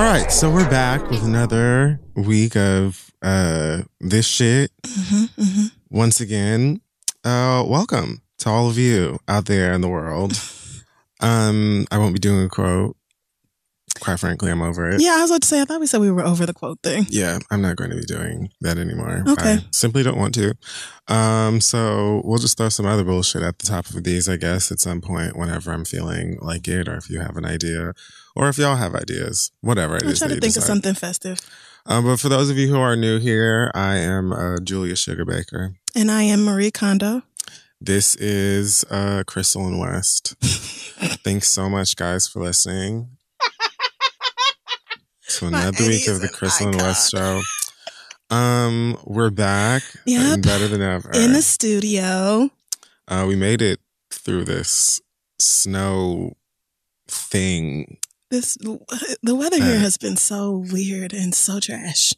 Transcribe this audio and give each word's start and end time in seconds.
All 0.00 0.06
right, 0.06 0.32
so 0.32 0.50
we're 0.50 0.68
back 0.70 1.10
with 1.10 1.22
another 1.22 2.00
week 2.14 2.56
of 2.56 3.12
uh 3.20 3.82
this 4.00 4.26
shit. 4.26 4.70
Once 5.90 6.22
again, 6.22 6.80
uh 7.22 7.62
welcome 7.68 8.22
to 8.38 8.48
all 8.48 8.70
of 8.70 8.78
you 8.78 9.18
out 9.28 9.44
there 9.44 9.74
in 9.74 9.82
the 9.82 9.90
world. 9.90 10.32
Um 11.20 11.84
I 11.90 11.98
won't 11.98 12.14
be 12.14 12.18
doing 12.18 12.42
a 12.46 12.48
quote. 12.48 12.96
Quite 14.00 14.18
frankly, 14.18 14.50
I'm 14.50 14.62
over 14.62 14.88
it. 14.88 15.02
Yeah, 15.02 15.16
I 15.18 15.20
was 15.20 15.30
about 15.30 15.42
to 15.42 15.48
say, 15.48 15.60
I 15.60 15.66
thought 15.66 15.80
we 15.80 15.86
said 15.86 16.00
we 16.00 16.10
were 16.10 16.24
over 16.24 16.46
the 16.46 16.54
quote 16.54 16.78
thing. 16.82 17.04
Yeah, 17.10 17.38
I'm 17.50 17.60
not 17.60 17.76
going 17.76 17.90
to 17.90 17.96
be 17.96 18.04
doing 18.04 18.48
that 18.62 18.78
anymore. 18.78 19.22
Okay. 19.28 19.52
I 19.52 19.64
simply 19.70 20.02
don't 20.02 20.16
want 20.16 20.32
to. 20.36 20.54
Um, 21.08 21.60
so 21.60 22.22
we'll 22.24 22.38
just 22.38 22.56
throw 22.56 22.70
some 22.70 22.86
other 22.86 23.04
bullshit 23.04 23.42
at 23.42 23.58
the 23.58 23.66
top 23.66 23.90
of 23.90 24.02
these, 24.04 24.30
I 24.30 24.38
guess, 24.38 24.72
at 24.72 24.80
some 24.80 25.02
point 25.02 25.36
whenever 25.36 25.70
I'm 25.70 25.84
feeling 25.84 26.38
like 26.40 26.66
it, 26.68 26.88
or 26.88 26.96
if 26.96 27.10
you 27.10 27.20
have 27.20 27.36
an 27.36 27.44
idea, 27.44 27.92
or 28.40 28.48
if 28.48 28.56
y'all 28.56 28.76
have 28.76 28.94
ideas, 28.94 29.52
whatever 29.60 29.96
it 29.96 30.02
I'm 30.04 30.08
is 30.08 30.18
to 30.20 30.28
think 30.40 30.56
of 30.56 30.62
something 30.62 30.94
festive. 30.94 31.38
Um, 31.84 32.04
but 32.06 32.18
for 32.18 32.30
those 32.30 32.48
of 32.48 32.56
you 32.56 32.68
who 32.68 32.78
are 32.80 32.96
new 32.96 33.18
here, 33.18 33.70
I 33.74 33.96
am 33.98 34.32
uh, 34.32 34.58
Julia 34.64 34.94
Sugarbaker. 34.94 35.74
And 35.94 36.10
I 36.10 36.22
am 36.22 36.42
Marie 36.44 36.70
Kondo. 36.70 37.22
This 37.82 38.14
is 38.16 38.82
uh, 38.90 39.24
Crystal 39.26 39.66
and 39.66 39.78
West. 39.78 40.36
Thanks 41.22 41.48
so 41.48 41.68
much, 41.68 41.96
guys, 41.96 42.26
for 42.26 42.42
listening 42.42 43.08
to 45.28 45.46
another 45.46 45.84
week 45.86 46.08
of 46.08 46.22
the 46.22 46.28
Crystal 46.28 46.68
and 46.68 46.76
West 46.76 47.10
show. 47.10 47.42
Um, 48.30 48.96
we're 49.04 49.30
back 49.30 49.82
Yep. 50.06 50.34
and 50.34 50.42
better 50.42 50.66
than 50.66 50.80
ever. 50.80 51.10
In 51.12 51.34
the 51.34 51.42
studio. 51.42 52.48
uh, 53.06 53.24
we 53.28 53.36
made 53.36 53.60
it 53.60 53.80
through 54.10 54.44
this 54.46 55.00
snow 55.38 56.36
thing. 57.06 57.98
This 58.30 58.56
the 58.56 59.34
weather 59.34 59.56
here 59.62 59.78
has 59.78 59.96
been 59.96 60.16
so 60.16 60.64
weird 60.70 61.12
and 61.12 61.34
so 61.34 61.58
trash. 61.60 62.12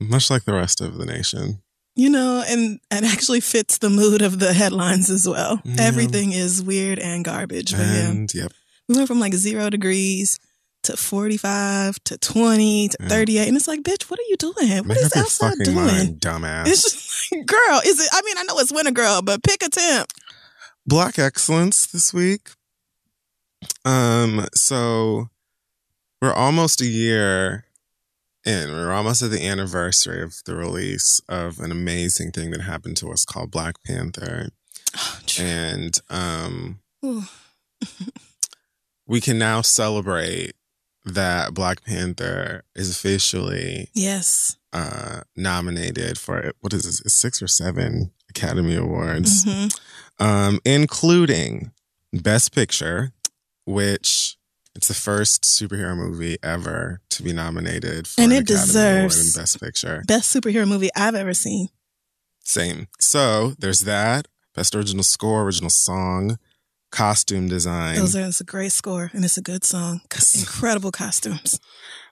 Much 0.00 0.30
like 0.30 0.44
the 0.44 0.54
rest 0.54 0.80
of 0.80 0.96
the 0.96 1.04
nation. 1.04 1.62
You 1.96 2.08
know, 2.08 2.42
and 2.48 2.80
it 2.90 3.04
actually 3.04 3.40
fits 3.40 3.78
the 3.78 3.90
mood 3.90 4.22
of 4.22 4.38
the 4.38 4.54
headlines 4.54 5.10
as 5.10 5.28
well. 5.28 5.60
Yeah. 5.64 5.76
Everything 5.80 6.32
is 6.32 6.62
weird 6.62 6.98
and 6.98 7.24
garbage 7.24 7.72
for 7.72 7.82
him. 7.82 8.10
And 8.10 8.34
yep, 8.34 8.52
We 8.88 8.94
went 8.96 9.08
from 9.08 9.20
like 9.20 9.34
zero 9.34 9.68
degrees 9.68 10.38
to 10.84 10.96
45 10.96 12.02
to 12.04 12.16
20 12.16 12.88
to 12.88 12.96
Yeah. 13.00 13.08
38. 13.08 13.48
And 13.48 13.56
it's 13.56 13.68
like, 13.68 13.82
bitch, 13.82 14.04
what 14.04 14.18
are 14.18 14.28
you 14.30 14.36
doing? 14.38 14.88
What 14.88 14.96
is 14.96 15.14
outside 15.14 15.58
doing? 15.62 15.74
mind, 15.76 16.20
dumbass. 16.20 16.68
It's 16.68 16.82
just 16.82 17.32
like, 17.32 17.44
girl, 17.44 17.82
is 17.84 18.00
it? 18.00 18.08
I 18.12 18.22
mean, 18.24 18.38
I 18.38 18.44
know 18.44 18.58
it's 18.60 18.72
winter, 18.72 18.92
girl, 18.92 19.20
but 19.20 19.42
pick 19.42 19.62
a 19.62 19.68
temp. 19.68 20.10
Black 20.86 21.18
Excellence 21.18 21.84
this 21.86 22.14
week. 22.14 22.52
Um, 23.84 24.46
so 24.54 25.28
we're 26.20 26.32
almost 26.32 26.80
a 26.80 26.86
year 26.86 27.64
in. 28.44 28.70
We're 28.70 28.92
almost 28.92 29.22
at 29.22 29.30
the 29.30 29.46
anniversary 29.46 30.22
of 30.22 30.36
the 30.44 30.54
release 30.56 31.20
of 31.28 31.58
an 31.60 31.70
amazing 31.70 32.32
thing 32.32 32.50
that 32.52 32.62
happened 32.62 32.96
to 32.98 33.10
us 33.12 33.24
called 33.24 33.50
Black 33.50 33.76
Panther. 33.84 34.48
And 35.38 35.96
um 36.10 36.80
we 39.06 39.20
can 39.20 39.38
now 39.38 39.60
celebrate 39.62 40.54
that 41.04 41.54
Black 41.54 41.84
Panther 41.84 42.64
is 42.74 42.90
officially 42.90 43.88
Yes. 43.94 44.56
uh 44.72 45.20
nominated 45.36 46.18
for 46.18 46.52
what 46.60 46.72
is 46.72 46.82
this, 46.82 47.14
six 47.14 47.40
or 47.42 47.46
seven 47.48 48.10
Academy 48.28 48.74
Awards. 48.76 49.44
hmm 49.44 49.66
um, 50.18 50.60
including 50.66 51.70
Best 52.12 52.54
Picture, 52.54 53.12
which 53.70 54.36
it's 54.74 54.88
the 54.88 54.94
first 54.94 55.42
superhero 55.42 55.96
movie 55.96 56.36
ever 56.42 57.00
to 57.10 57.22
be 57.22 57.32
nominated 57.32 58.06
for 58.06 58.20
And 58.20 58.32
it 58.32 58.46
deserves- 58.46 59.36
Best 59.36 59.60
Picture. 59.60 60.02
Best 60.06 60.34
superhero 60.34 60.66
movie 60.66 60.90
I've 60.96 61.14
ever 61.14 61.34
seen. 61.34 61.68
Same. 62.44 62.88
So 62.98 63.54
there's 63.58 63.80
that. 63.80 64.28
Best 64.54 64.74
original 64.74 65.04
score, 65.04 65.42
original 65.42 65.70
song, 65.70 66.38
costume 66.90 67.48
design, 67.48 67.96
Those 67.96 68.16
are, 68.16 68.22
it's 68.26 68.40
a 68.40 68.44
great 68.44 68.72
score 68.72 69.10
and 69.14 69.24
it's 69.24 69.36
a 69.38 69.42
good 69.42 69.64
song. 69.64 70.00
Incredible 70.36 70.90
costumes. 70.90 71.60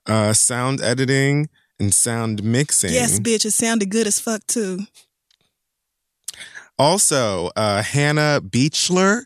uh, 0.07 0.33
sound 0.33 0.81
editing, 0.81 1.49
and 1.81 1.93
sound 1.95 2.43
mixing. 2.43 2.93
Yes, 2.93 3.19
bitch, 3.21 3.45
it 3.45 3.53
sounded 3.53 3.91
good 3.91 4.07
as 4.07 4.19
fuck 4.21 4.47
too. 4.47 4.81
Also, 6.79 7.51
uh, 7.57 7.83
Hannah 7.83 8.41
Beachler 8.43 9.25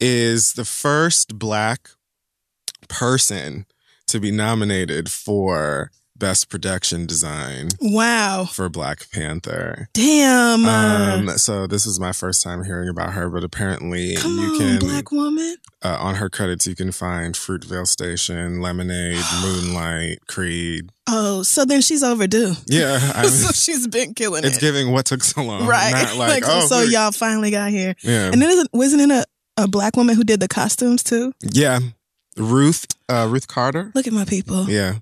is 0.00 0.52
the 0.54 0.64
first 0.64 1.38
black 1.38 1.90
person 2.88 3.66
to 4.08 4.20
be 4.20 4.30
nominated 4.30 5.10
for 5.10 5.90
Best 6.18 6.48
Production 6.48 7.04
Design 7.04 7.68
Wow. 7.78 8.46
for 8.50 8.70
Black 8.70 9.10
Panther. 9.10 9.88
Damn. 9.92 10.64
Um, 10.64 11.28
so 11.36 11.66
this 11.66 11.84
is 11.84 12.00
my 12.00 12.12
first 12.12 12.42
time 12.42 12.64
hearing 12.64 12.88
about 12.88 13.12
her, 13.12 13.28
but 13.28 13.44
apparently 13.44 14.14
come 14.16 14.38
you 14.38 14.44
on, 14.52 14.58
can 14.58 14.78
black 14.78 15.12
woman. 15.12 15.56
uh, 15.82 15.98
on 16.00 16.14
her 16.14 16.30
credits 16.30 16.66
you 16.66 16.74
can 16.74 16.90
find 16.90 17.34
Fruitvale 17.34 17.86
Station, 17.86 18.62
Lemonade, 18.62 19.22
Moonlight, 19.42 20.20
Creed. 20.26 20.88
Oh, 21.06 21.42
so 21.42 21.66
then 21.66 21.82
she's 21.82 22.02
overdue. 22.02 22.54
Yeah, 22.66 22.98
I 23.14 23.22
mean, 23.22 23.30
so 23.30 23.52
she's 23.52 23.86
been 23.86 24.14
killing 24.14 24.44
it's 24.44 24.56
it. 24.56 24.60
giving 24.60 24.92
what 24.92 25.04
took 25.04 25.22
so 25.22 25.42
long, 25.42 25.66
right. 25.66 25.92
Not 25.92 26.16
like, 26.28 26.44
oh, 26.46 26.60
so 26.66 26.76
we're- 26.78 26.92
y'all 26.92 27.12
finally 27.12 27.50
got 27.50 27.70
here. 27.70 27.94
yeah, 28.02 28.30
And 28.32 28.40
then 28.40 28.48
isn't, 28.50 28.70
wasn't 28.72 29.02
it 29.02 29.10
a, 29.10 29.26
a 29.56 29.68
black 29.68 29.96
woman 29.96 30.16
who 30.16 30.24
did 30.24 30.40
the 30.40 30.48
costumes 30.48 31.02
too? 31.02 31.32
yeah. 31.42 31.80
Ruth, 32.36 32.86
uh, 33.08 33.26
Ruth 33.30 33.48
Carter. 33.48 33.90
Look 33.94 34.06
at 34.06 34.12
my 34.12 34.26
people. 34.26 34.68
Yeah. 34.68 34.96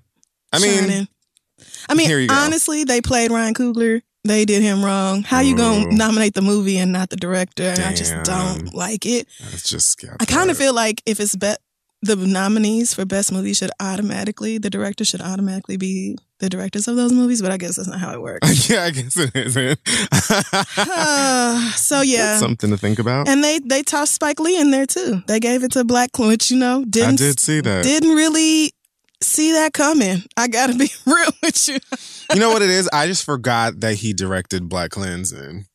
I 0.53 0.59
mean, 0.59 0.79
shining. 0.79 1.07
I 1.89 1.93
mean, 1.93 2.07
here 2.07 2.19
you 2.19 2.29
go. 2.29 2.33
honestly, 2.33 2.85
they 2.85 3.01
played 3.01 3.29
Ryan 3.29 3.53
Coogler. 3.53 4.01
They 4.23 4.45
did 4.45 4.63
him 4.63 4.83
wrong. 4.83 5.21
How 5.23 5.41
you 5.41 5.55
gonna 5.55 5.91
nominate 5.91 6.33
the 6.33 6.41
movie 6.41 6.77
and 6.77 6.91
not 6.91 7.09
the 7.09 7.15
director? 7.17 7.63
And 7.63 7.81
I 7.81 7.93
just 7.93 8.15
don't 8.23 8.73
like 8.73 9.05
it. 9.05 9.27
it's 9.51 9.67
just 9.69 10.03
I 10.19 10.25
kind 10.25 10.49
of 10.49 10.57
feel 10.57 10.73
like 10.73 11.03
if 11.05 11.19
it's 11.19 11.35
bet 11.35 11.59
the 12.01 12.15
nominees 12.15 12.93
for 12.93 13.05
best 13.05 13.31
movie 13.31 13.53
should 13.53 13.71
automatically 13.79 14.57
the 14.57 14.69
director 14.69 15.03
should 15.03 15.21
automatically 15.21 15.77
be 15.77 16.17
the 16.39 16.49
directors 16.49 16.87
of 16.87 16.95
those 16.97 17.13
movies, 17.13 17.41
but 17.41 17.51
I 17.51 17.57
guess 17.57 17.75
that's 17.77 17.87
not 17.87 17.99
how 17.99 18.13
it 18.13 18.21
works. 18.29 18.69
yeah, 18.69 18.83
I 18.83 18.91
guess 18.91 19.17
it 19.17 19.35
isn't. 19.35 19.79
Uh, 20.77 21.71
so 21.71 22.01
yeah. 22.01 22.17
That's 22.17 22.39
something 22.39 22.69
to 22.71 22.77
think 22.77 22.99
about. 22.99 23.27
And 23.27 23.43
they 23.43 23.59
they 23.59 23.83
tossed 23.83 24.13
Spike 24.13 24.39
Lee 24.39 24.59
in 24.59 24.71
there 24.71 24.85
too. 24.85 25.21
They 25.27 25.39
gave 25.39 25.63
it 25.63 25.71
to 25.73 25.83
Black, 25.83 26.17
which 26.19 26.51
you 26.51 26.57
know 26.57 26.81
I 26.81 26.85
didn't 26.85 27.15
did 27.17 27.39
see 27.39 27.61
that. 27.61 27.83
didn't 27.83 28.15
really 28.15 28.71
see 29.21 29.53
that 29.53 29.73
coming. 29.73 30.23
I 30.37 30.47
gotta 30.47 30.75
be 30.75 30.89
real 31.05 31.31
with 31.41 31.67
you. 31.67 31.77
you 32.33 32.39
know 32.39 32.49
what 32.49 32.61
it 32.61 32.69
is? 32.69 32.89
I 32.91 33.07
just 33.07 33.23
forgot 33.23 33.79
that 33.79 33.95
he 33.95 34.13
directed 34.13 34.67
Black 34.69 34.91
Klansman. 34.91 35.65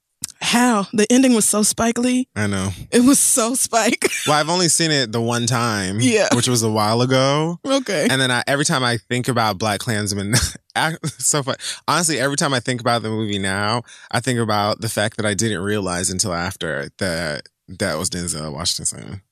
How 0.42 0.86
the 0.92 1.06
ending 1.10 1.34
was 1.34 1.44
so 1.44 1.62
Spike 1.62 1.98
Lee. 1.98 2.26
I 2.34 2.46
know. 2.46 2.70
It 2.90 3.00
was 3.04 3.18
so 3.18 3.54
Spike. 3.54 4.10
Well, 4.26 4.38
I've 4.38 4.48
only 4.50 4.68
seen 4.68 4.90
it 4.90 5.12
the 5.12 5.20
one 5.20 5.46
time, 5.46 5.98
Yeah. 6.00 6.28
which 6.34 6.46
was 6.48 6.62
a 6.62 6.70
while 6.70 7.00
ago. 7.02 7.58
okay. 7.66 8.06
And 8.10 8.20
then 8.20 8.30
I, 8.30 8.42
every 8.46 8.64
time 8.64 8.82
I 8.84 8.96
think 8.98 9.28
about 9.28 9.58
Black 9.58 9.80
Klansman, 9.80 10.34
so 11.18 11.42
fun. 11.42 11.56
Honestly, 11.88 12.18
every 12.20 12.36
time 12.36 12.52
I 12.54 12.60
think 12.60 12.80
about 12.80 13.02
the 13.02 13.08
movie 13.08 13.38
now, 13.38 13.82
I 14.10 14.20
think 14.20 14.38
about 14.38 14.80
the 14.80 14.88
fact 14.88 15.16
that 15.16 15.26
I 15.26 15.34
didn't 15.34 15.60
realize 15.62 16.10
until 16.10 16.32
after 16.34 16.90
that 16.98 17.48
that 17.68 17.96
was 17.98 18.10
Denzel 18.10 18.52
Washington 18.52 19.22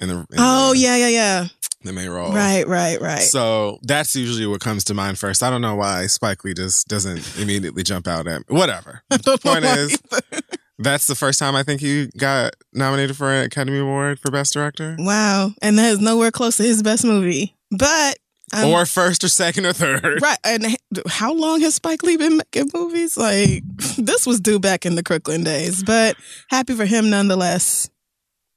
in 0.00 0.08
the 0.08 0.14
in 0.14 0.26
oh 0.38 0.72
the, 0.72 0.78
yeah, 0.78 0.96
yeah, 0.96 1.08
yeah. 1.08 1.46
the 1.82 1.92
main 1.92 2.08
role. 2.10 2.32
Right, 2.32 2.66
right, 2.66 3.00
right. 3.00 3.20
So 3.22 3.78
that's 3.82 4.14
usually 4.16 4.46
what 4.46 4.60
comes 4.60 4.84
to 4.84 4.94
mind 4.94 5.18
first. 5.18 5.42
I 5.42 5.50
don't 5.50 5.62
know 5.62 5.76
why 5.76 6.06
Spike 6.06 6.44
Lee 6.44 6.54
just 6.54 6.88
doesn't 6.88 7.38
immediately 7.38 7.82
jump 7.82 8.06
out 8.08 8.26
at 8.26 8.48
me. 8.48 8.56
Whatever. 8.56 9.02
the 9.10 9.38
point 9.42 9.64
is- 9.64 9.98
either. 10.12 10.40
That's 10.78 11.06
the 11.06 11.14
first 11.14 11.38
time 11.38 11.56
I 11.56 11.62
think 11.62 11.80
he 11.80 12.08
got 12.18 12.54
nominated 12.74 13.16
for 13.16 13.32
an 13.32 13.46
Academy 13.46 13.78
Award 13.78 14.20
for 14.20 14.30
Best 14.30 14.52
Director. 14.52 14.94
wow, 14.98 15.52
and 15.62 15.78
that 15.78 15.92
is 15.92 16.00
nowhere 16.00 16.30
close 16.30 16.58
to 16.58 16.64
his 16.64 16.82
best 16.82 17.02
movie. 17.02 17.56
But 17.70 18.18
um, 18.54 18.68
or 18.68 18.84
first 18.84 19.24
or 19.24 19.28
second 19.28 19.64
or 19.64 19.72
third. 19.72 20.20
right, 20.20 20.36
and 20.44 20.76
how 21.08 21.32
long 21.32 21.62
has 21.62 21.76
Spike 21.76 22.02
Lee 22.02 22.18
been 22.18 22.36
making 22.36 22.70
movies? 22.74 23.16
Like 23.16 23.62
this 23.96 24.26
was 24.26 24.38
due 24.38 24.60
back 24.60 24.84
in 24.84 24.96
the 24.96 25.02
Crooklyn 25.02 25.44
days. 25.44 25.82
But 25.82 26.16
happy 26.50 26.74
for 26.74 26.84
him 26.84 27.08
nonetheless. 27.08 27.88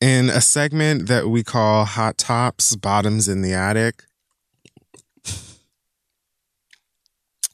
in 0.00 0.28
a 0.30 0.40
segment 0.40 1.08
that 1.08 1.28
we 1.28 1.42
call 1.42 1.84
Hot 1.84 2.18
Tops, 2.18 2.76
Bottoms 2.76 3.28
in 3.28 3.42
the 3.42 3.52
Attic. 3.54 4.04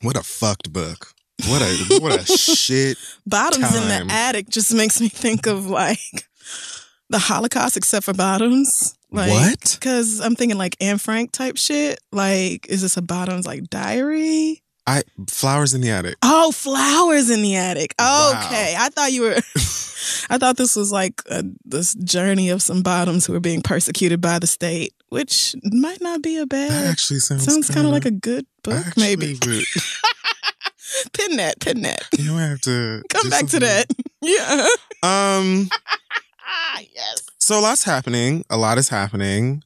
What 0.02 0.16
a 0.16 0.22
fucked 0.22 0.72
book. 0.72 1.12
What 1.46 1.62
a 1.62 1.98
what 2.00 2.20
a 2.20 2.24
shit. 2.36 2.96
Bottoms 3.26 3.74
in 3.74 3.88
the 3.88 4.12
attic 4.12 4.48
just 4.48 4.72
makes 4.72 5.00
me 5.00 5.08
think 5.08 5.46
of 5.46 5.66
like 5.66 5.98
the 7.10 7.18
Holocaust, 7.18 7.76
except 7.76 8.04
for 8.04 8.14
bottoms. 8.14 8.94
Like, 9.10 9.30
What? 9.30 9.76
Because 9.78 10.20
I'm 10.20 10.36
thinking 10.36 10.56
like 10.56 10.76
Anne 10.80 10.98
Frank 10.98 11.32
type 11.32 11.56
shit. 11.56 11.98
Like, 12.12 12.66
is 12.68 12.82
this 12.82 12.96
a 12.96 13.02
bottoms 13.02 13.46
like 13.46 13.64
diary? 13.68 14.62
I 14.86 15.02
flowers 15.28 15.74
in 15.74 15.80
the 15.82 15.90
attic. 15.90 16.16
Oh, 16.22 16.50
flowers 16.52 17.30
in 17.30 17.42
the 17.42 17.56
attic. 17.56 17.94
Wow. 17.98 18.42
Okay, 18.46 18.74
I 18.78 18.88
thought 18.88 19.12
you 19.12 19.22
were. 19.22 19.36
I 20.30 20.38
thought 20.38 20.56
this 20.56 20.74
was 20.76 20.90
like 20.90 21.20
a, 21.30 21.44
this 21.64 21.94
journey 21.94 22.48
of 22.50 22.62
some 22.62 22.82
bottoms 22.82 23.26
who 23.26 23.34
are 23.34 23.40
being 23.40 23.60
persecuted 23.62 24.20
by 24.20 24.38
the 24.38 24.46
state, 24.46 24.94
which 25.10 25.54
might 25.64 26.00
not 26.00 26.22
be 26.22 26.36
a 26.38 26.40
That 26.46 26.48
bad. 26.70 26.86
actually 26.86 27.20
sounds 27.20 27.44
Sounds 27.44 27.68
kind 27.68 27.86
of 27.86 27.92
like 27.92 28.06
a 28.06 28.10
good 28.10 28.46
book, 28.62 28.84
maybe. 28.96 29.38
would- 29.44 29.64
Pin 31.12 31.36
that, 31.36 31.60
pin 31.60 31.82
that. 31.82 32.02
You 32.18 32.24
know, 32.26 32.36
I 32.36 32.42
have 32.48 32.60
to 32.62 33.02
Come 33.10 33.30
back 33.30 33.46
to 33.48 33.60
that. 33.60 33.86
Yeah. 34.22 34.66
Um. 35.02 35.70
Yes. 36.94 37.22
So 37.38 37.58
a 37.58 37.62
lot's 37.62 37.84
happening. 37.84 38.44
A 38.50 38.56
lot 38.58 38.76
is 38.76 38.88
happening. 38.90 39.62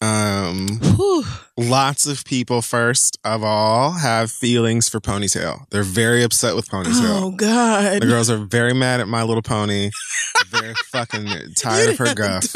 Um. 0.00 0.78
Whew. 0.96 1.24
Lots 1.58 2.06
of 2.06 2.24
people, 2.24 2.62
first 2.62 3.18
of 3.22 3.44
all, 3.44 3.92
have 3.92 4.30
feelings 4.30 4.88
for 4.88 4.98
Ponytail. 4.98 5.66
They're 5.70 5.82
very 5.82 6.22
upset 6.22 6.56
with 6.56 6.70
Ponytail. 6.70 7.22
Oh 7.22 7.30
God. 7.32 8.00
The 8.00 8.06
girls 8.06 8.30
are 8.30 8.38
very 8.38 8.72
mad 8.72 9.00
at 9.00 9.08
My 9.08 9.22
Little 9.24 9.42
Pony. 9.42 9.90
They're 10.50 10.74
fucking 10.86 11.28
tired 11.56 11.90
of 11.90 11.98
her 11.98 12.14
guff. 12.14 12.46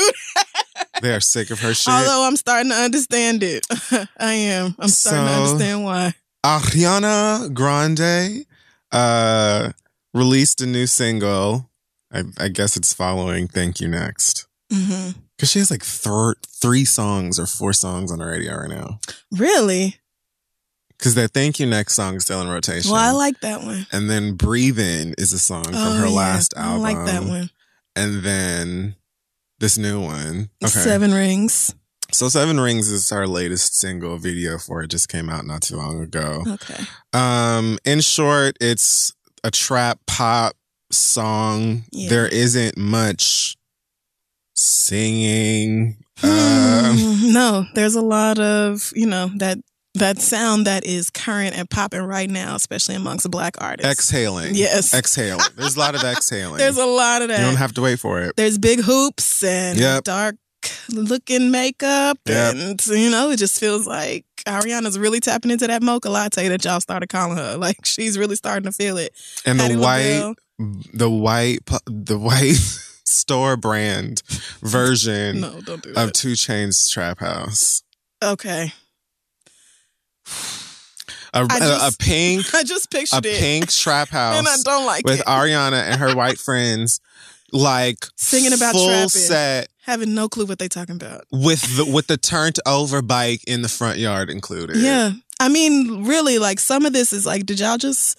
They 1.02 1.14
are 1.14 1.20
sick 1.20 1.50
of 1.50 1.60
her 1.60 1.74
shit. 1.74 1.92
Although 1.92 2.26
I'm 2.26 2.36
starting 2.36 2.70
to 2.70 2.76
understand 2.76 3.42
it. 3.42 3.66
I 4.18 4.32
am. 4.32 4.74
I'm 4.78 4.88
starting 4.88 5.26
to 5.26 5.32
understand 5.32 5.84
why. 5.84 6.14
Ariana 6.46 7.52
Grande 7.52 8.46
uh, 8.90 9.72
released 10.14 10.62
a 10.62 10.66
new 10.66 10.86
single. 10.86 11.68
I, 12.10 12.22
I 12.38 12.48
guess 12.48 12.76
it's 12.76 12.94
following 12.94 13.48
Thank 13.48 13.80
You 13.82 13.88
Next. 13.88 14.46
hmm 14.72 15.10
Because 15.36 15.50
she 15.50 15.58
has 15.58 15.70
like 15.70 15.82
thir- 15.82 16.34
three 16.46 16.84
songs 16.84 17.38
or 17.40 17.46
four 17.46 17.72
songs 17.72 18.12
on 18.12 18.18
the 18.20 18.24
radio 18.26 18.54
right 18.56 18.70
now. 18.70 18.98
Really? 19.32 19.96
Because 20.96 21.14
that 21.16 21.32
Thank 21.32 21.58
You 21.58 21.66
Next 21.66 21.94
song 21.94 22.14
is 22.14 22.22
still 22.24 22.40
in 22.40 22.48
rotation. 22.48 22.90
Well, 22.92 23.00
I 23.00 23.10
like 23.10 23.40
that 23.40 23.62
one. 23.62 23.86
and 23.92 24.08
then 24.08 24.34
Breathe 24.34 24.78
In 24.78 25.14
is 25.18 25.32
a 25.32 25.38
song 25.38 25.64
from 25.64 25.74
Oh, 25.74 25.96
her 25.98 26.06
yeah. 26.06 26.12
last 26.12 26.54
album. 26.56 26.84
I 26.86 26.94
like 26.94 27.06
that 27.06 27.24
one. 27.24 27.50
And 27.96 28.22
then 28.22 28.94
this 29.58 29.76
new 29.76 30.00
one. 30.00 30.50
Okay. 30.62 30.68
Seven 30.70 31.12
Rings. 31.12 31.74
So 32.12 32.28
Seven 32.28 32.60
Rings 32.60 32.88
is 32.88 33.10
our 33.10 33.26
latest 33.26 33.76
single 33.76 34.18
video 34.18 34.56
for 34.56 34.82
it 34.82 34.88
just 34.88 35.08
came 35.08 35.28
out 35.28 35.46
not 35.46 35.62
too 35.62 35.76
long 35.76 36.00
ago. 36.00 36.44
Okay. 36.46 36.84
Um, 37.12 37.78
in 37.84 38.00
short, 38.00 38.56
it's 38.60 39.12
a 39.42 39.50
trap 39.50 39.98
pop 40.06 40.54
song. 40.92 41.82
Yeah. 41.90 42.08
There 42.08 42.28
isn't 42.28 42.76
much 42.78 43.53
singing. 44.54 45.96
Um, 46.22 46.96
Hmm, 46.96 47.32
no, 47.32 47.66
there's 47.74 47.94
a 47.96 48.00
lot 48.00 48.38
of 48.38 48.92
you 48.94 49.06
know 49.06 49.30
that 49.36 49.58
that 49.94 50.18
sound 50.20 50.66
that 50.66 50.84
is 50.84 51.10
current 51.10 51.56
and 51.56 51.68
popping 51.70 52.02
right 52.02 52.28
now, 52.30 52.54
especially 52.56 52.94
amongst 52.94 53.30
black 53.30 53.54
artists. 53.60 53.90
exhaling. 53.92 54.54
Yes. 54.54 54.92
Exhaling. 54.92 55.44
There's 55.56 55.76
a 55.76 55.78
lot 55.78 55.94
of 55.94 56.02
exhaling. 56.02 56.58
There's 56.58 56.78
a 56.78 56.84
lot 56.86 57.22
of 57.22 57.28
that. 57.28 57.38
you 57.38 57.44
don't 57.46 57.56
have 57.56 57.74
to 57.74 57.80
wait 57.80 58.00
for 58.00 58.20
it. 58.20 58.34
There's 58.36 58.58
big 58.58 58.80
hoops 58.80 59.44
and 59.44 59.78
Yep. 59.78 60.02
dark 60.04 60.36
looking 60.90 61.50
makeup, 61.52 62.18
Yep. 62.26 62.54
and 62.54 62.86
you 62.88 63.08
know 63.10 63.30
it 63.30 63.36
just 63.38 63.58
feels 63.60 63.86
like 63.86 64.24
Ariana's 64.46 64.98
really 64.98 65.20
tapping 65.20 65.50
into 65.52 65.66
that 65.68 65.82
mocha 65.82 66.10
latte 66.10 66.48
that 66.48 66.64
y'all 66.64 66.80
started 66.80 67.08
calling 67.08 67.36
her. 67.38 67.56
Like 67.58 67.84
she's 67.84 68.18
really 68.18 68.36
starting 68.36 68.64
to 68.64 68.72
feel 68.72 68.96
it. 68.98 69.14
And 69.46 69.58
Patti 69.60 69.74
the 69.74 69.80
white, 69.80 70.08
LaBelle. 70.18 70.34
the 70.92 71.10
white, 71.10 71.58
the 71.86 72.18
white 72.18 72.58
store 73.14 73.56
brand 73.56 74.22
version 74.60 75.40
No, 75.40 75.60
don't 75.60 75.82
do 75.82 75.92
of. 75.94 76.12
2 76.12 76.32
Chainz 76.32 76.90
Trap 76.90 77.20
House. 77.20 77.82
Okay, 78.22 78.72
A, 81.32 81.44
a- 81.44 81.48
just- 81.48 81.94
a 81.94 81.98
pink, 82.04 82.54
I 82.54 82.62
just 82.62 82.86
a 82.86 82.88
pictured 82.88 83.26
it, 83.26 83.38
pink 83.40 83.70
trap 83.70 84.08
house. 84.08 84.36
and 84.38 84.46
I 84.48 84.56
don't 84.62 84.86
like 84.86 85.04
with 85.04 85.20
it. 85.20 85.26
Ariana 85.26 85.82
and 85.82 86.00
her 86.00 86.14
white 86.14 86.38
friends, 86.38 87.00
like 87.52 87.98
Singing 88.16 88.52
about 88.52 88.72
full 88.72 88.86
trapping. 88.86 89.08
set 89.08 89.68
Having 89.82 90.14
no 90.14 90.28
clue 90.28 90.46
what 90.46 90.58
they 90.58 90.68
talking 90.68 90.94
about. 90.96 91.24
with 91.30 91.60
the 91.76 91.84
with 91.84 92.06
the 92.06 92.16
turned 92.16 92.58
over 92.66 93.02
bike 93.02 93.42
in 93.46 93.60
the 93.62 93.68
front 93.68 93.98
yard 93.98 94.30
included. 94.30 94.76
Yeah. 94.76 95.12
I 95.40 95.48
mean, 95.50 96.04
really, 96.06 96.38
like 96.38 96.58
some 96.60 96.86
of 96.86 96.92
this 96.94 97.12
is 97.12 97.26
like, 97.26 97.44
did 97.44 97.60
y'all 97.60 97.76
just 97.76 98.18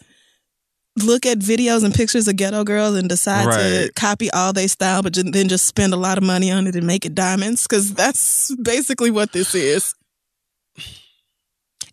look 0.97 1.25
at 1.25 1.39
videos 1.39 1.83
and 1.83 1.93
pictures 1.93 2.27
of 2.27 2.35
ghetto 2.35 2.63
girls 2.63 2.95
and 2.95 3.09
decide 3.09 3.51
to 3.51 3.91
copy 3.95 4.31
all 4.31 4.53
they 4.53 4.67
style, 4.67 5.01
but 5.01 5.13
then 5.13 5.49
just 5.49 5.65
spend 5.65 5.93
a 5.93 5.97
lot 5.97 6.17
of 6.17 6.23
money 6.23 6.51
on 6.51 6.67
it 6.67 6.75
and 6.75 6.87
make 6.87 7.05
it 7.05 7.15
diamonds? 7.15 7.63
Because 7.63 7.93
that's 7.93 8.53
basically 8.55 9.11
what 9.11 9.31
this 9.31 9.55
is. 9.55 9.95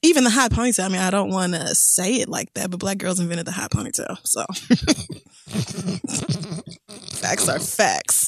Even 0.04 0.24
the 0.24 0.30
high 0.30 0.48
ponytail. 0.48 0.86
I 0.86 0.88
mean, 0.88 1.00
I 1.00 1.10
don't 1.10 1.30
want 1.30 1.54
to 1.54 1.74
say 1.76 2.16
it 2.16 2.28
like 2.28 2.52
that, 2.54 2.70
but 2.70 2.80
black 2.80 2.98
girls 2.98 3.20
invented 3.20 3.46
the 3.46 3.52
high 3.52 3.68
ponytail. 3.68 4.18
So 4.24 4.44
facts 7.20 7.48
are 7.48 7.60
facts. 7.60 8.26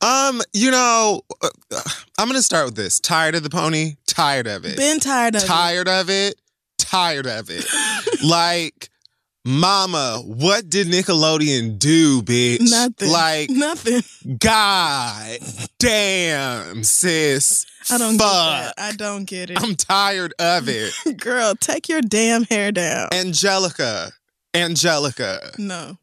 Um, 0.00 0.42
you 0.52 0.72
know, 0.72 1.22
uh, 1.42 1.48
I'm 2.18 2.28
gonna 2.28 2.42
start 2.42 2.66
with 2.66 2.74
this. 2.74 2.98
Tired 2.98 3.36
of 3.36 3.44
the 3.44 3.50
pony? 3.50 3.96
Tired 4.06 4.46
of 4.46 4.64
it. 4.64 4.76
Been 4.76 5.00
tired 5.00 5.36
of 5.36 5.42
it. 5.42 5.46
tired 5.46 5.88
of 5.88 6.10
it. 6.10 6.34
Tired 6.78 7.26
of 7.26 7.48
it. 7.50 7.64
like, 8.22 8.88
mama, 9.44 10.22
what 10.24 10.68
did 10.68 10.86
Nickelodeon 10.88 11.78
do, 11.78 12.22
bitch? 12.22 12.60
Nothing. 12.70 13.10
Like, 13.10 13.50
Nothing. 13.50 14.02
God 14.38 15.38
damn, 15.78 16.84
sis. 16.84 17.66
I 17.90 17.98
don't 17.98 18.16
Fuck. 18.16 18.28
get 18.28 18.28
that. 18.28 18.74
I 18.78 18.92
don't 18.92 19.24
get 19.24 19.50
it. 19.50 19.62
I'm 19.62 19.74
tired 19.74 20.32
of 20.38 20.68
it. 20.68 20.94
Girl, 21.18 21.54
take 21.54 21.88
your 21.88 22.00
damn 22.00 22.44
hair 22.44 22.72
down. 22.72 23.08
Angelica. 23.12 24.12
Angelica. 24.54 25.50
No. 25.58 25.98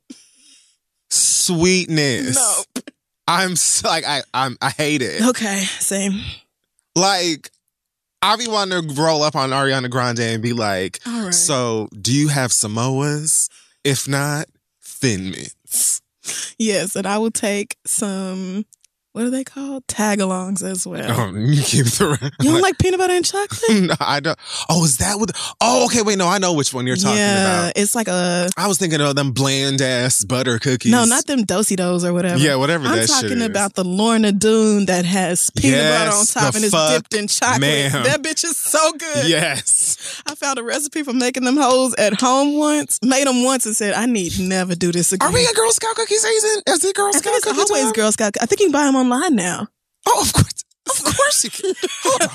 Sweetness. 1.09 2.35
No. 2.35 2.83
I'm 3.27 3.53
s- 3.53 3.83
like 3.83 4.05
I 4.05 4.21
I'm 4.33 4.57
I 4.61 4.69
hate 4.69 5.01
it. 5.01 5.21
Okay, 5.21 5.63
same. 5.79 6.21
Like 6.95 7.49
I 8.21 8.35
be 8.37 8.47
wanting 8.47 8.87
to 8.87 9.01
roll 9.01 9.23
up 9.23 9.35
on 9.35 9.49
Ariana 9.49 9.89
Grande 9.89 10.19
and 10.19 10.43
be 10.43 10.53
like, 10.53 10.99
All 11.07 11.23
right. 11.25 11.33
so 11.33 11.89
do 11.99 12.13
you 12.13 12.27
have 12.27 12.51
Samoas? 12.51 13.49
If 13.83 14.07
not, 14.07 14.45
thin 14.83 15.31
mints. 15.31 16.01
yes, 16.59 16.95
and 16.95 17.07
I 17.07 17.17
will 17.17 17.31
take 17.31 17.77
some. 17.85 18.65
What 19.13 19.25
are 19.25 19.29
they 19.29 19.43
called? 19.43 19.85
Tag-alongs 19.87 20.63
as 20.63 20.87
well. 20.87 21.03
Oh, 21.19 21.35
you 21.35 21.61
keep 21.63 21.85
the 21.85 22.31
You 22.39 22.51
don't 22.51 22.61
like 22.61 22.77
peanut 22.77 22.97
butter 22.97 23.13
and 23.13 23.25
chocolate? 23.25 23.61
no, 23.83 23.93
I 23.99 24.21
don't. 24.21 24.39
Oh, 24.69 24.85
is 24.85 24.97
that 24.99 25.19
what? 25.19 25.31
Oh, 25.59 25.85
okay. 25.87 26.01
Wait, 26.01 26.17
no, 26.17 26.29
I 26.29 26.37
know 26.37 26.53
which 26.53 26.73
one 26.73 26.87
you're 26.87 26.95
talking 26.95 27.11
about. 27.11 27.17
yeah, 27.19 27.59
about. 27.63 27.73
it's 27.75 27.93
like 27.93 28.07
a 28.07 28.49
I 28.55 28.69
was 28.69 28.77
thinking 28.77 29.01
of 29.01 29.15
them 29.17 29.33
bland 29.33 29.81
ass 29.81 30.23
butter 30.23 30.59
cookies. 30.59 30.93
no, 30.93 31.03
not 31.03 31.25
them 31.27 31.43
Do-si-dos 31.43 32.05
or 32.05 32.13
whatever. 32.13 32.37
Yeah, 32.39 32.55
whatever 32.55 32.87
I'm 32.87 32.95
that 32.95 33.09
shit 33.09 33.21
talking 33.29 33.41
about 33.41 33.73
the 33.75 33.83
Lorna 33.83 34.31
Doone 34.31 34.85
that 34.85 35.03
has 35.03 35.49
peanut 35.51 35.91
butter 35.91 36.15
on 36.15 36.25
top 36.25 36.55
and 36.55 36.63
is 36.63 36.71
dipped 36.71 37.13
in 37.13 37.27
chocolate. 37.27 37.59
ma'am. 37.59 38.03
That 38.03 38.21
bitch 38.21 38.45
is 38.45 38.55
so 38.55 38.93
good. 38.93 39.27
Yes. 39.27 40.21
I 40.25 40.35
found 40.35 40.57
a 40.57 40.63
recipe 40.63 41.03
for 41.03 41.11
making 41.13 41.43
them 41.43 41.57
hoes 41.57 41.93
at 41.95 42.21
home 42.21 42.57
once. 42.57 42.97
Made 43.03 43.27
them 43.27 43.43
once 43.43 43.65
and 43.65 43.75
said, 43.75 43.93
I 43.93 44.05
need 44.05 44.39
never 44.39 44.73
do 44.73 44.93
this 44.93 45.11
again. 45.11 45.27
Are 45.27 45.33
we 45.33 45.45
in 45.45 45.53
Girl 45.53 45.71
Scout 45.71 45.95
cookie 45.95 46.15
season? 46.15 46.63
Is 46.67 46.85
it 46.85 46.95
Girl 46.95 47.07
I 47.07 47.11
Scout 47.11 47.33
think 47.33 47.57
it's 47.57 47.69
always 47.71 47.83
time? 47.83 47.93
Girl 47.93 48.11
Scout. 48.13 48.33
I 48.41 48.45
think 48.45 48.61
you 48.61 48.67
can 48.67 48.71
buy 48.71 48.85
them 48.85 49.00
online 49.01 49.36
now. 49.36 49.67
Oh, 50.08 50.22
of 50.22 50.34
course. 50.34 50.63
Of 50.89 51.03
course 51.15 51.43
you 51.43 51.50
can. 51.51 51.74
Hold 52.03 52.22
on. 52.24 52.29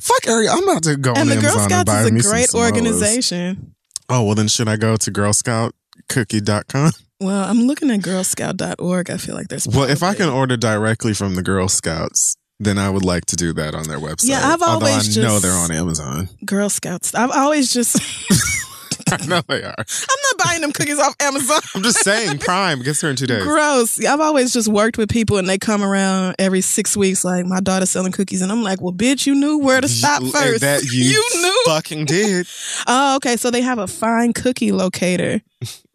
Fuck 0.00 0.28
Ari, 0.28 0.48
I'm 0.48 0.62
about 0.68 0.82
to 0.84 0.96
go 0.96 1.10
and 1.12 1.20
on 1.20 1.28
the 1.28 1.34
Girl 1.36 1.50
Amazon 1.58 1.60
and 1.62 1.70
Scouts 1.70 1.84
buy 1.90 2.02
is 2.02 2.10
me 2.12 2.18
a 2.20 2.22
some 2.22 2.32
great 2.32 2.48
Samoas. 2.48 2.64
organization. 2.64 3.74
Oh, 4.08 4.24
well 4.24 4.34
then 4.34 4.48
should 4.48 4.68
I 4.68 4.76
go 4.76 4.96
to 4.96 5.10
girlscoutcookie.com? 5.12 6.90
Well, 7.20 7.44
I'm 7.48 7.62
looking 7.62 7.90
at 7.90 8.00
girlscout.org. 8.00 9.10
I 9.10 9.16
feel 9.16 9.34
like 9.34 9.48
there's 9.48 9.66
Well, 9.68 9.88
if 9.88 10.02
I 10.02 10.14
can 10.14 10.28
order 10.28 10.56
directly 10.56 11.14
from 11.14 11.36
the 11.36 11.42
Girl 11.42 11.68
Scouts, 11.68 12.36
then 12.58 12.76
I 12.78 12.90
would 12.90 13.04
like 13.04 13.24
to 13.26 13.36
do 13.36 13.52
that 13.54 13.74
on 13.74 13.84
their 13.88 13.98
website. 13.98 14.28
Yeah, 14.30 14.40
I've 14.52 14.60
Although 14.62 14.86
always 14.86 15.16
I 15.16 15.22
know 15.22 15.38
they're 15.38 15.52
on 15.52 15.70
Amazon. 15.70 16.28
Girl 16.44 16.68
Scouts. 16.68 17.14
I've 17.14 17.30
always 17.30 17.72
just 17.72 17.96
I 19.12 19.26
know 19.26 19.40
they 19.48 19.62
are. 19.62 19.74
I'm 19.78 20.36
not 20.38 20.46
buying 20.46 20.60
them 20.60 20.72
cookies 20.72 20.98
off 20.98 21.14
Amazon. 21.20 21.60
I'm 21.74 21.82
just 21.82 22.00
saying, 22.04 22.38
Prime 22.38 22.82
gets 22.82 23.00
here 23.00 23.10
in 23.10 23.16
two 23.16 23.26
days. 23.26 23.42
Gross. 23.42 24.04
I've 24.04 24.20
always 24.20 24.52
just 24.52 24.68
worked 24.68 24.98
with 24.98 25.08
people 25.10 25.38
and 25.38 25.48
they 25.48 25.58
come 25.58 25.82
around 25.82 26.36
every 26.38 26.60
six 26.60 26.96
weeks 26.96 27.24
like 27.24 27.46
my 27.46 27.60
daughter's 27.60 27.90
selling 27.90 28.12
cookies 28.12 28.42
and 28.42 28.50
I'm 28.52 28.62
like, 28.62 28.80
well, 28.80 28.92
bitch, 28.92 29.26
you 29.26 29.34
knew 29.34 29.58
where 29.58 29.80
to 29.80 29.88
stop 29.88 30.22
You- 30.22 30.30
first. 30.32 30.60
That 30.60 30.82
you, 30.92 31.22
knew. 31.40 31.62
fucking 31.66 32.04
did. 32.06 32.46
Oh, 32.86 33.16
okay. 33.16 33.36
So 33.36 33.50
they 33.50 33.62
have 33.62 33.78
a 33.78 33.86
fine 33.86 34.32
cookie 34.32 34.72
locator. 34.72 35.40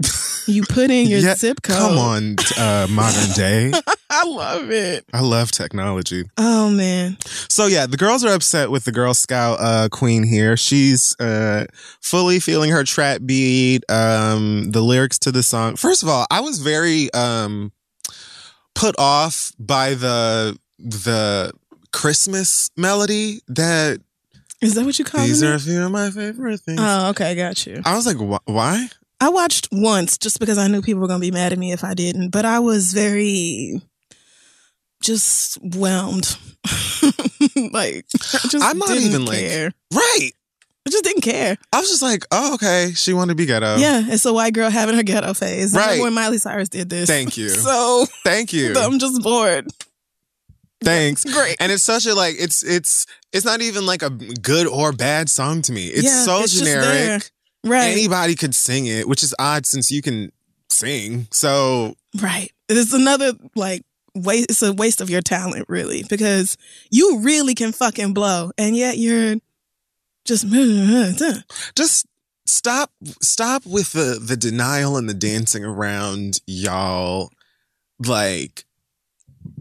You 0.47 0.63
put 0.63 0.89
in 0.89 1.05
your 1.07 1.19
Yeah, 1.19 1.35
zip 1.35 1.61
code. 1.61 1.77
Come 1.77 1.97
on, 1.99 2.35
uh, 2.57 2.87
modern 2.89 3.29
day. 3.35 3.71
I 4.09 4.25
love 4.25 4.71
it. 4.71 5.05
I 5.13 5.19
love 5.21 5.51
technology. 5.51 6.23
Oh 6.37 6.71
man. 6.71 7.17
So 7.49 7.67
yeah, 7.67 7.85
the 7.85 7.97
girls 7.97 8.25
are 8.25 8.33
upset 8.33 8.71
with 8.71 8.83
the 8.85 8.91
Girl 8.91 9.13
Scout 9.13 9.59
uh, 9.59 9.89
queen 9.91 10.23
here. 10.23 10.57
She's 10.57 11.15
uh, 11.19 11.65
fully 12.01 12.39
feeling 12.39 12.71
her 12.71 12.83
trap 12.83 13.21
beat. 13.23 13.83
Um, 13.91 14.71
the 14.71 14.81
lyrics 14.81 15.19
to 15.19 15.31
the 15.31 15.43
song. 15.43 15.75
First 15.75 16.01
of 16.01 16.09
all, 16.09 16.25
I 16.31 16.39
was 16.41 16.57
very 16.57 17.13
um, 17.13 17.71
put 18.73 18.95
off 18.97 19.51
by 19.59 19.93
the 19.93 20.57
the 20.79 21.51
Christmas 21.93 22.71
melody 22.75 23.41
that 23.49 23.99
Is 24.61 24.73
that 24.73 24.85
what 24.85 24.97
you 24.97 25.05
call 25.05 25.25
these 25.25 25.43
it? 25.43 25.47
are 25.47 25.53
a 25.53 25.59
few 25.59 25.83
of 25.83 25.91
my 25.91 26.09
favorite 26.09 26.61
things. 26.61 26.79
Oh, 26.81 27.09
okay, 27.09 27.35
got 27.35 27.67
you. 27.67 27.81
I 27.85 27.95
was 27.95 28.07
like, 28.07 28.17
wh- 28.17 28.47
why? 28.49 28.87
I 29.21 29.29
watched 29.29 29.67
once 29.71 30.17
just 30.17 30.39
because 30.39 30.57
I 30.57 30.67
knew 30.67 30.81
people 30.81 31.01
were 31.01 31.07
going 31.07 31.19
to 31.19 31.25
be 31.27 31.31
mad 31.31 31.51
at 31.51 31.59
me 31.59 31.71
if 31.71 31.83
I 31.83 31.93
didn't, 31.93 32.29
but 32.29 32.45
I 32.45 32.59
was 32.59 32.93
very 32.93 33.81
just 35.01 35.57
whelmed. 35.75 36.37
like, 37.71 38.05
I 38.13 38.47
just 38.47 38.55
I'm 38.61 38.77
not 38.77 38.87
didn't 38.89 39.03
even, 39.09 39.25
like- 39.25 39.37
care. 39.39 39.71
Right. 39.93 40.31
I 40.87 40.91
just 40.91 41.03
didn't 41.03 41.21
care. 41.21 41.57
I 41.73 41.79
was 41.79 41.89
just 41.89 42.01
like, 42.01 42.25
oh, 42.31 42.55
okay. 42.55 42.93
She 42.95 43.13
wanted 43.13 43.33
to 43.33 43.35
be 43.35 43.45
ghetto. 43.45 43.75
Yeah, 43.75 44.01
it's 44.07 44.25
a 44.25 44.33
white 44.33 44.53
girl 44.53 44.69
having 44.71 44.95
her 44.95 45.03
ghetto 45.03 45.33
phase. 45.33 45.75
Right. 45.75 46.01
when 46.01 46.13
Miley 46.13 46.37
Cyrus 46.39 46.69
did 46.69 46.89
this. 46.89 47.07
Thank 47.07 47.37
you. 47.37 47.49
So 47.59 48.05
Thank 48.23 48.53
you. 48.53 48.73
I'm 48.75 48.97
just 48.97 49.21
bored. 49.21 49.67
Thanks. 50.81 51.25
Great. 51.25 51.57
And 51.59 51.71
it's 51.71 51.83
such 51.83 52.05
a 52.05 52.15
like 52.15 52.35
it's 52.39 52.63
it's 52.63 53.05
it's 53.33 53.45
not 53.45 53.61
even 53.61 53.85
like 53.85 54.01
a 54.01 54.09
good 54.09 54.65
or 54.65 54.93
bad 54.93 55.29
song 55.29 55.61
to 55.63 55.73
me. 55.73 55.87
It's 55.87 56.03
Yeah, 56.03 56.23
so 56.23 56.39
it's 56.41 56.57
generic. 56.57 57.29
Right. 57.63 57.89
Anybody 57.89 58.35
could 58.35 58.55
sing 58.55 58.85
it, 58.85 59.07
which 59.07 59.23
is 59.23 59.35
odd 59.37 59.65
since 59.65 59.91
you 59.91 60.01
can 60.01 60.31
sing. 60.69 61.27
So 61.31 61.95
Right. 62.21 62.51
It's 62.67 62.93
another 62.93 63.33
like 63.55 63.83
waste 64.15 64.49
it's 64.49 64.61
a 64.61 64.73
waste 64.73 65.01
of 65.01 65.09
your 65.09 65.21
talent 65.21 65.65
really 65.69 66.03
because 66.09 66.57
you 66.89 67.19
really 67.19 67.53
can 67.55 67.71
fucking 67.71 68.13
blow 68.13 68.51
and 68.57 68.75
yet 68.75 68.97
you're 68.97 69.35
just 70.25 70.47
just 71.75 72.05
stop 72.45 72.91
stop 73.21 73.65
with 73.65 73.93
the 73.93 74.19
the 74.21 74.35
denial 74.35 74.97
and 74.97 75.07
the 75.07 75.13
dancing 75.13 75.63
around 75.63 76.39
y'all 76.47 77.29
like 78.05 78.65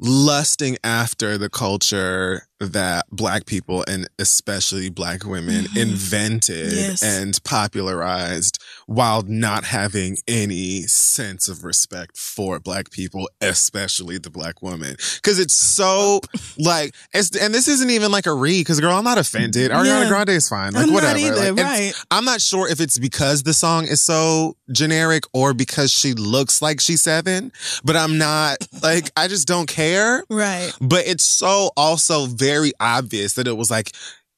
lusting 0.01 0.77
after 0.83 1.37
the 1.37 1.51
culture 1.51 2.48
that 2.61 3.07
black 3.13 3.47
people 3.47 3.85
and 3.87 4.09
especially 4.19 4.91
black 4.91 5.25
women 5.25 5.65
Mhm. 5.67 5.77
invented 5.77 6.73
Yes. 6.73 7.03
and 7.03 7.39
popularized 7.45 8.59
while 8.87 9.23
not 9.23 9.65
having 9.65 10.19
any 10.27 10.83
sense 10.87 11.49
of 11.49 11.63
respect 11.63 12.17
for 12.17 12.59
black 12.59 12.91
people, 12.91 13.29
especially 13.41 14.19
the 14.19 14.31
black 14.31 14.61
woman. 14.63 14.97
Cause 15.23 15.39
it's 15.39 15.55
so 15.55 16.21
like, 16.59 16.95
it's, 17.13 17.37
and 17.37 17.55
this 17.55 17.69
isn't 17.69 17.91
even 17.91 18.11
like 18.11 18.27
a 18.27 18.33
read, 18.35 18.67
cause 18.67 18.81
girl, 18.81 18.97
I'm 18.97 19.05
not 19.05 19.19
offended. 19.19 19.71
Ariana 19.71 20.03
Yeah. 20.03 20.09
Grande 20.09 20.31
is 20.31 20.49
fine. 20.49 20.73
Like, 20.73 20.85
I'm 20.89 20.93
whatever. 20.93 21.19
either, 21.19 21.53
Like, 21.53 21.65
right? 21.65 21.93
I'm 22.11 22.25
not 22.25 22.41
sure 22.41 22.69
if 22.69 22.81
it's 22.81 22.99
because 22.99 23.43
the 23.45 23.55
song 23.55 23.87
is 23.87 24.01
so 24.03 24.57
generic 24.73 25.25
or 25.33 25.55
because 25.55 25.93
she 25.93 26.13
looks 26.15 26.61
like 26.61 26.81
she's 26.81 27.03
seven, 27.03 27.53
but 27.85 27.97
I'm 27.97 28.19
not 28.19 28.57
like, 28.83 29.11
I 29.17 29.29
just 29.29 29.47
don't 29.47 29.67
care. 29.69 30.25
Right. 30.29 30.73
But 30.81 31.07
it's 31.07 31.25
so 31.25 31.71
also 31.77 32.27
very 32.27 32.48
obvious 32.81 33.35
that 33.35 33.47
it 33.47 33.57
was 33.57 33.71
like, 33.71 33.93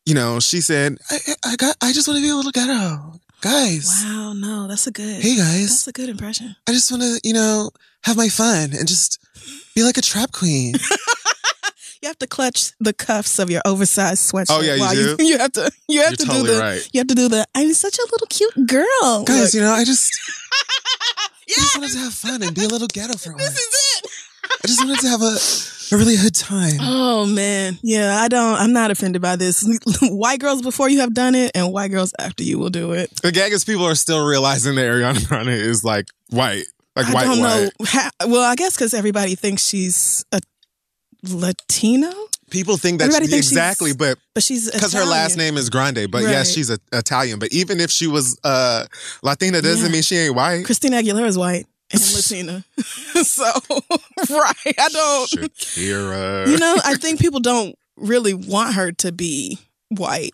you 0.07 0.15
know, 0.15 0.41
she 0.41 0.61
said, 0.61 0.99
I, 1.11 1.19
I 1.45 1.57
got, 1.57 1.77
I 1.83 1.93
just 1.93 2.09
want 2.09 2.19
to 2.19 2.23
be 2.23 2.31
a 2.31 2.35
little 2.37 2.51
ghetto. 2.53 3.15
Guys, 3.41 3.89
Wow, 4.05 4.33
no, 4.35 4.67
that's 4.69 4.87
a 4.87 4.91
good. 4.91 5.23
hey 5.23 5.35
guys, 5.37 5.69
That's 5.71 5.89
a 5.89 5.93
good 5.93 6.11
impression. 6.11 6.55
I 6.69 6.73
just 6.73 6.91
want 6.91 7.03
to, 7.03 7.21
you 7.25 7.33
know, 7.33 7.71
have 8.05 8.17
my 8.17 8.29
fun 8.29 8.71
and 8.79 8.87
just 8.87 9.19
be 9.75 9.83
like 9.83 9.97
a 9.97 10.03
trap 10.03 10.33
queen. 10.33 10.75
You 12.03 12.09
have 12.09 12.19
to 12.21 12.27
clutch 12.27 12.73
the 12.81 12.95
cuffs 12.95 13.39
of 13.39 13.51
your 13.51 13.61
oversized 13.67 14.33
sweatshirt. 14.33 14.47
Oh, 14.49 14.63
yeah, 14.63 14.73
you 14.75 14.81
while 14.81 14.95
do? 14.95 15.17
You, 15.21 15.37
have 15.37 15.53
to. 15.53 15.71
You 15.87 16.01
have 16.01 16.13
You're 16.13 16.17
to 16.17 16.25
totally 16.25 16.47
do 16.47 16.55
the. 16.55 16.59
right. 16.59 16.89
You 16.95 17.01
have 17.01 17.09
to 17.09 17.15
do 17.15 17.29
the. 17.29 17.47
I'm 17.55 17.75
such 17.75 17.99
a 17.99 18.03
little 18.11 18.27
cute 18.27 18.67
girl. 18.67 19.25
Guys, 19.27 19.53
Look. 19.53 19.55
you 19.55 19.61
know, 19.61 19.73
I 19.73 19.85
just, 19.85 20.09
I 20.81 21.29
just 21.47 21.77
wanted 21.77 21.93
to 21.93 21.99
have 21.99 22.15
fun 22.15 22.43
and 22.43 22.55
be 22.55 22.65
a 22.65 22.69
little 22.69 22.89
ghetto 22.89 23.19
for 23.19 23.33
once. 23.35 23.45
This 24.63 24.71
is 24.73 24.81
it. 24.81 24.85
I 24.85 24.87
just 24.87 24.87
wanted 24.87 25.01
to 25.01 25.09
have 25.09 25.23
a, 25.23 25.95
a 25.95 25.99
really 25.99 26.17
good 26.17 26.35
time. 26.35 26.79
Oh 26.81 27.27
man, 27.27 27.79
yeah. 27.83 28.21
I 28.21 28.29
don't. 28.29 28.57
I'm 28.57 28.73
not 28.73 28.91
offended 28.91 29.23
by 29.23 29.37
this. 29.37 29.67
white 30.03 30.41
girls 30.41 30.63
before 30.63 30.89
you 30.89 31.01
have 31.01 31.15
done 31.15 31.35
it, 31.35 31.53
and 31.55 31.73
white 31.73 31.91
girls 31.91 32.13
after 32.19 32.43
you 32.43 32.59
will 32.59 32.71
do 32.71 32.93
it. 32.93 33.11
The 33.23 33.33
gag 33.33 33.53
is 33.53 33.65
people 33.65 33.85
are 33.87 33.95
still 33.95 34.25
realizing 34.25 34.75
that 34.77 34.83
Ariana 34.83 35.27
Grande 35.27 35.49
is 35.51 35.85
like 35.85 36.07
white, 36.31 36.65
like 36.97 37.07
I 37.07 37.13
white, 37.13 37.25
don't 37.25 37.41
white. 37.41 37.71
know. 37.79 37.87
How, 37.87 38.11
well, 38.27 38.43
I 38.43 38.55
guess 38.55 38.77
because 38.77 38.95
everybody 38.95 39.35
thinks 39.35 39.67
she's 39.67 40.25
a 40.33 40.41
Latino, 41.23 42.11
People 42.51 42.77
think 42.77 42.99
that 42.99 43.13
she, 43.13 43.19
thinks 43.21 43.33
she's 43.33 43.53
exactly, 43.53 43.93
but 43.95 44.19
but 44.35 44.43
she's 44.43 44.71
because 44.71 44.93
her 44.93 45.05
last 45.05 45.37
name 45.37 45.57
is 45.57 45.71
Grande, 45.71 46.11
but 46.11 46.23
yes, 46.23 46.51
she's 46.51 46.69
a, 46.69 46.79
Italian. 46.93 47.39
But 47.39 47.53
even 47.53 47.79
if 47.79 47.91
she 47.93 48.09
was 48.09 48.39
uh, 48.43 48.87
Latina, 49.23 49.63
doesn't 49.63 49.87
Yeah. 49.87 49.93
mean 49.93 50.03
she 50.03 50.17
ain't 50.17 50.35
white. 50.35 50.65
Christina 50.65 50.97
Aguilera 50.97 51.27
is 51.27 51.39
white 51.39 51.67
and 51.93 52.01
Latina. 52.15 52.65
so, 53.23 53.45
right. 54.31 54.75
I 54.79 54.89
don't. 54.89 55.31
Shakira. 55.31 56.49
You 56.49 56.59
know, 56.59 56.77
I 56.85 56.95
think 56.95 57.21
people 57.21 57.41
don't 57.41 57.75
really 57.97 58.35
want 58.35 58.75
her 58.75 58.93
to 58.93 59.13
be 59.13 59.59
white. 59.89 60.33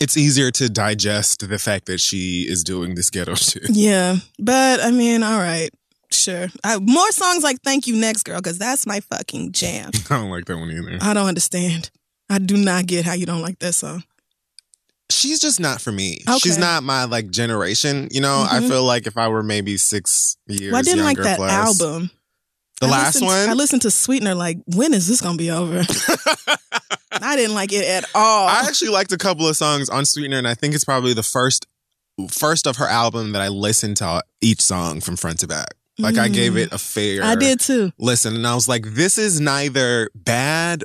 it's 0.00 0.16
easier 0.16 0.50
to 0.52 0.68
digest 0.68 1.48
the 1.48 1.58
fact 1.58 1.86
that 1.86 1.98
she 2.00 2.46
is 2.48 2.62
doing 2.64 2.94
this 2.94 3.10
ghetto 3.10 3.34
shit. 3.34 3.64
Yeah. 3.70 4.16
But 4.38 4.80
I 4.80 4.90
mean, 4.90 5.22
all 5.22 5.38
right. 5.38 5.70
Sure. 6.10 6.46
I, 6.62 6.78
more 6.78 7.10
songs 7.10 7.42
like 7.42 7.58
Thank 7.64 7.86
You 7.88 7.96
Next 7.96 8.22
Girl, 8.22 8.36
because 8.36 8.58
that's 8.58 8.86
my 8.86 9.00
fucking 9.00 9.50
jam. 9.52 9.90
I 10.10 10.18
don't 10.18 10.30
like 10.30 10.44
that 10.44 10.56
one 10.56 10.70
either. 10.70 10.98
I 11.00 11.12
don't 11.14 11.26
understand. 11.26 11.90
I 12.30 12.38
do 12.38 12.56
not 12.56 12.86
get 12.86 13.04
how 13.04 13.14
you 13.14 13.26
don't 13.26 13.42
like 13.42 13.58
that 13.58 13.72
song. 13.72 14.04
She's 15.14 15.40
just 15.40 15.60
not 15.60 15.80
for 15.80 15.92
me. 15.92 16.18
Okay. 16.28 16.38
She's 16.38 16.58
not 16.58 16.82
my 16.82 17.04
like 17.04 17.30
generation. 17.30 18.08
You 18.10 18.20
know, 18.20 18.46
I 18.50 18.58
Mhm. 18.60 18.68
feel 18.68 18.84
like 18.84 19.06
if 19.06 19.16
I 19.16 19.28
were 19.28 19.42
maybe 19.42 19.76
six 19.78 20.36
years, 20.46 20.72
Well, 20.72 20.78
I 20.80 20.82
didn't 20.82 21.04
like 21.04 21.18
that 21.18 21.36
plus- 21.36 21.50
album. 21.50 22.10
The 22.80 22.86
I 22.88 22.90
last 22.90 23.22
one. 23.22 23.48
I 23.48 23.52
listened 23.52 23.82
to 23.82 23.90
Sweetener 23.90 24.34
like, 24.34 24.58
when 24.66 24.92
is 24.92 25.06
this 25.06 25.20
going 25.20 25.38
to 25.38 25.42
be 25.42 25.50
over? 25.50 25.84
I 27.12 27.36
didn't 27.36 27.54
like 27.54 27.72
it 27.72 27.84
at 27.84 28.04
all. 28.14 28.48
I 28.48 28.64
actually 28.66 28.90
liked 28.90 29.12
a 29.12 29.16
couple 29.16 29.46
of 29.48 29.56
songs 29.56 29.88
on 29.88 30.04
Sweetener, 30.04 30.38
and 30.38 30.48
I 30.48 30.54
think 30.54 30.74
it's 30.74 30.84
probably 30.84 31.14
the 31.14 31.22
first 31.22 31.66
first 32.30 32.66
of 32.66 32.76
her 32.76 32.86
album 32.86 33.32
that 33.32 33.42
I 33.42 33.48
listened 33.48 33.96
to 33.98 34.22
each 34.40 34.60
song 34.60 35.00
from 35.00 35.16
front 35.16 35.40
to 35.40 35.46
back. 35.48 35.74
Like 35.98 36.18
I 36.18 36.28
gave 36.28 36.52
Mm. 36.54 36.58
it 36.66 36.72
a 36.72 36.78
fair 36.78 37.22
I 37.24 37.36
did 37.36 37.60
too. 37.60 37.92
listen, 37.98 38.34
and 38.34 38.46
I 38.46 38.54
was 38.54 38.68
like, 38.68 38.84
this 38.94 39.16
is 39.18 39.40
neither 39.40 40.10
bad 40.14 40.82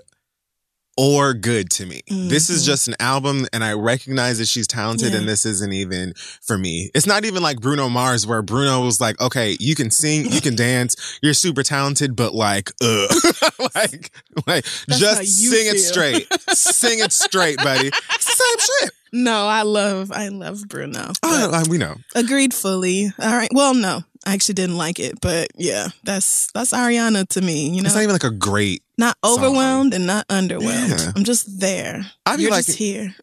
or 1.02 1.34
good 1.34 1.70
to 1.70 1.86
me. 1.86 2.02
This 2.10 2.50
is 2.50 2.64
Mhm. 2.64 2.66
just 2.66 2.88
an 2.90 2.96
album, 3.00 3.48
and 3.54 3.64
I 3.64 3.72
recognize 3.72 4.38
that 4.40 4.50
she's 4.50 4.68
talented, 4.68 5.14
Yeah. 5.14 5.20
and 5.20 5.30
this 5.30 5.46
isn't 5.46 5.72
even 5.72 6.14
for 6.42 6.58
me. 6.58 6.92
It's 6.94 7.06
not 7.06 7.24
even 7.24 7.42
like 7.42 7.62
Bruno 7.62 7.88
Mars, 7.88 8.28
where 8.28 8.42
Bruno 8.42 8.84
was 8.84 9.00
like, 9.00 9.18
okay, 9.22 9.56
you 9.62 9.76
can 9.76 9.92
sing, 9.92 10.30
you 10.30 10.42
can 10.42 10.56
dance, 10.70 10.98
you're 11.22 11.34
super 11.34 11.64
talented, 11.64 12.18
but 12.18 12.36
like, 12.36 12.72
ugh. 12.82 13.10
like, 13.76 14.12
like 14.46 14.66
That's 14.88 15.00
just 15.00 15.24
sing 15.38 15.68
it 15.68 15.80
straight. 15.80 16.28
sing 16.54 17.00
it 17.00 17.14
straight, 17.14 17.58
buddy. 17.60 17.92
Same 18.20 18.58
shit. 18.60 18.92
No, 19.14 19.48
I 19.48 19.62
love, 19.64 20.12
I 20.12 20.28
love 20.28 20.68
Bruno. 20.68 21.14
Oh, 21.24 21.52
uh, 21.52 21.64
we 21.70 21.78
know. 21.78 21.96
agreed 22.14 22.54
fully. 22.54 23.12
All 23.18 23.36
right. 23.36 23.50
Well, 23.54 23.74
no, 23.74 24.04
I 24.26 24.34
actually 24.34 24.56
didn't 24.56 24.78
like 24.78 25.00
it, 25.00 25.20
but 25.22 25.48
yeah, 25.56 25.88
that's 26.04 26.52
that's 26.54 26.72
Ariana 26.74 27.28
to 27.30 27.42
me. 27.42 27.70
You 27.70 27.82
know, 27.82 27.88
It's 27.88 27.96
not 27.96 28.04
even 28.04 28.14
like 28.14 28.24
a 28.26 28.30
great. 28.32 28.84
not 28.98 29.16
song. 29.24 29.38
overwhelmed 29.40 29.94
and 29.94 30.06
not 30.06 30.28
underwhelmed. 30.28 30.90
Yeah. 31.06 31.12
I'm 31.16 31.24
just 31.24 31.60
there. 31.60 32.06
I 32.26 32.34
feel 32.34 32.42
You're 32.42 32.52
like 32.52 32.66
just 32.66 32.78
here. 32.78 33.16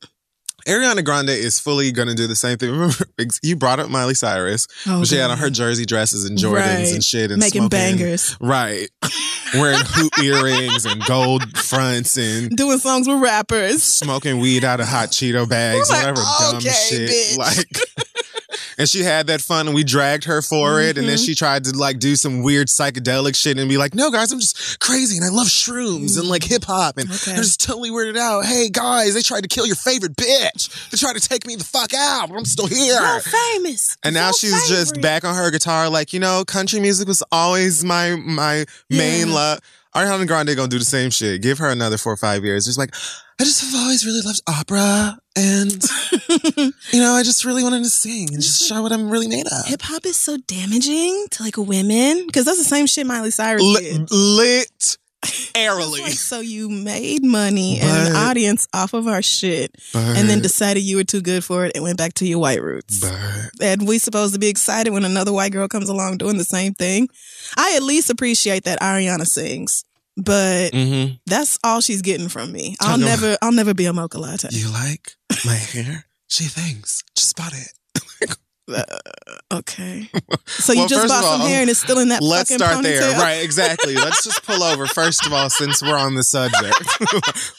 Ariana 0.67 1.05
Grande 1.05 1.29
is 1.29 1.61
fully 1.61 1.93
going 1.93 2.09
to 2.09 2.15
do 2.15 2.27
the 2.27 2.35
same 2.35 2.59
thing. 2.59 2.71
Remember, 2.73 2.95
you 3.41 3.55
brought 3.55 3.79
up 3.79 3.89
Miley 3.89 4.15
Cyrus. 4.15 4.67
Oh, 4.89 5.05
she 5.05 5.15
had 5.15 5.31
on 5.31 5.39
her 5.39 5.49
jersey 5.49 5.85
dresses 5.87 6.25
and 6.29 6.37
Jordans 6.37 6.55
Right. 6.55 6.93
and 6.95 7.05
shit 7.05 7.31
and 7.31 7.39
making 7.39 7.61
smoking- 7.63 7.69
bangers, 7.69 8.37
Right. 8.41 8.89
Wearing 9.55 9.79
hoop 9.87 10.19
earrings 10.25 10.85
and 10.87 11.01
gold 11.05 11.57
fronts 11.57 12.17
and 12.19 12.51
doing 12.57 12.79
songs 12.79 13.07
with 13.07 13.21
rappers. 13.23 13.85
smoking 13.85 14.41
weed 14.41 14.65
out 14.65 14.81
of 14.81 14.89
hot 14.89 15.11
Cheeto 15.11 15.49
bags, 15.49 15.89
Like, 15.89 16.01
whatever 16.01 16.23
dumb 16.41 16.61
shit. 16.61 17.11
bitch. 17.11 17.39
Like 17.39 18.06
And 18.79 18.89
she 18.89 19.03
had 19.03 19.27
that 19.29 19.41
fun 19.41 19.67
and 19.67 19.75
we 19.75 19.85
dragged 19.85 20.25
her 20.25 20.43
for 20.43 20.81
it. 20.83 20.99
And 20.99 21.09
then 21.09 21.17
Mhm. 21.17 21.25
she 21.25 21.35
tried 21.35 21.65
to 21.65 21.71
like 21.71 21.99
do 21.99 22.15
some 22.15 22.43
weird 22.43 22.69
psychedelic 22.69 23.35
shit 23.35 23.59
and 23.59 23.69
be 23.69 23.79
like, 23.79 23.95
no, 23.95 24.11
guys, 24.11 24.33
I'm 24.33 24.41
just 24.41 24.79
crazy 24.81 25.17
and 25.17 25.25
I 25.25 25.31
love 25.31 25.47
shrooms 25.49 26.19
and 26.19 26.29
like 26.29 26.45
hip 26.45 26.65
hop. 26.65 26.99
And 26.99 27.11
Okay. 27.11 27.33
I'm 27.33 27.39
just 27.43 27.61
totally 27.61 27.91
weirded 27.91 28.19
out. 28.19 28.45
Hey, 28.45 28.69
guys, 28.69 29.15
they 29.15 29.23
tried 29.23 29.43
to 29.43 29.49
kill 29.49 29.67
your 29.67 29.77
favorite 29.77 30.15
bitch. 30.17 30.69
They 30.91 30.99
tried 30.99 31.17
to 31.17 31.27
take 31.27 31.47
me 31.47 31.57
the 31.57 31.65
fuck 31.65 31.95
out, 31.95 32.29
but 32.29 32.37
I'm 32.37 32.45
still 32.45 32.67
here. 32.67 33.01
You're 33.01 33.21
famous. 33.21 33.97
And 34.03 34.15
now 34.15 34.27
You're 34.27 34.33
she's 34.35 34.69
just 34.69 35.01
back 35.01 35.25
on 35.25 35.35
her 35.35 35.51
guitar, 35.51 35.89
like 35.89 36.13
you 36.13 36.21
know, 36.21 36.45
country 36.45 36.79
music 36.81 37.09
was 37.09 37.23
always 37.33 37.83
my 37.83 38.15
my 38.17 38.67
main 38.91 39.29
Yeah. 39.29 39.35
love. 39.35 39.61
Ariana 39.95 40.27
Grande 40.27 40.55
gonna 40.55 40.69
do 40.69 40.79
the 40.79 40.85
same 40.85 41.09
shit. 41.11 41.41
Give 41.41 41.57
her 41.57 41.71
another 41.71 41.97
four 41.97 42.13
or 42.13 42.17
five 42.19 42.45
years. 42.45 42.67
Just 42.67 42.77
like 42.77 42.95
I 43.39 43.45
just 43.45 43.61
have 43.61 43.83
always 43.83 44.07
really 44.07 44.23
loved 44.23 44.41
opera, 44.49 45.19
and 45.37 45.71
you 46.91 47.01
know, 47.01 47.13
I 47.13 47.23
just 47.23 47.45
really 47.45 47.63
wanted 47.63 47.83
to 47.83 47.91
sing 47.91 48.29
and 48.33 48.41
just 48.41 48.67
show 48.67 48.81
what 48.83 48.93
I'm 48.93 49.11
really 49.11 49.29
made 49.29 49.47
of. 49.47 49.67
Hip 49.67 49.83
hop 49.83 50.07
is 50.07 50.17
so 50.17 50.39
damaging 50.39 51.27
to 51.33 51.43
like 51.43 51.59
women 51.59 52.27
because 52.27 52.47
that's 52.47 52.59
the 52.59 52.65
same 52.65 52.87
shit 52.87 53.07
Miley 53.07 53.31
Cyrus 53.31 53.63
Lit, 53.63 53.83
did. 53.83 54.11
lit 54.11 54.97
airily, 55.55 56.01
like, 56.01 56.13
so 56.13 56.41
you 56.41 56.71
made 56.71 57.23
money 57.23 57.79
and 57.81 58.09
an 58.09 58.17
audience 58.17 58.69
off 58.73 58.95
of 58.95 59.07
our 59.07 59.21
shit, 59.21 59.75
and 59.95 60.31
then 60.31 60.41
decided 60.41 60.81
you 60.81 60.97
were 60.97 61.05
too 61.05 61.21
good 61.21 61.45
for 61.45 61.67
it 61.67 61.73
and 61.75 61.85
went 61.85 61.99
back 61.99 62.15
to 62.15 62.27
your 62.27 62.39
white 62.39 62.63
roots. 62.63 63.01
but 63.01 63.51
and 63.61 63.87
we 63.87 63.99
supposed 63.99 64.33
to 64.33 64.41
be 64.41 64.49
excited 64.49 64.95
when 64.95 65.05
another 65.05 65.33
white 65.33 65.53
girl 65.53 65.69
comes 65.69 65.91
along 65.91 66.17
doing 66.17 66.39
the 66.39 66.45
same 66.45 66.73
thing. 66.73 67.09
I 67.57 67.75
at 67.77 67.83
least 67.83 68.09
appreciate 68.09 68.65
that 68.65 68.81
Ariana 68.81 69.27
sings, 69.27 69.85
but 70.17 70.71
hmm 70.75 71.05
that's 71.27 71.59
all 71.65 71.81
she's 71.81 72.03
getting 72.03 72.29
from 72.29 72.53
me. 72.53 72.77
I'll 72.81 72.99
never, 72.99 73.37
I'll 73.43 73.53
never 73.53 73.75
be 73.75 73.87
a 73.87 73.93
mocha 73.93 74.19
latte. 74.19 74.49
you 74.53 74.71
like 74.71 75.13
my 75.45 75.55
hair? 75.55 76.07
She 76.29 76.45
thinks. 76.45 77.03
Just 77.17 77.37
bought 77.37 77.53
it. 77.55 77.73
Okay, 79.53 80.11
so 80.47 80.73
you 80.73 80.81
Well, 80.81 80.89
just 80.89 81.07
bought 81.07 81.21
of 81.23 81.25
all, 81.31 81.39
some 81.39 81.49
hair 81.49 81.61
and 81.61 81.71
it's 81.71 81.79
still 81.79 82.01
in 82.01 82.09
that. 82.09 82.21
Let's 82.21 82.53
start 82.53 82.83
there. 82.83 83.17
Right, 83.17 83.35
exactly. 83.45 83.95
Let's 83.95 84.25
just 84.25 84.43
pull 84.45 84.61
over 84.65 84.89
first 84.89 85.25
of 85.25 85.33
all, 85.33 85.49
since 85.49 85.81
we're 85.81 85.97
on 85.97 86.17
the 86.17 86.25
subject. 86.25 86.75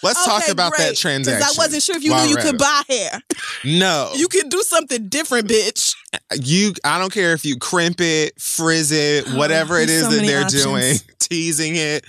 Let's 0.03 0.25
talk 0.25 0.49
about 0.49 0.73
great. 0.73 0.89
that 0.89 0.97
transaction. 0.97 1.43
I 1.43 1.53
wasn't 1.57 1.81
sure 1.83 1.95
if 1.95 2.03
you 2.03 2.13
knew 2.13 2.23
you 2.27 2.35
could 2.35 2.57
buy 2.57 2.81
hair. 2.89 3.21
No, 3.63 4.11
You 4.15 4.27
could 4.27 4.49
do 4.49 4.61
something 4.63 5.07
different, 5.07 5.47
bitch. 5.47 5.95
you. 6.43 6.73
I 6.83 6.99
don't 6.99 7.13
care 7.13 7.31
if 7.31 7.45
you 7.45 7.57
crimp 7.57 8.01
it, 8.01 8.39
frizz 8.41 8.91
it, 8.91 9.27
whatever 9.33 9.79
it 9.79 9.87
There's 9.87 10.01
is 10.01 10.07
so 10.09 10.11
that 10.13 10.25
they're 10.25 10.43
options. 10.43 10.63
doing, 10.63 10.95
teasing 11.19 11.75
it. 11.77 12.03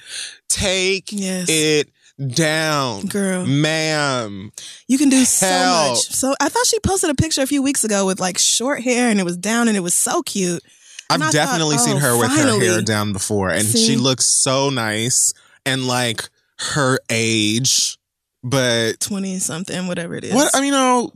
Take 0.59 1.12
Yes, 1.12 1.49
it 1.49 1.88
down, 2.35 3.07
girl. 3.07 3.47
ma'am. 3.47 4.51
You 4.88 4.99
can 4.99 5.09
do 5.09 5.25
so 5.25 5.47
much. 5.90 5.99
So 6.11 6.35
I 6.40 6.49
thought 6.49 6.66
she 6.66 6.79
posted 6.81 7.11
a 7.11 7.14
picture 7.14 7.42
a 7.42 7.47
few 7.47 7.62
weeks 7.62 7.85
ago 7.85 8.07
with 8.07 8.21
like 8.21 8.38
short 8.38 8.83
hair 8.83 9.09
and 9.09 9.21
it 9.21 9.25
was 9.25 9.37
down 9.37 9.68
and 9.68 9.77
it 9.77 9.81
was 9.81 9.94
so 9.94 10.23
cute. 10.23 10.62
I've 11.11 11.21
And 11.23 11.33
definitely 11.33 11.77
thought, 11.77 11.85
seen 11.85 11.97
oh, 11.97 12.01
her 12.01 12.18
with 12.18 12.31
her 12.31 12.61
hair 12.61 12.83
down 12.83 13.12
before, 13.12 13.49
and 13.51 13.64
See? 13.64 13.87
she 13.87 13.97
looks 13.97 14.27
so 14.27 14.68
nice 14.68 15.33
and 15.64 15.87
like 15.87 16.29
her 16.75 16.99
age, 17.09 17.97
but 18.42 19.01
20 19.01 19.38
something, 19.38 19.87
whatever 19.87 20.16
it 20.16 20.25
is. 20.25 20.35
What 20.35 20.55
I 20.55 20.59
mean, 20.61 20.66
you 20.66 20.73
know, 20.73 21.12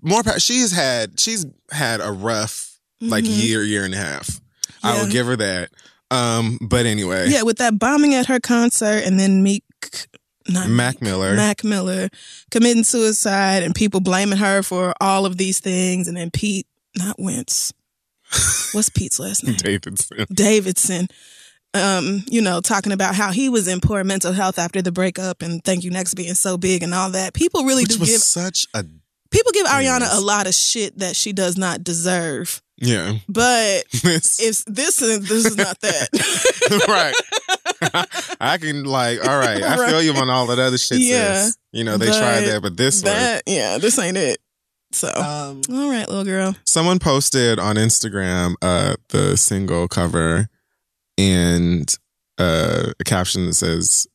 more. 0.00 0.22
She's 0.38 0.70
had 0.72 1.18
she's 1.20 1.44
had 1.70 2.00
a 2.00 2.10
rough 2.12 2.78
like 3.02 3.24
Mhm. 3.24 3.42
year, 3.44 3.62
year 3.64 3.84
and 3.84 3.92
a 3.92 3.98
half. 3.98 4.40
I 4.82 4.94
Yeah. 4.94 5.02
will 5.02 5.10
give 5.10 5.26
her 5.26 5.36
that. 5.36 5.70
Um, 6.14 6.58
but 6.60 6.86
anyway, 6.86 7.26
Yeah, 7.28 7.42
with 7.42 7.58
that 7.58 7.78
bombing 7.78 8.14
at 8.14 8.26
her 8.26 8.40
concert 8.40 9.04
and 9.04 9.18
then 9.18 9.42
Meek 9.42 9.64
not 10.48 10.68
Mac 10.68 11.00
Miller. 11.00 11.34
Mac 11.34 11.64
Miller 11.64 12.08
committing 12.50 12.84
suicide 12.84 13.62
and 13.62 13.74
people 13.74 14.00
blaming 14.00 14.38
her 14.38 14.62
for 14.62 14.94
all 15.00 15.26
of 15.26 15.36
these 15.38 15.60
things. 15.60 16.06
And 16.08 16.16
then 16.16 16.30
Pete, 16.30 16.66
not 16.96 17.16
Wentz. 17.18 17.72
What's 18.72 18.90
Pete's 18.90 19.18
last 19.18 19.44
name? 19.46 19.56
Davidson. 19.56 20.26
Davidson. 20.32 21.08
Um, 21.72 22.22
you 22.28 22.40
know, 22.40 22.60
talking 22.60 22.92
about 22.92 23.16
how 23.16 23.32
he 23.32 23.48
was 23.48 23.66
in 23.66 23.80
poor 23.80 24.04
mental 24.04 24.32
health 24.32 24.58
after 24.58 24.80
the 24.80 24.92
breakup 24.92 25.42
and 25.42 25.64
thank 25.64 25.82
you 25.82 25.90
next 25.90 26.14
being 26.14 26.34
so 26.34 26.56
big 26.56 26.82
and 26.82 26.94
all 26.94 27.10
that. 27.10 27.34
People 27.34 27.64
really 27.64 27.82
Which 27.82 27.94
do 27.94 28.00
was 28.00 28.10
give 28.10 28.20
such 28.20 28.66
a 28.74 28.84
people 29.30 29.50
give 29.52 29.66
Ariana 29.66 30.16
a 30.16 30.20
lot 30.20 30.46
of 30.46 30.54
shit 30.54 30.98
that 30.98 31.16
she 31.16 31.32
does 31.32 31.56
not 31.56 31.82
deserve. 31.82 32.62
Yeah. 32.76 33.14
But 33.28 33.84
This- 34.02 34.40
if 34.40 34.64
this 34.66 35.00
is 35.02 35.28
this 35.28 35.44
is 35.46 35.56
not 35.56 35.80
that. 35.80 36.08
right. 36.88 37.14
I 38.40 38.58
can 38.58 38.84
like, 38.84 39.26
all 39.26 39.38
right. 39.38 39.62
I 39.62 39.88
feel 39.88 40.02
you 40.02 40.12
on 40.14 40.30
all 40.30 40.46
that 40.46 40.58
other 40.58 40.78
shit. 40.78 40.98
Yeah. 41.00 41.44
sis. 41.44 41.56
You 41.72 41.84
know 41.84 41.96
they 41.96 42.06
But 42.08 42.18
tried 42.18 42.40
that, 42.42 42.62
but 42.62 42.76
this 42.76 43.02
one. 43.02 43.12
yeah, 43.46 43.78
this 43.78 43.98
ain't 43.98 44.16
it. 44.16 44.38
So 44.92 45.08
Um, 45.08 45.60
all 45.72 45.90
right, 45.90 46.08
little 46.08 46.24
girl. 46.24 46.54
someone 46.64 46.98
posted 47.00 47.58
on 47.58 47.76
Instagram 47.76 48.54
uh 48.62 48.94
the 49.08 49.36
single 49.36 49.88
cover 49.88 50.48
and 51.18 51.92
uh 52.38 52.92
a 53.00 53.04
caption 53.04 53.46
that 53.46 53.54
says 53.54 54.06
the 54.06 54.13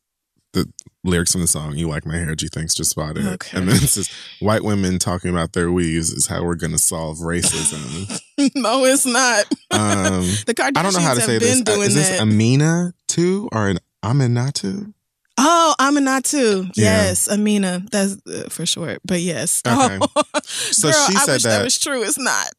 lyrics 1.04 1.32
from 1.32 1.42
the 1.42 1.48
song 1.48 1.76
"You 1.78 1.88
Like 1.90 2.06
My 2.06 2.16
Hair, 2.18 2.36
G 2.36 2.48
Thanks 2.52 2.74
Just 2.76 2.96
Bought 2.96 3.18
It," 3.18 3.26
Okay. 3.26 3.58
and 3.58 3.68
then 3.68 3.76
it 3.78 3.88
says 3.88 4.10
"White 4.40 4.64
women 4.64 5.00
talking 5.00 5.30
about 5.32 5.54
their 5.54 5.72
weaves 5.72 6.12
is 6.12 6.28
how 6.28 6.44
we're 6.44 6.56
gonna 6.56 6.78
solve 6.78 7.18
racism." 7.20 8.20
no, 8.56 8.86
it's 8.86 9.06
not. 9.06 9.46
um, 9.72 10.22
the 10.46 10.54
Kardashians 10.56 10.78
I 10.78 10.82
don't 10.84 10.94
know 10.94 11.00
how 11.02 11.14
to 11.14 11.22
say 11.22 11.40
been 11.40 11.64
this. 11.64 11.78
Uh, 11.78 11.82
is 11.82 11.96
this 11.96 12.10
that. 12.10 12.22
Amina 12.22 12.94
too 13.08 13.50
or 13.52 13.68
an 13.70 13.80
Aminatu? 14.04 14.94
oh, 15.42 15.74
Aminatu. 15.80 16.66
Yeah. 16.76 17.06
Yes, 17.08 17.30
Amina. 17.30 17.82
That's 17.92 18.18
uh, 18.28 18.50
for 18.50 18.66
short. 18.66 19.00
But 19.06 19.22
yes. 19.22 19.62
Okay. 19.68 19.98
Oh, 20.02 20.24
So 20.44 20.92
girl, 20.92 21.08
she 21.10 21.16
I 21.16 21.20
said 21.26 21.34
wish 21.34 21.44
that. 21.44 21.50
that- 21.60 21.64
was 21.64 21.80
true. 21.80 22.04
It's 22.04 22.18
not. 22.18 22.50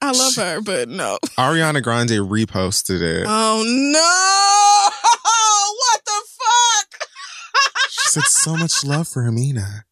I 0.00 0.12
love 0.12 0.34
her, 0.36 0.60
but 0.62 0.88
no. 0.88 1.18
Ariana 1.38 1.82
Grande 1.82 2.10
reposted 2.10 3.02
it. 3.02 3.24
Oh 3.28 3.62
no! 3.66 4.90
What 5.76 6.00
the 6.04 6.22
fuck? 6.38 6.93
Said 8.14 8.24
so 8.24 8.56
much 8.56 8.84
love 8.84 9.08
for 9.08 9.26
Amina. 9.26 9.84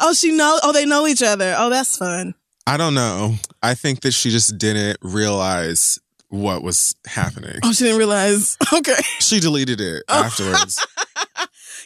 Oh, 0.00 0.12
she 0.14 0.32
know. 0.32 0.58
Oh, 0.62 0.72
they 0.72 0.84
know 0.86 1.06
each 1.06 1.22
other. 1.22 1.54
Oh, 1.56 1.70
that's 1.70 1.96
fun. 1.96 2.34
I 2.66 2.76
don't 2.76 2.94
know. 2.94 3.34
I 3.62 3.74
think 3.74 4.00
that 4.00 4.12
she 4.12 4.30
just 4.30 4.58
didn't 4.58 4.98
realize 5.02 5.98
what 6.28 6.62
was 6.62 6.94
happening. 7.06 7.58
Oh, 7.62 7.72
she 7.72 7.84
didn't 7.84 7.98
realize. 7.98 8.56
Okay. 8.72 8.96
She 9.20 9.38
deleted 9.40 9.80
it 9.80 10.02
Oh. 10.08 10.24
afterwards. 10.24 10.84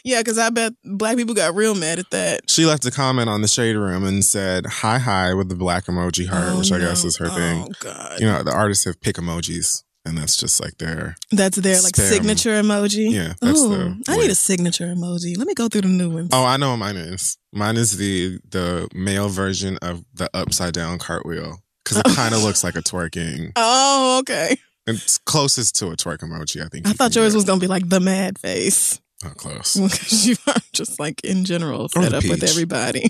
Yeah, 0.03 0.19
because 0.21 0.39
I 0.39 0.49
bet 0.49 0.73
black 0.83 1.15
people 1.15 1.35
got 1.35 1.53
real 1.53 1.75
mad 1.75 1.99
at 1.99 2.09
that. 2.09 2.49
She 2.49 2.65
left 2.65 2.83
a 2.87 2.91
comment 2.91 3.29
on 3.29 3.41
the 3.43 3.47
shade 3.47 3.75
room 3.75 4.03
and 4.03 4.25
said 4.25 4.65
hi 4.65 4.97
hi 4.97 5.35
with 5.35 5.47
the 5.49 5.53
black 5.55 5.85
emoji 5.85 6.27
heart, 6.27 6.45
Oh, 6.53 6.57
which 6.57 6.71
I 6.71 6.79
no. 6.79 6.87
guess 6.87 7.03
is 7.03 7.17
her 7.17 7.27
Oh 7.29 7.35
thing. 7.35 7.71
God. 7.81 8.19
You 8.19 8.25
know, 8.25 8.41
the 8.41 8.51
artists 8.51 8.85
have 8.85 8.99
pick 8.99 9.17
emojis, 9.17 9.83
and 10.05 10.17
that's 10.17 10.37
just 10.37 10.61
like 10.61 10.77
their 10.77 11.15
That's 11.31 11.57
their 11.57 11.81
like 11.81 11.95
signature 11.95 12.61
emoji. 12.61 13.11
Yeah, 13.11 13.33
that's 13.41 13.59
Ooh, 13.59 13.69
the 13.69 14.03
I 14.07 14.17
need 14.17 14.31
a 14.31 14.35
signature 14.35 14.87
emoji. 14.87 15.37
Let 15.37 15.47
me 15.47 15.53
go 15.53 15.67
through 15.67 15.81
the 15.81 15.87
new 15.87 16.09
ones. 16.09 16.29
Oh, 16.31 16.45
I 16.45 16.57
know 16.57 16.71
what 16.71 16.77
mine 16.77 16.97
is. 16.97 17.37
Mine 17.53 17.77
is 17.77 17.97
the 17.97 18.39
the 18.49 18.87
male 18.93 19.29
version 19.29 19.77
of 19.81 20.03
the 20.13 20.29
upside 20.33 20.73
down 20.73 20.99
cartwheel 20.99 21.59
because 21.83 21.97
it 21.97 22.07
oh. 22.07 22.15
kind 22.15 22.33
of 22.33 22.43
looks 22.43 22.63
like 22.63 22.75
a 22.75 22.81
twerking. 22.81 23.51
Oh, 23.57 24.19
okay. 24.21 24.57
It's 24.87 25.19
closest 25.19 25.75
to 25.77 25.87
a 25.87 25.95
twerk 25.95 26.19
emoji, 26.19 26.63
I 26.63 26.67
think. 26.67 26.87
I 26.87 26.93
thought 26.93 27.15
yours 27.15 27.33
get. 27.33 27.37
was 27.37 27.45
gonna 27.45 27.59
be 27.59 27.67
like 27.67 27.87
the 27.87 27.99
mad 27.99 28.39
face 28.39 28.99
not 29.23 29.37
close. 29.37 29.75
because 29.79 30.27
you 30.27 30.35
are 30.47 30.55
just 30.73 30.99
like 30.99 31.23
in 31.23 31.45
general 31.45 31.87
fed 31.87 32.13
up 32.13 32.23
with 32.23 32.43
everybody. 32.43 33.09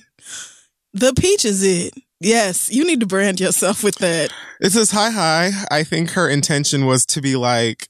The 0.93 1.13
peach 1.13 1.45
is 1.45 1.63
it. 1.63 1.93
Yes, 2.23 2.71
you 2.71 2.85
need 2.85 2.99
to 2.99 3.07
brand 3.07 3.39
yourself 3.39 3.83
with 3.83 3.95
that. 3.95 4.31
It 4.59 4.71
says 4.71 4.91
hi 4.91 5.09
hi. 5.09 5.51
I 5.71 5.83
think 5.83 6.11
her 6.11 6.29
intention 6.29 6.85
was 6.85 7.03
to 7.07 7.21
be 7.21 7.35
like, 7.35 7.89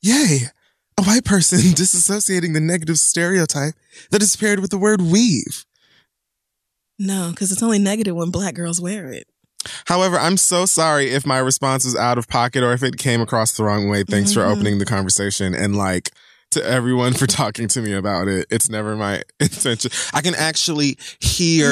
yay, 0.00 0.42
a 0.96 1.02
white 1.02 1.24
person 1.24 1.58
disassociating 1.74 2.52
the 2.54 2.60
negative 2.60 3.00
stereotype 3.00 3.74
that 4.12 4.22
is 4.22 4.36
paired 4.36 4.60
with 4.60 4.70
the 4.70 4.78
word 4.78 5.02
weave. 5.02 5.64
No, 7.00 7.30
because 7.30 7.50
it's 7.50 7.64
only 7.64 7.80
negative 7.80 8.14
when 8.14 8.30
black 8.30 8.54
girls 8.54 8.80
wear 8.80 9.10
it. 9.10 9.26
However, 9.86 10.16
I'm 10.18 10.36
so 10.36 10.66
sorry 10.66 11.10
if 11.10 11.26
my 11.26 11.38
response 11.38 11.84
was 11.84 11.96
out 11.96 12.16
of 12.16 12.28
pocket 12.28 12.62
or 12.62 12.72
if 12.74 12.84
it 12.84 12.96
came 12.96 13.20
across 13.20 13.56
the 13.56 13.64
wrong 13.64 13.88
way. 13.88 14.04
Thanks 14.04 14.32
for 14.32 14.40
Mhm. 14.42 14.52
opening 14.52 14.78
the 14.78 14.84
conversation 14.84 15.52
and 15.54 15.74
like 15.74 16.12
to 16.54 16.64
everyone 16.66 17.12
for 17.12 17.26
talking 17.26 17.68
to 17.68 17.80
me 17.80 17.92
about 17.92 18.26
it. 18.28 18.46
It's 18.50 18.68
never 18.68 18.96
my 18.96 19.22
intention. 19.40 19.90
I 20.12 20.20
can 20.20 20.34
actually 20.34 20.98
hear 21.20 21.70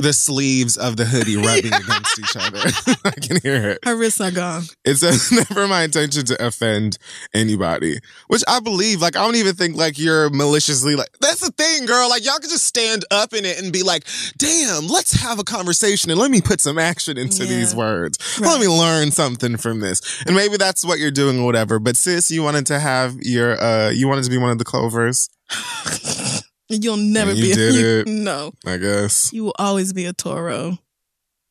the 0.00 0.12
sleeves 0.12 0.76
of 0.76 0.96
the 0.96 1.04
hoodie 1.04 1.36
rubbing 1.38 1.72
against 1.72 2.18
each 2.18 2.36
other. 2.36 2.58
I 3.04 3.10
can 3.12 3.40
hear 3.42 3.70
it. 3.70 3.78
Her 3.84 3.96
wrists 3.96 4.20
are 4.20 4.30
gone. 4.30 4.62
It's 4.84 5.02
never 5.32 5.66
my 5.68 5.82
intention 5.84 6.24
to 6.26 6.46
offend 6.46 6.98
anybody, 7.34 7.98
which 8.28 8.42
I 8.48 8.60
believe. 8.60 9.00
Like, 9.00 9.16
I 9.16 9.24
don't 9.24 9.36
even 9.36 9.54
think 9.54 9.76
like 9.76 9.98
you're 9.98 10.30
maliciously 10.30 10.96
like, 10.96 11.08
that's 11.20 11.40
the 11.40 11.50
thing, 11.52 11.86
girl. 11.86 12.08
Like, 12.08 12.24
y'all 12.24 12.38
could 12.38 12.50
just 12.50 12.64
stand 12.66 13.04
up 13.10 13.32
in 13.32 13.44
it 13.44 13.60
and 13.62 13.72
be 13.72 13.82
like, 13.82 14.04
damn, 14.36 14.86
let's 14.86 15.12
have 15.22 15.38
a 15.38 15.44
conversation 15.44 16.10
and 16.10 16.18
let 16.20 16.30
me 16.30 16.40
put 16.40 16.60
some 16.60 16.78
action 16.78 17.16
into 17.18 17.44
Yeah. 17.44 17.50
these 17.56 17.74
words. 17.74 18.18
Right. 18.40 18.50
Let 18.50 18.60
me 18.60 18.68
learn 18.68 19.10
something 19.10 19.56
from 19.56 19.80
this. 19.80 20.22
And 20.26 20.34
maybe 20.34 20.56
that's 20.56 20.84
what 20.84 20.98
you're 20.98 21.10
doing 21.10 21.38
or 21.40 21.44
whatever. 21.44 21.78
But 21.78 21.96
sis, 21.96 22.30
you 22.30 22.42
wanted 22.42 22.66
to 22.66 22.78
have 22.80 23.16
your, 23.20 23.60
uh, 23.62 23.90
you 23.90 24.08
wanted 24.14 24.24
to 24.24 24.30
be 24.30 24.38
one 24.38 24.50
of 24.52 24.58
the 24.58 24.64
clovers, 24.64 25.28
You'll 26.68 26.96
never 26.96 27.30
And 27.30 27.38
you 27.38 27.44
be. 27.46 27.52
a, 27.52 27.54
did 27.56 27.74
you- 27.74 27.98
it. 28.00 28.06
No, 28.08 28.52
I 28.64 28.76
guess. 28.78 29.32
you 29.32 29.44
will 29.44 29.54
always 29.58 29.92
be 29.92 30.06
a 30.06 30.12
Toro 30.12 30.78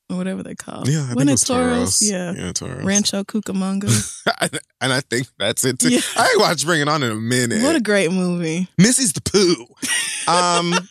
or 0.09 0.17
whatever 0.17 0.43
they 0.43 0.55
call. 0.55 0.87
Yeah, 0.87 1.07
I 1.09 1.13
When 1.13 1.27
think 1.27 1.39
it 1.39 1.43
it 1.43 1.45
Toros. 1.45 2.01
Yeah. 2.01 2.33
Yeah, 2.33 2.51
Toros. 2.53 2.83
Rancho 2.83 3.23
Cucamonga. 3.23 3.89
and 4.81 4.91
I 4.93 5.01
think 5.01 5.27
that's 5.37 5.63
it 5.65 5.79
too. 5.79 5.89
Yeah. 5.89 5.99
I 6.17 6.27
ain't 6.29 6.39
watched 6.39 6.65
Bring 6.65 6.81
It 6.81 6.87
On 6.87 7.03
in 7.03 7.11
a 7.11 7.15
minute. 7.15 7.61
what 7.63 7.75
a 7.75 7.81
great 7.81 8.11
movie. 8.11 8.67
Missy's 8.77 9.13
the 9.13 9.21
poo. 9.21 9.65
Um, 10.31 10.73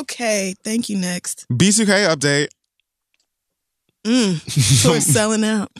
Okay, 0.00 0.54
thank 0.62 0.88
you. 0.90 0.98
Next, 0.98 1.46
B2K 1.50 2.14
update. 2.14 2.48
mm, 4.06 4.82
tour 4.82 5.00
selling 5.00 5.42
out. 5.44 5.70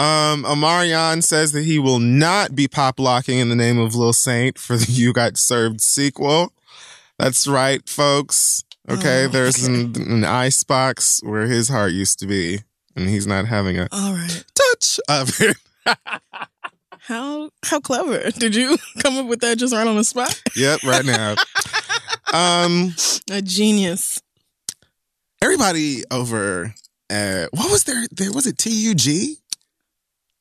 Um, 0.00 0.44
Omarion 0.44 1.22
says 1.22 1.52
that 1.52 1.64
he 1.64 1.78
will 1.78 1.98
not 1.98 2.54
be 2.54 2.66
pop 2.68 2.98
locking 2.98 3.38
in 3.38 3.48
the 3.50 3.54
name 3.56 3.78
of 3.78 3.94
Lil 3.94 4.12
Saint 4.14 4.58
for 4.58 4.76
the 4.76 4.90
You 4.90 5.12
Got 5.12 5.36
Served 5.36 5.80
sequel. 5.80 6.52
That's 7.18 7.46
right, 7.46 7.86
folks. 7.88 8.64
Okay, 8.88 9.24
Oh, 9.26 9.28
there's 9.28 9.62
okay. 9.68 9.74
An, 9.74 9.94
an 10.10 10.24
ice 10.24 10.64
box 10.64 11.20
where 11.22 11.42
his 11.46 11.68
heart 11.68 11.92
used 11.92 12.18
to 12.20 12.26
be, 12.26 12.60
and 12.96 13.08
he's 13.10 13.26
not 13.26 13.44
having 13.46 13.78
a 13.78 13.88
All 13.92 14.14
right. 14.14 14.44
touch 14.54 14.98
of 15.08 15.38
it. 15.40 15.56
How 17.02 17.50
how 17.64 17.80
clever 17.80 18.30
did 18.30 18.54
you 18.54 18.76
come 19.00 19.16
up 19.16 19.26
with 19.26 19.40
that 19.40 19.58
just 19.58 19.74
right 19.74 19.86
on 19.86 19.96
the 19.96 20.04
spot? 20.04 20.40
yep, 20.54 20.82
right 20.84 21.04
now. 21.04 21.34
um, 22.32 22.94
A 23.30 23.42
genius. 23.42 24.20
everybody 25.42 26.04
over 26.10 26.72
at 27.08 27.52
what 27.52 27.70
was 27.70 27.84
there? 27.84 28.06
there 28.12 28.32
was 28.32 28.46
it 28.46 28.58
TUG? 28.58 29.36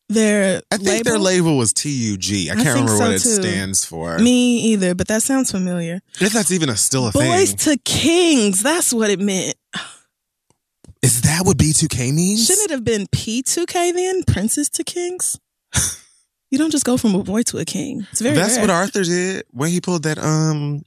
Their 0.10 0.62
I 0.72 0.78
think 0.78 1.06
their 1.06 1.20
label 1.20 1.56
was 1.56 1.72
TUG. 1.72 2.50
I 2.50 2.54
I 2.54 2.56
can't 2.56 2.68
remember 2.70 2.92
so, 2.94 3.00
what 3.00 3.12
it 3.12 3.22
too. 3.22 3.30
stands 3.42 3.86
for. 3.86 4.18
Me 4.18 4.58
either, 4.74 4.96
but 4.96 5.08
that 5.08 5.22
sounds 5.22 5.52
familiar. 5.52 6.02
if 6.20 6.34
that's 6.34 6.52
even 6.52 6.70
a 6.70 6.76
still 6.76 7.08
a 7.08 7.12
Boys 7.12 7.54
thing. 7.54 7.76
to 7.76 7.82
Kings. 7.86 8.64
That's 8.64 8.92
what 8.92 9.12
it 9.12 9.20
meant. 9.20 9.56
Is 11.02 11.22
that 11.22 11.46
what 11.46 11.58
B2K 11.58 12.14
means? 12.14 12.46
Shouldn't 12.46 12.66
it 12.70 12.74
have 12.74 12.84
been 12.84 13.06
P2K 13.08 13.94
then? 13.94 14.24
Princes 14.24 14.68
to 14.72 14.84
Kings? 14.84 15.40
you 16.52 16.58
don't 16.58 16.72
just 16.72 16.86
go 16.86 16.98
from 16.98 17.14
a 17.16 17.24
boy 17.24 17.44
to 17.44 17.60
a 17.60 17.66
king. 17.66 18.06
It's 18.12 18.20
very 18.22 18.36
That's 18.36 18.56
rare. 18.58 18.64
what 18.64 18.70
Arthur 18.72 19.04
did 19.04 19.46
when 19.52 19.70
he 19.70 19.80
pulled 19.80 20.04
that 20.04 20.18
um 20.18 20.84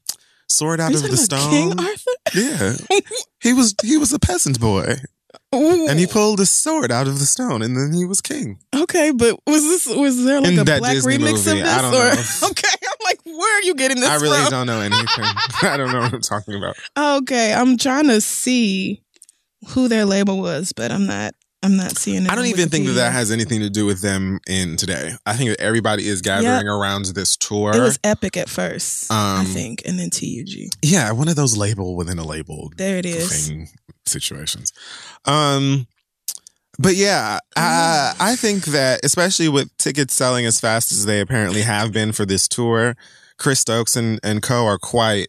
sword 0.48 0.80
out 0.80 0.92
of 0.92 1.00
the 1.02 1.16
stone. 1.16 1.50
King 1.50 1.78
Arthur? 1.78 2.10
yeah. 2.34 2.74
He 3.40 3.52
was 3.52 3.74
he 3.82 3.96
was 3.96 4.12
a 4.12 4.18
peasant 4.18 4.60
boy. 4.60 4.96
Ooh. 5.54 5.86
And 5.88 5.98
he 5.98 6.06
pulled 6.06 6.40
a 6.40 6.46
sword 6.46 6.90
out 6.90 7.06
of 7.06 7.18
the 7.18 7.26
stone 7.26 7.60
and 7.62 7.76
then 7.76 7.92
he 7.92 8.06
was 8.06 8.20
king. 8.22 8.58
Okay, 8.74 9.10
but 9.10 9.38
was 9.46 9.62
this 9.62 9.86
was 9.86 10.24
there 10.24 10.40
like 10.40 10.52
In 10.52 10.58
a 10.58 10.64
that 10.64 10.78
black 10.80 10.94
Disney 10.94 11.18
remix 11.18 11.46
movie, 11.46 11.60
of 11.60 11.66
this? 11.66 11.68
I 11.68 11.82
don't 11.82 11.94
or 11.94 12.14
know. 12.14 12.48
okay, 12.50 12.78
I'm 12.82 13.04
like, 13.04 13.20
where 13.24 13.58
are 13.58 13.62
you 13.62 13.74
getting 13.74 14.00
this 14.00 14.08
I 14.08 14.14
really 14.16 14.40
from? 14.40 14.50
don't 14.50 14.66
know 14.66 14.80
anything. 14.80 15.24
I 15.62 15.76
don't 15.76 15.92
know 15.92 16.00
what 16.00 16.12
I'm 16.14 16.20
talking 16.22 16.54
about. 16.54 16.76
Okay, 16.96 17.52
I'm 17.52 17.76
trying 17.76 18.08
to 18.08 18.20
see 18.22 19.02
who 19.68 19.88
their 19.88 20.04
label 20.06 20.38
was, 20.40 20.72
but 20.72 20.90
I'm 20.90 21.06
not. 21.06 21.34
I'm 21.62 21.76
not 21.76 21.96
seeing 21.96 22.24
it. 22.24 22.30
I 22.30 22.34
don't 22.34 22.44
on 22.44 22.50
even 22.50 22.68
think 22.68 22.86
that 22.86 22.92
that 22.94 23.12
has 23.12 23.30
anything 23.30 23.60
to 23.60 23.70
do 23.70 23.86
with 23.86 24.00
them 24.00 24.40
in 24.48 24.76
today. 24.76 25.12
I 25.24 25.34
think 25.36 25.50
that 25.50 25.60
everybody 25.60 26.08
is 26.08 26.20
gathering 26.20 26.66
around 26.68 27.04
this 27.06 27.36
tour. 27.36 27.74
It 27.74 27.80
was 27.80 27.98
Epic 28.02 28.36
at 28.36 28.48
first, 28.48 29.10
I 29.12 29.40
Um, 29.40 29.46
think, 29.46 29.82
and 29.86 29.98
then 29.98 30.10
TUG. 30.10 30.72
yeah, 30.82 31.12
one 31.12 31.28
of 31.28 31.36
those 31.36 31.56
label 31.56 31.94
within 31.94 32.18
a 32.18 32.24
label 32.24 32.72
There 32.76 32.96
it 32.96 33.06
is. 33.06 33.46
thing 33.48 33.68
situations. 34.06 34.72
Um, 35.24 35.86
but 36.78 36.96
yeah, 36.96 37.38
I, 37.54 38.14
I 38.18 38.34
think 38.36 38.64
that 38.64 39.04
especially 39.04 39.48
with 39.48 39.76
tickets 39.76 40.14
selling 40.14 40.46
as 40.46 40.58
fast 40.58 40.90
as 40.90 41.04
they 41.06 41.20
apparently 41.20 41.62
have 41.62 41.92
been 41.92 42.12
for 42.12 42.24
this 42.26 42.48
tour, 42.48 42.96
Chris 43.38 43.60
Stokes 43.60 43.94
and, 43.94 44.18
and 44.24 44.42
co 44.42 44.64
are 44.66 44.78
quite 44.78 45.28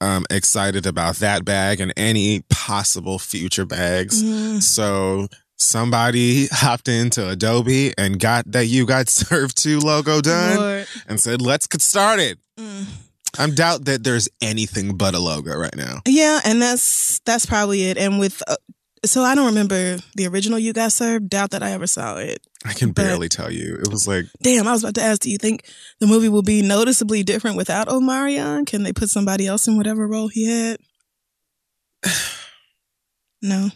um, 0.00 0.24
excited 0.30 0.86
about 0.86 1.16
that 1.16 1.44
bag 1.44 1.80
and 1.80 1.92
any 1.96 2.42
possible 2.48 3.18
future 3.18 3.66
bags. 3.66 4.22
Mm. 4.22 4.62
So 4.62 5.28
somebody 5.58 6.46
hopped 6.50 6.88
into 6.88 7.28
Adobe 7.28 7.92
and 7.98 8.18
got 8.18 8.50
that 8.52 8.66
you 8.66 8.86
got 8.86 9.08
served 9.10 9.56
to 9.64 9.78
logo 9.80 10.20
done 10.20 10.56
Lord. 10.56 10.86
and 11.06 11.20
said, 11.20 11.42
let's 11.42 11.66
get 11.66 11.82
started. 11.82 12.38
Mm. 12.58 12.86
I 13.38 13.50
doubt 13.50 13.84
that 13.84 14.02
there's 14.04 14.28
anything 14.40 14.96
but 14.96 15.14
a 15.14 15.18
logo 15.18 15.54
right 15.56 15.76
now. 15.76 16.00
Yeah, 16.06 16.40
and 16.44 16.60
that's 16.62 17.20
that's 17.26 17.44
probably 17.46 17.84
it. 17.90 17.98
And 17.98 18.18
with 18.18 18.42
uh, 18.48 18.56
so 19.04 19.22
I 19.22 19.34
don't 19.36 19.46
remember 19.46 19.98
the 20.16 20.26
original 20.26 20.58
you 20.58 20.72
got 20.72 20.90
served. 20.92 21.28
Doubt 21.28 21.50
that 21.50 21.62
I 21.62 21.70
ever 21.72 21.86
saw 21.86 22.16
it. 22.16 22.40
I 22.64 22.72
can 22.72 22.88
But- 22.90 23.02
barely 23.04 23.28
tell 23.28 23.52
you. 23.52 23.76
It 23.80 23.88
was 23.92 24.08
like, 24.08 24.24
Damn, 24.42 24.66
I 24.66 24.72
was 24.72 24.82
about 24.82 24.94
to 24.96 25.02
ask. 25.02 25.20
Do 25.20 25.30
you 25.30 25.38
think 25.38 25.64
the 26.00 26.06
movie 26.08 26.28
will 26.28 26.42
be 26.42 26.62
noticeably 26.62 27.22
different 27.22 27.56
without 27.56 27.86
Omarion? 27.86 28.66
Can 28.66 28.82
they 28.82 28.92
put 28.92 29.10
somebody 29.10 29.46
else 29.46 29.68
in 29.68 29.76
whatever 29.76 30.08
role 30.08 30.28
he 30.28 30.46
had? 30.46 30.78
No. 33.40 33.68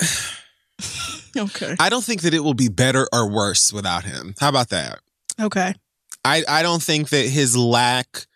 okay. 1.36 1.76
I 1.78 1.88
don't 1.88 2.04
think 2.04 2.22
that 2.22 2.34
it 2.34 2.40
will 2.40 2.54
be 2.54 2.68
better 2.68 3.08
or 3.12 3.28
worse 3.30 3.72
without 3.72 4.04
him. 4.04 4.34
How 4.40 4.48
about 4.48 4.70
that? 4.70 5.00
Okay. 5.40 5.74
I, 6.24 6.44
I 6.48 6.62
don't 6.62 6.82
think 6.82 7.10
that 7.10 7.26
his 7.28 7.56
lack 7.56 8.26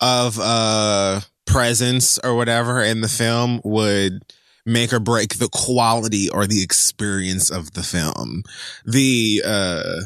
of 0.00 0.38
uh 0.40 1.20
presence 1.46 2.18
or 2.18 2.34
whatever 2.34 2.82
in 2.82 3.00
the 3.02 3.08
film 3.08 3.60
would 3.64 4.22
make 4.66 4.92
or 4.92 4.98
break 5.00 5.38
the 5.38 5.48
quality 5.48 6.28
or 6.30 6.46
the 6.46 6.62
experience 6.62 7.50
of 7.50 7.72
the 7.72 7.82
film. 7.82 8.42
The 8.84 9.42
uh 9.44 10.00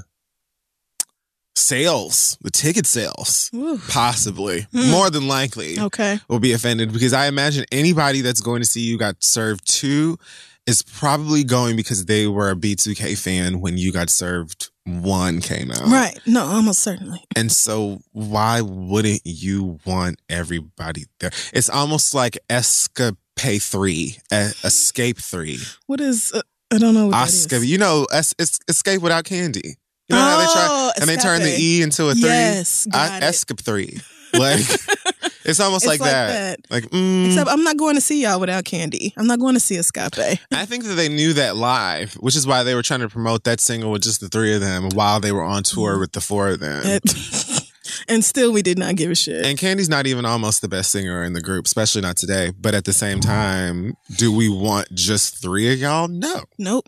sales, 1.55 2.37
the 2.43 2.51
ticket 2.51 2.87
sales, 2.87 3.51
Woo. 3.53 3.79
possibly, 3.89 4.67
Hmm. 4.73 4.91
more 4.91 5.09
than 5.11 5.27
likely 5.27 5.81
Okay. 5.81 6.21
will 6.29 6.39
be 6.41 6.53
offended 6.53 6.93
because 6.93 7.13
I 7.15 7.27
imagine 7.27 7.65
anybody 7.73 8.21
that's 8.21 8.41
going 8.43 8.61
to 8.61 8.69
see 8.69 8.83
you 8.83 8.99
got 8.99 9.17
served 9.25 9.67
two 9.67 10.19
is 10.67 10.83
probably 10.83 11.45
going 11.45 11.77
because 11.77 12.07
they 12.07 12.27
were 12.27 12.51
a 12.51 12.57
B2K 12.57 13.17
fan 13.19 13.61
when 13.61 13.79
you 13.79 13.93
got 13.93 14.11
served 14.11 14.71
one 14.85 15.41
came 15.41 15.71
out. 15.71 15.81
Right. 15.87 16.19
No, 16.27 16.45
almost 16.45 16.81
certainly. 16.81 17.23
And 17.35 17.51
so 17.51 18.01
why 18.13 18.61
wouldn't 18.61 19.23
you 19.25 19.79
want 19.85 20.21
everybody 20.29 21.05
there? 21.21 21.31
It's 21.53 21.69
almost 21.71 22.15
like 22.15 22.39
Escape 22.51 23.17
3, 23.37 24.17
uh, 24.31 24.51
Escape 24.65 25.19
3. 25.19 25.59
What 25.87 26.01
is? 26.01 26.33
Uh, 26.33 26.43
I 26.73 26.79
don't 26.79 26.95
know 26.95 27.07
what 27.07 27.15
Oscar, 27.17 27.57
is. 27.57 27.67
you 27.71 27.79
know, 27.79 28.07
es- 28.13 28.35
es- 28.39 28.59
Xscape 28.71 29.01
without 29.01 29.25
Kandi. 29.25 29.65
You 30.09 30.15
know 30.15 30.21
how 30.21 30.39
they 30.39 30.45
try 30.47 30.67
Oh, 30.71 30.93
and 31.01 31.09
they 31.11 31.17
turn 31.17 31.43
the. 31.43 31.51
E 31.59 31.83
into 31.83 32.09
a 32.09 32.15
3? 32.15 32.23
Yes, 32.23 32.87
I- 32.93 33.09
got 33.09 33.23
it. 33.23 33.27
Escape 33.27 33.61
3. 33.61 34.01
Like 34.35 34.61
it's 35.49 35.61
almost 35.61 35.85
It's 35.85 35.89
like, 35.89 36.01
like 36.01 36.11
that. 36.11 36.59
that. 36.63 36.71
Like 36.71 36.85
mm, 36.91 37.27
Except 37.27 37.49
I'm 37.51 37.63
not 37.65 37.77
going 37.77 37.95
to 37.95 38.01
see 38.01 38.23
y'all 38.23 38.41
without 38.41 38.65
Kandi. 38.65 39.13
I'm 39.17 39.27
not 39.27 39.39
going 39.39 39.55
to 39.55 39.61
see 39.61 39.77
Xscape. 39.77 40.39
I 40.53 40.65
think 40.67 40.85
that 40.85 40.95
they 40.95 41.09
knew 41.09 41.33
that 41.35 41.57
live, 41.57 42.15
which 42.15 42.37
is 42.37 42.47
why 42.47 42.63
they 42.63 42.75
were 42.75 42.83
trying 42.83 43.01
to 43.01 43.09
promote 43.09 43.45
that 43.45 43.61
single 43.61 43.91
with 43.93 44.03
just 44.03 44.21
the 44.21 44.29
three 44.29 44.55
of 44.55 44.61
them 44.61 44.89
while 44.95 45.21
they 45.21 45.33
were 45.33 45.43
on 45.43 45.63
Mm. 45.63 45.75
tour 45.75 45.99
with 45.99 46.13
the 46.13 46.21
four 46.21 46.49
of 46.51 46.61
them. 46.61 46.83
It- 46.85 47.63
and 48.09 48.25
still, 48.25 48.53
we 48.53 48.63
did 48.63 48.79
not 48.79 48.97
give 48.97 49.11
a 49.11 49.15
shit. 49.15 49.45
and 49.47 49.59
Kandi's 49.59 49.89
not 49.89 50.07
even 50.07 50.25
almost 50.25 50.61
the 50.61 50.69
best 50.69 50.91
singer 50.91 51.25
in 51.25 51.33
the 51.33 51.41
group, 51.41 51.67
especially 51.67 52.03
not 52.03 52.17
today. 52.17 52.53
But 52.59 52.75
at 52.75 52.85
the 52.85 52.93
same 52.93 53.21
time, 53.21 53.95
do 54.17 54.33
we 54.33 54.49
want 54.49 54.93
just 54.95 55.41
three 55.41 55.73
of 55.73 55.79
y'all? 55.79 56.09
No. 56.09 56.43
Nope. 56.59 56.87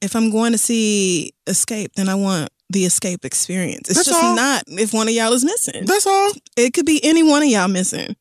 If 0.00 0.16
I'm 0.16 0.30
going 0.30 0.52
to 0.52 0.58
see 0.58 1.32
Xscape, 1.46 1.92
then 1.94 2.08
I 2.08 2.14
want 2.14 2.48
the 2.70 2.84
Xscape 2.84 3.24
experience. 3.24 3.88
It's 3.88 3.98
That's 3.98 4.08
just 4.08 4.22
all. 4.22 4.34
not 4.36 4.62
if 4.68 4.92
one 4.94 5.08
of 5.08 5.14
y'all 5.14 5.32
is 5.32 5.44
missing. 5.44 5.84
That's 5.86 6.06
all. 6.06 6.30
it 6.56 6.72
could 6.72 6.86
be 6.86 7.00
any 7.02 7.22
one 7.22 7.42
of 7.42 7.48
y'all 7.48 7.68
missing. 7.68 8.16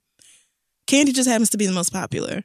Kandi 0.87 1.13
just 1.13 1.29
happens 1.29 1.51
to 1.51 1.57
be 1.57 1.67
the 1.67 1.71
most 1.71 1.93
popular 1.93 2.43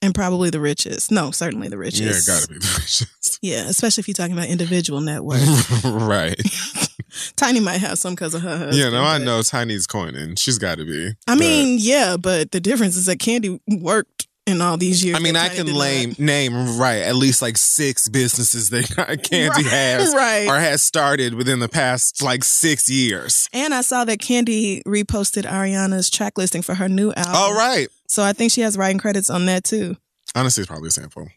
and 0.00 0.14
probably 0.14 0.50
the 0.50 0.60
richest. 0.60 1.10
No, 1.10 1.30
certainly 1.32 1.68
the 1.68 1.78
richest. 1.78 2.02
Yeah, 2.02 2.34
it 2.34 2.38
gotta 2.40 2.48
be 2.48 2.58
the 2.58 2.78
richest. 2.80 3.18
Yeah, 3.42 3.64
especially 3.68 4.02
if 4.02 4.08
you're 4.08 4.14
talking 4.14 4.34
about 4.34 4.46
individual 4.46 5.00
net 5.00 5.24
worth. 5.24 5.84
right. 5.84 6.40
Tiny 7.36 7.58
might 7.58 7.78
have 7.78 7.98
some 7.98 8.14
because 8.14 8.34
of 8.34 8.42
her 8.42 8.56
husband. 8.56 8.76
Yeah, 8.76 8.90
no, 8.90 9.02
I 9.02 9.18
know 9.18 9.42
Tiny's 9.42 9.88
coining. 9.88 10.36
She's 10.36 10.58
gotta 10.58 10.84
be. 10.84 11.08
I 11.26 11.34
But- 11.34 11.38
mean, 11.38 11.78
yeah, 11.80 12.16
but 12.16 12.52
the 12.52 12.60
difference 12.60 12.96
is 12.96 13.06
that 13.06 13.18
Kandi 13.18 13.58
worked 13.80 14.28
in 14.52 14.60
all 14.60 14.76
these 14.76 15.04
years. 15.04 15.16
I 15.16 15.20
mean, 15.20 15.34
I 15.36 15.48
can 15.48 15.66
name 15.66 16.14
name 16.18 16.78
right 16.78 16.98
at 17.02 17.16
least 17.16 17.42
like 17.42 17.56
six 17.56 18.08
businesses 18.08 18.70
that 18.70 18.84
Kandi 18.86 19.48
Right, 19.50 19.66
has 19.66 20.14
right. 20.14 20.46
or 20.48 20.56
has 20.60 20.82
started 20.82 21.34
within 21.34 21.58
the 21.58 21.68
past 21.68 22.22
like 22.22 22.44
six 22.44 22.88
years. 22.88 23.48
And 23.52 23.74
I 23.74 23.80
saw 23.80 24.04
that 24.04 24.18
Kandi 24.18 24.82
reposted 24.84 25.42
Ariana's 25.44 26.08
track 26.10 26.38
listing 26.38 26.62
for 26.62 26.74
her 26.74 26.88
new 26.88 27.12
album. 27.12 27.34
All 27.34 27.54
right. 27.54 27.88
So 28.06 28.22
I 28.22 28.32
think 28.32 28.52
she 28.52 28.60
has 28.60 28.76
writing 28.78 28.98
credits 28.98 29.30
on 29.30 29.46
that 29.46 29.64
too. 29.64 29.96
Honestly, 30.34 30.60
it's 30.62 30.68
probably 30.68 30.88
a 30.88 30.92
sample. 30.92 31.28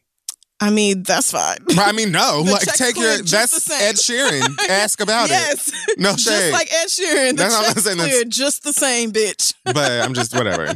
I 0.58 0.70
mean, 0.70 1.04
that's 1.04 1.32
fine. 1.32 1.58
I 1.78 1.92
mean, 1.92 2.14
no, 2.14 2.42
like 2.48 2.62
take 2.62 2.96
your 2.96 3.18
that's. 3.18 3.70
Ed 3.70 3.96
Sheeran. 3.96 4.56
Ask 4.70 5.02
about 5.02 5.26
it. 5.26 5.32
yes. 5.32 5.72
No 5.98 6.14
just 6.16 6.54
like 6.54 6.72
Ed 6.72 6.88
Sheeran. 6.88 7.32
The 7.32 7.36
That's 7.36 7.54
all 7.56 7.60
I'm 7.66 7.74
check's 7.74 7.84
saying, 7.84 7.98
cleared 7.98 8.30
just 8.30 8.64
the 8.64 8.72
same, 8.72 9.12
bitch. 9.12 9.54
but 9.66 9.92
I'm 10.02 10.14
just 10.14 10.34
whatever. 10.34 10.68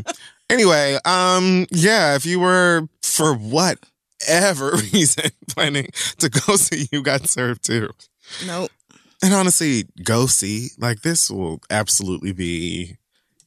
Anyway, 0.49 0.97
um, 1.05 1.67
yeah, 1.71 2.15
if 2.15 2.25
you 2.25 2.39
were 2.39 2.87
for 3.03 3.33
whatever 3.33 4.71
reason 4.93 5.31
planning 5.47 5.87
to 6.17 6.29
go 6.29 6.55
see 6.55 6.87
you 6.91 7.03
got 7.03 7.27
served 7.27 7.63
too. 7.63 7.89
Nope. 8.45 8.71
And 9.21 9.33
honestly, 9.33 9.85
go 10.03 10.27
see. 10.27 10.69
Like 10.77 11.01
this 11.01 11.29
will 11.29 11.61
absolutely 11.69 12.31
be 12.31 12.97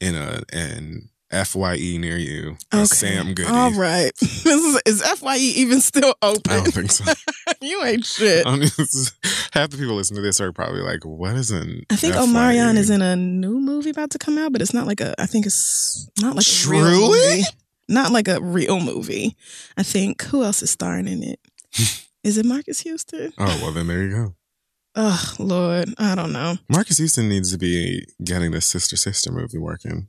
in 0.00 0.14
a 0.14 0.42
an 0.52 1.08
FYE 1.32 1.96
near 1.98 2.16
you. 2.16 2.56
A 2.72 2.86
Sam 2.86 3.34
Goody. 3.34 3.48
All 3.48 3.72
right. 3.72 4.12
This 4.20 4.46
is, 4.46 4.82
is 4.86 5.02
FYE 5.20 5.36
even 5.38 5.80
still 5.80 6.14
open? 6.20 6.40
I 6.52 6.56
don't 6.56 6.70
think 6.74 6.90
so. 6.90 7.04
you 7.60 7.82
ain't 7.84 8.04
shit. 8.04 8.46
I 8.46 8.52
mean, 8.52 8.62
is- 8.64 9.12
half 9.52 9.70
the 9.70 9.78
people 9.78 9.94
listening 9.94 10.16
to 10.16 10.22
this 10.22 10.40
are 10.40 10.52
probably 10.52 10.80
like, 10.82 11.04
"What 11.04 11.36
is 11.36 11.50
an?" 11.50 11.84
I 11.90 11.96
think? 11.96 12.14
Omarion 12.14 12.76
is 12.76 12.90
in 12.90 13.00
a 13.02 13.16
new 13.16 13.58
movie 13.60 13.90
about 13.90 14.10
to 14.10 14.18
come 14.18 14.36
out, 14.38 14.52
but 14.52 14.60
it's 14.60 14.74
not 14.74 14.86
like 14.86 15.00
a. 15.00 15.14
I 15.20 15.26
think 15.26 15.46
it's 15.46 16.08
not 16.20 16.36
like 16.36 16.44
a 16.46 16.68
real 16.70 16.82
Truly? 16.82 17.28
movie. 17.30 17.42
Not 17.88 18.10
like 18.12 18.28
a 18.28 18.40
real 18.40 18.80
movie. 18.80 19.36
I 19.76 19.82
think 19.82 20.22
who 20.24 20.42
else 20.44 20.62
is 20.62 20.70
starring 20.70 21.08
in 21.08 21.22
it? 21.22 21.40
is 22.24 22.36
it 22.38 22.44
Marques 22.46 22.80
Houston? 22.80 23.32
Oh 23.38 23.58
well, 23.62 23.72
then 23.72 23.86
there 23.86 24.02
you 24.02 24.10
go. 24.10 24.34
Oh 24.94 25.34
Lord, 25.38 25.88
I 25.98 26.14
don't 26.14 26.32
know. 26.32 26.56
Marques 26.68 26.98
Houston 26.98 27.28
needs 27.28 27.50
to 27.52 27.58
be 27.58 28.04
getting 28.22 28.50
the 28.50 28.60
sister 28.60 28.96
sister 28.96 29.32
movie 29.32 29.58
working. 29.58 30.08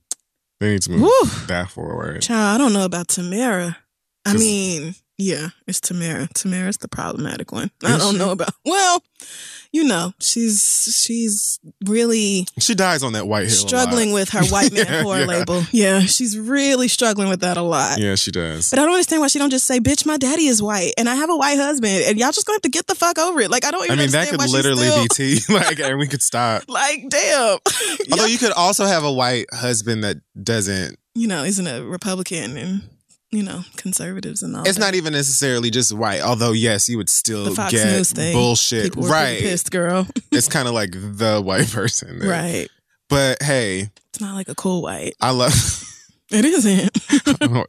They 0.63 0.71
need 0.71 0.81
to 0.83 0.91
move 0.91 1.01
Woo. 1.01 1.47
that 1.47 1.71
forward. 1.71 2.21
Child, 2.21 2.55
I 2.55 2.57
don't 2.57 2.71
know 2.71 2.85
about 2.85 3.09
Tamera. 3.09 3.75
I 4.25 4.33
mean, 4.37 4.95
yeah, 5.17 5.49
it's 5.67 5.79
Tamera. 5.79 6.27
Tamera's 6.33 6.77
the 6.77 6.87
problematic 6.87 7.51
one. 7.51 7.71
I 7.83 7.97
don't 7.97 8.13
she? 8.13 8.17
know 8.19 8.31
about. 8.31 8.49
Well, 8.65 9.03
you 9.71 9.83
know, 9.83 10.13
she's 10.19 11.01
she's 11.05 11.59
really 11.85 12.45
She 12.59 12.75
dies 12.75 13.01
on 13.03 13.13
that 13.13 13.27
white 13.27 13.47
hill. 13.47 13.55
struggling 13.55 14.11
with 14.11 14.29
her 14.29 14.43
white 14.45 14.71
man 14.71 14.85
Yeah, 14.89 15.01
horror 15.03 15.19
yeah. 15.21 15.25
label. 15.25 15.63
Yeah, 15.71 15.99
she's 16.01 16.37
really 16.37 16.87
struggling 16.87 17.29
with 17.29 17.39
that 17.41 17.57
a 17.57 17.61
lot. 17.61 17.99
Yeah, 17.99 18.15
she 18.15 18.31
does. 18.31 18.69
But 18.69 18.79
I 18.79 18.83
don't 18.83 18.93
understand 18.93 19.21
why 19.21 19.27
she 19.27 19.39
don't 19.39 19.49
just 19.49 19.65
say, 19.65 19.79
"Bitch, 19.79 20.05
my 20.05 20.17
daddy 20.17 20.45
is 20.47 20.61
white, 20.61 20.93
and 20.97 21.07
I 21.09 21.15
have 21.15 21.29
a 21.29 21.35
white 21.37 21.57
husband, 21.57 22.03
and 22.05 22.17
y'all 22.19 22.31
just 22.31 22.45
gonna 22.45 22.55
have 22.55 22.61
to 22.63 22.69
get 22.69 22.87
the 22.87 22.95
fuck 22.95 23.17
over 23.17 23.39
it." 23.41 23.49
Like 23.51 23.65
I 23.65 23.71
don't 23.71 23.81
I 23.83 23.85
even. 23.85 23.97
mean, 23.99 24.11
that 24.11 24.29
could 24.29 24.39
literally 24.49 24.87
still- 24.87 25.03
be 25.03 25.07
tea. 25.09 25.39
Like, 25.53 25.79
and 25.79 25.97
we 25.99 26.07
could 26.07 26.21
stop. 26.23 26.63
Like, 26.67 27.05
damn. 27.09 27.59
Although 28.11 28.25
you 28.25 28.37
could 28.39 28.51
also 28.53 28.85
have 28.85 29.03
a 29.03 29.11
white 29.11 29.45
husband 29.53 30.03
that 30.03 30.17
doesn't. 30.41 30.97
you 31.15 31.27
know, 31.27 31.43
isn't 31.43 31.65
a 31.67 31.83
Republican 31.83 32.57
and 32.57 32.81
you 33.33 33.43
know 33.43 33.61
conservatives 33.75 34.43
and 34.43 34.55
all. 34.55 34.63
It's 34.63 34.77
that. 34.77 34.79
not 34.85 34.95
even 34.95 35.13
necessarily 35.13 35.69
just 35.71 35.91
white. 35.93 36.21
Although, 36.21 36.51
yes, 36.51 36.87
you 36.87 36.97
would 36.97 37.09
still 37.09 37.53
get 37.55 38.13
bullshit. 38.33 38.95
Right. 38.95 39.39
pissed, 39.39 39.71
girl. 39.71 40.07
It's 40.31 40.47
kind 40.47 40.67
of 40.67 40.73
like 40.73 40.91
the 40.93 41.41
white 41.43 41.69
person. 41.69 42.19
that- 42.19 42.27
right. 42.27 42.67
But 43.09 43.43
hey, 43.43 43.89
It's 44.09 44.21
not 44.21 44.33
like 44.35 44.49
a 44.49 44.55
cool 44.55 44.81
white. 44.81 45.13
I 45.21 45.31
love. 45.31 45.53
It 46.31 46.45
isn't. 46.45 46.89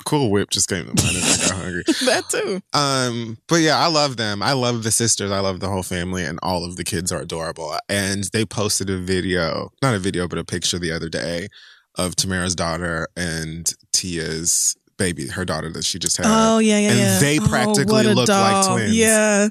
cool 0.06 0.30
whip 0.30 0.48
just 0.48 0.70
came 0.70 0.86
to 0.86 1.04
mind 1.04 1.16
and 1.16 1.24
I 1.24 1.36
got 1.36 1.50
hungry. 1.50 1.82
that 2.06 2.24
too. 2.30 2.62
Um, 2.72 3.36
but 3.46 3.56
yeah, 3.56 3.76
I 3.76 3.88
love 3.88 4.16
them. 4.16 4.42
I 4.42 4.52
love 4.54 4.84
the 4.84 4.90
sisters. 4.90 5.30
I 5.30 5.40
love 5.40 5.60
the 5.60 5.68
whole 5.68 5.82
family, 5.82 6.24
and 6.24 6.38
all 6.42 6.64
of 6.64 6.76
the 6.76 6.84
kids 6.84 7.12
are 7.12 7.20
adorable. 7.20 7.76
And 7.90 8.24
they 8.32 8.46
posted 8.46 8.88
a 8.88 8.96
video, 8.96 9.70
not 9.82 9.94
a 9.94 9.98
video, 9.98 10.28
but 10.28 10.38
a 10.38 10.44
picture 10.44 10.78
the 10.78 10.92
other 10.92 11.10
day 11.10 11.48
of 11.96 12.16
Tamera's 12.16 12.54
daughter 12.54 13.06
and 13.16 13.70
Tia's 13.92 14.76
baby, 14.96 15.28
her 15.28 15.44
daughter 15.44 15.70
that 15.70 15.84
she 15.84 15.98
just 15.98 16.16
had. 16.16 16.26
Oh 16.28 16.58
yeah, 16.58 16.78
yeah, 16.78 16.90
and 16.90 16.98
yeah. 16.98 17.18
they 17.18 17.38
Oh, 17.38 17.46
practically 17.46 18.06
a 18.06 18.14
look 18.14 18.28
like 18.28 18.66
twins. 18.66 18.96
Yeah. 18.96 19.48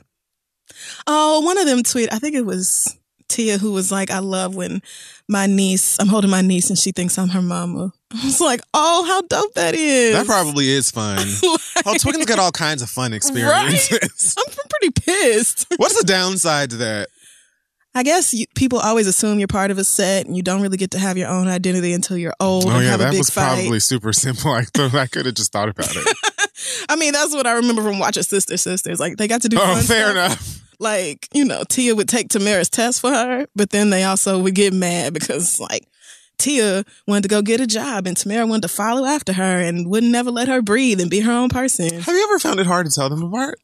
Oh, 1.08 1.41
one 1.41 1.58
of 1.58 1.65
them 1.65 1.84
tweet. 1.84 2.12
I 2.13 2.19
think 2.19 2.36
it 2.36 2.45
was 2.45 2.97
Tia 3.27 3.58
who 3.58 3.71
was 3.71 3.91
like, 3.91 4.12
"I 4.12 4.19
love 4.19 4.56
when 4.56 4.82
my 5.27 5.45
niece. 5.45 5.97
I'm 5.99 6.08
holding 6.08 6.29
my 6.29 6.41
niece 6.41 6.69
and 6.69 6.77
she 6.77 6.91
thinks 6.91 7.17
I'm 7.17 7.29
her 7.29 7.41
mama." 7.41 7.91
I 8.13 8.25
was 8.25 8.39
like, 8.41 8.62
"Oh, 8.73 9.06
how 9.08 9.21
dope 9.21 9.53
that 9.56 9.75
is." 9.75 10.13
That 10.13 10.25
probably 10.25 10.69
is 10.69 10.91
fun. 10.91 11.25
Like, 11.75 11.88
oh, 11.88 11.97
twins 11.97 12.25
get 12.27 12.39
all 12.39 12.51
kinds 12.51 12.82
of 12.82 12.89
fun 12.89 13.13
experiences. 13.13 14.36
I'm 14.38 14.53
pretty 14.69 14.91
pissed. 14.91 15.65
What's 15.75 15.99
the 15.99 16.06
downside 16.06 16.69
to 16.69 16.77
that? 16.77 17.10
I 17.95 18.03
guess 18.03 18.34
you, 18.34 18.45
people 18.56 18.79
always 18.79 19.06
assume 19.06 19.38
you're 19.39 19.47
part 19.47 19.69
of 19.69 19.77
a 19.77 19.84
set 19.84 20.25
and 20.25 20.36
you 20.36 20.41
don't 20.41 20.62
really 20.62 20.77
get 20.77 20.91
to 20.91 20.99
have 20.99 21.15
your 21.17 21.29
own 21.29 21.47
identity 21.47 21.93
until 21.93 22.17
you're 22.17 22.34
old 22.39 22.65
Oh 22.65 22.69
and 22.71 22.84
yeah, 22.84 22.91
have 22.91 23.01
a 23.01 23.03
that 23.03 23.13
was 23.17 23.29
fight. 23.29 23.60
probably 23.60 23.79
super 23.79 24.12
simple. 24.13 24.51
I 24.51 24.63
thought 24.63 24.95
I 24.95 25.06
could 25.08 25.25
have 25.27 25.36
just 25.36 25.51
thought 25.51 25.69
about 25.69 25.95
it. 25.95 26.08
I 26.89 26.95
mean, 26.95 27.13
that's 27.13 27.34
what 27.36 27.45
I 27.45 27.53
remember 27.53 27.84
from 27.84 27.99
watching 27.99 28.23
Sister 28.23 28.58
Sisters. 28.58 28.99
Like 28.99 29.17
they 29.17 29.27
got 29.27 29.41
to 29.43 29.49
do 29.49 29.58
oh, 29.60 29.75
fun 29.75 29.84
fair 29.84 30.12
stuff. 30.12 30.15
enough. 30.15 30.60
Like, 30.79 31.27
you 31.34 31.45
know, 31.45 31.63
Tia 31.69 31.95
would 31.95 32.10
take 32.10 32.29
Tamera's 32.29 32.69
test 32.69 32.99
for 32.99 33.12
her, 33.12 33.45
but 33.56 33.69
then 33.69 33.89
they 33.91 34.03
also 34.03 34.39
would 34.39 34.56
get 34.56 34.73
mad 34.73 35.13
because 35.13 35.60
like 35.60 35.88
Tia 36.39 36.84
wanted 37.08 37.23
to 37.23 37.29
go 37.29 37.41
get 37.41 37.62
a 37.62 37.67
job 37.67 38.08
and 38.08 38.17
Tamera 38.17 38.47
wanted 38.49 38.63
to 38.63 38.67
follow 38.69 39.06
after 39.06 39.34
her 39.34 39.60
and 39.60 39.88
wouldn't 39.88 40.12
never 40.12 40.32
let 40.32 40.47
her 40.47 40.62
breathe 40.62 40.99
and 40.99 41.10
be 41.12 41.19
her 41.21 41.32
own 41.32 41.49
person. 41.49 41.89
Have 42.01 42.15
you 42.15 42.23
ever 42.23 42.39
found 42.39 42.60
it 42.60 42.65
hard 42.65 42.88
to 42.88 42.91
tell 42.91 43.08
them 43.10 43.23
apart? 43.23 43.60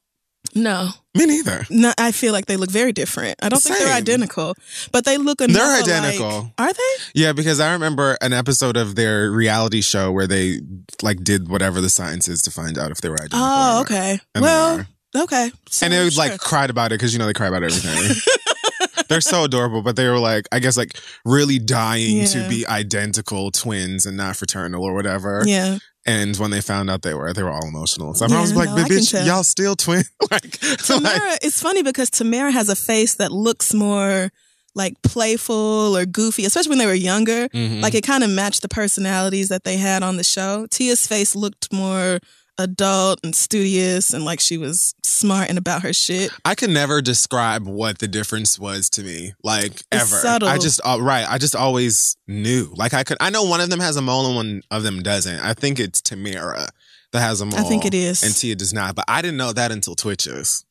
No. 0.56 0.90
Me 1.18 1.26
neither. 1.26 1.66
No, 1.72 1.92
I 1.98 2.12
feel 2.12 2.34
like 2.34 2.46
they 2.46 2.56
look 2.56 2.70
very 2.70 2.92
different. 2.92 3.40
I 3.42 3.50
don't 3.50 3.62
think 3.62 3.80
they're 3.80 3.94
identical, 3.96 4.54
but 4.92 5.06
they 5.06 5.18
look 5.18 5.42
enough 5.42 5.56
They're 5.58 5.82
alike. 5.82 5.88
identical. 5.90 6.54
Are 6.60 6.72
they? 6.72 6.94
Yeah, 7.16 7.34
because 7.34 7.60
I 7.60 7.74
remember 7.74 8.16
an 8.22 8.32
episode 8.32 8.78
of 8.78 8.96
their 8.96 9.32
reality 9.32 9.82
show 9.82 10.12
where 10.12 10.28
they 10.28 10.60
like 11.02 11.24
did 11.24 11.50
whatever 11.50 11.82
the 11.82 11.90
science 11.90 12.28
is 12.28 12.44
to 12.44 12.52
find 12.52 12.78
out 12.78 12.92
if 12.92 13.02
they 13.02 13.10
were 13.10 13.16
identical. 13.16 13.40
Oh, 13.42 13.82
okay. 13.82 14.20
And 14.36 14.44
well, 14.44 14.86
okay. 15.18 15.52
So, 15.70 15.86
and 15.88 15.94
they 15.94 16.04
would 16.04 16.14
sure. 16.14 16.28
like 16.28 16.40
cried 16.40 16.70
about 16.70 16.92
it 16.92 17.00
because 17.00 17.12
you 17.12 17.18
know 17.18 17.26
they 17.26 17.34
cry 17.34 17.48
about 17.48 17.64
everything. 17.64 18.16
They're 19.10 19.22
so 19.22 19.46
adorable, 19.46 19.82
but 19.82 19.96
they 19.96 20.08
were 20.08 20.20
like, 20.20 20.48
I 20.52 20.60
guess, 20.60 20.78
like 20.78 20.96
really 21.26 21.58
dying 21.58 22.28
to 22.28 22.48
be 22.48 22.68
identical 22.68 23.50
twins 23.50 24.06
and 24.06 24.16
not 24.16 24.36
fraternal 24.36 24.84
or 24.84 24.94
whatever. 24.94 25.42
yeah. 25.48 25.80
And 26.06 26.36
when 26.38 26.50
they 26.52 26.62
found 26.62 26.90
out 26.90 27.02
they 27.02 27.14
were, 27.14 27.34
they 27.34 27.44
were 27.44 27.52
all 27.52 27.68
emotional. 27.68 28.14
So 28.14 28.26
I 28.26 28.42
was 28.42 28.56
like, 28.56 28.70
no, 28.70 28.76
"But 28.76 28.86
bitch, 28.88 29.26
y'all 29.26 29.44
still 29.44 29.76
twin? 29.76 30.04
like, 30.32 30.44
Tamera, 30.44 31.04
like, 31.04 31.40
it's 31.44 31.62
funny 31.62 31.84
because 31.84 32.10
Tamera 32.10 32.52
has 32.52 32.70
a 32.70 32.76
face 32.76 33.16
that 33.16 33.32
looks 33.32 33.74
more 33.74 34.32
like 34.76 35.02
playful 35.02 35.98
or 35.98 36.06
goofy, 36.06 36.46
especially 36.46 36.70
when 36.70 36.78
they 36.78 36.86
were 36.86 36.94
younger. 36.94 37.50
Mhm. 37.50 37.82
Like 37.82 37.96
it 37.96 38.04
kind 38.06 38.24
of 38.24 38.30
matched 38.30 38.62
the 38.62 38.70
personalities 38.70 39.50
that 39.50 39.64
they 39.66 39.78
had 39.78 40.04
on 40.04 40.16
the 40.18 40.24
show. 40.24 40.68
Tia's 40.72 41.06
face 41.06 41.36
looked 41.36 41.74
more 41.74 42.20
adult 42.60 43.20
and 43.24 43.36
studious 43.36 44.14
and 44.14 44.24
like 44.26 44.40
she 44.40 44.58
was 44.58 44.94
smart 45.04 45.50
and 45.50 45.58
about 45.58 45.82
her 45.82 45.94
shit. 45.94 46.32
I 46.46 46.54
can 46.56 46.74
never 46.74 47.02
describe 47.02 47.66
what 47.66 48.00
the 48.00 48.08
difference 48.08 48.60
was 48.60 48.90
to 48.92 49.04
me, 49.04 49.34
like 49.44 49.72
It's 49.72 49.84
ever. 49.92 50.16
subtle. 50.18 50.48
I 50.50 50.58
just 50.58 50.82
uh, 50.86 51.00
right. 51.02 51.26
I 51.28 51.38
just 51.38 51.56
always 51.56 52.18
knew. 52.28 52.72
Like 52.76 52.94
I 52.94 53.04
could. 53.04 53.18
I 53.20 53.30
know 53.30 53.44
one 53.44 53.62
of 53.62 53.70
them 53.70 53.80
has 53.80 53.96
a 53.96 54.02
mole 54.02 54.28
and 54.28 54.36
one 54.36 54.62
of 54.70 54.84
them 54.84 55.02
doesn't. 55.02 55.40
I 55.40 55.54
think 55.54 55.80
it's 55.80 56.02
Tamera 56.02 56.68
that 57.12 57.22
has 57.22 57.42
a 57.42 57.46
mole. 57.46 57.60
I 57.60 57.64
think 57.64 57.86
it 57.86 57.94
is. 57.94 58.22
and 58.24 58.36
Tia 58.36 58.56
does 58.56 58.74
not. 58.74 58.96
But 58.96 59.06
I 59.08 59.22
didn't 59.22 59.38
know 59.38 59.54
that 59.54 59.72
until 59.72 59.96
Twitches. 59.96 60.66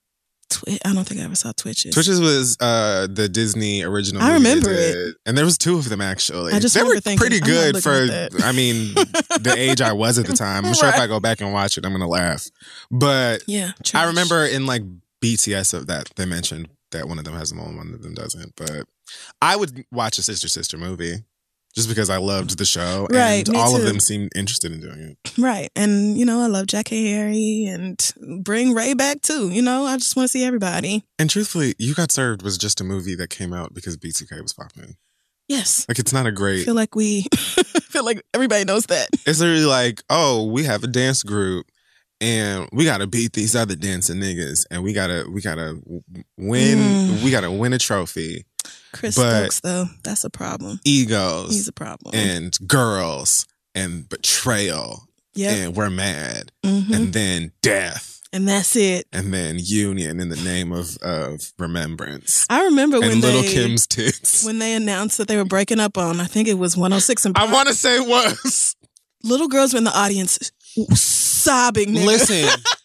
Twi- 0.50 0.78
I 0.84 0.92
don't 0.94 1.06
think 1.06 1.20
I 1.20 1.24
ever 1.24 1.34
saw 1.34 1.52
Twitches. 1.52 1.94
Twitches 1.94 2.20
was 2.20 2.56
uh 2.60 3.06
the 3.10 3.28
Disney 3.28 3.82
original. 3.82 4.22
I 4.22 4.34
remember 4.34 4.70
it. 4.70 5.16
and 5.26 5.36
there 5.36 5.44
was 5.44 5.58
two 5.58 5.76
of 5.78 5.88
them 5.88 6.00
actually. 6.00 6.52
I 6.52 6.58
just 6.58 6.74
they 6.74 6.82
were 6.82 7.00
thinking, 7.00 7.18
pretty 7.18 7.40
good 7.40 7.82
for. 7.82 7.90
I 8.42 8.52
mean, 8.52 8.94
the 8.94 9.54
age 9.56 9.80
I 9.80 9.92
was 9.92 10.18
at 10.18 10.26
the 10.26 10.32
time. 10.34 10.64
I'm 10.64 10.74
sure 10.74 10.88
if 10.88 10.96
I 10.96 11.06
go 11.06 11.20
back 11.20 11.40
and 11.40 11.52
watch 11.52 11.76
it, 11.78 11.84
I'm 11.84 11.92
gonna 11.92 12.08
laugh. 12.08 12.46
But 12.90 13.42
Yeah. 13.46 13.72
I 13.94 14.04
remember 14.04 14.44
in 14.44 14.66
like 14.66 14.82
BTS 15.22 15.74
of 15.74 15.86
that 15.88 16.10
they 16.16 16.24
mentioned 16.24 16.68
that 16.92 17.06
one 17.08 17.18
of 17.18 17.24
them 17.24 17.34
has 17.34 17.52
a 17.52 17.54
mole 17.54 17.66
and 17.68 17.76
one 17.76 17.92
of 17.94 18.02
them 18.02 18.14
doesn't. 18.14 18.54
But 18.56 18.84
I 19.42 19.56
would 19.56 19.84
watch 19.92 20.18
a 20.18 20.22
sister 20.22 20.48
sister 20.48 20.78
movie 20.78 21.24
just 21.78 21.88
because 21.88 22.10
I 22.10 22.16
loved 22.16 22.58
the 22.58 22.64
show 22.64 23.06
Right, 23.08 23.46
and 23.46 23.56
all 23.56 23.76
of 23.76 23.82
them 23.82 24.00
seemed 24.00 24.32
interested 24.34 24.72
in 24.72 24.80
doing 24.80 24.98
it. 24.98 25.32
Right. 25.38 25.70
And, 25.76 26.18
you 26.18 26.24
know, 26.24 26.40
I 26.40 26.48
love 26.48 26.66
Jackée 26.66 27.14
Harry 27.14 27.66
and 27.66 27.96
bring 28.42 28.74
Ray 28.74 28.94
back 28.94 29.22
too. 29.22 29.48
You 29.50 29.62
know, 29.62 29.84
I 29.84 29.96
just 29.96 30.16
want 30.16 30.24
to 30.24 30.28
see 30.28 30.44
everybody. 30.44 31.04
And 31.20 31.30
truthfully, 31.30 31.76
You 31.78 31.94
Got 31.94 32.10
Served 32.10 32.42
was 32.42 32.58
just 32.58 32.80
a 32.80 32.84
movie 32.84 33.14
that 33.14 33.30
came 33.30 33.52
out 33.52 33.74
because 33.74 33.96
B2K 33.96 34.42
was 34.42 34.52
popping. 34.52 34.96
Yes. 35.46 35.86
Like 35.88 36.00
it's 36.00 36.12
not 36.12 36.26
a 36.26 36.32
great. 36.32 36.62
I 36.62 36.64
feel 36.64 36.74
like 36.74 36.96
we 36.96 37.22
feel 37.36 38.04
like 38.04 38.22
everybody 38.34 38.64
knows 38.64 38.86
that. 38.86 39.08
It's 39.24 39.38
literally 39.38 39.64
like, 39.64 40.02
oh, 40.10 40.46
we 40.46 40.64
have 40.64 40.82
a 40.82 40.88
dance 40.88 41.22
group. 41.22 41.66
And 42.20 42.68
we 42.72 42.84
gotta 42.84 43.06
beat 43.06 43.34
these 43.34 43.54
other 43.54 43.76
dancing 43.76 44.16
niggas, 44.16 44.66
and 44.72 44.82
we 44.82 44.92
gotta 44.92 45.24
we 45.32 45.40
gotta 45.40 45.80
win. 46.36 46.78
Mm. 46.78 47.22
We 47.22 47.30
gotta 47.30 47.48
win 47.48 47.72
a 47.72 47.78
trophy. 47.78 48.44
Chris 48.92 49.16
But- 49.16 49.52
Stokes, 49.52 49.60
though, 49.60 49.86
that's 50.04 50.24
a 50.24 50.30
problem. 50.30 50.80
Egos. 50.84 51.52
He's 51.52 51.68
a 51.68 51.72
problem. 51.72 52.14
and 52.14 52.56
girls 52.66 53.46
and 53.74 54.08
betrayal 54.08 55.08
yeah. 55.34 55.52
and 55.52 55.76
we're 55.76 55.90
mad 55.90 56.50
hmm 56.64 56.92
and 56.92 57.12
then 57.12 57.52
death 57.62 58.22
And 58.32 58.48
that's 58.48 58.74
it. 58.76 59.06
and 59.12 59.32
then 59.32 59.56
union 59.60 60.18
in 60.20 60.30
the 60.30 60.36
name 60.36 60.72
of 60.72 60.96
of 60.98 61.52
remembrance 61.58 62.44
I 62.50 62.64
remember 62.64 62.98
when 62.98 63.20
little 63.20 63.42
they 63.42 63.52
Kim's 63.52 63.86
tits. 63.86 64.44
when 64.44 64.58
they 64.58 64.74
announced 64.74 65.18
that 65.18 65.28
they 65.28 65.36
were 65.36 65.44
breaking 65.44 65.80
up 65.80 65.96
on, 65.98 66.18
I 66.18 66.24
think 66.24 66.48
it 66.48 66.54
was 66.58 66.76
106 66.76 67.26
and 67.26 67.36
I 67.38 67.50
want 67.52 67.68
to 67.68 67.74
say 67.74 67.96
it 67.96 68.08
was. 68.08 68.74
little 69.22 69.48
girls 69.48 69.74
were 69.74 69.78
in 69.78 69.84
the 69.84 69.96
audience 69.96 70.50
sobbing. 70.94 71.94
Nigga. 71.94 72.06
Listen, 72.06 72.48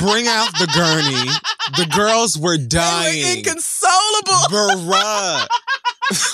bring 0.00 0.26
out 0.28 0.50
the 0.58 0.66
gurney. 0.74 1.30
The 1.76 1.86
girls 1.94 2.38
were 2.38 2.56
they 2.56 2.62
were 2.62 2.68
dying. 2.68 3.38
inconsolable. 3.38 4.34
Bruh. 4.50 5.46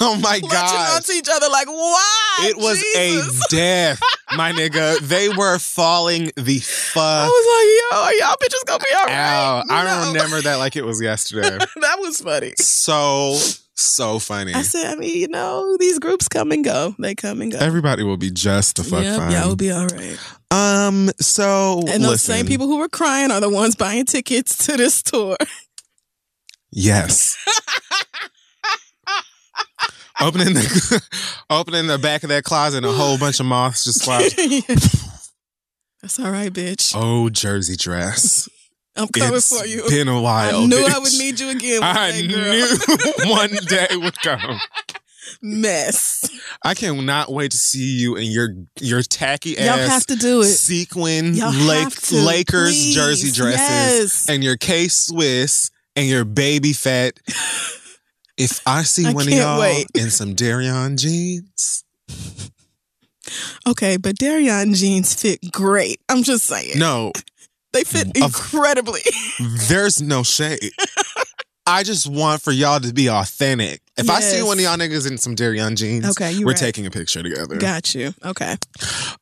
Oh 0.01 0.17
my 0.23 0.39
god. 0.39 0.95
onto 0.97 1.11
each 1.15 1.29
other 1.29 1.49
like, 1.49 1.67
why? 1.67 2.37
It 2.43 2.57
was 2.57 2.81
Jesus. 2.95 3.45
a 3.45 3.49
death, 3.51 4.01
my 4.37 4.53
nigga. 4.53 5.01
They 5.01 5.29
were 5.29 5.59
falling 5.59 6.31
the 6.37 6.59
fuck. 6.61 7.03
I 7.03 7.27
was 7.27 7.47
like, 7.51 7.99
yo, 7.99 8.05
are 8.05 8.29
y'all 8.29 8.37
bitches 8.41 8.65
gonna 8.67 8.79
be 8.79 8.95
all 8.97 9.05
right? 9.07 9.13
out. 9.15 9.65
I 9.71 9.83
No. 9.85 10.13
remember 10.13 10.41
that 10.43 10.57
like 10.59 10.77
it 10.77 10.85
was 10.85 11.03
yesterday. 11.03 11.59
that 11.81 11.99
was 11.99 12.21
funny. 12.21 12.53
so 12.57 13.37
so 13.75 14.19
funny. 14.19 14.55
I 14.55 14.63
said, 14.63 14.87
I 14.87 14.95
mean, 14.97 15.17
you 15.17 15.29
know, 15.29 15.77
these 15.79 15.99
groups 15.99 16.29
come 16.29 16.53
and 16.53 16.65
go. 16.65 16.95
They 16.99 17.15
come 17.15 17.41
and 17.43 17.51
go. 17.53 17.59
Everybody 17.59 18.03
will 18.05 18.17
be 18.17 18.31
just 18.31 18.77
the 18.77 18.85
fuck 18.85 19.03
Yep, 19.03 19.17
fine. 19.19 19.33
y'all 19.33 19.49
will 19.49 19.57
be 19.57 19.71
all 19.73 19.87
right. 19.87 20.19
um. 20.51 21.11
So 21.21 21.81
And 21.89 22.03
those 22.03 22.11
listen, 22.13 22.35
same 22.35 22.47
people 22.47 22.67
who 22.69 22.79
were 22.79 22.89
crying 22.89 23.31
are 23.31 23.41
the 23.41 23.49
ones 23.51 23.75
buying 23.77 24.05
tickets 24.05 24.57
to 24.67 24.77
this 24.77 25.03
tour. 25.03 25.37
Yes. 26.71 27.37
opening 30.21 30.55
the 30.55 31.03
opening 31.51 31.87
the 31.87 31.99
back 31.99 32.23
of 32.23 32.29
that 32.31 32.45
closet, 32.45 32.79
and 32.79 32.87
a 32.87 32.93
whole 32.93 33.19
bunch 33.19 33.41
of 33.41 33.47
moths 33.47 33.85
just 33.85 34.05
fly. 34.05 34.29
That's 36.03 36.21
all 36.21 36.31
right, 36.31 36.53
bitch. 36.53 36.93
Oh, 36.97 37.31
jersey 37.31 37.77
dress. 37.77 38.49
I'm 38.97 39.09
coming 39.09 39.35
It's 39.35 39.57
for 39.59 39.67
you. 39.67 39.81
It's 39.85 39.91
Been 39.93 40.09
a 40.09 40.21
while. 40.21 40.63
I 40.63 40.67
knew 40.67 40.77
I 40.87 40.99
would 40.99 41.13
need 41.19 41.41
you 41.41 41.49
again. 41.51 41.81
One 41.81 41.97
I 41.97 42.11
day, 42.13 42.27
knew 42.27 42.79
one 43.31 43.51
day 43.67 43.87
would 43.97 44.21
come. 44.21 44.61
Mess. 45.43 46.29
I 46.63 46.75
cannot 46.75 47.33
wait 47.33 47.51
to 47.53 47.57
see 47.57 47.99
you 47.99 48.15
in 48.17 48.31
your 48.31 48.51
your 48.81 49.03
tacky 49.03 49.51
Y'all 49.51 49.71
ass 49.71 49.89
have 49.89 50.07
to 50.07 50.17
do 50.17 50.43
it. 50.43 50.47
sequin 50.47 51.35
Y'all 51.35 51.53
Lake, 51.53 51.91
to, 51.91 52.17
Lakers 52.17 52.71
please. 52.71 52.95
jersey 52.95 53.33
dresses 53.33 53.59
Yes. 53.59 54.27
and 54.29 54.45
your 54.45 54.57
K 54.57 54.87
Swiss 54.89 55.71
and 55.97 56.07
your 56.07 56.25
baby 56.25 56.73
fat. 56.73 57.19
If 58.37 58.61
I 58.67 58.83
see 58.85 59.07
I 59.07 59.13
one 59.13 59.27
of 59.27 59.33
y'all 59.35 59.61
wait. 59.61 59.87
in 59.95 60.11
some 60.11 60.35
Dereon 60.35 60.99
jeans, 60.99 61.85
Okay, 63.67 63.97
but 63.97 64.17
Dereon 64.17 64.75
jeans 64.77 65.15
fit 65.15 65.41
great. 65.51 66.01
I'm 66.11 66.23
just 66.23 66.45
saying. 66.45 66.79
no, 66.79 67.13
They 67.75 67.85
fit 67.85 68.17
incredibly. 68.17 69.01
there's 69.69 70.01
no 70.01 70.23
shade. 70.23 70.71
I 71.67 71.83
just 71.83 72.09
want 72.09 72.41
for 72.41 72.53
y'all 72.53 72.79
to 72.79 72.93
be 72.93 73.09
authentic. 73.11 73.83
If 73.97 74.09
I 74.09 74.21
see 74.21 74.43
one 74.43 74.59
of 74.59 74.65
y'all 74.65 74.77
niggas 74.77 75.11
in 75.11 75.19
some 75.19 75.35
Dereon 75.35 75.77
jeans, 75.77 76.09
Okay, 76.11 76.39
we're 76.39 76.53
right. 76.53 76.57
taking 76.57 76.87
a 76.87 76.91
picture 76.91 77.23
together. 77.23 77.57
Got 77.57 77.95
you. 77.95 78.15
Okay. 78.25 78.55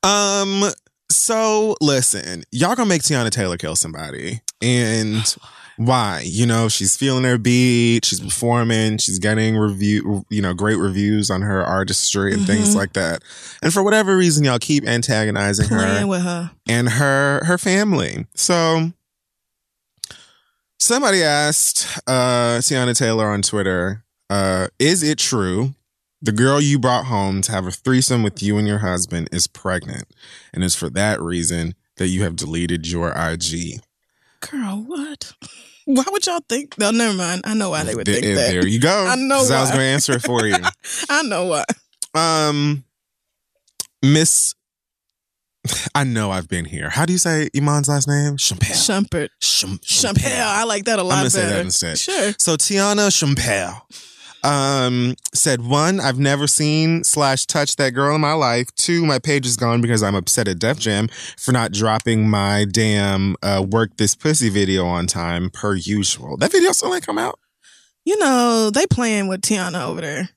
Um. 0.03 0.63
So 1.09 1.75
listen, 1.81 2.43
y'all 2.51 2.75
gonna 2.75 2.87
make 2.89 3.01
Teyana 3.01 3.29
Taylor 3.31 3.57
kill 3.57 3.75
somebody, 3.75 4.41
and 4.61 5.35
why? 5.77 6.21
You 6.25 6.45
know, 6.45 6.69
she's 6.69 6.95
feeling 6.95 7.23
her 7.23 7.37
beat. 7.37 8.05
She's 8.05 8.19
performing. 8.19 8.97
She's 8.99 9.19
getting 9.19 9.57
review, 9.57 10.25
you 10.29 10.41
know, 10.41 10.53
great 10.53 10.77
reviews 10.77 11.29
on 11.31 11.41
her 11.41 11.63
artistry 11.65 12.33
and 12.33 12.45
things 12.45 12.69
Mhm. 12.73 12.75
like 12.75 12.93
that. 12.93 13.23
And 13.61 13.73
for 13.73 13.81
whatever 13.83 14.15
reason, 14.15 14.43
y'all 14.43 14.59
keep 14.59 14.85
antagonizing 14.87 15.67
Playing 15.67 16.01
her 16.01 16.07
with 16.07 16.21
her. 16.21 16.51
and 16.67 16.89
her 16.89 17.43
her 17.45 17.57
family. 17.57 18.25
So. 18.35 18.91
Somebody 20.79 21.23
asked 21.23 21.87
uh, 22.07 22.57
Teyana 22.59 22.95
Taylor 22.97 23.27
on 23.27 23.41
Twitter, 23.41 24.03
uh, 24.29 24.67
"Is 24.79 25.01
it 25.01 25.17
true 25.17 25.75
the 26.21 26.31
girl 26.33 26.59
you 26.59 26.77
brought 26.77 27.05
home 27.05 27.41
to 27.43 27.51
have 27.53 27.65
a 27.65 27.71
threesome 27.71 28.21
with 28.23 28.43
you 28.43 28.57
and 28.57 28.67
your 28.67 28.79
husband 28.79 29.29
is 29.31 29.47
pregnant, 29.47 30.05
and 30.53 30.63
it's 30.63 30.75
for 30.75 30.89
that 30.89 31.21
reason 31.21 31.75
that 31.97 32.07
you 32.09 32.23
have 32.23 32.35
deleted 32.35 32.85
your 32.87 33.13
IG?" 33.15 33.79
Girl, 34.51 34.83
what? 34.85 35.33
Why 35.85 36.03
would 36.09 36.25
y'all 36.25 36.39
think? 36.47 36.77
No, 36.77 36.91
never 36.91 37.15
mind. 37.15 37.41
I 37.45 37.53
know 37.53 37.69
why 37.69 37.83
they 37.83 37.95
would 37.95 38.05
There, 38.07 38.15
think 38.15 38.35
that. 38.35 38.51
there 38.51 38.65
you 38.67 38.79
go. 38.79 39.05
I 39.07 39.15
know 39.15 39.37
'Cause 39.37 39.51
I 39.51 39.61
was 39.61 39.69
going 39.69 39.79
to 39.81 39.85
answer 39.85 40.13
it 40.13 40.21
for 40.21 40.45
you. 40.45 40.55
I 41.09 41.23
know 41.23 41.45
why. 41.45 41.63
um, 42.15 42.83
Miss, 44.01 44.53
I 45.95 46.03
know 46.03 46.31
I've 46.31 46.47
been 46.47 46.65
here. 46.65 46.89
How 46.89 47.05
do 47.05 47.13
you 47.13 47.19
say 47.19 47.49
Iman's 47.55 47.87
last 47.89 48.07
name? 48.07 48.37
Champel. 48.37 48.71
Shumpert. 48.73 49.29
Cham- 49.41 49.79
Champel. 49.79 50.41
I 50.41 50.63
like 50.65 50.85
that 50.85 50.99
a 50.99 51.03
lot 51.03 51.13
I'm 51.15 51.19
gonna 51.19 51.29
say 51.29 51.45
that 51.45 51.61
instead. 51.61 51.97
Sure. 51.97 52.33
So 52.37 52.55
Teyana 52.57 53.09
Champel 53.09 53.81
Um, 54.43 55.15
said 55.33 55.61
one, 55.65 55.99
I've 55.99 56.19
never 56.19 56.47
seen 56.47 57.03
slash 57.03 57.45
touched 57.45 57.77
that 57.77 57.91
girl 57.91 58.13
in 58.15 58.21
my 58.21 58.33
life. 58.33 58.67
Two, 58.75 59.05
my 59.05 59.19
page 59.19 59.45
is 59.45 59.55
gone 59.55 59.81
because 59.81 60.03
I'm 60.03 60.15
upset 60.15 60.47
at 60.47 60.59
Def 60.59 60.79
Jam 60.79 61.07
for 61.37 61.51
not 61.51 61.71
dropping 61.71 62.29
my 62.29 62.65
damn 62.69 63.35
uh, 63.41 63.65
work 63.67 63.97
this 63.97 64.15
pussy 64.15 64.49
video 64.49 64.85
on 64.85 65.07
time 65.07 65.49
per 65.49 65.75
usual. 65.75 66.37
That 66.37 66.51
video 66.51 66.71
still 66.73 66.93
ain't 66.93 67.05
come 67.05 67.17
out. 67.17 67.39
You 68.05 68.17
know, 68.19 68.69
they 68.69 68.85
playing 68.85 69.27
with 69.27 69.41
Teyana 69.41 69.87
over 69.87 70.01
there. 70.01 70.29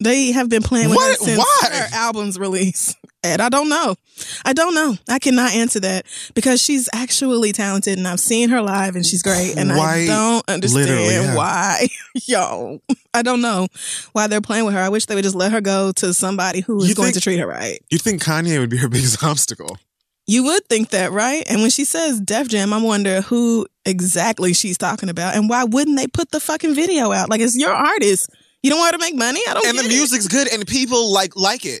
They 0.00 0.30
have 0.32 0.48
been 0.48 0.62
playing 0.62 0.90
with 0.90 0.96
What? 0.96 1.18
her 1.18 1.24
since 1.24 1.38
Why? 1.38 1.68
her 1.72 1.88
album's 1.92 2.38
release. 2.38 2.94
And 3.24 3.42
I 3.42 3.48
don't 3.48 3.68
know. 3.68 3.96
I 4.44 4.52
don't 4.52 4.74
know. 4.74 4.94
I 5.08 5.18
cannot 5.18 5.52
answer 5.52 5.80
that 5.80 6.06
because 6.34 6.62
she's 6.62 6.88
actually 6.94 7.50
talented 7.50 7.98
and 7.98 8.06
I've 8.06 8.20
seen 8.20 8.48
her 8.50 8.62
live 8.62 8.94
and 8.94 9.04
she's 9.04 9.24
great. 9.24 9.56
And 9.56 9.72
I 9.72 10.06
don't 10.06 10.48
understand 10.48 10.86
yeah. 11.26 11.34
why. 11.34 11.88
Yo, 12.26 12.80
I 13.14 13.22
don't 13.22 13.40
know 13.40 13.68
why 14.12 14.26
they're 14.26 14.40
playing 14.40 14.64
with 14.66 14.74
her. 14.74 14.80
I 14.80 14.88
wish 14.90 15.06
they 15.06 15.14
would 15.14 15.24
just 15.24 15.34
let 15.34 15.52
her 15.52 15.60
go 15.60 15.92
to 15.92 16.12
somebody 16.14 16.60
who 16.60 16.82
is 16.82 16.88
You 16.90 16.94
going 16.94 17.06
think- 17.06 17.14
to 17.16 17.20
treat 17.20 17.38
her 17.38 17.46
right. 17.46 17.78
You'd 17.90 18.02
think 18.02 18.22
Kanye 18.22 18.58
would 18.58 18.70
be 18.70 18.76
her 18.78 18.88
biggest 18.88 19.22
obstacle. 19.24 19.78
You 20.26 20.44
would 20.44 20.66
think 20.66 20.90
that, 20.90 21.10
right? 21.10 21.42
And 21.48 21.62
when 21.62 21.70
she 21.70 21.84
says 21.84 22.20
Def 22.20 22.48
Jam, 22.48 22.72
I 22.74 22.82
wonder 22.82 23.22
who 23.22 23.66
exactly 23.86 24.52
she's 24.52 24.76
talking 24.76 25.08
about 25.08 25.34
and 25.34 25.48
why 25.48 25.64
wouldn't 25.64 25.96
they 25.96 26.06
put 26.06 26.30
the 26.30 26.38
fucking 26.40 26.74
video 26.74 27.12
out? 27.12 27.30
Like, 27.30 27.40
it's 27.40 27.56
your 27.56 27.72
artist. 27.72 28.28
You 28.62 28.68
don't 28.70 28.78
want 28.78 28.92
to 28.92 28.98
make 28.98 29.14
money? 29.16 29.40
I 29.48 29.54
don't 29.54 29.66
and 29.66 29.78
the 29.78 29.84
it. 29.84 29.88
music's 29.88 30.28
good, 30.28 30.46
and 30.52 30.66
people 30.66 31.12
like 31.14 31.34
like 31.34 31.64
it. 31.64 31.80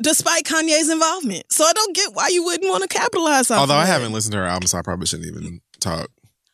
despite 0.00 0.44
Kanye's 0.44 0.88
involvement. 0.90 1.50
So 1.52 1.64
I 1.64 1.72
don't 1.72 1.94
get 1.96 2.12
why 2.14 2.28
you 2.28 2.44
wouldn't 2.44 2.70
want 2.70 2.82
to 2.82 2.88
capitalize 2.88 3.50
off. 3.50 3.58
Although 3.60 3.74
I 3.76 3.86
haven't 3.86 4.12
listened 4.12 4.32
to 4.32 4.38
her 4.38 4.44
album, 4.44 4.66
so 4.68 4.78
I 4.78 4.82
probably 4.82 5.06
shouldn't 5.06 5.28
even 5.28 5.60
talk. 5.80 6.08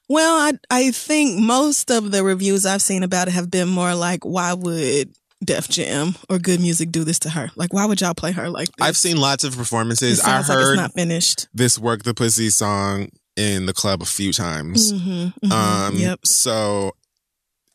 Well, 0.08 0.34
I 0.36 0.52
I 0.70 0.90
think 0.90 1.40
most 1.40 1.90
of 1.90 2.10
the 2.10 2.22
reviews 2.22 2.66
I've 2.66 2.82
seen 2.82 3.02
about 3.02 3.28
it 3.28 3.32
have 3.32 3.50
been 3.50 3.68
more 3.68 3.94
like, 3.94 4.24
why 4.24 4.52
would 4.52 5.14
Def 5.44 5.68
Jam 5.68 6.14
or 6.28 6.38
Good 6.38 6.60
Music 6.60 6.90
do 6.90 7.04
this 7.04 7.18
to 7.20 7.30
her? 7.30 7.50
Like, 7.56 7.72
why 7.72 7.86
would 7.86 8.00
y'all 8.00 8.14
play 8.14 8.32
her 8.32 8.48
like 8.50 8.68
this? 8.76 8.86
I've 8.86 8.96
seen 8.96 9.16
lots 9.16 9.44
of 9.44 9.56
performances. 9.56 10.20
I 10.20 10.38
like 10.38 10.46
heard 10.46 10.72
it's 10.72 10.76
not 10.80 10.92
finished. 10.94 11.48
this 11.54 11.78
"Work 11.78 12.02
the 12.02 12.14
Pussy" 12.14 12.50
song 12.50 13.08
in 13.36 13.66
the 13.66 13.72
club 13.72 14.00
a 14.02 14.06
few 14.06 14.32
times. 14.32 14.92
Mm-hmm, 14.92 15.52
Um, 15.52 15.96
yep. 15.96 16.24
So, 16.24 16.92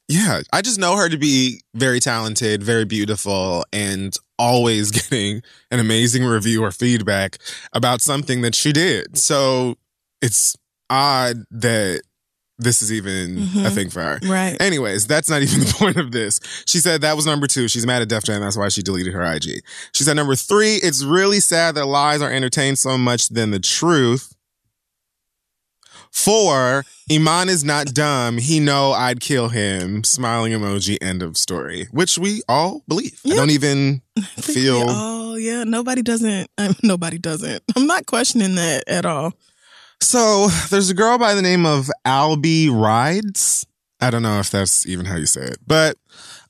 yeah, 0.07 0.41
I 0.53 0.61
just 0.61 0.79
know 0.79 0.95
her 0.95 1.09
to 1.09 1.17
be 1.17 1.61
very 1.73 1.99
talented, 1.99 2.63
very 2.63 2.85
beautiful, 2.85 3.65
and 3.73 4.15
always 4.37 4.89
getting 5.09 5.41
an 5.69 5.79
amazing 5.79 6.23
review 6.23 6.63
or 6.63 6.71
feedback 6.71 7.37
about 7.73 8.01
something 8.01 8.41
that 8.41 8.55
she 8.55 8.71
did. 8.71 9.17
So 9.17 9.75
it's 10.21 10.55
odd 10.89 11.43
that 11.51 12.01
this 12.59 12.81
is 12.81 12.91
even 12.93 13.37
a 13.37 13.41
Mhm. 13.41 13.73
thing 13.73 13.89
for 13.89 14.01
her. 14.01 14.19
Right. 14.23 14.55
Anyways, 14.61 15.07
that's 15.07 15.29
not 15.29 15.41
even 15.43 15.61
the 15.61 15.73
point 15.73 15.97
of 15.97 16.11
this. 16.11 16.39
She 16.67 16.79
said 16.79 17.01
that 17.01 17.15
was 17.15 17.25
number 17.25 17.47
two. 17.47 17.67
She's 17.67 17.85
mad 17.85 18.01
at 18.01 18.09
Def 18.09 18.23
Jam. 18.25 18.41
That's 18.41 18.57
why 18.57 18.69
she 18.69 18.81
deleted 18.83 19.13
her 19.13 19.23
IG. 19.23 19.61
She 19.93 20.03
said 20.03 20.15
number 20.15 20.35
three, 20.35 20.75
it's 20.75 21.03
really 21.03 21.39
sad 21.39 21.75
that 21.75 21.85
lies 21.85 22.21
are 22.21 22.31
entertained 22.31 22.77
so 22.77 22.97
much 22.97 23.29
than 23.29 23.51
the 23.51 23.59
truth. 23.59 24.35
Four, 26.11 26.85
Iman 27.11 27.49
is 27.49 27.63
not 27.63 27.93
dumb. 27.93 28.39
He 28.39 28.59
know 28.59 28.91
I'd 28.93 29.19
kill 29.19 29.49
him. 29.49 30.03
Smiling 30.03 30.51
emoji. 30.53 30.97
End 31.01 31.21
of 31.21 31.37
story. 31.37 31.87
Which 31.91 32.17
we 32.17 32.41
all 32.49 32.83
believe. 32.87 33.19
I 33.25 33.29
don't 33.35 33.51
even 33.51 34.01
I 34.17 34.21
feel. 34.41 34.85
Oh 34.87 35.35
yeah, 35.35 35.63
nobody 35.63 36.01
doesn't. 36.01 36.49
Nobody 36.83 37.19
doesn't. 37.19 37.63
I'm 37.75 37.85
not 37.85 38.05
questioning 38.07 38.55
that 38.55 38.83
at 38.87 39.05
all. 39.05 39.33
So 40.01 40.47
there's 40.69 40.89
a 40.89 40.93
girl 40.93 41.17
by 41.17 41.33
the 41.35 41.41
name 41.41 41.65
of 41.65 41.89
Albie 42.05 42.69
Rides. 42.71 43.65
I 43.99 44.09
don't 44.09 44.21
know 44.23 44.39
if 44.39 44.49
that's 44.49 44.85
even 44.87 45.05
how 45.05 45.17
you 45.17 45.25
say 45.25 45.41
it, 45.41 45.57
but 45.67 45.97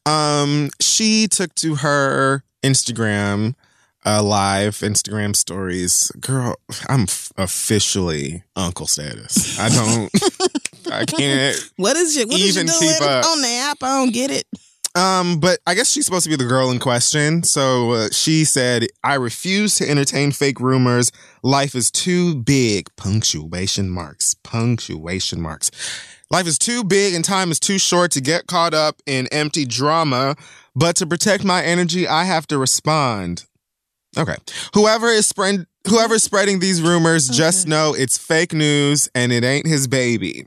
um, 0.05 0.69
she 0.79 1.27
took 1.27 1.53
to 1.55 1.75
her 1.75 2.43
Instagram 2.63 3.55
uh, 4.05 4.21
live 4.23 4.75
Instagram 4.77 5.35
stories. 5.35 6.11
Girl, 6.19 6.55
I'm 6.87 7.01
f- 7.03 7.31
officially 7.37 8.43
uncle 8.55 8.85
status. 8.87 9.59
I 9.59 9.69
don't. 9.69 10.11
I 10.93 11.05
can't. 11.05 11.57
What 11.77 11.97
is 11.97 12.15
your 12.15 12.27
what 12.27 12.39
is 12.39 12.55
Even 12.55 12.67
you 12.67 12.73
keep 12.79 13.01
up. 13.01 13.25
on 13.25 13.41
the 13.41 13.47
app? 13.47 13.77
I 13.81 13.97
don't 13.99 14.13
get 14.13 14.31
it. 14.31 14.45
Um, 14.95 15.39
but 15.39 15.59
I 15.67 15.75
guess 15.75 15.89
she's 15.89 16.05
supposed 16.05 16.23
to 16.23 16.29
be 16.29 16.35
the 16.35 16.45
girl 16.45 16.71
in 16.71 16.79
question. 16.79 17.43
So 17.43 17.91
uh, 17.91 18.09
she 18.11 18.43
said, 18.43 18.87
"I 19.03 19.15
refuse 19.15 19.75
to 19.75 19.89
entertain 19.89 20.31
fake 20.31 20.59
rumors. 20.59 21.11
Life 21.43 21.75
is 21.75 21.91
too 21.91 22.35
big." 22.35 22.87
Punctuation 22.95 23.89
marks. 23.89 24.33
Punctuation 24.43 25.41
marks. 25.41 25.71
Life 26.31 26.45
is 26.45 26.59
too 26.59 26.83
big 26.83 27.15
and 27.15 27.25
time 27.25 27.49
is 27.49 27.59
too 27.59 27.79
short 27.79 28.11
to 28.11 28.21
get 28.21 28.45
caught 28.45 28.75
up 28.75 29.01
in 29.07 29.27
empty 29.31 29.65
drama. 29.65 30.35
But 30.75 30.95
to 30.97 31.07
protect 31.07 31.43
my 31.43 31.63
energy, 31.63 32.07
I 32.07 32.23
have 32.23 32.45
to 32.47 32.59
respond. 32.59 33.45
Okay. 34.17 34.35
Whoever 34.73 35.07
is 35.07 35.25
spreading 35.25 35.65
whoever 35.87 36.15
is 36.15 36.23
spreading 36.23 36.59
these 36.59 36.81
rumors, 36.81 37.27
just 37.27 37.67
know 37.67 37.93
it's 37.95 38.17
fake 38.17 38.53
news 38.53 39.09
and 39.15 39.31
it 39.31 39.43
ain't 39.43 39.65
his 39.65 39.87
baby. 39.87 40.45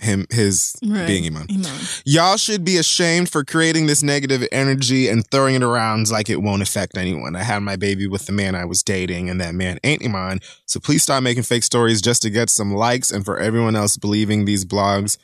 Him, 0.00 0.26
his 0.30 0.74
Right. 0.82 1.06
being 1.06 1.26
Iman. 1.26 1.46
Iman. 1.50 1.70
Y'all 2.04 2.36
should 2.36 2.64
be 2.64 2.78
ashamed 2.78 3.28
for 3.28 3.44
creating 3.44 3.86
this 3.86 4.02
negative 4.02 4.46
energy 4.50 5.08
and 5.08 5.28
throwing 5.30 5.54
it 5.54 5.62
around 5.62 6.10
like 6.10 6.30
it 6.30 6.42
won't 6.42 6.62
affect 6.62 6.96
anyone. 6.96 7.36
I 7.36 7.42
had 7.42 7.60
my 7.60 7.76
baby 7.76 8.06
with 8.06 8.26
the 8.26 8.32
man 8.32 8.54
I 8.54 8.64
was 8.64 8.82
dating, 8.82 9.28
and 9.28 9.40
that 9.40 9.54
man 9.54 9.78
ain't 9.84 10.04
Iman. 10.04 10.40
So 10.66 10.80
please 10.80 11.02
stop 11.02 11.22
making 11.22 11.42
fake 11.42 11.64
stories 11.64 12.00
just 12.00 12.22
to 12.22 12.30
get 12.30 12.48
some 12.50 12.74
likes 12.74 13.10
and 13.10 13.24
for 13.24 13.38
everyone 13.38 13.76
else 13.76 13.96
believing 13.96 14.44
these 14.46 14.64
blogs 14.64 15.18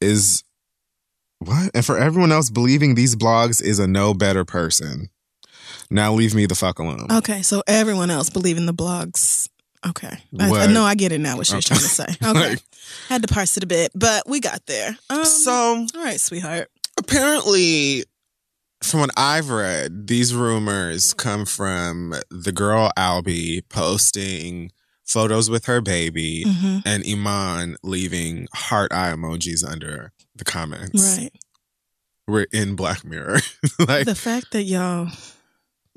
is 0.00 0.42
what? 1.38 1.70
And 1.74 1.84
for 1.84 1.98
everyone 1.98 2.32
else 2.32 2.50
believing 2.50 2.94
these 2.96 3.14
blogs 3.14 3.62
is 3.62 3.78
a 3.78 3.86
no 3.86 4.14
better 4.14 4.44
person. 4.44 5.10
Now 5.90 6.12
leave 6.12 6.34
me 6.34 6.46
the 6.46 6.54
fuck 6.54 6.78
alone. 6.78 7.06
Okay, 7.10 7.42
so 7.42 7.62
everyone 7.66 8.10
else 8.10 8.28
believing 8.30 8.66
the 8.66 8.74
blogs. 8.74 9.48
Okay, 9.90 10.18
I, 10.38 10.50
What? 10.50 10.70
I 10.76 10.94
get 10.94 11.12
it 11.12 11.18
now. 11.20 11.36
What 11.36 11.46
she 11.46 11.56
was 11.56 11.64
Okay. 11.70 11.74
trying 11.78 11.88
to 11.88 11.94
say. 11.94 12.28
Okay, 12.28 12.48
Like- 12.50 12.62
had 13.08 13.22
to 13.22 13.28
parse 13.32 13.56
it 13.56 13.62
a 13.64 13.66
bit, 13.66 13.92
but 13.94 14.28
we 14.28 14.40
got 14.40 14.64
there. 14.66 14.96
Um, 15.10 15.24
so 15.24 15.52
all 15.52 15.86
right, 16.04 16.20
sweetheart. 16.20 16.70
apparently 16.98 18.04
from 18.82 19.00
what 19.00 19.10
I've 19.16 19.50
read, 19.50 20.06
these 20.06 20.34
rumors 20.34 21.12
come 21.14 21.44
from 21.46 22.14
the 22.30 22.52
girl 22.52 22.90
Albie 22.96 23.62
posting 23.68 24.70
photos 25.04 25.48
with 25.50 25.64
her 25.66 25.80
baby 25.80 26.44
hmm 26.46 26.78
and 26.84 27.02
Iman 27.06 27.76
leaving 27.82 28.46
heart 28.54 28.92
eye 28.92 29.10
emojis 29.12 29.66
under 29.68 30.12
the 30.36 30.44
comments. 30.44 31.18
Right. 31.18 31.30
We're 32.26 32.46
in 32.52 32.76
Black 32.76 33.04
Mirror. 33.04 33.38
like 33.88 34.04
the 34.04 34.14
fact 34.14 34.52
that 34.52 34.62
y'all, 34.64 35.08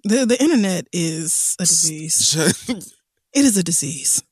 the 0.04 0.26
the 0.26 0.42
internet 0.42 0.88
is 0.94 1.56
a 1.60 1.64
disease. 1.66 2.32
just- 2.32 2.96
It 3.34 3.46
is 3.46 3.58
a 3.58 3.64
disease. 3.64 4.24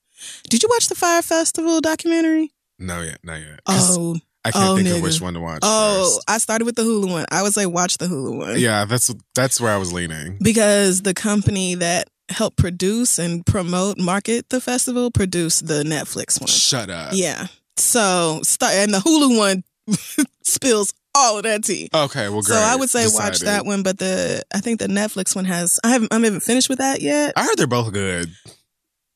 Did 0.50 0.64
you 0.64 0.70
watch 0.70 0.88
the 0.88 0.95
Fyre 0.95 1.22
Festival 1.22 1.82
documentary? 1.82 2.52
no 2.78 3.02
yet, 3.02 3.20
not 3.24 3.39
yet. 3.39 3.60
Oh, 3.68 4.18
I 4.45 4.52
can't 4.52 4.70
oh, 4.70 4.76
think 4.78 4.88
nigga. 4.88 4.97
of 4.97 5.04
which 5.04 5.22
one 5.22 5.34
to 5.34 5.39
watch. 5.39 5.60
oh! 5.64 6.16
first. 6.16 6.26
I 6.30 6.38
started 6.38 6.66
with 6.66 6.76
the 6.76 6.84
Hulu 6.84 7.12
one. 7.12 7.26
I 7.32 7.43
would 7.43 7.54
say 7.54 7.66
watch 7.66 7.97
the 7.97 8.06
Hulu 8.06 8.38
one. 8.38 8.60
Yeah, 8.60 8.86
that's 8.86 9.14
that's 9.36 9.60
where 9.60 9.74
I 9.74 9.78
was 9.78 9.91
leaning. 9.91 10.38
because 10.41 11.02
the 11.02 11.14
company 11.14 11.76
that 11.76 12.10
helped 12.30 12.58
produce 12.58 13.20
and 13.20 13.45
promote 13.45 13.97
market 13.97 14.50
the 14.50 14.62
festival 14.62 15.12
produced 15.12 15.68
the 15.68 15.84
Netflix 15.84 16.39
one. 16.39 16.47
Shut 16.47 16.89
up. 16.89 17.12
Yeah. 17.14 17.47
So 17.78 18.41
start 18.43 18.74
and 18.74 18.93
the 18.93 19.00
Hulu 19.00 19.38
one 19.38 19.64
spills 20.43 20.93
all 21.16 21.38
of 21.38 21.43
that 21.43 21.64
tea. 21.64 21.89
Okay, 21.93 22.30
well, 22.30 22.41
great. 22.41 22.56
So 22.56 22.60
I 22.60 22.76
would 22.76 22.89
say 22.89 23.06
watch 23.10 23.39
that 23.39 23.66
one, 23.66 23.84
but 23.84 23.97
the 24.00 24.43
I 24.54 24.60
think 24.60 24.80
the 24.80 24.88
Netflix 24.88 25.36
one 25.36 25.45
has 25.45 25.80
I 25.84 25.89
haven't 25.89 26.14
I 26.14 26.20
haven't 26.20 26.41
finished 26.41 26.70
with 26.70 26.78
that 26.78 27.02
yet. 27.02 27.34
I 27.36 27.43
heard 27.43 27.58
they're 27.58 27.68
both 27.68 27.91
good. 27.91 28.32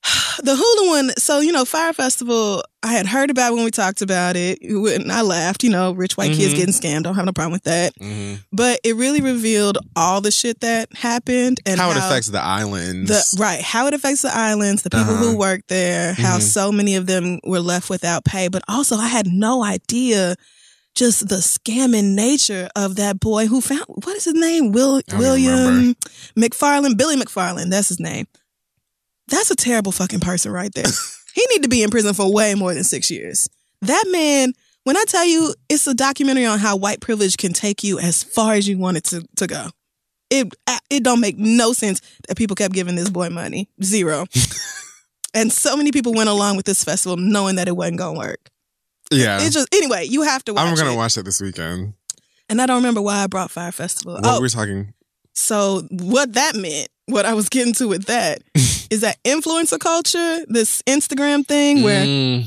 The 0.44 0.56
Hulu 0.56 0.88
one, 0.90 1.10
so 1.18 1.40
you 1.40 1.52
know, 1.52 1.64
Fyre 1.64 1.94
Festival, 1.94 2.64
I 2.82 2.92
had 2.94 3.06
heard 3.06 3.30
about 3.30 3.54
when 3.54 3.64
we 3.64 3.72
talked 3.72 4.02
about 4.02 4.36
it, 4.36 4.60
and 4.62 5.12
I 5.12 5.22
laughed. 5.22 5.64
You 5.64 5.70
know, 5.70 5.92
rich 5.94 6.18
white 6.18 6.34
kids 6.34 6.54
Mhm. 6.54 6.58
getting 6.58 6.74
scammed. 6.74 7.04
Don't 7.04 7.16
have 7.16 7.26
no 7.26 7.32
problem 7.32 7.54
with 7.54 7.64
that. 7.64 7.94
hmm 8.00 8.36
But 8.52 8.80
it 8.84 8.96
really 8.96 9.22
revealed 9.22 9.78
all 9.96 10.20
the 10.22 10.32
shit 10.32 10.60
that 10.62 10.90
happened 10.96 11.60
and 11.66 11.80
how 11.80 11.92
it 11.92 11.98
affects 11.98 12.28
the 12.30 12.42
islands. 12.42 13.10
the 13.10 13.24
right 13.40 13.62
how 13.62 13.88
it 13.88 13.94
affects 13.94 14.22
the 14.24 14.36
islands, 14.36 14.82
the 14.82 14.90
people 14.90 15.14
Uh-huh. 15.14 15.24
who 15.24 15.38
work 15.38 15.62
there, 15.70 16.14
how 16.14 16.38
Mhm. 16.40 16.42
so 16.42 16.72
many 16.72 16.96
of 16.96 17.06
them 17.06 17.40
were 17.46 17.62
left 17.62 17.90
without 17.90 18.26
pay. 18.26 18.48
But 18.50 18.64
also, 18.68 18.98
I 18.98 19.08
had 19.08 19.28
no 19.28 19.64
idea 19.64 20.36
just 20.96 21.28
the 21.30 21.38
scamming 21.38 22.14
nature 22.16 22.70
of 22.76 22.96
that 22.98 23.20
boy 23.20 23.48
who 23.48 23.62
found 23.62 23.86
what 23.88 24.16
is 24.18 24.26
his 24.26 24.34
name? 24.36 24.72
Will 24.74 25.02
William 25.14 25.96
McFarland, 26.38 26.98
Billy 26.98 27.16
McFarland. 27.16 27.70
That's 27.70 27.88
his 27.90 28.00
name. 28.00 28.28
That's 29.28 29.52
a 29.52 29.56
terrible 29.56 29.92
fucking 29.92 30.20
person 30.20 30.52
right 30.52 30.74
there. 30.74 30.86
he 31.34 31.46
need 31.52 31.64
to 31.64 31.70
be 31.70 31.84
in 31.84 31.90
prison 31.90 32.14
for 32.14 32.32
way 32.32 32.56
more 32.56 32.74
than 32.74 32.84
six 32.84 33.10
years. 33.10 33.50
That 33.82 34.06
man. 34.10 34.54
When 34.86 34.98
I 34.98 35.06
tell 35.08 35.24
you, 35.24 35.56
it's 35.70 35.88
a 35.88 35.94
documentary 35.94 36.46
on 36.46 36.60
how 36.60 36.76
white 36.76 37.00
privilege 37.00 37.38
can 37.38 37.54
take 37.54 37.86
you 37.86 38.00
as 38.00 38.22
far 38.22 38.54
as 38.54 38.68
you 38.68 38.78
want 38.78 38.98
it 38.98 39.06
to, 39.06 39.26
to 39.38 39.48
go. 39.48 39.68
It 40.30 40.54
uh, 40.68 40.78
it 40.90 41.04
don't 41.04 41.22
make 41.22 41.38
no 41.38 41.72
sense 41.72 42.02
that 42.28 42.38
people 42.38 42.56
kept 42.58 42.74
giving 42.74 42.96
this 42.96 43.10
boy 43.10 43.30
money. 43.30 43.70
Zero. 43.82 44.26
and 45.34 45.54
so 45.54 45.78
many 45.78 45.92
people 45.92 46.14
went 46.14 46.28
along 46.28 46.58
with 46.58 46.66
this 46.66 46.84
festival 46.84 47.16
knowing 47.16 47.56
that 47.56 47.70
it 47.70 47.78
wasn't 47.78 47.98
gonna 47.98 48.20
work. 48.20 48.50
yeah, 49.10 49.40
It's 49.42 49.54
just 49.54 49.74
anyway, 49.74 50.06
you 50.06 50.24
have 50.24 50.44
to 50.46 50.54
watch 50.54 50.66
it. 50.66 50.70
I'm 50.70 50.76
gonna 50.76 50.94
it. 50.94 50.98
watch 50.98 51.18
it 51.18 51.24
this 51.24 51.40
weekend. 51.40 51.94
And 52.50 52.62
I 52.62 52.66
don't 52.66 52.78
remember 52.78 53.02
why 53.02 53.24
I 53.24 53.28
brought 53.28 53.52
Fyre 53.52 53.72
Festival. 53.72 54.16
What 54.16 54.26
oh, 54.26 54.36
were 54.36 54.42
we 54.42 54.50
talking? 54.50 54.94
so 55.34 55.88
what 55.92 56.34
that 56.34 56.56
meant, 56.56 56.90
what 57.08 57.26
I 57.26 57.34
was 57.34 57.50
getting 57.50 57.74
to 57.74 57.88
with 57.88 58.06
that, 58.06 58.42
is 58.56 59.02
that 59.02 59.22
influencer 59.24 59.80
culture, 59.80 60.46
this 60.48 60.82
Instagram 60.84 61.46
thing 61.46 61.84
where 61.84 62.06
Mm, 62.06 62.46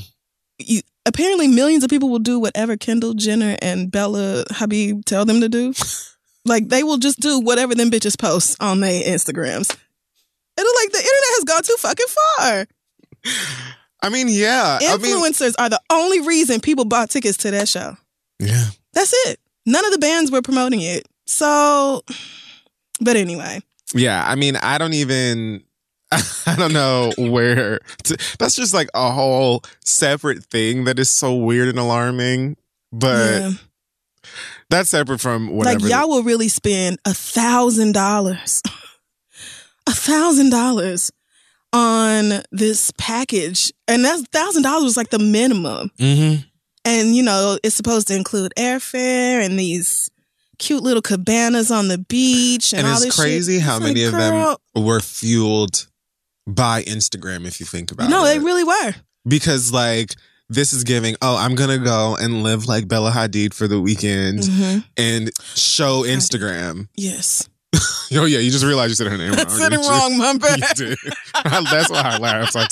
you, 0.59 0.81
apparently 1.05 1.47
millions 1.47 1.83
of 1.83 1.89
people 1.89 2.09
will 2.09 2.19
do 2.19 2.39
whatever 2.39 2.75
Kendall 2.77 3.13
Jenner 3.13 3.55
and 3.61 3.91
Bella 3.91 4.43
Habib 4.51 5.05
tell 5.05 5.25
them 5.25 5.41
to 5.41 5.49
do. 5.49 5.73
like 6.45 6.69
they 6.69 6.83
will 6.83 6.97
just 6.97 7.19
do 7.19 7.39
whatever 7.39 7.75
them 7.75 7.91
bitches 7.91 8.17
post 8.17 8.55
on 8.61 8.79
their 8.79 9.03
Instagrams. 9.03 9.69
And 10.59 10.65
like 10.81 10.91
the 10.91 10.97
internet 10.97 11.33
has 11.35 11.43
gone 11.43 11.63
too 11.63 11.75
fucking 11.77 12.05
far. 12.37 12.67
I 14.01 14.09
mean, 14.09 14.27
yeah. 14.29 14.79
I 14.81 14.97
mean, 14.97 15.15
Influencers 15.15 15.53
are 15.59 15.69
the 15.69 15.81
only 15.91 16.21
reason 16.21 16.61
people 16.61 16.85
bought 16.85 17.09
tickets 17.09 17.37
to 17.39 17.51
that 17.51 17.67
show. 17.67 17.95
yeah. 18.39 18.65
That's 18.93 19.13
it. 19.27 19.39
None 19.67 19.85
of 19.85 19.91
the 19.91 19.99
bands 19.99 20.31
were 20.31 20.41
promoting 20.41 20.81
it. 20.81 21.05
So, 21.27 22.01
but 23.01 23.15
anyway, 23.17 23.59
Yeah, 23.93 24.23
I 24.25 24.35
mean, 24.35 24.55
I 24.57 24.77
don't 24.77 24.93
even. 24.93 25.63
I 26.11 26.55
don't 26.57 26.71
know 26.73 27.11
where. 27.17 27.79
To, 28.05 28.35
that's 28.39 28.55
just 28.55 28.73
like 28.73 28.89
a 28.93 29.11
whole 29.11 29.63
separate 29.83 30.43
thing 30.45 30.85
that 30.85 30.99
is 30.99 31.09
so 31.09 31.35
weird 31.35 31.67
and 31.67 31.77
alarming. 31.77 32.55
But 32.93 33.41
yeah. 33.41 33.51
that's 34.69 34.89
separate 34.89 35.19
from 35.19 35.49
whatever. 35.49 35.79
like 35.79 35.91
y'all 35.91 36.07
will 36.07 36.23
really 36.23 36.47
spend 36.47 36.99
a 37.03 37.13
thousand 37.13 37.93
dollars, 37.93 38.61
a 39.87 39.91
thousand 39.91 40.49
dollars 40.49 41.11
on 41.73 42.41
this 42.51 42.91
package, 42.97 43.73
and 43.87 44.05
that's 44.05 44.23
thousand 44.29 44.63
dollars 44.63 44.83
was 44.83 44.97
like 44.97 45.09
the 45.09 45.19
minimum. 45.19 45.91
Mhm. 45.99 46.45
And 46.85 47.13
you 47.13 47.21
know, 47.23 47.57
it's 47.63 47.75
supposed 47.75 48.07
to 48.07 48.15
include 48.15 48.53
airfare 48.57 49.45
and 49.45 49.59
these 49.59 50.09
cute 50.59 50.83
little 50.83 51.01
cabanas 51.01 51.71
on 51.71 51.87
the 51.87 51.97
beach, 51.97 52.73
and, 52.73 52.79
And 52.79 52.87
all 52.87 52.93
it's 52.95 53.05
this 53.05 53.15
shit. 53.15 53.23
crazy 53.23 53.59
how 53.59 53.77
It's 53.77 53.85
many 53.85 54.05
like, 54.05 54.13
of 54.13 54.19
them 54.75 54.85
were 54.85 54.99
fueled 54.99 55.87
by 56.47 56.83
Instagram. 56.83 57.45
If 57.45 57.59
you 57.59 57.65
think 57.65 57.91
about 57.91 58.09
No, 58.09 58.19
it, 58.19 58.19
No, 58.21 58.25
they 58.25 58.39
really 58.39 58.63
were. 58.63 58.95
because 59.27 59.71
like 59.71 60.13
this 60.49 60.71
is 60.73 60.83
giving. 60.85 61.15
Oh, 61.21 61.35
I'm 61.37 61.55
gonna 61.55 61.77
go 61.77 62.15
and 62.15 62.41
live 62.43 62.67
like 62.67 62.87
Bella 62.87 63.11
Hadid 63.11 63.53
for 63.53 63.67
the 63.67 63.81
weekend 63.81 64.39
Mhm. 64.39 64.83
and 64.95 65.29
show 65.55 66.03
Instagram. 66.03 66.87
Yes, 66.95 67.47
Oh 68.13 68.23
yeah, 68.25 68.39
you 68.39 68.49
just 68.49 68.63
realized 68.63 68.89
you 68.91 68.95
said 68.95 69.07
her 69.07 69.17
name 69.17 69.33
wrong. 69.33 69.45
I 69.45 69.57
said 69.57 69.73
it 69.73 69.77
wrong. 69.79 70.17
My 70.17 70.31
You 70.55 70.73
did. 70.75 70.97
That's 71.43 71.89
why 71.89 71.99
I 72.01 72.17
laughed. 72.17 72.55
I 72.55 72.65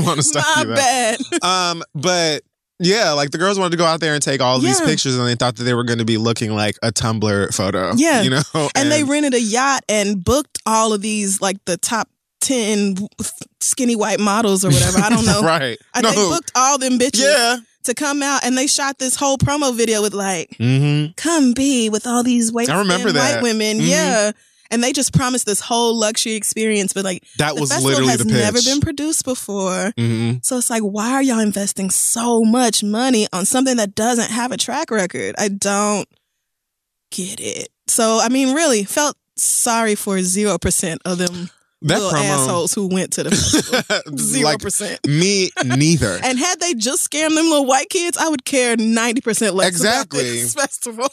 want 0.00 0.16
to 0.16 0.22
stop 0.24 0.44
My 0.56 0.62
you 0.62 0.68
there. 0.74 1.16
bad. 1.30 1.44
Um, 1.44 1.82
but 1.94 2.42
yeah, 2.82 3.12
like 3.12 3.30
the 3.30 3.38
girls 3.38 3.58
wanted 3.58 3.70
to 3.70 3.76
go 3.78 3.84
out 3.86 4.00
there 4.00 4.14
and 4.14 4.22
take 4.22 4.40
all 4.40 4.58
these 4.58 4.80
pictures, 4.80 5.16
and 5.16 5.26
they 5.26 5.34
thought 5.34 5.56
that 5.56 5.64
they 5.64 5.74
were 5.74 5.84
going 5.84 5.98
to 6.00 6.04
be 6.04 6.18
looking 6.18 6.54
like 6.54 6.76
a 6.82 6.92
Tumblr 6.92 7.54
photo. 7.54 7.92
Yeah. 7.96 8.22
you 8.22 8.30
know, 8.30 8.68
and, 8.74 8.90
they 8.92 9.04
rented 9.04 9.34
a 9.34 9.40
yacht 9.40 9.82
and 9.88 10.22
booked 10.22 10.58
all 10.66 10.92
of 10.92 11.00
these 11.00 11.40
like 11.40 11.56
the 11.64 11.76
top 11.76 12.08
10 12.42 12.96
skinny 13.60 13.94
white 13.96 14.18
models 14.18 14.64
or 14.64 14.68
whatever 14.70 14.98
i 14.98 15.08
don't 15.08 15.24
know 15.32 15.42
right? 15.42 15.78
I, 15.94 16.00
no, 16.00 16.10
they 16.10 16.16
booked 16.16 16.50
all 16.56 16.76
them 16.76 16.98
bitches 16.98 17.20
yeah. 17.22 17.58
to 17.84 17.94
come 17.94 18.20
out 18.20 18.44
and 18.44 18.58
they 18.58 18.66
shot 18.66 18.98
this 18.98 19.14
whole 19.14 19.38
promo 19.38 19.72
video 19.74 20.02
with 20.02 20.12
like 20.12 20.50
Mm-hmm. 20.58 21.12
come 21.16 21.52
be 21.52 21.88
with 21.88 22.04
all 22.04 22.24
these 22.24 22.50
white 22.52 22.68
I 22.68 22.78
remember 22.80 23.12
that. 23.12 23.36
white 23.36 23.42
women 23.44 23.78
Mhm. 23.78 23.88
yeah 23.88 24.32
and 24.72 24.82
they 24.82 24.92
just 24.92 25.12
promised 25.14 25.46
this 25.46 25.60
whole 25.60 25.94
luxury 25.96 26.32
experience 26.34 26.92
but 26.92 27.04
like 27.04 27.22
That 27.38 27.54
the 27.54 27.60
was 27.60 27.84
literally 27.84 28.08
has 28.08 28.18
the 28.18 28.24
pitch. 28.24 28.34
never 28.34 28.60
been 28.62 28.80
produced 28.80 29.24
before 29.24 29.92
hmm 29.96 30.32
so 30.42 30.56
it's 30.58 30.70
like 30.70 30.82
why 30.82 31.12
are 31.12 31.22
y'all 31.22 31.38
investing 31.38 31.90
so 31.90 32.42
much 32.42 32.82
money 32.82 33.26
on 33.32 33.44
something 33.44 33.76
that 33.76 33.94
doesn't 33.94 34.30
have 34.30 34.50
a 34.50 34.56
track 34.56 34.90
record 34.90 35.34
i 35.38 35.48
don't 35.48 36.08
get 37.10 37.38
it 37.40 37.68
so 37.86 38.18
i 38.22 38.28
mean 38.28 38.54
really 38.54 38.84
felt 38.84 39.16
sorry 39.36 39.94
for 39.94 40.16
0% 40.18 40.96
of 41.04 41.18
them 41.18 41.48
That 41.82 41.98
little 42.00 42.10
promo, 42.10 42.24
assholes 42.24 42.74
who 42.74 42.86
went 42.86 43.12
to 43.14 43.24
the 43.24 43.30
festival. 43.30 44.16
Zero 44.18 44.44
like 44.44 44.60
percent. 44.60 45.00
me 45.06 45.50
neither. 45.64 46.18
And 46.24 46.38
had 46.38 46.60
they 46.60 46.74
just 46.74 47.10
scammed 47.10 47.34
them 47.34 47.46
little 47.46 47.66
white 47.66 47.88
kids, 47.88 48.16
I 48.16 48.28
would 48.28 48.44
care 48.44 48.76
ninety 48.76 49.20
percent 49.20 49.54
less 49.56 49.68
Exactly. 49.68 50.20
about 50.20 50.30
this 50.30 50.54
festival. 50.62 51.08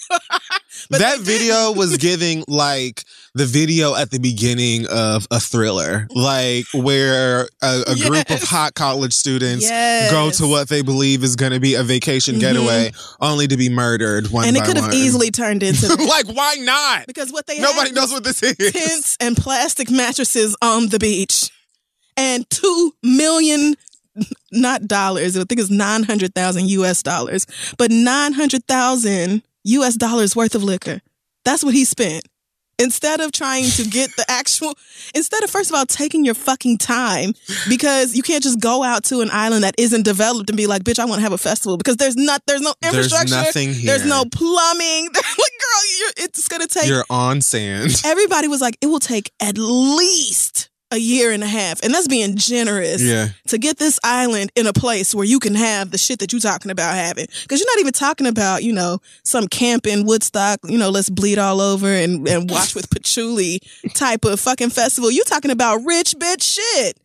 That 0.91 1.19
video 1.21 1.71
was 1.71 1.97
giving 1.97 2.43
like 2.47 3.03
the 3.35 3.45
video 3.45 3.95
at 3.95 4.11
the 4.11 4.19
beginning 4.19 4.87
of 4.87 5.27
a 5.31 5.39
thriller, 5.39 6.07
like 6.15 6.65
where 6.73 7.47
a, 7.61 7.83
a 7.87 7.95
group 8.07 8.29
of 8.29 8.41
hot 8.41 8.73
college 8.73 9.13
students 9.13 9.65
Yes. 9.65 10.11
go 10.11 10.29
to 10.31 10.47
what 10.49 10.67
they 10.69 10.81
believe 10.81 11.23
is 11.23 11.35
going 11.35 11.51
to 11.51 11.59
be 11.59 11.75
a 11.75 11.83
vacation 11.83 12.35
Mhm. 12.35 12.39
getaway, 12.39 12.91
only 13.21 13.47
to 13.47 13.57
be 13.57 13.69
murdered 13.69 14.27
one 14.31 14.45
and 14.45 14.57
it 14.57 14.63
could 14.63 14.77
have 14.77 14.93
easily 14.93 15.31
turned 15.31 15.61
into 15.63 15.87
like, 16.05 16.27
why 16.27 16.55
not? 16.59 17.05
because 17.07 17.31
what 17.31 17.45
they 17.47 17.59
Nobody 17.59 17.91
knows 17.91 18.11
what 18.11 18.23
this 18.23 18.41
is. 18.41 18.71
tents 18.71 19.17
and 19.19 19.37
plastic 19.37 19.89
mattresses 19.91 20.55
on 20.61 20.87
the 20.89 20.99
beach, 20.99 21.49
and 22.17 22.49
two 22.49 22.93
million. 23.03 23.75
Not 24.51 24.85
dollars. 24.87 25.37
I 25.37 25.43
think 25.45 25.61
it's 25.61 25.69
nine 25.69 26.03
hundred 26.03 26.35
thousand 26.35 26.67
U.S. 26.71 27.01
dollars, 27.03 27.45
but 27.77 27.89
nine 27.89 28.33
hundred 28.33 28.65
thousand 28.67 29.43
U.S. 29.63 29.95
dollars 29.95 30.35
worth 30.35 30.55
of 30.55 30.63
liquor. 30.63 30.99
That's 31.45 31.63
what 31.63 31.73
he 31.73 31.85
spent. 31.85 32.25
Instead 32.79 33.19
of 33.19 33.31
trying 33.31 33.65
to 33.65 33.83
get 33.85 34.09
the 34.15 34.25
actual, 34.29 34.73
instead 35.13 35.43
of 35.43 35.49
first 35.49 35.69
of 35.69 35.75
all 35.75 35.85
taking 35.85 36.23
your 36.25 36.33
fucking 36.33 36.77
time, 36.77 37.33
because 37.67 38.15
you 38.15 38.23
can't 38.23 38.43
just 38.43 38.59
go 38.59 38.83
out 38.83 39.03
to 39.05 39.21
an 39.21 39.29
island 39.31 39.63
that 39.63 39.75
isn't 39.77 40.03
developed 40.03 40.49
and 40.49 40.57
be 40.57 40.67
like, 40.67 40.83
"Bitch, 40.83 40.99
I 40.99 41.05
want 41.05 41.19
to 41.19 41.23
have 41.23 41.33
a 41.33 41.37
festival," 41.37 41.77
because 41.77 41.97
there's 41.97 42.15
not, 42.15 42.41
there's 42.47 42.61
no 42.61 42.73
infrastructure. 42.81 43.29
There's 43.29 43.45
nothing 43.45 43.73
here. 43.73 43.85
there's 43.97 44.05
no 44.05 44.23
plumbing. 44.25 45.05
like, 45.13 45.15
girl, 45.15 45.83
you're, 45.99 46.11
it's 46.25 46.47
gonna 46.47 46.67
take. 46.67 46.87
You're 46.87 47.05
on 47.09 47.41
sand. 47.41 48.01
Everybody 48.05 48.47
was 48.47 48.61
like, 48.61 48.77
it 48.81 48.87
will 48.87 48.99
take 48.99 49.31
at 49.39 49.57
least 49.57 50.68
a 50.91 50.97
year 50.97 51.31
and 51.31 51.43
a 51.43 51.47
half, 51.47 51.83
and 51.83 51.93
that's 51.93 52.07
being 52.07 52.35
generous 52.35 53.01
Yeah. 53.01 53.29
to 53.47 53.57
get 53.57 53.77
this 53.77 53.99
island 54.03 54.51
in 54.55 54.65
a 54.65 54.73
place 54.73 55.13
where 55.13 55.25
you 55.25 55.39
can 55.39 55.53
have 55.55 55.91
the 55.91 55.97
shit 55.97 56.19
that 56.19 56.31
you're 56.33 56.39
talking 56.39 56.71
about 56.71 56.95
having. 56.95 57.27
Because 57.43 57.59
you're 57.59 57.69
not 57.71 57.79
even 57.79 57.93
talking 57.93 58.25
about, 58.27 58.63
you 58.63 58.73
know, 58.73 58.99
some 59.23 59.47
camp 59.47 59.85
in 59.85 60.05
Woodstock, 60.05 60.59
you 60.63 60.77
know, 60.79 60.89
let's 60.89 61.09
bleed 61.09 61.37
all 61.37 61.61
over 61.61 61.87
and, 61.87 62.27
and 62.27 62.49
watch 62.49 62.73
with 62.73 62.89
patchouli 62.91 63.61
type 63.93 64.25
of 64.25 64.39
fucking 64.39 64.71
festival. 64.71 65.11
You're 65.11 65.25
talking 65.25 65.51
about 65.51 65.81
rich 65.85 66.15
bitch 66.17 66.41
shit. 66.43 66.97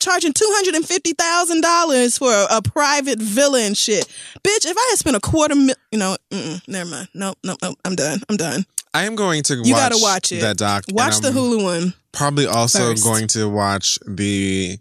Charging 0.00 0.32
two 0.32 0.48
hundred 0.50 0.74
and 0.74 0.84
fifty 0.84 1.12
thousand 1.12 1.60
dollars 1.60 2.18
for 2.18 2.32
a, 2.32 2.46
a 2.56 2.60
private 2.60 3.20
villa 3.20 3.60
and 3.60 3.76
shit, 3.76 4.04
bitch. 4.42 4.66
If 4.66 4.76
I 4.76 4.86
had 4.90 4.98
spent 4.98 5.14
a 5.14 5.20
quarter, 5.20 5.54
mil- 5.54 5.76
you 5.92 5.98
know, 6.00 6.16
never 6.66 6.90
mind. 6.90 7.08
Nope, 7.14 7.38
nope, 7.44 7.58
nope. 7.62 7.78
I'm 7.84 7.94
done. 7.94 8.18
I'm 8.28 8.36
done. 8.36 8.64
I 8.94 9.04
am 9.04 9.14
going 9.16 9.42
to 9.44 9.54
You 9.54 9.72
watch 9.72 9.90
gotta 9.90 9.98
watch 10.02 10.32
it. 10.32 10.40
that 10.42 10.56
doc. 10.58 10.84
Watch 10.90 11.18
the 11.20 11.30
Hulu 11.30 11.62
one. 11.62 11.94
Probably 12.12 12.46
also 12.46 12.90
first. 12.90 13.04
going 13.04 13.26
to 13.28 13.48
watch 13.48 13.98
the 14.06 14.78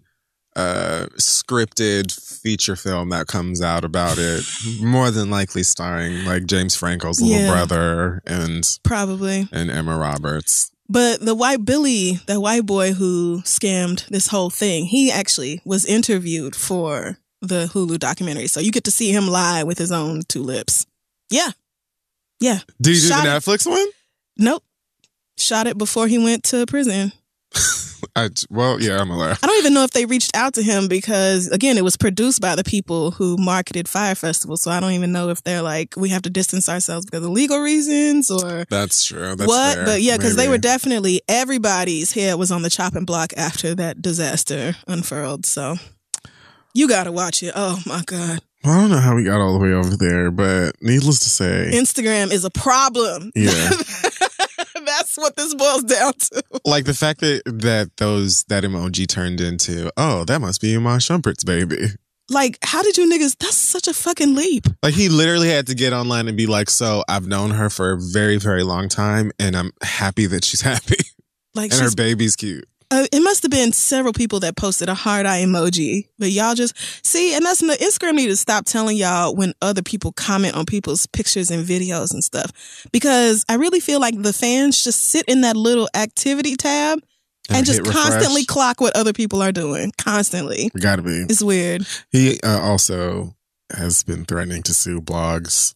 uh 0.56 1.06
scripted 1.18 2.12
feature 2.42 2.76
film 2.76 3.10
that 3.10 3.28
comes 3.28 3.62
out 3.62 3.86
about 3.86 4.18
it 4.20 4.44
more 4.82 5.10
than 5.10 5.30
likely 5.30 5.64
starring 5.64 6.26
like 6.26 6.46
James 6.46 6.76
Franco's 6.76 7.22
little 7.22 7.38
Yeah. 7.42 7.50
brother 7.52 8.22
and 8.28 8.68
Probably. 8.84 9.48
and 9.54 9.72
Emma 9.72 9.98
Roberts. 9.98 10.72
But 10.90 11.22
the 11.22 11.36
white 11.36 11.64
Billy, 11.64 12.20
the 12.28 12.42
white 12.42 12.66
boy 12.66 12.92
who 12.92 13.42
scammed 13.46 14.06
this 14.10 14.28
whole 14.28 14.50
thing, 14.50 14.86
he 14.88 15.10
actually 15.10 15.62
was 15.64 15.86
interviewed 15.86 16.54
for 16.54 17.18
the 17.42 17.68
Hulu 17.74 17.98
documentary. 17.98 18.48
So 18.48 18.60
you 18.60 18.72
get 18.74 18.84
to 18.84 18.92
see 18.92 19.12
him 19.14 19.28
lie 19.28 19.64
with 19.64 19.78
his 19.78 19.92
own 19.94 20.24
two 20.28 20.44
lips. 20.44 20.86
Yeah. 21.30 21.52
Yeah. 22.42 22.60
Did 22.82 22.96
you 22.98 23.02
do 23.04 23.08
Shot 23.08 23.24
the 23.24 23.30
it. 23.30 23.40
Netflix 23.40 23.66
one? 23.70 23.88
Nope. 24.42 24.64
Shot 25.38 25.68
it 25.68 25.78
before 25.78 26.08
he 26.08 26.18
went 26.18 26.44
to 26.46 26.66
prison. 26.66 27.14
I, 28.16 28.30
well, 28.50 28.82
yeah, 28.82 29.00
I'm 29.00 29.12
aware. 29.12 29.38
I 29.42 29.48
don't 29.48 29.58
even 29.60 29.74
know 29.74 29.84
if 29.84 29.92
they 29.92 30.06
reached 30.06 30.36
out 30.36 30.56
to 30.56 30.64
him 30.64 30.88
because, 30.88 31.48
again, 31.50 31.78
it 31.78 31.84
was 31.84 31.96
produced 31.96 32.42
by 32.42 32.56
the 32.56 32.64
people 32.64 33.12
who 33.12 33.38
marketed 33.38 33.88
Fyre 33.88 34.16
Festival. 34.16 34.58
So 34.58 34.72
I 34.72 34.80
don't 34.80 34.94
even 34.94 35.12
know 35.12 35.30
if 35.30 35.44
they're 35.44 35.62
like, 35.62 35.96
we 35.96 36.10
have 36.10 36.24
to 36.24 36.30
distance 36.30 36.68
ourselves 36.68 37.06
because 37.06 37.24
of 37.24 37.32
legal 37.32 37.60
reasons 37.60 38.32
or 38.32 38.66
That's 38.70 39.06
true. 39.06 39.36
That's 39.36 39.48
what? 39.48 39.76
fair. 39.76 39.86
But 39.86 40.02
yeah, 40.02 40.18
because 40.18 40.36
they 40.36 40.50
were 40.50 40.58
definitely 40.58 41.22
everybody's 41.28 42.12
head 42.12 42.36
was 42.36 42.52
on 42.52 42.64
the 42.64 42.70
chopping 42.70 43.06
block 43.06 43.34
after 43.38 43.76
that 43.76 44.02
disaster 44.02 44.76
unfurled. 44.88 45.46
So 45.46 45.76
you 46.74 46.88
got 46.88 47.04
to 47.06 47.12
watch 47.12 47.44
it. 47.44 47.54
Oh 47.56 47.80
my 47.86 48.02
god, 48.06 48.40
Well, 48.64 48.74
I 48.74 48.82
don't 48.82 48.90
know 48.90 48.98
how 49.00 49.16
we 49.16 49.24
got 49.24 49.40
all 49.42 49.54
the 49.54 49.64
way 49.64 49.74
over 49.74 49.96
there, 49.96 50.32
but 50.32 50.76
needless 50.82 51.20
to 51.20 51.30
say, 51.30 51.72
Instagram 51.74 52.32
is 52.32 52.46
a 52.46 52.50
problem. 52.52 53.32
Yeah. 53.36 53.70
That's 55.02 55.18
what 55.18 55.36
this 55.36 55.56
boils 55.56 55.84
down 55.84 56.14
to. 56.14 56.44
like 56.64 56.86
the 56.86 56.94
fact 56.94 57.22
that 57.22 57.42
that 57.46 57.98
those 57.98 58.44
that 58.46 58.64
emoji 58.64 59.08
turned 59.08 59.42
into, 59.42 59.92
oh, 59.98 60.26
that 60.26 60.40
must 60.40 60.62
be 60.62 60.78
my 60.78 60.98
Shumpert's 60.98 61.44
baby. 61.44 61.88
Like, 62.30 62.60
how 62.62 62.84
did 62.84 62.98
you 62.98 63.10
niggas? 63.10 63.36
That's 63.40 63.56
such 63.56 63.88
a 63.88 63.96
fucking 63.96 64.36
leap. 64.36 64.68
Like 64.84 64.94
he 64.94 65.10
literally 65.10 65.50
had 65.50 65.66
to 65.68 65.76
get 65.76 65.92
online 65.92 66.28
and 66.28 66.38
be 66.38 66.46
like, 66.46 66.70
"So 66.70 67.04
I've 67.10 67.26
known 67.26 67.50
her 67.50 67.72
for 67.72 67.94
a 67.94 67.98
very, 68.00 68.38
very 68.38 68.62
long 68.62 68.90
time, 68.90 69.32
and 69.40 69.58
I'm 69.58 69.72
happy 69.82 70.28
that 70.28 70.46
she's 70.46 70.62
happy 70.74 70.98
Like, 71.56 71.72
and 71.72 71.82
her 71.82 71.96
baby's 71.96 72.36
cute." 72.36 72.66
Uh, 72.92 73.08
it 73.14 73.22
must 73.22 73.42
have 73.42 73.50
been 73.52 73.72
several 73.72 74.12
people 74.12 74.42
that 74.42 74.58
posted 74.58 74.90
a 74.90 74.94
hard 74.94 75.26
eye 75.26 75.42
emoji, 75.44 76.10
but 76.20 76.30
y'all 76.30 76.54
just 76.56 76.76
see, 77.06 77.34
and 77.34 77.46
that's 77.46 77.62
the 77.62 77.74
Instagram 77.82 78.16
need 78.16 78.28
to 78.28 78.36
stop 78.36 78.66
telling 78.66 78.98
y'all 78.98 79.34
when 79.34 79.54
other 79.62 79.82
people 79.82 80.12
comment 80.12 80.56
on 80.56 80.66
people's 80.66 81.08
pictures 81.08 81.50
and 81.50 81.66
videos 81.66 82.12
and 82.14 82.22
stuff, 82.24 82.52
because 82.92 83.46
I 83.48 83.54
really 83.56 83.80
feel 83.80 84.02
like 84.02 84.22
the 84.22 84.34
fans 84.34 84.84
just 84.84 85.04
sit 85.04 85.24
in 85.30 85.40
that 85.42 85.56
little 85.56 85.88
activity 85.96 86.58
tab 86.58 87.00
and, 87.50 87.66
just 87.66 87.80
refresh. 87.80 87.96
constantly 87.96 88.44
clock 88.46 88.82
what 88.82 88.96
other 88.96 89.14
people 89.14 89.42
are 89.42 89.52
doing, 89.54 89.92
constantly. 89.98 90.70
Gotta 90.80 91.02
be. 91.02 91.26
It's 91.30 91.42
weird. 91.42 91.86
He 92.12 92.40
uh, 92.44 92.60
also 92.62 93.36
has 93.76 94.04
been 94.04 94.26
threatening 94.26 94.64
to 94.64 94.74
sue 94.74 95.00
blogs 95.02 95.76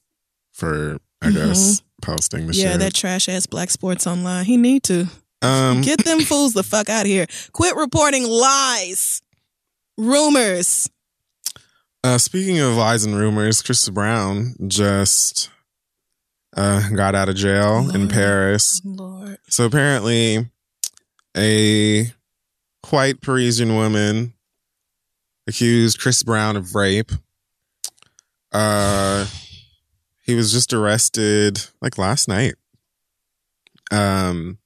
for, 0.51 0.99
I 1.22 1.28
Mhm. 1.30 1.34
guess, 1.34 1.82
posting 2.01 2.47
the 2.47 2.53
shit. 2.53 2.63
yeah, 2.63 2.72
shit. 2.72 2.80
that 2.82 2.93
trash 2.93 3.30
ass 3.30 3.45
Black 3.45 3.72
Sports 3.72 4.05
Online. 4.05 4.43
He 4.45 4.57
need 4.57 4.84
to. 4.84 5.07
Um, 5.45 5.81
Get 5.81 6.03
them 6.03 6.19
fools 6.21 6.53
the 6.53 6.63
fuck 6.63 6.89
out 6.89 7.01
of 7.01 7.07
here. 7.07 7.27
Quit 7.53 7.75
reporting 7.75 8.23
lies, 8.27 9.21
rumors. 9.97 10.89
uh, 12.03 12.17
speaking 12.17 12.59
of 12.59 12.73
lies 12.75 13.03
and 13.05 13.15
rumors, 13.15 13.61
Chris 13.61 13.87
Brown 13.89 14.55
just 14.67 15.49
uh, 16.55 16.89
got 16.89 17.15
out 17.15 17.29
of 17.29 17.35
jail 17.35 17.93
in 17.93 18.07
Paris. 18.07 18.81
Lord. 18.83 19.37
So 19.47 19.65
apparently, 19.65 20.49
a 21.35 22.11
white 22.89 23.21
Parisian 23.21 23.75
woman 23.75 24.33
accused 25.47 25.99
Chris 25.99 26.23
Brown 26.23 26.55
of 26.55 26.75
rape. 26.75 27.11
Uh, 28.51 29.25
he 30.23 30.33
was 30.35 30.51
just 30.51 30.73
arrested 30.73 31.65
like 31.81 31.97
last 31.97 32.27
night. 32.27 32.55
Um, 33.91 34.57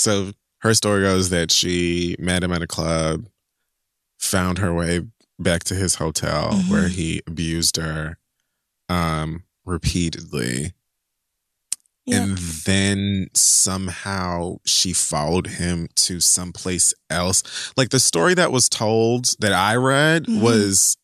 so 0.00 0.32
her 0.58 0.74
story 0.74 1.02
goes 1.02 1.30
that 1.30 1.52
she 1.52 2.16
met 2.18 2.42
him 2.42 2.52
at 2.52 2.62
a 2.62 2.66
club, 2.66 3.26
found 4.18 4.58
her 4.58 4.72
way 4.72 5.00
back 5.38 5.64
to 5.64 5.74
his 5.74 5.94
hotel 5.96 6.52
Mhm. 6.52 6.68
where 6.68 6.88
he 6.88 7.22
abused 7.26 7.76
her, 7.76 8.18
um, 8.88 9.44
repeatedly. 9.64 10.72
Yeah. 12.06 12.22
And 12.22 12.38
then 12.38 13.28
somehow 13.34 14.56
she 14.64 14.92
followed 14.92 15.46
him 15.46 15.88
to 15.96 16.20
someplace 16.20 16.92
else. 17.08 17.42
Like 17.76 17.90
the 17.90 18.00
story 18.00 18.34
that 18.34 18.52
was 18.52 18.68
told 18.68 19.34
that 19.38 19.52
I 19.52 19.76
read 19.76 20.24
Mhm. 20.24 20.40
was 20.40 20.96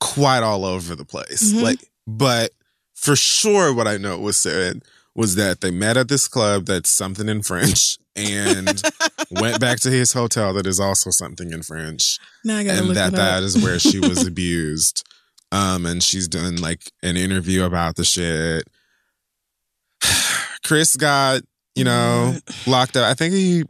quite 0.00 0.42
all 0.42 0.64
over 0.64 0.94
the 0.94 1.04
place. 1.04 1.52
Mhm. 1.52 1.62
Like, 1.62 1.90
but 2.06 2.52
for 2.94 3.16
sure, 3.16 3.72
what 3.72 3.86
I 3.86 3.98
know 3.98 4.18
was 4.18 4.36
said 4.36 4.82
was 5.16 5.34
that 5.34 5.60
they 5.62 5.70
met 5.70 5.96
at 5.96 6.08
this 6.08 6.28
club 6.28 6.66
that's 6.66 6.90
something 6.90 7.28
in 7.28 7.42
French 7.42 7.98
and 8.16 8.82
went 9.30 9.60
back 9.60 9.80
to 9.80 9.90
his 9.90 10.12
hotel 10.12 10.52
that 10.54 10.66
is 10.66 10.78
also 10.78 11.10
something 11.10 11.52
in 11.52 11.62
French 11.62 12.18
now 12.44 12.58
I 12.58 12.64
gotta 12.64 12.78
and 12.78 12.86
look 12.86 12.94
that 12.94 13.12
that 13.12 13.42
is 13.42 13.62
where 13.62 13.78
she 13.80 13.98
was 13.98 14.24
abused. 14.28 15.04
Um, 15.52 15.86
and 15.86 16.02
she's 16.02 16.28
done 16.28 16.56
like 16.56 16.92
an 17.02 17.16
interview 17.16 17.64
about 17.64 17.96
the 17.96 18.04
shit. 18.04 18.68
Chris 20.64 20.96
got, 20.96 21.42
you 21.74 21.84
know, 21.84 22.36
locked 22.66 22.96
up. 22.96 23.10
I 23.10 23.14
think 23.14 23.34
he. 23.34 23.64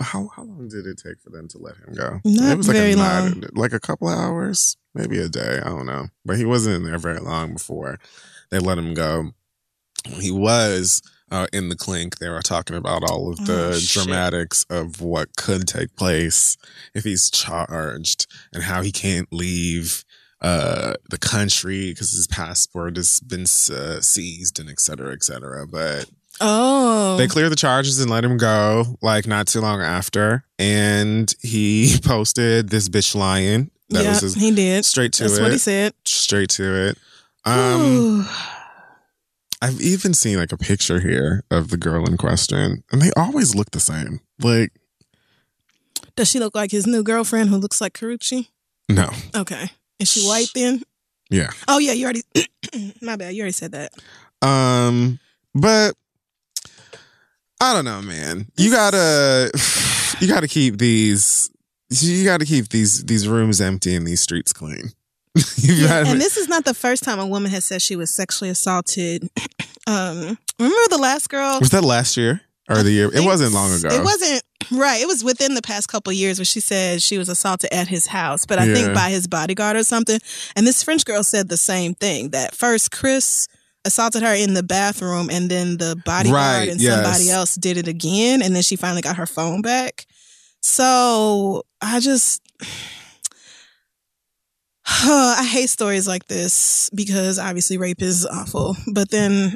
How 0.00 0.28
how 0.34 0.44
long 0.44 0.68
did 0.68 0.86
it 0.86 1.00
take 1.04 1.20
for 1.20 1.30
them 1.30 1.48
to 1.48 1.58
let 1.58 1.76
him 1.76 1.94
go? 1.94 2.20
Not 2.24 2.52
it 2.52 2.56
was 2.56 2.68
like 2.68 2.76
very 2.76 2.92
a 2.92 2.96
long. 2.96 3.42
like 3.54 3.72
a 3.72 3.80
couple 3.80 4.08
of 4.08 4.16
hours, 4.16 4.76
maybe 4.94 5.18
a 5.18 5.28
day. 5.28 5.58
I 5.62 5.68
don't 5.68 5.86
know, 5.86 6.06
but 6.24 6.36
he 6.36 6.44
wasn't 6.44 6.76
in 6.76 6.84
there 6.84 6.98
very 6.98 7.18
long 7.18 7.54
before 7.54 7.98
they 8.50 8.60
let 8.60 8.78
him 8.78 8.94
go. 8.94 9.32
He 10.08 10.30
was 10.30 11.02
uh, 11.30 11.46
in 11.52 11.68
the 11.68 11.76
clink, 11.76 12.18
they 12.18 12.28
were 12.28 12.40
talking 12.42 12.76
about 12.76 13.02
all 13.08 13.30
of 13.30 13.44
the 13.46 13.74
Oh, 13.74 13.80
dramatics 14.02 14.64
of 14.70 15.00
what 15.00 15.36
could 15.36 15.66
take 15.68 15.94
place 15.96 16.56
if 16.94 17.04
he's 17.04 17.30
charged 17.30 18.26
and 18.52 18.62
how 18.62 18.80
he 18.82 18.90
can't 18.92 19.30
leave 19.32 20.04
uh, 20.40 20.94
the 21.10 21.18
country 21.18 21.90
because 21.90 22.12
his 22.12 22.26
passport 22.28 22.96
has 22.96 23.20
been 23.20 23.42
uh, 23.42 24.00
seized 24.00 24.58
and 24.60 24.70
et 24.70 24.80
cetera, 24.80 25.12
et 25.12 25.22
cetera. 25.22 25.66
But 25.66 26.08
Oh. 26.40 27.16
they 27.16 27.26
clear 27.26 27.48
the 27.50 27.56
charges 27.56 28.00
and 28.00 28.08
let 28.10 28.24
him 28.24 28.36
go 28.38 28.96
like 29.02 29.26
not 29.26 29.48
too 29.48 29.60
long 29.60 29.80
after. 29.82 30.44
And 30.58 31.34
he 31.42 31.96
posted 32.04 32.68
this 32.68 32.88
bitch 32.88 33.14
lying. 33.16 33.70
That 33.90 34.04
yeah, 34.04 34.10
was 34.10 34.20
his 34.20 34.34
he 34.36 34.50
did. 34.54 34.84
straight 34.84 35.12
to 35.14 35.24
That's 35.24 35.38
it. 35.38 35.42
what 35.42 35.52
he 35.52 35.58
said. 35.58 35.94
Straight 36.04 36.50
to 36.50 36.88
it. 36.90 36.98
Um, 37.44 38.28
I've 39.60 39.80
even 39.80 40.14
seen 40.14 40.36
like 40.36 40.52
a 40.52 40.56
picture 40.56 41.00
here 41.00 41.42
of 41.50 41.70
the 41.70 41.76
girl 41.76 42.06
in 42.06 42.16
question, 42.16 42.84
and 42.92 43.02
they 43.02 43.10
always 43.16 43.54
look 43.54 43.70
the 43.72 43.80
same. 43.80 44.20
Like, 44.40 44.70
Does 46.16 46.28
she 46.28 46.38
look 46.38 46.54
like 46.54 46.70
his 46.70 46.86
new 46.86 47.02
girlfriend 47.02 47.50
who 47.50 47.56
looks 47.56 47.80
like 47.80 47.92
Karrueche? 47.94 48.48
no, 48.88 49.10
Okay. 49.34 49.70
Is 49.98 50.10
she 50.10 50.26
white 50.26 50.50
then? 50.54 50.82
yeah. 51.30 51.50
Oh 51.66 51.78
yeah, 51.78 51.92
you 51.92 52.04
already 52.04 52.22
my 53.02 53.16
bad, 53.16 53.34
you 53.34 53.42
already 53.42 53.52
said 53.52 53.72
that. 53.72 53.92
Um, 54.46 55.18
but 55.54 55.94
I 57.60 57.72
don't 57.74 57.84
know, 57.84 58.00
man. 58.00 58.46
You 58.56 58.70
gotta, 58.70 59.50
you 60.20 60.28
gotta 60.28 60.46
keep 60.48 60.78
these. 60.78 61.50
You 61.90 62.22
gotta 62.24 62.44
keep 62.44 62.68
these 62.68 63.02
these 63.04 63.26
rooms 63.26 63.60
empty 63.62 63.94
and 63.94 64.06
these 64.06 64.20
streets 64.20 64.52
clean. 64.52 64.92
Yeah, 65.58 66.04
and 66.06 66.20
this 66.20 66.36
is 66.36 66.48
not 66.48 66.64
the 66.64 66.74
first 66.74 67.02
time 67.04 67.18
a 67.18 67.26
woman 67.26 67.50
has 67.50 67.64
said 67.64 67.82
she 67.82 67.96
was 67.96 68.10
sexually 68.10 68.50
assaulted. 68.50 69.28
Um, 69.86 70.36
remember 70.58 70.76
the 70.90 70.98
last 71.00 71.30
girl? 71.30 71.58
was 71.60 71.70
that 71.70 71.82
last 71.82 72.18
year 72.18 72.42
or 72.68 72.82
the 72.82 72.90
year? 72.90 73.08
It 73.14 73.24
wasn't 73.24 73.54
long 73.54 73.72
ago. 73.72 73.88
It 73.88 74.04
wasn't 74.04 74.42
right. 74.70 75.00
It 75.00 75.06
was 75.06 75.24
within 75.24 75.54
the 75.54 75.62
past 75.62 75.88
couple 75.88 76.10
of 76.10 76.16
years 76.16 76.38
where 76.38 76.44
she 76.44 76.60
said 76.60 77.00
she 77.00 77.16
was 77.16 77.30
assaulted 77.30 77.72
at 77.72 77.88
his 77.88 78.06
house, 78.06 78.44
but 78.44 78.58
I 78.58 78.64
Yeah. 78.66 78.74
think 78.74 78.94
by 78.94 79.08
his 79.08 79.26
bodyguard 79.26 79.76
or 79.78 79.84
something. 79.84 80.20
And 80.56 80.66
this 80.66 80.82
French 80.82 81.06
girl 81.06 81.24
said 81.24 81.48
the 81.48 81.56
same 81.56 81.94
thing. 81.94 82.30
That 82.32 82.54
first 82.54 82.90
Chris 82.90 83.48
assaulted 83.86 84.22
her 84.22 84.34
in 84.34 84.52
the 84.52 84.62
bathroom, 84.62 85.30
and 85.30 85.50
then 85.50 85.78
the 85.78 85.96
bodyguard 86.04 86.34
Right, 86.58 86.68
and 86.68 86.78
yes. 86.78 86.92
somebody 86.92 87.30
else 87.30 87.54
did 87.54 87.78
it 87.78 87.88
again, 87.88 88.42
and 88.42 88.54
then 88.54 88.62
she 88.62 88.76
finally 88.76 89.00
got 89.00 89.16
her 89.16 89.26
phone 89.26 89.62
back. 89.62 90.04
So 90.60 91.62
I 91.80 92.00
just. 92.00 92.42
I 95.04 95.46
hate 95.46 95.68
stories 95.68 96.08
like 96.08 96.26
this 96.28 96.88
because 96.94 97.38
obviously 97.38 97.76
rape 97.76 98.00
is 98.00 98.24
awful, 98.24 98.74
but 98.90 99.10
then 99.10 99.54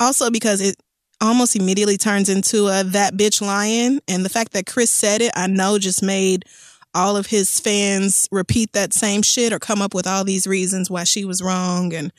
also 0.00 0.30
because 0.30 0.62
it 0.62 0.76
almost 1.20 1.54
immediately 1.54 1.98
turns 1.98 2.30
into 2.30 2.68
a 2.68 2.82
that 2.82 3.12
bitch 3.14 3.42
lying. 3.42 4.00
And 4.08 4.24
the 4.24 4.30
fact 4.30 4.52
that 4.52 4.64
Chris 4.64 4.90
said 4.90 5.20
it, 5.20 5.30
I 5.36 5.46
know 5.46 5.78
just 5.78 6.02
made 6.02 6.46
all 6.94 7.18
of 7.18 7.26
his 7.26 7.60
fans 7.60 8.26
repeat 8.32 8.72
that 8.72 8.94
same 8.94 9.20
shit 9.20 9.52
or 9.52 9.58
come 9.58 9.82
up 9.82 9.92
with 9.92 10.06
all 10.06 10.24
these 10.24 10.46
reasons 10.46 10.90
why 10.90 11.04
she 11.04 11.26
was 11.26 11.42
wrong 11.42 11.92
and 11.92 12.10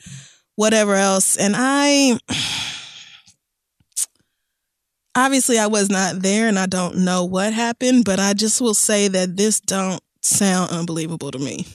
whatever 0.54 0.94
else. 0.94 1.36
And 1.36 1.54
I 1.56 2.20
obviously 5.16 5.58
I 5.58 5.66
was 5.66 5.90
not 5.90 6.22
there 6.22 6.46
and 6.46 6.58
I 6.58 6.66
don't 6.66 6.98
know 6.98 7.24
what 7.24 7.52
happened, 7.52 8.04
but 8.04 8.20
I 8.20 8.32
just 8.32 8.60
will 8.60 8.74
say 8.74 9.08
that 9.08 9.36
this 9.36 9.58
don't 9.58 10.00
sound 10.22 10.70
unbelievable 10.70 11.32
to 11.32 11.38
me. 11.40 11.66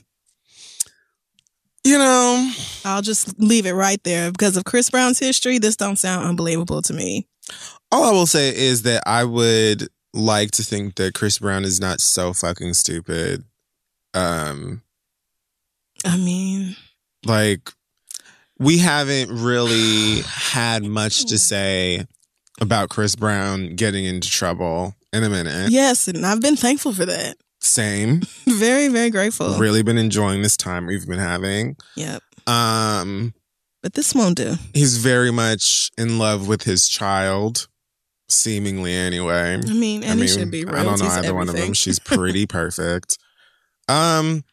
You 1.89 1.97
know, 1.97 2.51
I'll 2.85 3.01
just 3.01 3.39
leave 3.39 3.65
it 3.65 3.73
right 3.73 4.01
there 4.03 4.31
because 4.31 4.55
of 4.55 4.63
Chris 4.63 4.91
Brown's 4.91 5.17
history. 5.17 5.57
This 5.57 5.75
don't 5.75 5.97
sound 5.97 6.23
unbelievable 6.23 6.83
to 6.83 6.93
me. 6.93 7.27
all 7.91 8.03
I 8.03 8.11
will 8.11 8.27
say 8.27 8.55
is 8.55 8.83
that 8.83 9.01
I 9.07 9.23
would 9.23 9.87
like 10.13 10.51
to 10.51 10.63
think 10.63 10.95
that 10.95 11.15
Chris 11.15 11.39
Brown 11.39 11.65
is 11.65 11.79
not 11.79 11.99
so 11.99 12.31
fucking 12.31 12.75
stupid. 12.75 13.43
Um, 14.13 14.83
I 16.05 16.15
mean, 16.15 16.75
like 17.25 17.71
we 18.59 18.77
haven't 18.77 19.31
really 19.31 20.21
had 20.21 20.83
much 20.83 21.25
to 21.25 21.39
say 21.39 22.05
about 22.61 22.89
Chris 22.89 23.15
Brown 23.15 23.75
getting 23.75 24.05
into 24.05 24.29
trouble 24.29 24.93
in 25.11 25.23
a 25.23 25.29
minute. 25.29 25.71
yes, 25.71 26.07
and 26.07 26.23
I've 26.23 26.41
been 26.41 26.55
thankful 26.55 26.93
for 26.93 27.05
that. 27.05 27.37
Same. 27.61 28.21
Very, 28.47 28.87
very 28.87 29.09
grateful. 29.09 29.57
Really 29.57 29.83
been 29.83 29.97
enjoying 29.97 30.41
this 30.41 30.55
time 30.57 30.85
we've 30.85 31.05
been 31.07 31.19
having. 31.19 31.75
Yep. 31.95 32.21
Um, 32.47 33.33
But 33.83 33.93
this 33.93 34.15
won't 34.15 34.37
do. 34.37 34.55
he's 34.73 34.97
very 34.97 35.29
much 35.31 35.91
in 35.97 36.17
love 36.19 36.47
with 36.47 36.63
his 36.63 36.87
child, 36.87 37.67
seemingly 38.29 38.93
anyway. 38.93 39.55
I 39.55 39.73
mean, 39.73 40.03
and 40.03 40.11
I 40.13 40.15
he 40.15 40.21
mean, 40.21 40.29
should 40.29 40.51
be. 40.51 40.65
I 40.67 40.83
don't 40.83 40.99
know 40.99 41.07
either 41.07 41.33
one 41.33 41.49
of 41.49 41.55
them. 41.55 41.73
She's 41.73 41.99
pretty 41.99 42.45
perfect. 42.59 43.17
Um, 43.87 44.43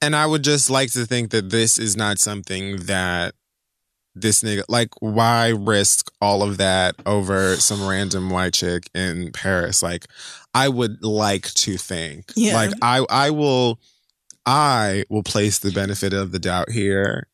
and 0.00 0.14
I 0.14 0.26
would 0.26 0.44
just 0.44 0.70
like 0.70 0.90
to 0.92 1.04
think 1.04 1.30
that 1.30 1.50
this 1.50 1.78
is 1.78 1.96
not 1.96 2.18
something 2.18 2.76
that 2.86 3.34
this 4.14 4.42
nigga 4.42 4.62
like. 4.68 4.90
Why 5.00 5.48
risk 5.48 6.10
all 6.20 6.42
of 6.42 6.58
that 6.58 6.94
over 7.06 7.56
some 7.56 7.86
random 7.86 8.30
white 8.30 8.52
chick 8.54 8.88
in 8.94 9.32
Paris? 9.32 9.82
Like, 9.82 10.06
I 10.54 10.68
would 10.68 11.02
like 11.02 11.52
to 11.54 11.76
think, 11.76 12.32
Yeah. 12.36 12.54
like 12.54 12.72
I, 12.82 13.04
I 13.08 13.30
will, 13.30 13.80
I 14.44 15.04
will 15.08 15.22
place 15.22 15.58
the 15.58 15.70
benefit 15.72 16.12
of 16.12 16.30
the 16.32 16.38
doubt 16.38 16.70
here 16.70 17.28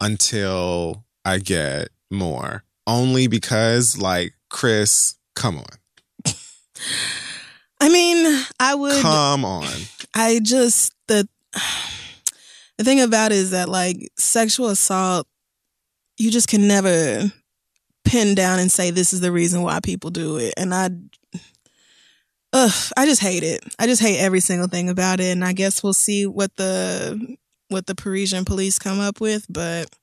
until 0.00 1.04
I 1.24 1.38
get 1.38 1.88
more. 2.10 2.64
Only 2.86 3.26
because, 3.26 3.98
like, 3.98 4.32
Chris, 4.48 5.16
come 5.34 5.58
on. 5.58 6.34
I 7.80 7.88
mean, 7.88 8.44
I 8.58 8.74
would. 8.74 9.02
Come 9.02 9.44
on. 9.44 9.68
I 10.14 10.40
just 10.42 10.92
the 11.08 11.28
the 12.78 12.84
thing 12.84 13.00
about 13.00 13.32
it 13.32 13.38
is 13.38 13.50
that 13.50 13.68
like 13.68 14.10
sexual 14.16 14.68
assault, 14.68 15.26
you 16.16 16.30
just 16.30 16.48
can 16.48 16.66
never 16.66 17.30
pin 18.04 18.34
down 18.34 18.58
and 18.58 18.70
say 18.70 18.90
this 18.90 19.12
is 19.12 19.20
the 19.20 19.32
reason 19.32 19.62
why 19.62 19.80
people 19.80 20.10
do 20.10 20.36
it, 20.38 20.54
and 20.56 20.74
I. 20.74 20.90
Ugh, 22.52 22.92
I 22.96 23.06
just 23.06 23.20
hate 23.20 23.42
it. 23.42 23.62
I 23.78 23.86
just 23.86 24.00
hate 24.00 24.18
every 24.18 24.40
single 24.40 24.68
thing 24.68 24.88
about 24.88 25.20
it, 25.20 25.32
and 25.32 25.44
I 25.44 25.52
guess 25.52 25.82
we'll 25.82 25.92
see 25.92 26.26
what 26.26 26.54
the 26.56 27.36
what 27.68 27.86
the 27.86 27.94
Parisian 27.94 28.44
police 28.44 28.78
come 28.78 29.00
up 29.00 29.20
with. 29.20 29.46
But 29.48 29.94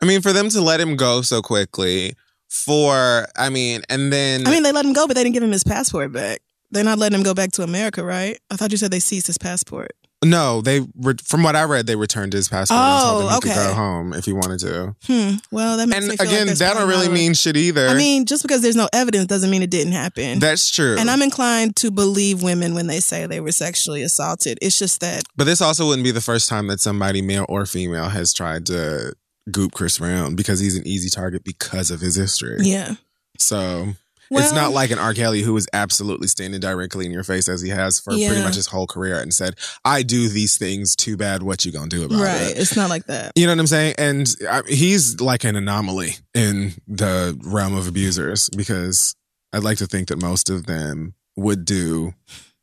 I 0.00 0.04
mean, 0.04 0.20
for 0.20 0.32
them 0.32 0.48
to 0.50 0.60
let 0.60 0.80
him 0.80 0.96
go 0.96 1.22
so 1.22 1.40
quickly, 1.42 2.14
for 2.48 3.26
I 3.36 3.48
mean, 3.48 3.82
and 3.88 4.12
then 4.12 4.46
I 4.46 4.50
mean, 4.50 4.62
they 4.62 4.72
let 4.72 4.84
him 4.84 4.92
go, 4.92 5.06
but 5.06 5.14
they 5.14 5.22
didn't 5.22 5.34
give 5.34 5.42
him 5.42 5.52
his 5.52 5.64
passport 5.64 6.12
back. 6.12 6.40
They're 6.70 6.84
not 6.84 6.98
letting 6.98 7.18
him 7.18 7.24
go 7.24 7.34
back 7.34 7.52
to 7.52 7.62
America, 7.62 8.02
right? 8.02 8.38
I 8.50 8.56
thought 8.56 8.72
you 8.72 8.78
said 8.78 8.90
they 8.90 9.00
seized 9.00 9.26
his 9.26 9.38
passport. 9.38 9.92
No, 10.24 10.60
they 10.60 10.80
re- 10.96 11.14
from 11.24 11.42
what 11.42 11.56
I 11.56 11.64
read, 11.64 11.86
they 11.86 11.96
returned 11.96 12.32
his 12.32 12.48
passport 12.48 12.78
and 12.80 13.00
Oh, 13.00 13.10
told 13.10 13.22
him 13.22 13.34
he 13.34 13.40
could 13.40 13.54
go 13.68 13.74
home 13.74 14.12
if 14.12 14.24
he 14.24 14.32
wanted 14.32 14.60
to. 14.60 14.94
Hmm. 15.06 15.34
Well, 15.50 15.76
that 15.78 15.88
makes 15.88 15.96
And 15.98 16.08
me 16.08 16.16
feel 16.16 16.26
like 16.26 16.32
again, 16.34 16.46
there's 16.46 16.58
that 16.60 16.74
don't 16.74 16.88
really 16.88 17.08
mean 17.08 17.34
shit 17.34 17.56
either. 17.56 17.88
I 17.88 17.94
mean, 17.94 18.24
just 18.26 18.42
because 18.42 18.62
there's 18.62 18.76
no 18.76 18.88
evidence 18.92 19.26
doesn't 19.26 19.50
mean 19.50 19.62
it 19.62 19.70
didn't 19.70 19.92
happen. 19.94 20.38
that's 20.38 20.70
true. 20.70 20.96
and 20.98 21.10
I'm 21.10 21.22
inclined 21.22 21.76
to 21.76 21.90
believe 21.90 22.42
women 22.42 22.74
when 22.74 22.86
they 22.86 23.00
say 23.00 23.26
they 23.26 23.40
were 23.40 23.52
sexually 23.52 24.02
assaulted. 24.02 24.58
It's 24.62 24.78
just 24.78 25.00
that, 25.00 25.24
But 25.36 25.44
this 25.44 25.60
also 25.60 25.86
wouldn't 25.86 26.04
be 26.04 26.10
the 26.12 26.20
first 26.20 26.48
time 26.48 26.66
that 26.68 26.80
somebody, 26.80 27.22
male 27.22 27.46
or 27.48 27.66
female, 27.66 28.08
has 28.08 28.32
tried 28.32 28.66
to 28.66 29.14
goop 29.50 29.72
Chris 29.72 29.98
Brown 29.98 30.36
because 30.36 30.60
he's 30.60 30.76
an 30.76 30.86
easy 30.86 31.10
target 31.10 31.42
because 31.44 31.90
of 31.90 32.00
his 32.00 32.14
history. 32.14 32.58
yeah. 32.60 32.94
So 33.38 33.94
Well, 34.32 34.42
it's 34.42 34.54
not 34.54 34.72
like 34.72 34.90
an 34.90 34.98
R. 34.98 35.14
Kelly 35.14 35.42
who 35.42 35.56
is 35.56 35.68
absolutely 35.72 36.28
standing 36.28 36.60
directly 36.60 37.06
in 37.06 37.12
your 37.12 37.24
face 37.24 37.48
as 37.48 37.60
he 37.60 37.68
has 37.68 38.00
for 38.00 38.12
pretty 38.12 38.42
much 38.42 38.54
his 38.54 38.66
whole 38.66 38.86
career 38.86 39.20
and 39.20 39.32
said, 39.32 39.56
"I 39.84 40.02
do 40.02 40.28
these 40.28 40.56
things. 40.56 40.96
Too 40.96 41.16
bad. 41.16 41.42
What 41.42 41.64
you 41.64 41.72
gonna 41.72 41.88
do 41.88 42.04
about 42.04 42.20
right. 42.20 42.40
it?" 42.40 42.44
Right. 42.46 42.56
It's 42.56 42.76
not 42.76 42.88
like 42.88 43.06
that. 43.06 43.32
You 43.36 43.46
know 43.46 43.52
what 43.52 43.60
I'm 43.60 43.66
saying? 43.66 43.94
And 43.98 44.28
I, 44.48 44.62
he's 44.66 45.20
like 45.20 45.44
an 45.44 45.56
anomaly 45.56 46.16
in 46.34 46.72
the 46.88 47.38
realm 47.44 47.76
of 47.76 47.88
abusers 47.88 48.48
because 48.50 49.14
I'd 49.52 49.64
like 49.64 49.78
to 49.78 49.86
think 49.86 50.08
that 50.08 50.20
most 50.20 50.48
of 50.48 50.66
them 50.66 51.14
would 51.36 51.64
do 51.64 52.14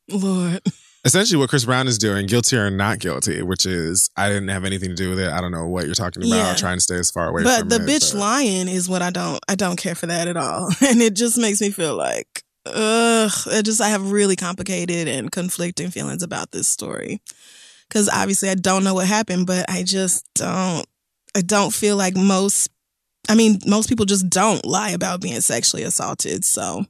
Lord. 0.09 0.61
Essentially 1.06 1.38
what 1.39 1.50
Chris 1.50 1.66
Brown 1.66 1.88
is 1.88 1.97
doing, 1.97 2.26
guilty 2.28 2.58
or 2.58 2.70
not 2.70 3.00
guilty, 3.00 3.41
which 3.41 3.66
is 3.66 4.10
I 4.18 4.28
didn't 4.30 4.50
have 4.50 4.66
anything 4.66 4.89
to 4.89 4.95
do 4.95 5.10
with 5.10 5.20
it. 5.20 5.30
I 5.32 5.41
don't 5.41 5.52
know 5.52 5.68
what 5.68 5.86
you're 5.86 5.95
talking 5.95 6.24
about. 6.24 6.36
Yeah. 6.36 6.54
Trying 6.56 6.78
to 6.78 6.82
stay 6.82 6.95
as 6.95 7.12
far 7.12 7.30
away 7.30 7.43
But 7.43 7.60
from 7.62 7.70
the 7.70 7.76
it, 7.78 7.82
bitch 7.82 8.14
but- 8.14 8.20
lying 8.20 8.68
is 8.68 8.89
what 8.89 9.02
I 9.02 9.10
don't. 9.10 9.39
I 9.47 9.56
don't 9.56 9.78
care 9.78 9.95
for 9.95 10.08
that 10.08 10.28
at 10.28 10.38
all, 10.38 10.68
and 10.82 11.02
it 11.02 11.16
just 11.16 11.38
makes 11.38 11.62
me 11.62 11.70
feel 11.72 11.95
like, 11.95 12.43
ugh. 12.66 13.32
It 13.47 13.64
just 13.66 13.82
I 13.82 13.89
have 13.89 14.12
really 14.12 14.36
complicated 14.36 15.08
and 15.08 15.32
conflicting 15.32 15.89
feelings 15.91 16.24
about 16.24 16.52
this 16.52 16.68
story 16.68 17.22
because 17.88 18.10
obviously 18.10 18.50
I 18.50 18.56
don't 18.56 18.84
know 18.84 18.93
what 18.93 19.08
happened, 19.08 19.47
but 19.47 19.66
I 19.70 19.84
just 19.84 20.26
don't. 20.36 20.86
I 21.36 21.41
don't 21.41 21.74
feel 21.74 21.95
like 21.95 22.16
most. 22.16 22.70
I 23.30 23.36
mean, 23.36 23.60
most 23.68 23.88
people 23.89 24.06
just 24.06 24.28
don't 24.30 24.66
lie 24.66 24.89
about 24.89 25.22
being 25.22 25.39
sexually 25.41 25.84
assaulted. 25.84 26.43
So 26.43 26.86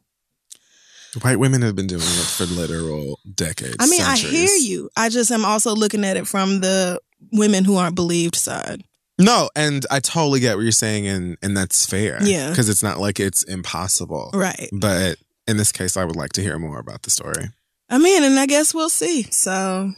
White 1.21 1.39
women 1.39 1.61
have 1.63 1.75
been 1.75 1.87
doing 1.87 2.01
it 2.01 2.05
for 2.05 2.45
literal 2.45 3.19
decades. 3.33 3.77
I 3.79 3.87
mean, 3.87 4.01
I 4.01 4.15
hear 4.15 4.55
you. 4.55 4.89
I 4.95 5.09
just 5.09 5.31
am 5.31 5.43
also 5.43 5.73
looking 5.73 6.05
at 6.05 6.17
it 6.17 6.27
from 6.27 6.61
the 6.61 6.99
women 7.31 7.65
who 7.65 7.77
aren't 7.77 7.95
believed 7.95 8.35
side. 8.35 8.83
No, 9.17 9.49
and 9.55 9.85
I 9.91 9.99
totally 9.99 10.39
get 10.39 10.55
what 10.55 10.63
you're 10.63 10.71
saying, 10.71 11.07
and 11.07 11.37
and 11.41 11.55
that's 11.57 11.85
fair. 11.85 12.19
Yeah. 12.23 12.49
because 12.49 12.69
it's 12.69 12.83
not 12.83 12.99
like 12.99 13.19
it's 13.19 13.43
impossible. 13.43 14.31
Right. 14.33 14.69
But 14.71 15.17
in 15.47 15.57
this 15.57 15.71
case, 15.71 15.97
I 15.97 16.05
would 16.05 16.15
like 16.15 16.31
to 16.33 16.41
hear 16.41 16.57
more 16.57 16.79
about 16.79 17.01
the 17.03 17.09
story. 17.09 17.49
I 17.89 17.97
mean, 17.97 18.23
and 18.23 18.39
I 18.39 18.45
guess 18.45 18.73
we'll 18.73 18.89
see. 18.89 19.23
So, 19.23 19.91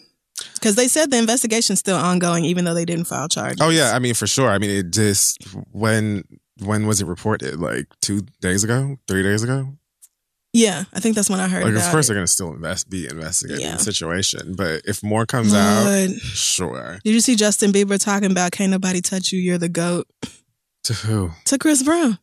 because 0.56 0.76
they 0.76 0.88
said 0.88 1.12
the 1.12 1.18
investigation's 1.18 1.80
still 1.80 1.98
ongoing, 1.98 2.46
even 2.46 2.66
though 2.66 2.74
they 2.74 2.86
didn't 2.86 3.06
file 3.06 3.28
charges. 3.28 3.60
Oh 3.62 3.70
yeah, 3.70 3.92
I 3.94 4.00
mean 4.00 4.14
for 4.14 4.28
sure. 4.28 4.50
I 4.50 4.58
mean 4.58 4.70
it 4.72 4.92
just 4.92 5.44
when 5.72 6.24
when 6.60 6.88
was 6.88 7.02
it 7.02 7.06
reported? 7.06 7.60
Like 7.60 7.88
two 8.02 8.22
days 8.40 8.64
ago, 8.64 8.98
three 9.08 9.24
days 9.24 9.44
ago. 9.44 9.74
Yeah. 10.54 10.84
I 10.94 11.00
think 11.00 11.16
that's 11.16 11.30
when 11.30 11.40
I 11.40 11.48
heard 11.48 11.64
Like 11.64 11.72
of 11.74 11.78
about 11.78 11.92
course 11.92 12.06
it. 12.06 12.08
they're 12.10 12.18
gonna 12.18 12.28
still 12.28 12.54
invest 12.54 12.90
be 12.90 13.08
investigating 13.08 13.66
Yeah. 13.66 13.78
the 13.78 13.84
situation, 13.84 14.54
but 14.56 14.82
if 14.86 15.02
more 15.04 15.26
comes 15.26 15.54
out, 15.54 16.10
sure. 16.22 17.00
Did 17.04 17.14
you 17.14 17.22
see 17.22 17.36
Justin 17.36 17.72
Bieber 17.72 17.98
talking 18.00 18.32
about 18.32 18.52
"Can't 18.52 18.72
nobody 18.72 19.02
touch 19.02 19.32
you, 19.32 19.40
you're 19.40 19.58
the 19.58 19.70
goat" 19.70 20.08
To 20.86 20.94
who? 20.94 21.32
to 21.46 21.58
Chris 21.58 21.84
Brown? 21.84 22.20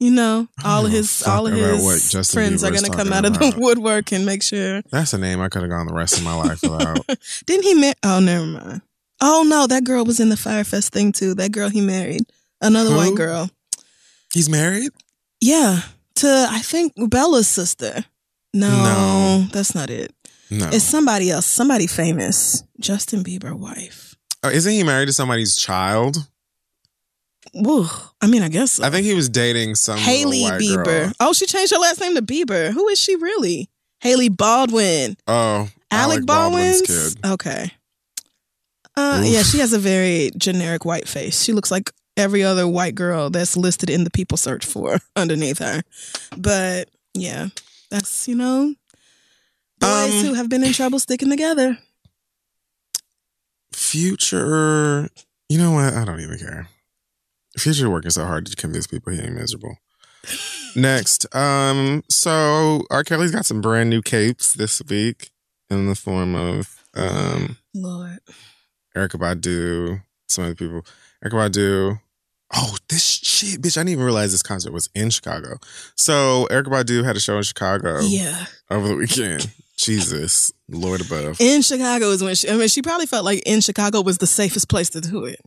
You 0.00 0.10
know, 0.10 0.48
all 0.64 0.84
of 0.84 0.92
his 0.92 1.22
all 1.22 1.46
of 1.46 1.54
his 1.54 2.10
friends 2.30 2.62
are 2.64 2.70
Bieber 2.70 2.74
is 2.74 2.80
going 2.82 2.90
to 2.92 2.96
come 2.98 3.12
out 3.14 3.24
of 3.24 3.34
the 3.38 3.54
woodwork 3.56 4.12
and 4.12 4.26
make 4.26 4.42
sure. 4.42 4.82
That's 4.90 5.14
a 5.14 5.18
name 5.18 5.40
I 5.40 5.48
could 5.48 5.62
have 5.62 5.70
gone 5.70 5.86
the 5.86 5.94
rest 5.94 6.18
of 6.18 6.24
my 6.24 6.34
life 6.34 6.60
without. 6.62 6.98
Didn't 7.46 7.62
he 7.64 7.74
marry? 7.74 7.94
Oh, 8.02 8.20
never 8.20 8.44
mind. 8.44 8.82
Oh 9.22 9.44
no, 9.48 9.66
that 9.66 9.84
girl 9.84 10.04
was 10.04 10.20
in 10.20 10.28
the 10.28 10.36
Fyre 10.36 10.64
Fest 10.64 10.92
thing 10.92 11.12
too. 11.12 11.34
That 11.34 11.50
girl 11.52 11.70
he 11.70 11.80
married, 11.80 12.22
another 12.60 12.90
Who? 12.90 12.96
white 12.96 13.14
girl. 13.14 13.48
He's 14.34 14.50
married? 14.50 14.90
Yeah, 15.40 15.80
to 16.16 16.46
I 16.50 16.60
think 16.60 16.92
Bella's 17.10 17.48
sister. 17.48 18.04
No, 18.54 18.68
No. 18.70 19.46
that's 19.52 19.74
not 19.74 19.90
it. 19.90 20.12
No. 20.50 20.68
It's 20.72 20.84
somebody 20.84 21.30
else, 21.30 21.46
somebody 21.46 21.86
famous. 21.86 22.62
Justin 22.80 23.22
Bieber 23.24 23.52
wife. 23.58 24.14
Oh, 24.42 24.48
isn't 24.48 24.72
he 24.72 24.82
married 24.84 25.06
to 25.06 25.12
somebody's 25.12 25.56
child? 25.56 26.16
Woo. 27.54 27.86
I 28.20 28.26
mean, 28.26 28.42
I 28.42 28.48
guess 28.48 28.72
so. 28.72 28.84
I 28.84 28.90
think 28.90 29.06
he 29.06 29.14
was 29.14 29.28
dating 29.28 29.74
some 29.76 29.98
Hailey 29.98 30.42
Bieber. 30.42 30.84
girl. 30.84 31.12
Oh, 31.20 31.32
she 31.32 31.46
changed 31.46 31.72
her 31.72 31.78
last 31.78 32.00
name 32.00 32.14
to 32.14 32.22
Bieber. 32.22 32.70
Who 32.72 32.88
is 32.88 32.98
she 33.00 33.16
really? 33.16 33.70
Hailey 34.00 34.28
Baldwin. 34.28 35.16
Oh, 35.26 35.68
Alec, 35.90 36.26
Baldwin's 36.26 36.82
Baldwin's. 36.82 37.14
kid. 37.14 37.26
Okay. 37.26 37.72
Uh, 38.96 39.20
Oof. 39.24 39.26
yeah, 39.32 39.42
she 39.42 39.58
has 39.58 39.72
a 39.72 39.78
very 39.78 40.30
generic 40.36 40.84
white 40.84 41.08
face. 41.08 41.42
She 41.42 41.52
looks 41.52 41.70
like 41.70 41.90
every 42.16 42.42
other 42.42 42.66
white 42.66 42.94
girl 42.94 43.30
that's 43.30 43.56
listed 43.56 43.90
in 43.90 44.04
the 44.04 44.10
people 44.10 44.36
search 44.36 44.64
for 44.64 44.98
underneath 45.16 45.58
her. 45.58 45.82
But 46.36 46.88
yeah, 47.14 47.48
that's, 47.90 48.26
you 48.28 48.34
know, 48.34 48.74
boys 49.78 50.14
Um, 50.14 50.24
who 50.24 50.34
have 50.34 50.48
been 50.48 50.64
in 50.64 50.72
trouble 50.72 50.98
sticking 50.98 51.30
together. 51.30 51.78
Future, 53.72 55.08
you 55.48 55.58
know 55.58 55.72
what? 55.72 55.92
I 55.92 56.04
don't 56.04 56.20
even 56.20 56.38
care. 56.38 56.68
Future 57.58 57.90
working 57.90 58.10
so 58.10 58.24
hard 58.24 58.46
to 58.46 58.56
convince 58.56 58.86
people 58.86 59.12
he 59.12 59.20
ain't 59.20 59.34
miserable. 59.34 59.76
Next, 60.76 61.26
um, 61.34 62.02
so 62.08 62.82
R. 62.90 63.04
Kelly's 63.04 63.30
got 63.32 63.46
some 63.46 63.60
brand 63.60 63.88
new 63.90 64.02
capes 64.02 64.54
this 64.54 64.82
week 64.88 65.30
in 65.70 65.88
the 65.88 65.94
form 65.94 66.34
of 66.34 66.82
um 66.94 67.58
Lord. 67.74 68.18
Erykah 68.96 69.20
Badu, 69.20 70.02
some 70.28 70.44
other 70.44 70.54
people. 70.54 70.84
Erykah 71.24 71.50
Badu. 71.50 72.00
Oh, 72.58 72.76
this 72.88 73.02
shit, 73.04 73.60
bitch! 73.60 73.76
I 73.76 73.80
didn't 73.80 73.90
even 73.90 74.04
realize 74.04 74.32
this 74.32 74.42
concert 74.42 74.72
was 74.72 74.88
in 74.94 75.10
Chicago. 75.10 75.58
So 75.94 76.46
Erykah 76.50 76.68
Badu 76.68 77.04
had 77.04 77.16
a 77.16 77.20
show 77.20 77.36
in 77.36 77.42
Chicago 77.42 78.00
Yeah. 78.00 78.46
over 78.70 78.88
the 78.88 78.96
weekend. 78.96 79.50
Jesus, 79.76 80.50
Lord 80.70 81.02
above. 81.02 81.38
In 81.38 81.60
Chicago 81.60 82.06
is 82.10 82.22
when 82.24 82.34
she, 82.34 82.48
I 82.48 82.56
mean, 82.56 82.68
she 82.68 82.80
probably 82.80 83.04
felt 83.04 83.26
like 83.26 83.42
in 83.44 83.60
Chicago 83.60 84.00
was 84.00 84.16
the 84.18 84.26
safest 84.26 84.70
place 84.70 84.88
to 84.90 85.02
do 85.02 85.26
it. 85.26 85.38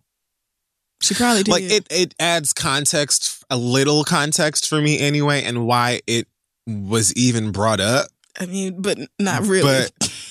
She 1.02 1.16
probably 1.16 1.42
did. 1.44 1.52
like 1.52 1.64
it 1.64 1.88
it 1.90 2.14
adds 2.20 2.54
context 2.54 3.44
a 3.50 3.58
little 3.58 4.04
context 4.04 4.68
for 4.70 4.80
me 4.82 5.00
anyway 5.00 5.44
and 5.44 5.66
why 5.66 6.02
it 6.06 6.28
was 6.68 7.12
even 7.16 7.52
brought 7.52 7.80
up 7.80 8.08
I 8.40 8.46
mean, 8.46 8.82
but 8.82 9.00
not 9.18 9.48
really. 9.48 9.88
But- 10.00 10.14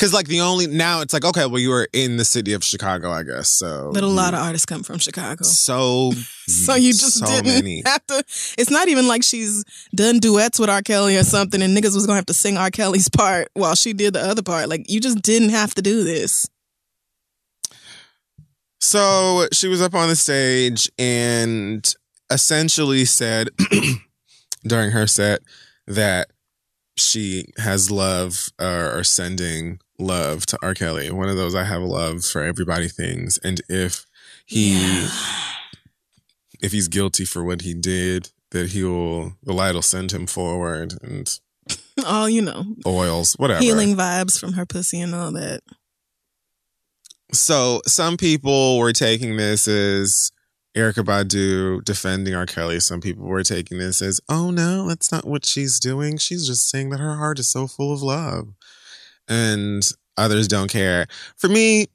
because 0.00 0.14
like 0.14 0.28
the 0.28 0.40
only 0.40 0.66
now 0.66 1.02
it's 1.02 1.12
like 1.12 1.26
okay 1.26 1.44
well 1.44 1.58
you 1.58 1.68
were 1.68 1.86
in 1.92 2.16
the 2.16 2.24
city 2.24 2.54
of 2.54 2.64
chicago 2.64 3.10
i 3.10 3.22
guess 3.22 3.50
so 3.50 3.90
but 3.92 4.02
a 4.02 4.06
lot 4.06 4.32
of 4.32 4.40
artists 4.40 4.64
come 4.64 4.82
from 4.82 4.98
Chicago. 4.98 5.44
so 5.44 6.12
So 6.50 6.74
you 6.74 6.92
just 6.92 7.18
so 7.18 7.26
didn't 7.26 7.46
many 7.46 7.82
have 7.86 8.04
to. 8.08 8.24
It's 8.58 8.70
not 8.70 8.88
even 8.88 9.06
like 9.06 9.22
she's 9.22 9.64
done 9.94 10.18
duets 10.18 10.58
with 10.58 10.68
R. 10.68 10.82
Kelly 10.82 11.16
or 11.16 11.22
something, 11.22 11.62
and 11.62 11.76
niggas 11.76 11.94
was 11.94 12.06
gonna 12.06 12.16
have 12.16 12.26
to 12.26 12.34
sing 12.34 12.56
R. 12.56 12.72
Kelly's 12.72 13.08
part 13.08 13.50
while 13.54 13.76
she 13.76 13.92
did 13.92 14.14
the 14.14 14.20
other 14.20 14.42
part. 14.42 14.68
Like 14.68 14.90
you 14.90 15.00
just 15.00 15.22
didn't 15.22 15.50
have 15.50 15.74
to 15.74 15.82
do 15.82 16.02
this. 16.02 16.48
so 18.80 19.46
she 19.52 19.68
was 19.68 19.80
up 19.80 19.94
on 19.94 20.08
the 20.08 20.16
stage 20.16 20.90
and 20.98 21.94
essentially 22.30 23.04
said 23.04 23.50
during 24.66 24.90
her 24.90 25.06
set 25.06 25.40
that 25.86 26.30
she 26.96 27.44
has 27.58 27.90
love 27.90 28.48
uh, 28.58 28.90
or 28.94 29.04
sending 29.04 29.78
love 30.00 30.46
to 30.46 30.58
R. 30.62 30.74
Kelly. 30.74 31.10
One 31.10 31.28
of 31.28 31.36
those 31.36 31.54
I 31.54 31.64
have 31.64 31.82
love 31.82 32.24
for 32.24 32.42
everybody 32.42 32.88
things. 32.88 33.38
And 33.44 33.60
if 33.68 34.06
he 34.46 34.80
Yeah. 34.80 35.10
if 36.60 36.72
he's 36.72 36.88
guilty 36.88 37.24
for 37.24 37.44
what 37.44 37.62
he 37.62 37.74
did, 37.74 38.30
that 38.50 38.70
he'll 38.70 39.36
the 39.42 39.52
light 39.52 39.74
will 39.74 39.82
send 39.82 40.12
him 40.12 40.26
forward 40.26 40.94
and 41.02 41.38
all 42.04 42.24
oh, 42.24 42.26
you 42.26 42.42
know, 42.42 42.74
oils, 42.86 43.34
whatever. 43.34 43.60
healing 43.60 43.94
vibes 43.96 44.38
from 44.40 44.54
her 44.54 44.66
pussy 44.66 45.00
and 45.00 45.14
all 45.14 45.30
that. 45.32 45.60
So 47.32 47.80
some 47.86 48.16
people 48.16 48.78
were 48.78 48.92
taking 48.92 49.36
this 49.36 49.68
as 49.68 50.32
Erykah 50.76 51.04
Badu 51.04 51.84
defending 51.84 52.34
R. 52.34 52.46
Kelly. 52.46 52.80
Some 52.80 53.00
people 53.00 53.24
were 53.24 53.44
taking 53.44 53.78
this 53.78 54.02
as, 54.02 54.20
oh 54.28 54.50
no, 54.50 54.88
that's 54.88 55.12
not 55.12 55.26
what 55.26 55.44
she's 55.46 55.78
doing. 55.78 56.16
She's 56.16 56.46
just 56.46 56.68
saying 56.68 56.90
that 56.90 57.00
her 57.00 57.16
heart 57.16 57.38
is 57.38 57.48
so 57.48 57.66
full 57.68 57.92
of 57.92 58.02
love. 58.02 58.48
And 59.30 59.82
others 60.18 60.46
don't 60.48 60.68
care. 60.70 61.06
For 61.36 61.48
me, 61.48 61.86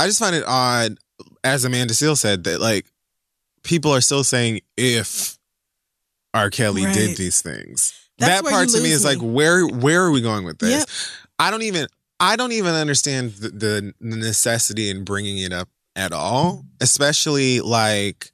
I 0.00 0.06
just 0.06 0.18
find 0.18 0.34
it 0.34 0.44
odd, 0.46 0.98
as 1.44 1.64
Amanda 1.64 1.94
Seales 1.94 2.18
said, 2.18 2.44
that 2.44 2.60
like 2.60 2.86
people 3.62 3.94
are 3.94 4.00
still 4.00 4.24
saying 4.24 4.60
if 4.76 5.38
R. 6.32 6.50
Kelly 6.50 6.84
Right. 6.84 6.94
did 6.94 7.16
these 7.16 7.40
things. 7.42 7.92
That's 8.18 8.42
that 8.42 8.50
part 8.50 8.68
to 8.70 8.80
me 8.80 8.90
is 8.90 9.04
me. 9.04 9.14
like, 9.14 9.18
where 9.20 9.66
where 9.66 10.02
are 10.04 10.10
we 10.10 10.20
going 10.20 10.44
with 10.44 10.58
this? 10.58 10.70
Yep. 10.70 10.88
I 11.38 11.50
don't 11.50 11.62
even 11.62 11.86
I 12.20 12.36
don't 12.36 12.52
even 12.52 12.74
understand 12.74 13.32
the, 13.32 13.48
the 13.50 13.94
necessity 14.00 14.88
in 14.90 15.04
bringing 15.04 15.38
it 15.38 15.52
up 15.52 15.68
at 15.96 16.12
all, 16.12 16.64
especially 16.80 17.60
like 17.60 18.32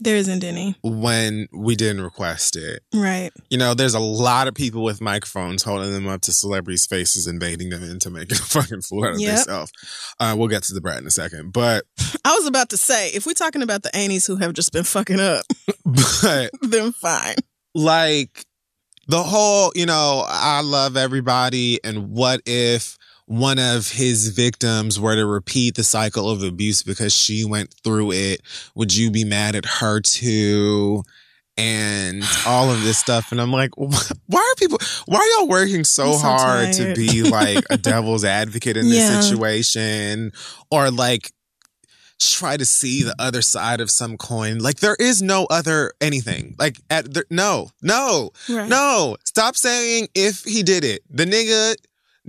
There 0.00 0.16
isn't 0.16 0.44
any. 0.44 0.76
when 0.82 1.48
we 1.52 1.74
didn't 1.74 2.02
request 2.02 2.54
it. 2.56 2.82
Right. 2.94 3.30
You 3.50 3.58
know, 3.58 3.74
there's 3.74 3.94
a 3.94 4.00
lot 4.00 4.46
of 4.46 4.54
people 4.54 4.84
with 4.84 5.00
microphones 5.00 5.62
holding 5.62 5.92
them 5.92 6.06
up 6.06 6.20
to 6.22 6.32
celebrities' 6.32 6.86
faces 6.86 7.26
and 7.26 7.40
baiting 7.40 7.70
them 7.70 7.82
into 7.82 8.10
making 8.10 8.38
a 8.38 8.40
fucking 8.42 8.82
fool 8.82 9.04
out 9.04 9.14
of 9.14 9.20
Yep. 9.20 9.34
themselves. 9.36 9.72
Uh, 10.20 10.34
we'll 10.38 10.48
get 10.48 10.62
to 10.64 10.74
the 10.74 10.80
brat 10.80 10.98
in 11.00 11.06
a 11.06 11.10
second, 11.10 11.52
but 11.52 11.84
I 12.24 12.34
was 12.34 12.46
about 12.46 12.68
to 12.70 12.76
say, 12.76 13.08
if 13.10 13.26
we're 13.26 13.32
talking 13.32 13.62
about 13.62 13.82
the 13.82 13.90
Aanies 13.90 14.26
who 14.26 14.36
have 14.36 14.52
just 14.52 14.72
been 14.72 14.84
fucking 14.84 15.18
up, 15.20 15.44
but 15.84 16.50
then 16.62 16.92
fine. 16.92 17.36
like 17.74 18.44
the 19.08 19.22
whole, 19.22 19.72
you 19.74 19.86
know, 19.86 20.24
I 20.28 20.60
love 20.60 20.96
everybody, 20.98 21.80
and 21.82 22.10
what 22.10 22.42
if 22.44 22.97
one 23.28 23.58
of 23.58 23.90
his 23.92 24.28
victims 24.28 24.98
were 24.98 25.14
to 25.14 25.26
repeat 25.26 25.74
the 25.76 25.84
cycle 25.84 26.30
of 26.30 26.42
abuse 26.42 26.82
because 26.82 27.14
she 27.14 27.44
went 27.44 27.74
through 27.84 28.12
it? 28.12 28.40
Would 28.74 28.96
you 28.96 29.10
be 29.10 29.24
mad 29.24 29.54
at 29.54 29.64
her 29.66 30.00
too? 30.00 31.02
And 31.56 32.22
all 32.46 32.70
of 32.70 32.82
this 32.82 32.98
stuff, 32.98 33.32
and 33.32 33.40
I'm 33.40 33.52
like, 33.52 33.70
why 33.76 33.98
are 34.32 34.54
people? 34.56 34.78
Why 35.06 35.18
are 35.18 35.26
y'all 35.40 35.48
working 35.48 35.82
so, 35.82 36.12
so 36.12 36.18
hard 36.18 36.72
to 36.74 36.94
be 36.94 37.24
like 37.24 37.64
a 37.68 37.76
devil's 37.76 38.24
advocate 38.24 38.76
in 38.76 38.88
this 38.88 39.24
situation, 39.24 40.30
or 40.70 40.90
like 40.92 41.32
try 42.20 42.56
to 42.56 42.64
see 42.64 43.02
the 43.02 43.14
other 43.18 43.42
side 43.42 43.80
of 43.80 43.90
some 43.90 44.16
coin. 44.16 44.58
Like 44.58 44.78
there 44.80 44.96
is 44.98 45.20
no 45.22 45.46
other 45.50 45.92
anything. 46.00 46.54
Like 46.58 46.80
at 46.90 47.12
there, 47.12 47.24
no, 47.30 47.70
no, 47.82 48.30
Right. 48.48 48.68
no. 48.68 49.16
Stop 49.24 49.56
saying 49.56 50.08
if 50.14 50.44
he 50.44 50.62
did 50.62 50.84
it. 50.84 51.02
The 51.10 51.24
nigga 51.24 51.74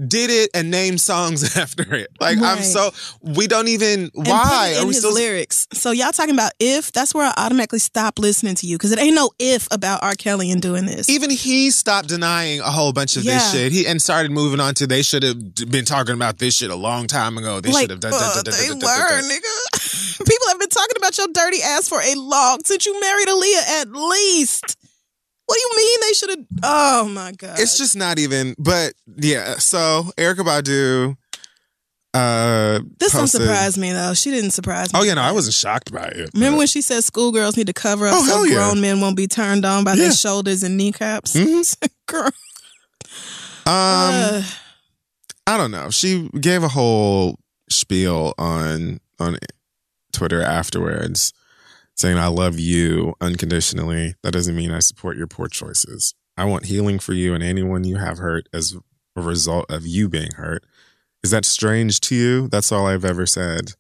did 0.08 0.30
it 0.30 0.50
and 0.54 0.72
named 0.72 1.02
songs 1.02 1.58
after 1.58 1.94
it. 1.96 2.10
Like 2.20 2.38
I'm 2.42 2.64
so 2.64 2.92
we 3.22 3.48
don't 3.48 3.68
even 3.68 4.10
And 4.16 4.28
why 4.28 4.72
put 4.72 4.72
it 4.72 4.78
in 4.78 4.84
are 4.84 4.88
we 4.88 4.94
his 4.94 4.98
still 5.00 5.14
lyrics? 5.14 5.68
So 5.74 5.92
y'all 5.92 6.12
talking 6.12 6.34
about 6.34 6.52
if? 6.60 6.92
That's 6.92 7.14
where 7.14 7.26
I 7.26 7.34
automatically 7.38 7.80
stop 7.80 8.20
listening 8.20 8.56
to 8.56 8.68
you 8.68 8.78
because 8.78 8.92
it 8.92 9.00
ain't 9.00 9.16
no 9.16 9.32
if 9.40 9.68
about 9.72 10.04
R. 10.04 10.16
Kelly 10.16 10.52
and 10.52 10.62
doing 10.62 10.86
this. 10.86 11.10
even 11.10 11.30
he 11.30 11.72
stopped 11.72 12.08
denying 12.10 12.60
a 12.62 12.72
whole 12.72 12.94
bunch 12.94 13.18
of 13.18 13.24
Yeah. 13.24 13.36
this 13.36 13.52
shit. 13.52 13.72
He 13.72 13.86
and 13.88 14.02
started 14.02 14.32
moving 14.32 14.60
on 14.60 14.74
to 14.76 14.88
they 14.88 15.02
should 15.02 15.24
have 15.24 15.56
been 15.70 15.86
talking 15.86 16.16
about 16.16 16.38
this 16.38 16.56
shit 16.56 16.70
a 16.70 16.76
long 16.76 17.08
time 17.08 17.38
ago. 17.38 17.60
They 17.62 17.72
like, 17.72 17.82
should 17.84 17.90
have 17.92 18.00
done. 18.00 18.14
uh, 18.14 18.34
done, 18.36 18.44
done, 18.46 18.54
they 18.60 18.68
done, 18.68 18.80
were, 18.80 19.22
nigga. 19.22 20.18
People 20.26 20.48
have 20.50 20.60
been 20.60 20.70
talking 20.70 20.96
about 20.98 21.18
your 21.18 21.28
dirty 21.34 21.62
ass 21.64 21.88
for 21.88 22.00
a 22.02 22.14
long 22.16 22.60
since 22.66 22.86
you 22.86 23.00
married 23.00 23.28
Aaliyah. 23.28 23.82
At 23.82 23.92
least, 23.92 24.78
what 25.50 25.56
do 25.56 25.62
you 25.62 25.72
mean 25.78 26.00
they 26.02 26.14
should 26.14 26.30
have? 26.30 26.46
Oh 26.64 27.10
my 27.10 27.32
god! 27.32 27.60
It's 27.60 27.78
just 27.78 27.96
not 27.96 28.20
even. 28.20 28.54
But 28.60 28.94
yeah, 29.18 29.56
so 29.58 30.12
Erykah 30.18 30.46
Badu. 30.46 31.18
Uh, 32.12 32.80
this 33.00 33.14
don't 33.14 33.28
surprise 33.28 33.78
me 33.78 33.92
though. 33.94 34.14
She 34.16 34.32
didn't 34.32 34.52
surprise 34.52 34.92
me. 34.94 35.00
Oh 35.00 35.04
yeah, 35.04 35.14
no, 35.14 35.22
I 35.22 35.32
wasn't 35.32 35.54
shocked 35.54 35.92
by 35.92 36.06
it. 36.06 36.32
Remember 36.34 36.56
but- 36.56 36.58
when 36.60 36.68
she 36.68 36.82
said 36.82 37.04
schoolgirls 37.04 37.56
need 37.58 37.68
to 37.68 37.74
cover 37.74 38.08
up 38.08 38.16
Oh, 38.18 38.26
so 38.26 38.44
yeah. 38.44 38.56
grown 38.56 38.82
men 38.82 39.00
won't 39.00 39.16
be 39.18 39.28
turned 39.28 39.64
on 39.66 39.84
by 39.84 39.92
Yeah. 39.94 40.06
their 40.06 40.14
shoulders 40.14 40.64
and 40.64 40.76
kneecaps? 40.78 41.34
Mhm. 41.36 41.76
Girl, 42.08 42.26
Um, 42.26 42.32
uh, 43.66 44.42
I 45.46 45.58
don't 45.58 45.70
know. 45.72 45.90
She 45.92 46.30
gave 46.40 46.64
a 46.64 46.68
whole 46.68 47.38
spiel 47.70 48.34
on 48.40 49.00
on 49.20 49.38
Twitter 50.12 50.42
afterwards, 50.42 51.32
saying 52.00 52.18
I 52.18 52.28
love 52.28 52.58
you 52.58 53.14
unconditionally. 53.20 54.16
That 54.24 54.32
doesn't 54.32 54.56
mean 54.56 54.72
I 54.72 54.80
support 54.80 55.18
your 55.18 55.28
poor 55.28 55.50
choices. 55.50 56.14
I 56.38 56.46
want 56.46 56.68
healing 56.68 56.98
for 56.98 57.12
you 57.12 57.34
and 57.34 57.44
anyone 57.44 57.84
you 57.84 57.98
have 57.98 58.20
hurt 58.20 58.48
as 58.54 58.74
a 59.18 59.22
result 59.22 59.66
of 59.70 59.86
you 59.86 60.08
being 60.08 60.32
hurt. 60.38 60.64
Is 61.24 61.32
that 61.32 61.44
strange 61.44 62.00
to 62.02 62.16
you? 62.16 62.48
That's 62.48 62.72
all 62.72 62.88
I've 62.88 63.04
ever 63.04 63.26
said. 63.26 63.74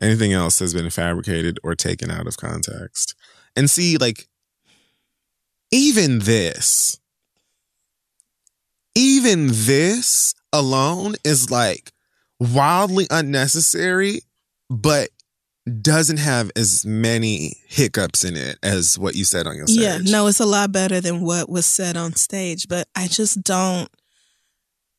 Anything 0.00 0.32
else 0.32 0.60
has 0.60 0.72
been 0.72 0.88
fabricated 0.88 1.60
or 1.62 1.74
taken 1.74 2.10
out 2.10 2.26
of 2.26 2.38
context. 2.38 3.14
And 3.54 3.68
see, 3.68 3.98
like, 3.98 4.28
even 5.70 6.20
this, 6.20 6.98
even 8.94 9.48
this 9.48 10.34
alone 10.54 11.16
is 11.22 11.50
like 11.50 11.92
wildly 12.40 13.06
unnecessary, 13.10 14.22
but 14.70 15.10
doesn't 15.68 16.18
have 16.18 16.50
as 16.56 16.84
many 16.84 17.56
hiccups 17.66 18.24
in 18.24 18.36
it 18.36 18.58
as 18.62 18.98
what 18.98 19.14
you 19.14 19.24
said 19.24 19.46
on 19.46 19.56
your 19.56 19.66
stage. 19.66 19.80
yeah, 19.80 19.98
no, 20.02 20.26
it's 20.26 20.40
a 20.40 20.46
lot 20.46 20.72
better 20.72 21.00
than 21.00 21.20
what 21.20 21.48
was 21.48 21.66
said 21.66 21.96
on 21.96 22.14
stage, 22.14 22.68
but 22.68 22.88
I 22.94 23.08
just 23.08 23.42
don't. 23.42 23.88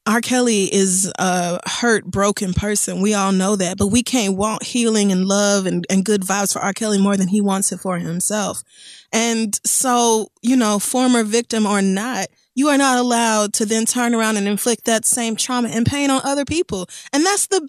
R. 0.06 0.22
Kelly 0.22 0.74
is 0.74 1.12
a 1.20 1.60
hurt, 1.70 2.06
broken 2.06 2.54
person. 2.54 3.02
We 3.02 3.14
all 3.14 3.32
know 3.32 3.56
that, 3.56 3.78
but 3.78 3.88
we 3.88 4.02
can't 4.02 4.36
want 4.36 4.64
healing 4.64 5.12
and 5.12 5.26
love 5.26 5.68
and, 5.68 5.86
and 5.88 6.04
good 6.04 6.22
vibes 6.22 6.54
for 6.54 6.60
R. 6.60 6.74
Kelly 6.74 6.98
more 7.00 7.16
than 7.16 7.28
he 7.28 7.42
wants 7.42 7.72
it 7.72 7.80
for 7.80 8.00
himself. 8.00 8.64
And 9.12 9.60
so, 9.66 10.30
you 10.42 10.56
know, 10.56 10.80
former 10.80 11.24
victim 11.24 11.68
or 11.68 11.82
not, 11.84 12.28
you 12.60 12.68
are 12.68 12.78
not 12.78 12.98
allowed 12.98 13.54
to 13.54 13.66
then 13.66 13.86
turn 13.86 14.14
around 14.14 14.36
and 14.36 14.46
inflict 14.46 14.84
that 14.84 15.06
same 15.06 15.34
trauma 15.38 15.70
and 15.70 15.86
pain 15.86 16.12
on 16.12 16.20
other 16.26 16.44
people. 16.44 16.90
And 17.14 17.26
that's 17.26 17.48
the, 17.48 17.62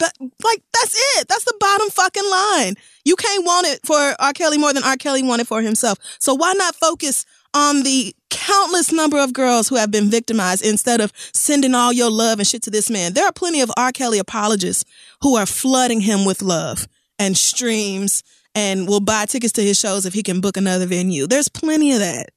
like, 0.42 0.64
that's 0.74 0.96
it. 1.16 1.28
That's 1.28 1.44
the 1.44 1.56
bottom 1.60 1.90
fucking 1.90 2.28
line. 2.28 2.74
You 3.04 3.14
can't 3.14 3.46
want 3.46 3.68
it 3.68 3.86
for 3.86 4.16
R. 4.18 4.32
Kelly 4.32 4.58
more 4.58 4.72
than 4.72 4.82
R. 4.82 4.96
Kelly 4.96 5.22
wanted 5.22 5.46
for 5.46 5.62
himself. 5.62 5.98
So 6.18 6.34
why 6.34 6.54
not 6.54 6.74
focus 6.74 7.24
on 7.54 7.84
the 7.84 8.16
countless 8.30 8.90
number 8.90 9.20
of 9.20 9.32
girls 9.32 9.68
who 9.68 9.76
have 9.76 9.92
been 9.92 10.10
victimized 10.10 10.64
instead 10.64 11.00
of 11.00 11.12
sending 11.32 11.72
all 11.72 11.92
your 11.92 12.10
love 12.10 12.40
and 12.40 12.48
shit 12.48 12.62
to 12.64 12.70
this 12.72 12.90
man? 12.90 13.12
There 13.12 13.26
are 13.26 13.32
plenty 13.32 13.60
of 13.60 13.70
R. 13.76 13.92
Kelly 13.92 14.18
apologists 14.18 14.84
who 15.20 15.36
are 15.36 15.46
flooding 15.46 16.00
him 16.00 16.24
with 16.24 16.42
love 16.42 16.88
and 17.16 17.38
streams 17.38 18.24
and 18.56 18.88
will 18.88 18.98
buy 18.98 19.26
tickets 19.26 19.52
to 19.52 19.62
his 19.62 19.78
shows 19.78 20.04
if 20.04 20.14
he 20.14 20.24
can 20.24 20.40
book 20.40 20.56
another 20.56 20.86
venue. 20.86 21.28
There's 21.28 21.48
plenty 21.48 21.92
of 21.92 22.00
that. 22.00 22.30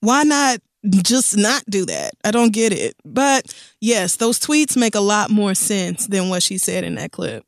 Why 0.00 0.22
not 0.22 0.60
just 0.90 1.36
not 1.36 1.62
do 1.68 1.86
that? 1.86 2.12
I 2.24 2.30
don't 2.30 2.52
get 2.52 2.72
it. 2.72 2.94
But 3.04 3.54
yes, 3.80 4.16
those 4.16 4.38
tweets 4.38 4.76
make 4.76 4.94
a 4.94 5.00
lot 5.00 5.30
more 5.30 5.54
sense 5.54 6.06
than 6.06 6.28
what 6.28 6.42
she 6.42 6.58
said 6.58 6.84
in 6.84 6.94
that 6.96 7.12
clip. 7.12 7.44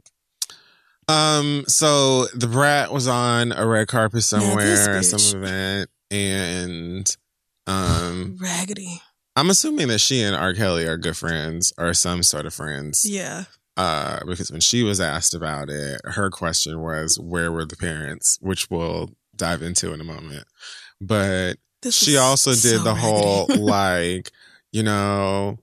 Um, 1.08 1.64
so 1.68 2.26
the 2.34 2.48
brat 2.48 2.92
was 2.92 3.06
on 3.06 3.52
a 3.52 3.66
red 3.66 3.88
carpet 3.88 4.24
somewhere, 4.24 5.02
some 5.02 5.42
event, 5.42 5.90
and 6.10 7.16
um 7.66 8.36
Raggedy. 8.40 9.00
I'm 9.36 9.50
assuming 9.50 9.88
that 9.88 9.98
she 10.00 10.22
and 10.22 10.34
R. 10.34 10.54
Kelly 10.54 10.86
are 10.86 10.96
good 10.96 11.16
friends 11.16 11.72
or 11.76 11.92
some 11.94 12.22
sort 12.22 12.46
of 12.46 12.54
friends. 12.54 13.08
Yeah. 13.08 13.44
Uh, 13.76 14.20
because 14.26 14.50
when 14.50 14.62
she 14.62 14.82
was 14.82 15.00
asked 15.00 15.34
about 15.34 15.68
it, 15.68 16.00
her 16.04 16.30
question 16.30 16.80
was, 16.80 17.18
"Where 17.20 17.52
were 17.52 17.66
the 17.66 17.76
parents?" 17.76 18.38
Which 18.40 18.70
we'll 18.70 19.10
dive 19.36 19.60
into 19.60 19.92
in 19.92 20.00
a 20.00 20.04
moment. 20.04 20.44
But 21.00 21.58
This 21.86 21.96
she 21.96 22.16
also 22.16 22.50
did 22.50 22.58
so 22.58 22.78
the 22.82 22.94
whole 22.94 23.46
like, 23.58 24.30
you 24.72 24.82
know, 24.82 25.58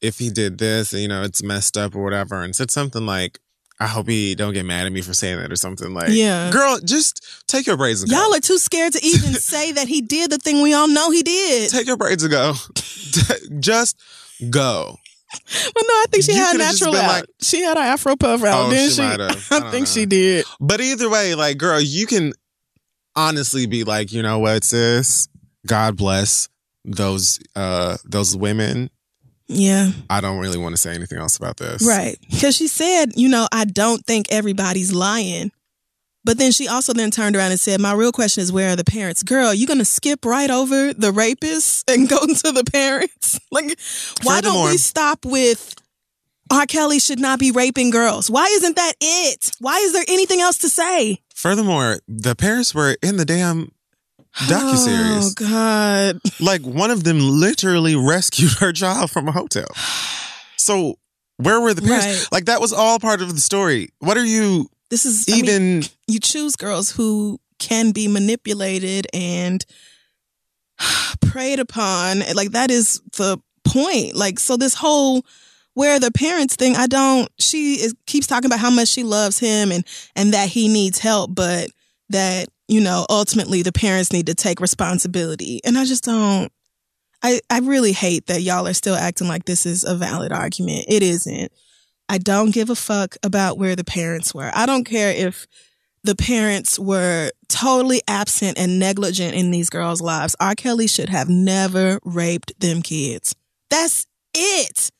if 0.00 0.18
he 0.18 0.30
did 0.30 0.58
this, 0.58 0.92
you 0.92 1.08
know, 1.08 1.22
it's 1.22 1.42
messed 1.42 1.76
up 1.76 1.94
or 1.94 2.02
whatever, 2.04 2.42
and 2.42 2.54
said 2.54 2.70
something 2.70 3.04
like, 3.06 3.38
"I 3.80 3.86
hope 3.86 4.08
he 4.08 4.34
don't 4.34 4.52
get 4.54 4.64
mad 4.64 4.86
at 4.86 4.92
me 4.92 5.00
for 5.02 5.12
saying 5.14 5.38
that" 5.38 5.50
or 5.52 5.56
something 5.56 5.92
like, 5.94 6.08
Yeah. 6.10 6.50
girl, 6.50 6.78
just 6.84 7.24
take 7.46 7.66
your 7.66 7.76
braids 7.76 8.02
and 8.02 8.10
go. 8.10 8.16
Y'all 8.22 8.34
are 8.34 8.40
too 8.40 8.58
scared 8.58 8.92
to 8.94 9.04
even 9.04 9.32
say 9.52 9.72
that 9.72 9.88
he 9.88 10.00
did 10.00 10.30
the 10.30 10.38
thing 10.38 10.62
we 10.62 10.72
all 10.74 10.88
know 10.88 11.10
he 11.10 11.22
did. 11.22 11.70
take 11.70 11.86
your 11.86 11.96
braids 11.96 12.22
and 12.22 12.30
go. 12.32 12.54
just 13.60 13.96
go. 14.50 14.96
But 15.32 15.84
no, 15.86 15.94
I 15.94 16.04
think 16.10 16.24
she 16.24 16.32
You 16.32 16.38
had 16.38 16.58
natural 16.58 16.94
out. 16.96 17.06
like- 17.08 17.24
she 17.40 17.62
had 17.62 17.76
her 17.76 17.82
Afro 17.84 18.16
puff 18.16 18.42
out, 18.42 18.66
Oh, 18.66 18.70
didn't 18.70 18.90
she 18.90 18.96
she? 18.96 19.02
I 19.02 19.14
I, 19.66 19.70
think 19.70 19.86
know. 19.86 19.92
she 19.92 20.04
did. 20.06 20.44
But 20.60 20.80
either 20.80 21.08
way, 21.08 21.34
like, 21.36 21.56
girl, 21.56 21.80
you 21.80 22.06
can 22.06 22.32
honestly 23.14 23.66
be 23.66 23.84
like, 23.84 24.12
you 24.12 24.22
know 24.22 24.38
what, 24.40 24.64
sis? 24.64 25.28
God 25.66 25.96
bless 25.96 26.48
those 26.84 27.38
uh 27.56 27.96
those 28.04 28.36
women. 28.36 28.90
Yeah, 29.48 29.90
I 30.08 30.20
don't 30.20 30.38
really 30.38 30.58
want 30.58 30.74
to 30.74 30.76
say 30.80 30.94
anything 30.94 31.18
else 31.18 31.36
about 31.36 31.56
this. 31.56 31.86
right. 31.86 32.16
Because 32.30 32.54
she 32.56 32.68
said, 32.68 33.12
you 33.16 33.28
know, 33.28 33.48
I 33.52 33.64
don't 33.64 34.04
think 34.06 34.26
everybody's 34.30 34.92
lying. 34.92 35.50
But 36.22 36.38
then 36.38 36.52
she 36.52 36.68
also 36.68 36.92
then 36.92 37.10
turned 37.10 37.34
around 37.34 37.50
and 37.50 37.58
said, 37.58 37.80
My 37.80 37.92
real 37.92 38.12
question 38.12 38.42
is 38.42 38.52
where 38.52 38.70
are 38.72 38.76
the 38.76 38.84
parents? 38.84 39.22
Girl, 39.22 39.52
you 39.54 39.66
gonna 39.66 39.84
skip 39.84 40.24
right 40.24 40.50
over 40.50 40.92
the 40.92 41.10
rapists 41.12 41.82
and 41.92 42.08
go 42.08 42.18
to 42.26 42.52
the 42.52 42.64
parents? 42.70 43.38
Like, 43.52 43.76
why 44.22 44.40
don't 44.40 44.70
we 44.70 44.76
stop 44.76 45.24
with 45.24 45.74
R. 46.52 46.66
Kelly 46.66 47.00
should 47.00 47.18
not 47.18 47.40
be 47.40 47.50
raping 47.50 47.90
girls. 47.90 48.30
Why 48.30 48.44
isn't 48.46 48.76
that 48.76 48.92
it? 49.00 49.50
Why 49.58 49.78
is 49.78 49.92
there 49.92 50.04
anything 50.06 50.40
else 50.40 50.58
to 50.58 50.68
say? 50.68 51.20
Furthermore, 51.34 51.98
the 52.06 52.36
parents 52.36 52.74
were 52.76 52.96
in 53.02 53.16
the 53.16 53.24
damn 53.24 53.72
docuseries. 54.36 55.34
Oh 55.40 55.48
God. 55.48 56.20
Like 56.40 56.62
one 56.62 56.90
of 56.90 57.04
them 57.04 57.18
literally 57.20 57.96
rescued 57.96 58.52
her 58.60 58.72
child 58.72 59.10
from 59.10 59.28
a 59.28 59.32
hotel. 59.32 59.66
So 60.56 60.96
where 61.36 61.60
were 61.60 61.74
the 61.74 61.82
parents? 61.82 62.06
Right. 62.06 62.26
Like 62.32 62.44
that 62.46 62.60
was 62.60 62.72
all 62.72 62.98
part 62.98 63.22
of 63.22 63.34
the 63.34 63.40
story. 63.40 63.90
What 63.98 64.16
are 64.16 64.24
you 64.24 64.68
This 64.90 65.06
is 65.06 65.26
I 65.28 65.36
mean, 65.36 65.44
even? 65.44 65.82
you 66.06 66.20
choose 66.20 66.56
girls 66.56 66.90
who 66.90 67.38
can 67.58 67.92
be 67.92 68.08
manipulated 68.08 69.06
and 69.12 69.64
preyed 71.20 71.60
upon. 71.60 72.20
Like 72.34 72.50
that 72.52 72.70
is 72.70 73.00
the 73.16 73.38
point. 73.64 74.16
Like 74.16 74.38
so, 74.38 74.56
this 74.56 74.74
whole 74.74 75.24
where 75.74 76.00
the 76.00 76.10
parents 76.10 76.56
thing, 76.56 76.76
I 76.76 76.86
don't. 76.86 77.28
She 77.38 77.74
is, 77.74 77.94
keeps 78.06 78.26
talking 78.26 78.46
about 78.46 78.58
how 78.58 78.70
much 78.70 78.88
she 78.88 79.02
loves 79.02 79.38
him 79.38 79.70
and 79.72 79.84
and 80.16 80.32
that 80.34 80.48
he 80.48 80.68
needs 80.68 80.98
help, 80.98 81.34
but 81.34 81.70
that 82.10 82.48
you 82.68 82.80
know 82.80 83.06
ultimately 83.08 83.62
the 83.62 83.72
parents 83.72 84.12
need 84.12 84.26
to 84.26 84.34
take 84.34 84.60
responsibility. 84.60 85.60
And 85.64 85.78
I 85.78 85.84
just 85.84 86.04
don't. 86.04 86.52
I 87.22 87.40
I 87.50 87.60
really 87.60 87.92
hate 87.92 88.26
that 88.26 88.42
y'all 88.42 88.66
are 88.66 88.74
still 88.74 88.94
acting 88.94 89.28
like 89.28 89.44
this 89.44 89.66
is 89.66 89.84
a 89.84 89.94
valid 89.94 90.32
argument. 90.32 90.86
It 90.88 91.02
isn't. 91.02 91.52
I 92.08 92.18
don't 92.18 92.52
give 92.52 92.70
a 92.70 92.74
fuck 92.74 93.16
about 93.22 93.56
where 93.56 93.76
the 93.76 93.84
parents 93.84 94.34
were. 94.34 94.50
I 94.52 94.66
don't 94.66 94.84
care 94.84 95.12
if 95.12 95.46
the 96.02 96.16
parents 96.16 96.78
were 96.78 97.30
totally 97.48 98.00
absent 98.08 98.58
and 98.58 98.78
negligent 98.78 99.34
in 99.34 99.50
these 99.50 99.70
girls' 99.70 100.00
lives. 100.00 100.34
R. 100.40 100.54
Kelly 100.54 100.86
should 100.86 101.08
have 101.08 101.28
never 101.28 102.00
raped 102.04 102.58
them 102.58 102.82
kids. 102.82 103.36
That's 103.68 104.06
it. 104.34 104.90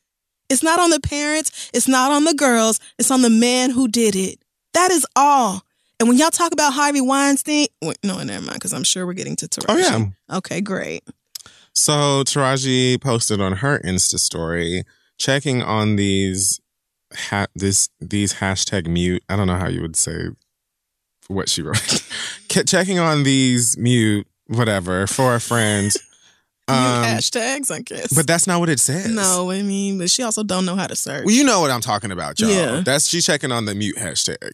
It's 0.49 0.63
not 0.63 0.79
on 0.79 0.89
the 0.89 0.99
parents. 0.99 1.69
It's 1.73 1.87
not 1.87 2.11
on 2.11 2.23
the 2.23 2.33
girls. 2.33 2.79
It's 2.99 3.11
on 3.11 3.21
the 3.21 3.29
man 3.29 3.71
who 3.71 3.87
did 3.87 4.15
it. 4.15 4.39
That 4.73 4.91
is 4.91 5.05
all. 5.15 5.63
And 6.01 6.09
when 6.09 6.17
y'all 6.17 6.31
talk 6.31 6.51
about 6.51 6.73
Harvey 6.73 6.99
Weinstein, 6.99 7.67
wait, 7.81 7.97
no, 8.03 8.17
never 8.23 8.43
mind, 8.43 8.55
because 8.55 8.73
I'm 8.73 8.83
sure 8.83 9.05
we're 9.05 9.13
getting 9.13 9.35
to 9.35 9.47
Taraji. 9.47 9.65
Oh 9.69 9.77
yeah. 9.77 10.37
Okay, 10.37 10.59
great. 10.59 11.03
So 11.73 12.23
Taraji 12.23 12.99
posted 12.99 13.39
on 13.39 13.53
her 13.57 13.79
Insta 13.85 14.17
story 14.17 14.83
checking 15.19 15.61
on 15.61 15.97
these 15.97 16.59
ha- 17.13 17.45
this 17.55 17.87
these 17.99 18.33
hashtag 18.33 18.87
mute. 18.87 19.23
I 19.29 19.35
don't 19.35 19.45
know 19.45 19.57
how 19.57 19.67
you 19.67 19.81
would 19.81 19.95
say 19.95 20.29
what 21.27 21.49
she 21.49 21.61
wrote. 21.61 22.03
Checking 22.49 22.97
on 22.99 23.21
these 23.23 23.77
mute 23.77 24.25
whatever 24.47 25.05
for 25.07 25.35
a 25.35 25.39
friend. 25.39 25.91
Mute 26.69 26.77
Um, 26.77 27.03
hashtags, 27.03 27.69
I 27.71 27.81
guess. 27.81 28.13
but 28.13 28.27
that's 28.27 28.47
not 28.47 28.59
what 28.61 28.69
it 28.69 28.79
says. 28.79 29.09
no, 29.09 29.49
I 29.51 29.61
mean, 29.61 29.97
but 29.97 30.09
she 30.09 30.23
also 30.23 30.41
don't 30.43 30.65
know 30.65 30.75
how 30.75 30.87
to 30.87 30.95
search. 30.95 31.25
Well, 31.25 31.33
you 31.35 31.43
know 31.43 31.59
what 31.59 31.69
I'm 31.71 31.81
talking 31.81 32.11
about, 32.11 32.39
y'all. 32.39 32.49
Yeah. 32.49 32.81
That's 32.85 33.09
she's 33.09 33.25
checking 33.25 33.51
on 33.51 33.65
the 33.65 33.75
mute 33.75 33.97
hashtag. 33.97 34.51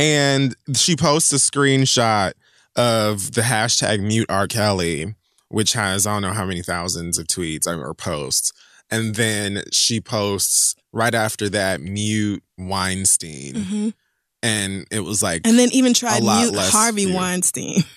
And 0.00 0.56
she 0.74 0.96
posts 0.96 1.32
a 1.32 1.36
screenshot 1.36 2.32
of 2.76 3.32
the 3.32 3.42
hashtag 3.42 4.00
mute 4.00 4.26
R. 4.30 4.46
Kelly, 4.46 5.14
which 5.48 5.74
has 5.74 6.06
I 6.06 6.14
don't 6.14 6.22
know 6.22 6.32
how 6.32 6.46
many 6.46 6.62
thousands 6.62 7.18
of 7.18 7.26
tweets 7.26 7.66
or 7.66 7.92
posts. 7.94 8.52
And 8.90 9.14
then 9.14 9.62
she 9.72 10.00
posts 10.00 10.74
right 10.92 11.14
after 11.14 11.48
that 11.50 11.80
mute 11.80 12.42
Weinstein. 12.58 13.54
Mhm. 13.54 13.94
And 14.42 14.86
it 14.90 15.00
was 15.00 15.22
like 15.22 15.46
And 15.46 15.58
then 15.58 15.68
even 15.72 15.92
tried 15.94 16.22
mute 16.22 16.54
Harvey. 16.56 17.12
Weinstein. 17.12 17.84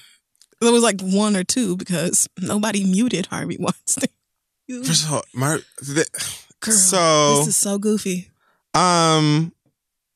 There 0.61 0.71
was 0.71 0.83
like 0.83 1.01
one 1.01 1.35
or 1.35 1.43
two 1.43 1.75
because 1.75 2.29
nobody 2.39 2.85
muted 2.85 3.25
Harvey 3.25 3.57
Weinstein. 3.59 4.07
first 4.85 5.03
of 5.05 5.11
all, 5.13 5.23
my 5.33 5.59
the, 5.79 6.05
Girl, 6.61 6.73
so 6.73 7.37
this 7.39 7.47
is 7.47 7.57
so 7.57 7.77
goofy. 7.77 8.29
um 8.73 9.52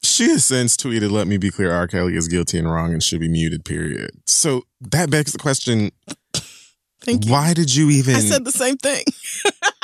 she 0.07 0.29
has 0.29 0.45
since 0.45 0.75
tweeted, 0.77 1.11
let 1.11 1.27
me 1.27 1.37
be 1.37 1.51
clear, 1.51 1.71
R. 1.71 1.87
Kelly 1.87 2.15
is 2.15 2.27
guilty 2.27 2.57
and 2.57 2.71
wrong 2.71 2.93
and 2.93 3.03
should 3.03 3.19
be 3.19 3.29
muted, 3.29 3.65
period. 3.65 4.11
So 4.25 4.63
that 4.81 5.09
begs 5.09 5.31
the 5.33 5.37
question, 5.39 5.91
Thank 7.01 7.25
you. 7.25 7.31
why 7.31 7.53
did 7.53 7.73
you 7.73 7.89
even 7.89 8.15
I 8.15 8.19
said 8.19 8.43
the 8.45 8.51
same 8.51 8.77
thing. 8.77 9.03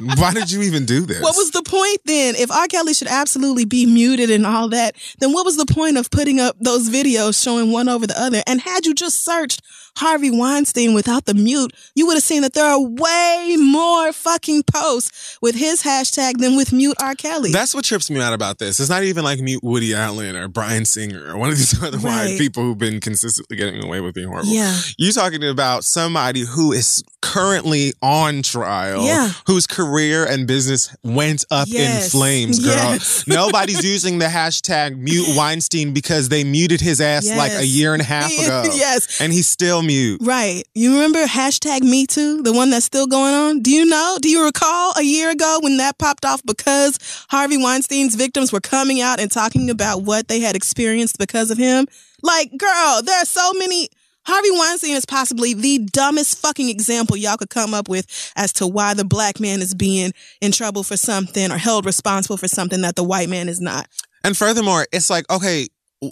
why 0.00 0.32
did 0.32 0.50
you 0.50 0.62
even 0.62 0.84
do 0.84 1.00
this? 1.00 1.20
What 1.22 1.36
was 1.36 1.50
the 1.50 1.62
point 1.62 1.98
then? 2.04 2.34
If 2.36 2.50
R. 2.50 2.66
Kelly 2.68 2.94
should 2.94 3.08
absolutely 3.08 3.64
be 3.64 3.86
muted 3.86 4.30
and 4.30 4.46
all 4.46 4.68
that, 4.70 4.94
then 5.18 5.32
what 5.32 5.44
was 5.44 5.56
the 5.56 5.66
point 5.66 5.96
of 5.98 6.10
putting 6.10 6.40
up 6.40 6.56
those 6.60 6.88
videos 6.88 7.42
showing 7.42 7.72
one 7.72 7.88
over 7.88 8.06
the 8.06 8.20
other? 8.20 8.42
And 8.46 8.60
had 8.60 8.86
you 8.86 8.94
just 8.94 9.24
searched 9.24 9.62
Harvey 9.96 10.30
Weinstein 10.30 10.94
without 10.94 11.24
the 11.24 11.34
mute, 11.34 11.72
you 11.96 12.06
would 12.06 12.14
have 12.14 12.22
seen 12.22 12.42
that 12.42 12.52
there 12.52 12.64
are 12.66 12.80
way 12.80 13.56
more 13.58 14.12
fucking 14.12 14.62
posts 14.64 15.36
with 15.42 15.56
his 15.56 15.82
hashtag 15.82 16.38
than 16.38 16.56
with 16.56 16.72
mute 16.72 16.96
R. 17.02 17.14
Kelly. 17.16 17.50
That's 17.50 17.74
what 17.74 17.84
trips 17.84 18.08
me 18.10 18.20
out 18.20 18.32
about 18.32 18.58
this. 18.58 18.78
It's 18.78 18.88
not 18.90 19.02
even 19.02 19.24
like 19.24 19.40
mute 19.40 19.62
Woody 19.64 19.94
Allen 19.94 20.36
or 20.36 20.46
Bryan 20.46 20.84
Singer 20.84 21.24
or 21.32 21.36
one 21.36 21.48
of 21.50 21.56
these 21.58 21.82
other 21.82 21.98
white 21.98 22.08
Right. 22.28 22.38
people 22.38 22.62
who've 22.62 22.78
been 22.78 23.00
consistently 23.00 23.56
getting 23.56 23.82
away 23.82 24.00
with 24.00 24.14
being 24.14 24.28
horrible. 24.28 24.50
yeah. 24.52 24.78
You're 24.98 25.12
talking 25.12 25.42
about 25.42 25.84
somebody 25.84 26.40
who 26.42 26.72
is 26.72 27.02
currently 27.20 27.92
on 28.00 28.42
trial, 28.42 29.04
Yeah. 29.04 29.30
whose 29.46 29.66
career 29.66 29.87
and 29.96 30.46
business 30.46 30.94
went 31.02 31.44
up 31.50 31.68
in 31.68 32.00
flames, 32.10 32.58
girl. 32.58 32.74
Yes. 32.74 33.24
Nobody's 33.26 33.84
using 33.84 34.18
the 34.18 34.26
hashtag 34.26 34.96
mute 34.96 35.26
Weinstein 35.36 35.92
because 35.92 36.28
they 36.28 36.44
muted 36.44 36.80
his 36.80 37.00
ass 37.00 37.28
like 37.28 37.52
a 37.52 37.66
year 37.66 37.92
and 37.92 38.02
a 38.02 38.04
half 38.04 38.30
ago. 38.38 38.64
yes. 38.74 39.20
And 39.20 39.32
he's 39.32 39.48
still 39.48 39.82
mute. 39.82 40.20
Right. 40.22 40.64
You 40.74 40.94
remember 40.94 41.24
hashtag 41.24 41.82
Me 41.82 42.06
Too, 42.06 42.42
the 42.42 42.52
one 42.52 42.70
that's 42.70 42.86
still 42.86 43.06
going 43.06 43.34
on? 43.34 43.60
Do 43.60 43.70
you 43.70 43.84
know? 43.84 44.18
Do 44.20 44.28
you 44.28 44.44
recall 44.44 44.92
a 44.96 45.02
year 45.02 45.30
ago 45.30 45.58
when 45.62 45.76
that 45.78 45.98
popped 45.98 46.24
off 46.24 46.42
because 46.44 46.98
Harvey 47.30 47.56
Weinstein's 47.56 48.14
victims 48.14 48.52
were 48.52 48.60
coming 48.60 49.00
out 49.00 49.20
and 49.20 49.30
talking 49.30 49.70
about 49.70 50.02
what 50.02 50.28
they 50.28 50.40
had 50.40 50.56
experienced 50.56 51.18
because 51.18 51.50
of 51.50 51.58
him? 51.58 51.86
Like, 52.22 52.50
girl, 52.56 53.00
there 53.02 53.20
are 53.20 53.26
so 53.26 53.52
many. 53.54 53.88
Harvey 54.28 54.50
Weinstein 54.50 54.94
is 54.94 55.06
possibly 55.06 55.54
the 55.54 55.78
dumbest 55.90 56.38
fucking 56.38 56.68
example 56.68 57.16
y'all 57.16 57.38
could 57.38 57.48
come 57.48 57.72
up 57.72 57.88
with 57.88 58.30
as 58.36 58.52
to 58.52 58.66
why 58.66 58.92
the 58.92 59.04
black 59.04 59.40
man 59.40 59.62
is 59.62 59.74
being 59.74 60.12
in 60.42 60.52
trouble 60.52 60.82
for 60.82 60.98
something 60.98 61.50
or 61.50 61.56
held 61.56 61.86
responsible 61.86 62.36
for 62.36 62.46
something 62.46 62.82
that 62.82 62.94
the 62.94 63.02
white 63.02 63.30
man 63.30 63.48
is 63.48 63.58
not. 63.58 63.88
And 64.22 64.36
furthermore, 64.36 64.86
it's 64.92 65.08
like, 65.08 65.24
okay, 65.30 65.68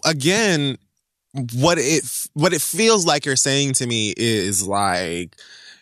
again, 0.06 0.78
what 1.56 1.76
it 1.78 2.04
what 2.32 2.54
it 2.54 2.62
feels 2.62 3.04
like 3.04 3.26
you're 3.26 3.36
saying 3.36 3.74
to 3.74 3.86
me 3.86 4.14
is 4.16 4.66
like 4.66 5.36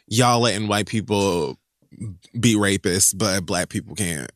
y'all 0.09 0.41
letting 0.41 0.67
white 0.67 0.87
people 0.87 1.57
be 2.41 2.57
rapists, 2.57 3.17
but 3.17 3.47
black 3.47 3.69
people 3.69 3.95
can't. 3.95 4.33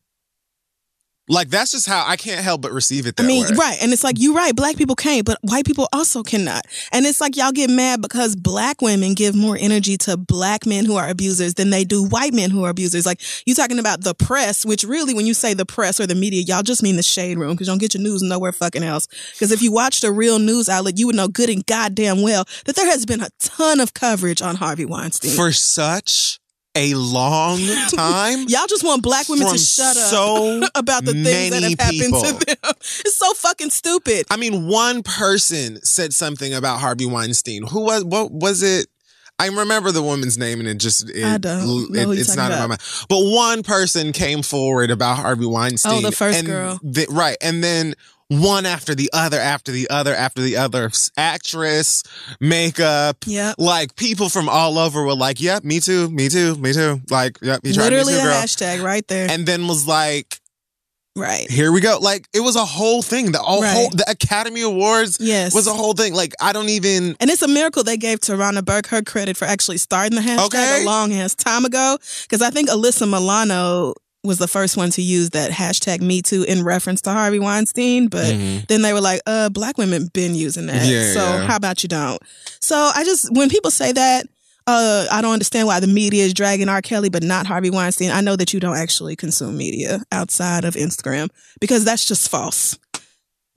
Like 1.29 1.49
that's 1.49 1.73
just 1.73 1.87
how 1.87 2.05
I 2.07 2.17
can't 2.17 2.41
help 2.43 2.63
but 2.63 2.73
receive 2.73 3.07
it 3.07 3.17
that 3.17 3.23
I 3.23 3.27
mean, 3.27 3.45
way. 3.45 3.57
right. 3.57 3.79
And 3.81 3.93
it's 3.93 4.05
like, 4.05 4.17
you're 4.19 4.35
right. 4.35 4.55
Black 4.55 4.77
people 4.77 4.97
can't, 4.97 5.25
but 5.25 5.39
white 5.43 5.67
people 5.67 5.89
also 5.93 6.23
cannot. 6.23 6.67
And 6.93 7.07
it's 7.07 7.21
like, 7.21 7.37
y'all 7.37 7.53
get 7.53 7.71
mad 7.71 8.01
because 8.01 8.35
black 8.35 8.81
women 8.81 9.15
give 9.15 9.35
more 9.35 9.57
energy 9.59 9.97
to 9.99 10.17
black 10.17 10.67
men 10.67 10.85
who 10.85 10.97
are 10.97 11.09
abusers 11.09 11.55
than 11.55 11.71
they 11.71 11.85
do 11.85 12.05
white 12.05 12.33
men 12.33 12.51
who 12.51 12.65
are 12.65 12.71
abusers. 12.71 13.07
Like, 13.07 13.21
you 13.47 13.55
talking 13.55 13.79
about 13.79 14.03
the 14.03 14.15
press, 14.15 14.65
which 14.65 14.85
really, 14.85 15.15
when 15.15 15.27
you 15.27 15.35
say 15.35 15.55
the 15.55 15.67
press 15.67 16.01
or 16.01 16.07
the 16.07 16.15
media, 16.15 16.43
y'all 16.43 16.63
just 16.63 16.83
mean 16.83 16.97
the 16.97 17.03
shade 17.03 17.39
room 17.39 17.53
because 17.53 17.67
you 17.67 17.73
don't 17.73 17.79
get 17.79 17.95
your 17.95 18.03
news 18.03 18.23
nowhere 18.23 18.53
fucking 18.53 18.83
else. 18.83 19.07
Because 19.33 19.53
if 19.53 19.63
you 19.63 19.73
watched 19.73 20.05
a 20.05 20.13
real 20.13 20.39
news 20.39 20.69
outlet, 20.69 20.99
you 20.99 21.07
would 21.07 21.17
know 21.17 21.29
good 21.29 21.51
and 21.51 21.65
goddamn 21.67 22.23
well 22.23 22.47
that 22.65 22.77
there 22.77 22.87
has 22.87 23.05
been 23.05 23.21
a 23.21 23.31
ton 23.39 23.81
of 23.81 23.95
coverage 23.95 24.41
on 24.43 24.57
Harvey 24.57 24.85
Weinstein. 24.85 25.33
For 25.33 25.53
such 25.53 26.38
a 26.79 26.95
long 26.95 27.59
time. 27.95 28.41
Y'all 28.49 28.67
just 28.69 28.85
want 28.85 29.03
black 29.03 29.29
women 29.29 29.49
to 29.49 29.59
shut 29.59 29.97
up 29.97 30.03
so 30.11 30.63
about 30.75 31.05
the 31.05 31.13
things 31.13 31.51
that 31.51 31.63
have 31.63 31.79
happened 31.79 32.01
people. 32.01 32.23
to 32.23 32.33
them. 32.47 32.57
It's 32.81 33.17
so 33.17 33.35
fucking 33.35 33.71
stupid. 33.71 34.27
I 34.31 34.37
mean, 34.37 34.67
one 34.69 35.03
person 35.03 35.83
said 35.85 36.13
something 36.13 36.55
about 36.55 36.79
Harvey 36.81 37.07
Weinstein. 37.07 37.67
Who 37.67 37.81
was 37.85 38.05
what 38.05 38.31
was 38.31 38.63
it? 38.63 38.87
I 39.41 39.47
remember 39.47 39.93
the 39.93 40.03
woman's 40.03 40.37
name 40.37 40.59
and 40.59 40.69
it 40.69 40.79
just 40.79 41.09
it, 41.11 41.25
I 41.25 41.39
don't 41.39 41.93
know 41.93 42.11
it, 42.11 42.19
it's 42.19 42.37
not 42.37 42.51
in 42.51 42.59
my 42.59 42.67
mind. 42.67 42.81
But 43.09 43.19
one 43.21 43.63
person 43.63 44.13
came 44.13 44.43
forward 44.43 44.91
about 44.91 45.19
Harvey 45.19 45.47
Weinstein. 45.47 45.93
Oh, 45.93 46.01
the 46.01 46.13
first 46.13 46.39
and 46.39 46.47
girl. 46.47 46.81
the- 46.83 47.07
right. 47.11 47.37
And 47.41 47.63
then 47.63 47.95
one 48.29 48.67
after 48.67 48.95
the 48.95 49.09
other, 49.13 49.39
after 49.39 49.73
the 49.73 49.89
other, 49.91 50.15
after 50.15 50.43
the 50.43 50.57
other. 50.57 50.91
Actress, 51.17 52.03
makeup. 52.41 53.17
yeah, 53.27 53.55
Like 53.59 53.97
people 53.97 54.29
from 54.29 54.49
all 54.49 54.79
over 54.79 55.03
were 55.03 55.15
like, 55.15 55.41
Yep, 55.41 55.65
me 55.65 55.81
too, 55.81 56.11
me 56.11 56.29
too, 56.29 56.55
me 56.57 56.73
too. 56.73 57.01
Like, 57.11 57.39
yep, 57.43 57.61
you 57.65 57.73
tried 57.73 57.85
Literally 57.85 58.13
me 58.15 58.19
too, 58.21 58.25
girl. 58.27 58.35
hashtag 58.43 58.83
right 58.83 59.07
there. 59.09 59.31
And 59.31 59.47
then 59.47 59.67
was 59.67 59.87
like, 59.87 60.39
right. 61.17 61.51
here 61.51 61.73
we 61.73 61.81
go. 61.81 61.99
Like 62.01 62.29
it 62.35 62.41
was 62.41 62.55
a 62.57 62.65
whole 62.65 63.03
thing. 63.03 63.33
The 63.33 63.39
whole, 63.39 63.63
whole 63.65 63.91
the 63.91 64.05
Academy 64.09 64.63
Awards 64.63 65.17
Yes. 65.21 65.55
was 65.55 65.67
a 65.67 65.73
whole 65.73 65.95
thing. 65.95 66.15
Like 66.15 66.35
I 66.41 66.53
don't 66.53 66.69
even 66.69 67.17
and 67.21 67.31
it's 67.31 67.43
a 67.43 67.49
miracle 67.49 67.83
they 67.83 67.97
gave 67.97 68.21
Tarana 68.21 68.65
Burke 68.65 68.87
her 68.89 69.03
credit 69.03 69.37
for 69.37 69.45
actually 69.47 69.79
starting 69.79 70.15
the 70.17 70.21
hashtag 70.23 70.47
Okay. 70.47 70.83
a 70.83 70.87
long 70.87 71.13
ass 71.15 71.35
time 71.35 71.65
ago. 71.65 71.99
Because 72.23 72.43
I 72.43 72.51
think 72.51 72.69
Alyssa 72.69 73.09
Milano 73.11 73.95
was 74.29 74.39
the 74.39 74.47
first 74.47 74.77
one 74.77 74.91
to 74.91 75.03
use 75.03 75.31
that 75.31 75.51
hashtag 75.51 76.01
Me 76.01 76.23
Too 76.23 76.45
in 76.45 76.63
reference 76.63 77.01
to 77.03 77.11
Harvey 77.11 77.41
Weinstein. 77.41 78.07
But 78.07 78.29
then 78.69 78.83
they 78.83 78.93
were 78.93 79.01
like, 79.01 79.21
uh, 79.27 79.49
black 79.49 79.77
women 79.79 80.07
been 80.15 80.37
using 80.37 80.67
that. 80.67 80.87
Yeah, 80.87 81.13
so 81.13 81.21
yeah. 81.21 81.47
how 81.47 81.57
about 81.57 81.83
you 81.83 81.89
don't? 81.89 82.23
So 82.61 82.77
I 82.95 83.03
just, 83.03 83.35
when 83.35 83.49
people 83.49 83.73
say 83.73 83.91
that, 83.91 84.27
uh, 84.69 85.07
I 85.11 85.23
don't 85.23 85.33
understand 85.33 85.67
why 85.67 85.81
the 85.81 85.87
media 85.87 86.25
is 86.25 86.35
dragging 86.35 86.69
R. 86.69 86.83
Kelly, 86.83 87.09
but 87.09 87.23
not 87.23 87.47
Harvey 87.47 87.71
Weinstein. 87.71 88.11
I 88.11 88.21
know 88.21 88.37
that 88.37 88.53
you 88.53 88.61
don't 88.61 88.77
actually 88.77 89.17
consume 89.17 89.57
media 89.57 90.01
outside 90.13 90.65
of 90.65 90.75
Instagram 90.75 91.31
because 91.59 91.85
that's 91.85 92.07
just 92.07 92.31
false. 92.31 92.79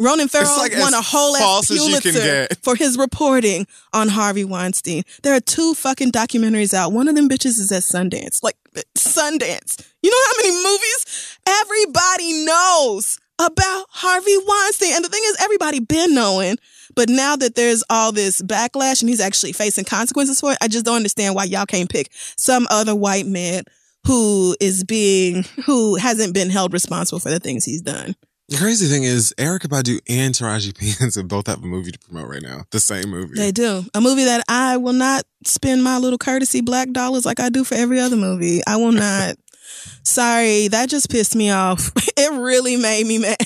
Ronan 0.01 0.29
Farrow 0.29 0.47
like 0.57 0.73
won 0.77 0.93
a 0.93 1.01
whole 1.01 1.35
ass 1.35 1.41
false 1.41 1.71
as 1.71 1.77
you 1.87 1.99
can 1.99 2.13
Pulitzer 2.13 2.47
for 2.63 2.75
his 2.75 2.97
reporting 2.97 3.67
on 3.93 4.07
Harvey 4.07 4.43
Weinstein. 4.43 5.03
There 5.21 5.35
are 5.35 5.39
two 5.39 5.75
fucking 5.75 6.11
documentaries 6.11 6.73
out. 6.73 6.91
One 6.91 7.07
of 7.07 7.15
them 7.15 7.29
bitches 7.29 7.59
is 7.59 7.71
at 7.71 7.83
Sundance. 7.83 8.41
Like 8.41 8.55
Sundance. 8.97 9.85
You 10.01 10.09
know 10.09 10.17
how 10.27 10.33
many 10.43 10.63
movies 10.63 11.37
everybody 11.47 12.45
knows 12.45 13.19
about 13.39 13.85
Harvey 13.89 14.37
Weinstein? 14.45 14.93
And 14.95 15.05
the 15.05 15.09
thing 15.09 15.23
is, 15.25 15.37
everybody 15.41 15.79
been 15.79 16.13
knowing. 16.13 16.57
But 16.95 17.09
now 17.09 17.35
that 17.37 17.55
there's 17.55 17.83
all 17.89 18.11
this 18.11 18.41
backlash 18.41 19.01
and 19.01 19.09
he's 19.09 19.21
actually 19.21 19.53
facing 19.53 19.85
consequences 19.85 20.39
for 20.41 20.51
it, 20.51 20.57
I 20.61 20.67
just 20.67 20.85
don't 20.85 20.97
understand 20.97 21.35
why 21.35 21.45
y'all 21.45 21.65
can't 21.65 21.89
pick 21.89 22.09
some 22.11 22.67
other 22.69 22.95
white 22.95 23.25
man 23.25 23.63
who 24.05 24.55
is 24.59 24.83
being 24.83 25.43
who 25.65 25.95
hasn't 25.95 26.33
been 26.33 26.49
held 26.49 26.73
responsible 26.73 27.19
for 27.19 27.29
the 27.29 27.39
things 27.39 27.65
he's 27.65 27.81
done. 27.81 28.15
The 28.51 28.57
crazy 28.57 28.87
thing 28.87 29.05
is, 29.05 29.33
Erykah 29.37 29.67
Badu 29.67 30.01
and 30.09 30.35
Taraji 30.35 30.77
P. 30.77 30.91
Henson 30.99 31.25
both 31.25 31.47
have 31.47 31.63
a 31.63 31.65
movie 31.65 31.93
to 31.93 31.99
promote 31.99 32.27
right 32.27 32.41
now. 32.41 32.65
The 32.71 32.81
same 32.81 33.09
movie. 33.09 33.35
They 33.35 33.53
do. 33.53 33.85
A 33.93 34.01
movie 34.01 34.25
that 34.25 34.43
I 34.49 34.75
will 34.75 34.91
not 34.91 35.23
spend 35.45 35.85
my 35.85 35.97
little 35.97 36.17
courtesy 36.17 36.59
black 36.59 36.91
dollars 36.91 37.25
like 37.25 37.39
I 37.39 37.47
do 37.47 37.63
for 37.63 37.75
every 37.75 38.01
other 38.01 38.17
movie. 38.17 38.59
I 38.67 38.75
will 38.75 38.91
not. 38.91 39.37
Sorry, 40.03 40.67
that 40.67 40.89
just 40.89 41.09
pissed 41.09 41.33
me 41.35 41.49
off. 41.49 41.91
It 42.17 42.31
really 42.33 42.75
made 42.75 43.07
me 43.07 43.17
mad. 43.17 43.37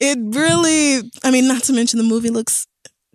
It 0.00 0.18
really, 0.18 1.10
I 1.24 1.30
mean, 1.30 1.46
not 1.46 1.64
to 1.64 1.74
mention 1.74 1.98
the 1.98 2.04
movie 2.04 2.30
looks 2.30 2.66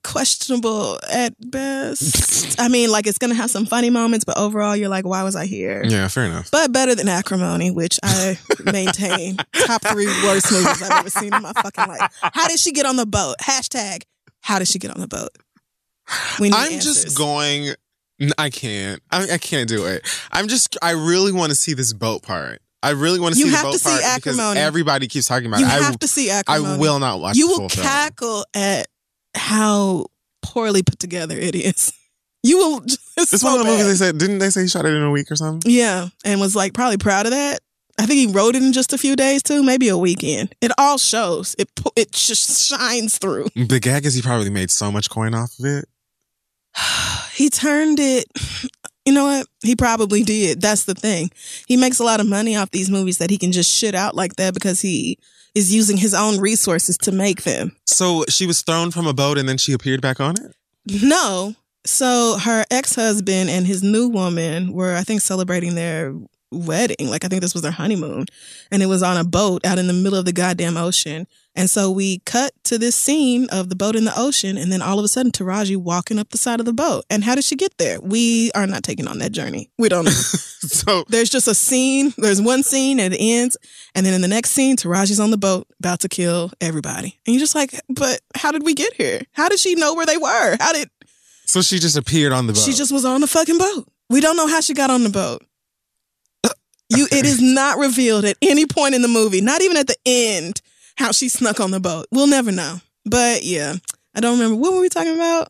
questionable 0.04 1.00
at 1.12 1.34
best. 1.52 2.60
I 2.60 2.68
mean, 2.68 2.90
like 2.92 3.08
it's 3.08 3.18
going 3.18 3.30
to 3.32 3.36
have 3.36 3.50
some 3.52 3.66
funny 3.66 3.90
moments, 3.90 4.26
but 4.26 4.38
overall, 4.38 4.76
you're 4.76 4.90
like, 4.90 5.06
why 5.06 5.24
was 5.24 5.36
I 5.36 5.46
here? 5.46 5.84
yeah, 5.86 6.08
fair 6.08 6.26
enough. 6.26 6.50
But 6.52 6.72
better 6.72 6.96
than 6.96 7.08
Acrimony, 7.08 7.72
which 7.72 8.00
I 8.04 8.38
maintain 8.66 9.38
top 9.68 9.82
three 9.84 10.08
worst 10.24 10.52
movies 10.52 10.82
I've 10.82 10.92
ever 10.92 11.10
seen 11.10 11.34
in 11.34 11.42
my 11.42 11.54
fucking 11.54 11.88
life. 11.88 12.12
How 12.22 12.48
did 12.48 12.60
she 12.60 12.72
get 12.72 12.86
on 12.86 12.96
the 12.96 13.06
boat? 13.06 13.36
Hashtag, 13.42 14.04
how 14.42 14.60
did 14.60 14.68
she 14.68 14.80
get 14.80 14.92
on 14.92 15.00
the 15.02 15.08
boat? 15.08 15.30
We 16.40 16.50
need 16.50 16.56
I'm 16.56 16.74
answers. 16.74 17.04
just 17.06 17.18
going. 17.18 17.74
I 18.38 18.50
can't. 18.52 19.02
I, 19.12 19.32
I 19.34 19.38
can't 19.38 19.68
do 19.68 19.86
it. 19.86 20.08
I'm 20.32 20.48
just. 20.48 20.78
I 20.82 20.92
really 20.92 21.32
want 21.32 21.50
to 21.52 21.56
see 21.56 21.74
this 21.74 21.94
boat 21.94 22.22
part. 22.22 22.62
I 22.84 22.92
really 22.92 23.20
want 23.20 23.36
to 23.36 23.40
You 23.40 23.46
see 23.46 23.52
the 23.52 23.58
have 23.58 23.66
boat 23.66 23.74
to 23.74 23.80
see 23.80 23.90
part 23.90 24.16
because 24.18 24.38
Acrimony. 24.40 24.60
everybody 24.60 25.08
keeps 25.08 25.28
talking 25.28 25.46
about 25.48 25.60
You 25.60 25.68
it. 25.68 25.70
I, 25.72 25.84
have 25.84 26.00
to 26.00 26.08
see 26.08 26.30
acrimony. 26.32 26.74
I 26.74 26.78
will 26.78 27.00
not 27.00 27.20
watch. 27.20 27.36
You 27.38 27.46
the 27.48 27.52
will 27.52 27.60
full 27.60 27.70
film. 27.70 27.86
cackle 27.88 28.46
at 28.56 28.88
how 29.36 30.08
poorly 30.42 30.84
put 30.84 31.00
together 31.00 31.38
it 31.38 31.56
is. 31.56 31.94
You 32.44 32.58
will. 32.58 32.82
It's, 32.84 32.98
It's 33.34 33.42
so 33.42 33.52
one 33.52 33.60
of 33.60 33.66
the 33.68 33.72
movies 33.72 33.86
they 33.86 34.04
said. 34.04 34.18
Didn't 34.18 34.40
they 34.40 34.50
say 34.50 34.64
he 34.64 34.68
shot 34.68 34.86
it 34.86 34.96
in 34.96 35.04
a 35.04 35.12
week 35.12 35.30
or 35.30 35.36
something? 35.36 35.72
Yeah, 35.72 36.08
and 36.26 36.42
was 36.42 36.56
like 36.56 36.74
probably 36.74 36.98
proud 36.98 37.28
of 37.28 37.34
that. 37.34 37.60
I 38.00 38.08
think 38.08 38.18
he 38.18 38.34
wrote 38.36 38.56
it 38.56 38.64
in 38.64 38.74
just 38.74 38.94
a 38.94 38.98
few 38.98 39.16
days 39.16 39.44
too, 39.44 39.62
maybe 39.62 39.90
a 39.90 39.98
weekend. 39.98 40.56
It 40.60 40.72
all 40.80 40.98
shows. 40.98 41.56
It 41.60 41.70
it 41.96 42.14
just 42.14 42.68
shines 42.68 43.20
through. 43.20 43.50
The 43.56 43.80
gag 43.80 44.08
is 44.08 44.16
he 44.16 44.24
probably 44.24 44.50
made 44.50 44.72
so 44.72 44.92
much 44.92 45.08
coin 45.12 45.36
off 45.36 45.52
of 45.60 45.66
it. 45.66 45.86
he 47.34 47.50
turned 47.52 48.00
it. 48.00 48.26
You 49.04 49.14
know 49.14 49.26
what? 49.26 49.48
He 49.64 49.76
probably 49.76 50.22
did. 50.24 50.62
That's 50.62 50.84
the 50.86 50.94
thing. 50.94 51.32
He 51.68 51.76
makes 51.76 51.98
a 51.98 52.04
lot 52.04 52.20
of 52.20 52.28
money 52.28 52.56
off 52.56 52.70
these 52.70 52.90
movies 52.90 53.18
that 53.18 53.32
he 53.32 53.38
can 53.40 53.52
just 53.52 53.72
shit 53.72 53.96
out 53.96 54.14
like 54.14 54.36
that 54.36 54.54
because 54.54 54.80
he 54.80 55.18
is 55.56 55.74
using 55.74 55.98
his 55.98 56.14
own 56.14 56.40
resources 56.40 56.98
to 57.00 57.12
make 57.12 57.44
them. 57.44 57.76
So 57.86 58.26
she 58.30 58.46
was 58.46 58.62
thrown 58.62 58.92
from 58.92 59.08
a 59.08 59.14
boat 59.14 59.38
and 59.38 59.48
then 59.48 59.58
she 59.58 59.74
appeared 59.74 60.02
back 60.02 60.20
on 60.20 60.36
it. 60.38 60.56
No. 61.04 61.56
So 61.86 62.38
her 62.38 62.66
ex 62.70 62.96
husband 62.96 63.50
and 63.50 63.66
his 63.66 63.84
new 63.84 64.08
woman 64.08 64.74
were, 64.74 64.96
I 64.96 65.02
think, 65.02 65.22
celebrating 65.22 65.76
their 65.76 66.14
wedding. 66.52 67.10
Like, 67.10 67.24
I 67.24 67.28
think 67.28 67.42
this 67.42 67.54
was 67.54 67.64
their 67.64 67.72
honeymoon. 67.72 68.26
And 68.72 68.84
it 68.84 68.88
was 68.88 69.04
on 69.04 69.18
a 69.18 69.24
boat 69.24 69.66
out 69.66 69.80
in 69.80 69.88
the 69.88 69.94
middle 69.94 70.18
of 70.20 70.26
the 70.26 70.34
goddamn 70.34 70.78
ocean. 70.78 71.28
And 71.56 71.70
so 71.70 71.92
we 71.92 72.20
cut 72.20 72.54
to 72.66 72.78
this 72.78 72.96
scene 72.96 73.48
of 73.52 73.70
the 73.70 73.76
boat 73.76 73.96
in 73.96 74.06
the 74.06 74.18
ocean. 74.18 74.58
And 74.58 74.72
then 74.72 74.82
all 74.82 75.00
of 75.00 75.06
a 75.06 75.10
sudden, 75.10 75.32
Taraji 75.32 75.76
walking 75.76 76.18
up 76.18 76.30
the 76.30 76.38
side 76.38 76.60
of 76.60 76.66
the 76.66 76.74
boat. 76.74 77.04
And 77.10 77.24
how 77.24 77.36
did 77.36 77.44
she 77.44 77.56
get 77.56 77.78
there? 77.78 78.00
We 78.00 78.52
are 78.56 78.68
not 78.68 78.84
taking 78.84 79.08
on 79.08 79.20
that 79.20 79.32
journey. 79.32 79.70
We 79.78 79.90
don't 79.90 80.06
know. 80.06 80.12
So 80.62 81.04
There's 81.10 81.30
just 81.30 81.48
a 81.48 81.56
scene. 81.56 82.14
There's 82.18 82.40
one 82.42 82.62
scene 82.62 83.00
and 83.00 83.14
it 83.14 83.18
ends. 83.18 83.58
And 83.96 84.06
then 84.06 84.14
in 84.14 84.22
the 84.22 84.28
next 84.28 84.52
scene, 84.52 84.78
Taraji's 84.78 85.20
on 85.20 85.32
the 85.32 85.38
boat 85.38 85.68
about 85.80 86.00
to 86.02 86.08
kill 86.08 86.52
everybody. 86.62 87.20
And 87.26 87.34
you're 87.34 87.40
just 87.40 87.56
like, 87.56 87.74
but 87.90 88.22
how 88.36 88.52
did 88.52 88.64
we 88.64 88.76
get 88.76 88.94
here? 88.94 89.22
How 89.34 89.50
did 89.50 89.60
she 89.60 89.74
know 89.76 89.96
where 89.96 90.06
they 90.06 90.18
were? 90.18 90.58
How 90.60 90.72
did 90.72 90.88
so 91.52 91.62
she 91.62 91.80
just 91.80 91.98
appeared 91.98 92.32
on 92.32 92.48
the 92.48 92.54
boat. 92.54 92.62
she 92.62 92.72
just 92.72 92.94
was 92.94 93.04
on 93.04 93.20
the 93.20 93.28
fucking 93.28 93.58
boat. 93.58 93.86
We 94.10 94.22
don't 94.22 94.38
know 94.38 94.48
how 94.48 94.62
she 94.62 94.74
got 94.74 94.90
on 94.90 95.04
the 95.04 95.10
boat. 95.10 95.44
You 96.98 97.08
it 97.12 97.26
is 97.26 97.42
not 97.42 97.78
revealed 97.78 98.26
at 98.26 98.38
any 98.42 98.66
point 98.66 98.96
in 98.96 99.02
the 99.02 99.08
movie, 99.08 99.42
not 99.42 99.62
even 99.62 99.78
at 99.78 99.88
the 99.88 99.96
end, 100.06 100.62
how 100.96 101.12
she 101.12 101.30
snuck 101.30 101.60
on 101.60 101.72
the 101.72 101.80
boat. 101.80 102.08
We'll 102.12 102.28
never 102.28 102.52
know. 102.52 102.78
But 103.06 103.44
yeah. 103.44 103.76
I 104.14 104.20
don't 104.20 104.38
remember 104.38 104.58
what 104.62 104.74
were 104.74 104.82
we 104.82 104.90
talking 104.90 105.16
about? 105.16 105.48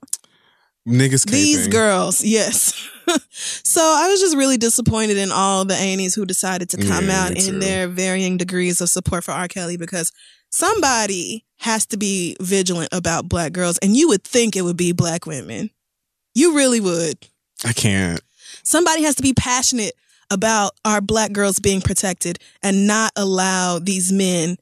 niggas. 0.87 1.29
These 1.29 1.67
girls, 1.67 2.23
yes. 2.23 2.73
so 3.29 3.81
I 3.81 4.07
was 4.07 4.19
just 4.19 4.35
really 4.35 4.57
disappointed 4.57 5.17
in 5.17 5.31
all 5.31 5.65
the 5.65 5.75
Annies 5.75 6.15
who 6.15 6.25
decided 6.25 6.69
to 6.71 6.77
come 6.77 7.07
Yeah, 7.07 7.25
out 7.25 7.47
in 7.47 7.59
their 7.59 7.87
varying 7.87 8.37
degrees 8.37 8.81
of 8.81 8.89
support 8.89 9.23
for 9.23 9.31
R. 9.31 9.47
Kelly 9.47 9.77
because 9.77 10.11
somebody 10.49 11.45
has 11.57 11.85
to 11.87 11.97
be 11.97 12.35
vigilant 12.41 12.89
about 12.91 13.29
black 13.29 13.53
girls, 13.53 13.77
and 13.79 13.95
you 13.95 14.07
would 14.07 14.23
think 14.23 14.55
it 14.55 14.63
would 14.63 14.77
be 14.77 14.91
black 14.91 15.25
women. 15.25 15.69
You 16.33 16.55
really 16.55 16.79
would. 16.79 17.17
I 17.63 17.73
can't. 17.73 18.21
Somebody 18.63 19.03
has 19.03 19.15
to 19.15 19.23
be 19.23 19.33
passionate 19.33 19.93
about 20.31 20.71
our 20.85 21.01
black 21.01 21.31
girls 21.31 21.59
being 21.59 21.81
protected 21.81 22.39
and 22.63 22.87
not 22.87 23.11
allow 23.15 23.77
these 23.77 24.11
men 24.11 24.57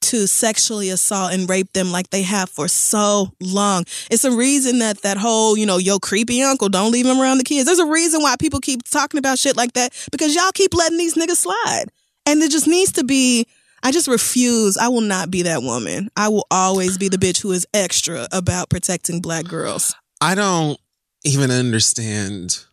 to 0.00 0.26
sexually 0.26 0.90
assault 0.90 1.32
and 1.32 1.48
rape 1.48 1.72
them 1.74 1.92
like 1.92 2.10
they 2.10 2.22
have 2.22 2.50
for 2.50 2.66
so 2.66 3.32
long. 3.40 3.84
It's 4.10 4.24
a 4.24 4.32
reason 4.32 4.80
that 4.80 5.02
that 5.02 5.16
whole, 5.16 5.56
you 5.56 5.64
know, 5.64 5.78
yo 5.78 5.98
creepy 6.00 6.42
uncle, 6.42 6.68
don't 6.68 6.90
leave 6.90 7.06
him 7.06 7.20
around 7.20 7.38
the 7.38 7.44
kids. 7.44 7.66
There's 7.66 7.78
a 7.78 7.86
reason 7.86 8.20
why 8.20 8.34
people 8.36 8.58
keep 8.58 8.82
talking 8.82 9.18
about 9.18 9.38
shit 9.38 9.56
like 9.56 9.74
that 9.74 9.92
because 10.10 10.34
y'all 10.34 10.50
keep 10.52 10.74
letting 10.74 10.98
these 10.98 11.14
niggas 11.14 11.36
slide. 11.36 11.86
And 12.26 12.40
there 12.40 12.48
just 12.48 12.66
needs 12.66 12.92
to 12.92 13.04
be 13.04 13.46
I 13.84 13.90
just 13.90 14.06
refuse. 14.06 14.76
I 14.76 14.88
will 14.88 15.00
not 15.00 15.30
be 15.30 15.42
that 15.42 15.62
woman. 15.62 16.08
I 16.16 16.28
will 16.28 16.46
always 16.52 16.98
be 16.98 17.08
the 17.08 17.16
bitch 17.16 17.42
who 17.42 17.50
is 17.50 17.66
extra 17.74 18.28
about 18.30 18.70
protecting 18.70 19.20
black 19.20 19.44
girls. 19.44 19.94
I 20.20 20.36
don't 20.36 20.78
even 21.24 21.50
understand 21.50 22.64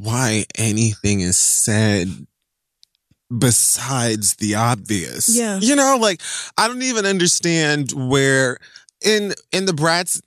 why 0.00 0.44
anything 0.56 1.20
is 1.20 1.36
said 1.36 2.08
besides 3.36 4.36
the 4.36 4.54
obvious. 4.54 5.28
Yeah. 5.34 5.58
You 5.60 5.76
know, 5.76 5.98
like 6.00 6.20
I 6.58 6.68
don't 6.68 6.82
even 6.82 7.06
understand 7.06 7.92
where 7.92 8.58
in 9.04 9.34
in 9.52 9.66
the 9.66 9.72
brats 9.72 10.20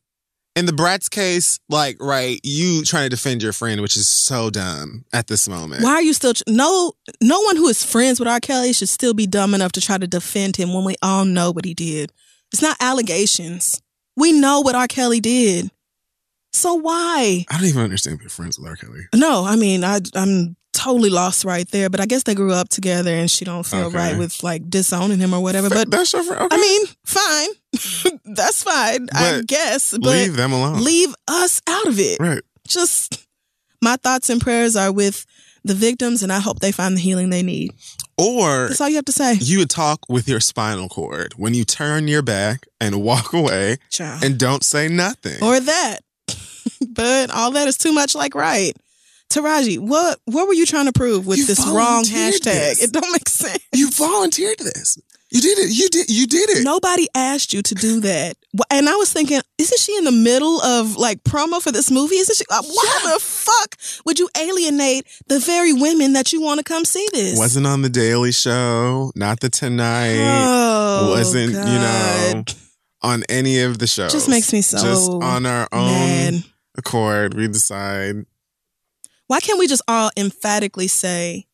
in 0.56 0.66
the 0.66 0.74
brats 0.74 1.10
case, 1.10 1.60
like, 1.68 1.98
right, 2.00 2.40
you 2.44 2.84
trying 2.86 3.04
to 3.04 3.10
defend 3.10 3.44
your 3.44 3.52
friend, 3.52 3.82
which 3.82 3.98
is 3.98 4.08
so 4.08 4.50
dumb 4.50 5.04
at 5.12 5.28
this 5.28 5.50
moment. 5.50 5.84
Why 5.84 5.92
are 5.92 6.02
you 6.02 6.14
still 6.14 6.34
no 6.48 6.94
no 7.22 7.42
one 7.42 7.58
who 7.58 7.68
is 7.68 7.84
friends 7.84 8.20
with 8.20 8.30
R. 8.30 8.40
Kelly 8.40 8.74
should 8.74 8.90
still 8.90 9.14
be 9.14 9.28
dumb 9.28 9.54
enough 9.54 9.74
to 9.74 9.82
try 9.82 9.98
to 9.98 10.08
defend 10.08 10.56
him 10.56 10.74
when 10.74 10.86
we 10.86 10.96
all 11.02 11.26
know 11.26 11.52
what 11.52 11.66
he 11.66 11.74
did. 11.74 12.14
It's 12.52 12.62
not 12.62 12.78
allegations. 12.80 13.82
We 14.16 14.32
know 14.32 14.62
what 14.62 14.76
R. 14.76 14.88
Kelly 14.88 15.20
did. 15.20 15.72
So 16.56 16.76
why? 16.76 17.46
I 17.50 17.58
don't 17.58 17.68
even 17.68 17.84
understand 17.84 18.20
being 18.20 18.30
friends 18.30 18.58
with 18.58 18.68
R. 18.70 18.76
Kelly. 18.76 19.02
No, 19.14 19.44
I 19.46 19.56
mean 19.56 19.84
I 19.84 20.00
I'm 20.16 20.56
totally 20.74 21.10
lost 21.10 21.46
right 21.46 21.68
there, 21.72 21.90
but 21.90 22.00
I 22.00 22.06
guess 22.06 22.24
they 22.24 22.36
grew 22.36 22.52
up 22.54 22.70
together 22.70 23.12
and 23.14 23.30
she 23.32 23.46
don't 23.46 23.66
feel 23.66 23.86
Okay. 23.86 23.98
right 23.98 24.18
with 24.18 24.44
like 24.44 24.70
disowning 24.70 25.20
him 25.20 25.34
or 25.34 25.42
whatever. 25.42 25.70
But 25.70 25.90
that's 25.92 26.14
your 26.14 26.24
friend. 26.24 26.44
Okay. 26.44 26.56
I 26.56 26.60
mean, 26.60 26.82
fine. 27.06 27.50
That's 28.36 28.64
fine, 28.64 29.08
I 29.14 29.42
guess. 29.46 29.92
But 29.92 30.02
leave 30.10 30.36
them 30.36 30.52
alone. 30.54 30.84
leave 30.84 31.14
us 31.28 31.62
out 31.68 31.88
of 31.88 32.00
it. 32.00 32.20
Right. 32.20 32.42
Just 32.68 33.26
my 33.82 33.96
thoughts 33.98 34.30
and 34.30 34.40
prayers 34.42 34.76
are 34.76 34.92
with 34.92 35.26
the 35.64 35.74
victims 35.74 36.24
and 36.24 36.32
I 36.32 36.40
hope 36.40 36.60
they 36.60 36.72
find 36.72 36.96
the 36.98 37.02
healing 37.02 37.30
they 37.32 37.44
need. 37.44 37.72
Or 38.18 38.68
That's 38.70 38.80
all 38.80 38.88
you 38.90 38.96
have 38.96 39.06
to 39.06 39.12
say. 39.12 39.34
you 39.42 39.60
would 39.60 39.70
talk 39.70 40.00
with 40.08 40.28
your 40.30 40.40
spinal 40.40 40.88
cord 40.88 41.34
when 41.38 41.54
you 41.54 41.66
turn 41.66 42.08
your 42.08 42.22
back 42.22 42.66
and 42.80 43.02
walk 43.02 43.34
away 43.34 43.78
Child. 43.90 44.24
and 44.24 44.38
don't 44.38 44.64
say 44.64 44.88
nothing. 44.88 45.42
or 45.44 45.60
that. 45.60 46.00
but 46.90 47.32
all 47.32 47.52
that 47.52 47.68
is 47.68 47.78
too 47.78 47.94
much 47.94 48.16
like 48.16 48.36
right. 48.36 48.74
Taraji, 49.30 49.80
what 49.80 50.20
what 50.26 50.48
were 50.48 50.54
you 50.54 50.66
trying 50.66 50.86
to 50.86 50.94
prove 50.94 51.26
with 51.26 51.40
You 51.40 51.46
this 51.46 51.66
wrong 51.68 52.04
hashtag? 52.04 52.44
this. 52.44 52.84
It 52.84 52.92
don't 52.94 53.12
make 53.12 53.28
sense. 53.28 53.60
you 53.74 53.90
volunteered 53.92 54.60
this. 54.60 54.98
You 55.32 55.42
did 55.42 55.58
it. 55.58 55.76
You 55.76 55.90
did. 55.90 56.10
You 56.10 56.28
did 56.28 56.50
it. 56.52 56.64
Nobody 56.64 57.08
asked 57.16 57.52
you 57.52 57.62
to 57.64 57.76
do 57.76 58.00
that. 58.02 58.38
And 58.70 58.88
I 58.88 58.96
was 58.96 59.12
thinking, 59.12 59.42
isn't 59.58 59.80
she 59.80 59.98
in 59.98 60.04
the 60.06 60.12
middle 60.12 60.62
of 60.62 60.96
like 60.96 61.24
promo 61.24 61.60
for 61.62 61.72
this 61.72 61.90
movie? 61.90 62.16
Isn't 62.18 62.36
she? 62.38 62.46
uh, 62.50 62.62
Why 62.62 63.12
the 63.14 63.20
fuck 63.20 63.76
would 64.06 64.20
you 64.20 64.30
alienate 64.38 65.06
the 65.28 65.40
very 65.40 65.74
women 65.74 66.14
that 66.14 66.32
you 66.32 66.42
want 66.42 66.60
to 66.60 66.64
come 66.64 66.86
see 66.86 67.06
this? 67.12 67.38
Wasn't 67.38 67.66
on 67.66 67.82
the 67.82 67.90
Daily 67.90 68.32
Show. 68.32 69.12
Not 69.16 69.40
the 69.40 69.50
Tonight. 69.50 70.20
Oh, 70.20 71.10
wasn't 71.10 71.52
you 71.52 71.56
know 71.58 72.44
on 73.02 73.24
any 73.28 73.62
of 73.62 73.80
the 73.80 73.88
shows. 73.88 74.12
Just 74.12 74.30
makes 74.30 74.54
me 74.54 74.62
so 74.62 74.78
Just 74.78 75.10
on 75.10 75.46
our 75.46 75.68
own 75.72 75.88
mad. 75.88 76.44
Accord, 76.78 77.34
we 77.34 77.48
decide 77.48 78.26
Why 79.28 79.40
can't 79.40 79.60
we 79.60 79.68
just 79.68 79.84
all 79.88 80.12
emphatically 80.18 80.88
say 80.88 81.46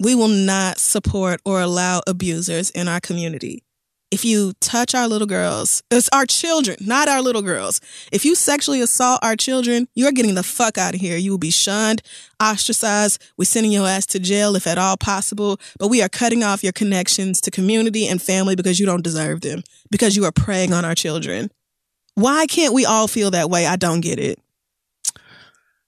we 0.00 0.14
will 0.14 0.28
not 0.28 0.78
support 0.78 1.40
or 1.44 1.60
allow 1.60 2.02
abusers 2.06 2.70
in 2.70 2.88
our 2.88 3.00
community? 3.00 3.64
If 4.10 4.24
you 4.24 4.52
touch 4.60 4.94
our 4.94 5.08
little 5.08 5.26
girls, 5.26 5.82
it's 5.90 6.08
our 6.12 6.24
children, 6.24 6.76
not 6.80 7.08
our 7.08 7.20
little 7.20 7.42
girls. 7.42 7.80
If 8.12 8.24
you 8.24 8.36
sexually 8.36 8.80
assault 8.80 9.18
our 9.24 9.34
children, 9.34 9.88
you're 9.96 10.12
getting 10.12 10.36
the 10.36 10.44
fuck 10.44 10.78
out 10.78 10.94
of 10.94 11.00
here. 11.00 11.16
You 11.16 11.32
will 11.32 11.38
be 11.38 11.50
shunned, 11.50 12.00
ostracized. 12.40 13.20
We're 13.36 13.46
sending 13.46 13.72
your 13.72 13.88
ass 13.88 14.06
to 14.06 14.20
jail 14.20 14.54
if 14.54 14.68
at 14.68 14.78
all 14.78 14.96
possible. 14.96 15.58
But 15.80 15.88
we 15.88 16.00
are 16.00 16.08
cutting 16.08 16.44
off 16.44 16.62
your 16.62 16.72
connections 16.72 17.40
to 17.40 17.50
community 17.50 18.06
and 18.06 18.22
family 18.22 18.54
because 18.54 18.78
you 18.78 18.86
don't 18.86 19.02
deserve 19.02 19.40
them, 19.40 19.64
because 19.90 20.14
you 20.14 20.24
are 20.26 20.32
preying 20.32 20.72
on 20.72 20.84
our 20.84 20.94
children. 20.94 21.50
Why 22.14 22.46
can't 22.46 22.72
we 22.72 22.86
all 22.86 23.08
feel 23.08 23.32
that 23.32 23.50
way? 23.50 23.66
I 23.66 23.74
don't 23.74 24.00
get 24.00 24.20
it. 24.20 24.38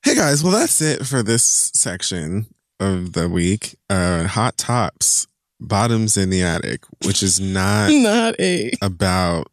Hey 0.07 0.15
guys, 0.15 0.45
well 0.45 0.53
that's 0.53 0.81
it 0.81 1.05
for 1.05 1.21
this 1.25 1.43
section 1.75 2.47
of 2.79 3.15
the 3.15 3.29
week. 3.29 3.75
Uh 3.91 4.29
hot 4.29 4.57
tops, 4.57 5.27
bottoms 5.59 6.17
in 6.17 6.31
the 6.31 6.45
attic, 6.45 6.85
which 7.05 7.25
is 7.25 7.41
not 7.41 7.91
Not 7.91 8.39
a, 8.39 8.71
about 8.81 9.49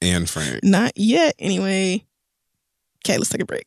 Anne 0.00 0.24
Frank. 0.24 0.60
not 0.64 0.92
yet. 0.96 1.34
Anyway. 1.38 2.06
Okay, 3.04 3.18
let's 3.18 3.28
take 3.28 3.42
a 3.42 3.44
break. 3.44 3.66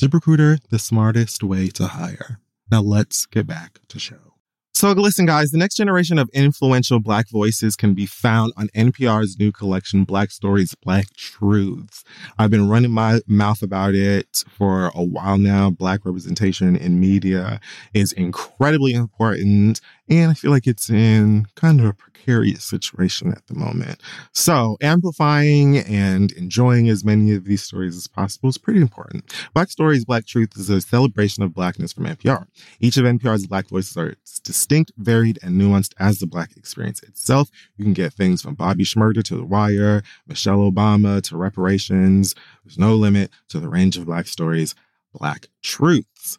ZipRecruiter, 0.00 0.60
the 0.70 0.78
smartest 0.78 1.42
way 1.42 1.68
to 1.68 1.88
hire. 1.88 2.40
Now 2.70 2.80
let's 2.80 3.26
get 3.26 3.46
back 3.46 3.78
to 3.88 3.98
show. 3.98 4.34
So 4.76 4.90
listen, 4.90 5.24
guys, 5.24 5.52
the 5.52 5.56
next 5.56 5.76
generation 5.76 6.18
of 6.18 6.28
influential 6.34 6.98
Black 6.98 7.30
voices 7.30 7.76
can 7.76 7.94
be 7.94 8.06
found 8.06 8.52
on 8.56 8.68
NPR's 8.74 9.38
new 9.38 9.52
collection, 9.52 10.02
Black 10.02 10.32
Stories, 10.32 10.74
Black 10.82 11.14
Truths. 11.16 12.02
I've 12.38 12.50
been 12.50 12.68
running 12.68 12.90
my 12.90 13.20
mouth 13.28 13.62
about 13.62 13.94
it 13.94 14.42
for 14.48 14.90
a 14.92 15.02
while 15.04 15.38
now. 15.38 15.70
Black 15.70 16.04
representation 16.04 16.74
in 16.74 16.98
media 16.98 17.60
is 17.94 18.12
incredibly 18.12 18.94
important, 18.94 19.80
and 20.08 20.32
I 20.32 20.34
feel 20.34 20.50
like 20.50 20.66
it's 20.66 20.90
in 20.90 21.46
kind 21.54 21.80
of 21.80 21.86
a 21.86 21.92
precarious 22.24 22.64
situation 22.64 23.32
at 23.32 23.46
the 23.46 23.54
moment. 23.54 24.00
So 24.32 24.76
amplifying 24.80 25.78
and 25.78 26.32
enjoying 26.32 26.88
as 26.88 27.04
many 27.04 27.34
of 27.34 27.44
these 27.44 27.62
stories 27.62 27.96
as 27.96 28.06
possible 28.06 28.48
is 28.48 28.58
pretty 28.58 28.80
important. 28.80 29.34
Black 29.52 29.70
Stories, 29.70 30.04
Black 30.04 30.26
Truth 30.26 30.56
is 30.56 30.70
a 30.70 30.80
celebration 30.80 31.42
of 31.42 31.54
Blackness 31.54 31.92
from 31.92 32.06
NPR. 32.06 32.46
Each 32.80 32.96
of 32.96 33.04
NPR's 33.04 33.46
Black 33.46 33.68
voices 33.68 33.96
are 33.96 34.14
distinct, 34.42 34.92
varied, 34.96 35.38
and 35.42 35.60
nuanced 35.60 35.92
as 35.98 36.18
the 36.18 36.26
Black 36.26 36.56
experience 36.56 37.02
itself. 37.02 37.50
You 37.76 37.84
can 37.84 37.92
get 37.92 38.14
things 38.14 38.42
from 38.42 38.54
Bobby 38.54 38.84
Shmurda 38.84 39.22
to 39.24 39.36
The 39.36 39.44
Wire, 39.44 40.02
Michelle 40.26 40.70
Obama 40.70 41.22
to 41.22 41.36
reparations. 41.36 42.34
There's 42.64 42.78
no 42.78 42.94
limit 42.94 43.30
to 43.50 43.60
the 43.60 43.68
range 43.68 43.96
of 43.96 44.06
Black 44.06 44.26
stories, 44.26 44.74
Black 45.12 45.48
truths. 45.62 46.38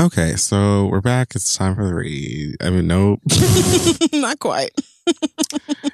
Okay, 0.00 0.34
so 0.34 0.86
we're 0.86 1.00
back. 1.00 1.34
It's 1.36 1.56
time 1.56 1.76
for 1.76 1.86
the 1.86 1.94
read. 1.94 2.56
I 2.60 2.70
mean, 2.70 2.88
nope. 2.88 3.20
Not 4.12 4.40
quite. 4.40 4.70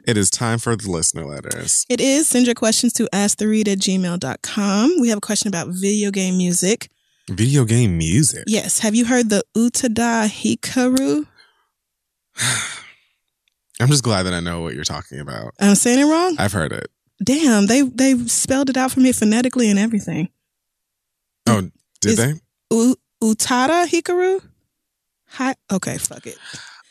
it 0.06 0.16
is 0.16 0.31
time 0.31 0.59
for 0.59 0.74
the 0.74 0.90
listener 0.90 1.27
letters. 1.27 1.85
It 1.90 2.01
is. 2.01 2.27
Send 2.27 2.47
your 2.47 2.55
questions 2.55 2.94
to 2.94 3.09
asktheread 3.12 3.68
at 3.68 3.78
gmail.com. 3.78 4.97
We 5.01 5.10
have 5.10 5.18
a 5.18 5.20
question 5.20 5.48
about 5.48 5.68
video 5.68 6.10
game 6.10 6.39
music. 6.39 6.89
Video 7.28 7.64
game 7.66 7.98
music. 7.98 8.44
Yes. 8.47 8.78
Have 8.78 8.94
you 8.94 9.05
heard 9.05 9.28
the 9.28 9.44
Utada 9.55 10.27
Hikaru? 10.28 11.27
I'm 13.81 13.89
just 13.89 14.02
glad 14.02 14.22
that 14.24 14.32
I 14.32 14.40
know 14.40 14.62
what 14.62 14.74
you're 14.74 14.85
talking 14.85 15.20
about. 15.20 15.52
I'm 15.60 15.74
saying 15.74 15.98
it 16.01 16.10
wrong? 16.10 16.36
I've 16.39 16.52
heard 16.52 16.72
it. 16.72 16.89
Damn, 17.22 17.66
they 17.66 17.82
they 17.82 18.16
spelled 18.27 18.70
it 18.70 18.78
out 18.78 18.93
for 18.93 19.01
me 19.01 19.12
phonetically 19.12 19.68
and 19.68 19.78
everything. 19.78 20.31
Oh, 21.47 21.68
did 22.01 22.10
Is- 22.12 22.16
they? 22.16 22.35
U- 22.72 22.97
Utada 23.23 23.87
Hikaru? 23.87 24.43
Hi. 25.33 25.55
Okay, 25.73 25.99
fuck 25.99 26.27
it. 26.27 26.37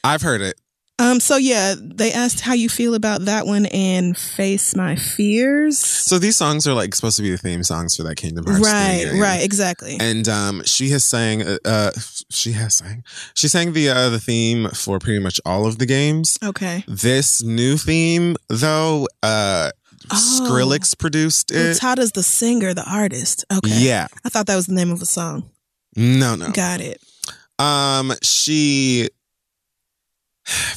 I've 0.03 0.21
heard 0.21 0.41
it. 0.41 0.55
Um. 1.01 1.19
So 1.21 1.37
yeah, 1.37 1.75
they 1.79 2.11
asked 2.11 2.41
how 2.41 2.53
you 2.53 2.67
feel 2.67 2.93
about 2.93 3.21
that 3.25 3.45
one 3.45 3.65
and 3.67 4.17
face 4.17 4.75
my 4.75 4.97
fears. 4.97 5.79
So 5.79 6.19
these 6.19 6.35
songs 6.35 6.67
are 6.67 6.73
like 6.73 6.93
supposed 6.93 7.15
to 7.17 7.23
be 7.23 7.31
the 7.31 7.37
theme 7.37 7.63
songs 7.63 7.95
for 7.95 8.03
that 8.03 8.15
Kingdom 8.17 8.45
Hearts 8.45 8.61
right. 8.65 9.09
Right. 9.17 9.41
Exactly. 9.41 9.95
And 9.99 10.27
um, 10.27 10.61
she 10.65 10.89
has 10.89 11.05
sang. 11.05 11.41
Uh, 11.41 11.57
uh, 11.63 11.91
she 12.29 12.51
has 12.51 12.75
sang. 12.75 13.03
She 13.33 13.47
sang 13.47 13.71
the 13.71 13.89
uh, 13.89 14.09
the 14.09 14.19
theme 14.19 14.69
for 14.71 14.99
pretty 14.99 15.19
much 15.19 15.39
all 15.45 15.65
of 15.65 15.77
the 15.79 15.85
games. 15.85 16.37
okay. 16.43 16.83
This 16.85 17.41
new 17.43 17.77
theme, 17.77 18.35
though, 18.49 19.07
uh, 19.23 19.71
Oh. 20.11 20.15
Skrillex 20.41 20.97
produced 20.97 21.51
it. 21.51 21.75
Utada's 21.75 22.13
the 22.13 22.23
singer, 22.23 22.73
the 22.73 22.89
artist. 22.89 23.43
Okay. 23.51 23.69
Yeah. 23.79 24.07
I 24.25 24.29
thought 24.29 24.47
that 24.47 24.55
was 24.55 24.65
the 24.67 24.73
name 24.73 24.91
of 24.91 25.01
a 25.01 25.05
song. 25.05 25.49
No, 25.95 26.35
no. 26.35 26.51
Got 26.51 26.81
it. 26.81 27.01
Um, 27.57 28.13
she 28.21 29.09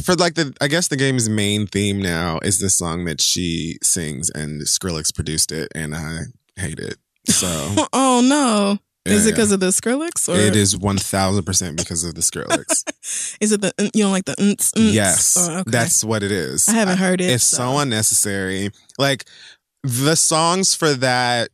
for 0.03 0.15
like 0.17 0.35
the 0.35 0.55
I 0.61 0.69
guess 0.69 0.89
the 0.89 0.97
game's 0.97 1.29
main 1.29 1.67
theme 1.67 2.01
now 2.03 2.39
is 2.43 2.59
this 2.61 2.77
song 2.77 3.05
that 3.07 3.21
she 3.21 3.79
sings 3.83 4.31
and 4.31 4.61
Skrillex 4.63 5.15
produced 5.15 5.51
it 5.53 5.69
and 5.75 5.95
I 5.95 6.21
hate 6.57 6.79
it. 6.79 6.97
So 7.29 7.47
oh 7.93 8.21
no. 8.23 8.79
is 9.11 9.27
it 9.27 9.31
because 9.33 9.51
of 9.53 9.61
the 9.61 9.69
Skrillex 9.69 10.29
or 10.29 10.37
it 10.39 10.57
is 10.57 10.77
one 10.77 10.99
thousand 10.99 11.45
percent 11.45 11.77
because 11.79 12.05
of 12.05 12.15
the 12.15 12.21
Skrillex. 12.21 12.85
Is 13.41 13.51
it 13.51 13.61
the 13.61 13.73
you 13.95 14.05
don't 14.05 14.13
like 14.13 14.27
the 14.27 14.37
unts? 14.37 14.73
yes, 14.77 15.37
Oh, 15.39 15.59
okay. 15.61 15.71
that's 15.71 16.05
what 16.05 16.23
it 16.23 16.31
is. 16.31 16.69
I 16.69 16.73
haven't 16.75 16.99
heard 16.99 17.21
it. 17.21 17.31
It's 17.31 17.43
so 17.45 17.79
unnecessary. 17.79 18.71
Like 18.99 19.25
the 19.83 20.15
songs 20.15 20.75
for 20.75 20.93
that 20.95 21.49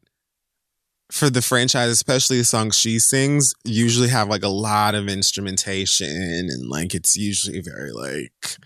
for 1.11 1.31
the 1.31 1.43
franchise, 1.43 1.91
especially 1.91 2.39
the 2.39 2.45
songs 2.45 2.77
she 2.77 2.99
sings, 2.99 3.55
usually 3.65 4.09
have 4.09 4.29
like 4.29 4.43
a 4.43 4.49
lot 4.49 4.95
of 4.95 5.09
instrumentation 5.09 6.09
and 6.09 6.69
like 6.69 6.95
it's 6.95 7.17
usually 7.17 7.61
very 7.61 7.93
like 7.93 8.59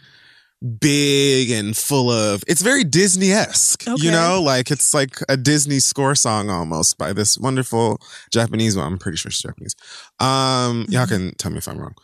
big 0.81 1.51
and 1.51 1.77
full 1.77 2.11
of 2.11 2.45
it's 2.47 2.63
very 2.63 2.85
Disney-esque. 2.85 3.87
Okay. 3.87 4.05
You 4.05 4.11
know, 4.11 4.41
like 4.43 4.71
it's 4.71 4.95
like 4.95 5.19
a 5.29 5.37
Disney 5.37 5.81
score 5.81 6.15
song 6.15 6.51
almost 6.51 6.99
by 6.99 7.13
this 7.13 7.39
wonderful 7.39 8.01
Japanese 8.33 8.77
one. 8.77 8.87
I'm 8.87 8.99
pretty 8.99 9.17
sure 9.17 9.31
it's 9.31 9.43
Japanese. 9.43 9.75
Um, 10.21 10.87
y'all 10.89 11.07
can 11.07 11.35
tell 11.37 11.51
me 11.51 11.59
if 11.59 11.69
I'm 11.69 11.79
wrong. 11.79 11.95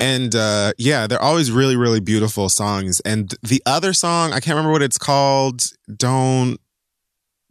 and 0.00 0.34
uh 0.34 0.72
yeah, 0.78 1.06
they're 1.06 1.20
always 1.20 1.50
really, 1.50 1.76
really 1.76 2.00
beautiful 2.00 2.48
songs. 2.48 3.00
And 3.00 3.34
the 3.42 3.62
other 3.66 3.92
song, 3.92 4.32
I 4.32 4.40
can't 4.40 4.56
remember 4.56 4.72
what 4.72 4.82
it's 4.82 4.98
called. 4.98 5.62
Don't 5.94 6.58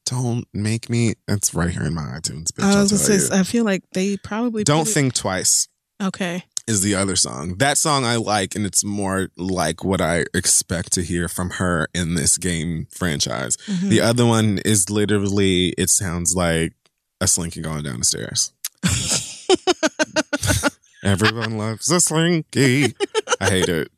Don't 0.06 0.46
make 0.54 0.90
me. 0.90 1.14
It's 1.28 1.54
right 1.54 1.70
here 1.70 1.84
in 1.84 1.94
my 1.94 2.02
iTunes. 2.04 2.52
Bitch, 2.52 2.64
I 2.64 2.82
was 2.82 2.92
gonna 2.92 3.20
say. 3.20 3.40
I 3.40 3.44
feel 3.44 3.64
like 3.64 3.84
they 3.94 4.18
probably 4.18 4.64
Don't 4.64 4.88
think 4.88 5.14
twice. 5.14 5.68
Okay. 6.02 6.44
is 6.68 6.82
the 6.82 6.96
other 6.96 7.16
song. 7.16 7.56
That 7.58 7.78
song 7.78 8.04
I 8.06 8.16
like, 8.18 8.56
and 8.56 8.66
it's 8.66 8.84
more 8.84 9.30
like 9.38 9.84
what 9.84 10.02
I 10.02 10.26
expect 10.34 10.92
to 10.94 11.04
hear 11.04 11.28
from 11.30 11.52
her 11.52 11.88
in 11.94 12.16
this 12.16 12.38
game 12.38 12.88
franchise. 12.92 13.56
Mhm. 13.68 13.90
The 13.90 14.02
other 14.02 14.26
one 14.26 14.60
is 14.66 14.90
literally, 14.90 15.70
it 15.78 15.90
sounds 15.90 16.36
like 16.36 16.74
a 17.22 17.28
slinky 17.28 17.62
going 17.62 17.84
down 17.84 18.00
the 18.00 18.06
stairs. 18.06 18.52
Everyone 21.04 21.58
loves 21.58 21.90
a 21.92 22.00
slinky. 22.00 22.96
I 23.42 23.50
hate 23.50 23.70
it. 23.70 23.92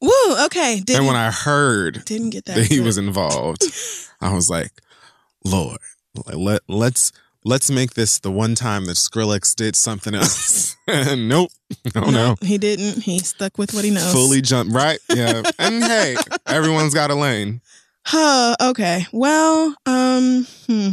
Woo. 0.00 0.10
Okay. 0.46 0.80
Didn't, 0.80 0.98
and 0.98 1.06
when 1.06 1.16
I 1.16 1.30
heard 1.30 2.04
didn't 2.04 2.30
get 2.30 2.44
that 2.46 2.66
he 2.66 2.80
was 2.80 2.98
involved, 2.98 3.62
I 4.20 4.32
was 4.34 4.50
like, 4.50 4.72
Lord, 5.44 5.78
let, 6.14 6.62
let's. 6.68 7.12
Let's 7.44 7.72
make 7.72 7.94
this 7.94 8.20
the 8.20 8.30
one 8.30 8.54
time 8.54 8.84
that 8.84 8.92
Skrillex 8.92 9.56
did 9.56 9.74
something 9.74 10.14
else. 10.14 10.76
nope. 10.86 11.50
No, 11.92 12.02
no. 12.08 12.36
he 12.40 12.56
didn't. 12.56 13.02
He 13.02 13.18
stuck 13.18 13.58
with 13.58 13.74
what 13.74 13.84
he 13.84 13.90
knows. 13.90 14.12
fully 14.12 14.40
jump 14.40 14.72
right 14.72 15.00
yeah 15.12 15.42
and 15.58 15.82
hey 15.82 16.14
everyone's 16.46 16.94
got 16.94 17.10
a 17.10 17.16
lane 17.16 17.60
Huh. 18.04 18.56
Okay. 18.60 19.06
Well. 19.12 19.74
Um. 19.86 20.46
Hmm. 20.66 20.90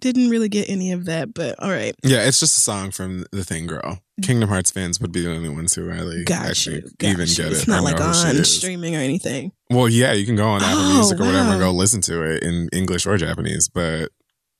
Didn't 0.00 0.30
really 0.30 0.48
get 0.48 0.68
any 0.68 0.92
of 0.92 1.04
that, 1.04 1.32
but 1.34 1.54
all 1.62 1.70
right. 1.70 1.94
yeah 2.02 2.26
it's 2.26 2.40
just 2.40 2.56
a 2.56 2.60
song 2.60 2.90
from 2.90 3.24
the 3.32 3.44
thing 3.44 3.66
girl 3.66 4.00
kingdom 4.22 4.48
hearts 4.48 4.70
fans 4.70 5.00
would 5.00 5.12
be 5.12 5.22
the 5.22 5.30
only 5.34 5.48
ones 5.48 5.74
who 5.74 5.82
really 5.84 6.24
Got 6.24 6.46
actually 6.46 6.76
you. 6.76 6.90
Got 6.98 7.08
even 7.08 7.26
you. 7.28 7.34
get 7.34 7.46
it 7.46 7.52
It's 7.52 7.66
not 7.68 7.82
like 7.82 7.98
know 7.98 8.06
who 8.08 8.14
she 8.32 8.38
on 8.38 8.44
streaming 8.44 8.94
or 8.96 8.98
anything. 9.00 9.52
well 9.70 9.88
yeah 9.88 10.12
you 10.12 10.26
can 10.26 10.36
go 10.36 10.46
on 10.48 10.62
apple 10.62 10.78
Oh, 10.78 10.94
music 10.94 11.20
or 11.20 11.24
whatever 11.24 11.50
and 11.52 11.60
go 11.60 11.70
listen 11.70 12.00
to 12.02 12.22
it 12.22 12.42
in 12.42 12.68
english 12.72 13.06
or 13.06 13.16
japanese 13.16 13.68
but 13.68 14.10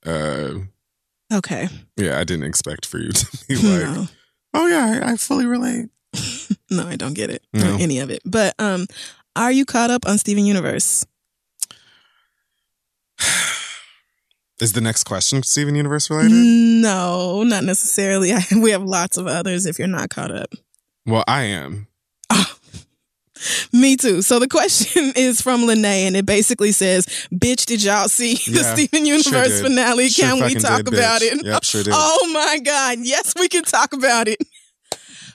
uh 0.07 0.55
Okay. 1.33 1.69
yeah 1.97 2.19
i 2.19 2.25
didn't 2.25 2.45
expect 2.47 2.87
for 2.87 2.99
you 2.99 3.13
to 3.13 3.39
be 3.49 3.55
like 3.57 3.83
no. 3.95 4.07
oh 4.55 4.67
yeah 4.67 5.01
I, 5.05 5.13
I 5.13 5.17
fully 5.17 5.47
relate 5.47 5.89
No, 6.73 6.87
I 6.87 6.95
don't 6.95 7.15
get 7.15 7.31
it. 7.31 7.43
No. 7.53 7.75
Or 7.75 7.81
any 7.81 7.99
of 7.99 8.11
it. 8.11 8.23
But 8.25 8.55
um, 8.61 8.87
are 9.35 9.51
you 9.51 9.65
caught 9.65 9.91
up 9.91 10.07
on 10.07 10.19
Steven 10.19 10.45
Universe? 10.47 11.05
Is 14.63 14.73
the 14.73 14.81
next 14.81 15.05
question 15.05 15.43
steven 15.43 15.75
universe 15.75 16.11
related 16.11 16.33
No, 16.33 17.43
not 17.43 17.65
necessarily. 17.65 18.33
I, 18.33 18.43
we 18.61 18.71
have 18.73 18.83
lots 18.83 19.17
of 19.17 19.27
others 19.27 19.67
if 19.67 19.79
you're 19.79 19.89
not 19.89 20.11
caught 20.11 20.31
up. 20.31 20.55
well 21.07 21.25
i 21.29 21.43
am 21.43 21.87
Me 23.73 23.97
too. 23.97 24.21
So 24.21 24.39
the 24.39 24.49
question 24.49 25.13
is 25.17 25.41
from 25.41 25.67
Lene, 25.67 25.85
and 26.09 26.15
it 26.17 26.27
basically 26.27 26.73
says, 26.73 27.07
"Bitch, 27.33 27.65
did 27.65 27.83
y'all 27.83 28.09
see 28.09 28.35
the 28.35 28.61
Yeah, 28.61 28.75
Steven 28.75 29.07
Universe 29.07 29.49
did. 29.49 29.63
finale? 29.63 30.09
Sure 30.11 30.27
Can 30.27 30.45
we 30.45 30.55
talk 30.57 30.85
did, 30.85 30.89
about 30.93 31.23
bitch. 31.23 31.33
it?" 31.41 31.47
Yep, 31.47 31.65
sure 31.65 31.83
did. 31.83 31.93
Oh 31.97 32.31
my 32.35 32.59
God! 32.59 32.99
Yes, 33.01 33.33
we 33.39 33.49
can 33.49 33.63
talk 33.65 33.95
about 33.95 34.29
it. 34.29 34.39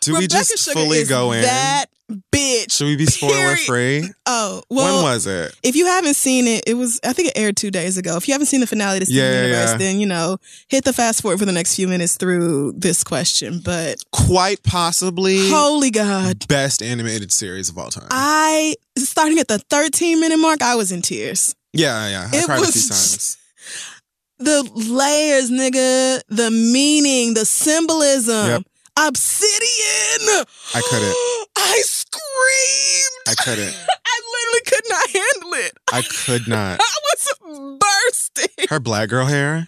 do 0.02 0.14
we 0.14 0.28
just 0.28 0.56
Sugar 0.60 0.80
fully 0.80 1.04
go 1.06 1.32
in 1.32 1.42
That 1.42 1.86
bitch. 2.32 2.72
should 2.72 2.86
we 2.86 2.95
be 2.95 3.06
spoiler 3.07 3.56
free 3.56 4.07
Oh 4.27 4.61
well. 4.69 4.95
when 5.03 5.03
was 5.14 5.26
it 5.26 5.56
if 5.64 5.76
you 5.76 5.86
haven't 5.88 6.14
seen 6.15 6.45
it, 6.48 6.64
it 6.68 6.76
was 6.76 6.99
I 7.03 7.14
think 7.14 7.30
it 7.30 7.34
aired 7.38 7.57
two 7.57 7.72
days 7.72 7.98
ago. 7.98 8.15
If 8.18 8.27
you 8.27 8.34
haven't 8.34 8.48
seen 8.48 8.60
the 8.60 8.68
finale 8.68 8.99
to 8.99 9.06
Steven 9.06 9.23
Yeah, 9.23 9.41
Universe, 9.45 9.72
yeah. 9.72 9.77
then 9.77 9.99
you 9.99 10.06
know 10.06 10.38
hit 10.68 10.84
the 10.84 10.94
fast 10.94 11.22
forward 11.23 11.40
for 11.40 11.45
the 11.45 11.52
next 11.52 11.76
few 11.76 11.88
minutes 11.88 12.15
through 12.18 12.73
this 12.77 13.03
question. 13.03 13.60
But 13.64 13.98
quite 14.11 14.61
possibly 14.64 15.49
holy 15.49 15.90
God, 15.91 16.48
best 16.48 16.84
animated 16.84 17.32
series 17.32 17.69
of 17.69 17.77
all 17.77 17.90
time. 17.90 18.07
I 18.11 18.76
starting 18.98 19.40
at 19.40 19.48
the 19.48 19.57
13 19.60 20.19
minute 20.19 20.38
mark, 20.38 20.61
I 20.61 20.76
was 20.76 20.91
in 20.91 21.02
tears. 21.02 21.56
yeah, 21.73 22.07
yeah. 22.07 22.30
I 22.32 22.38
It 22.38 22.45
cried 22.45 22.57
a 22.57 22.61
was- 22.61 22.72
few 22.73 22.90
times. 22.90 23.38
The 24.38 24.69
layers, 24.76 25.49
nigga, 25.49 26.22
the 26.27 26.52
meaning, 26.52 27.36
the 27.36 27.45
symbolism. 27.45 28.48
Yep. 28.48 28.64
Obsidian. 28.98 30.46
I 30.74 30.82
couldn't. 30.90 31.16
I 31.58 31.82
screamed. 31.84 33.28
I 33.28 33.36
couldn't. 33.44 33.76
I 34.08 34.22
literally 34.34 34.62
could 34.66 34.84
not 34.90 35.10
handle 35.10 35.54
it. 35.66 35.74
I 35.92 36.02
could 36.02 36.48
not. 36.48 36.80
I 36.82 36.94
was 37.04 37.80
bursting. 37.80 38.68
Her 38.70 38.80
black 38.80 39.10
girl 39.10 39.26
hair. 39.26 39.68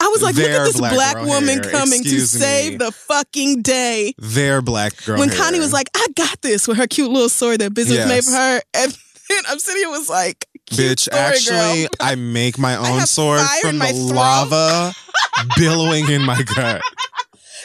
I 0.00 0.06
was 0.08 0.22
like, 0.22 0.36
look 0.36 0.46
at 0.46 0.64
this 0.64 0.78
black 0.78 0.92
black, 0.94 1.26
woman 1.26 1.60
hair, 1.60 1.72
coming 1.72 2.02
to 2.04 2.08
excuse 2.08 2.30
save 2.30 2.78
the 2.78 2.92
fucking 2.92 3.62
day. 3.62 4.14
Their 4.16 4.62
black 4.62 4.92
girl 5.04 5.18
when 5.18 5.28
hair. 5.28 5.38
Connie 5.38 5.58
was 5.58 5.72
like, 5.72 5.88
I 5.94 6.06
got 6.14 6.40
this 6.40 6.68
with 6.68 6.76
her 6.76 6.86
cute 6.86 7.10
little 7.10 7.28
sword 7.28 7.60
that 7.60 7.74
Business 7.74 7.98
Yes. 7.98 8.08
made 8.08 8.24
for 8.24 8.30
her. 8.30 8.60
And 8.74 8.92
then 9.28 9.42
Obsidian 9.52 9.90
was 9.90 10.08
like, 10.08 10.46
cute 10.66 10.98
Bitch, 10.98 11.00
story, 11.00 11.18
actually, 11.20 11.82
girl. 11.82 11.88
I 12.00 12.14
make 12.14 12.58
my 12.58 12.76
own 12.76 13.00
have 13.00 13.08
sword 13.08 13.40
from 13.60 13.80
the 13.80 13.92
lava 13.92 14.92
billowing 15.56 16.08
in 16.08 16.22
my 16.24 16.42
gut. 16.42 16.80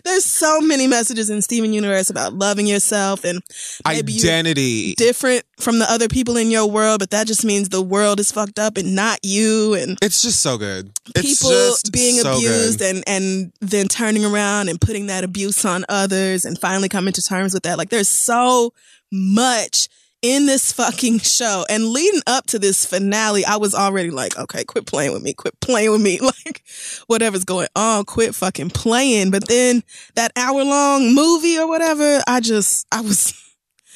There's 0.03 0.25
so 0.25 0.59
many 0.59 0.85
messages 0.87 1.29
in 1.29 1.41
Steven 1.41 1.71
Universe 1.73 2.09
about 2.09 2.33
loving 2.33 2.67
yourself 2.67 3.23
and 3.23 3.41
Identity. 3.85 4.95
different 4.95 5.43
from 5.59 5.79
the 5.79 5.89
other 5.89 6.07
people 6.07 6.35
in 6.37 6.51
your 6.51 6.69
world, 6.69 6.99
but 6.99 7.11
that 7.11 7.25
just 7.27 7.45
means 7.45 7.69
the 7.69 7.81
world 7.81 8.19
is 8.19 8.31
fucked 8.31 8.59
up 8.59 8.77
and 8.77 8.95
not 8.95 9.19
you. 9.23 9.73
And 9.75 9.97
It's 10.01 10.21
just 10.21 10.41
so 10.41 10.57
good. 10.57 10.91
It's 11.15 11.41
people 11.41 11.75
being 11.91 12.15
so 12.17 12.35
abused 12.35 12.79
good. 12.79 12.95
and 12.95 13.03
and 13.07 13.53
then 13.61 13.87
turning 13.87 14.25
around 14.25 14.69
and 14.69 14.79
putting 14.79 15.07
that 15.07 15.23
abuse 15.23 15.63
on 15.65 15.85
others 15.87 16.43
and 16.45 16.57
finally 16.59 16.89
coming 16.89 17.13
to 17.13 17.21
terms 17.21 17.53
with 17.53 17.63
that 17.63 17.77
like 17.77 17.89
there's 17.89 18.09
so 18.09 18.73
much 19.11 19.87
in 20.23 20.47
this 20.47 20.71
fucking 20.71 21.19
show. 21.19 21.65
And 21.69 21.89
leading 21.89 22.21
up 22.25 22.47
to 22.47 22.57
this 22.57 22.85
finale 22.85 23.45
i 23.45 23.57
was 23.57 23.75
already 23.75 24.09
like 24.09 24.37
okay 24.39 24.63
quit 24.63 24.87
playing 24.87 25.13
with 25.13 25.21
me 25.21 25.33
quit 25.33 25.59
playing 25.59 25.91
with 25.91 26.01
me. 26.01 26.19
Like 26.45 26.63
whatever's 27.07 27.43
going 27.43 27.67
on 27.75 28.05
quit 28.05 28.33
fucking 28.33 28.71
playing. 28.71 29.29
But 29.29 29.47
then 29.47 29.83
that 30.15 30.31
hour 30.35 30.63
long 30.63 31.13
movie 31.13 31.59
or 31.59 31.67
whatever 31.67 32.21
i 32.27 32.39
just 32.39 32.87
i 32.91 33.01
was 33.01 33.33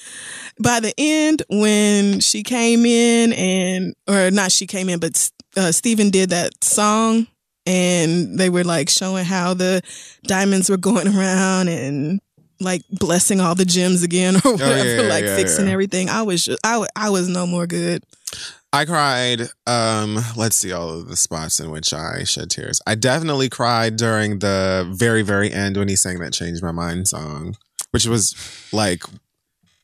by 0.62 0.80
the 0.80 0.94
end 0.98 1.44
when 1.50 2.20
she 2.20 2.44
came 2.44 2.86
in 2.86 3.34
and 3.34 3.96
or 4.08 4.30
not 4.30 4.52
she 4.52 4.68
came 4.68 4.90
in 4.90 5.00
but 5.00 5.32
uh, 5.56 5.72
Steven 5.72 6.10
did 6.10 6.30
that 6.30 6.64
song 6.64 7.28
and 7.66 8.38
they 8.38 8.50
were 8.50 8.64
like 8.64 8.90
showing 8.90 9.26
how 9.26 9.54
the 9.54 9.82
diamonds 10.24 10.70
were 10.70 10.78
going 10.78 11.08
around 11.16 11.68
and 11.70 12.20
like 12.60 12.82
blessing 12.90 13.40
all 13.40 13.56
the 13.56 13.66
gems 13.66 14.04
again 14.04 14.36
or 14.46 14.54
whatever 14.54 14.80
Oh, 14.80 15.02
yeah, 15.04 15.10
like 15.10 15.26
yeah, 15.26 15.36
fixing 15.36 15.68
yeah. 15.68 15.74
everything 15.74 16.10
i 16.10 16.22
was 16.22 16.46
just, 16.46 16.60
I, 16.64 16.86
I 16.96 17.10
was 17.10 17.28
no 17.30 17.46
more 17.48 17.68
good 17.68 18.04
I 18.74 18.84
cried. 18.84 19.44
Um, 19.66 20.20
let's 20.36 20.58
see 20.58 20.74
all 20.74 20.90
of 20.90 21.08
the 21.08 21.16
spots 21.16 21.62
in 21.62 21.72
which 21.72 21.94
I 21.94 22.26
shed 22.26 22.50
tears. 22.50 22.82
I 22.86 22.96
definitely 22.96 23.48
cried 23.48 23.96
during 23.96 24.40
the 24.40 24.86
very, 24.92 25.22
very 25.22 25.52
end 25.52 25.78
when 25.78 25.88
he 25.88 25.96
sang 25.96 26.20
that 26.20 26.34
"Change 26.34 26.62
My 26.62 26.74
Mind" 26.74 27.08
song, 27.08 27.56
which 27.92 28.06
was 28.06 28.36
like 28.74 29.04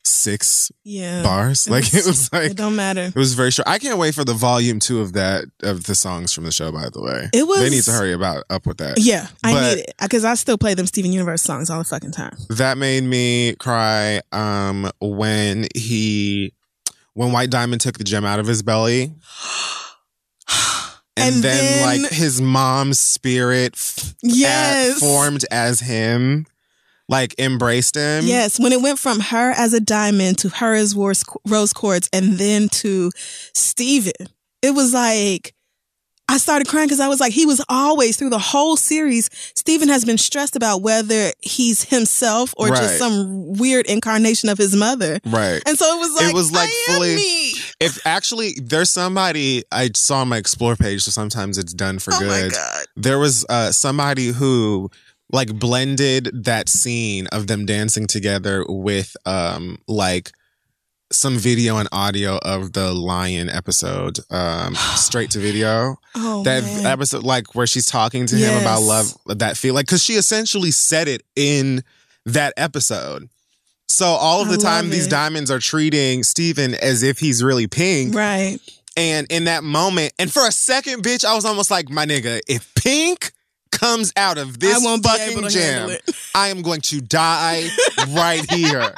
six 0.06 0.70
yeah 0.84 1.22
bars. 1.22 1.68
Like 1.68 1.84
it 1.94 2.06
was 2.06 2.32
like 2.32 2.50
it 2.52 2.56
don't 2.56 2.76
matter 2.76 3.04
it 3.04 3.14
was 3.16 3.34
very 3.34 3.50
short. 3.50 3.66
I 3.68 3.78
can't 3.78 3.98
wait 3.98 4.14
for 4.14 4.24
the 4.24 4.34
volume 4.34 4.78
two 4.78 5.00
of 5.00 5.14
that 5.14 5.44
of 5.62 5.84
the 5.84 5.94
songs 5.94 6.32
from 6.32 6.44
the 6.44 6.52
show. 6.52 6.70
By 6.72 6.88
the 6.92 7.02
way, 7.02 7.30
It 7.32 7.46
was- 7.46 7.58
they 7.60 7.70
need 7.70 7.84
to 7.84 7.92
hurry 7.92 8.12
about 8.12 8.44
up 8.50 8.66
with 8.66 8.78
that. 8.78 8.98
yeah 8.98 9.28
i 9.42 9.52
need 9.54 9.78
it 9.80 9.94
because 10.00 10.24
i 10.24 10.34
still 10.34 10.58
play 10.58 10.74
them 10.74 10.86
steven 10.86 11.12
universe 11.12 11.42
songs 11.42 11.70
all 11.70 11.78
the 11.78 11.84
fucking 11.84 12.12
time 12.12 12.36
That 12.50 12.76
made 12.78 13.04
me 13.04 13.54
cry 13.56 14.20
um 14.32 14.90
when 15.00 15.66
he 15.74 16.52
when 17.14 17.30
White 17.32 17.50
Diamond 17.50 17.80
took 17.80 17.96
the 17.96 18.04
gem 18.04 18.24
out 18.24 18.40
of 18.40 18.46
his 18.46 18.62
belly. 18.62 19.14
And, 21.16 21.36
And 21.36 21.44
then, 21.44 21.56
then- 21.80 22.02
like 22.02 22.10
his 22.12 22.40
mom's 22.40 22.98
spirit 22.98 23.74
f- 23.74 24.14
yes 24.22 24.98
formed 24.98 25.44
as 25.50 25.78
him, 25.78 26.44
like 27.08 27.34
embraced 27.38 27.94
him. 27.96 28.24
Yes, 28.26 28.58
when 28.58 28.72
it 28.72 28.80
went 28.82 28.98
from 28.98 29.20
her 29.20 29.50
as 29.50 29.72
a 29.74 29.80
diamond 29.80 30.38
to 30.38 30.48
her 30.48 30.74
as 30.74 30.94
rose, 30.94 31.24
rose 31.46 31.72
quartz 31.72 32.08
and 32.12 32.38
then 32.38 32.68
to 32.70 33.10
Steven, 33.54 34.12
it 34.62 34.70
was 34.74 34.94
like, 34.94 35.54
I 36.26 36.38
started 36.38 36.68
crying 36.68 36.86
because 36.86 37.00
I 37.00 37.08
was 37.08 37.20
like, 37.20 37.34
he 37.34 37.44
was 37.44 37.62
always 37.68 38.16
through 38.16 38.30
the 38.30 38.38
whole 38.38 38.78
series. 38.78 39.28
Steven 39.54 39.88
has 39.90 40.06
been 40.06 40.16
stressed 40.16 40.56
about 40.56 40.80
whether 40.80 41.32
he's 41.42 41.84
himself 41.84 42.54
or 42.56 42.68
Right. 42.68 42.78
just 42.80 42.98
some 42.98 43.52
weird 43.58 43.84
incarnation 43.84 44.48
of 44.48 44.56
his 44.56 44.74
mother. 44.74 45.20
Right. 45.26 45.62
And 45.66 45.78
so 45.78 45.84
it 45.94 46.00
was 46.00 46.14
like, 46.16 46.30
It 46.30 46.34
was 46.34 46.50
like 46.50 46.70
fully-. 46.86 47.52
If 47.78 48.06
actually 48.06 48.54
there's 48.62 48.88
somebody 48.88 49.64
I 49.70 49.90
saw 49.94 50.22
on 50.22 50.28
my 50.28 50.38
explore 50.38 50.76
page, 50.76 51.02
so 51.02 51.10
sometimes 51.10 51.58
it's 51.58 51.74
done 51.74 51.98
for 51.98 52.14
Oh 52.14 52.20
my 52.20 52.40
good. 52.40 52.52
God. 52.52 52.86
There 52.96 53.18
was 53.18 53.44
uh 53.50 53.70
somebody 53.72 54.28
who 54.28 54.90
like 55.32 55.58
blended 55.58 56.30
that 56.44 56.68
scene 56.68 57.26
of 57.28 57.46
them 57.46 57.66
dancing 57.66 58.06
together 58.06 58.64
with 58.68 59.16
um 59.26 59.78
like 59.88 60.30
some 61.12 61.36
video 61.36 61.76
and 61.76 61.88
audio 61.92 62.38
of 62.38 62.72
the 62.72 62.92
lion 62.92 63.48
episode 63.48 64.18
um 64.30 64.74
straight 64.96 65.30
to 65.30 65.38
video. 65.38 65.96
Oh, 66.14 66.42
that 66.44 66.62
man. 66.62 66.86
episode 66.86 67.24
like 67.24 67.54
where 67.54 67.66
she's 67.66 67.86
talking 67.86 68.26
to 68.26 68.36
him 68.36 68.60
about 68.60 68.82
love 68.82 69.12
that 69.26 69.56
feel 69.56 69.74
like 69.74 69.86
because 69.86 70.02
she 70.02 70.14
essentially 70.14 70.70
said 70.70 71.08
it 71.08 71.22
in 71.36 71.82
that 72.24 72.54
episode. 72.56 73.28
So 73.88 74.06
all 74.06 74.40
of 74.40 74.48
the 74.48 74.56
time 74.56 74.90
these 74.90 75.06
diamonds 75.06 75.50
are 75.50 75.58
treating 75.58 76.22
Steven 76.22 76.74
as 76.74 77.02
if 77.02 77.18
he's 77.18 77.44
really 77.44 77.66
pink. 77.66 78.14
Right. 78.14 78.58
And 78.96 79.26
in 79.30 79.44
that 79.44 79.64
moment, 79.64 80.12
and 80.18 80.32
for 80.32 80.46
a 80.46 80.52
second, 80.52 81.02
bitch, 81.02 81.24
I 81.24 81.34
was 81.34 81.44
almost 81.44 81.70
like, 81.70 81.90
my 81.90 82.06
nigga, 82.06 82.40
if 82.48 82.72
Pink 82.74 83.32
comes 83.84 84.12
out 84.16 84.38
of 84.38 84.58
this 84.60 84.84
I 84.84 84.96
fucking 85.00 85.48
jam. 85.48 85.90
I 86.34 86.48
am 86.48 86.62
going 86.62 86.80
to 86.82 87.00
die 87.00 87.68
right 88.08 88.44
here. 88.50 88.94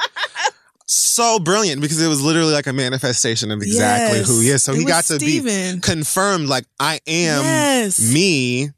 So 0.89 1.39
brilliant 1.39 1.81
because 1.81 2.01
it 2.01 2.07
was 2.07 2.21
literally 2.21 2.53
like 2.53 2.67
a 2.67 2.73
manifestation 2.73 3.51
of 3.51 3.61
exactly 3.61 4.19
Yes. 4.19 4.27
who 4.27 4.39
he 4.39 4.49
is. 4.49 4.63
So 4.63 4.71
It 4.73 4.79
he 4.79 4.85
got 4.85 5.03
to 5.05 5.19
be 5.19 5.41
confirmed 5.81 6.47
like 6.47 6.65
I 6.79 6.99
am 7.05 7.43
Yes. 7.43 7.99
me, 8.13 8.69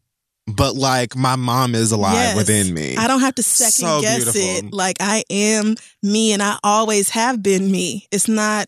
but 0.47 0.75
like 0.75 1.15
my 1.15 1.35
mom 1.35 1.75
is 1.75 1.91
alive 1.91 2.13
Yes. 2.15 2.35
within 2.35 2.73
me. 2.73 2.97
I 2.97 3.07
don't 3.07 3.19
have 3.21 3.35
to 3.35 3.43
second 3.43 3.71
So 3.87 4.01
guess 4.01 4.23
beautiful. 4.23 4.41
it. 4.41 4.73
Like 4.73 4.97
I 4.99 5.23
am 5.29 5.75
me 6.01 6.33
and 6.33 6.41
I 6.41 6.57
always 6.63 7.09
have 7.09 7.43
been 7.43 7.69
me. 7.71 8.07
It's 8.11 8.27
not 8.27 8.67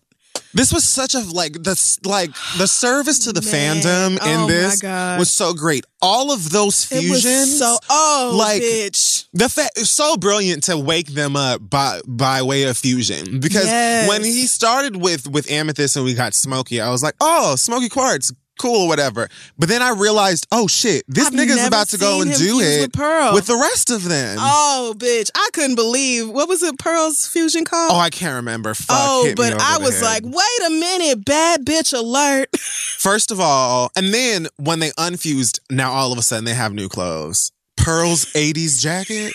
This 0.53 0.73
was 0.73 0.84
such 0.84 1.15
a 1.15 1.19
like 1.19 1.53
the 1.53 1.98
like 2.03 2.32
the 2.57 2.68
service 2.68 3.19
to 3.19 3.34
the 3.34 3.41
Man. 3.41 3.78
fandom 3.78 4.18
Oh 4.22 4.34
in 4.34 4.41
my 4.41 4.48
this 4.48 4.82
God. 4.82 5.19
was 5.19 5.32
so 5.32 5.53
great. 5.53 5.86
All 6.02 6.32
of 6.32 6.49
those 6.49 6.91
it 6.91 6.99
fusions, 6.99 7.23
was 7.23 7.60
so 7.60 7.78
oh 7.90 8.36
like, 8.38 8.61
bitch. 8.61 9.28
the 9.34 9.48
fact 9.48 9.78
it's 9.78 9.90
so 9.90 10.18
brilliant 10.18 10.64
to 10.64 10.78
wake 10.78 11.07
them 11.14 11.36
up 11.36 11.61
by 11.69 12.02
by 12.07 12.41
way 12.41 12.64
of 12.64 12.76
fusion 12.78 13.40
because 13.40 13.65
Yes. 13.65 14.10
when 14.10 14.23
he 14.23 14.45
started 14.48 14.95
with 14.98 15.28
with 15.28 15.49
Amethyst 15.49 15.95
and 15.95 16.03
we 16.06 16.14
got 16.15 16.34
Smoky, 16.34 16.82
I 16.82 16.90
was 16.90 17.02
like, 17.03 17.15
oh, 17.22 17.56
Smoky 17.56 17.88
Quartz. 17.90 18.34
Cool, 18.62 18.84
or 18.84 18.88
whatever. 18.88 19.28
But 19.58 19.70
then 19.70 19.82
I 19.82 19.90
realized, 19.92 20.46
oh 20.52 20.68
shit, 20.68 21.04
this 21.08 21.28
I've 21.28 21.34
nigga's 21.34 21.66
about 21.66 21.90
to 21.90 21.98
go 21.98 22.22
and 22.22 22.32
do 22.34 22.60
it 22.60 22.82
with 22.82 22.94
Pearl. 22.94 23.34
with 23.34 23.48
the 23.48 23.56
rest 23.58 23.90
of 23.90 24.04
them. 24.04 24.38
Oh, 24.40 24.94
bitch. 24.98 25.32
I 25.34 25.50
couldn't 25.54 25.76
believe 25.76 26.30
what 26.30 26.48
was 26.48 26.62
it 26.62 26.78
Pearl's 26.78 27.28
fusion 27.28 27.66
called? 27.66 27.92
Oh, 27.94 27.98
I 28.00 28.10
can't 28.12 28.36
remember. 28.36 28.74
Fuck, 28.76 28.88
Oh, 29.00 29.34
but 29.36 29.54
I 29.60 29.80
was 29.80 29.96
head. 30.00 30.04
like, 30.04 30.24
wait 30.24 30.68
a 30.68 30.70
minute, 30.70 31.26
bad 31.26 31.66
bitch 31.66 31.92
alert. 31.98 32.50
First 33.00 33.32
of 33.32 33.40
all, 33.40 33.92
and 33.96 34.14
then 34.14 34.48
when 34.58 34.80
they 34.80 34.92
unfused, 34.98 35.60
now 35.72 35.92
all 35.92 36.12
of 36.12 36.20
a 36.20 36.22
sudden 36.22 36.46
they 36.46 36.54
have 36.54 36.72
new 36.74 36.88
clothes. 36.88 37.52
Pearl's 37.78 38.26
80s 38.34 38.80
jacket, 38.80 39.34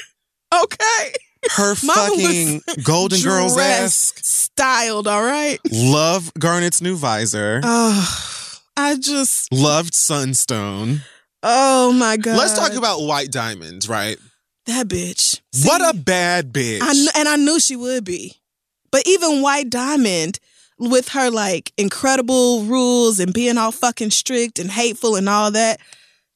okay. 0.54 1.12
her 1.56 1.74
Mama 1.82 2.10
fucking 2.16 2.60
Golden 2.84 3.20
Girls 3.22 3.58
esque. 3.58 4.18
styled, 4.22 5.08
all 5.08 5.22
right. 5.24 5.58
Love 5.72 6.32
Garnet's 6.38 6.80
new 6.80 6.94
visor. 6.96 7.60
Oh, 7.64 8.35
I 8.76 8.96
just, 8.96 9.52
Loved 9.52 9.94
Sunstone. 9.94 11.02
oh 11.42 11.92
my 11.92 12.16
God. 12.16 12.36
Let's 12.36 12.58
talk 12.58 12.74
about 12.74 13.00
White 13.00 13.30
Diamond, 13.30 13.88
right? 13.88 14.18
that 14.66 14.88
bitch. 14.88 15.40
what 15.64 15.80
a 15.80 15.96
bad 15.96 16.52
bitch. 16.52 16.82
I 16.82 16.92
kn- 16.92 17.08
and 17.14 17.28
I 17.28 17.36
knew 17.36 17.60
she 17.60 17.76
would 17.76 18.04
be. 18.04 18.34
But 18.90 19.06
even 19.06 19.40
White 19.40 19.70
Diamond, 19.70 20.40
with 20.78 21.10
her 21.10 21.30
like 21.30 21.72
incredible 21.78 22.64
rules 22.64 23.20
and 23.20 23.32
being 23.32 23.58
all 23.58 23.72
fucking 23.72 24.10
strict 24.10 24.58
and 24.58 24.70
hateful 24.70 25.16
and 25.16 25.28
all 25.28 25.50
that, 25.52 25.80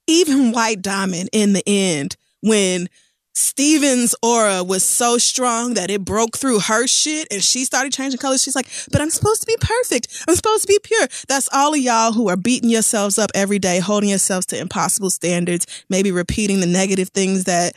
even 0.07 0.53
White 0.53 0.81
Diamond 0.81 1.29
in 1.33 1.53
the 1.53 1.63
end, 1.67 2.17
when 2.41 2.89
Steven's 3.35 4.15
aura 4.23 4.65
was 4.65 4.83
so 4.85 5.19
strong 5.19 5.75
that 5.75 5.91
it 5.91 6.05
broke 6.05 6.37
through 6.37 6.61
her 6.61 6.87
shit 6.87 7.29
and 7.31 7.43
she 7.43 7.65
started 7.65 7.93
changing 7.93 8.19
colors. 8.19 8.43
She's 8.43 8.57
like, 8.57 8.69
but 8.91 9.01
I'm 9.01 9.11
supposed 9.11 9.41
to 9.43 9.47
be 9.47 9.57
perfect. 9.61 10.25
I'm 10.29 10.35
supposed 10.35 10.63
to 10.63 10.69
be 10.69 10.79
pure. 10.83 11.07
That's 11.29 11.49
all 11.53 11.75
of 11.75 11.81
y'all 11.81 12.13
who 12.13 12.29
are 12.29 12.37
beating 12.37 12.71
yourselves 12.71 13.19
up 13.19 13.31
every 13.35 13.59
day, 13.59 13.79
holding 13.79 14.09
yourselves 14.09 14.47
to 14.47 14.59
impossible 14.59 15.11
standards, 15.11 15.67
maybe 15.89 16.11
repeating 16.11 16.61
the 16.61 16.67
negative 16.67 17.11
things 17.11 17.45
that 17.45 17.75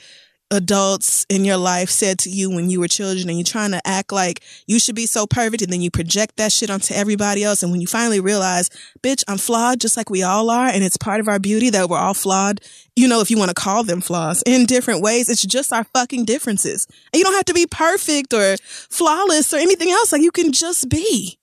adults 0.52 1.26
in 1.30 1.45
your 1.45 1.57
life 1.57 1.90
said 1.90 2.20
to 2.20 2.30
you 2.30 2.49
when 2.49 2.70
you 2.70 2.80
were 2.80 2.88
children 2.88 3.28
and 3.28 3.38
you're 3.38 3.44
trying 3.44 3.72
to 3.72 3.82
act 3.86 4.11
like 4.11 4.44
you 4.68 4.80
should 4.80 4.95
be 4.95 5.07
so 5.07 5.26
perfect 5.26 5.64
and 5.64 5.74
then 5.74 5.82
you 5.82 5.90
project 5.90 6.36
that 6.38 6.52
shit 6.52 6.70
onto 6.70 6.94
everybody 6.94 7.44
else 7.44 7.64
and 7.64 7.72
when 7.72 7.82
you 7.82 7.88
finally 7.88 8.20
realize 8.20 8.70
bitch 9.02 9.24
i'm 9.28 9.40
flawed 9.40 9.82
just 9.82 9.98
like 9.98 10.11
we 10.11 10.22
all 10.22 10.52
are 10.52 10.68
and 10.68 10.84
it's 10.84 10.95
part 10.95 11.20
of 11.20 11.28
our 11.28 11.40
beauty 11.40 11.72
that 11.72 11.90
we're 11.90 11.98
all 11.98 12.14
flawed 12.14 12.60
you 12.95 13.07
know 13.07 13.20
if 13.20 13.32
you 13.32 13.38
want 13.38 13.49
to 13.49 13.56
call 13.56 13.84
them 13.84 13.99
flaws 13.99 14.44
in 14.45 14.65
different 14.65 15.02
ways 15.02 15.28
it's 15.28 15.44
just 15.44 15.74
our 15.74 15.84
fucking 15.86 16.26
differences. 16.26 16.88
And 17.14 17.20
you 17.20 17.24
don't 17.24 17.36
have 17.36 17.45
to 17.45 17.53
be 17.53 17.65
perfect 17.65 18.34
or 18.34 18.57
flawless 18.90 19.53
or 19.53 19.57
anything 19.57 19.90
else 19.90 20.11
like 20.11 20.22
you 20.22 20.32
can 20.32 20.52
just 20.52 20.90
be. 20.90 21.38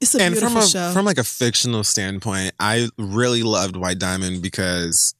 It's 0.00 0.14
a 0.14 0.20
and 0.20 0.34
beautiful 0.34 0.60
from 0.60 0.62
a 0.62 0.66
show. 0.66 0.92
from 0.92 1.06
like 1.06 1.18
a 1.18 1.24
fictional 1.24 1.82
standpoint, 1.82 2.52
I 2.60 2.88
really 2.98 3.42
loved 3.42 3.76
White 3.76 3.98
Diamond 3.98 4.42
because 4.42 5.14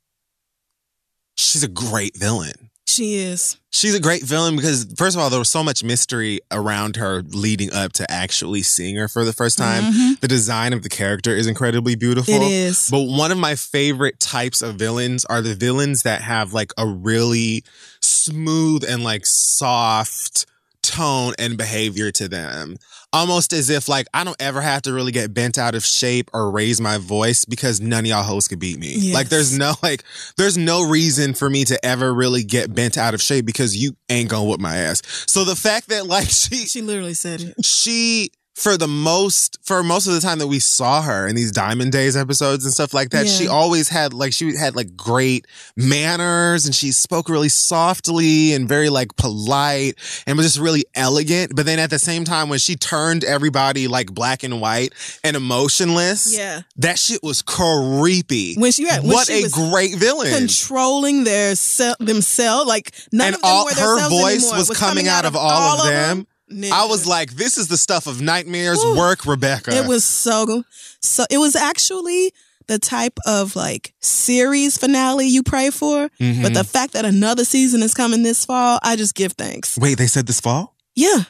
she's 1.35 1.65
a 1.65 1.69
great 1.69 2.17
villain. 2.17 2.65
She 2.87 3.17
is 3.17 3.57
She's 3.71 3.95
a 3.95 4.01
great 4.01 4.23
villain 4.23 4.57
because, 4.57 4.87
first 4.97 5.15
of 5.17 5.23
all, 5.23 5.29
there 5.29 5.39
was 5.39 5.51
so 5.51 5.63
much 5.63 5.85
mystery 5.85 6.41
around 6.51 6.97
her 6.97 7.21
leading 7.29 7.71
up 7.75 7.93
to 7.95 8.11
actually 8.11 8.63
seeing 8.63 8.97
her 8.97 9.07
for 9.07 9.23
the 9.23 9.35
first 9.35 9.59
time. 9.59 9.93
Mhm. 9.93 10.21
The 10.21 10.29
design 10.29 10.73
of 10.73 10.83
the 10.83 10.89
character 10.89 11.37
is 11.37 11.47
incredibly 11.47 11.95
beautiful. 11.95 12.33
it 12.33 12.43
is 12.51 12.89
But 12.91 13.03
one 13.03 13.31
of 13.33 13.37
my 13.37 13.55
favorite 13.55 14.19
types 14.19 14.63
of 14.63 14.77
villains 14.77 15.27
are 15.27 15.43
the 15.43 15.55
villains 15.55 16.03
that 16.05 16.23
have 16.23 16.55
like 16.55 16.73
a 16.79 16.87
really 16.87 17.65
smooth 18.01 18.83
and 18.89 19.05
like 19.05 19.27
soft 19.27 20.47
tone 20.83 21.35
and 21.39 21.59
behavior 21.59 22.11
to 22.13 22.29
them. 22.29 22.77
Almost 23.16 23.55
as 23.55 23.70
if 23.70 23.88
like 23.88 24.06
I 24.12 24.24
don't 24.24 24.36
ever 24.40 24.60
have 24.60 24.82
to 24.82 24.93
really 24.93 25.10
get 25.10 25.32
bent 25.32 25.56
out 25.56 25.74
of 25.74 25.84
shape 25.84 26.30
or 26.34 26.51
raise 26.51 26.80
my 26.80 26.98
voice 26.98 27.47
because 27.47 27.80
none 27.80 28.01
of 28.01 28.06
y'all 28.06 28.22
hoes 28.22 28.47
could 28.47 28.59
beat 28.59 28.78
me. 28.78 28.94
Yes. 28.94 29.14
Like 29.14 29.28
there's 29.30 29.56
no 29.56 29.72
like 29.82 30.05
there's 30.36 30.59
no 30.59 30.86
reason 30.86 31.32
for 31.32 31.48
me 31.48 31.64
to 31.64 31.82
ever 31.84 32.12
really 32.12 32.44
get 32.44 32.74
bent 32.74 32.98
out 32.98 33.14
of 33.14 33.22
shape 33.22 33.47
because 33.47 33.74
you 33.74 33.97
ain't 34.10 34.28
gonna 34.28 34.44
whip 34.44 34.60
my 34.60 34.76
ass. 34.76 35.01
So 35.26 35.44
the 35.44 35.56
fact 35.56 35.88
that 35.88 36.06
like 36.06 36.28
she 36.30 36.66
she 36.66 36.82
literally 36.82 37.14
said 37.14 37.40
it 37.40 37.64
she 37.64 38.30
for 38.57 38.78
the 38.78 38.89
most 38.89 39.59
for 39.62 39.83
most 39.83 40.07
of 40.07 40.15
the 40.15 40.20
time 40.20 40.39
that 40.39 40.47
we 40.47 40.59
saw 40.59 41.03
her 41.03 41.28
in 41.28 41.37
these 41.37 41.53
diamond 41.53 41.93
days 41.93 42.16
episodes 42.16 42.65
and 42.65 42.73
stuff 42.73 42.95
like 42.95 43.11
that 43.11 43.27
Yeah. 43.27 43.33
she 43.33 43.47
always 43.49 43.91
had 43.91 44.15
like 44.15 44.33
she 44.33 44.57
had 44.57 44.74
like 44.74 44.97
great 44.97 45.47
manners 45.77 46.65
and 46.65 46.74
she 46.74 46.91
spoke 46.91 47.28
really 47.28 47.51
softly 47.51 48.55
and 48.55 48.66
very 48.66 48.89
like 48.89 49.15
polite 49.16 49.97
and 50.27 50.39
was 50.39 50.47
just 50.47 50.59
really 50.59 50.85
elegant 50.95 51.55
but 51.55 51.66
then 51.66 51.78
at 51.78 51.91
the 51.91 51.99
same 51.99 52.24
time 52.24 52.49
when 52.49 52.59
she 52.59 52.77
turned 52.77 53.24
everybody 53.24 53.89
like 53.89 54.15
black 54.15 54.43
and 54.43 54.59
white 54.59 54.95
and 55.23 55.37
emotionless 55.37 56.35
yeah 56.37 56.62
that 56.77 56.99
shit 56.99 57.23
was 57.23 57.43
creepy 57.43 58.55
when 58.57 58.73
she 58.73 58.87
had 58.89 59.03
when 59.03 59.12
what 59.12 59.27
she 59.27 59.41
a 59.41 59.43
was 59.43 59.53
great 59.53 59.95
villain 59.97 60.33
controlling 60.33 61.24
their 61.24 61.55
self 61.55 61.99
themselves. 61.99 62.66
Like 62.66 62.93
none 63.12 63.28
and 63.28 63.37
of 63.37 63.43
them 63.43 63.51
all 63.51 63.65
were 63.66 63.74
her 63.74 64.09
voice 64.09 64.43
anymore. 64.45 64.59
was, 64.59 64.70
coming 64.78 65.09
out 65.09 65.24
of 65.24 65.37
all, 65.37 65.81
of 65.83 65.87
them. 65.89 66.27
Nigga. 66.52 66.70
I 66.70 66.86
was 66.86 67.06
like, 67.06 67.32
this 67.32 67.59
is 67.59 67.68
the 67.68 67.77
stuff 67.77 68.06
of 68.06 68.20
nightmares. 68.20 68.78
Whew. 68.82 68.97
Work, 68.97 69.27
Rebecca. 69.27 69.73
it 69.77 69.86
was 69.86 70.05
so 70.05 70.62
so. 71.01 71.24
It 71.31 71.39
was 71.39 71.56
actually 71.56 72.32
the 72.68 72.78
type 72.78 73.18
of 73.27 73.55
like 73.56 73.93
series 74.01 74.77
finale 74.78 75.27
you 75.27 75.43
pray 75.43 75.70
for. 75.70 76.09
Mhm. 76.20 76.43
But 76.43 76.55
the 76.55 76.64
fact 76.64 76.93
that 76.94 77.05
another 77.05 77.44
season 77.44 77.82
is 77.82 77.94
coming 77.94 78.23
this 78.23 78.44
fall, 78.44 78.78
I 78.82 78.97
just 78.97 79.14
give 79.14 79.32
thanks. 79.32 79.77
Wait, 79.78 79.98
they 79.98 80.06
said 80.06 80.27
this 80.27 80.40
fall? 80.40 80.77
Yeah. 80.94 81.24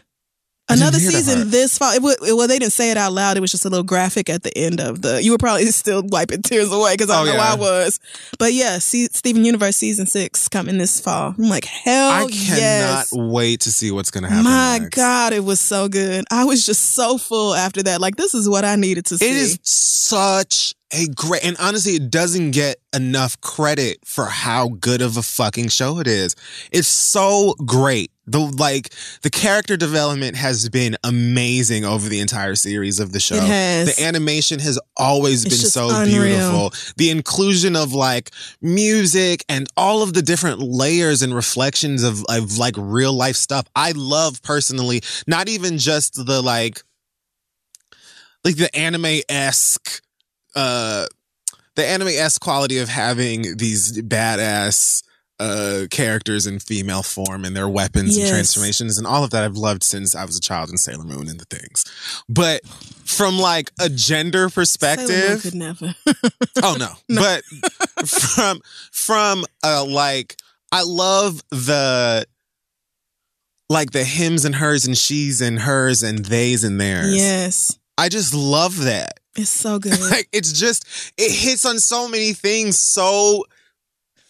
Another 0.68 0.98
season 0.98 1.50
this 1.50 1.78
fall. 1.78 1.92
It, 1.92 2.02
it, 2.26 2.34
well, 2.34 2.48
they 2.48 2.58
didn't 2.58 2.72
say 2.72 2.90
it 2.90 2.96
out 2.96 3.12
loud. 3.12 3.36
It 3.36 3.40
was 3.40 3.52
just 3.52 3.64
a 3.64 3.68
little 3.68 3.84
graphic 3.84 4.28
at 4.28 4.42
the 4.42 4.56
end 4.58 4.80
of 4.80 5.00
the. 5.00 5.22
You 5.22 5.30
were 5.30 5.38
probably 5.38 5.66
still 5.66 6.02
wiping 6.04 6.42
tears 6.42 6.72
away 6.72 6.94
because 6.94 7.08
I 7.08 7.22
Oh, 7.22 7.24
know 7.24 7.34
yeah. 7.34 7.52
I 7.52 7.54
was. 7.54 8.00
But 8.38 8.52
yeah, 8.52 8.78
see, 8.78 9.06
Steven 9.06 9.44
Universe 9.44 9.76
season 9.76 10.06
six 10.06 10.48
coming 10.48 10.78
this 10.78 11.00
fall. 11.00 11.34
I'm 11.38 11.48
like, 11.48 11.66
hell 11.66 12.10
yeah. 12.10 12.16
I 12.16 12.28
cannot 12.30 12.58
yes. 12.58 13.12
wait 13.12 13.60
to 13.60 13.70
see 13.70 13.92
what's 13.92 14.10
going 14.10 14.24
to 14.24 14.28
happen. 14.30 14.44
My 14.44 14.78
next. 14.78 14.96
God, 14.96 15.32
it 15.32 15.44
was 15.44 15.60
so 15.60 15.88
good. 15.88 16.24
I 16.32 16.44
was 16.44 16.66
just 16.66 16.94
so 16.94 17.16
full 17.16 17.54
after 17.54 17.82
that. 17.84 18.00
Like, 18.00 18.16
this 18.16 18.34
is 18.34 18.48
what 18.48 18.64
I 18.64 18.74
needed 18.74 19.06
to 19.06 19.18
see. 19.18 19.26
It 19.26 19.36
is 19.36 19.58
such 19.62 20.74
a 20.92 21.06
great, 21.08 21.44
and 21.44 21.56
honestly, 21.58 21.92
it 21.94 22.10
doesn't 22.10 22.52
get 22.52 22.76
enough 22.94 23.40
credit 23.40 23.98
for 24.04 24.26
how 24.26 24.68
good 24.68 25.02
of 25.02 25.16
a 25.16 25.22
fucking 25.22 25.68
show 25.68 25.98
it 25.98 26.06
is. 26.06 26.36
It's 26.70 26.86
so 26.88 27.54
great. 27.64 28.10
The 28.28 28.40
like 28.40 28.92
the 29.22 29.30
character 29.30 29.76
development 29.76 30.36
has 30.36 30.68
been 30.68 30.96
amazing 31.04 31.84
over 31.84 32.08
the 32.08 32.18
entire 32.20 32.56
series 32.56 32.98
of 32.98 33.12
the 33.12 33.20
show. 33.20 33.36
The 33.96 34.02
animation 34.04 34.58
has 34.58 34.80
always 34.96 35.44
It's 35.44 35.62
been 35.62 35.70
so 35.70 35.88
unreal. 35.90 36.22
beautiful. 36.24 36.72
The 36.96 37.10
inclusion 37.10 37.76
of 37.76 37.92
like 37.92 38.30
music 38.60 39.44
and 39.48 39.68
all 39.76 40.02
of 40.02 40.12
the 40.12 40.22
different 40.22 40.58
layers 40.60 41.22
and 41.22 41.34
reflections 41.34 42.02
of, 42.02 42.24
of 42.28 42.58
like 42.58 42.74
real 42.76 43.12
life 43.12 43.36
stuff. 43.36 43.66
I 43.76 43.92
love 43.92 44.42
personally, 44.42 45.02
not 45.28 45.48
even 45.48 45.78
just 45.78 46.14
the 46.26 46.42
like 46.42 46.82
like 48.44 48.56
the 48.56 48.74
anime 48.76 49.20
esque 49.28 50.02
uh 50.56 51.06
the 51.76 51.86
anime 51.86 52.08
esque 52.08 52.40
quality 52.40 52.78
of 52.78 52.88
having 52.88 53.56
these 53.58 54.00
badass 54.02 55.02
uh 55.38 55.82
characters 55.90 56.46
in 56.46 56.58
female 56.58 57.02
form 57.02 57.44
and 57.44 57.54
their 57.54 57.68
weapons 57.68 58.16
Yes. 58.16 58.24
and 58.28 58.34
transformations 58.34 58.96
and 58.96 59.06
all 59.06 59.22
of 59.22 59.30
that 59.30 59.44
I've 59.44 59.58
loved 59.58 59.82
since 59.82 60.14
I 60.16 60.24
was 60.24 60.38
a 60.38 60.40
child 60.40 60.70
in 60.70 60.78
Sailor 60.78 61.04
Moon 61.04 61.28
and 61.28 61.38
the 61.38 61.44
things. 61.44 61.84
But 62.26 62.66
from 63.04 63.38
like 63.38 63.70
a 63.78 63.90
gender 63.90 64.48
perspective, 64.48 65.42
could 65.42 65.54
never. 65.54 65.94
oh 66.62 66.76
no. 66.80 66.88
But 67.14 67.44
from 68.08 68.62
from 68.90 69.44
uh 69.62 69.84
like 69.84 70.36
I 70.72 70.82
love 70.84 71.42
the 71.50 72.26
like 73.68 73.90
the 73.90 74.04
hims 74.04 74.44
and 74.46 74.54
hers 74.54 74.86
and 74.86 74.96
she's 74.96 75.40
and 75.42 75.58
hers 75.58 76.02
and 76.02 76.24
theys 76.24 76.64
and 76.64 76.80
theirs. 76.80 77.14
yes. 77.14 77.78
I 77.98 78.08
just 78.08 78.32
love 78.34 78.78
that 78.84 79.20
It's 79.36 79.50
so 79.50 79.78
good. 79.80 80.00
Like 80.00 80.28
it's 80.32 80.52
just 80.52 80.86
it 81.16 81.32
hits 81.32 81.64
on 81.64 81.78
so 81.78 82.08
many 82.08 82.32
things 82.32 82.78
so 82.78 83.44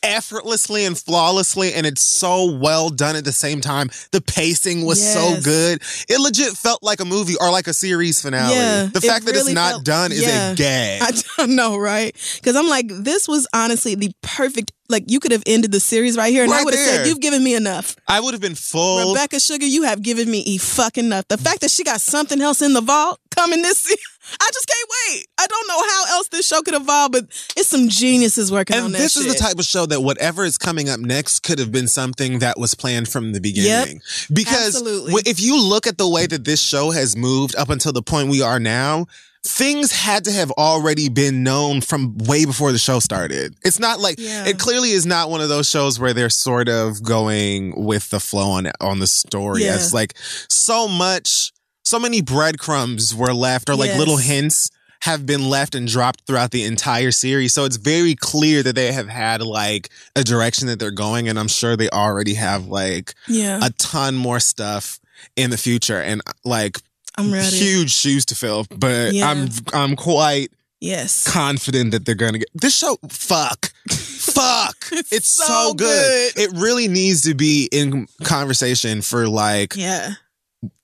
effortlessly 0.03 0.85
and 0.85 0.97
flawlessly 0.97 1.73
and 1.75 1.85
it's 1.85 2.03
so 2.03 2.57
well 2.59 2.91
done 2.91 3.17
at 3.17 3.25
the 3.25 3.33
same 3.33 3.61
time. 3.61 3.91
The 4.13 4.21
pacing 4.21 4.85
was 4.85 5.05
so 5.05 5.41
good. 5.43 5.83
It 6.09 6.21
legit 6.21 6.53
felt 6.53 6.83
like 6.83 7.01
a 7.01 7.05
movie 7.05 7.35
or 7.41 7.51
like 7.51 7.67
a 7.67 7.75
series 7.75 8.23
finale. 8.23 8.55
Yeah, 8.55 8.85
the 8.87 8.99
it 8.99 9.03
fact 9.03 9.25
that 9.27 9.33
really 9.33 9.53
it's 9.53 9.55
not 9.55 9.71
felt- 9.71 9.85
done 9.85 10.13
is 10.13 10.23
yeah. 10.23 10.53
a 10.53 10.55
gag. 10.55 11.03
I 11.05 11.13
don't 11.37 11.57
know, 11.57 11.77
right? 11.77 12.15
Because 12.37 12.57
I'm 12.57 12.69
like, 12.69 12.87
this 12.89 13.27
was 13.27 13.47
honestly 13.53 13.95
the 13.95 14.13
perfect. 14.23 14.73
Like, 14.89 15.11
you 15.11 15.21
could 15.21 15.33
have 15.33 15.43
ended 15.47 15.73
the 15.73 15.81
series 15.81 16.17
right 16.17 16.33
here, 16.33 16.45
and 16.45 16.53
I 16.53 16.63
would 16.65 16.75
have 16.75 16.85
said, 16.85 17.07
"You've 17.07 17.21
given 17.21 17.43
me 17.43 17.55
enough." 17.55 17.97
I 18.09 18.21
would 18.21 18.35
have 18.35 18.41
been 18.41 18.55
full 18.55 19.13
Rebecca 19.13 19.41
Sugar, 19.41 19.67
you 19.67 19.83
have 19.83 20.03
given 20.03 20.31
me 20.31 20.41
e 20.41 20.59
fucking 20.59 21.05
enough. 21.07 21.27
The 21.29 21.39
fact 21.39 21.61
that 21.61 21.71
she 21.71 21.85
got 21.85 22.01
something 22.01 22.41
else 22.41 22.63
in 22.63 22.73
the 22.73 22.81
vault 22.81 23.21
coming 23.35 23.63
this 23.63 23.79
season, 23.79 23.99
I 24.41 24.51
just 24.53 24.67
can't 24.67 24.91
wait. 25.09 25.27
I 25.39 25.47
don't 25.47 25.69
know 25.69 25.81
how 25.81 26.17
else 26.17 26.29
this 26.29 26.47
show 26.47 26.63
could 26.63 26.75
evolve, 26.75 27.13
but 27.13 27.25
it's 27.57 27.69
some 27.69 27.89
geniuses 27.89 28.51
working 28.51 28.77
on 28.77 28.87
And 28.87 28.95
that. 28.95 28.99
this 28.99 29.17
is 29.17 29.27
the 29.27 29.39
type 29.39 29.59
of 29.59 29.65
show 29.65 29.87
that 29.87 30.01
whatever 30.01 30.45
is 30.45 30.59
coming 30.59 30.89
up 30.89 31.01
next 31.01 31.41
could 31.41 31.59
have 31.59 31.71
been 31.73 31.89
something 31.89 32.41
that 32.41 32.59
was 32.59 32.75
planned 32.75 33.09
from 33.09 33.33
the 33.33 33.41
beginning. 33.41 34.01
Because 34.33 34.75
Absolutely. 34.77 35.23
if 35.27 35.41
you 35.41 35.61
look 35.61 35.87
at 35.87 35.99
the 35.99 36.09
way 36.09 36.27
that 36.27 36.45
this 36.45 36.61
show 36.61 36.91
has 36.91 37.17
moved 37.17 37.55
up 37.57 37.69
until 37.71 37.93
the 37.93 38.03
point 38.03 38.29
we 38.29 38.43
are 38.43 38.59
now, 38.61 39.07
things 39.47 39.93
had 39.93 40.25
to 40.25 40.33
have 40.33 40.51
already 40.53 41.09
been 41.09 41.43
known 41.43 41.81
from 41.81 42.17
way 42.19 42.45
before 42.45 42.73
the 42.73 42.79
show 42.79 42.99
started. 43.01 43.55
It's 43.65 43.79
not 43.79 44.01
like 44.01 44.17
Yeah. 44.19 44.47
it 44.47 44.59
clearly 44.59 44.91
is 44.91 45.07
not 45.07 45.31
one 45.31 45.41
of 45.41 45.49
those 45.49 45.69
shows 45.69 45.99
where 45.99 46.13
they're 46.13 46.31
sort 46.31 46.69
of 46.69 47.03
going 47.03 47.85
with 47.85 48.11
the 48.11 48.21
flow 48.21 48.51
on 48.51 48.71
on 48.81 48.99
the 48.99 49.07
story. 49.07 49.65
Yeah. 49.65 49.75
It's 49.77 49.93
like 49.93 50.15
so 50.49 50.89
much 50.89 51.53
so 51.85 52.01
many 52.01 52.21
breadcrumbs 52.21 53.15
were 53.15 53.33
left 53.33 53.71
or 53.71 53.77
like 53.77 53.89
Yes. 53.91 53.99
little 53.99 54.17
hints 54.17 54.71
have 55.03 55.25
been 55.25 55.49
left 55.49 55.75
and 55.77 55.87
dropped 55.87 56.23
throughout 56.27 56.51
the 56.51 56.65
entire 56.65 57.13
series. 57.13 57.55
So 57.55 57.65
it's 57.65 57.77
very 57.77 58.17
clear 58.17 58.63
that 58.65 58.75
they 58.75 58.91
have 58.93 59.09
had 59.09 59.41
like 59.43 59.91
a 60.17 60.25
direction 60.25 60.67
that 60.67 60.81
they're 60.81 60.91
going 60.91 61.29
and 61.29 61.39
I'm 61.39 61.47
sure 61.49 61.77
they 61.77 61.89
already 61.91 62.35
have 62.35 62.67
like 62.67 63.15
Yeah, 63.29 63.61
a 63.63 63.71
ton 63.71 64.17
more 64.17 64.41
stuff 64.41 64.99
in 65.37 65.51
the 65.51 65.57
future 65.59 66.01
and 66.01 66.23
like 66.45 66.79
I'm 67.19 67.33
ready. 67.33 67.57
huge 67.57 67.93
shoes 67.93 68.25
to 68.27 68.35
fill, 68.35 68.67
but 68.77 69.13
Yeah. 69.15 69.31
I'm 69.31 69.49
I'm 69.73 69.97
quite 69.97 70.51
Yes, 70.79 71.27
confident 71.27 71.93
that 71.93 72.05
they're 72.05 72.15
gonna 72.15 72.39
get 72.39 72.51
this 72.55 72.77
show. 72.77 72.99
Fuck, 73.09 73.73
fuck, 73.91 74.77
it's, 75.11 75.27
so, 75.29 75.45
so 75.45 75.75
good. 75.75 76.35
good. 76.35 76.43
It 76.43 76.51
really 76.59 76.87
needs 76.87 77.23
to 77.23 77.35
be 77.35 77.69
in 77.73 78.07
conversation 78.25 79.01
for 79.01 79.27
like 79.27 79.75
yeah, 79.75 80.13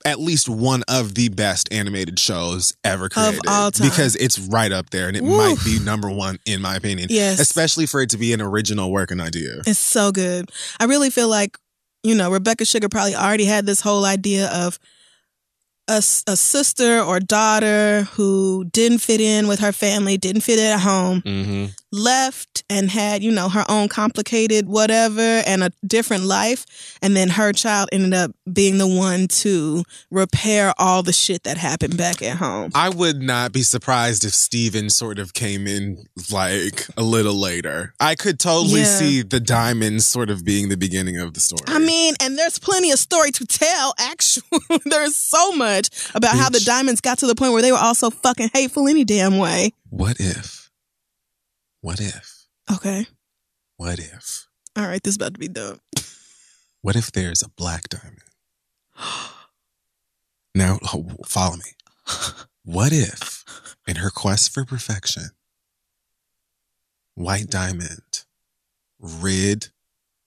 at 0.07 0.19
least 0.19 0.49
one 0.49 0.83
of 0.89 1.15
the 1.15 1.29
best 1.29 1.71
animated 1.73 2.19
shows 2.19 2.75
ever 2.83 3.11
created 3.11 3.41
all 3.47 3.71
time. 3.71 3.87
because 3.89 4.17
it's 4.17 4.39
right 4.39 4.73
up 4.73 4.89
there 4.91 5.09
and 5.09 5.17
it 5.17 5.23
might 5.25 5.59
be 5.63 5.79
number 5.79 6.09
one 6.11 6.39
in 6.47 6.63
my 6.63 6.75
opinion. 6.77 7.09
yes. 7.11 7.39
especially 7.39 7.85
for 7.87 8.01
it 8.01 8.09
to 8.11 8.17
be 8.17 8.33
an 8.33 8.41
original 8.41 8.91
work 8.91 9.11
and 9.11 9.21
idea. 9.21 9.61
It's 9.67 9.79
so 9.79 10.11
good. 10.11 10.51
I 10.81 10.85
really 10.87 11.11
feel 11.11 11.29
like, 11.29 11.59
you 12.03 12.15
know, 12.15 12.31
Rebecca 12.31 12.65
Sugar 12.65 12.89
probably 12.89 13.15
already 13.15 13.45
had 13.45 13.67
this 13.67 13.83
whole 13.83 14.07
idea 14.07 14.49
of 14.51 14.79
a, 15.93 15.99
a 16.33 16.37
sister 16.37 17.01
or 17.01 17.21
daughter 17.21 18.09
who 18.15 18.65
didn't 18.73 18.99
fit 18.99 19.21
in 19.21 19.47
with 19.49 19.61
her 19.61 19.73
family, 19.73 20.17
didn't 20.17 20.43
fit 20.43 20.59
in 20.59 20.67
at 20.67 20.81
home, 20.81 21.23
Mm-hmm. 21.23 21.65
Left 21.93 22.65
and 22.71 22.91
had, 22.91 23.23
you 23.23 23.31
know, 23.31 23.49
her 23.49 23.65
own 23.69 23.89
complicated 23.89 24.67
whatever 24.67 25.21
and 25.21 25.63
a 25.63 25.71
different 25.87 26.25
life. 26.25 26.97
And 27.03 27.15
then 27.15 27.29
her 27.29 27.53
child 27.53 27.89
ended 27.93 28.15
up 28.15 28.33
being 28.53 28.79
the 28.79 28.87
one 28.87 29.29
to 29.29 29.85
repair 30.11 30.73
all 30.79 31.03
the 31.03 31.13
shit 31.13 31.43
that 31.45 31.59
happened 31.59 31.97
back 31.97 32.23
at 32.23 32.39
home. 32.39 32.71
I 32.75 32.89
would 32.89 33.23
not 33.23 33.53
be 33.53 33.63
surprised 33.63 34.25
if 34.25 34.33
Steven 34.35 34.91
sort 34.91 35.19
of 35.19 35.35
came 35.35 35.67
in 35.67 36.05
like 36.31 36.87
a 36.97 37.03
little 37.03 37.35
later. 37.39 37.95
I 38.01 38.15
could 38.15 38.41
totally 38.41 38.81
Yeah. 38.81 38.99
see 38.99 39.23
the 39.23 39.41
diamonds 39.41 40.07
sort 40.07 40.31
of 40.31 40.45
being 40.45 40.71
the 40.71 40.77
beginning 40.77 41.19
of 41.19 41.35
the 41.35 41.41
story. 41.41 41.63
I 41.67 41.79
mean, 41.79 42.15
and 42.21 42.39
there's 42.39 42.59
plenty 42.59 42.91
of 42.91 42.99
story 42.99 43.31
to 43.33 43.45
tell, 43.45 43.95
actually. 43.99 44.43
there's 44.87 45.15
so 45.15 45.53
much 45.53 45.91
about 46.15 46.37
how 46.37 46.49
the 46.49 46.61
diamonds 46.61 47.01
got 47.01 47.19
to 47.19 47.27
the 47.27 47.35
point 47.35 47.53
where 47.53 47.63
they 47.63 47.73
were 47.73 47.79
all 47.79 47.95
so 47.95 48.11
fucking 48.11 48.51
hateful 48.55 48.89
any 48.89 49.05
damn 49.05 49.37
way. 49.39 49.73
what 49.91 50.17
if? 50.19 50.62
What 51.83 52.01
if? 52.01 52.47
Okay. 52.73 53.07
What 53.77 53.99
if? 53.99 54.47
All 54.77 54.87
right, 54.87 55.03
this 55.03 55.13
is 55.13 55.17
about 55.17 55.35
to 55.35 55.41
be 55.41 55.49
dope. 55.49 55.81
What 56.81 56.97
if 56.97 57.13
there's 57.13 57.43
a 57.43 57.49
black 57.51 57.89
diamond? 57.89 58.23
Now, 60.55 60.79
follow 61.27 61.57
me. 61.57 61.73
What 62.65 62.93
if, 62.93 63.45
in 63.87 63.97
her 63.97 64.11
quest 64.11 64.53
for 64.55 64.65
perfection, 64.65 65.31
White 67.15 67.49
Diamond 67.51 68.25
rid 69.01 69.69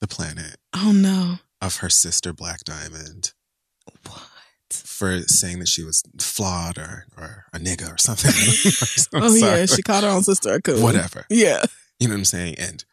the 0.00 0.06
planet 0.06 0.56
Oh 0.74 0.92
no. 0.92 1.38
of 1.60 1.76
her 1.76 1.88
sister 1.88 2.32
Black 2.32 2.60
Diamond? 2.64 3.32
For 4.70 5.20
saying 5.22 5.58
that 5.60 5.68
she 5.68 5.82
was 5.84 6.02
flawed 6.20 6.78
or, 6.78 7.06
or 7.16 7.44
a 7.52 7.58
nigga 7.58 7.92
or 7.94 7.98
something. 7.98 8.32
Oh 9.22 9.28
sorry. 9.28 9.60
yeah, 9.60 9.66
she 9.66 9.82
called 9.82 10.04
her 10.04 10.10
own 10.10 10.22
sister 10.22 10.54
a 10.54 10.60
coon. 10.62 10.82
Whatever. 10.82 11.24
Yeah. 11.30 11.62
You 12.00 12.08
know 12.08 12.14
what 12.14 12.18
I'm 12.18 12.24
saying? 12.24 12.56
And 12.58 12.84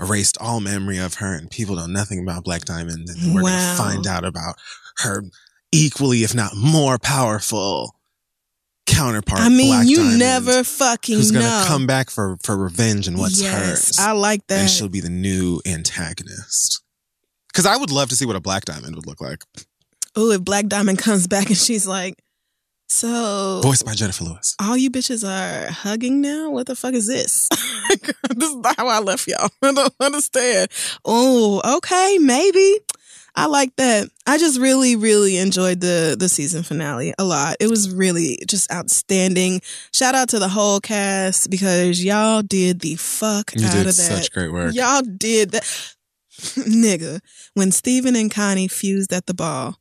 erased 0.00 0.38
all 0.40 0.60
memory 0.60 0.98
of 0.98 1.14
her, 1.14 1.34
and 1.34 1.50
people 1.50 1.74
know 1.76 1.86
nothing 1.86 2.20
about 2.22 2.44
Black 2.44 2.64
Diamond. 2.64 3.08
And 3.08 3.34
we're 3.34 3.42
Wow. 3.42 3.50
going 3.50 3.76
to 3.76 3.82
find 3.82 4.06
out 4.06 4.24
about 4.24 4.54
her 4.98 5.24
equally, 5.72 6.22
if 6.22 6.34
not 6.34 6.54
more 6.56 6.98
powerful 6.98 7.96
counterpart. 8.86 9.40
I 9.40 9.48
mean, 9.48 9.68
Black 9.74 9.86
you 9.88 9.96
Diamond, 9.96 10.18
never 10.18 10.64
fucking 10.64 11.16
Who's 11.16 11.32
know. 11.32 11.40
to 11.40 11.64
come 11.68 11.86
back 11.86 12.10
for, 12.10 12.36
for 12.42 12.56
revenge 12.56 13.06
and 13.08 13.18
what's 13.18 13.40
yes, 13.40 13.52
hers. 13.52 13.98
I 13.98 14.12
like 14.12 14.46
that. 14.46 14.60
and 14.60 14.70
she'll 14.70 14.88
be 14.88 15.00
the 15.00 15.10
new 15.10 15.60
antagonist. 15.66 16.80
Because 17.48 17.66
I 17.66 17.76
would 17.76 17.90
love 17.90 18.08
to 18.10 18.16
see 18.16 18.24
what 18.24 18.36
a 18.36 18.40
Black 18.40 18.64
Diamond 18.66 18.94
would 18.94 19.06
look 19.06 19.20
like. 19.20 19.42
Oh, 20.16 20.30
if 20.32 20.42
Black 20.42 20.66
Diamond 20.66 20.98
comes 20.98 21.26
back 21.26 21.46
and 21.48 21.56
she's 21.56 21.86
like, 21.86 22.14
so 22.90 23.60
Voiced 23.62 23.84
by 23.84 23.92
Jennifer 23.94 24.24
Lewis. 24.24 24.56
all 24.58 24.76
you 24.76 24.90
bitches 24.90 25.22
are 25.26 25.70
hugging 25.70 26.20
now? 26.22 26.50
What 26.50 26.66
the 26.66 26.74
fuck 26.74 26.94
is 26.94 27.06
this? 27.06 27.48
this 28.34 28.48
is 28.48 28.56
not 28.56 28.76
how 28.76 28.88
I 28.88 29.00
left 29.00 29.26
y'all. 29.28 29.50
I 29.62 29.72
don't 29.72 29.94
understand. 30.00 30.70
Oh, 31.04 31.60
okay, 31.76 32.16
maybe. 32.18 32.78
I 33.36 33.46
like 33.46 33.76
that. 33.76 34.08
I 34.26 34.38
just 34.38 34.58
really, 34.58 34.96
really 34.96 35.36
enjoyed 35.36 35.80
the 35.80 36.16
the 36.18 36.28
season 36.30 36.62
finale 36.62 37.12
a 37.18 37.24
lot. 37.24 37.56
It 37.60 37.68
was 37.68 37.90
really 37.94 38.38
just 38.48 38.72
outstanding. 38.72 39.60
Shout 39.92 40.14
out 40.14 40.30
to 40.30 40.38
the 40.38 40.48
whole 40.48 40.80
cast 40.80 41.50
because 41.50 42.02
y'all 42.02 42.42
did 42.42 42.80
the 42.80 42.96
fuck 42.96 43.52
You 43.54 43.66
out 43.66 43.76
of 43.76 43.84
that. 43.84 43.92
such 43.92 44.32
great 44.32 44.50
work. 44.50 44.74
Y'all 44.74 45.02
did 45.02 45.50
that. 45.50 45.62
Nigga, 46.40 47.20
when 47.54 47.70
Steven 47.70 48.16
and 48.16 48.30
Connie 48.30 48.66
fused 48.68 49.12
at 49.12 49.26
the 49.26 49.34
ball 49.34 49.76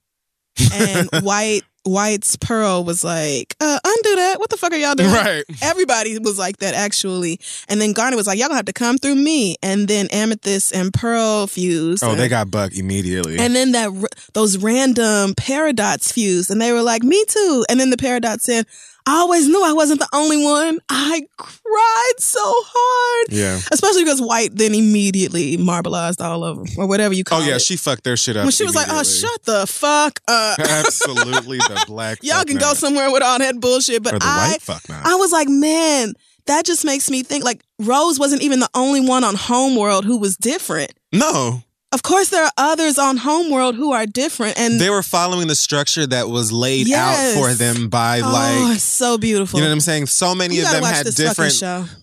and 0.74 1.10
White 1.24 1.64
White's 1.88 2.36
Pearl 2.36 2.84
was 2.84 3.04
like, 3.04 3.56
uh, 3.62 3.80
undo 3.84 4.16
that. 4.18 4.40
What 4.40 4.50
the 4.50 4.58
fuck 4.58 4.74
are 4.74 4.78
y'all 4.78 4.96
doing? 4.96 5.12
Right. 5.12 5.44
Everybody 5.62 6.20
was 6.20 6.38
like 6.38 6.58
that 6.58 6.74
actually. 6.74 7.40
And 7.70 7.80
then 7.80 7.94
Garnet 7.94 8.18
was 8.18 8.28
like, 8.28 8.38
y'all 8.38 8.50
gonna 8.50 8.58
have 8.58 8.66
to 8.66 8.74
come 8.74 8.98
through 8.98 9.16
me. 9.16 9.56
And 9.64 9.88
then 9.88 10.08
Amethyst 10.08 10.76
and 10.76 10.94
Pearl 10.94 11.48
fused. 11.48 12.04
Oh, 12.04 12.16
they 12.16 12.28
got 12.28 12.52
Buck 12.52 12.76
immediately. 12.76 13.38
And 13.40 13.56
then 13.56 13.72
that 13.72 13.92
those 14.34 14.58
random 14.58 15.34
paradots 15.36 16.12
fused, 16.12 16.52
and 16.52 16.62
they 16.62 16.74
were 16.74 16.84
like, 16.84 17.04
"Me 17.04 17.24
too." 17.28 17.66
And 17.70 17.80
then 17.80 17.90
the 17.90 17.98
paradox 17.98 18.44
said, 18.44 18.66
"I 19.08 19.18
always 19.18 19.48
knew 19.48 19.64
I 19.64 19.74
wasn't 19.74 20.00
the 20.00 20.10
only 20.14 20.44
one." 20.44 20.80
I 20.90 21.26
cried 21.38 22.14
so 22.20 22.42
hard, 22.44 23.28
yeah. 23.32 23.60
especially 23.72 24.04
because 24.04 24.22
White 24.22 24.50
then 24.54 24.76
immediately 24.76 25.58
marbleized 25.58 26.24
all 26.24 26.44
of 26.44 26.58
them, 26.58 26.68
or 26.78 26.88
whatever 26.88 27.14
you 27.14 27.24
oh, 27.26 27.30
call 27.30 27.40
it. 27.40 27.46
Oh, 27.46 27.48
yeah. 27.50 27.56
it. 27.56 27.62
She 27.62 27.78
fucked 27.78 28.04
their 28.04 28.18
shit 28.18 28.38
up. 28.38 28.44
when 28.44 28.52
she 28.52 28.66
was 28.66 28.76
like, 28.76 28.88
"Oh, 28.90 29.04
shut 29.04 29.44
the 29.44 29.66
fuck 29.66 30.20
up." 30.28 30.60
Absolutely 30.68 31.58
the 31.58 31.84
black. 31.88 32.20
Y'all 32.22 32.44
can 32.44 32.58
go 32.58 32.74
somewhere 32.74 33.12
with 33.12 33.24
all 33.24 33.40
that 33.40 33.60
bullshit, 33.60 34.04
but 34.04 34.14
Or 34.14 34.20
the 34.20 34.26
I 34.26 34.52
white 34.52 34.62
fuck 34.62 34.88
not. 34.90 35.06
I 35.06 35.16
was 35.16 35.32
like, 35.32 35.48
man, 35.50 36.14
that 36.46 36.66
just 36.66 36.86
makes 36.86 37.10
me 37.10 37.24
think 37.24 37.44
like 37.44 37.64
Rose 37.80 38.20
wasn't 38.20 38.42
even 38.42 38.60
the 38.60 38.70
only 38.74 39.02
one 39.02 39.24
on 39.24 39.36
Homeworld 39.36 40.06
who 40.06 40.18
was 40.18 40.38
different. 40.38 40.94
no. 41.12 41.64
Of 41.94 42.04
course, 42.04 42.30
there 42.30 42.44
are 42.44 42.52
others 42.58 42.98
on 43.00 43.16
Homeworld 43.16 43.76
who 43.76 43.94
are 43.94 44.06
different, 44.06 44.60
and 44.60 44.80
They 44.80 44.90
were 44.90 45.02
following 45.02 45.48
the 45.48 45.56
structure 45.56 46.06
that 46.06 46.28
was 46.28 46.52
laid 46.52 46.86
Yes. 46.88 47.36
out 47.38 47.42
for 47.42 47.54
them 47.54 47.88
by 47.88 48.20
oh, 48.20 48.30
like 48.30 48.76
it's 48.76 48.84
so 48.84 49.18
beautiful. 49.18 49.58
you 49.60 49.64
know 49.64 49.70
what 49.70 49.76
I'm 49.76 49.80
saying? 49.80 50.08
So 50.08 50.36
many 50.36 50.56
You 50.58 50.66
of 50.66 50.72
them 50.72 50.84
had 50.84 51.06
different 51.16 51.56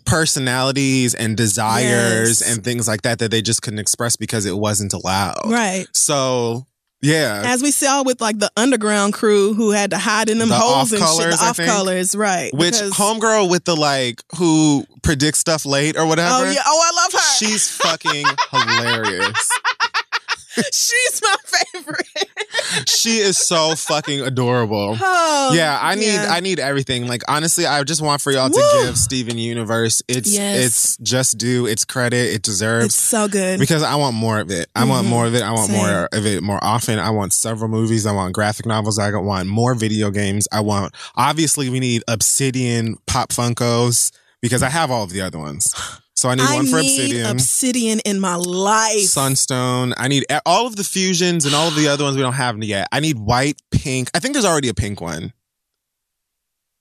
personalities 0.06 1.14
and 1.14 1.36
desires 1.36 2.40
Yes. 2.40 2.50
and 2.50 2.64
things 2.64 2.88
like 2.88 3.02
that 3.02 3.18
that 3.18 3.30
they 3.30 3.42
just 3.42 3.60
couldn't 3.60 3.78
express 3.78 4.16
because 4.16 4.46
it 4.46 4.56
wasn't 4.56 4.94
allowed. 4.94 5.42
Right. 5.44 5.86
So 5.92 6.66
yeah. 7.02 7.42
As 7.44 7.62
we 7.62 7.70
saw 7.70 8.02
with 8.02 8.22
like 8.22 8.38
the 8.38 8.50
underground 8.56 9.12
crew 9.12 9.52
who 9.52 9.72
had 9.72 9.90
to 9.90 9.98
hide 9.98 10.30
in 10.30 10.38
them 10.38 10.48
The 10.48 10.54
holes 10.54 10.90
and 10.90 11.02
shit, 11.02 11.30
the 11.32 11.44
I 11.44 11.48
off 11.50 11.56
think. 11.58 11.68
colors, 11.70 12.14
right? 12.16 12.50
Which 12.54 12.72
because- 12.72 12.92
homegirl 12.94 13.50
with 13.50 13.64
the 13.64 13.76
like 13.76 14.22
who 14.38 14.86
predicts 15.02 15.40
stuff 15.40 15.66
late 15.66 15.96
or 15.96 16.00
oh, 16.02 16.06
whatever? 16.06 16.46
Oh 16.46 16.50
yeah, 16.50 16.62
oh 16.64 16.82
I 16.82 17.02
love 17.02 17.12
her. 17.12 17.36
She's 17.36 17.68
fucking 17.76 18.24
hilarious. 18.50 19.50
She's 20.72 21.20
my 21.22 21.36
favorite. 21.44 22.88
she 22.88 23.18
is 23.18 23.36
so 23.38 23.74
fucking 23.74 24.20
adorable. 24.20 24.96
Oh, 25.46 25.52
yeah, 25.52 25.78
I 25.82 25.94
need 25.94 26.06
yeah. 26.06 26.28
I 26.30 26.40
need 26.40 26.58
everything. 26.58 27.06
Like 27.06 27.22
honestly, 27.28 27.66
I 27.66 27.82
just 27.82 28.00
want 28.00 28.22
for 28.22 28.32
y'all 28.32 28.48
to 28.48 28.80
give 28.84 28.96
Steven 28.96 29.36
Universe 29.36 30.02
its 30.08 30.32
Yes. 30.32 30.64
its 30.64 30.96
just 30.98 31.36
due, 31.36 31.66
its 31.66 31.84
credit, 31.84 32.32
it 32.34 32.40
deserves. 32.42 32.86
It's 32.86 32.94
so 32.94 33.28
good. 33.28 33.58
because 33.60 33.82
I 33.82 33.96
want 33.96 34.16
more 34.16 34.38
of 34.40 34.50
it. 34.50 34.68
I 34.74 34.84
want 34.84 35.06
Mhm. 35.06 35.10
more 35.10 35.26
of 35.26 35.34
it. 35.34 35.42
I 35.42 35.50
want 35.50 35.70
Same. 35.70 35.76
more 35.76 36.08
of 36.12 36.24
it 36.26 36.42
more 36.42 36.62
often. 36.62 36.98
I 36.98 37.10
want 37.10 37.32
several 37.34 37.68
movies. 37.68 38.06
I 38.06 38.12
want 38.12 38.32
graphic 38.32 38.64
novels. 38.64 38.98
I 38.98 39.10
want 39.14 39.48
more 39.48 39.74
video 39.74 40.10
games. 40.10 40.48
I 40.50 40.60
want 40.60 40.94
obviously 41.16 41.68
we 41.68 41.80
need 41.80 42.02
Obsidian 42.08 42.96
Pop 43.06 43.30
Funkos 43.30 44.10
because 44.40 44.62
I 44.62 44.70
have 44.70 44.90
all 44.90 45.02
of 45.04 45.10
the 45.10 45.20
other 45.20 45.38
ones. 45.38 45.74
So 46.24 46.30
I 46.30 46.36
need 46.36 46.44
I 46.44 46.54
one 46.54 46.64
for 46.64 46.80
need 46.80 46.86
Obsidian. 47.00 47.26
Obsidian 47.26 48.00
in 48.06 48.18
my 48.18 48.36
life. 48.36 49.00
Sunstone. 49.00 49.92
I 49.98 50.08
need 50.08 50.24
all 50.46 50.66
of 50.66 50.74
the 50.74 50.82
fusions 50.82 51.44
and 51.44 51.54
all 51.54 51.68
of 51.68 51.76
the 51.76 51.86
other 51.88 52.02
ones 52.04 52.16
we 52.16 52.22
don't 52.22 52.32
have 52.32 52.56
yet. 52.64 52.88
I 52.92 53.00
need 53.00 53.18
white, 53.18 53.60
pink. 53.70 54.08
I 54.14 54.20
think 54.20 54.32
there's 54.32 54.46
already 54.46 54.70
a 54.70 54.74
pink 54.74 55.02
one. 55.02 55.34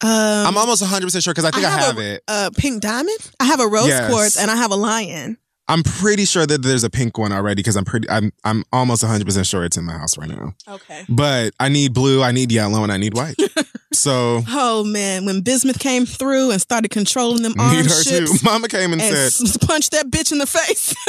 Um, 0.01 0.09
I'm 0.47 0.57
almost 0.57 0.81
100% 0.81 1.21
sure 1.21 1.33
because 1.33 1.43
I 1.43 1.51
think 1.51 1.65
I 1.65 1.71
have, 1.71 1.97
a, 1.97 2.13
it. 2.15 2.23
a 2.29 2.51
pink 2.51 2.81
diamond. 2.81 3.17
I 3.37 3.43
have 3.43 3.59
a 3.59 3.67
rose 3.67 3.87
Yes. 3.87 4.09
quartz 4.09 4.37
and 4.39 4.49
I 4.49 4.55
have 4.55 4.71
a 4.71 4.77
lion. 4.77 5.37
I'm 5.67 5.83
pretty 5.83 6.23
sure 6.23 6.45
that 6.45 6.61
there's 6.61 6.85
a 6.85 6.89
pink 6.89 7.17
one 7.17 7.33
already 7.33 7.55
because 7.55 7.75
I'm 7.75 7.83
pretty 7.85 8.09
I'm 8.09 8.31
I'm 8.45 8.63
almost 8.71 9.03
100% 9.03 9.49
sure 9.49 9.65
it's 9.65 9.75
in 9.75 9.83
my 9.83 9.97
house 9.97 10.17
right 10.17 10.29
now. 10.29 10.55
Okay. 10.69 11.03
But 11.09 11.53
I 11.59 11.67
need 11.67 11.93
blue, 11.93 12.23
I 12.23 12.31
need 12.31 12.49
yellow, 12.49 12.83
and 12.83 12.93
I 12.93 12.97
need 12.97 13.13
white. 13.13 13.35
so 13.93 14.41
Oh 14.47 14.83
man, 14.83 15.25
when 15.25 15.41
Bismuth 15.41 15.79
came 15.79 16.05
through 16.05 16.51
and 16.51 16.61
started 16.61 16.91
controlling 16.91 17.43
them 17.43 17.53
arm 17.59 17.75
her 17.75 18.03
too. 18.03 18.27
Mama 18.43 18.67
came 18.67 18.93
and, 18.93 19.01
and 19.01 19.31
said, 19.31 19.61
punched 19.67 19.91
that 19.91 20.07
bitch 20.07 20.31
in 20.31 20.37
the 20.37 20.47
face. 20.47 20.93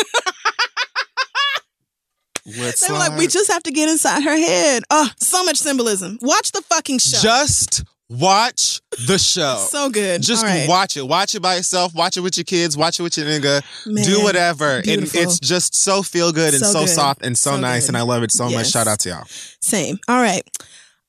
"Let's 2.58 2.86
they 2.86 2.92
were 2.92 2.98
like, 2.98 3.16
we 3.18 3.26
just 3.26 3.50
have 3.50 3.62
to 3.62 3.70
get 3.70 3.88
inside 3.88 4.22
her 4.22 4.36
head. 4.36 4.82
Oh, 4.90 5.08
so 5.18 5.44
much 5.44 5.56
symbolism. 5.56 6.18
Watch 6.20 6.52
the 6.52 6.60
fucking 6.62 6.98
show. 6.98 7.18
just 7.18 7.84
watch 8.10 8.80
the 9.06 9.18
show." 9.18 9.66
so 9.70 9.88
good. 9.88 10.22
just 10.22 10.44
right. 10.44 10.68
watch 10.68 10.96
it. 10.96 11.06
Watch 11.06 11.34
it 11.34 11.40
by 11.40 11.56
yourself. 11.56 11.94
Watch 11.94 12.16
it 12.16 12.20
with 12.20 12.36
your 12.36 12.44
kids. 12.44 12.76
Watch 12.76 13.00
it 13.00 13.02
with 13.02 13.16
your 13.16 13.26
nigga. 13.26 13.62
Man, 13.86 14.04
do 14.04 14.22
whatever. 14.22 14.82
beautiful. 14.82 15.18
And 15.18 15.28
it's 15.28 15.38
just 15.40 15.74
so 15.74 16.02
feel 16.02 16.32
good 16.32 16.52
and 16.54 16.64
So 16.64 16.84
soft 16.86 17.24
and 17.24 17.36
so, 17.36 17.52
So 17.52 17.60
nice. 17.60 17.84
good. 17.84 17.90
And 17.90 17.96
I 17.96 18.02
love 18.02 18.22
it 18.22 18.30
so 18.30 18.50
much. 18.50 18.70
Shout 18.70 18.86
out 18.86 19.00
to 19.00 19.08
y'all. 19.08 19.24
Same. 19.60 19.98
All 20.06 20.20
right. 20.20 20.42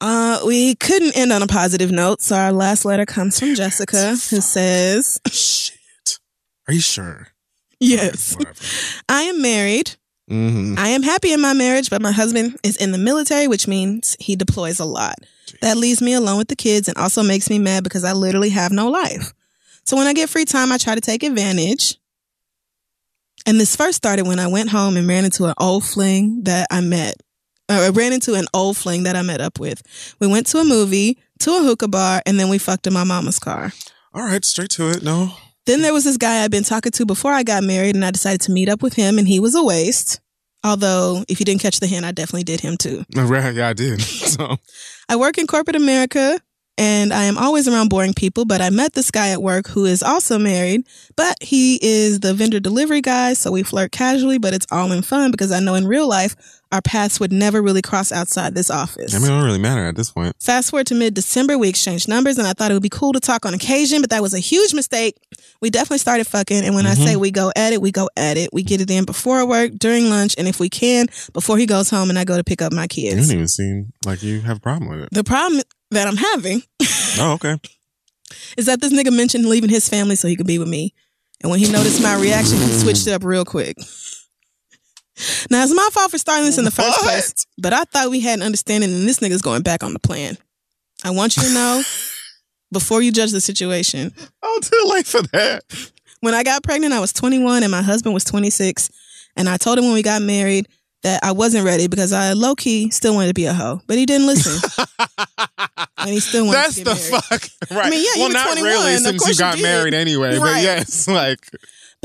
Uh, 0.07 0.39
we 0.45 0.75
couldn't 0.75 1.17
end 1.17 1.31
on 1.31 1.41
a 1.41 1.47
positive 1.47 1.89
note, 1.89 2.21
so 2.21 2.35
our 2.35 2.51
last 2.51 2.85
letter 2.85 3.07
comes 3.07 3.39
from 3.39 3.55
Jessica, 3.55 4.09
who 4.09 4.39
says, 4.39 5.19
Shit. 5.31 6.19
Are 6.67 6.75
you 6.75 6.79
sure? 6.79 7.29
"Yes, 7.79 8.37
I 9.09 9.23
am 9.23 9.41
married. 9.41 9.95
Mm-hmm. 10.29 10.75
I 10.77 10.89
am 10.89 11.01
happy 11.01 11.33
in 11.33 11.41
my 11.41 11.53
marriage, 11.53 11.89
but 11.89 12.03
my 12.03 12.11
husband 12.11 12.59
is 12.61 12.77
in 12.77 12.91
the 12.91 12.99
military, 12.99 13.47
which 13.47 13.67
means 13.67 14.15
he 14.19 14.35
deploys 14.35 14.79
a 14.79 14.85
lot. 14.85 15.15
That 15.61 15.75
leaves 15.75 16.03
me 16.03 16.13
alone 16.13 16.37
with 16.37 16.49
the 16.49 16.55
kids 16.55 16.87
and 16.87 16.97
also 16.99 17.23
makes 17.23 17.49
me 17.49 17.57
mad 17.57 17.83
because 17.83 18.03
I 18.03 18.13
literally 18.13 18.49
have 18.49 18.71
no 18.71 18.89
life. 18.89 19.33
So 19.85 19.97
when 19.97 20.05
I 20.05 20.13
get 20.13 20.29
free 20.29 20.45
time, 20.45 20.71
I 20.71 20.77
try 20.77 20.93
to 20.93 21.01
take 21.01 21.23
advantage. 21.23 21.97
And 23.47 23.59
this 23.59 23.75
first 23.75 23.97
started 23.97 24.27
when 24.27 24.39
I 24.39 24.47
went 24.47 24.69
home 24.69 24.97
and 24.97 25.07
ran 25.07 25.25
into 25.25 25.45
an 25.45 25.55
old 25.59 25.83
fling 25.83 26.43
that 26.43 26.67
I 26.69 26.81
met. 26.81 27.15
I 27.67 27.89
ran 27.89 28.13
into 28.13 28.35
an 28.35 28.45
old 28.53 28.77
fling 28.77 29.03
that 29.03 29.15
I 29.15 29.21
met 29.21 29.41
up 29.41 29.59
with. 29.59 29.81
We 30.19 30.27
went 30.27 30.47
to 30.47 30.59
a 30.59 30.63
movie, 30.65 31.17
to 31.39 31.51
a 31.51 31.61
hookah 31.61 31.87
bar, 31.87 32.21
and 32.25 32.39
then 32.39 32.49
we 32.49 32.57
fucked 32.57 32.87
in 32.87 32.93
my 32.93 33.03
mama's 33.03 33.39
car. 33.39 33.71
All 34.13 34.23
right, 34.23 34.43
straight 34.45 34.69
to 34.71 34.89
it. 34.91 35.03
No. 35.03 35.31
Then 35.65 35.81
there 35.81 35.93
was 35.93 36.03
this 36.03 36.17
guy 36.17 36.43
I'd 36.43 36.51
been 36.51 36.63
talking 36.63 36.91
to 36.91 37.05
before 37.05 37.31
I 37.31 37.43
got 37.43 37.63
married, 37.63 37.95
and 37.95 38.05
I 38.05 38.11
decided 38.11 38.41
to 38.41 38.51
meet 38.51 38.69
up 38.69 38.83
with 38.83 38.93
him, 38.93 39.17
and 39.17 39.27
he 39.27 39.39
was 39.39 39.55
a 39.55 39.63
waste. 39.63 40.19
Although, 40.63 41.23
if 41.27 41.39
you 41.39 41.45
didn't 41.45 41.61
catch 41.61 41.79
the 41.79 41.87
hint, 41.87 42.05
I 42.05 42.11
definitely 42.11 42.43
did 42.43 42.59
him 42.61 42.75
too. 42.77 43.03
Right, 43.15 43.53
yeah, 43.53 43.69
I 43.69 43.73
did. 43.73 44.01
So 44.35 44.57
I 45.07 45.15
work 45.15 45.37
in 45.37 45.47
corporate 45.47 45.75
America 45.75 46.39
and 46.77 47.13
I 47.13 47.23
am 47.25 47.37
always 47.37 47.67
around 47.67 47.89
boring 47.89 48.13
people, 48.13 48.43
but 48.45 48.61
I 48.61 48.69
met 48.69 48.93
this 48.93 49.11
guy 49.11 49.29
at 49.29 49.41
work 49.41 49.67
who 49.67 49.85
is 49.85 50.03
also 50.03 50.37
married, 50.37 50.85
but 51.15 51.41
he 51.41 51.79
is 51.81 52.19
the 52.19 52.33
vendor 52.33 52.59
delivery 52.59 52.99
guy. 52.99 53.33
So 53.33 53.51
we 53.51 53.63
flirt 53.63 53.91
casually, 53.91 54.39
but 54.39 54.53
it's 54.53 54.67
all 54.71 54.91
in 54.91 55.01
fun 55.03 55.31
because 55.31 55.51
I 55.51 55.59
know 55.59 55.75
in 55.75 55.87
real 55.87 56.07
life 56.09 56.35
our 56.75 56.81
paths 56.81 57.21
would 57.21 57.31
never 57.31 57.61
really 57.61 57.81
cross 57.81 58.11
outside 58.11 58.53
this 58.53 58.69
office. 58.69 59.15
I 59.15 59.19
mean, 59.19 59.27
it 59.27 59.29
don't 59.29 59.45
really 59.45 59.59
matter 59.59 59.87
at 59.87 59.95
this 59.95 60.11
point. 60.11 60.35
Fast 60.41 60.71
forward 60.71 60.87
to 60.87 60.95
mid 60.95 61.13
December, 61.13 61.57
we 61.57 61.69
exchanged 61.69 62.09
numbers 62.09 62.37
and 62.37 62.45
I 62.45 62.51
thought 62.51 62.69
it 62.69 62.73
would 62.73 62.83
be 62.83 62.89
cool 62.89 63.13
to 63.13 63.21
talk 63.21 63.45
on 63.45 63.53
occasion, 63.53 64.01
but 64.01 64.09
that 64.09 64.21
was 64.21 64.33
a 64.33 64.39
huge 64.39 64.73
mistake. 64.73 65.15
We 65.61 65.69
definitely 65.69 65.99
started 65.99 66.27
fucking. 66.27 66.65
And 66.65 66.75
when 66.75 66.85
I 66.85 66.93
say 66.93 67.11
mm-hmm. 67.13 67.21
we 67.21 67.31
go 67.31 67.49
at 67.55 67.71
it, 67.71 67.81
we 67.81 67.93
go 67.93 68.09
at 68.17 68.35
it. 68.35 68.49
We 68.51 68.61
get 68.61 68.81
it 68.81 68.91
in 68.91 69.05
before 69.05 69.47
work, 69.47 69.71
during 69.77 70.09
lunch, 70.09 70.35
and 70.37 70.49
if 70.49 70.59
we 70.59 70.67
can, 70.69 71.07
before 71.31 71.57
he 71.57 71.65
goes 71.65 71.89
home 71.89 72.09
and 72.09 72.19
I 72.19 72.25
go 72.25 72.35
to 72.35 72.43
pick 72.43 72.61
up 72.61 72.73
my 72.73 72.87
kids. 72.87 73.05
You 73.05 73.15
kids. 73.15 73.27
don't 73.29 73.35
even 73.35 73.47
seem 73.47 73.93
like 74.05 74.21
you 74.21 74.41
have 74.41 74.57
a 74.57 74.59
problem 74.59 74.89
with 74.89 74.99
it. 74.99 75.09
The 75.13 75.23
problem 75.23 75.61
that 75.91 76.07
I'm 76.07 76.17
having 76.17 76.61
Oh, 77.19 77.33
okay. 77.35 77.57
is 78.57 78.65
that 78.65 78.81
this 78.81 78.91
nigga 78.91 79.15
mentioned 79.15 79.45
leaving 79.45 79.69
his 79.69 79.87
family 79.87 80.15
so 80.17 80.27
he 80.27 80.35
could 80.35 80.47
be 80.47 80.59
with 80.59 80.67
me. 80.67 80.93
And 81.41 81.49
when 81.49 81.59
he 81.59 81.71
noticed 81.71 82.01
my 82.03 82.19
reaction, 82.19 82.57
he 82.57 82.67
switched 82.67 83.07
it 83.07 83.13
up 83.13 83.23
real 83.23 83.45
quick. 83.45 83.77
Now, 85.49 85.63
it's 85.63 85.73
my 85.73 85.89
fault 85.91 86.11
for 86.11 86.17
starting 86.17 86.45
this 86.45 86.57
in 86.57 86.65
the 86.65 86.71
first 86.71 86.89
What? 86.89 87.03
place, 87.03 87.33
but 87.57 87.71
I 87.73 87.83
thought 87.85 88.09
we 88.09 88.19
had 88.19 88.39
an 88.39 88.45
understanding 88.45 88.91
and 88.93 89.07
this 89.07 89.19
nigga's 89.19 89.41
going 89.41 89.61
back 89.61 89.83
on 89.83 89.93
the 89.93 89.99
plan. 89.99 90.37
I 91.03 91.11
want 91.11 91.37
you 91.37 91.43
to 91.43 91.53
know 91.53 91.81
before 92.71 93.01
you 93.01 93.11
judge 93.11 93.31
the 93.31 93.41
situation. 93.41 94.13
Oh, 94.43 94.59
too 94.61 94.89
late 94.93 95.07
for 95.07 95.21
that. 95.33 95.63
When 96.21 96.33
I 96.33 96.43
got 96.43 96.63
pregnant, 96.63 96.93
I 96.93 96.99
was 96.99 97.13
21 97.13 97.63
and 97.63 97.71
my 97.71 97.81
husband 97.81 98.13
was 98.13 98.23
26. 98.23 98.89
And 99.37 99.47
I 99.47 99.57
told 99.57 99.77
him 99.77 99.85
when 99.85 99.93
we 99.93 100.01
got 100.01 100.21
married 100.21 100.67
that 101.03 101.23
I 101.23 101.33
wasn't 101.33 101.65
ready 101.65 101.87
because 101.87 102.11
I 102.11 102.33
low 102.33 102.55
key 102.55 102.89
still 102.89 103.13
wanted 103.13 103.27
to 103.27 103.33
be 103.35 103.45
a 103.45 103.53
hoe, 103.53 103.81
but 103.85 103.97
he 103.97 104.05
didn't 104.05 104.25
listen. 104.27 104.57
and 105.99 106.09
he 106.09 106.19
still 106.19 106.45
wanted 106.45 106.57
That's 106.57 106.75
to 106.77 106.83
the 106.85 106.93
get 106.95 107.11
married. 107.11 107.23
fuck. 107.23 107.71
Right. 107.71 107.85
I 107.85 107.89
mean, 107.91 107.99
yeah, 108.03 108.13
you 108.15 108.19
well, 108.21 108.29
were 108.29 108.33
not 108.33 108.47
21, 108.47 108.63
really 108.69 108.97
since 108.97 109.13
you 109.13 109.19
course 109.19 109.29
you 109.37 109.39
got 109.39 109.61
married 109.61 109.93
anyway. 109.93 110.39
But 110.39 110.61
yes, 110.63 111.07
like 111.09 111.47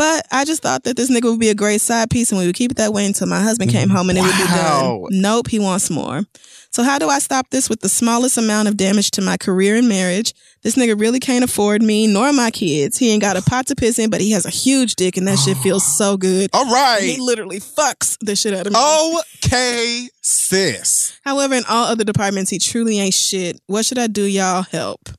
But 0.01 0.27
I 0.31 0.47
just 0.47 0.63
thought 0.63 0.85
that 0.85 0.97
this 0.97 1.11
nigga 1.11 1.31
would 1.31 1.41
be 1.41 1.51
a 1.51 1.55
great 1.55 1.83
side 1.83 2.09
piece 2.09 2.33
and 2.33 2.41
we 2.41 2.47
would 2.47 2.55
keep 2.55 2.71
it 2.71 2.79
that 2.79 2.95
way 2.95 3.05
until 3.05 3.27
my 3.27 3.43
husband 3.43 3.71
came 3.71 3.91
home 3.91 4.09
and 4.09 4.19
it 4.19 4.23
would 4.23 4.35
be 4.35 4.45
done. 4.45 5.05
Nope, 5.11 5.49
he 5.49 5.59
wants 5.59 5.91
more. 5.91 6.23
So 6.71 6.83
how 6.83 6.99
do 6.99 7.11
I 7.11 7.19
stop 7.19 7.51
this 7.51 7.69
with 7.69 7.81
the 7.81 7.91
smallest 7.91 8.39
amount 8.39 8.69
of 8.69 8.79
damage 8.79 9.11
to 9.11 9.21
my 9.21 9.37
career 9.37 9.77
and 9.77 9.91
marriage? 9.91 10.33
This 10.63 10.75
nigga 10.75 10.99
really 10.99 11.21
can't 11.21 11.45
afford 11.45 11.83
me 11.83 12.07
nor 12.07 12.33
my 12.33 12.51
kids. 12.51 12.97
He 12.97 13.11
ain't 13.11 13.21
got 13.21 13.37
a 13.37 13.43
pot 13.43 13.67
to 13.67 13.75
piss 13.75 13.99
in, 13.99 14.09
but 14.09 14.23
he 14.23 14.31
has 14.31 14.47
a 14.47 14.51
huge 14.51 14.95
dick 14.95 15.19
and 15.19 15.29
that 15.29 15.39
shit 15.39 15.59
feels 15.59 15.85
so 15.85 16.13
oh. 16.13 16.17
good. 16.17 16.49
All 16.55 16.73
right. 16.73 17.03
He 17.03 17.21
literally 17.21 17.61
fucks 17.61 18.17
the 18.23 18.35
shit 18.35 18.55
out 18.55 18.69
of 18.69 18.73
me. 18.73 19.21
Okay, 19.45 20.09
sis. 20.23 21.21
However, 21.27 21.57
in 21.57 21.65
all 21.69 21.89
other 21.89 22.05
departments, 22.05 22.51
he 22.51 22.59
truly 22.59 22.99
ain't 22.99 23.13
shit. 23.13 23.61
What 23.67 23.85
should 23.85 23.99
I 23.99 24.07
do, 24.07 24.23
y'all? 24.23 24.63
Help. 24.63 25.11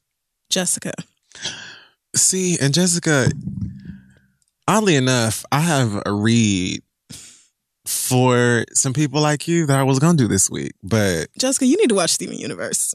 Jessica. 0.50 0.94
See, 2.16 2.58
and 2.60 2.74
Jessica, 2.74 3.30
oddly 4.68 4.96
enough, 4.96 5.44
I 5.52 5.60
have 5.62 6.02
a 6.06 6.12
read 6.14 6.82
for 7.86 8.64
some 8.74 8.94
people 8.94 9.22
like 9.22 9.48
you 9.48 9.66
that 9.66 9.78
I 9.80 9.84
was 9.84 10.00
gonna 10.00 10.18
do 10.18 10.28
this 10.28 10.50
week, 10.50 10.74
but 10.84 11.28
Jessica, 11.38 11.66
you 11.66 11.78
need 11.78 11.90
to 11.90 11.96
watch 11.96 12.12
Steven 12.12 12.38
Universe. 12.38 12.94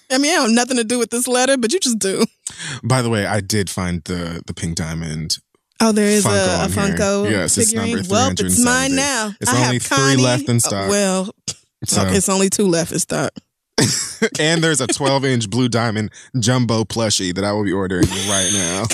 I 0.10 0.18
mean, 0.18 0.30
I 0.36 0.42
have 0.42 0.50
nothing 0.50 0.76
to 0.76 0.84
do 0.84 0.98
with 0.98 1.10
this 1.10 1.26
letter, 1.26 1.56
but 1.56 1.72
you 1.72 1.80
just 1.80 1.98
do. 1.98 2.24
by 2.82 3.02
the 3.02 3.10
way, 3.10 3.26
I 3.26 3.40
did 3.40 3.68
find 3.70 4.02
the 4.04 4.42
the 4.46 4.54
pink 4.54 4.76
diamond. 4.76 5.38
Oh, 5.80 5.92
there 5.92 6.06
is 6.08 6.24
Funko 6.24 6.62
a, 6.62 6.64
a. 6.64 6.68
Funko 6.68 7.30
Yes, 7.30 7.58
it's 7.58 7.70
figurine. 7.70 7.96
number 7.96 8.08
well, 8.10 8.30
it's 8.30 8.64
mine 8.64 8.94
now. 8.94 9.32
It's 9.40 9.50
I 9.50 9.56
only 9.56 9.74
have 9.74 9.82
three 9.82 9.96
Connie. 9.96 10.22
left 10.22 10.48
in 10.48 10.60
stock. 10.60 10.88
well, 10.88 11.30
So, 11.84 12.02
okay, 12.02 12.16
it's 12.16 12.28
only 12.28 12.48
two 12.48 12.66
left 12.68 12.92
in 12.92 12.98
stock. 12.98 13.32
and 14.38 14.62
there's 14.62 14.80
a 14.80 14.86
12 14.86 15.24
inch 15.24 15.50
blue 15.50 15.68
diamond 15.68 16.10
jumbo 16.38 16.84
plushie 16.84 17.34
that 17.34 17.44
I 17.44 17.52
will 17.52 17.64
be 17.64 17.72
ordering 17.72 18.06
right 18.28 18.50
now. 18.52 18.84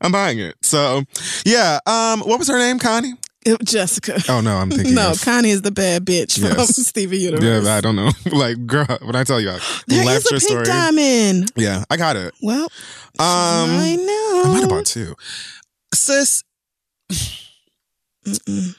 I'm 0.00 0.12
buying 0.12 0.38
it. 0.38 0.56
So, 0.62 1.02
yeah. 1.44 1.78
Um, 1.86 2.20
what 2.20 2.38
was 2.38 2.48
her 2.48 2.58
name, 2.58 2.78
Connie? 2.78 3.12
It- 3.44 3.62
Jessica. 3.64 4.20
Oh 4.28 4.40
no, 4.40 4.56
I'm 4.56 4.70
thinking. 4.70 4.94
no, 4.94 5.10
of, 5.10 5.20
Connie 5.20 5.50
is 5.50 5.62
the 5.62 5.72
bad 5.72 6.04
bitch 6.04 6.38
from 6.38 6.56
Yes. 6.58 6.76
Steven 6.86 7.18
Universe. 7.18 7.64
Yeah, 7.64 7.74
I 7.74 7.80
don't 7.80 7.96
know. 7.96 8.10
like, 8.32 8.66
girl, 8.66 8.86
when 9.02 9.16
I 9.16 9.24
tell 9.24 9.40
you, 9.40 9.50
I 9.50 9.58
There 9.88 10.04
left 10.04 10.26
is 10.26 10.30
your 10.30 10.36
a 10.38 10.40
pink 10.40 10.50
story. 10.50 10.64
diamond. 10.64 11.50
Yeah, 11.56 11.84
I 11.90 11.96
got 11.96 12.14
it. 12.16 12.32
Well, 12.40 12.62
Um, 12.62 12.70
I 13.18 13.96
know. 13.96 14.42
I 14.44 14.48
might 14.52 14.60
have 14.60 14.68
bought 14.68 14.86
two. 14.86 15.14
Sis, 15.92 16.44
Mm-mm. 18.24 18.76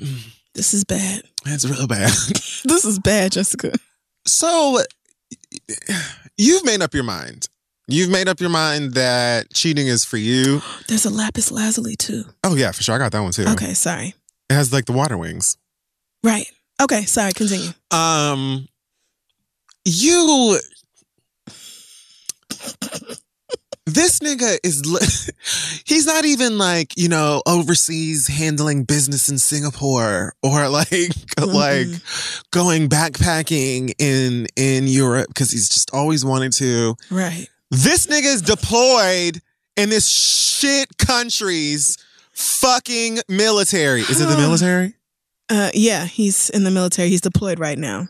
This 0.54 0.74
is 0.74 0.82
bad. 0.84 1.22
It's 1.46 1.64
real 1.68 1.86
bad. 1.86 2.10
This 2.64 2.84
is 2.84 2.98
bad, 2.98 3.32
Jessica. 3.32 3.72
so, 4.26 4.80
you've 6.36 6.64
made 6.64 6.82
up 6.82 6.92
your 6.92 7.04
mind. 7.04 7.48
You've 7.86 8.10
made 8.10 8.28
up 8.28 8.40
your 8.40 8.50
mind 8.50 8.92
that 8.94 9.54
cheating 9.54 9.86
is 9.86 10.04
for 10.04 10.16
you. 10.18 10.60
There's 10.88 11.06
a 11.06 11.10
lapis 11.10 11.50
lazuli 11.50 11.96
too. 11.96 12.24
Oh 12.44 12.54
yeah, 12.54 12.72
for 12.72 12.82
sure. 12.82 12.94
I 12.96 12.98
got 12.98 13.12
that 13.12 13.22
one 13.22 13.32
too. 13.32 13.46
Okay, 13.46 13.74
sorry. 13.74 14.14
It 14.50 14.54
has 14.54 14.72
like 14.72 14.84
the 14.86 14.92
water 14.92 15.16
wings. 15.16 15.56
Right. 16.22 16.46
Okay, 16.82 17.04
sorry. 17.04 17.32
Continue. 17.32 17.70
Um, 17.90 18.68
you. 19.84 20.58
This 23.88 24.18
nigga 24.18 24.58
is 24.62 25.32
he's 25.86 26.06
not 26.06 26.24
even 26.24 26.58
like, 26.58 26.96
you 26.96 27.08
know, 27.08 27.42
overseas 27.46 28.26
handling 28.26 28.84
business 28.84 29.28
in 29.28 29.38
Singapore 29.38 30.34
or 30.42 30.68
like, 30.68 30.90
like 31.38 31.88
going 32.50 32.88
backpacking 32.88 33.94
in, 33.98 34.46
in 34.56 34.86
Europe 34.86 35.28
because 35.28 35.50
he's 35.50 35.68
just 35.68 35.92
always 35.94 36.24
wanted 36.24 36.52
to. 36.54 36.96
Right. 37.10 37.48
This 37.70 38.06
nigga 38.06 38.24
is 38.24 38.42
deployed 38.42 39.40
in 39.76 39.90
this 39.90 40.08
shit 40.08 40.98
country's 40.98 41.96
fucking 42.32 43.20
military. 43.28 44.02
Is 44.02 44.20
it 44.20 44.28
the 44.28 44.36
military? 44.36 44.94
Uh, 45.48 45.70
yeah, 45.72 46.04
he's 46.04 46.50
in 46.50 46.64
the 46.64 46.70
military. 46.70 47.08
He's 47.08 47.22
deployed 47.22 47.58
right 47.58 47.78
now. 47.78 48.08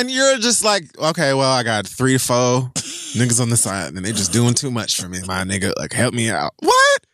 And 0.00 0.10
you're 0.10 0.38
just 0.38 0.64
like, 0.64 0.84
okay, 0.98 1.34
well, 1.34 1.52
I 1.52 1.62
got 1.62 1.86
three 1.86 2.16
four 2.16 2.70
niggas 3.12 3.38
on 3.38 3.50
the 3.50 3.56
side, 3.58 3.92
and 3.92 4.02
they 4.02 4.12
just 4.12 4.32
doing 4.32 4.54
too 4.54 4.70
much 4.70 4.98
for 4.98 5.10
me, 5.10 5.18
my 5.26 5.44
nigga. 5.44 5.74
Like, 5.76 5.92
help 5.92 6.14
me 6.14 6.30
out. 6.30 6.52
What? 6.60 7.04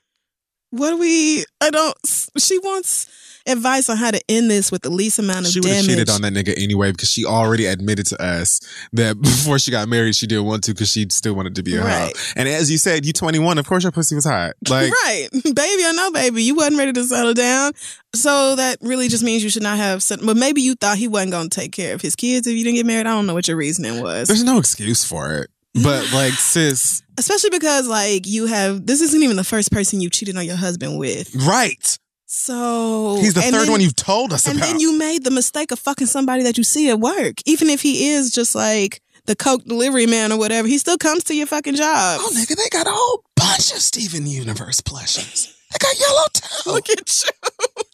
What 0.70 0.90
do 0.90 0.98
we? 0.98 1.44
I 1.60 1.70
don't. 1.70 1.96
She 2.38 2.58
wants 2.60 3.08
advice 3.48 3.88
on 3.88 3.96
how 3.96 4.10
to 4.10 4.20
end 4.28 4.50
this 4.50 4.70
with 4.72 4.82
the 4.82 4.90
least 4.90 5.18
amount 5.18 5.46
of 5.46 5.52
damage. 5.52 5.52
She 5.54 5.60
would 5.60 5.70
have 5.76 5.84
cheated 5.84 6.10
on 6.10 6.22
that 6.22 6.32
nigga 6.32 6.54
anyway 6.60 6.92
because 6.92 7.10
she 7.10 7.24
already 7.24 7.66
admitted 7.66 8.06
to 8.06 8.22
us 8.22 8.60
that 8.92 9.20
before 9.20 9.58
she 9.58 9.70
got 9.70 9.88
married, 9.88 10.14
she 10.16 10.26
didn't 10.26 10.44
want 10.44 10.64
to 10.64 10.72
because 10.72 10.90
she 10.90 11.06
still 11.10 11.34
wanted 11.34 11.54
to 11.56 11.62
be 11.62 11.76
a 11.76 11.80
hoe. 11.82 12.10
And 12.36 12.48
as 12.48 12.70
you 12.70 12.78
said, 12.78 13.04
you 13.06 13.12
21. 13.12 13.58
Of 13.58 13.66
course, 13.66 13.82
your 13.82 13.92
pussy 13.92 14.14
was 14.14 14.24
hot. 14.24 14.54
Like, 14.68 14.90
right, 15.04 15.28
baby 15.32 15.84
or 15.84 15.92
no 15.92 16.10
baby, 16.10 16.42
you 16.42 16.54
wasn't 16.54 16.78
ready 16.78 16.92
to 16.92 17.04
settle 17.04 17.34
down. 17.34 17.72
So 18.14 18.56
that 18.56 18.78
really 18.80 19.08
just 19.08 19.22
means 19.22 19.44
you 19.44 19.50
should 19.50 19.62
not 19.62 19.76
have. 19.76 20.02
set- 20.02 20.20
But 20.24 20.36
maybe 20.36 20.62
you 20.62 20.74
thought 20.74 20.96
he 20.98 21.08
wasn't 21.08 21.32
going 21.32 21.48
to 21.50 21.60
take 21.60 21.72
care 21.72 21.94
of 21.94 22.00
his 22.00 22.16
kids 22.16 22.46
if 22.46 22.56
you 22.56 22.64
didn't 22.64 22.76
get 22.76 22.86
married. 22.86 23.06
I 23.06 23.10
don't 23.10 23.26
know 23.26 23.34
what 23.34 23.46
your 23.48 23.56
reasoning 23.56 24.00
was. 24.02 24.28
there's 24.28 24.44
no 24.44 24.58
excuse 24.58 25.04
for 25.04 25.34
it. 25.34 25.50
But 25.82 26.10
like, 26.12 26.32
sis, 26.32 27.02
Especially 27.18 27.50
because 27.50 27.86
like 27.86 28.26
you 28.26 28.46
have. 28.46 28.86
This 28.86 29.02
isn't 29.02 29.22
even 29.22 29.36
the 29.36 29.44
first 29.44 29.70
person 29.70 30.00
you 30.00 30.08
cheated 30.08 30.36
on 30.36 30.46
your 30.46 30.56
husband 30.56 30.98
with. 30.98 31.34
right. 31.46 31.98
So 32.26 33.18
He's 33.20 33.34
the 33.34 33.40
third 33.42 33.52
then- 33.54 33.70
one 33.70 33.80
you've 33.80 33.96
told 33.96 34.32
us 34.32 34.44
about, 34.44 34.50
And 34.50 34.58
about. 34.60 34.66
then 34.72 34.80
you 34.80 34.98
made 34.98 35.24
the 35.24 35.30
mistake 35.30 35.70
of 35.70 35.78
fucking 35.78 36.08
somebody 36.08 36.42
that 36.42 36.58
you 36.58 36.64
see 36.64 36.90
at 36.90 36.98
work. 37.00 37.36
Even 37.46 37.70
if 37.70 37.80
he 37.82 38.08
is 38.10 38.30
just 38.32 38.54
like 38.54 39.00
the 39.26 39.36
Coke 39.36 39.64
delivery 39.64 40.06
man 40.06 40.32
or 40.32 40.38
whatever, 40.38 40.66
he 40.68 40.78
still 40.78 40.98
comes 40.98 41.24
to 41.24 41.34
your 41.34 41.46
fucking 41.46 41.76
job. 41.76 42.20
oh, 42.22 42.30
nigga, 42.34 42.56
they 42.56 42.68
got 42.70 42.86
a 42.86 42.90
whole 42.92 43.22
bunch 43.36 43.72
of 43.72 43.78
Steven 43.78 44.26
Universe 44.26 44.80
plushies. 44.80 45.52
They 45.72 45.78
got 45.80 45.98
Yellow 46.00 46.24
Tail. 46.32 46.74
Look 46.74 46.90
at 46.90 47.24
you. 47.24 47.30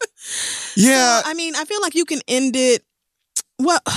Yeah, 0.75 1.21
I 1.25 1.33
mean, 1.35 1.53
I 1.55 1.65
feel 1.65 1.81
like 1.81 1.93
you 1.95 2.05
can 2.05 2.21
end 2.27 2.55
it. 2.55 2.83
Well, 3.59 3.79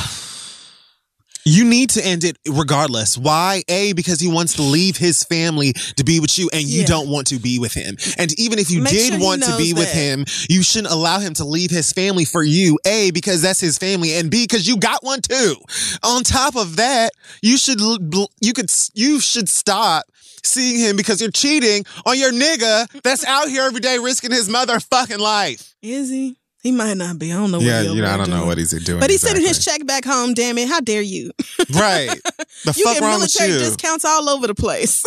You 1.49 1.65
need 1.65 1.91
to 1.91 2.05
end 2.05 2.25
it 2.25 2.37
regardless. 2.49 3.17
Why? 3.17 3.63
A, 3.69 3.93
because 3.93 4.21
he 4.21 4.27
wants 4.27 4.55
to 4.55 4.63
leave 4.63 4.97
his 4.97 5.23
family 5.23 5.73
to 5.97 6.03
be 6.03 6.19
with 6.19 6.37
you 6.39 6.51
and 6.53 6.65
you 6.65 6.81
Yeah. 6.81 6.87
don't 6.87 7.09
want 7.09 7.29
to 7.29 7.39
be 7.39 7.61
with 7.61 7.73
him. 7.73 7.97
And 8.19 8.37
even 8.39 8.59
if 8.59 8.69
you 8.69 8.81
Make 8.83 8.93
did 8.93 9.13
sure 9.13 9.23
want 9.23 9.45
to 9.45 9.57
be 9.57 9.73
with 9.73 9.89
him, 9.93 10.25
you 10.51 10.65
shouldn't 10.65 10.93
allow 10.93 11.21
him 11.21 11.35
to 11.35 11.45
leave 11.45 11.71
his 11.71 11.93
family 11.93 12.25
for 12.25 12.43
you. 12.43 12.79
A, 12.85 13.13
because 13.13 13.43
that's 13.43 13.61
his 13.61 13.79
family 13.79 14.15
and 14.15 14.29
B, 14.29 14.43
because 14.43 14.67
you 14.67 14.77
got 14.77 15.05
one 15.05 15.21
too. 15.23 15.55
On 16.03 16.25
top 16.25 16.57
of 16.57 16.77
that, 16.77 17.11
you 17.43 17.57
should, 17.59 17.81
you 18.41 18.53
could, 18.53 18.71
you 18.95 19.21
should 19.21 19.49
stop 19.49 20.05
seeing 20.43 20.79
him 20.81 20.97
because 20.97 21.21
you're 21.21 21.31
cheating 21.31 21.85
on 22.05 22.19
your 22.19 22.33
nigga 22.33 22.89
that's 23.03 23.25
out 23.25 23.49
here 23.49 23.63
every 23.63 23.81
day 23.81 23.99
risking 23.99 24.33
his 24.33 24.49
motherfucking 24.49 25.19
life. 25.19 25.75
is 25.81 26.11
he? 26.11 26.37
He 26.67 26.73
might 26.73 26.97
not 26.97 27.17
be. 27.17 27.33
I 27.33 27.37
don't 27.37 27.53
know. 27.53 27.61
Yeah, 27.61 27.83
you 27.83 28.03
know, 28.03 28.11
I 28.11 28.17
don't 28.17 28.29
know 28.29 28.45
what 28.45 28.59
he's 28.59 28.73
doing. 28.83 28.99
But 28.99 29.09
he's 29.09 29.21
sending 29.21 29.45
his 29.45 29.65
check 29.65 29.87
back 29.87 30.05
home. 30.05 30.35
Damn 30.35 30.59
it! 30.59 30.69
How 30.69 30.81
dare 30.81 31.01
you? 31.01 31.31
Right. 31.73 32.09
The 32.65 32.75
you 32.77 32.85
fuck 32.85 32.95
get 32.95 33.03
wrong 33.03 33.21
with 33.21 33.33
military 33.39 33.53
you? 33.53 33.59
discounts 33.61 34.05
all 34.05 34.29
over 34.29 34.49
the 34.49 34.55
place. 34.55 35.05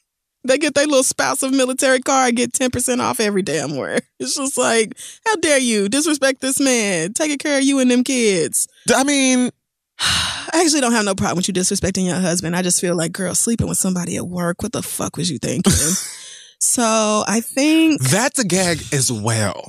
they 0.44 0.56
get 0.56 0.74
their 0.74 0.86
little 0.86 1.02
spouse 1.02 1.42
of 1.42 1.52
military 1.52 2.00
card, 2.00 2.36
get 2.36 2.54
ten 2.54 2.70
percent 2.70 3.02
off 3.02 3.20
every 3.20 3.42
damn 3.42 3.76
where. 3.76 3.98
It's 4.18 4.36
just 4.36 4.56
like, 4.56 4.96
how 5.26 5.36
dare 5.36 5.58
you 5.58 5.90
disrespect 5.90 6.40
this 6.40 6.58
man? 6.58 7.12
Taking 7.12 7.36
care 7.36 7.58
of 7.58 7.64
you 7.64 7.78
and 7.78 7.90
them 7.90 8.04
kids. 8.04 8.68
I 8.94 9.04
mean, 9.04 9.50
I 9.98 10.62
actually 10.64 10.80
don't 10.80 10.92
have 10.92 11.04
no 11.04 11.14
problem 11.14 11.36
with 11.36 11.48
you 11.48 11.52
disrespecting 11.52 12.06
your 12.06 12.20
husband. 12.20 12.56
I 12.56 12.62
just 12.62 12.80
feel 12.80 12.96
like, 12.96 13.12
girl, 13.12 13.34
sleeping 13.34 13.68
with 13.68 13.78
somebody 13.78 14.16
at 14.16 14.26
work. 14.26 14.62
What 14.62 14.72
the 14.72 14.82
fuck 14.82 15.18
was 15.18 15.30
you 15.30 15.38
thinking? 15.38 15.72
so 16.58 17.22
I 17.26 17.42
think, 17.42 18.00
that's 18.00 18.38
a 18.38 18.46
gag 18.46 18.78
as 18.94 19.12
well. 19.12 19.66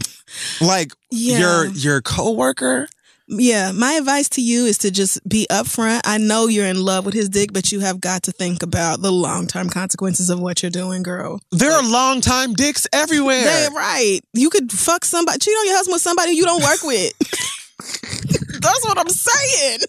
Like 0.61 0.93
yeah, 1.11 1.39
your 1.39 1.65
your 1.67 2.01
coworker. 2.01 2.87
yeah. 3.27 3.71
My 3.71 3.93
advice 3.93 4.29
to 4.29 4.41
you 4.41 4.65
is 4.65 4.77
to 4.79 4.91
just 4.91 5.27
be 5.27 5.47
upfront. 5.49 6.01
I 6.05 6.17
know 6.17 6.47
you're 6.47 6.67
in 6.67 6.83
love 6.83 7.05
with 7.05 7.13
his 7.13 7.29
dick, 7.29 7.53
but 7.53 7.71
you 7.71 7.79
have 7.79 8.01
got 8.01 8.23
to 8.23 8.31
think 8.31 8.63
about 8.63 9.01
the 9.01 9.11
long 9.11 9.47
term 9.47 9.69
consequences 9.69 10.29
of 10.29 10.39
what 10.39 10.61
you're 10.61 10.71
doing, 10.71 11.03
girl. 11.03 11.39
There 11.51 11.71
are 11.71 11.83
long 11.83 12.21
time 12.21 12.53
dicks 12.53 12.87
everywhere. 12.93 13.43
They 13.43 13.67
right. 13.73 14.19
You 14.33 14.49
could 14.49 14.71
fuck 14.71 15.05
somebody, 15.05 15.39
cheat 15.39 15.53
on 15.53 15.65
your 15.67 15.75
husband 15.75 15.93
with 15.93 16.01
somebody 16.01 16.31
you 16.33 16.45
don't 16.45 16.63
work 16.63 16.83
with. 16.83 17.13
That's 18.61 18.85
what 18.85 18.97
I'm 18.97 19.09
saying. 19.09 19.79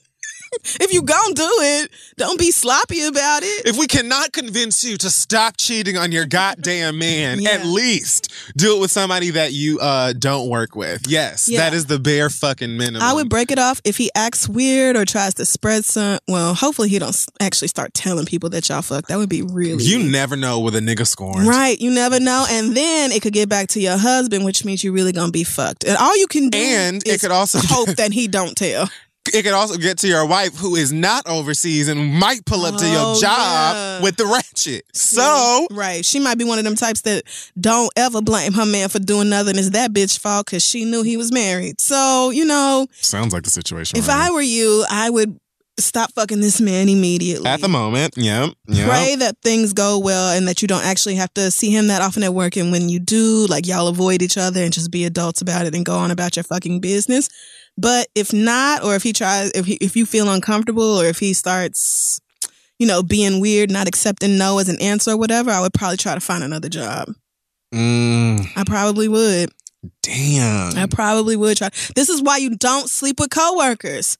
If 0.80 0.92
you 0.92 1.02
gonna 1.02 1.34
do 1.34 1.48
it, 1.60 1.90
don't 2.16 2.38
be 2.38 2.50
sloppy 2.50 3.02
about 3.02 3.42
it. 3.42 3.66
if 3.66 3.76
we 3.78 3.86
cannot 3.86 4.32
convince 4.32 4.84
you 4.84 4.96
to 4.98 5.10
stop 5.10 5.56
cheating 5.56 5.96
on 5.96 6.12
your 6.12 6.26
goddamn 6.26 6.98
man, 6.98 7.40
Yeah. 7.40 7.50
at 7.50 7.66
least 7.66 8.28
do 8.56 8.76
it 8.76 8.80
with 8.80 8.90
somebody 8.90 9.30
that 9.30 9.52
you 9.52 9.78
uh 9.80 10.12
don't 10.12 10.48
work 10.48 10.74
with. 10.76 11.06
Yes, 11.06 11.48
Yeah. 11.48 11.58
that 11.60 11.74
is 11.74 11.86
the 11.86 11.98
bare 11.98 12.30
fucking 12.30 12.76
minimum. 12.76 13.02
I 13.02 13.12
would 13.12 13.28
break 13.28 13.50
it 13.50 13.58
off 13.58 13.80
if 13.84 13.96
he 13.96 14.10
acts 14.14 14.48
weird 14.48 14.96
or 14.96 15.04
tries 15.04 15.34
to 15.34 15.44
spread 15.44 15.84
some. 15.84 16.18
Well, 16.28 16.54
hopefully 16.54 16.88
he 16.88 16.98
don't 16.98 17.16
actually 17.40 17.68
start 17.68 17.94
telling 17.94 18.26
people 18.26 18.50
that 18.50 18.68
y'all 18.68 18.82
fuck. 18.82 19.06
That 19.08 19.18
would 19.18 19.28
be 19.28 19.42
really 19.42 19.84
You 19.84 19.98
never 20.10 20.36
know 20.36 20.60
with 20.60 20.74
a 20.76 20.80
nigga 20.80 21.06
scorn. 21.06 21.46
right. 21.46 21.80
You 21.80 21.90
never 21.90 22.20
know, 22.20 22.46
and 22.48 22.76
then 22.76 23.12
it 23.12 23.22
could 23.22 23.32
get 23.32 23.48
back 23.48 23.68
to 23.68 23.80
your 23.80 23.96
husband, 23.96 24.44
which 24.44 24.64
means 24.64 24.82
you're 24.84 24.92
really 24.92 25.12
gonna 25.12 25.32
be 25.32 25.44
fucked. 25.44 25.84
And 25.84 25.96
all 25.96 26.16
you 26.16 26.26
can 26.26 26.48
do 26.48 26.58
And 26.58 26.96
it 27.06 27.14
is 27.14 27.20
could 27.20 27.30
also 27.30 27.58
hope 27.62 27.88
that 27.96 28.12
he 28.12 28.28
don't 28.28 28.56
tell. 28.56 28.90
It 29.32 29.42
could 29.42 29.52
also 29.52 29.76
get 29.78 29.98
to 29.98 30.08
your 30.08 30.26
wife 30.26 30.54
who 30.56 30.76
is 30.76 30.92
not 30.92 31.26
overseas 31.26 31.88
and 31.88 32.14
might 32.14 32.44
pull 32.44 32.64
up 32.66 32.76
to 32.76 32.84
Oh, 32.84 32.92
your 32.92 33.20
job 33.20 33.74
yeah. 33.76 34.02
with 34.02 34.16
the 34.16 34.26
ratchet. 34.26 34.84
So 34.92 35.66
right, 35.70 36.04
she 36.04 36.20
might 36.20 36.36
be 36.38 36.44
one 36.44 36.58
of 36.58 36.64
them 36.64 36.76
types 36.76 37.00
that 37.02 37.24
don't 37.58 37.90
ever 37.96 38.20
blame 38.20 38.52
her 38.52 38.66
man 38.66 38.88
for 38.90 38.98
doing 38.98 39.30
nothing. 39.30 39.56
It's 39.56 39.70
that 39.70 39.92
bitch 39.92 40.18
fault 40.18 40.46
because 40.46 40.64
she 40.64 40.84
knew 40.84 41.02
he 41.02 41.16
was 41.16 41.32
married. 41.32 41.80
So 41.80 42.30
you 42.30 42.44
know, 42.44 42.86
sounds 43.00 43.32
like 43.32 43.44
the 43.44 43.50
situation. 43.50 43.98
if 43.98 44.08
I 44.08 44.30
were 44.30 44.42
you, 44.42 44.84
I 44.90 45.08
would 45.10 45.38
stop 45.76 46.12
fucking 46.12 46.40
this 46.40 46.60
man 46.60 46.88
immediately. 46.88 47.46
at 47.48 47.60
the 47.60 47.68
moment, 47.68 48.14
yeah, 48.16 48.46
yeah. 48.68 48.86
Pray 48.88 49.16
that 49.16 49.36
things 49.42 49.72
go 49.72 49.98
well 49.98 50.36
and 50.36 50.46
that 50.46 50.62
you 50.62 50.68
don't 50.68 50.84
actually 50.84 51.16
have 51.16 51.32
to 51.34 51.50
see 51.50 51.70
him 51.70 51.88
that 51.88 52.00
often 52.02 52.22
at 52.22 52.32
work. 52.32 52.56
And 52.56 52.70
when 52.70 52.88
you 52.88 53.00
do, 53.00 53.46
like 53.48 53.66
y'all 53.66 53.88
avoid 53.88 54.22
each 54.22 54.36
other 54.38 54.62
and 54.62 54.72
just 54.72 54.90
be 54.92 55.04
adults 55.04 55.40
about 55.40 55.66
it 55.66 55.74
and 55.74 55.84
go 55.84 55.96
on 55.96 56.10
about 56.12 56.36
your 56.36 56.44
fucking 56.44 56.78
business. 56.80 57.28
But 57.76 58.08
if 58.14 58.32
not, 58.32 58.84
or 58.84 58.94
if 58.94 59.02
he 59.02 59.12
tries, 59.12 59.50
if 59.52 59.66
he, 59.66 59.74
if 59.74 59.96
you 59.96 60.06
feel 60.06 60.30
uncomfortable 60.30 61.00
or 61.00 61.06
if 61.06 61.18
he 61.18 61.32
starts, 61.32 62.20
you 62.78 62.86
know, 62.86 63.02
being 63.02 63.40
weird, 63.40 63.70
not 63.70 63.88
accepting 63.88 64.38
no 64.38 64.58
as 64.58 64.68
an 64.68 64.80
answer 64.80 65.12
or 65.12 65.16
whatever, 65.16 65.50
I 65.50 65.60
would 65.60 65.74
probably 65.74 65.96
try 65.96 66.14
to 66.14 66.20
find 66.20 66.44
another 66.44 66.68
job. 66.68 67.08
Mm, 67.74 68.46
I 68.56 68.62
probably 68.64 69.08
would. 69.08 69.50
damn. 70.02 70.76
I 70.78 70.86
probably 70.86 71.36
would 71.36 71.56
try. 71.56 71.70
This 71.96 72.08
is 72.08 72.22
why 72.22 72.36
you 72.36 72.56
don't 72.56 72.88
sleep 72.88 73.18
with 73.18 73.30
coworkers. 73.30 74.16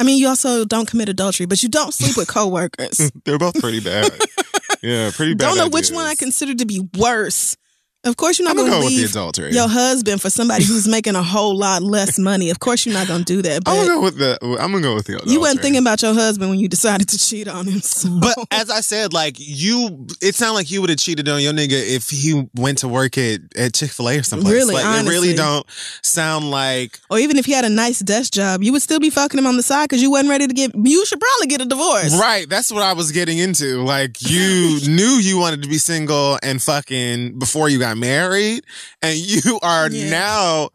I 0.00 0.04
mean, 0.04 0.18
you 0.18 0.28
also 0.28 0.64
don't 0.64 0.88
commit 0.88 1.08
adultery, 1.08 1.46
but 1.46 1.62
you 1.62 1.68
don't 1.68 1.92
sleep 1.92 2.16
with 2.16 2.28
coworkers. 2.28 3.10
They're 3.24 3.38
both 3.38 3.60
pretty 3.60 3.80
bad. 3.80 4.10
yeah, 4.82 5.10
pretty 5.12 5.34
bad. 5.34 5.46
don't 5.46 5.56
know 5.56 5.68
which 5.68 5.90
one 5.90 6.06
I 6.06 6.14
consider 6.14 6.54
to 6.54 6.64
be 6.66 6.88
worse. 6.96 7.56
Of 8.04 8.16
course, 8.16 8.38
you're 8.38 8.44
not 8.46 8.52
I'm 8.52 8.58
gonna 8.58 8.70
gonna 8.70 8.84
with 8.84 8.94
the 8.94 9.00
leave 9.00 9.10
adultery. 9.10 9.52
your 9.52 9.68
husband 9.68 10.22
for 10.22 10.30
somebody 10.30 10.64
who's 10.64 10.86
making 10.86 11.16
a 11.16 11.22
whole 11.22 11.56
lot 11.58 11.82
less 11.82 12.16
money. 12.16 12.48
Of 12.50 12.60
course, 12.60 12.86
you're 12.86 12.94
not 12.94 13.08
going 13.08 13.24
to 13.24 13.24
do 13.24 13.42
that. 13.42 13.54
I'm 13.54 13.60
But 13.64 13.74
gonna 13.74 13.86
go 13.88 14.00
with 14.02 14.18
the. 14.18 14.38
I'm 14.60 14.70
gonna 14.70 14.80
go 14.80 14.94
with 14.94 15.06
the. 15.06 15.14
Adultery. 15.14 15.32
you 15.32 15.40
wasn't 15.40 15.62
thinking 15.62 15.80
about 15.80 16.00
your 16.00 16.14
husband 16.14 16.48
when 16.50 16.60
you 16.60 16.68
decided 16.68 17.08
to 17.08 17.18
cheat 17.18 17.48
on 17.48 17.66
him. 17.66 17.80
So. 17.80 18.08
But 18.20 18.36
as 18.52 18.70
I 18.70 18.80
said, 18.82 19.12
like 19.12 19.34
you, 19.38 20.06
it 20.22 20.36
sounded 20.36 20.54
like 20.54 20.70
you 20.70 20.80
would 20.80 20.90
have 20.90 20.98
cheated 21.00 21.28
on 21.28 21.40
your 21.42 21.52
nigga 21.52 21.72
if 21.72 22.08
he 22.08 22.48
went 22.54 22.78
to 22.78 22.88
work 22.88 23.18
at, 23.18 23.40
at 23.56 23.74
Chick 23.74 23.90
Fil 23.90 24.08
A 24.10 24.18
or 24.18 24.22
someplace. 24.22 24.52
Really, 24.54 24.74
like 24.74 25.04
it 25.04 25.08
really 25.08 25.34
don't 25.34 25.66
sound 26.02 26.50
like. 26.52 27.00
or 27.10 27.18
even 27.18 27.36
if 27.36 27.46
he 27.46 27.52
had 27.52 27.64
a 27.64 27.68
nice 27.68 27.98
desk 27.98 28.32
job, 28.32 28.62
you 28.62 28.70
would 28.72 28.82
still 28.82 29.00
be 29.00 29.10
fucking 29.10 29.36
him 29.38 29.46
on 29.46 29.56
the 29.56 29.62
side 29.62 29.84
because 29.88 30.00
you 30.02 30.10
wasn't 30.12 30.30
ready 30.30 30.46
to 30.46 30.54
get. 30.54 30.70
You 30.74 31.04
should 31.04 31.20
probably 31.20 31.48
get 31.48 31.60
a 31.62 31.66
divorce. 31.66 32.16
Right, 32.18 32.48
that's 32.48 32.70
what 32.70 32.82
I 32.84 32.92
was 32.92 33.10
getting 33.10 33.38
into. 33.38 33.82
Like 33.82 34.22
you 34.22 34.78
knew 34.88 35.18
you 35.20 35.38
wanted 35.38 35.62
to 35.64 35.68
be 35.68 35.78
single 35.78 36.38
and 36.44 36.62
fucking 36.62 37.38
before 37.40 37.68
you 37.68 37.78
got 37.80 37.87
married, 37.96 38.64
and 39.02 39.16
you 39.18 39.58
are 39.62 39.88
Yeah. 39.90 40.10
now 40.10 40.68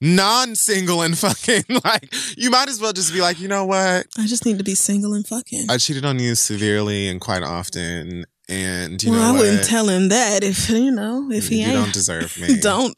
non-single 0.00 1.00
and 1.02 1.16
fucking 1.16 1.64
like 1.84 2.12
you 2.36 2.50
might 2.50 2.68
as 2.68 2.80
well 2.80 2.92
just 2.92 3.12
be 3.12 3.20
like, 3.20 3.40
you 3.40 3.48
know 3.48 3.64
what? 3.64 4.06
I 4.18 4.26
just 4.26 4.44
need 4.44 4.58
to 4.58 4.64
be 4.64 4.74
single 4.74 5.14
and 5.14 5.26
fucking. 5.26 5.66
I 5.70 5.78
cheated 5.78 6.04
on 6.04 6.18
you 6.18 6.34
severely 6.34 7.08
and 7.08 7.20
quite 7.20 7.42
often, 7.42 8.24
and 8.48 9.02
you 9.02 9.10
well, 9.12 9.20
know 9.20 9.28
I 9.28 9.32
what? 9.32 9.40
wouldn't 9.40 9.64
tell 9.64 9.88
him 9.88 10.08
that 10.10 10.42
if 10.44 10.68
you 10.68 10.90
know 10.90 11.30
if 11.30 11.48
he 11.48 11.60
you 11.62 11.66
ain't. 11.68 11.74
don't 11.74 11.92
deserve 11.94 12.36
me. 12.40 12.58
don't. 12.60 12.94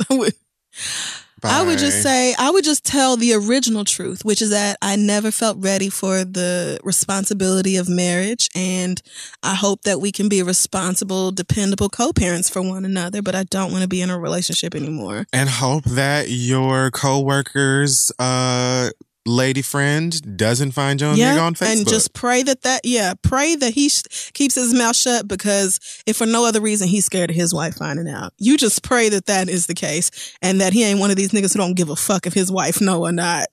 I 1.44 1.48
would- 1.48 1.66
I 1.66 1.66
would 1.66 1.78
just 1.78 2.02
say, 2.02 2.34
I 2.38 2.50
would 2.50 2.64
just 2.64 2.82
tell 2.84 3.16
the 3.16 3.34
original 3.34 3.84
truth, 3.84 4.24
which 4.24 4.40
is 4.40 4.50
that 4.50 4.78
I 4.80 4.96
never 4.96 5.30
felt 5.30 5.58
ready 5.60 5.90
for 5.90 6.24
the 6.24 6.78
responsibility 6.82 7.76
of 7.76 7.88
marriage. 7.88 8.48
And 8.54 9.00
I 9.42 9.54
hope 9.54 9.82
that 9.82 10.00
we 10.00 10.12
can 10.12 10.28
be 10.28 10.42
responsible, 10.42 11.32
dependable 11.32 11.88
co 11.88 12.12
parents 12.12 12.48
for 12.48 12.62
one 12.62 12.84
another, 12.84 13.20
but 13.22 13.34
I 13.34 13.44
don't 13.44 13.70
want 13.70 13.82
to 13.82 13.88
be 13.88 14.00
in 14.00 14.10
a 14.10 14.18
relationship 14.18 14.74
anymore. 14.74 15.26
and 15.32 15.48
hope 15.48 15.84
that 15.84 16.30
your 16.30 16.90
coworker's 16.90 18.10
uh 18.18 18.90
lady 19.27 19.62
friend 19.62 20.36
doesn't 20.36 20.73
find 20.73 21.01
your 21.01 21.15
nigga 21.15 21.43
on 21.43 21.55
Facebook. 21.55 21.73
and 21.78 21.89
just 21.89 22.15
pray 22.15 22.43
that 22.44 22.62
that, 22.62 22.81
yeah, 22.85 23.15
pray 23.23 23.55
that 23.57 23.74
he 23.74 23.89
sh- 23.89 24.31
keeps 24.32 24.55
his 24.55 24.73
mouth 24.73 24.97
shut 24.97 25.27
because 25.28 25.81
if 26.07 26.16
for 26.16 26.27
no 26.27 26.47
other 26.47 26.61
reason 26.61 26.89
he's 26.89 27.05
scared 27.05 27.31
of 27.31 27.36
his 27.36 27.53
wife 27.53 27.74
finding 27.77 28.09
out. 28.09 28.32
You 28.39 28.57
just 28.57 28.82
pray 28.82 29.09
that 29.11 29.27
that 29.27 29.48
is 29.48 29.66
the 29.66 29.74
case 29.74 30.36
and 30.40 30.61
that 30.61 30.73
he 30.73 30.85
ain't 30.85 31.01
one 31.01 31.11
of 31.11 31.16
these 31.16 31.31
niggas 31.32 31.53
who 31.53 31.59
don't 31.59 31.74
give 31.74 31.90
a 31.90 31.97
fuck 31.97 32.27
if 32.27 32.32
his 32.35 32.51
wife 32.51 32.81
know 32.81 33.03
or 33.05 33.12
not. 33.12 33.47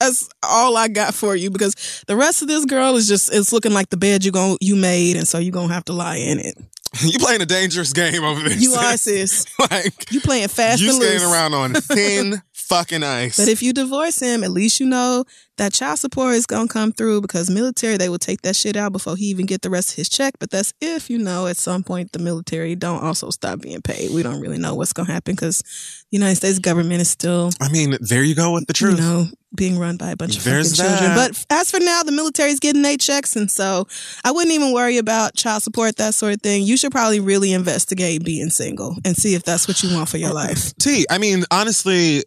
That's 0.00 0.28
all 0.44 0.76
I 0.76 0.86
got 0.88 1.12
for 1.14 1.34
you 1.34 1.50
because 1.50 2.04
the 2.06 2.14
rest 2.16 2.40
of 2.42 2.46
this 2.48 2.64
girl 2.64 2.94
is 2.96 3.08
just 3.08 3.34
it's 3.34 3.52
looking 3.52 3.72
like 3.72 3.90
the 3.90 3.96
bed 3.96 4.24
you 4.24 4.30
gon' 4.30 4.56
you 4.60 4.76
made 4.76 5.16
and 5.16 5.26
so 5.26 5.38
you 5.38 5.50
gonna 5.50 5.72
have 5.74 5.84
to 5.86 5.92
lie 5.92 6.16
in 6.16 6.38
it. 6.38 6.54
you 7.02 7.18
playing 7.18 7.42
a 7.42 7.46
dangerous 7.46 7.92
game 7.92 8.24
over 8.24 8.48
there. 8.48 8.56
You 8.56 8.72
are 8.74 8.96
sis. 8.96 9.44
like 9.70 10.10
You 10.12 10.20
playing 10.20 10.48
fast 10.48 10.80
you 10.80 10.92
skating 10.92 11.20
loose. 11.20 11.32
around 11.32 11.52
on 11.52 11.74
thin 11.74 12.40
fucking 12.68 13.02
ice. 13.02 13.36
But 13.38 13.48
if 13.48 13.62
you 13.62 13.72
divorce 13.72 14.20
him, 14.20 14.44
at 14.44 14.50
least 14.50 14.80
you 14.80 14.86
know 14.86 15.24
that 15.56 15.72
child 15.72 15.98
support 15.98 16.34
is 16.34 16.46
gonna 16.46 16.68
come 16.68 16.92
through 16.92 17.20
because 17.20 17.50
military 17.50 17.96
they 17.96 18.08
will 18.08 18.18
take 18.18 18.42
that 18.42 18.54
shit 18.54 18.76
out 18.76 18.92
before 18.92 19.16
he 19.16 19.26
even 19.26 19.46
get 19.46 19.62
the 19.62 19.70
rest 19.70 19.90
of 19.90 19.96
his 19.96 20.08
check. 20.08 20.34
But 20.38 20.50
that's 20.50 20.72
if 20.80 21.10
you 21.10 21.18
know 21.18 21.46
at 21.46 21.56
some 21.56 21.82
point 21.82 22.12
the 22.12 22.18
military 22.18 22.76
don't 22.76 23.02
also 23.02 23.30
stop 23.30 23.60
being 23.60 23.82
paid. 23.82 24.12
We 24.12 24.22
don't 24.22 24.40
really 24.40 24.58
know 24.58 24.74
what's 24.74 24.92
gonna 24.92 25.12
happen 25.12 25.34
because 25.34 25.58
the 26.10 26.16
United 26.18 26.36
States 26.36 26.58
government 26.58 27.00
is 27.00 27.10
still 27.10 27.50
I 27.60 27.68
mean, 27.70 27.96
there 28.00 28.22
you 28.22 28.34
go 28.34 28.52
with 28.52 28.66
the 28.66 28.72
truth. 28.72 28.98
you 28.98 29.04
know 29.04 29.26
being 29.54 29.78
run 29.78 29.96
by 29.96 30.10
a 30.10 30.16
bunch 30.16 30.36
of 30.36 30.44
There's 30.44 30.76
fucking 30.76 30.90
children. 30.90 31.16
that. 31.16 31.32
But 31.32 31.56
as 31.56 31.70
for 31.70 31.80
now, 31.80 32.02
the 32.02 32.12
military's 32.12 32.60
getting 32.60 32.82
their 32.82 32.98
checks, 32.98 33.34
and 33.34 33.50
so 33.50 33.86
I 34.22 34.30
wouldn't 34.30 34.52
even 34.52 34.74
worry 34.74 34.98
about 34.98 35.34
child 35.34 35.62
support 35.62 35.96
that 35.96 36.14
sort 36.14 36.34
of 36.34 36.42
thing. 36.42 36.64
You 36.64 36.76
should 36.76 36.92
probably 36.92 37.20
really 37.20 37.52
investigate 37.54 38.24
being 38.24 38.50
single 38.50 38.96
and 39.06 39.16
see 39.16 39.34
if 39.34 39.44
that's 39.44 39.66
what 39.66 39.82
you 39.82 39.94
want 39.94 40.10
for 40.10 40.18
your 40.18 40.30
uh, 40.30 40.34
life. 40.34 40.76
T, 40.76 41.06
I 41.10 41.16
mean, 41.18 41.44
honestly, 41.50 42.24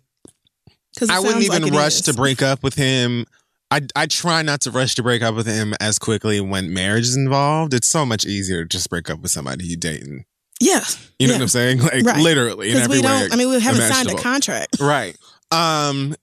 Because 1.01 1.15
I 1.15 1.19
wouldn't 1.19 1.43
even 1.43 1.73
rush 1.73 2.01
to 2.01 2.13
break 2.13 2.41
up 2.41 2.63
with 2.63 2.75
him. 2.75 3.25
I, 3.71 3.81
I 3.95 4.05
try 4.05 4.41
not 4.41 4.61
to 4.61 4.71
rush 4.71 4.95
to 4.95 5.03
break 5.03 5.21
up 5.21 5.33
with 5.35 5.47
him 5.47 5.73
as 5.79 5.97
quickly 5.97 6.41
when 6.41 6.73
marriage 6.73 7.05
is 7.05 7.15
involved. 7.15 7.73
It's 7.73 7.87
so 7.87 8.05
much 8.05 8.25
easier 8.25 8.63
to 8.63 8.67
just 8.67 8.89
break 8.89 9.09
up 9.09 9.21
with 9.21 9.31
somebody 9.31 9.65
you 9.65 9.77
dating. 9.77 10.25
Yeah, 10.59 10.81
You 11.19 11.27
know 11.27 11.33
Yeah. 11.33 11.37
what 11.39 11.41
I'm 11.43 11.47
saying? 11.47 11.79
Like 11.83 12.05
Right. 12.05 12.21
literally 12.21 12.67
in 12.69 12.73
because 12.75 12.85
every 12.85 12.97
we 12.97 13.01
don't. 13.01 13.33
I 13.33 13.35
mean, 13.35 13.49
we 13.49 13.59
haven't 13.59 13.81
signed 13.81 14.09
a 14.11 14.15
contract. 14.15 14.77
Right. 14.79 15.15
Um, 15.51 16.15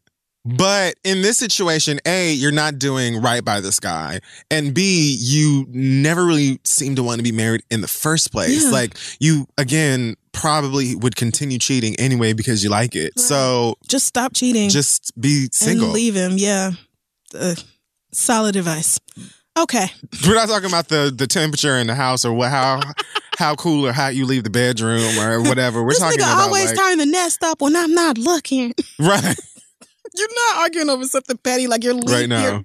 but 0.44 0.94
in 1.04 1.22
this 1.22 1.36
situation, 1.38 1.98
A, 2.06 2.32
you're 2.32 2.52
not 2.52 2.78
doing 2.78 3.20
right 3.20 3.44
by 3.44 3.60
this 3.60 3.80
guy. 3.80 4.20
And 4.50 4.72
B, 4.72 5.16
you 5.20 5.66
never 5.68 6.24
really 6.24 6.60
seem 6.64 6.94
to 6.96 7.02
want 7.02 7.18
to 7.18 7.22
be 7.22 7.32
married 7.32 7.62
in 7.70 7.80
the 7.80 7.88
first 7.88 8.30
place. 8.30 8.64
Yeah. 8.64 8.70
Like 8.70 8.96
you 9.20 9.46
again 9.58 10.16
probably 10.40 10.94
would 10.94 11.16
continue 11.16 11.58
cheating 11.58 11.96
anyway 11.96 12.32
because 12.32 12.62
you 12.62 12.70
like 12.70 12.94
it. 12.94 13.12
Right. 13.16 13.20
So 13.20 13.74
Just 13.88 14.06
stop 14.06 14.32
cheating. 14.34 14.68
just 14.70 15.12
be 15.20 15.48
single. 15.52 15.86
and 15.86 15.94
leave 15.94 16.14
him. 16.14 16.32
Yeah, 16.36 16.72
uh, 17.34 17.54
solid 18.12 18.56
advice. 18.56 19.00
Okay, 19.58 19.86
We're 20.26 20.34
not 20.36 20.48
talking 20.48 20.68
about 20.68 20.88
the 20.88 21.12
the 21.14 21.26
temperature 21.26 21.76
in 21.76 21.88
the 21.88 21.94
house 21.96 22.24
or 22.24 22.32
what 22.32 22.50
how 22.50 22.80
how 23.38 23.56
cool 23.56 23.86
or 23.86 23.92
hot 23.92 24.14
you 24.14 24.24
leave 24.26 24.44
the 24.44 24.50
bedroom 24.50 25.18
or 25.18 25.42
whatever. 25.42 25.82
We're 25.82 25.90
this 25.90 25.98
talking 26.00 26.18
nigga 26.18 26.32
about 26.32 26.46
always 26.46 26.66
like, 26.66 26.76
turn 26.76 26.98
the 26.98 27.06
nest 27.06 27.42
up 27.42 27.60
when 27.60 27.74
I'm 27.74 27.92
not 27.92 28.18
looking. 28.18 28.72
right 29.00 29.36
You're 30.14 30.28
not 30.34 30.56
arguing 30.62 30.90
over 30.90 31.04
something 31.04 31.36
petty 31.38 31.66
like 31.66 31.82
you're 31.84 31.98
right 31.98 32.28
now. 32.28 32.64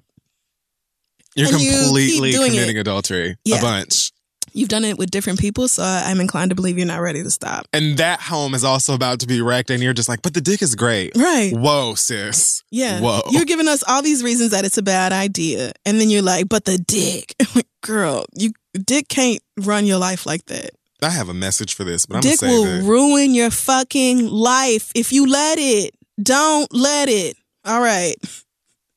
You're 1.36 1.48
you 1.48 1.56
keep 1.58 1.72
completely 1.72 2.30
doing 2.30 2.50
committing 2.52 2.76
it. 2.76 2.80
adultery 2.80 3.36
Yeah. 3.44 3.58
a 3.58 3.60
bunch. 3.60 4.12
You've 4.56 4.68
done 4.68 4.84
it 4.84 4.96
with 4.96 5.10
different 5.10 5.40
people, 5.40 5.66
so 5.66 5.82
I'm 5.82 6.20
inclined 6.20 6.50
to 6.50 6.54
believe 6.54 6.78
you're 6.78 6.86
not 6.86 7.00
ready 7.00 7.24
to 7.24 7.30
stop. 7.30 7.66
And 7.72 7.96
that 7.98 8.20
home 8.20 8.54
is 8.54 8.62
also 8.62 8.94
about 8.94 9.18
to 9.20 9.26
be 9.26 9.42
wrecked, 9.42 9.68
and 9.68 9.82
you're 9.82 9.92
just 9.92 10.08
like, 10.08 10.22
but 10.22 10.32
the 10.32 10.40
dick 10.40 10.62
is 10.62 10.76
great. 10.76 11.16
Right. 11.16 11.52
Whoa, 11.52 11.96
sis. 11.96 12.62
Yeah. 12.70 13.00
Whoa. 13.00 13.22
You're 13.30 13.46
giving 13.46 13.66
us 13.66 13.82
all 13.88 14.00
these 14.00 14.22
reasons 14.22 14.52
that 14.52 14.64
it's 14.64 14.78
a 14.78 14.82
bad 14.82 15.12
idea. 15.12 15.72
And 15.84 16.00
then 16.00 16.08
you're 16.08 16.22
like, 16.22 16.48
but 16.48 16.66
the 16.66 16.78
dick. 16.78 17.34
Girl, 17.82 18.26
you 18.32 18.52
dick 18.72 19.08
can't 19.08 19.42
run 19.56 19.86
your 19.86 19.98
life 19.98 20.24
like 20.24 20.46
that. 20.46 20.70
I 21.02 21.10
have 21.10 21.28
a 21.28 21.34
message 21.34 21.74
for 21.74 21.82
this, 21.82 22.06
but 22.06 22.16
I'm 22.16 22.20
dick 22.22 22.40
gonna 22.40 22.52
will 22.52 22.82
ruin 22.82 23.34
your 23.34 23.50
fucking 23.50 24.28
life 24.28 24.92
if 24.94 25.12
you 25.12 25.26
let 25.26 25.58
it. 25.58 25.96
Don't 26.22 26.72
let 26.72 27.08
it. 27.08 27.36
All 27.64 27.80
right. 27.80 28.14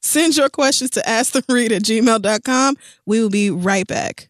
Send 0.04 0.38
your 0.38 0.50
questions 0.50 0.92
to 0.92 1.02
asktheread 1.02 1.72
at 1.72 1.82
gmail.com. 1.82 2.76
We 3.08 3.22
will 3.22 3.32
be 3.32 3.50
right 3.50 3.88
back. 3.88 4.30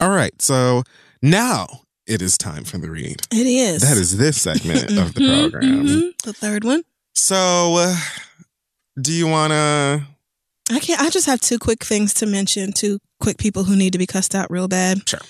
All 0.00 0.10
right, 0.10 0.40
so 0.40 0.82
now 1.22 1.66
it 2.06 2.22
is 2.22 2.38
time 2.38 2.64
for 2.64 2.78
the 2.78 2.90
read. 2.90 3.22
It 3.32 3.46
is. 3.46 3.82
That 3.82 3.96
is 3.96 4.16
this 4.16 4.40
segment 4.40 4.96
of 4.96 5.14
the 5.14 5.20
Mhm, 5.22 5.50
program. 5.50 5.86
mhm. 5.86 6.22
The 6.22 6.32
third 6.32 6.64
one. 6.64 6.82
So, 7.14 7.74
uh, 7.78 7.96
do 9.00 9.12
you 9.12 9.26
want 9.26 9.50
to? 9.52 10.06
I 10.70 10.78
can't. 10.80 11.00
I 11.00 11.10
just 11.10 11.26
have 11.26 11.40
two 11.40 11.58
quick 11.58 11.82
things 11.84 12.14
to 12.14 12.26
mention. 12.26 12.72
Two 12.72 12.98
quick 13.20 13.38
people 13.38 13.64
who 13.64 13.74
need 13.74 13.92
to 13.92 13.98
be 13.98 14.06
cussed 14.06 14.34
out 14.34 14.50
real 14.50 14.68
bad. 14.68 15.08
Sure. 15.08 15.20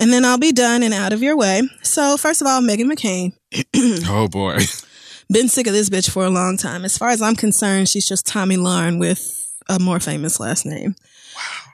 And 0.00 0.12
then 0.12 0.24
I'll 0.24 0.38
be 0.38 0.52
done 0.52 0.82
and 0.82 0.92
out 0.92 1.12
of 1.12 1.22
your 1.22 1.36
way. 1.36 1.62
So 1.82 2.16
first 2.16 2.40
of 2.40 2.46
all, 2.46 2.60
Meghan 2.60 2.90
McCain. 2.92 3.32
Oh 4.08 4.28
boy, 4.28 4.58
Been 5.32 5.48
sick 5.48 5.66
of 5.66 5.72
this 5.72 5.88
bitch 5.90 6.10
for 6.10 6.24
a 6.24 6.30
long 6.30 6.56
time. 6.56 6.84
As 6.84 6.96
far 6.98 7.08
as 7.10 7.20
I'm 7.22 7.36
concerned, 7.36 7.88
she's 7.88 8.06
just 8.06 8.26
Tomi 8.26 8.56
Lahren 8.56 8.98
with 8.98 9.20
a 9.68 9.78
more 9.78 10.00
famous 10.00 10.38
last 10.40 10.64
name. 10.66 10.94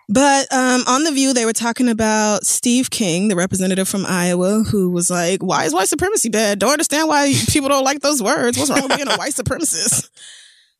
But 0.08 0.52
um, 0.52 0.84
on 0.86 1.04
The 1.04 1.12
View, 1.12 1.32
they 1.32 1.46
were 1.46 1.52
talking 1.52 1.88
about 1.88 2.44
Steve 2.44 2.90
King, 2.90 3.28
the 3.28 3.36
representative 3.36 3.88
from 3.88 4.04
Iowa, 4.06 4.62
who 4.64 4.90
was 4.90 5.10
like, 5.10 5.42
Why 5.42 5.64
is 5.64 5.72
white 5.72 5.88
supremacy 5.88 6.28
bad? 6.28 6.58
Don't 6.58 6.72
understand 6.72 7.08
why 7.08 7.32
people 7.48 7.68
don't 7.68 7.84
like 7.84 8.00
those 8.00 8.22
words. 8.22 8.58
What's 8.58 8.70
wrong 8.70 8.88
with 8.88 8.96
being 8.96 9.08
a 9.08 9.16
white 9.16 9.34
supremacist? 9.34 10.10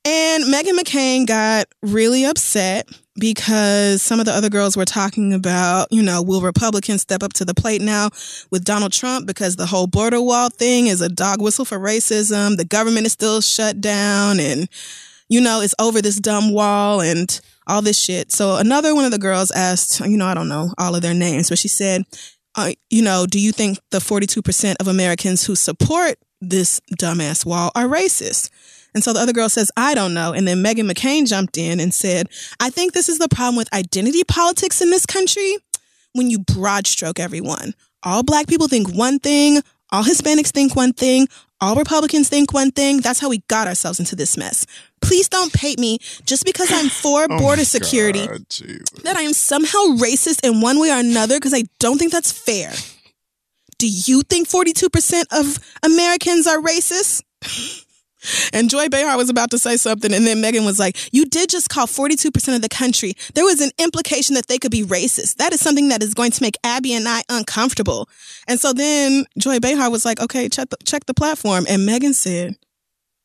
And 0.06 0.44
Meghan 0.44 0.78
McCain 0.78 1.26
got 1.26 1.66
really 1.80 2.26
upset 2.26 2.86
because 3.18 4.02
some 4.02 4.20
of 4.20 4.26
the 4.26 4.32
other 4.32 4.50
girls 4.50 4.76
were 4.76 4.84
talking 4.84 5.32
about, 5.32 5.88
you 5.90 6.02
know, 6.02 6.20
will 6.20 6.42
Republicans 6.42 7.00
step 7.00 7.22
up 7.22 7.32
to 7.34 7.44
the 7.46 7.54
plate 7.54 7.80
now 7.80 8.10
with 8.50 8.64
Donald 8.64 8.92
Trump 8.92 9.26
because 9.26 9.56
the 9.56 9.64
whole 9.64 9.86
border 9.86 10.20
wall 10.20 10.50
thing 10.50 10.88
is 10.88 11.00
a 11.00 11.08
dog 11.08 11.40
whistle 11.40 11.64
for 11.64 11.78
racism. 11.78 12.58
The 12.58 12.66
government 12.66 13.06
is 13.06 13.12
still 13.12 13.40
shut 13.40 13.80
down 13.80 14.40
and 14.40 14.68
you 15.30 15.40
know, 15.40 15.62
it's 15.62 15.74
over 15.78 16.02
this 16.02 16.20
dumb 16.20 16.52
wall 16.52 17.00
and 17.00 17.40
all 17.66 17.82
this 17.82 18.00
shit. 18.00 18.32
So 18.32 18.56
another 18.56 18.94
one 18.94 19.04
of 19.04 19.10
the 19.10 19.18
girls 19.18 19.50
asked, 19.50 20.00
you 20.00 20.16
know, 20.16 20.26
I 20.26 20.34
don't 20.34 20.48
know 20.48 20.72
all 20.78 20.94
of 20.94 21.02
their 21.02 21.14
names, 21.14 21.48
but 21.48 21.58
she 21.58 21.68
said, 21.68 22.02
uh, 22.56 22.72
you 22.90 23.02
know, 23.02 23.26
do 23.26 23.40
you 23.40 23.52
think 23.52 23.78
the 23.90 23.98
42% 23.98 24.76
of 24.80 24.88
Americans 24.88 25.44
who 25.44 25.56
support 25.56 26.16
this 26.40 26.80
dumbass 26.96 27.44
wall 27.44 27.70
are 27.74 27.86
racist? 27.86 28.50
And 28.94 29.02
so 29.02 29.12
the 29.12 29.20
other 29.20 29.32
girl 29.32 29.48
says, 29.48 29.72
I 29.76 29.94
don't 29.94 30.14
know. 30.14 30.32
And 30.32 30.46
then 30.46 30.62
Meghan 30.62 30.90
McCain 30.90 31.26
jumped 31.26 31.58
in 31.58 31.80
and 31.80 31.92
said, 31.92 32.28
I 32.60 32.70
think 32.70 32.92
this 32.92 33.08
is 33.08 33.18
the 33.18 33.28
problem 33.28 33.56
with 33.56 33.72
identity 33.74 34.22
politics 34.22 34.80
in 34.80 34.90
this 34.90 35.04
country 35.04 35.56
when 36.12 36.30
you 36.30 36.38
broad 36.38 36.86
stroke 36.86 37.18
everyone. 37.18 37.74
All 38.04 38.22
black 38.22 38.46
people 38.46 38.68
think 38.68 38.94
one 38.94 39.18
thing, 39.18 39.62
all 39.90 40.04
Hispanics 40.04 40.50
think 40.50 40.76
one 40.76 40.92
thing, 40.92 41.26
all 41.60 41.76
Republicans 41.76 42.28
think 42.28 42.52
one 42.52 42.70
thing. 42.70 43.00
That's 43.00 43.20
how 43.20 43.28
we 43.28 43.38
got 43.48 43.66
ourselves 43.66 43.98
into 43.98 44.16
this 44.16 44.36
mess. 44.36 44.66
Please 45.00 45.28
don't 45.28 45.52
paint 45.52 45.78
me 45.78 45.98
just 46.24 46.44
because 46.44 46.70
I'm 46.72 46.88
for 46.88 47.26
Oh 47.30 47.38
border 47.38 47.64
security 47.64 48.26
God, 48.26 48.44
that 49.04 49.16
I 49.16 49.22
am 49.22 49.32
somehow 49.32 49.96
racist 49.96 50.46
in 50.46 50.60
one 50.60 50.78
way 50.80 50.90
or 50.90 50.98
another 50.98 51.36
because 51.36 51.54
I 51.54 51.64
don't 51.78 51.98
think 51.98 52.12
that's 52.12 52.32
fair. 52.32 52.72
Do 53.78 53.88
you 53.88 54.22
think 54.22 54.48
42% 54.48 55.24
of 55.32 55.58
Americans 55.82 56.46
are 56.46 56.60
racist? 56.60 57.22
And 58.52 58.70
Joy 58.70 58.88
Behar 58.88 59.16
was 59.16 59.28
about 59.30 59.50
to 59.50 59.58
say 59.58 59.76
something, 59.76 60.12
and 60.12 60.26
then 60.26 60.42
Meghan 60.42 60.64
was 60.64 60.78
like, 60.78 60.96
You 61.12 61.24
did 61.26 61.48
just 61.50 61.68
call 61.68 61.86
42% 61.86 62.54
of 62.54 62.62
the 62.62 62.68
country. 62.68 63.14
There 63.34 63.44
was 63.44 63.60
an 63.60 63.70
implication 63.78 64.34
that 64.34 64.48
they 64.48 64.58
could 64.58 64.70
be 64.70 64.82
racist. 64.84 65.36
That 65.36 65.52
is 65.52 65.60
something 65.60 65.88
that 65.88 66.02
is 66.02 66.14
going 66.14 66.30
to 66.32 66.42
make 66.42 66.56
Abby 66.64 66.94
and 66.94 67.08
I 67.08 67.22
uncomfortable. 67.28 68.08
And 68.48 68.60
so 68.60 68.72
then 68.72 69.26
Joy 69.38 69.60
Behar 69.60 69.90
was 69.90 70.04
like, 70.04 70.20
Okay, 70.20 70.48
check 70.48 70.70
the, 70.70 70.76
check 70.84 71.06
the 71.06 71.14
platform. 71.14 71.66
And 71.68 71.88
Meghan 71.88 72.14
said, 72.14 72.56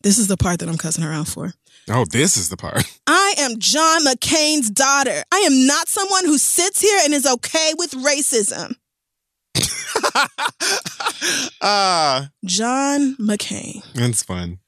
This 0.01 0.17
is 0.17 0.27
the 0.27 0.38
part 0.38 0.59
that 0.59 0.69
I'm 0.69 0.77
cussing 0.77 1.03
her 1.03 1.13
out 1.13 1.27
for. 1.27 1.53
Oh, 1.89 2.05
this 2.05 2.38
is 2.38 2.49
the 2.49 2.57
part. 2.57 2.84
I 3.07 3.34
am 3.39 3.57
John 3.57 4.05
McCain's 4.05 4.69
daughter. 4.69 5.23
I 5.31 5.38
am 5.39 5.65
not 5.65 5.88
someone 5.88 6.26
who 6.26 6.38
sits 6.38 6.81
here 6.81 6.99
and 7.03 7.13
is 7.13 7.26
okay 7.26 7.73
with 7.77 7.91
racism. 7.91 8.76
Ah, 11.61 12.30
John 12.45 13.15
McCain. 13.17 13.84
That's 13.93 14.23
fun. 14.23 14.59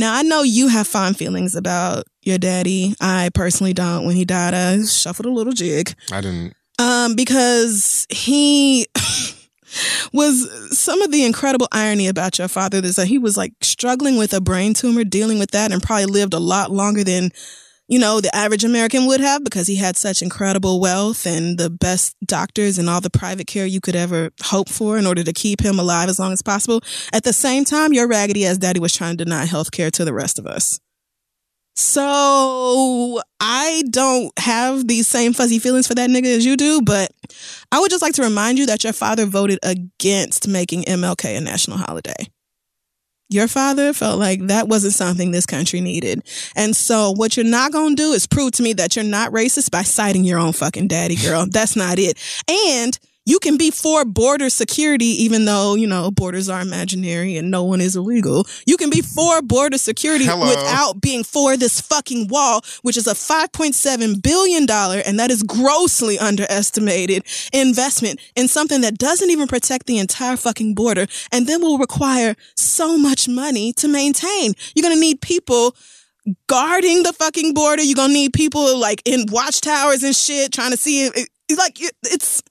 Now, 0.00 0.14
I 0.14 0.22
know 0.22 0.42
you 0.42 0.68
have 0.68 0.86
fond 0.86 1.18
feelings 1.18 1.54
about 1.54 2.04
your 2.22 2.38
daddy. 2.38 2.94
I 3.02 3.28
personally 3.34 3.74
don't. 3.74 4.06
When 4.06 4.16
he 4.16 4.24
died, 4.24 4.54
I 4.54 4.82
shuffled 4.86 5.26
a 5.26 5.30
little 5.30 5.52
jig. 5.52 5.94
I 6.10 6.22
didn't. 6.22 6.54
Um, 6.78 7.14
because 7.14 8.06
he 8.08 8.86
was 10.14 10.78
some 10.78 11.02
of 11.02 11.12
the 11.12 11.26
incredible 11.26 11.68
irony 11.70 12.08
about 12.08 12.38
your 12.38 12.48
father 12.48 12.78
is 12.78 12.96
that 12.96 13.08
he 13.08 13.18
was 13.18 13.36
like 13.36 13.52
struggling 13.60 14.16
with 14.16 14.32
a 14.32 14.40
brain 14.40 14.72
tumor, 14.72 15.04
dealing 15.04 15.38
with 15.38 15.50
that, 15.50 15.70
and 15.70 15.82
probably 15.82 16.06
lived 16.06 16.32
a 16.32 16.38
lot 16.38 16.70
longer 16.70 17.04
than 17.04 17.30
you 17.90 17.98
know 17.98 18.20
the 18.20 18.34
average 18.34 18.64
American 18.64 19.06
would 19.06 19.20
have 19.20 19.42
because 19.42 19.66
he 19.66 19.74
had 19.74 19.96
such 19.96 20.22
incredible 20.22 20.80
wealth 20.80 21.26
and 21.26 21.58
the 21.58 21.68
best 21.68 22.16
doctors 22.24 22.78
and 22.78 22.88
all 22.88 23.00
the 23.00 23.10
private 23.10 23.48
care 23.48 23.66
you 23.66 23.80
could 23.80 23.96
ever 23.96 24.30
hope 24.42 24.68
for 24.68 24.96
in 24.96 25.06
order 25.06 25.24
to 25.24 25.32
keep 25.32 25.60
him 25.60 25.78
alive 25.78 26.08
as 26.08 26.18
long 26.18 26.32
as 26.32 26.40
possible. 26.40 26.80
At 27.12 27.24
the 27.24 27.32
same 27.32 27.64
time, 27.64 27.92
your 27.92 28.06
raggedy 28.06 28.46
ass 28.46 28.58
daddy 28.58 28.78
was 28.78 28.94
trying 28.94 29.16
to 29.16 29.24
deny 29.24 29.44
health 29.44 29.72
care 29.72 29.90
to 29.90 30.04
the 30.04 30.14
rest 30.14 30.38
of 30.38 30.46
us. 30.46 30.78
So 31.74 33.20
I 33.40 33.82
don't 33.90 34.38
have 34.38 34.86
these 34.86 35.08
same 35.08 35.32
fuzzy 35.32 35.58
feelings 35.58 35.88
for 35.88 35.94
that 35.96 36.10
nigga 36.10 36.36
as 36.36 36.46
you 36.46 36.56
do, 36.56 36.82
but 36.82 37.10
I 37.72 37.80
would 37.80 37.90
just 37.90 38.02
like 38.02 38.14
to 38.14 38.22
remind 38.22 38.58
you 38.58 38.66
that 38.66 38.84
your 38.84 38.92
father 38.92 39.26
voted 39.26 39.58
against 39.64 40.46
making 40.46 40.84
MLK 40.84 41.36
a 41.36 41.40
national 41.40 41.78
holiday. 41.78 42.28
Your 43.30 43.46
father 43.46 43.92
felt 43.92 44.18
like 44.18 44.48
that 44.48 44.66
wasn't 44.66 44.92
something 44.92 45.30
this 45.30 45.46
country 45.46 45.80
needed. 45.80 46.24
And 46.56 46.74
so 46.74 47.12
what 47.12 47.36
you're 47.36 47.46
not 47.46 47.70
going 47.70 47.94
to 47.94 48.02
do 48.02 48.12
is 48.12 48.26
prove 48.26 48.50
to 48.52 48.62
me 48.62 48.72
that 48.72 48.96
you're 48.96 49.04
not 49.04 49.30
racist 49.30 49.70
by 49.70 49.82
citing 49.82 50.24
your 50.24 50.40
own 50.40 50.52
fucking 50.52 50.88
daddy, 50.88 51.14
girl. 51.14 51.46
That's 51.48 51.76
not 51.76 52.00
it. 52.00 52.18
And 52.48 52.98
you 53.26 53.38
can 53.38 53.56
be 53.56 53.70
for 53.70 54.04
border 54.04 54.48
security, 54.50 55.04
even 55.22 55.44
though, 55.44 55.74
you 55.74 55.86
know, 55.86 56.10
borders 56.10 56.48
are 56.48 56.60
imaginary 56.60 57.36
and 57.36 57.50
no 57.50 57.62
one 57.62 57.80
is 57.80 57.94
illegal. 57.94 58.46
You 58.66 58.76
can 58.76 58.90
be 58.90 59.02
for 59.02 59.42
border 59.42 59.78
security 59.78 60.24
Hello. 60.24 60.48
without 60.48 61.00
being 61.00 61.22
for 61.22 61.56
this 61.56 61.80
fucking 61.80 62.28
wall, 62.28 62.62
which 62.82 62.96
is 62.96 63.06
a 63.06 63.12
$5.7 63.14 64.22
billion, 64.22 64.62
and 64.70 65.18
that 65.20 65.30
is 65.30 65.42
grossly 65.42 66.18
underestimated 66.18 67.24
investment 67.52 68.20
in 68.36 68.48
something 68.48 68.80
that 68.80 68.98
doesn't 68.98 69.30
even 69.30 69.46
protect 69.48 69.86
the 69.86 69.98
entire 69.98 70.36
fucking 70.36 70.74
border 70.74 71.06
and 71.30 71.46
then 71.46 71.60
will 71.60 71.78
require 71.78 72.34
so 72.56 72.96
much 72.96 73.28
money 73.28 73.72
to 73.74 73.86
maintain. 73.86 74.54
You're 74.74 74.82
going 74.82 74.96
to 74.96 75.00
need 75.00 75.20
people 75.20 75.76
guarding 76.46 77.02
the 77.02 77.12
fucking 77.12 77.54
border. 77.54 77.82
You're 77.82 77.94
gonna 77.96 78.12
need 78.12 78.34
people 78.34 78.76
like 78.78 79.02
in 79.04 79.24
watchtowers 79.30 80.02
and 80.02 80.14
shit 80.14 80.52
trying 80.52 80.70
to 80.70 80.76
see 80.76 81.06
it. 81.06 81.16
it- 81.16 81.28
like 81.56 81.78
it's 82.04 82.42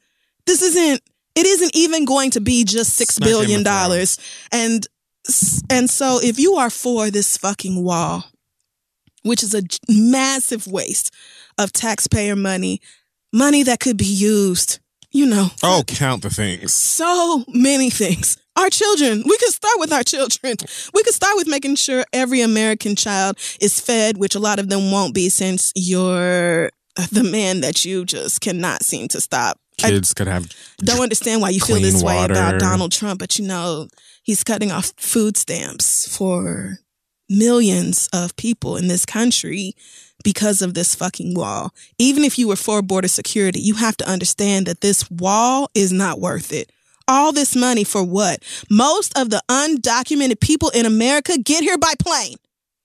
this 0.50 0.62
isn't. 0.64 1.02
It 1.36 1.46
isn't 1.46 1.72
even 1.76 2.06
going 2.06 2.32
to 2.32 2.42
be 2.42 2.66
just 2.66 2.94
six 2.96 3.12
It's 3.18 3.20
not 3.20 3.28
Game 3.28 3.36
of 3.36 3.42
billion 3.42 3.64
dollars. 3.64 4.18
And 4.52 4.86
and 5.70 5.90
so 5.90 6.20
if 6.22 6.40
you 6.40 6.56
are 6.56 6.70
for 6.72 7.12
this 7.12 7.38
fucking 7.38 7.84
wall, 7.84 8.26
which 9.24 9.44
is 9.44 9.54
a 9.54 9.62
massive 9.88 10.66
waste 10.68 11.14
of 11.58 11.72
taxpayer 11.72 12.36
money, 12.36 12.82
money 13.32 13.64
that 13.64 13.80
could 13.80 13.96
be 13.98 14.06
used, 14.06 14.80
you 15.12 15.26
know, 15.28 15.50
Oh, 15.62 15.84
count 15.86 16.24
the 16.24 16.30
things. 16.30 16.74
so 16.74 17.44
many 17.48 17.90
things. 17.90 18.38
Our 18.56 18.70
children, 18.70 19.24
we 19.26 19.38
could 19.38 19.54
start 19.54 19.80
with 19.80 19.94
our 19.94 20.04
children. 20.04 20.56
We 20.94 21.04
could 21.04 21.14
start 21.14 21.36
with 21.38 21.48
making 21.48 21.76
sure 21.76 22.04
every 22.12 22.42
American 22.42 22.96
child 22.96 23.38
is 23.62 23.80
fed, 23.80 24.18
which 24.18 24.36
a 24.36 24.40
lot 24.40 24.60
of 24.60 24.68
them 24.70 24.92
won't 24.92 25.14
be 25.14 25.30
since 25.30 25.72
you're 25.76 26.72
the 27.12 27.24
man 27.24 27.62
that 27.62 27.86
you 27.86 28.04
just 28.04 28.42
cannot 28.42 28.84
seem 28.84 29.08
to 29.10 29.22
stop. 29.22 29.58
I 29.84 29.90
Kids 29.92 30.14
could 30.14 30.28
have. 30.28 30.50
don't 30.78 31.02
understand 31.02 31.42
why 31.42 31.50
you 31.50 31.60
feel 31.60 31.80
this 31.80 32.04
way 32.04 32.24
about. 32.24 32.60
Donald 32.60 32.92
Trump, 32.92 33.20
but 33.20 33.40
you 33.40 33.46
know, 33.48 33.88
he's 34.24 34.44
cutting 34.44 34.72
off 34.72 34.94
food 34.98 35.38
stamps 35.38 36.16
for 36.16 36.80
millions 37.30 38.10
of 38.12 38.36
people 38.36 38.76
in 38.76 38.88
this 38.88 39.06
country 39.06 39.76
because 40.24 40.62
of 40.62 40.74
this 40.74 40.96
fucking 40.96 41.36
wall. 41.36 41.74
Even 41.98 42.24
if 42.24 42.38
you 42.38 42.48
were 42.48 42.56
for 42.56 42.82
border 42.82 43.08
security, 43.08 43.60
you 43.60 43.76
have 43.76 43.96
to 43.98 44.10
understand 44.10 44.66
that 44.66 44.82
this 44.82 45.10
wall 45.10 45.70
is 45.74 45.92
not 45.92 46.20
worth 46.20 46.52
it. 46.52 46.72
All 47.08 47.32
this 47.32 47.56
money 47.56 47.84
for 47.84 48.04
what? 48.04 48.44
Most 48.70 49.18
of 49.18 49.30
the 49.30 49.42
undocumented 49.50 50.40
people 50.40 50.70
in 50.70 50.86
America 50.86 51.38
get 51.40 51.64
here 51.64 51.78
by 51.78 51.94
plane. 51.98 52.36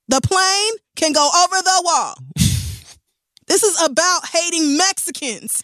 The 0.08 0.20
plane 0.20 0.72
can 0.96 1.12
go 1.12 1.28
over 1.44 1.62
the 1.62 1.82
wall. 1.84 2.14
this 3.46 3.62
is 3.62 3.82
about 3.82 4.26
hating 4.32 4.76
Mexicans. 4.76 5.62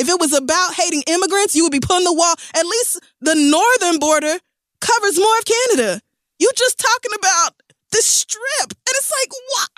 If 0.00 0.08
it 0.08 0.18
was 0.18 0.32
about 0.32 0.74
hating 0.74 1.02
immigrants, 1.06 1.54
you 1.54 1.62
would 1.62 1.72
be 1.72 1.80
putting 1.80 2.04
the 2.04 2.14
wall. 2.14 2.34
At 2.54 2.64
least 2.66 3.00
the 3.20 3.34
northern 3.34 3.98
border 3.98 4.40
covers 4.80 5.18
more 5.18 5.38
of 5.38 5.44
Canada. 5.44 6.00
You're 6.38 6.52
just 6.56 6.78
talking 6.78 7.12
about 7.18 7.52
the 7.92 7.98
strip. 7.98 8.70
And 8.70 8.96
it's 8.96 9.12
like, 9.20 9.30
what? 9.30 9.70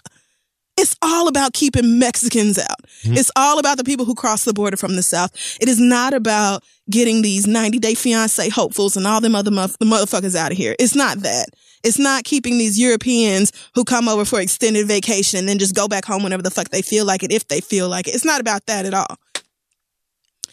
It's 0.78 0.96
all 1.02 1.28
about 1.28 1.52
keeping 1.52 1.98
Mexicans 1.98 2.58
out. 2.58 2.82
Mm-hmm. 3.02 3.16
It's 3.16 3.30
all 3.36 3.58
about 3.58 3.78
the 3.78 3.84
people 3.84 4.06
who 4.06 4.14
cross 4.14 4.44
the 4.44 4.54
border 4.54 4.76
from 4.76 4.96
the 4.96 5.02
South. 5.02 5.58
It 5.60 5.68
is 5.68 5.78
not 5.78 6.14
about 6.14 6.64
getting 6.88 7.22
these 7.22 7.46
90 7.46 7.78
day 7.78 7.94
fiance 7.94 8.48
hopefuls 8.48 8.96
and 8.96 9.06
all 9.06 9.20
them 9.20 9.34
other 9.34 9.50
the 9.50 9.84
motherfuckers 9.84 10.34
out 10.34 10.52
of 10.52 10.56
here. 10.56 10.74
It's 10.78 10.94
not 10.94 11.18
that. 11.18 11.48
It's 11.82 11.98
not 11.98 12.24
keeping 12.24 12.58
these 12.58 12.78
Europeans 12.78 13.52
who 13.74 13.84
come 13.84 14.08
over 14.08 14.24
for 14.24 14.40
extended 14.40 14.86
vacation 14.86 15.40
and 15.40 15.48
then 15.48 15.58
just 15.58 15.74
go 15.74 15.88
back 15.88 16.04
home 16.04 16.22
whenever 16.22 16.42
the 16.42 16.50
fuck 16.50 16.68
they 16.68 16.82
feel 16.82 17.04
like 17.04 17.24
it, 17.24 17.32
if 17.32 17.48
they 17.48 17.60
feel 17.60 17.88
like 17.88 18.06
it. 18.06 18.14
It's 18.14 18.24
not 18.24 18.40
about 18.40 18.66
that 18.66 18.86
at 18.86 18.94
all. 18.94 19.18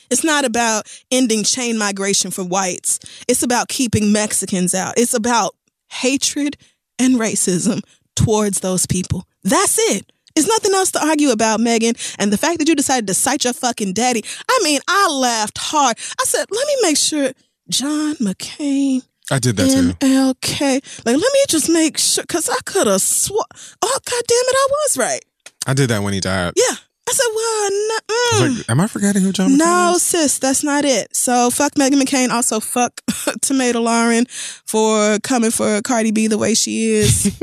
It's 0.09 0.23
not 0.23 0.45
about 0.45 0.87
ending 1.11 1.43
chain 1.43 1.77
migration 1.77 2.31
for 2.31 2.43
whites. 2.43 2.99
It's 3.27 3.43
about 3.43 3.67
keeping 3.67 4.11
Mexicans 4.11 4.73
out. 4.73 4.97
It's 4.97 5.13
about 5.13 5.55
hatred 5.89 6.57
and 6.97 7.15
racism 7.15 7.81
towards 8.15 8.59
those 8.59 8.85
people. 8.85 9.25
That's 9.43 9.77
it. 9.91 10.11
There's 10.35 10.47
nothing 10.47 10.73
else 10.73 10.91
to 10.91 11.05
argue 11.05 11.31
about, 11.31 11.59
Meghan. 11.59 12.15
And 12.19 12.31
the 12.31 12.37
fact 12.37 12.59
that 12.59 12.67
you 12.67 12.75
decided 12.75 13.07
to 13.07 13.13
cite 13.13 13.43
your 13.43 13.53
fucking 13.53 13.93
daddy, 13.93 14.23
I 14.49 14.59
mean, 14.63 14.79
I 14.87 15.09
laughed 15.11 15.57
hard. 15.57 15.97
I 16.19 16.23
said, 16.25 16.45
let 16.51 16.67
me 16.67 16.75
make 16.81 16.97
sure 16.97 17.31
John 17.69 18.15
McCain, 18.15 19.03
I 19.31 19.39
did 19.39 19.57
that 19.57 19.69
too. 19.69 19.93
MLK. 20.05 21.05
Like, 21.05 21.17
let 21.17 21.33
me 21.33 21.43
just 21.47 21.69
make 21.69 21.97
sure, 21.97 22.23
because 22.23 22.49
I 22.49 22.57
could 22.65 22.87
have 22.87 23.01
swore. 23.01 23.43
Oh, 23.81 23.99
God 24.05 24.23
damn 24.27 24.37
it, 24.37 24.55
I 24.55 24.67
was 24.69 24.97
right. 24.97 25.25
I 25.67 25.73
did 25.73 25.89
that 25.89 26.03
when 26.03 26.13
he 26.13 26.19
died. 26.19 26.53
Yeah. 26.55 26.75
I 27.09 27.11
said, 27.11 27.25
well, 27.35 27.69
no, 27.71 27.99
I 28.09 28.49
mm. 28.51 28.57
like, 28.57 28.69
am 28.69 28.81
I 28.81 28.87
forgetting 28.87 29.23
who 29.23 29.31
John 29.31 29.51
McCain 29.51 29.57
No, 29.57 29.93
is? 29.95 30.03
sis, 30.03 30.37
that's 30.37 30.63
not 30.63 30.85
it. 30.85 31.15
So 31.15 31.49
fuck 31.49 31.73
Meghan 31.73 31.99
McCain. 31.99 32.29
Also 32.29 32.59
fuck 32.59 33.01
Tomato 33.41 33.81
Lahren 33.83 34.29
for 34.65 35.17
coming 35.19 35.49
for 35.49 35.81
Cardi 35.81 36.11
B 36.11 36.27
the 36.27 36.37
way 36.37 36.53
she 36.53 36.85
is. 36.91 37.35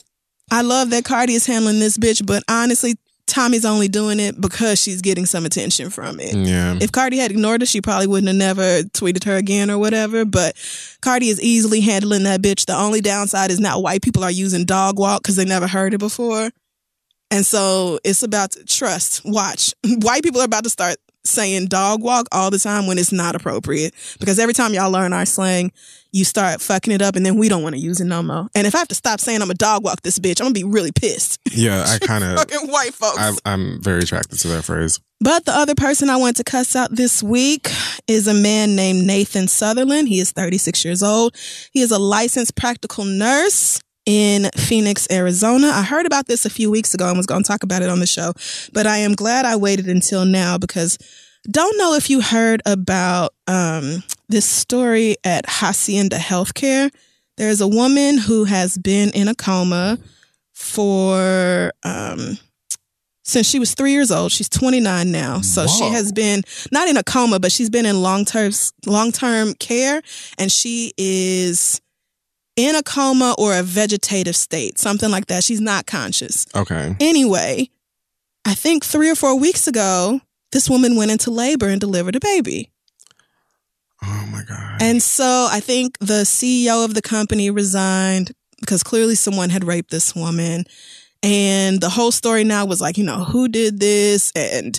I 0.50 0.60
love 0.60 0.90
that 0.90 1.04
Cardi 1.04 1.32
is 1.34 1.46
handling 1.46 1.78
this 1.78 1.96
bitch, 1.96 2.24
but 2.26 2.42
honestly, 2.48 2.96
Tomi's 3.26 3.64
only 3.64 3.88
doing 3.88 4.20
it 4.20 4.40
because 4.40 4.80
she's 4.80 5.02
getting 5.02 5.26
some 5.26 5.44
attention 5.46 5.90
from 5.90 6.20
it. 6.20 6.34
Yeah. 6.36 6.78
If 6.80 6.92
Cardi 6.92 7.16
had 7.16 7.30
ignored 7.30 7.62
her, 7.62 7.66
she 7.66 7.80
probably 7.80 8.06
wouldn't 8.06 8.28
have 8.28 8.36
never 8.36 8.82
tweeted 8.90 9.24
her 9.24 9.36
again 9.36 9.70
or 9.70 9.78
whatever. 9.78 10.24
But 10.24 10.56
Cardi 11.00 11.28
is 11.28 11.40
easily 11.40 11.80
handling 11.80 12.22
that 12.24 12.42
bitch. 12.42 12.66
The 12.66 12.76
only 12.76 13.00
downside 13.00 13.50
is 13.50 13.58
now 13.58 13.80
white 13.80 14.02
people 14.02 14.22
are 14.22 14.30
using 14.30 14.64
dog 14.64 14.98
walk 14.98 15.22
because 15.22 15.36
they 15.36 15.44
never 15.44 15.66
heard 15.66 15.94
it 15.94 15.98
before. 15.98 16.50
And 17.30 17.44
so 17.44 17.98
it's 18.04 18.22
about 18.22 18.56
trust, 18.66 19.22
watch. 19.24 19.74
White 19.84 20.22
people 20.22 20.40
are 20.40 20.44
about 20.44 20.64
to 20.64 20.70
start 20.70 20.96
saying 21.26 21.66
dog 21.66 22.02
walk 22.02 22.26
all 22.32 22.50
the 22.50 22.58
time 22.58 22.86
when 22.86 22.98
it's 22.98 23.12
not 23.12 23.34
appropriate. 23.34 23.94
Because 24.18 24.38
every 24.38 24.54
time 24.54 24.72
y'all 24.72 24.90
learn 24.90 25.12
our 25.12 25.26
slang, 25.26 25.72
you 26.12 26.24
start 26.24 26.60
fucking 26.60 26.92
it 26.92 27.02
up 27.02 27.16
and 27.16 27.26
then 27.26 27.36
we 27.36 27.48
don't 27.48 27.62
want 27.62 27.74
to 27.74 27.80
use 27.80 28.00
it 28.00 28.06
no 28.06 28.22
more. 28.22 28.48
And 28.54 28.66
if 28.66 28.74
I 28.74 28.78
have 28.78 28.88
to 28.88 28.94
stop 28.94 29.20
saying 29.20 29.42
I'm 29.42 29.50
a 29.50 29.54
dog 29.54 29.84
walk 29.84 30.02
this 30.02 30.18
bitch, 30.18 30.40
I'm 30.40 30.46
gonna 30.46 30.54
be 30.54 30.64
really 30.64 30.92
pissed. 30.92 31.40
Yeah, 31.56 31.86
I 31.88 31.98
kind 31.98 32.22
of. 32.22 32.36
Fucking 32.38 32.68
white 32.68 32.92
folks. 32.92 33.18
I'm, 33.18 33.34
I'm 33.46 33.82
very 33.82 34.00
attracted 34.00 34.38
to 34.40 34.48
that 34.48 34.64
phrase. 34.64 35.00
But 35.20 35.46
the 35.46 35.52
other 35.52 35.74
person 35.74 36.10
I 36.10 36.16
want 36.16 36.36
to 36.36 36.44
cuss 36.44 36.76
out 36.76 36.94
this 36.94 37.22
week 37.22 37.70
is 38.06 38.28
a 38.28 38.34
man 38.34 38.76
named 38.76 39.06
Nathan 39.06 39.48
Sutherland. 39.48 40.08
He 40.08 40.20
is 40.20 40.32
36 40.32 40.84
years 40.84 41.02
old. 41.02 41.34
He 41.72 41.80
is 41.80 41.90
a 41.90 41.98
licensed 41.98 42.56
practical 42.56 43.04
nurse 43.06 43.80
in 44.06 44.48
Phoenix, 44.56 45.06
Arizona. 45.10 45.68
I 45.68 45.82
heard 45.82 46.06
about 46.06 46.26
this 46.26 46.46
a 46.46 46.50
few 46.50 46.70
weeks 46.70 46.94
ago 46.94 47.08
and 47.08 47.16
was 47.16 47.26
going 47.26 47.42
to 47.42 47.48
talk 47.48 47.64
about 47.64 47.82
it 47.82 47.90
on 47.90 48.00
the 48.00 48.06
show, 48.06 48.32
but 48.72 48.86
I 48.86 48.98
am 48.98 49.14
glad 49.14 49.44
I 49.44 49.56
waited 49.56 49.86
until 49.86 50.24
now 50.24 50.56
because 50.56 50.96
don't 51.50 51.76
know 51.76 51.94
if 51.94 52.08
you 52.08 52.20
heard 52.20 52.62
about 52.64 53.34
um, 53.46 54.02
this 54.28 54.46
story 54.46 55.16
at 55.24 55.44
Hacienda 55.46 56.16
Healthcare. 56.16 56.90
There's 57.36 57.60
a 57.60 57.68
woman 57.68 58.18
who 58.18 58.44
has 58.44 58.78
been 58.78 59.10
in 59.10 59.28
a 59.28 59.34
coma 59.34 59.98
for 60.54 61.72
um, 61.84 62.38
since 63.22 63.48
she 63.48 63.58
was 63.58 63.74
three 63.74 63.92
years 63.92 64.10
old. 64.10 64.32
She's 64.32 64.48
29 64.48 65.10
now, 65.10 65.40
so 65.40 65.66
she 65.66 65.84
has 65.84 66.12
been 66.12 66.42
not 66.72 66.88
in 66.88 66.96
a 66.96 67.02
coma, 67.02 67.38
but 67.38 67.52
she's 67.52 67.68
been 67.68 67.84
in 67.84 68.00
long 68.00 68.24
term 68.24 68.52
long 68.86 69.12
term 69.12 69.54
care, 69.54 70.00
and 70.38 70.50
she 70.50 70.92
is 70.96 71.80
in 72.56 72.74
a 72.74 72.82
coma 72.82 73.34
or 73.38 73.56
a 73.56 73.62
vegetative 73.62 74.34
state, 74.34 74.78
something 74.78 75.10
like 75.10 75.26
that. 75.26 75.44
She's 75.44 75.60
not 75.60 75.86
conscious. 75.86 76.46
Okay. 76.54 76.96
Anyway, 77.00 77.70
I 78.44 78.54
think 78.54 78.84
three 78.84 79.10
or 79.10 79.14
four 79.14 79.38
weeks 79.38 79.66
ago, 79.66 80.20
this 80.52 80.70
woman 80.70 80.96
went 80.96 81.10
into 81.10 81.30
labor 81.30 81.68
and 81.68 81.80
delivered 81.80 82.16
a 82.16 82.20
baby. 82.20 82.70
Oh 84.02 84.28
my 84.30 84.42
god. 84.42 84.80
And 84.80 85.02
so 85.02 85.48
I 85.50 85.60
think 85.60 85.98
the 85.98 86.24
CEO 86.24 86.84
of 86.84 86.94
the 86.94 87.02
company 87.02 87.50
resigned 87.50 88.32
because 88.60 88.82
clearly 88.82 89.14
someone 89.14 89.50
had 89.50 89.64
raped 89.64 89.90
this 89.90 90.14
woman. 90.14 90.64
And 91.22 91.80
the 91.80 91.88
whole 91.88 92.12
story 92.12 92.44
now 92.44 92.66
was 92.66 92.80
like, 92.80 92.98
you 92.98 93.04
know, 93.04 93.24
who 93.24 93.48
did 93.48 93.80
this 93.80 94.32
and 94.36 94.78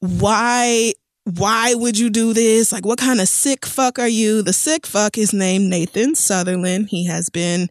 why 0.00 0.92
why 1.24 1.74
would 1.74 1.98
you 1.98 2.10
do 2.10 2.32
this? 2.32 2.72
Like 2.72 2.84
what 2.84 2.98
kind 2.98 3.20
of 3.20 3.28
sick 3.28 3.64
fuck 3.64 3.98
are 3.98 4.08
you? 4.08 4.42
The 4.42 4.52
sick 4.52 4.86
fuck 4.86 5.16
is 5.16 5.32
named 5.32 5.68
Nathan 5.68 6.14
Sutherland. 6.14 6.88
He 6.90 7.06
has 7.06 7.30
been 7.30 7.68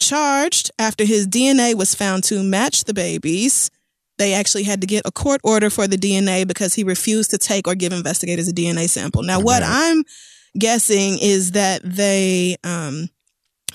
charged 0.00 0.70
after 0.78 1.04
his 1.04 1.26
DNA 1.26 1.74
was 1.74 1.94
found 1.94 2.24
to 2.24 2.42
match 2.42 2.84
the 2.84 2.94
baby's. 2.94 3.70
They 4.18 4.34
actually 4.34 4.64
had 4.64 4.80
to 4.82 4.86
get 4.86 5.02
a 5.06 5.10
court 5.10 5.40
order 5.42 5.70
for 5.70 5.88
the 5.88 5.96
DNA 5.96 6.46
because 6.46 6.74
he 6.74 6.84
refused 6.84 7.30
to 7.30 7.38
take 7.38 7.66
or 7.66 7.74
give 7.74 7.92
investigators 7.92 8.48
a 8.48 8.52
DNA 8.52 8.88
sample. 8.88 9.22
Now, 9.22 9.40
what. 9.40 9.62
I'm 9.64 10.04
guessing 10.56 11.18
is 11.20 11.52
that 11.52 11.80
they 11.82 12.56
um, 12.62 13.08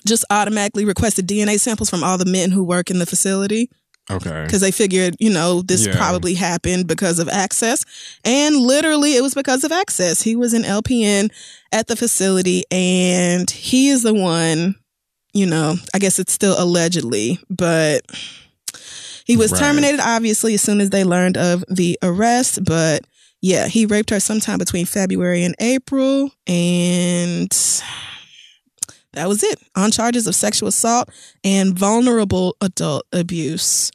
just 0.08 0.24
automatically 0.30 0.86
requested 0.86 1.28
DNA 1.28 1.60
samples 1.60 1.90
from 1.90 2.04
all 2.04 2.18
the 2.18 2.26
men 2.26 2.52
who 2.52 2.64
work 2.64 2.90
in 2.90 3.00
the 3.00 3.06
facility 3.06 3.70
okay. 4.10 4.44
because 4.46 4.62
they 4.62 4.72
figured, 4.72 5.16
you 5.20 5.30
know, 5.30 5.62
this 5.62 5.86
Yeah. 5.86 5.96
probably 5.96 6.34
happened 6.34 6.88
because 6.88 7.20
of 7.20 7.30
access. 7.30 7.86
And 8.24 8.58
literally, 8.58 9.16
it 9.16 9.22
was 9.22 9.34
because 9.34 9.64
of 9.64 9.72
access. 9.72 10.22
He 10.22 10.36
was 10.36 10.54
an 10.54 10.64
LPN 10.64 11.30
at 11.72 11.88
the 11.88 11.96
facility, 11.96 12.64
and 12.72 13.50
he 13.50 13.90
is 13.90 14.04
the 14.04 14.14
one, 14.14 14.76
you 15.34 15.46
know, 15.46 15.76
I 15.94 16.00
guess 16.00 16.18
it's 16.20 16.34
still 16.34 16.56
allegedly, 16.58 17.40
but 17.50 18.02
he 19.26 19.38
was 19.38 19.52
Right. 19.52 19.60
terminated, 19.60 20.00
obviously, 20.00 20.56
as 20.56 20.62
soon 20.62 20.82
as 20.82 20.90
they 20.90 21.04
learned 21.04 21.38
of 21.38 21.64
the 21.70 21.98
arrest. 22.02 22.64
But 22.64 23.06
yeah, 23.42 23.68
he 23.68 23.86
raped 23.86 24.10
her 24.10 24.20
sometime 24.20 24.58
between 24.58 24.86
February 24.86 25.44
and 25.44 25.56
April, 25.60 26.32
and 26.48 27.50
that 29.14 29.28
was 29.28 29.44
it 29.44 29.60
on 29.76 29.92
charges 29.92 30.28
of 30.28 30.36
sexual 30.36 30.70
assault 30.70 31.10
and 31.44 31.78
vulnerable 31.78 32.56
adult 32.62 33.06
abuse. 33.12 33.92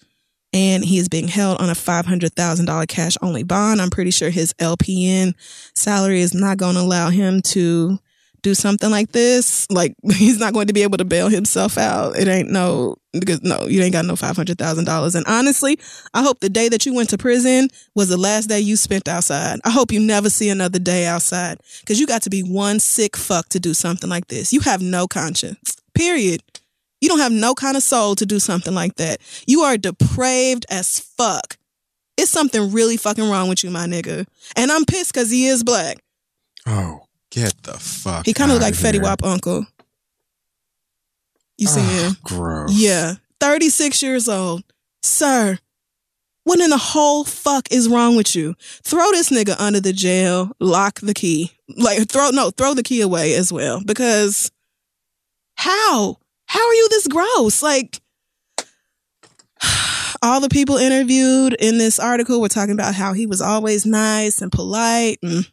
And 0.55 0.85
he 0.85 0.98
is 0.98 1.09
being 1.09 1.26
held 1.26 1.60
on 1.60 1.68
a 1.68 1.74
$500,000 1.74 2.89
cash 2.89 3.16
only 3.20 3.43
bond. 3.43 3.82
I'm 3.82 3.90
pretty 3.90 4.12
sure 4.12 4.31
his 4.31 4.55
LPN 4.55 5.35
salary 5.74 6.20
is 6.20 6.32
not 6.32 6.59
going 6.59 6.76
to 6.76 6.81
allow 6.81 7.10
him 7.10 7.43
to 7.43 7.98
do 8.44 8.55
something 8.55 8.90
like 8.90 9.10
this. 9.10 9.68
Like, 9.68 9.97
he's 10.12 10.39
not 10.39 10.52
going 10.52 10.68
to 10.68 10.72
be 10.72 10.85
able 10.85 10.98
to 10.98 11.05
bail 11.05 11.28
himself 11.28 11.76
out. 11.76 12.16
It 12.16 12.28
ain't 12.28 12.51
no, 12.51 12.94
because 13.12 13.43
no, 13.43 13.66
you 13.66 13.82
ain't 13.82 13.93
got 13.93 14.05
no 14.05 14.14
$500,000. 14.14 15.14
And 15.16 15.26
honestly, 15.26 15.76
I 16.12 16.22
hope 16.22 16.39
the 16.39 16.48
day 16.48 16.68
that 16.68 16.86
you 16.86 16.94
went 16.94 17.10
to 17.10 17.18
prison 17.18 17.68
was 17.97 18.09
the 18.09 18.16
last 18.16 18.48
day 18.48 18.60
you 18.60 18.76
spent 18.76 19.09
outside. 19.09 19.59
I 19.64 19.70
hope 19.70 19.90
you 19.90 19.98
never 19.98 20.31
see 20.31 20.51
another 20.51 20.78
day 20.78 21.06
outside 21.06 21.59
because 21.81 21.98
you 21.98 22.06
got 22.06 22.22
to 22.22 22.31
be 22.31 22.43
one 22.43 22.78
sick 22.78 23.16
fuck 23.16 23.48
to 23.48 23.59
do 23.59 23.74
something 23.74 24.09
like 24.09 24.28
this. 24.28 24.52
You 24.52 24.60
have 24.60 24.81
no 24.81 25.09
conscience, 25.09 25.76
period. 25.94 26.40
You 27.00 27.08
don't 27.08 27.18
have 27.18 27.32
no 27.32 27.54
kind 27.54 27.76
of 27.76 27.82
soul 27.82 28.14
to 28.16 28.26
do 28.26 28.38
something 28.38 28.74
like 28.74 28.96
that. 28.96 29.20
You 29.46 29.62
are 29.62 29.76
depraved 29.76 30.66
as 30.70 31.00
fuck. 31.00 31.58
It's 32.16 32.30
something 32.30 32.72
really 32.72 32.96
fucking 32.96 33.28
wrong 33.28 33.48
with 33.48 33.64
you, 33.64 33.70
my 33.70 33.86
nigga. 33.86 34.26
And 34.56 34.70
I'm 34.70 34.84
pissed 34.84 35.12
because 35.12 35.30
he 35.30 35.46
is 35.46 35.64
black. 35.64 35.98
Oh, 36.66 37.06
get 37.30 37.54
the 37.62 37.74
fuck. 37.74 38.24
He 38.24 38.32
kind 38.32 38.50
of 38.50 38.54
look 38.56 38.62
like 38.62 38.74
Fetty 38.74 38.94
here. 38.94 39.02
Wap 39.02 39.24
uncle. 39.24 39.66
You 41.58 41.66
see 41.66 41.80
Ugh, 41.80 42.12
him? 42.12 42.16
Gross. 42.22 42.72
Yeah. 42.72 43.14
36 43.40 44.02
years 44.02 44.28
old. 44.28 44.64
Sir, 45.02 45.58
what 46.44 46.60
in 46.60 46.70
the 46.70 46.78
whole 46.78 47.24
fuck 47.24 47.70
is 47.70 47.88
wrong 47.88 48.16
with 48.16 48.34
you? 48.34 48.54
Throw 48.82 49.10
this 49.10 49.30
nigga 49.30 49.58
under 49.60 49.80
the 49.80 49.92
jail, 49.92 50.52
lock 50.60 51.00
the 51.00 51.14
key. 51.14 51.52
Like, 51.76 52.08
throw, 52.08 52.30
no, 52.30 52.50
throw 52.50 52.74
the 52.74 52.82
key 52.82 53.00
away 53.00 53.34
as 53.34 53.52
well. 53.52 53.82
Because 53.84 54.50
how? 55.56 56.18
How 56.46 56.66
are 56.66 56.74
you 56.74 56.88
this 56.90 57.08
gross? 57.08 57.62
Like, 57.62 58.00
all 60.22 60.40
the 60.40 60.48
people 60.48 60.76
interviewed 60.76 61.54
in 61.54 61.78
this 61.78 61.98
article 61.98 62.40
were 62.40 62.48
talking 62.48 62.74
about 62.74 62.94
how 62.94 63.12
he 63.12 63.26
was 63.26 63.40
always 63.40 63.86
nice 63.86 64.40
and 64.40 64.52
polite 64.52 65.18
and 65.22 65.50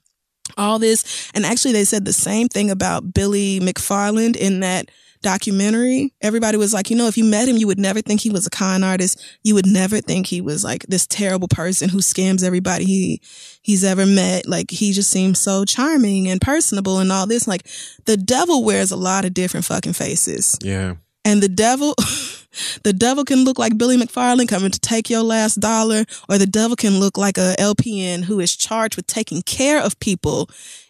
all 0.57 0.79
this. 0.79 1.31
And 1.33 1.45
actually, 1.45 1.73
they 1.73 1.85
said 1.85 2.05
the 2.05 2.13
same 2.13 2.47
thing 2.47 2.69
about 2.69 3.13
Billy 3.13 3.59
McFarland 3.59 4.35
in 4.35 4.59
that 4.61 4.89
documentary. 5.21 6.13
Everybody 6.21 6.57
was 6.57 6.73
like, 6.73 6.89
you 6.89 6.95
know, 6.95 7.07
if 7.07 7.17
you 7.17 7.23
met 7.23 7.47
him, 7.47 7.57
you 7.57 7.67
would 7.67 7.79
never 7.79 8.01
think 8.01 8.21
he 8.21 8.29
was 8.29 8.45
a 8.45 8.49
con 8.49 8.83
artist. 8.83 9.23
You 9.43 9.55
would 9.55 9.65
never 9.65 10.01
think 10.01 10.27
he 10.27 10.41
was 10.41 10.63
like 10.63 10.85
this 10.87 11.07
terrible 11.07 11.47
person 11.47 11.89
who 11.89 11.99
scams 11.99 12.43
everybody 12.43 12.85
he 12.85 13.21
he's 13.61 13.83
ever 13.83 14.05
met. 14.05 14.47
Like 14.47 14.71
he 14.71 14.91
just 14.91 15.11
seems 15.11 15.39
so 15.39 15.65
charming 15.65 16.27
and 16.27 16.41
personable 16.41 16.99
and 16.99 17.11
all 17.11 17.27
this. 17.27 17.47
Like 17.47 17.67
the 18.05 18.17
devil 18.17 18.63
wears 18.63 18.91
a 18.91 18.97
lot 18.97 19.25
of 19.25 19.33
different 19.33 19.65
fucking 19.65 19.93
faces. 19.93 20.57
Yeah. 20.61 20.95
And 21.23 21.41
the 21.41 21.49
devil, 21.49 21.95
the 22.83 22.93
devil 22.93 23.23
can 23.23 23.43
look 23.43 23.59
like 23.59 23.77
Billy 23.77 23.97
McFarland 23.97 24.47
coming 24.47 24.71
to 24.71 24.79
take 24.79 25.09
your 25.09 25.23
last 25.23 25.59
dollar, 25.59 26.05
or 26.27 26.37
the 26.37 26.47
devil 26.47 26.75
can 26.75 26.99
look 26.99 27.17
like 27.17 27.37
a 27.37 27.55
LPN 27.59 28.23
who 28.23 28.39
is 28.39 28.55
charged 28.55 28.95
with 28.95 29.07
taking 29.07 29.41
care 29.43 29.81
of 29.81 29.99
people 29.99 30.49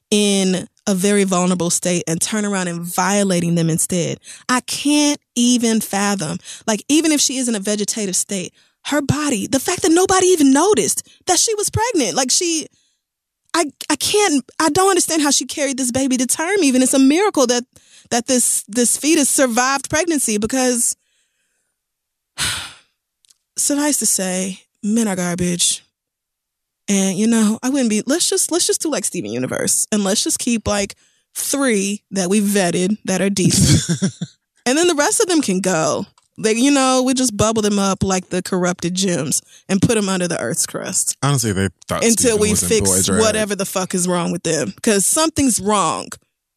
in 0.10 0.68
a 0.88 0.96
very 0.96 1.24
vulnerable 1.24 1.70
state 1.70 2.04
and 2.08 2.22
turn 2.22 2.46
around 2.46 2.68
and 2.68 2.82
violating 2.82 3.56
them 3.56 3.70
instead. 3.70 4.20
I 4.50 4.62
can't 4.62 5.20
even 5.36 5.80
fathom. 5.82 6.38
Like, 6.66 6.84
even 6.90 7.12
if 7.12 7.22
she 7.22 7.38
is 7.38 7.48
in 7.48 7.56
a 7.56 7.60
vegetative 7.60 8.16
state, 8.16 8.54
her 8.86 9.02
body, 9.02 9.48
the 9.48 9.60
fact 9.60 9.84
that 9.84 9.92
nobody 9.92 10.28
even 10.28 10.52
noticed 10.52 11.08
that 11.28 11.40
she 11.40 11.54
was 11.56 11.70
pregnant, 11.70 12.16
like 12.16 12.32
she, 12.32 12.68
I, 13.54 13.66
I 13.90 13.96
can't, 13.96 14.44
I 14.60 14.70
don't 14.70 14.90
understand 14.90 15.22
how 15.22 15.32
she 15.32 15.46
carried 15.46 15.78
this 15.78 15.92
baby 15.92 16.18
to 16.18 16.26
term 16.26 16.64
even. 16.64 16.82
It's 16.82 16.94
a 16.94 17.00
miracle 17.00 17.46
that, 17.48 17.64
that 18.10 18.26
this, 18.26 18.64
this 18.68 18.98
fetus 18.98 19.30
survived 19.30 19.90
pregnancy 19.90 20.40
because 20.40 20.96
suffice 23.58 24.00
to 24.00 24.06
say, 24.08 24.62
men 24.82 25.08
are 25.08 25.16
garbage. 25.16 25.84
And 26.92 27.18
you 27.18 27.26
know, 27.26 27.58
I 27.64 27.70
wouldn't 27.70 27.90
be 27.90 28.04
let's 28.06 28.30
just 28.30 28.52
let's 28.52 28.68
just 28.68 28.82
do 28.82 28.92
like 28.92 29.06
Steven 29.06 29.32
Universe 29.32 29.88
and 29.94 30.04
let's 30.04 30.22
just 30.26 30.40
keep 30.40 30.68
like 30.68 30.96
three 31.34 32.04
that 32.12 32.30
we 32.30 32.42
vetted 32.42 32.98
that 33.06 33.22
are 33.22 33.30
decent. 33.30 34.12
and 34.66 34.78
then 34.78 34.88
the 34.88 34.96
rest 34.96 35.22
of 35.22 35.28
them 35.28 35.42
can 35.42 35.62
go. 35.62 36.06
Like, 36.38 36.58
you 36.58 36.72
know, 36.72 37.04
we 37.06 37.14
just 37.14 37.38
bubble 37.38 37.62
them 37.62 37.80
up 37.80 38.04
like 38.04 38.28
the 38.30 38.42
corrupted 38.42 38.94
gems 38.94 39.42
and 39.70 39.82
put 39.82 39.96
them 39.96 40.10
under 40.10 40.28
the 40.28 40.40
earth's 40.40 40.66
crust 40.66 41.16
Honestly, 41.22 41.54
they 41.54 41.70
thought 41.88 42.04
until 42.04 42.38
Steven 42.38 42.42
we 42.42 42.56
fix 42.56 43.10
whatever 43.10 43.56
the 43.56 43.66
fuck 43.66 43.94
is 43.94 44.08
wrong 44.08 44.32
with 44.34 44.44
them. 44.44 44.74
Because 44.76 45.06
something's 45.06 45.62
wrong. 45.62 46.08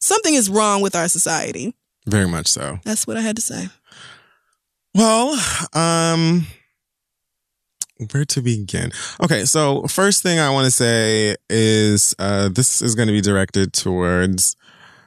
Something 0.00 0.34
is 0.34 0.50
wrong 0.50 0.80
with 0.80 0.96
our 0.96 1.08
society. 1.08 1.74
Very 2.06 2.26
much 2.26 2.48
so. 2.48 2.78
That's 2.84 3.06
what 3.06 3.16
I 3.16 3.20
had 3.20 3.36
to 3.36 3.42
say. 3.42 3.68
Well, 4.94 5.38
um, 5.74 6.46
where 8.12 8.24
to 8.24 8.40
begin? 8.42 8.90
Okay, 9.22 9.44
so 9.44 9.82
first 9.84 10.22
thing 10.22 10.38
I 10.38 10.50
want 10.50 10.64
to 10.66 10.70
say 10.70 11.36
is 11.48 12.14
uh, 12.18 12.48
this 12.48 12.82
is 12.82 12.94
going 12.94 13.08
to 13.08 13.12
be 13.12 13.20
directed 13.20 13.72
towards 13.72 14.56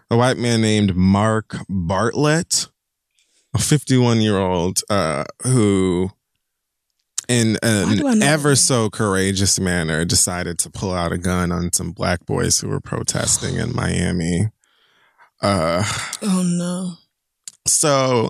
a 0.09 0.15
white 0.17 0.37
man 0.37 0.61
named 0.61 0.95
Mark 0.95 1.55
Bartlett, 1.67 2.67
a 3.53 3.59
51 3.59 4.21
year 4.21 4.37
old 4.37 4.81
uh, 4.89 5.25
who 5.43 6.11
in 7.27 7.57
an 7.61 7.97
do 7.97 8.07
I 8.07 8.13
know 8.13 8.25
ever 8.25 8.55
so 8.55 8.89
courageous 8.89 9.59
manner, 9.59 10.05
decided 10.05 10.57
to 10.59 10.69
pull 10.69 10.93
out 10.93 11.11
a 11.11 11.17
gun 11.17 11.51
on 11.51 11.73
some 11.73 11.91
black 11.91 12.25
boys 12.25 12.59
who 12.59 12.69
were 12.69 12.79
protesting 12.79 13.55
in 13.57 13.75
Miami. 13.75 14.47
Uh, 15.41 15.83
Oh 16.23 16.41
no. 16.43 16.93
so 17.67 18.29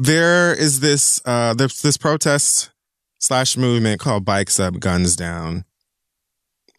there 0.00 0.52
is 0.52 0.80
this 0.80 1.20
uh 1.24 1.54
there's 1.54 1.80
this 1.80 1.96
protest 1.96 2.71
slash 3.22 3.56
movement 3.56 4.00
called 4.00 4.24
bikes 4.24 4.58
up 4.58 4.80
guns 4.80 5.14
down. 5.14 5.64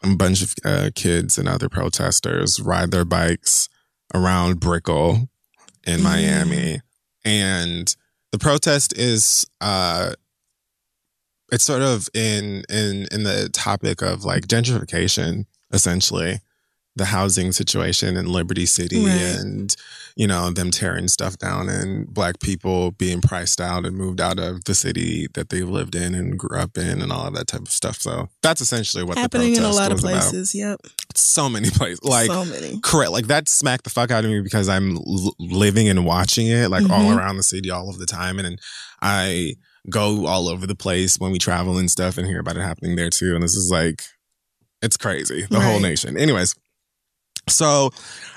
A 0.02 0.14
bunch 0.14 0.42
of 0.42 0.54
uh, 0.64 0.90
kids 0.94 1.38
and 1.38 1.48
other 1.48 1.70
protesters 1.70 2.60
ride 2.60 2.90
their 2.90 3.06
bikes 3.06 3.70
around 4.14 4.60
brickell 4.60 5.30
in 5.86 6.00
Mm. 6.00 6.02
miami. 6.02 6.80
And 7.24 7.96
the 8.30 8.38
protest 8.38 8.92
is 8.98 9.46
uh 9.62 10.12
it's 11.50 11.64
sort 11.64 11.80
of 11.82 12.08
in 12.12 12.64
in 12.68 13.06
in 13.10 13.22
the 13.22 13.48
topic 13.52 14.02
of 14.02 14.24
like 14.24 14.46
gentrification 14.46 15.46
essentially 15.72 16.40
the 16.96 17.06
housing 17.06 17.50
situation 17.52 18.16
in 18.16 18.26
liberty 18.26 18.66
city 18.66 19.04
Right. 19.04 19.20
and 19.38 19.74
you 20.16 20.28
know 20.28 20.50
them 20.50 20.70
tearing 20.70 21.08
stuff 21.08 21.36
down 21.38 21.68
and 21.68 22.06
black 22.06 22.38
people 22.38 22.92
being 22.92 23.20
priced 23.20 23.60
out 23.60 23.84
and 23.84 23.96
moved 23.96 24.20
out 24.20 24.38
of 24.38 24.62
the 24.64 24.74
city 24.76 25.26
that 25.34 25.48
they've 25.48 25.68
lived 25.68 25.96
in 25.96 26.14
and 26.14 26.38
grew 26.38 26.56
up 26.56 26.78
in 26.78 27.02
and 27.02 27.10
all 27.10 27.26
of 27.26 27.34
that 27.34 27.48
type 27.48 27.62
of 27.62 27.70
stuff 27.70 28.00
so 28.00 28.28
that's 28.42 28.60
essentially 28.60 29.02
what 29.02 29.18
Happening 29.18 29.56
in 29.56 29.64
a 29.64 29.70
lot 29.70 29.90
of 29.90 29.96
was 30.02 30.04
about. 30.04 30.20
places. 30.22 30.54
Yep. 30.54 30.82
so 31.16 31.48
many 31.48 31.68
places 31.70 32.04
like 32.04 32.26
so 32.30 32.44
many. 32.44 32.78
correct 32.82 33.10
like 33.10 33.26
that 33.26 33.48
smacked 33.48 33.82
the 33.84 33.90
fuck 33.90 34.12
out 34.12 34.24
of 34.24 34.30
me 34.30 34.40
because 34.40 34.68
i'm 34.68 34.96
l- 34.98 35.34
living 35.40 35.88
and 35.88 36.04
watching 36.06 36.46
it 36.46 36.68
like 36.70 36.88
all 36.90 37.06
Mhm. 37.10 37.16
around 37.16 37.36
the 37.38 37.42
city 37.42 37.70
all 37.70 37.90
of 37.90 37.98
the 37.98 38.06
time 38.06 38.38
and, 38.38 38.46
and 38.46 38.60
i 39.02 39.54
go 39.90 40.26
all 40.26 40.48
over 40.48 40.64
the 40.66 40.76
place 40.76 41.18
when 41.18 41.32
we 41.32 41.38
travel 41.38 41.76
and 41.76 41.90
stuff 41.90 42.16
and 42.18 42.26
hear 42.28 42.38
about 42.38 42.56
it 42.56 42.60
happening 42.62 42.94
there 42.94 43.10
too 43.10 43.34
and 43.34 43.42
this 43.42 43.56
is 43.56 43.68
like 43.70 44.04
it's 44.80 44.96
crazy 44.96 45.44
the 45.50 45.60
whole 45.60 45.80
nation 45.80 46.16
anyways 46.16 46.54
so 47.48 47.90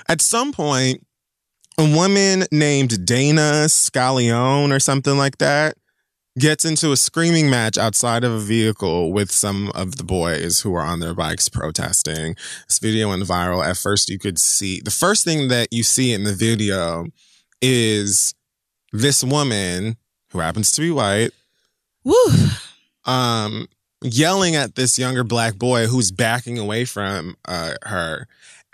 at 0.08 0.20
some 0.20 0.52
point 0.52 1.04
a 1.78 1.96
woman 1.96 2.44
named 2.50 3.06
dana 3.06 3.66
scallione 3.66 4.74
or 4.74 4.80
something 4.80 5.16
like 5.16 5.38
that 5.38 5.76
gets 6.38 6.64
into 6.64 6.92
a 6.92 6.96
screaming 6.96 7.50
match 7.50 7.76
outside 7.76 8.24
of 8.24 8.32
a 8.32 8.38
vehicle 8.38 9.12
with 9.12 9.30
some 9.30 9.70
of 9.74 9.96
the 9.96 10.04
boys 10.04 10.60
who 10.60 10.74
are 10.74 10.84
on 10.84 11.00
their 11.00 11.14
bikes 11.14 11.48
protesting 11.48 12.36
this 12.68 12.78
video 12.78 13.08
went 13.08 13.22
viral. 13.24 13.64
At 13.64 13.76
first, 13.76 14.08
you 14.08 14.18
could 14.18 14.38
see 14.38 14.80
the 14.80 14.90
first 14.90 15.24
thing 15.24 15.48
that 15.48 15.72
you 15.72 15.82
see 15.82 16.12
in 16.12 16.24
the 16.24 16.32
video 16.32 17.06
is 17.60 18.34
this 18.92 19.24
woman 19.24 19.96
who 20.30 20.38
happens 20.40 20.70
to 20.72 20.80
be 20.80 20.90
white, 20.90 21.30
Woo. 22.04 22.14
um, 23.04 23.66
yelling 24.02 24.54
at 24.54 24.76
this 24.76 24.98
younger 24.98 25.24
black 25.24 25.56
boy 25.56 25.86
who's 25.86 26.10
backing 26.10 26.58
away 26.58 26.84
from 26.84 27.36
uh, 27.46 27.74
her. 27.82 28.28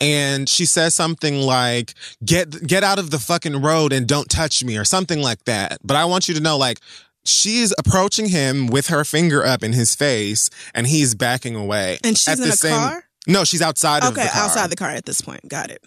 And 0.04 0.48
she 0.48 0.66
says 0.66 0.94
something 0.94 1.36
like, 1.40 1.94
"Get 2.24 2.66
get 2.66 2.84
out 2.84 2.98
of 2.98 3.10
the 3.10 3.18
fucking 3.18 3.62
road 3.62 3.92
and 3.92 4.06
don't 4.06 4.28
touch 4.28 4.62
me," 4.62 4.76
or 4.76 4.84
something 4.84 5.20
like 5.22 5.44
that. 5.44 5.78
But 5.82 5.96
I 5.96 6.04
want 6.04 6.28
you 6.28 6.34
to 6.34 6.40
know, 6.40 6.56
like, 6.58 6.80
she's 7.24 7.72
approaching 7.78 8.26
him 8.28 8.66
with 8.66 8.88
her 8.88 9.04
finger 9.04 9.44
up 9.44 9.62
in 9.62 9.72
his 9.72 9.94
face, 9.94 10.50
and 10.74 10.86
he's 10.86 11.14
backing 11.14 11.56
away. 11.56 11.98
And 12.04 12.18
she's 12.18 12.28
At 12.28 12.38
in 12.38 12.44
the 12.50 12.56
same- 12.56 12.72
car. 12.78 13.04
No, 13.26 13.44
she's 13.44 13.62
outside 13.62 14.04
of 14.04 14.14
the 14.14 14.20
car. 14.20 14.28
Okay, 14.28 14.38
outside 14.38 14.70
the 14.70 14.76
car 14.76 14.90
at 14.90 15.06
this 15.06 15.22
point. 15.22 15.48
Got 15.48 15.70
it. 15.70 15.82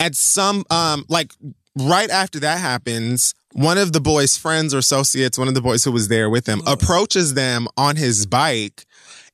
At 0.00 0.16
some 0.16 0.64
um 0.70 1.04
like 1.08 1.32
right 1.78 2.08
after 2.10 2.40
that 2.40 2.58
happens, 2.58 3.34
one 3.52 3.76
of 3.76 3.92
the 3.92 4.00
boys' 4.00 4.36
friends 4.38 4.72
or 4.72 4.78
associates, 4.78 5.36
one 5.38 5.48
of 5.48 5.54
the 5.54 5.60
boys 5.60 5.84
who 5.84 5.92
was 5.92 6.08
there 6.08 6.30
with 6.30 6.46
him, 6.46 6.62
Oh. 6.66 6.72
approaches 6.72 7.34
them 7.34 7.68
on 7.76 7.96
his 7.96 8.24
bike. 8.24 8.86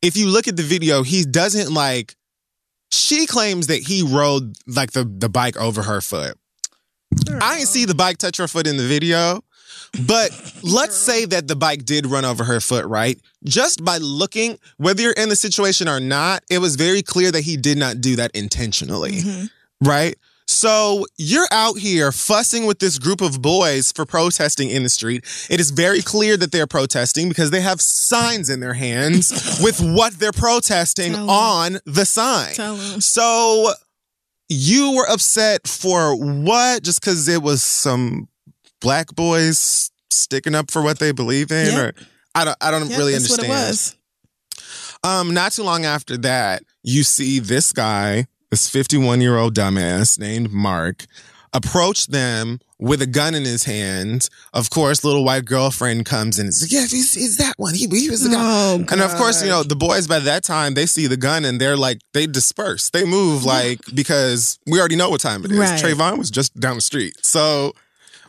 If 0.03 0.16
you 0.16 0.27
look 0.27 0.49
at 0.49 0.57
the 0.57 0.62
video, 0.65 1.03
he 1.05 1.24
doesn't 1.24 1.73
like 1.73 2.16
she 2.90 3.27
claims 3.27 3.66
that 3.69 3.82
he 3.82 4.02
rode 4.02 4.56
like 4.66 4.93
the, 4.93 5.05
the 5.05 5.28
bike 5.28 5.56
over 5.56 5.82
her 5.82 6.01
foot. 6.01 6.36
I 7.40 7.56
didn't 7.56 7.69
see 7.69 7.85
the 7.85 7.94
bike 7.94 8.19
touch 8.19 8.36
her 8.36 8.48
foot 8.48 8.66
in 8.66 8.77
the 8.77 8.86
video, 8.86 9.43
but 10.06 10.31
let's 10.62 10.97
say 10.97 11.24
that 11.27 11.48
the 11.48 11.56
bike 11.56 11.85
did 11.85 12.06
run 12.06 12.24
over 12.24 12.44
her 12.44 12.60
foot, 12.60 12.85
right? 12.86 13.19
Just 13.44 13.85
by 13.85 13.98
looking, 13.98 14.59
whether 14.77 15.02
you're 15.02 15.12
in 15.12 15.28
the 15.28 15.36
situation 15.36 15.89
or 15.89 16.01
not, 16.01 16.43
it 16.51 16.59
was 16.59 16.77
very 16.77 17.02
clear 17.02 17.31
that 17.32 17.43
he 17.43 17.56
did 17.56 17.78
not 17.78 18.01
do 18.01 18.16
that 18.16 18.31
intentionally, 18.35 19.23
Mhm. 19.23 19.51
right? 19.82 20.16
So 20.51 21.05
you're 21.19 21.47
out 21.51 21.79
here 21.79 22.11
fussing 22.11 22.65
with 22.66 22.79
this 22.79 22.99
group 22.99 23.20
of 23.20 23.43
boys 23.43 23.93
for 23.93 24.07
protesting 24.07 24.70
in 24.70 24.83
the 24.83 24.89
street. 24.89 25.25
It 25.51 25.61
is 25.61 25.70
very 25.70 26.01
clear 26.01 26.39
that 26.39 26.53
they're 26.53 26.66
protesting 26.66 27.29
because 27.29 27.51
they 27.51 27.61
have 27.61 27.83
signs 27.83 28.49
in 28.49 28.61
their 28.61 28.73
hands 28.73 29.61
with 29.62 29.79
what 29.81 30.15
they're 30.15 30.33
protesting 30.33 31.15
on 31.15 31.79
the 31.85 32.05
sign. 32.07 32.55
So 33.01 33.73
you 34.49 34.97
were 34.97 35.07
upset 35.09 35.69
for 35.69 36.16
what? 36.16 36.83
Just 36.83 37.03
because 37.03 37.29
it 37.29 37.43
was 37.43 37.62
some 37.62 38.27
black 38.81 39.15
boys 39.15 39.91
sticking 40.11 40.55
up 40.55 40.70
for 40.70 40.81
what 40.81 40.99
they 40.99 41.12
believe 41.12 41.53
in, 41.53 41.66
Yep. 41.75 41.79
or 41.79 41.93
I 42.35 42.45
don't, 42.47 42.57
I 42.62 42.70
don't 42.70 42.89
Yep, 42.89 42.99
really 42.99 43.15
understand. 43.15 43.49
what 43.49 43.55
it 43.59 43.69
was. 43.69 43.97
Um, 45.05 45.35
not 45.35 45.53
too 45.53 45.62
long 45.62 45.85
after 45.85 46.16
that, 46.19 46.62
you 46.83 47.03
see 47.03 47.39
this 47.39 47.73
guy, 47.73 48.27
this 48.51 48.69
51 48.69 49.20
year 49.20 49.37
old 49.37 49.55
dumbass 49.55 50.19
named 50.19 50.51
Mark, 50.53 51.07
approach 51.53 52.09
them 52.09 52.61
with 52.79 53.03
a 53.03 53.07
gun 53.07 53.35
in 53.35 53.43
his 53.45 53.65
hand. 53.65 54.29
Of 54.53 54.70
course, 54.70 55.03
little 55.05 55.25
white 55.25 55.45
girlfriend 55.45 56.07
comes 56.07 56.39
in 56.39 56.47
and 56.47 56.55
says, 56.55 56.73
"Yeah, 56.73 56.83
he's, 56.83 57.15
he's 57.15 57.37
that 57.39 57.55
one. 57.57 57.75
He, 57.75 57.87
he 57.87 58.09
was 58.11 58.23
the 58.23 58.31
guy." 58.31 58.37
Oh, 58.39 58.85
And 58.91 59.01
of 59.01 59.15
course, 59.16 59.43
you 59.43 59.49
know, 59.49 59.62
the 59.62 59.77
boys 59.77 60.07
by 60.07 60.20
that 60.20 60.45
time, 60.45 60.75
they 60.75 60.87
see 60.87 61.07
the 61.07 61.16
gun 61.16 61.45
and 61.45 61.61
they're 61.61 61.77
like, 61.77 62.01
they 62.15 62.27
disperse. 62.27 62.91
They 62.91 63.05
move 63.05 63.45
like, 63.45 63.81
because 63.95 64.59
we 64.66 64.79
already 64.79 64.97
know 64.97 65.11
what 65.11 65.20
time 65.20 65.45
it 65.45 65.51
is. 65.51 65.59
Right. 65.59 65.81
Trayvon 65.81 66.19
was 66.19 66.31
just 66.31 66.59
down 66.59 66.77
the 66.77 66.81
street. 66.83 67.15
So 67.23 67.73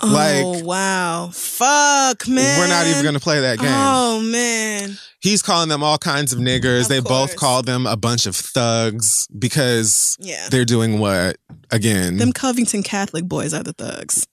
Oh 0.02 0.52
like- 0.54 0.66
wow, 0.66 1.30
fuck 1.34 2.28
man. 2.28 2.60
we're 2.60 2.68
not 2.68 2.88
even 2.88 3.04
going 3.04 3.16
to 3.16 3.20
play 3.20 3.42
that 3.42 3.60
game. 3.60 3.68
Oh 3.72 4.22
man, 4.22 4.98
He's 5.22 5.42
calling 5.42 5.68
them 5.68 5.84
all 5.84 5.98
kinds 5.98 6.32
of 6.32 6.40
niggers. 6.40 6.84
Of 6.84 6.88
they 6.88 7.00
both 7.02 7.32
course. 7.32 7.36
call 7.36 7.62
them 7.62 7.86
a 7.86 7.98
bunch 7.98 8.26
of 8.26 8.36
thugs 8.36 9.28
because 9.38 10.16
yeah. 10.20 10.48
they're 10.50 10.64
doing 10.64 11.00
what? 11.00 11.38
Again, 11.72 12.18
Them 12.18 12.32
Covington 12.32 12.84
Catholic 12.84 13.26
boys 13.26 13.54
are 13.54 13.64
the 13.64 13.74
thugs. 13.74 14.26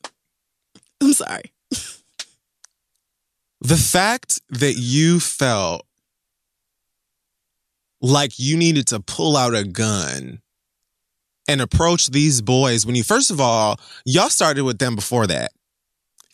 I'm 1.03 1.13
sorry. 1.13 1.53
the 3.61 3.77
fact 3.77 4.41
that 4.51 4.75
you 4.77 5.19
felt 5.19 5.85
like 8.01 8.39
you 8.39 8.57
needed 8.57 8.87
to 8.89 9.01
pull 9.01 9.37
out 9.37 9.55
a 9.55 9.65
gun 9.65 10.41
and 11.49 11.61
approach 11.61 12.09
these 12.09 12.41
boys 12.41 12.87
when 12.87 12.95
you 12.95 13.03
first 13.03 13.31
of 13.31 13.41
all 13.41 13.81
y'all 14.05 14.29
started 14.29 14.63
with 14.65 14.79
them 14.79 14.95
before 14.95 15.27
that 15.27 15.53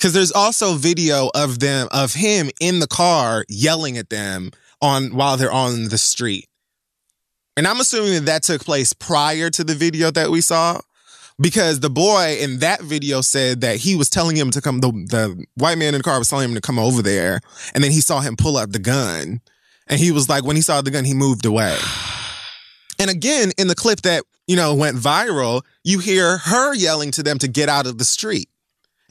because 0.03 0.15
there's 0.15 0.33
also 0.33 0.75
video 0.75 1.31
of 1.33 1.61
them 1.61 1.87
of 1.93 2.13
him 2.13 2.51
in 2.61 2.81
the 2.81 2.89
car 2.89 3.45
yelling 3.49 3.97
at 3.97 4.11
them 4.11 4.51
on 4.81 5.15
while 5.15 5.37
they're 5.37 5.53
on 5.53 5.91
the 5.91 5.99
street. 5.99 6.49
And 7.57 7.69
i'm 7.69 7.79
assuming 7.79 8.15
that 8.15 8.25
that 8.25 8.43
took 8.43 8.65
place 8.65 8.93
prior 8.93 9.49
to 9.51 9.63
the 9.63 9.77
video 9.77 10.11
that 10.11 10.31
we 10.31 10.41
saw 10.41 10.81
because 11.39 11.79
the 11.79 11.91
boy 11.91 12.37
in 12.41 12.59
that 12.59 12.81
video 12.81 13.21
said 13.21 13.61
that 13.61 13.77
he 13.77 13.95
was 13.95 14.11
telling 14.11 14.35
him 14.35 14.51
to 14.51 14.61
come 14.61 14.81
the, 14.81 14.91
the 14.91 15.47
white 15.55 15.79
man 15.79 15.95
in 15.95 15.99
the 15.99 16.03
car 16.03 16.19
was 16.19 16.29
telling 16.29 16.49
him 16.49 16.55
to 16.57 16.61
come 16.61 16.81
over 16.81 17.01
there 17.01 17.41
and 17.73 17.85
then 17.85 17.93
he 17.93 18.01
saw 18.01 18.21
him 18.21 18.35
pull 18.35 18.57
out 18.57 18.73
the 18.73 18.81
gun 18.81 19.41
and 19.87 20.01
he 20.01 20.11
was 20.11 20.29
like 20.29 20.45
when 20.45 20.57
he 20.57 20.63
saw 20.63 20.83
the 20.83 20.91
gun 20.91 21.05
he 21.05 21.15
moved 21.15 21.47
away. 21.47 21.79
And 22.99 23.11
again 23.11 23.51
in 23.59 23.67
the 23.67 23.75
clip 23.75 24.03
that 24.03 24.23
you 24.47 24.55
know 24.55 24.75
went 24.75 24.97
viral 24.97 25.63
you 25.83 25.99
hear 25.99 26.39
her 26.39 26.75
yelling 26.75 27.11
to 27.13 27.23
them 27.23 27.39
to 27.39 27.49
get 27.49 27.69
out 27.69 27.87
of 27.87 27.99
the 27.99 28.05
street 28.05 28.49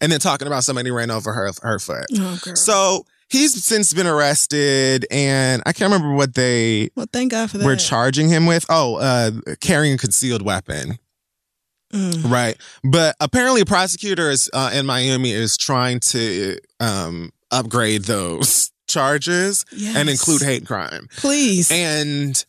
and 0.01 0.11
then 0.11 0.19
talking 0.19 0.47
about 0.47 0.63
somebody 0.63 0.91
ran 0.91 1.11
over 1.11 1.31
her 1.33 1.49
her 1.61 1.79
foot 1.79 2.05
Oh 2.13 2.37
so 2.55 3.05
he's 3.29 3.63
since 3.63 3.93
been 3.93 4.07
arrested 4.07 5.05
and 5.09 5.63
i 5.65 5.71
can't 5.71 5.91
remember 5.91 6.15
what 6.15 6.33
they 6.33 6.89
well, 6.95 7.07
thank 7.13 7.31
God 7.31 7.51
for 7.51 7.59
that. 7.59 7.65
We're 7.65 7.77
charging 7.77 8.27
him 8.27 8.45
with 8.45 8.65
oh 8.69 8.95
uh 8.95 9.31
carrying 9.61 9.93
a 9.93 9.97
concealed 9.97 10.41
weapon 10.41 10.99
Mm. 11.93 12.31
Right. 12.31 12.57
But 12.83 13.15
apparently, 13.19 13.65
prosecutors 13.65 14.49
uh, 14.53 14.71
in 14.73 14.85
Miami 14.85 15.31
is 15.31 15.57
trying 15.57 15.99
to 16.11 16.57
um, 16.79 17.31
upgrade 17.51 18.03
those 18.05 18.71
charges 18.87 19.65
and 19.95 20.09
include 20.09 20.41
hate 20.41 20.65
crime. 20.65 21.07
Please. 21.17 21.71
And 21.71 22.43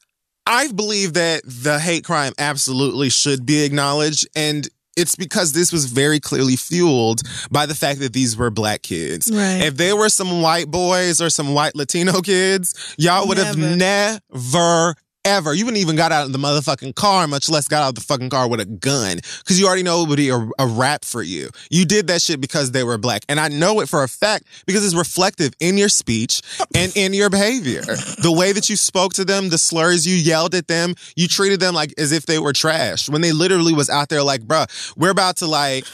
I 0.47 0.71
believe 0.73 1.15
that 1.15 1.43
the 1.45 1.79
hate 1.79 2.05
crime 2.05 2.33
absolutely 2.39 3.11
should 3.11 3.47
be 3.47 3.65
acknowledged. 3.65 4.29
And 4.35 4.69
it's 4.97 5.17
because 5.17 5.53
this 5.53 5.73
was 5.73 5.87
very 5.87 6.21
clearly 6.21 6.57
fueled 6.57 7.23
by 7.51 7.67
the 7.67 7.75
fact 7.75 8.01
that 8.01 8.13
these 8.13 8.37
were 8.37 8.51
black 8.51 8.83
kids. 8.83 9.31
right. 9.33 9.65
If 9.65 9.77
they 9.77 9.93
were 9.93 10.09
some 10.09 10.43
white 10.43 10.71
boys 10.71 11.21
or 11.21 11.31
some 11.31 11.55
white 11.55 11.75
Latino 11.75 12.21
kids, 12.21 12.95
y'all 12.99 13.27
would 13.29 13.39
have 13.39 13.57
Never. 13.57 14.95
Ever. 15.25 15.55
You 15.55 15.65
wouldn't 15.65 15.81
even 15.81 15.97
got 15.97 16.13
out 16.13 16.27
of 16.27 16.33
the 16.33 16.39
motherfucking 16.39 16.95
car, 16.95 17.27
much 17.27 17.49
less 17.49 17.69
got 17.69 17.83
out 17.83 17.89
of 17.91 17.95
the 17.97 18.01
fucking 18.01 18.31
car 18.31 18.49
with 18.49 18.61
a 18.61 18.65
gun. 18.65 19.21
Cause 19.45 19.59
you 19.59 19.67
already 19.67 19.83
know 19.83 20.03
it 20.03 20.09
would 20.09 20.17
be 20.17 20.31
a, 20.31 20.49
a 20.59 20.67
rap 20.67 21.05
for 21.05 21.23
you. 21.23 21.51
You 21.71 21.85
did 21.85 22.07
that 22.09 22.23
shit 22.23 22.41
because 22.41 22.73
they 22.73 22.85
were 22.85 22.99
black. 22.99 23.25
And 23.29 23.39
I 23.39 23.49
know 23.49 23.81
it 23.81 23.89
for 23.89 24.03
a 24.03 24.09
fact 24.09 24.45
because 24.67 24.85
it's 24.85 24.95
reflective 24.95 25.53
in 25.61 25.77
your 25.77 25.89
speech 25.89 26.43
and 26.75 26.95
in 26.97 27.15
your 27.15 27.31
behavior. 27.31 27.83
The 27.83 28.35
way 28.37 28.53
that 28.53 28.69
you 28.69 28.77
spoke 28.77 29.15
to 29.15 29.25
them, 29.25 29.49
the 29.49 29.59
slurs 29.59 30.07
you 30.07 30.17
yelled 30.17 30.55
at 30.55 30.69
them, 30.69 30.95
you 31.17 31.29
treated 31.29 31.61
them 31.61 31.75
like 31.75 31.95
as 31.99 32.13
if 32.13 32.27
they 32.27 32.39
were 32.39 32.53
trash 32.53 33.09
when 33.09 33.21
they 33.21 33.33
literally 33.33 33.73
was 33.73 33.91
out 33.91 34.09
there 34.09 34.23
like, 34.23 34.43
bruh, 34.43 34.69
we're 34.97 35.11
about 35.11 35.37
to 35.39 35.47
like 35.47 35.85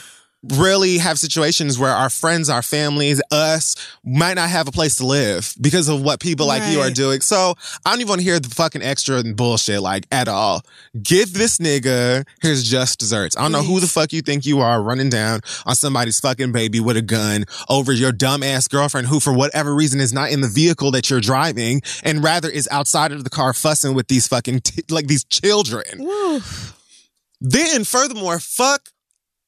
really 0.52 0.98
have 0.98 1.18
situations 1.18 1.78
where 1.78 1.92
our 1.92 2.10
friends, 2.10 2.48
our 2.48 2.62
families, 2.62 3.20
us 3.30 3.76
might 4.04 4.34
not 4.34 4.48
have 4.50 4.68
a 4.68 4.72
place 4.72 4.96
to 4.96 5.06
live 5.06 5.54
because 5.60 5.88
of 5.88 6.02
what 6.02 6.20
people 6.20 6.46
like 6.46 6.62
you 6.72 6.80
are 6.80 6.90
doing. 6.90 7.20
So 7.20 7.54
I 7.84 7.90
don't 7.90 8.00
even 8.00 8.08
want 8.08 8.20
to 8.20 8.24
hear 8.24 8.40
the 8.40 8.48
fucking 8.48 8.82
extra 8.82 9.16
and 9.16 9.36
bullshit 9.36 9.82
like 9.82 10.06
at 10.10 10.28
all. 10.28 10.62
Give 11.02 11.32
this 11.32 11.58
nigga 11.58 12.26
his 12.40 12.68
just 12.68 12.98
desserts. 12.98 13.36
I 13.36 13.42
don't 13.42 13.52
know 13.52 13.62
who 13.62 13.80
the 13.80 13.86
fuck 13.86 14.12
you 14.12 14.22
think 14.22 14.46
you 14.46 14.60
are 14.60 14.82
running 14.82 15.10
down 15.10 15.40
on 15.66 15.74
somebody's 15.74 16.20
fucking 16.20 16.52
baby 16.52 16.80
with 16.80 16.96
a 16.96 17.02
gun 17.02 17.44
over 17.68 17.92
your 17.92 18.12
dumb 18.12 18.42
ass 18.42 18.68
girlfriend 18.68 19.06
who 19.06 19.20
for 19.20 19.32
whatever 19.32 19.74
reason 19.74 20.00
is 20.00 20.12
not 20.12 20.30
in 20.30 20.40
the 20.40 20.48
vehicle 20.48 20.90
that 20.92 21.10
you're 21.10 21.20
driving 21.20 21.82
and 22.02 22.22
rather 22.22 22.48
is 22.48 22.68
outside 22.70 23.12
of 23.12 23.24
the 23.24 23.30
car 23.30 23.52
fussing 23.52 23.94
with 23.94 24.08
these 24.08 24.26
fucking 24.26 24.60
t- 24.60 24.82
like 24.88 25.06
these 25.06 25.24
children. 25.24 25.84
Woo. 25.98 26.40
Then, 27.40 27.84
furthermore, 27.84 28.40
fuck 28.40 28.88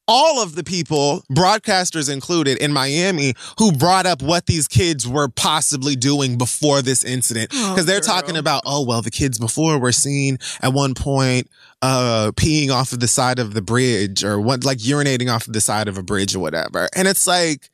all 0.07 0.41
of 0.41 0.55
the 0.55 0.63
people, 0.63 1.23
broadcasters 1.31 2.11
included, 2.11 2.57
in 2.57 2.73
Miami 2.73 3.33
who 3.59 3.71
brought 3.71 4.05
up 4.05 4.21
what 4.21 4.45
these 4.45 4.67
kids 4.67 5.07
were 5.07 5.29
possibly 5.29 5.95
doing 5.95 6.37
before 6.37 6.81
this 6.81 7.03
incident. 7.03 7.51
Oh, 7.53 7.71
Because 7.71 7.85
they're 7.85 8.01
girl. 8.01 8.07
talking 8.15 8.35
about, 8.37 8.63
oh, 8.65 8.85
well, 8.85 9.01
the 9.01 9.11
kids 9.11 9.37
before 9.39 9.77
were 9.79 9.91
seen 9.91 10.37
at 10.61 10.73
one 10.73 10.93
point 10.93 11.49
uh 11.81 12.31
peeing 12.35 12.69
off 12.69 12.91
of 12.93 12.99
the 12.99 13.07
side 13.07 13.39
of 13.39 13.53
the 13.55 13.61
bridge 13.61 14.23
or 14.23 14.39
what 14.39 14.63
like 14.63 14.77
urinating 14.77 15.33
off 15.33 15.47
of 15.47 15.53
the 15.53 15.61
side 15.61 15.87
of 15.87 15.97
a 15.97 16.03
bridge 16.03 16.35
or 16.35 16.39
whatever. 16.39 16.87
And 16.95 17.07
it's 17.07 17.25
like, 17.25 17.69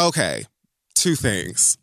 okay, 0.00 0.44
two 0.94 1.14
things 1.14 1.78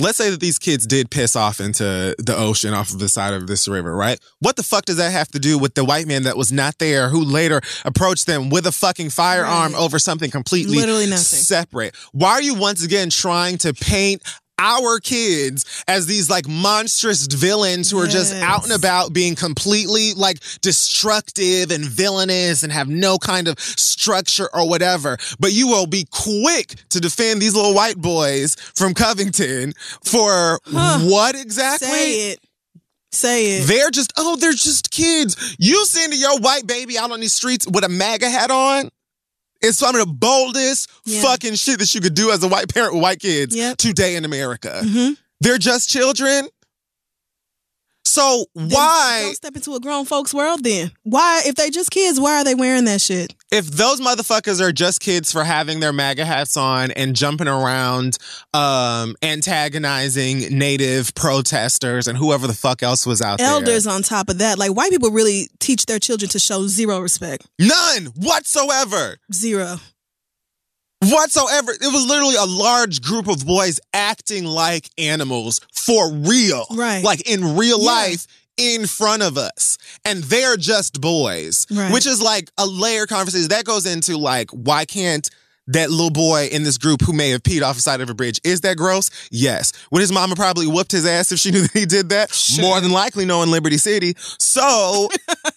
let's 0.00 0.18
say 0.18 0.30
that 0.30 0.40
these 0.40 0.58
kids 0.58 0.86
did 0.86 1.10
piss 1.10 1.36
off 1.36 1.60
into 1.60 2.14
the 2.18 2.34
ocean 2.36 2.74
off 2.74 2.90
of 2.90 2.98
the 2.98 3.08
side 3.08 3.34
of 3.34 3.46
this 3.46 3.68
river, 3.68 3.94
right? 3.94 4.18
What 4.40 4.56
the 4.56 4.62
fuck 4.62 4.84
does 4.86 4.96
that 4.96 5.12
have 5.12 5.28
to 5.28 5.38
do 5.38 5.58
with 5.58 5.74
the 5.74 5.84
white 5.84 6.06
man 6.06 6.22
that 6.24 6.36
was 6.36 6.50
not 6.52 6.78
there 6.78 7.08
who 7.08 7.22
later 7.22 7.60
approached 7.84 8.26
them 8.26 8.50
with 8.50 8.66
a 8.66 8.72
fucking 8.72 9.10
firearm 9.10 9.72
Right. 9.72 9.80
over 9.80 9.98
something 9.98 10.30
completely 10.30 10.76
Literally 10.76 11.06
nothing. 11.06 11.22
separate? 11.38 11.94
Why 12.12 12.30
are 12.32 12.42
you 12.42 12.54
once 12.54 12.82
again 12.84 13.10
trying 13.10 13.58
to 13.58 13.74
paint 13.74 14.22
our 14.60 15.00
kids 15.00 15.64
as 15.88 16.06
these 16.06 16.28
like 16.28 16.46
monstrous 16.46 17.26
villains 17.26 17.90
who 17.90 17.98
are 17.98 18.06
just 18.06 18.34
out 18.34 18.62
and 18.62 18.72
about 18.72 19.12
being 19.14 19.34
completely 19.34 20.12
like 20.14 20.38
destructive 20.60 21.70
and 21.70 21.84
villainous 21.84 22.62
and 22.62 22.70
have 22.72 22.88
no 22.88 23.16
kind 23.16 23.48
of 23.48 23.58
structure 23.58 24.48
or 24.54 24.68
whatever. 24.68 25.16
But 25.38 25.52
you 25.52 25.66
will 25.66 25.86
be 25.86 26.06
quick 26.10 26.74
to 26.90 27.00
defend 27.00 27.40
these 27.40 27.54
little 27.54 27.74
white 27.74 27.96
boys 27.96 28.54
from 28.74 28.92
Covington 28.94 29.72
for 30.04 30.60
Huh. 30.66 30.98
what 31.04 31.34
exactly? 31.34 31.88
Say 31.88 32.30
it. 32.32 32.40
Say 33.12 33.46
it. 33.58 33.66
They're 33.66 33.90
just, 33.90 34.12
oh, 34.16 34.36
they're 34.36 34.52
just 34.52 34.90
kids. 34.90 35.56
You 35.58 35.84
sending 35.86 36.20
your 36.20 36.38
white 36.38 36.66
baby 36.66 36.98
out 36.98 37.10
on 37.10 37.20
these 37.20 37.32
streets 37.32 37.66
with 37.66 37.82
a 37.84 37.88
MAGA 37.88 38.28
hat 38.28 38.50
on? 38.50 38.90
It's 39.62 39.78
some 39.78 39.94
of 39.94 40.00
the 40.00 40.12
boldest 40.12 40.88
Yeah. 41.04 41.22
fucking 41.22 41.54
shit 41.54 41.78
that 41.80 41.94
you 41.94 42.00
could 42.00 42.14
do 42.14 42.30
as 42.30 42.42
a 42.42 42.48
white 42.48 42.68
parent 42.72 42.94
with 42.94 43.02
white 43.02 43.20
kids 43.20 43.54
Yep. 43.54 43.76
today 43.78 44.16
in 44.16 44.24
America. 44.24 44.80
Mhm. 44.84 45.16
They're 45.40 45.58
just 45.58 45.88
children. 45.90 46.48
So 48.10 48.46
Then 48.56 48.70
why, 48.70 49.20
Don't 49.22 49.34
step 49.36 49.54
into 49.54 49.74
a 49.74 49.80
grown 49.80 50.04
folks 50.04 50.34
world 50.34 50.64
then. 50.64 50.90
Why, 51.04 51.42
if 51.46 51.54
they 51.54 51.70
just 51.70 51.90
kids, 51.92 52.18
why 52.20 52.40
are 52.40 52.44
they 52.44 52.54
wearing 52.56 52.84
that 52.86 53.00
shit? 53.00 53.34
if 53.52 53.66
those 53.66 54.00
motherfuckers 54.00 54.60
are 54.60 54.70
just 54.70 55.00
kids 55.00 55.32
for 55.32 55.42
having 55.42 55.80
their 55.80 55.92
MAGA 55.92 56.24
hats 56.24 56.56
on 56.56 56.92
and 56.92 57.16
jumping 57.16 57.48
around, 57.48 58.16
um, 58.54 59.16
antagonizing 59.22 60.56
native 60.56 61.12
protesters 61.14 62.06
and 62.06 62.16
whoever 62.16 62.46
the 62.46 62.52
fuck 62.54 62.82
else 62.82 63.06
was 63.06 63.20
out 63.20 63.38
there. 63.38 63.48
Elders 63.48 63.86
on 63.86 64.02
top 64.02 64.28
of 64.28 64.38
that. 64.38 64.58
Like 64.58 64.72
white 64.72 64.90
people 64.90 65.10
really 65.10 65.48
teach 65.58 65.86
their 65.86 65.98
children 65.98 66.28
to 66.30 66.38
show 66.38 66.66
zero 66.66 67.00
respect. 67.00 67.46
none 67.58 68.06
whatsoever. 68.16 69.16
Zero. 69.32 69.76
Whatsoever. 71.02 71.72
It 71.72 71.92
was 71.92 72.06
literally 72.06 72.36
a 72.36 72.44
large 72.44 73.00
group 73.02 73.28
of 73.28 73.46
boys 73.46 73.80
acting 73.92 74.44
like 74.44 74.88
animals 74.98 75.60
for 75.74 76.12
real. 76.12 76.66
Right. 76.70 77.02
Like 77.04 77.28
in 77.28 77.56
real 77.56 77.78
Yeah. 77.80 77.90
life 77.90 78.26
in 78.56 78.86
front 78.86 79.22
of 79.22 79.38
us. 79.38 79.78
And 80.04 80.22
they're 80.24 80.56
just 80.56 81.00
boys. 81.00 81.66
Right. 81.70 81.92
Which 81.92 82.06
is 82.06 82.20
like 82.20 82.50
a 82.58 82.66
layer 82.66 83.06
conversation. 83.06 83.48
That 83.48 83.64
goes 83.64 83.86
into 83.86 84.18
like, 84.18 84.50
why 84.50 84.84
can't 84.84 85.28
that 85.66 85.88
little 85.88 86.10
boy 86.10 86.46
in 86.50 86.64
this 86.64 86.78
group 86.78 87.00
who 87.00 87.12
may 87.12 87.30
have 87.30 87.44
peed 87.44 87.62
off 87.62 87.76
the 87.76 87.82
side 87.82 88.00
of 88.00 88.10
a 88.10 88.14
bridge. 88.14 88.40
Is 88.42 88.62
that 88.62 88.76
gross? 88.76 89.08
Yes. 89.30 89.72
Would 89.92 90.00
his 90.00 90.10
mama 90.10 90.34
probably 90.34 90.66
whooped 90.66 90.90
his 90.90 91.06
ass 91.06 91.30
if 91.30 91.38
she 91.38 91.52
knew 91.52 91.60
that 91.62 91.72
he 91.72 91.86
did 91.86 92.08
that? 92.08 92.32
More 92.60 92.80
than 92.80 92.90
likely, 92.90 93.24
knowing 93.24 93.50
Liberty 93.52 93.78
City. 93.78 94.14
So 94.18 95.08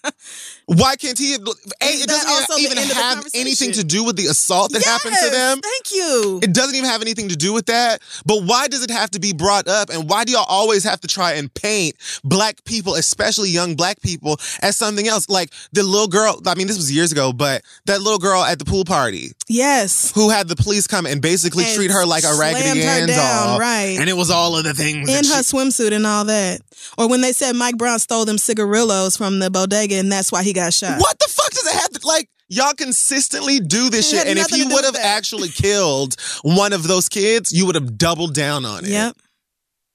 why 0.66 0.96
can't 0.96 1.18
he? 1.18 1.36
A, 1.36 1.38
it 1.82 2.08
doesn't 2.08 2.30
also 2.30 2.56
even 2.58 2.78
the 2.78 2.94
have 2.94 3.26
anything 3.34 3.72
to 3.74 3.84
do 3.84 4.04
with 4.04 4.16
the 4.16 4.28
assault 4.28 4.72
that 4.72 4.84
happened 4.84 5.16
to 5.22 5.30
them. 5.30 5.60
Thank 5.62 5.92
you. 5.92 6.40
It 6.42 6.54
doesn't 6.54 6.76
even 6.76 6.90
have 6.90 7.02
anything 7.02 7.30
to 7.30 7.36
do 7.36 7.54
with 7.54 7.66
that. 7.66 8.02
But 8.26 8.44
why 8.44 8.68
does 8.68 8.84
it 8.84 8.90
have 8.90 9.12
to 9.12 9.20
be 9.20 9.34
brought 9.34 9.68
up? 9.68 9.90
And 9.90 10.10
why 10.10 10.24
do 10.24 10.32
y'all 10.32 10.46
always 10.48 10.84
have 10.84 11.02
to 11.02 11.08
try 11.08 11.34
and 11.34 11.54
paint 11.54 11.96
black 12.24 12.64
people, 12.64 12.96
especially 12.96 13.50
young 13.50 13.76
black 13.76 14.02
people, 14.02 14.38
as 14.62 14.78
something 14.78 15.08
else? 15.08 15.30
Like 15.30 15.52
the 15.74 15.84
little 15.84 16.08
girl, 16.08 16.42
I 16.48 16.56
mean, 16.56 16.68
this 16.68 16.78
was 16.78 16.92
years 16.92 17.12
ago, 17.12 17.34
but 17.34 17.62
that 17.86 18.02
little 18.02 18.20
girl 18.20 18.42
at 18.44 18.60
the 18.60 18.66
pool 18.66 18.86
party 18.86 19.32
yes. 19.48 20.12
who 20.16 20.30
had 20.30 20.48
the 20.48 20.56
police 20.56 20.88
come 20.88 21.06
and 21.06 21.22
basically 21.22 21.66
And 21.66 21.76
treat 21.76 21.92
her 21.92 22.06
like 22.06 22.24
a 22.24 22.36
raggedy 22.40 22.82
Ann 22.84 23.08
doll. 23.08 23.60
right. 23.60 23.98
And 24.00 24.10
it 24.10 24.14
was 24.14 24.32
all 24.32 24.58
of 24.58 24.64
the 24.64 24.74
things. 24.74 25.10
In 25.10 25.26
her 25.26 25.44
she- 25.44 25.54
swimsuit 25.56 25.92
and 25.92 26.06
all 26.06 26.26
that. 26.26 26.62
Or 26.98 27.10
when 27.10 27.22
they 27.22 27.32
said 27.34 27.56
Mike 27.56 27.78
Brown 27.78 28.00
stole 28.00 28.26
them 28.26 28.38
cigarillos 28.38 29.18
from 29.18 29.40
the 29.40 29.50
bodega 29.50 29.96
and 29.96 30.12
that's 30.12 30.32
why 30.32 30.44
he 30.44 30.54
got 30.54 30.63
shot. 30.72 31.00
What 31.00 31.18
the 31.20 31.28
fuck 31.30 31.50
does 31.52 31.68
it 31.68 31.74
have 31.82 31.90
to 31.92 32.08
like? 32.08 32.30
Y'all 32.50 32.74
consistently 32.74 33.60
do 33.60 33.90
this 33.90 34.08
It 34.14 34.18
shit, 34.18 34.20
had 34.20 34.28
and 34.28 34.38
if 34.40 34.44
nothing 34.44 34.60
you 34.60 34.64
do 34.66 34.76
would 34.76 34.86
with 34.86 34.86
have 34.86 34.94
that. 34.96 35.06
actually 35.06 35.50
killed 35.50 36.16
one 36.44 36.72
of 36.74 36.88
those 36.88 37.10
kids, 37.10 37.52
you 37.52 37.66
would 37.66 37.74
have 37.76 37.98
doubled 37.98 38.36
down 38.36 38.64
on 38.66 38.86
it. 38.86 38.92
Yep. 38.92 39.16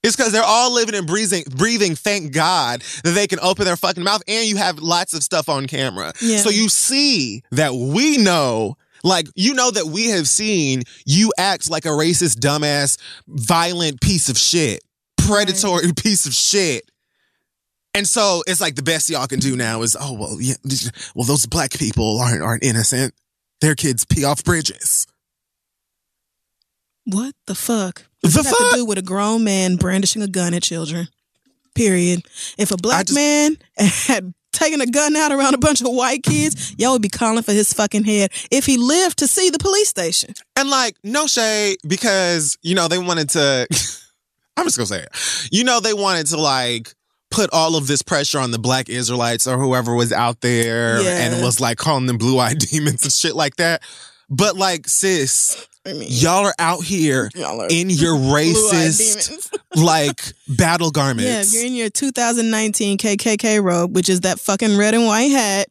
It's 0.03 0.17
because 0.17 0.33
they're 0.33 0.43
all 0.45 0.73
living 0.73 0.95
and 0.95 1.07
breathing, 1.07 1.45
breathing. 1.57 1.95
Thank 1.95 2.33
God 2.33 2.83
that 3.05 3.11
they 3.11 3.27
can 3.27 3.39
open 3.41 3.65
their 3.65 3.77
fucking 3.77 4.03
mouth, 4.03 4.23
and 4.27 4.47
you 4.47 4.57
have 4.57 4.79
lots 4.79 5.13
of 5.13 5.23
stuff 5.23 5.49
on 5.49 5.67
camera. 5.67 6.13
Yeah. 6.21 6.39
So 6.39 6.51
you 6.51 6.69
see 6.69 7.43
that 7.51 7.75
we 7.75 8.17
know, 8.17 8.77
like 9.05 9.27
you 9.35 9.55
know 9.55 9.71
that 9.73 9.87
we 9.87 10.09
have 10.11 10.29
seen 10.29 10.83
you 11.05 11.33
act 11.39 11.69
like 11.71 11.85
a 11.85 11.89
racist, 11.91 12.37
dumbass, 12.39 12.97
violent 13.29 14.01
piece 14.01 14.29
of 14.29 14.39
shit, 14.39 14.83
predatory 15.17 15.93
piece 15.97 16.27
of 16.27 16.33
shit. 16.33 16.89
And 17.99 18.07
so 18.07 18.45
it's 18.47 18.61
like 18.61 18.77
the 18.77 18.83
best 18.85 19.11
y'all 19.11 19.27
can 19.27 19.41
do 19.41 19.57
now 19.57 19.83
is, 19.83 19.97
oh 20.01 20.13
well, 20.13 20.37
yeah, 20.41 20.55
well 21.17 21.27
those 21.27 21.47
black 21.47 21.73
people 21.73 22.21
aren't 22.21 22.43
aren't 22.43 22.63
innocent. 22.63 23.13
Their 23.61 23.75
kids 23.75 24.05
pee 24.05 24.23
off 24.23 24.45
bridges. 24.45 25.05
What 27.07 27.35
the 27.47 27.57
fuck? 27.57 28.05
The 28.23 28.29
Does 28.29 28.37
it 28.37 28.47
have 28.47 28.57
fuck? 28.57 28.71
to 28.71 28.77
do 28.77 28.85
with 28.85 28.99
a 28.99 29.03
grown 29.03 29.43
man 29.43 29.75
brandishing 29.75 30.23
a 30.23 30.29
gun 30.29 30.55
at 30.55 30.63
children? 30.63 31.09
Period. 31.75 32.23
If 32.57 32.71
a 32.71 32.77
black 32.77 33.07
just- 33.07 33.17
man 33.17 33.57
had 33.77 34.33
taken 34.53 34.81
a 34.81 34.87
gun 34.87 35.17
out 35.17 35.33
around 35.33 35.55
a 35.55 35.59
bunch 35.59 35.81
of 35.81 35.89
white 35.89 36.23
kids, 36.23 36.77
y'all 36.79 36.93
would 36.93 37.03
be 37.03 37.09
calling 37.09 37.43
for 37.43 37.53
his 37.53 37.73
fucking 37.73 38.05
head 38.05 38.31
if 38.53 38.65
he 38.65 38.77
lived 38.77 39.19
to 39.19 39.27
see 39.27 39.51
the 39.51 39.59
police 39.59 39.89
station. 39.89 40.35
And 40.55 40.71
like, 40.71 40.95
no 41.03 41.27
shade, 41.27 41.79
because, 41.85 42.57
you 42.63 42.77
know, 42.77 42.87
they 42.87 42.99
wanted 42.99 43.31
to, 43.31 43.67
I'm 44.57 44.67
just 44.67 44.77
gonna 44.77 44.87
say 44.87 45.01
it. 45.03 45.49
You 45.51 45.65
know, 45.65 45.81
they 45.81 45.95
wanted 45.95 46.29
to 46.29 46.37
like 46.41 46.95
put 47.31 47.51
all 47.53 47.77
of 47.77 47.87
this 47.87 48.03
pressure 48.03 48.39
on 48.39 48.51
the 48.51 48.59
black 48.59 48.89
Israelites 48.89 49.47
or 49.47 49.59
whoever 49.59 49.95
was 49.95 50.13
out 50.13 50.41
there 50.41 51.01
Yeah. 51.03 51.19
and 51.33 51.43
was 51.45 51.61
like 51.61 51.77
calling 51.79 52.07
them 52.07 52.19
blue 52.19 52.39
eyed 52.39 52.59
demons 52.71 53.03
and 53.05 53.13
shit 53.13 53.35
like 53.37 53.57
that. 53.57 53.83
But 54.31 54.57
like, 54.57 54.89
sis, 54.89 55.67
I 55.87 55.93
mean, 55.95 56.09
y'all 56.11 56.47
are 56.47 56.55
out 56.59 56.85
here 56.85 57.31
are 57.45 57.67
in 57.71 57.89
your 57.91 58.15
racist, 58.17 59.51
like, 59.77 60.21
battle 60.49 60.89
Yeah, 60.89 60.93
garments. 60.93 61.49
if 61.49 61.55
you're 61.55 61.67
in 61.67 61.75
your 61.75 61.91
2019 61.91 62.99
KKK 62.99 63.63
robe, 63.63 63.95
which 63.95 64.09
is 64.09 64.21
that 64.21 64.39
fucking 64.41 64.77
red 64.77 64.95
and 64.95 65.07
white 65.07 65.31
hat, 65.31 65.69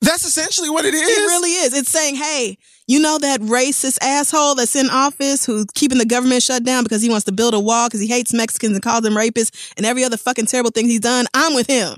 That's 0.00 0.24
essentially 0.24 0.68
what 0.68 0.84
it 0.84 0.92
is. 0.92 1.00
It 1.08 1.20
really 1.28 1.50
is. 1.52 1.72
It's 1.74 1.88
saying, 1.90 2.16
hey, 2.16 2.58
you 2.86 3.00
know 3.00 3.18
that 3.18 3.40
racist 3.40 3.98
asshole 4.02 4.54
that's 4.54 4.76
in 4.76 4.90
office 4.90 5.44
who's 5.46 5.66
keeping 5.74 5.98
the 5.98 6.04
government 6.04 6.42
shut 6.42 6.64
down 6.64 6.82
because 6.82 7.02
he 7.02 7.08
wants 7.08 7.24
to 7.24 7.32
build 7.32 7.54
a 7.54 7.60
wall 7.60 7.88
because 7.88 8.00
he 8.00 8.06
hates 8.06 8.34
Mexicans 8.34 8.74
and 8.74 8.82
calls 8.82 9.02
them 9.02 9.14
rapists 9.14 9.72
and 9.76 9.86
every 9.86 10.04
other 10.04 10.16
fucking 10.16 10.46
terrible 10.46 10.70
thing 10.70 10.86
he's 10.86 11.00
done. 11.00 11.26
I'm 11.34 11.54
with 11.54 11.66
him. 11.66 11.96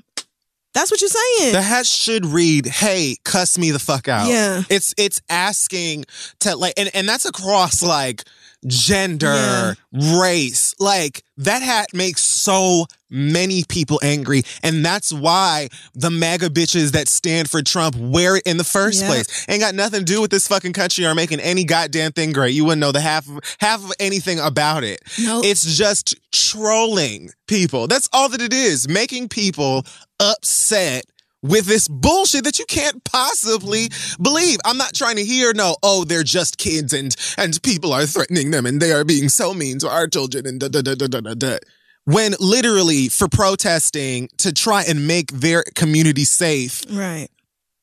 That's 0.74 0.90
what 0.90 1.00
you're 1.00 1.08
saying. 1.08 1.54
The 1.54 1.62
hat 1.62 1.86
should 1.86 2.26
read, 2.26 2.66
"Hey, 2.66 3.16
cuss 3.24 3.56
me 3.56 3.70
the 3.70 3.78
fuck 3.78 4.08
out." 4.08 4.28
Yeah. 4.28 4.62
it's 4.68 4.92
it's 4.98 5.22
asking 5.30 6.04
to 6.40 6.54
like, 6.54 6.74
and 6.76 6.90
and 6.94 7.08
that's 7.08 7.24
across 7.24 7.82
like 7.82 8.24
gender, 8.66 9.76
race. 9.92 10.74
Like 10.78 11.22
that 11.38 11.62
hat 11.62 11.88
makes 11.92 12.22
so 12.22 12.86
many 13.08 13.62
people 13.68 14.00
angry. 14.02 14.42
And 14.62 14.84
that's 14.84 15.12
why 15.12 15.68
the 15.94 16.10
MAGA 16.10 16.48
bitches 16.50 16.92
that 16.92 17.08
stand 17.08 17.48
for 17.48 17.62
Trump 17.62 17.94
wear 17.96 18.36
it 18.36 18.42
in 18.46 18.56
the 18.56 18.64
first 18.64 19.02
Yeah. 19.02 19.08
place. 19.08 19.26
Ain't 19.48 19.60
got 19.60 19.74
nothing 19.74 20.00
to 20.00 20.04
do 20.04 20.20
with 20.20 20.30
this 20.30 20.48
fucking 20.48 20.72
country 20.72 21.06
or 21.06 21.14
making 21.14 21.40
any 21.40 21.64
goddamn 21.64 22.12
thing 22.12 22.32
great. 22.32 22.54
You 22.54 22.64
wouldn't 22.64 22.80
know 22.80 22.92
the 22.92 23.00
half 23.00 23.28
of, 23.28 23.38
half 23.58 23.84
of 23.84 23.92
anything 24.00 24.40
about 24.40 24.82
it. 24.82 25.00
No. 25.18 25.40
It's 25.44 25.76
just 25.76 26.16
trolling 26.32 27.30
people. 27.46 27.86
That's 27.86 28.08
all 28.12 28.28
that 28.30 28.40
it 28.40 28.52
is. 28.52 28.88
Making 28.88 29.28
people 29.28 29.84
upset 30.18 31.04
with 31.42 31.66
this 31.66 31.86
bullshit 31.88 32.44
that 32.44 32.58
you 32.58 32.64
can't 32.66 33.02
possibly 33.04 33.88
believe. 34.20 34.58
I'm 34.64 34.78
not 34.78 34.94
trying 34.94 35.16
to 35.16 35.24
hear 35.24 35.52
no, 35.54 35.76
oh, 35.82 36.04
they're 36.04 36.22
just 36.22 36.58
kids 36.58 36.92
and 36.92 37.14
and 37.36 37.60
people 37.62 37.92
are 37.92 38.06
threatening 38.06 38.50
them 38.50 38.66
and 38.66 38.80
they 38.80 38.92
are 38.92 39.04
being 39.04 39.28
so 39.28 39.54
mean 39.54 39.78
to 39.80 39.88
our 39.88 40.06
children 40.08 40.46
and 40.46 40.58
da 40.60 40.68
da 40.68 40.82
da 40.82 40.94
da 40.94 41.06
da 41.06 41.20
da. 41.20 41.34
da. 41.34 41.58
When 42.04 42.34
literally 42.38 43.08
for 43.08 43.26
protesting 43.28 44.28
to 44.38 44.52
try 44.52 44.84
and 44.84 45.06
make 45.08 45.32
their 45.32 45.64
community 45.74 46.24
safe, 46.24 46.82
Right. 46.90 47.28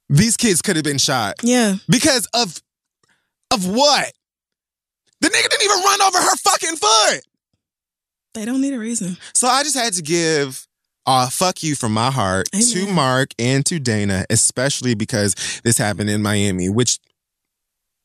these 0.10 0.38
kids 0.38 0.62
could 0.62 0.76
have 0.78 0.86
been 0.86 0.98
shot 0.98 1.36
Yeah. 1.44 1.76
because 1.90 2.28
of 2.34 2.62
of 3.52 3.68
what? 3.68 4.14
The 5.22 5.28
nigga 5.30 5.50
didn't 5.50 5.64
even 5.64 5.84
run 5.84 6.02
over 6.02 6.18
her 6.18 6.36
fucking 6.38 6.76
foot. 6.78 7.22
They 8.34 8.46
don't 8.46 8.62
need 8.62 8.74
a 8.74 8.80
reason. 8.80 9.18
So 9.34 9.48
I 9.48 9.64
just 9.64 9.76
had 9.78 9.94
to 9.94 10.02
give 10.02 10.68
uh 11.06 11.30
fuck 11.30 11.64
you 11.64 11.76
from 11.76 11.94
my 11.94 12.12
heart 12.12 12.50
to 12.52 12.88
Mark 12.88 13.32
and 13.38 13.66
to 13.66 13.80
Dana, 13.80 14.26
especially 14.30 14.96
because 14.96 15.62
this 15.64 15.78
happened 15.78 16.10
in 16.10 16.22
Miami, 16.22 16.70
which 16.70 17.00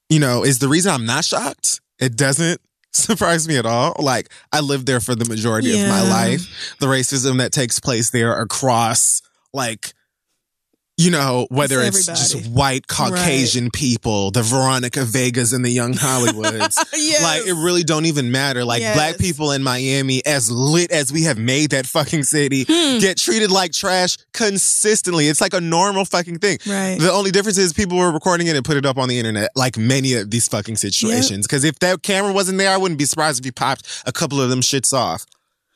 you 0.09 0.19
know 0.19 0.45
is 0.45 0.59
the 0.59 0.69
reason 0.69 0.93
I'm 0.93 1.07
not 1.07 1.25
shocked. 1.25 1.81
It 2.01 2.17
doesn't 2.17 2.61
surprise 2.93 3.47
me 3.47 3.57
at 3.57 3.67
all. 3.67 3.95
Like 3.99 4.29
I 4.53 4.61
lived 4.61 4.87
there 4.87 5.01
for 5.01 5.15
the 5.15 5.25
majority 5.27 5.73
of 5.81 5.89
my 5.89 6.03
life. 6.09 6.77
The 6.81 6.87
racism 6.87 7.39
that 7.39 7.53
takes 7.53 7.79
place 7.81 8.11
there 8.11 8.41
across 8.41 9.23
like 9.53 9.93
you 11.01 11.11
know, 11.13 11.47
whether 11.49 11.81
it's, 11.81 12.07
just 12.07 12.49
white 12.49 12.89
Caucasian 12.89 13.71
people, 13.71 14.33
the 14.33 14.43
Veronica 14.43 15.05
Vegas 15.05 15.53
and 15.53 15.65
the 15.65 15.71
young 15.71 15.93
Hollywoods. 15.95 16.77
Yes. 16.93 17.23
Like 17.23 17.47
it 17.47 17.55
really 17.55 17.85
don't 17.85 18.05
even 18.07 18.33
matter. 18.33 18.65
Like 18.65 18.81
Yes. 18.81 18.97
black 18.97 19.17
people 19.17 19.53
in 19.53 19.63
Miami, 19.63 20.27
as 20.27 20.51
lit 20.51 20.91
as 20.91 21.13
we 21.13 21.23
have 21.23 21.39
made 21.39 21.71
that 21.71 21.87
fucking 21.87 22.25
city, 22.25 22.65
Hmm. 22.69 22.99
get 22.99 23.17
treated 23.17 23.51
like 23.53 23.73
trash 23.73 24.17
consistently. 24.33 25.29
It's 25.29 25.41
like 25.41 25.55
a 25.55 25.61
normal 25.61 26.05
fucking 26.05 26.41
thing. 26.41 26.59
Right. 26.67 26.99
The 26.99 27.13
only 27.13 27.31
difference 27.31 27.59
is 27.59 27.73
people 27.73 27.97
were 27.97 28.11
recording 28.11 28.49
it 28.49 28.57
and 28.57 28.65
put 28.65 28.77
it 28.77 28.85
up 28.85 28.99
on 28.99 29.09
the 29.09 29.19
internet, 29.19 29.51
like 29.55 29.79
many 29.79 30.15
of 30.15 30.31
these 30.31 30.49
fucking 30.49 30.77
situations. 30.77 31.47
Because 31.47 31.63
if 31.63 31.79
that 31.79 32.03
camera 32.03 32.33
wasn't 32.33 32.59
there, 32.59 32.71
I 32.73 32.77
wouldn't 32.77 32.99
be 32.99 33.05
surprised 33.05 33.39
if 33.39 33.47
you 33.47 33.53
popped 33.53 34.03
a 34.05 34.11
couple 34.13 34.41
of 34.41 34.51
them 34.51 34.61
shits 34.63 34.93
off, 34.93 35.25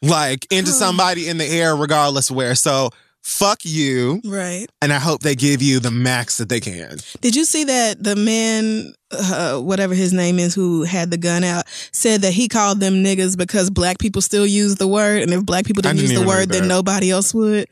like 0.03 0.47
into 0.51 0.73
somebody 0.73 1.29
in 1.29 1.39
the 1.39 1.47
air, 1.47 1.77
regardless 1.77 2.29
where. 2.31 2.57
So 2.57 2.91
fuck 3.23 3.65
you, 3.65 4.21
Right. 4.25 4.67
and 4.81 4.93
I 4.93 4.99
hope 4.99 5.23
they 5.23 5.35
give 5.35 5.63
you 5.63 5.81
the 5.81 5.91
max 5.91 6.37
that 6.39 6.49
they 6.49 6.61
can. 6.61 6.99
Did 7.21 7.37
you 7.37 7.45
see 7.45 7.65
that 7.65 8.03
the 8.03 8.17
man, 8.17 8.95
uh, 9.11 9.59
whatever 9.59 9.95
his 9.95 10.13
name 10.13 10.39
is, 10.39 10.55
who 10.55 10.83
had 10.83 11.11
the 11.11 11.17
gun 11.19 11.45
out, 11.45 11.65
said 11.93 12.23
that 12.23 12.33
he 12.33 12.49
called 12.49 12.81
them 12.81 13.03
niggas 13.05 13.37
because 13.37 13.71
black 13.71 13.99
people 13.99 14.23
still 14.23 14.47
use 14.47 14.77
the 14.77 14.89
word, 14.89 15.23
and 15.23 15.33
if 15.33 15.45
black 15.47 15.65
people 15.67 15.83
didn't, 15.83 15.99
didn't 15.99 16.11
use 16.11 16.21
the 16.21 16.27
word, 16.27 16.49
then 16.51 16.69
nobody 16.69 17.11
else 17.11 17.33
would. 17.33 17.69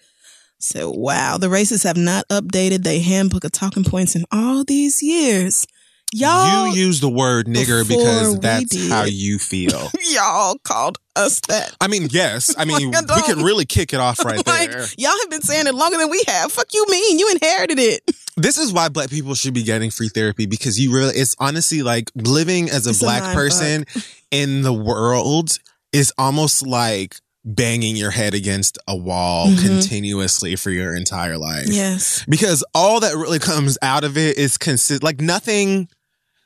So 0.59 0.91
wow, 0.91 1.39
the 1.39 1.47
racists 1.49 1.85
have 1.85 1.97
not 1.97 2.29
updated 2.29 2.83
their 2.85 3.01
handbook 3.01 3.45
of 3.45 3.53
talking 3.53 3.83
points 3.83 4.15
in 4.15 4.25
all 4.31 4.63
these 4.63 5.03
years. 5.03 5.67
Y'all, 6.13 6.67
you 6.67 6.75
use 6.75 7.01
the 7.01 7.09
word 7.09 7.47
nigger 7.47 7.87
because 7.89 8.39
that's 8.41 8.89
how 8.89 9.05
you 9.05 9.39
feel. 9.39 9.91
y'all 10.13 10.59
called 10.59 10.99
us 11.17 11.41
that. 11.49 11.75
I 11.81 11.89
mean, 11.89 12.09
yes. 12.11 12.55
I 12.57 12.65
mean, 12.67 12.91
Like, 12.91 13.11
I 13.11 13.17
we 13.17 13.23
could 13.23 13.37
don't- 13.37 13.45
really 13.45 13.65
kick 13.67 13.93
it 13.93 14.01
off 14.01 14.25
right 14.25 14.45
like 14.47 14.71
there. 14.71 14.87
y'all 14.99 15.19
have 15.21 15.31
been 15.31 15.43
saying 15.43 15.67
it 15.67 15.75
longer 15.75 15.99
than 15.99 16.11
we 16.11 16.23
have. 16.27 16.53
Fuck 16.53 16.69
you, 16.73 16.85
mean 16.89 17.19
you 17.19 17.31
inherited 17.31 17.79
it. 17.79 18.03
This 18.37 18.57
is 18.57 18.73
why 18.73 18.89
black 18.89 19.11
people 19.11 19.35
should 19.35 19.53
be 19.53 19.65
getting 19.65 19.91
free 19.91 20.09
therapy 20.09 20.47
because 20.47 20.81
you 20.81 20.95
really, 20.95 21.13
it's 21.15 21.37
honestly 21.39 21.83
like 21.83 22.11
living 22.15 22.71
as 22.71 22.87
a 22.87 22.91
It's 22.91 23.01
black 23.01 23.23
mind 23.23 23.35
person 23.37 23.85
in 24.31 24.63
the 24.63 24.73
world 24.73 25.59
is 25.93 26.11
almost 26.17 26.67
like 26.67 27.17
banging 27.45 27.97
your 27.97 28.11
head 28.13 28.33
against 28.33 28.79
a 28.89 28.97
wall 28.97 29.49
Mhm. 29.49 29.67
continuously 29.67 30.57
for 30.57 30.71
your 30.71 30.95
entire 30.97 31.37
life. 31.37 31.67
Yes. 31.69 32.25
Because 32.31 32.65
all 32.75 33.01
that 33.01 33.15
really 33.15 33.41
comes 33.41 33.77
out 33.83 34.05
of 34.05 34.17
it 34.17 34.39
is 34.39 34.57
consist 34.57 35.03
like 35.03 35.21
nothing 35.21 35.89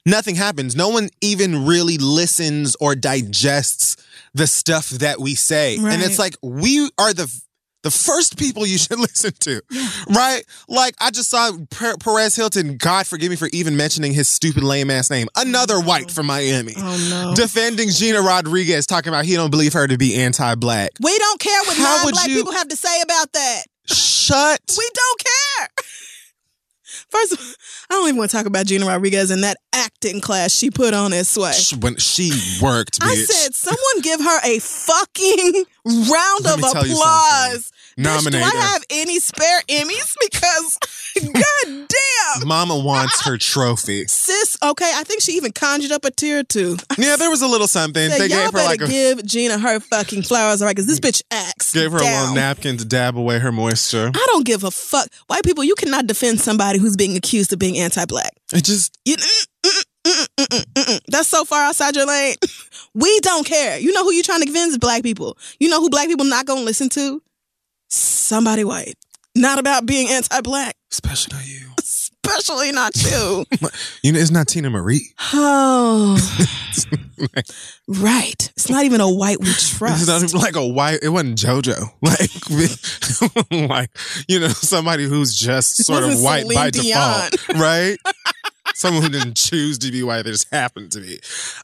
nothing 0.05 0.35
happens. 0.35 0.75
No 0.75 0.89
one 0.89 1.11
even 1.21 1.65
really 1.65 1.97
listens 1.99 2.75
or 2.81 2.97
digests 2.97 3.97
the 4.35 4.47
stuff 4.47 4.91
that 4.91 5.21
we 5.21 5.35
say. 5.35 5.77
And 5.77 6.03
it's 6.03 6.19
like 6.19 6.37
we 6.43 6.91
are 6.99 7.13
the 7.15 7.33
the 7.83 7.91
first 7.91 8.39
people 8.39 8.67
you 8.67 8.79
should 8.79 8.99
listen 9.09 9.33
to. 9.41 9.61
Right? 10.09 10.43
Like 10.69 10.95
I 11.01 11.11
just 11.11 11.29
saw 11.31 11.51
Perez 11.71 12.35
Hilton, 12.35 12.77
God 12.79 13.07
forgive 13.07 13.29
me 13.31 13.37
for 13.37 13.49
even 13.53 13.77
mentioning 13.77 14.13
his 14.15 14.27
stupid 14.27 14.63
lame 14.65 14.91
ass 14.91 15.11
name. 15.11 15.29
Another 15.37 15.79
white 15.81 16.11
from 16.11 16.27
Miami. 16.27 16.73
Oh 16.79 17.09
no. 17.11 17.35
Defending 17.35 17.91
Gina 17.91 18.23
Rodriguez, 18.23 18.87
talking 18.87 19.11
about 19.11 19.27
he 19.27 19.35
don't 19.35 19.51
believe 19.51 19.75
her 19.75 19.87
to 19.87 19.99
be 19.99 20.15
anti-black. 20.17 20.93
we 21.03 21.19
don't 21.19 21.41
care 21.41 21.63
what 21.65 21.79
non-black 21.79 22.29
you- 22.29 22.37
people 22.37 22.53
have 22.55 22.69
to 22.69 22.77
say 22.77 23.03
about 23.03 23.33
that. 23.33 23.65
Shut 23.87 24.61
We 24.79 24.89
don't 24.95 25.25
care. 25.59 25.69
First, 27.15 27.33
of 27.35 27.39
all, 27.39 27.45
I 27.91 27.95
don't 28.01 28.09
even 28.09 28.19
want 28.19 28.31
to 28.33 28.37
talk 28.37 28.47
about 28.47 28.67
Gina 28.67 28.87
Rodriguez 28.87 29.31
and 29.31 29.45
that 29.45 29.59
acting 29.73 30.21
class 30.21 30.53
she 30.53 30.71
put 30.71 30.95
on 30.95 31.13
as 31.13 31.29
sway. 31.29 31.53
When 31.79 31.97
she 31.97 32.33
worked, 32.61 32.99
bitch. 32.99 33.07
I 33.07 33.15
said, 33.15 33.55
someone 33.55 34.01
give 34.03 34.21
her 34.21 34.41
a 34.43 34.59
fucking 34.59 35.65
round 35.85 36.45
Let 36.45 36.55
of 36.55 36.63
me 36.63 36.73
tell 36.73 36.87
you 36.87 36.95
applause. 36.95 37.71
Nominate 37.97 38.41
do 38.43 38.47
I 38.47 38.51
her. 38.51 38.61
have 38.61 38.85
any 38.91 39.19
spare 39.21 39.61
Emmys? 39.69 40.15
Because, 40.21 40.79
god 41.33 41.89
damn. 41.89 42.49
Mama 42.49 42.79
wants 42.79 43.25
her 43.27 43.37
trophy. 43.39 44.05
Sis, 44.09 44.57
okay, 44.63 44.91
I 44.95 45.05
think 45.05 45.23
she 45.23 45.33
even 45.33 45.53
conjured 45.53 45.93
up 45.93 46.05
a 46.05 46.11
tear 46.11 46.41
or 46.41 46.43
two. 46.43 46.77
Yeah, 46.99 47.17
there 47.17 47.31
was 47.31 47.43
a 47.43 47.47
little 47.47 47.69
something. 47.69 48.11
Said, 48.11 48.21
they 48.21 48.27
y'all 48.27 48.45
gave 48.51 48.53
her 48.53 48.65
like 48.67 48.81
a 48.81 48.87
give 48.89 49.25
Gina 49.25 49.59
her 49.59 49.81
fucking 49.81 50.23
flowers, 50.23 50.61
all 50.63 50.67
right? 50.67 50.75
Because 50.77 50.87
this 50.87 51.01
bitch 51.01 51.23
acts. 51.31 51.73
gave 51.73 51.93
her 51.93 51.99
a 51.99 52.03
little 52.03 52.35
napkin 52.35 52.77
to 52.79 52.85
dab 52.85 53.17
away 53.17 53.39
her 53.39 53.53
moisture. 53.53 54.11
I 54.15 54.27
don't 54.31 54.45
give 54.45 54.65
a 54.65 54.71
fuck. 54.71 55.09
White 55.29 55.45
people, 55.45 55.63
you 55.65 55.75
cannot 55.75 56.07
defend 56.07 56.41
somebody 56.41 56.79
who's 56.79 56.97
being 56.97 57.17
accused 57.17 57.53
of 57.53 57.59
being 57.59 57.79
anti-black. 57.79 58.33
It 58.53 58.65
just 58.65 58.99
You, 59.05 59.17
mm, 59.17 59.47
mm, 59.65 59.85
mm, 60.07 60.27
mm, 60.39 60.47
mm, 60.47 60.65
mm, 60.75 60.85
mm. 60.85 61.01
That's 61.09 61.29
so 61.29 61.45
far 61.45 61.63
outside 61.65 61.97
your 61.97 62.07
lane. 62.07 62.37
We 62.97 63.19
don't 63.21 63.45
care. 63.45 63.77
You 63.77 63.93
know 63.93 64.05
who 64.05 64.13
you're 64.13 64.23
trying 64.23 64.39
to 64.39 64.45
convince? 64.47 64.79
Black 64.79 65.03
people. 65.03 65.37
You 65.59 65.69
know 65.69 65.81
who 65.81 65.91
black 65.91 66.07
people 66.07 66.25
not 66.25 66.47
gonna 66.47 66.61
listen 66.61 66.89
to? 66.91 67.21
Somebody 67.95 68.65
white. 68.65 68.95
Not 69.37 69.59
about 69.59 69.87
being 69.87 70.09
anti-black, 70.09 70.77
especially 70.91 71.37
not 71.37 71.47
you. 71.47 71.71
especially 71.79 72.73
not 72.73 72.97
you. 73.03 73.45
You 74.03 74.13
know, 74.13 74.19
it's 74.19 74.31
not 74.31 74.47
Teena 74.49 74.71
Marie. 74.71 75.13
oh, 75.33 76.19
right. 77.89 78.53
It's 78.57 78.69
not 78.69 78.85
even 78.85 79.01
a 79.01 79.11
white 79.11 79.41
we 79.41 79.47
trust. 79.47 79.79
It's 80.03 80.07
not 80.09 80.23
even 80.23 80.41
like 80.41 80.57
a 80.57 80.67
white. 80.67 81.01
It 81.03 81.09
wasn't 81.09 81.39
JoJo. 81.39 81.91
Like, 82.03 83.69
like 83.71 83.91
you 84.29 84.41
know, 84.41 84.49
somebody 84.49 85.05
who's 85.05 85.37
just 85.37 85.85
sort 85.85 86.03
of 86.05 86.21
white 86.21 86.47
by 86.49 86.71
Celine 86.71 86.93
default, 86.93 87.49
right? 87.57 87.97
Someone 88.75 89.05
who 89.05 89.09
didn't 89.09 89.37
choose 89.37 89.79
to 89.79 89.91
be 89.93 90.03
white, 90.03 90.23
they 90.23 90.31
just 90.33 90.53
happened 90.53 90.93
to 90.93 91.01
be. 91.01 91.21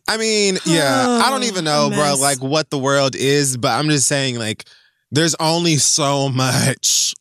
I 0.09 0.17
mean, 0.17 0.59
yeah, 0.65 1.23
I 1.25 1.31
don't 1.31 1.43
oh, 1.43 1.47
even 1.47 1.65
know, 1.65 1.91
Oh, 1.93 1.95
bro, 1.95 2.15
like 2.21 2.39
what 2.39 2.71
the 2.71 2.79
world 2.79 3.17
is, 3.17 3.57
but 3.57 3.73
I'm 3.73 3.89
just 3.89 4.07
saying, 4.07 4.39
like, 4.39 4.65
there's 5.11 5.35
only 5.41 5.77
so 5.77 6.29
much 6.29 7.15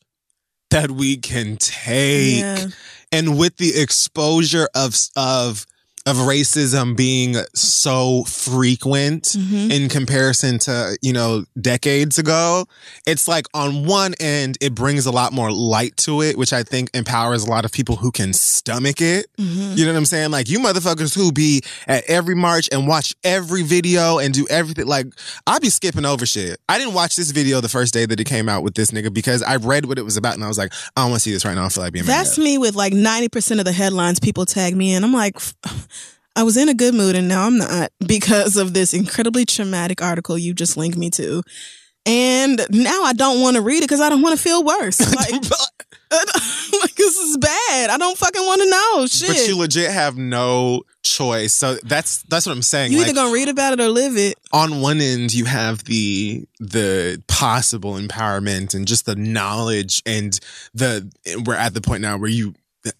that 0.70 0.90
we 0.90 1.16
can 1.16 1.56
take. 1.56 2.40
Yeah. 2.40 2.66
and 3.12 3.38
with 3.38 3.56
the 3.56 3.80
exposure 3.80 4.68
of 4.74 4.96
of 5.16 5.66
of 6.10 6.16
racism 6.16 6.96
being 6.96 7.36
so 7.54 8.24
frequent 8.24 9.24
Mhm. 9.38 9.70
in 9.70 9.88
comparison 9.88 10.58
to 10.60 10.98
you 11.02 11.12
know 11.12 11.44
decades 11.60 12.18
ago 12.18 12.66
it's 13.06 13.28
like 13.28 13.46
on 13.54 13.86
one 13.86 14.14
end 14.20 14.58
it 14.60 14.74
brings 14.74 15.06
a 15.06 15.10
lot 15.10 15.32
more 15.32 15.50
light 15.52 15.96
to 15.98 16.20
it 16.22 16.36
which 16.36 16.52
i 16.52 16.62
think 16.62 16.90
empowers 16.94 17.44
a 17.44 17.50
lot 17.50 17.64
of 17.64 17.70
people 17.72 17.96
who 17.96 18.10
can 18.10 18.32
stomach 18.32 19.00
it 19.00 19.26
Mhm. 19.38 19.76
you 19.78 19.84
know 19.86 19.92
what 19.92 19.98
i'm 19.98 20.04
saying 20.04 20.30
like 20.30 20.48
you 20.48 20.58
motherfuckers 20.58 21.14
who 21.14 21.30
be 21.32 21.62
at 21.86 22.02
every 22.08 22.34
march 22.34 22.68
and 22.72 22.86
watch 22.88 23.14
every 23.24 23.62
video 23.62 24.18
and 24.18 24.34
do 24.34 24.46
everything 24.50 24.86
like 24.86 25.06
i 25.46 25.58
be 25.58 25.70
skipping 25.70 26.04
over 26.04 26.26
shit 26.26 26.58
i 26.68 26.76
didn't 26.78 26.94
watch 26.94 27.16
this 27.16 27.30
video 27.30 27.60
the 27.60 27.68
first 27.68 27.94
day 27.94 28.04
that 28.04 28.18
it 28.20 28.24
came 28.24 28.48
out 28.48 28.62
with 28.62 28.74
this 28.74 28.90
nigga 28.90 29.12
because 29.12 29.42
i 29.44 29.56
read 29.56 29.86
what 29.86 29.98
it 29.98 30.04
was 30.04 30.16
about 30.16 30.34
and 30.34 30.42
i 30.44 30.48
was 30.48 30.58
like 30.58 30.72
i 30.96 31.02
don't 31.02 31.10
want 31.10 31.22
to 31.22 31.28
see 31.28 31.32
this 31.32 31.44
right 31.44 31.54
now 31.54 31.64
i 31.64 31.68
feel 31.68 31.84
like 31.84 31.92
being. 31.92 32.04
That's 32.04 32.36
me 32.38 32.58
with 32.58 32.74
like 32.74 32.92
90% 32.92 33.58
of 33.60 33.64
the 33.64 33.72
headlines 33.72 34.18
people 34.20 34.44
tag 34.46 34.74
me 34.76 34.92
in. 34.94 35.04
I'm 35.04 35.12
like, 35.12 35.36
I 36.36 36.42
was 36.42 36.56
in 36.56 36.68
a 36.68 36.74
good 36.74 36.94
mood 36.94 37.16
and 37.16 37.28
now 37.28 37.46
I'm 37.46 37.58
not 37.58 37.92
because 38.06 38.56
of 38.56 38.74
this 38.74 38.94
incredibly 38.94 39.44
traumatic 39.44 40.02
article 40.02 40.38
you 40.38 40.54
just 40.54 40.76
linked 40.76 40.98
me 40.98 41.10
to. 41.10 41.42
And 42.06 42.66
now 42.70 43.02
I 43.02 43.12
don't 43.12 43.42
want 43.42 43.56
to 43.56 43.62
read 43.62 43.78
it 43.78 43.82
because 43.82 44.00
I 44.00 44.08
don't 44.08 44.22
want 44.22 44.36
to 44.36 44.42
feel 44.42 44.64
worse. 44.64 45.00
Like, 45.14 45.32
like 46.82 46.94
this 46.96 47.16
is 47.16 47.36
bad. 47.36 47.90
I 47.90 47.96
don't 47.96 48.18
fucking 48.18 48.42
want 48.44 48.62
to 48.62 48.70
know. 48.70 49.06
Shit. 49.06 49.28
But 49.28 49.48
you 49.48 49.56
legit 49.56 49.90
have 49.92 50.16
no 50.16 50.82
choice. 51.04 51.52
So 51.52 51.76
that's 51.84 52.22
that's 52.22 52.46
what 52.46 52.52
I'm 52.52 52.62
saying. 52.62 52.90
You 52.90 52.98
like, 52.98 53.08
either 53.08 53.14
gonna 53.14 53.32
read 53.32 53.48
about 53.48 53.74
it 53.74 53.80
or 53.80 53.88
live 53.88 54.16
it. 54.16 54.34
on 54.52 54.80
one 54.80 55.00
end 55.00 55.32
you 55.32 55.44
have 55.44 55.84
the 55.84 56.44
the 56.58 57.22
possible 57.28 57.94
empowerment 57.94 58.74
and 58.74 58.88
just 58.88 59.06
the 59.06 59.14
knowledge 59.14 60.02
and 60.04 60.40
the 60.74 61.12
we're 61.46 61.54
at 61.54 61.74
the 61.74 61.80
point 61.80 62.02
now 62.02 62.16
where 62.16 62.30
you 62.30 62.54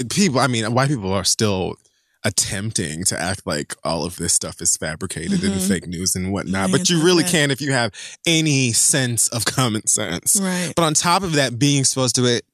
people 0.08 0.38
i 0.38 0.46
mean 0.46 0.72
white 0.72 0.88
people 0.88 1.12
are 1.12 1.24
still 1.24 1.76
attempting 2.24 3.04
to 3.04 3.18
act 3.18 3.46
like 3.46 3.74
all 3.82 4.04
of 4.04 4.16
this 4.16 4.32
stuff 4.34 4.60
is 4.60 4.76
fabricated 4.76 5.42
and 5.42 5.54
Mhm. 5.60 5.68
fake 5.68 5.86
news 5.86 6.14
and 6.14 6.32
whatnot 6.32 6.68
Yeah, 6.70 6.76
but 6.76 6.90
you 6.90 7.02
really 7.02 7.22
bad. 7.22 7.32
can 7.32 7.50
if 7.50 7.60
you 7.60 7.72
have 7.72 7.92
any 8.26 8.72
sense 8.74 9.28
of 9.28 9.44
common 9.44 9.86
sense 9.86 10.36
Right. 10.40 10.72
but 10.76 10.82
on 10.82 10.92
top 10.94 11.22
of 11.22 11.32
that 11.32 11.58
being 11.58 11.78
exposed 11.80 12.14
to 12.16 12.26
it 12.26 12.44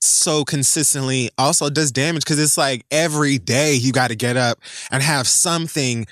so 0.00 0.44
consistently 0.44 1.30
also 1.38 1.70
does 1.70 1.92
damage 1.92 2.24
because 2.24 2.38
it's 2.38 2.58
like 2.58 2.84
every 2.90 3.38
day 3.38 3.74
you 3.74 3.92
got 3.92 4.08
to 4.08 4.16
get 4.16 4.36
up 4.36 4.58
and 4.90 5.02
have 5.02 5.26
something 5.28 6.06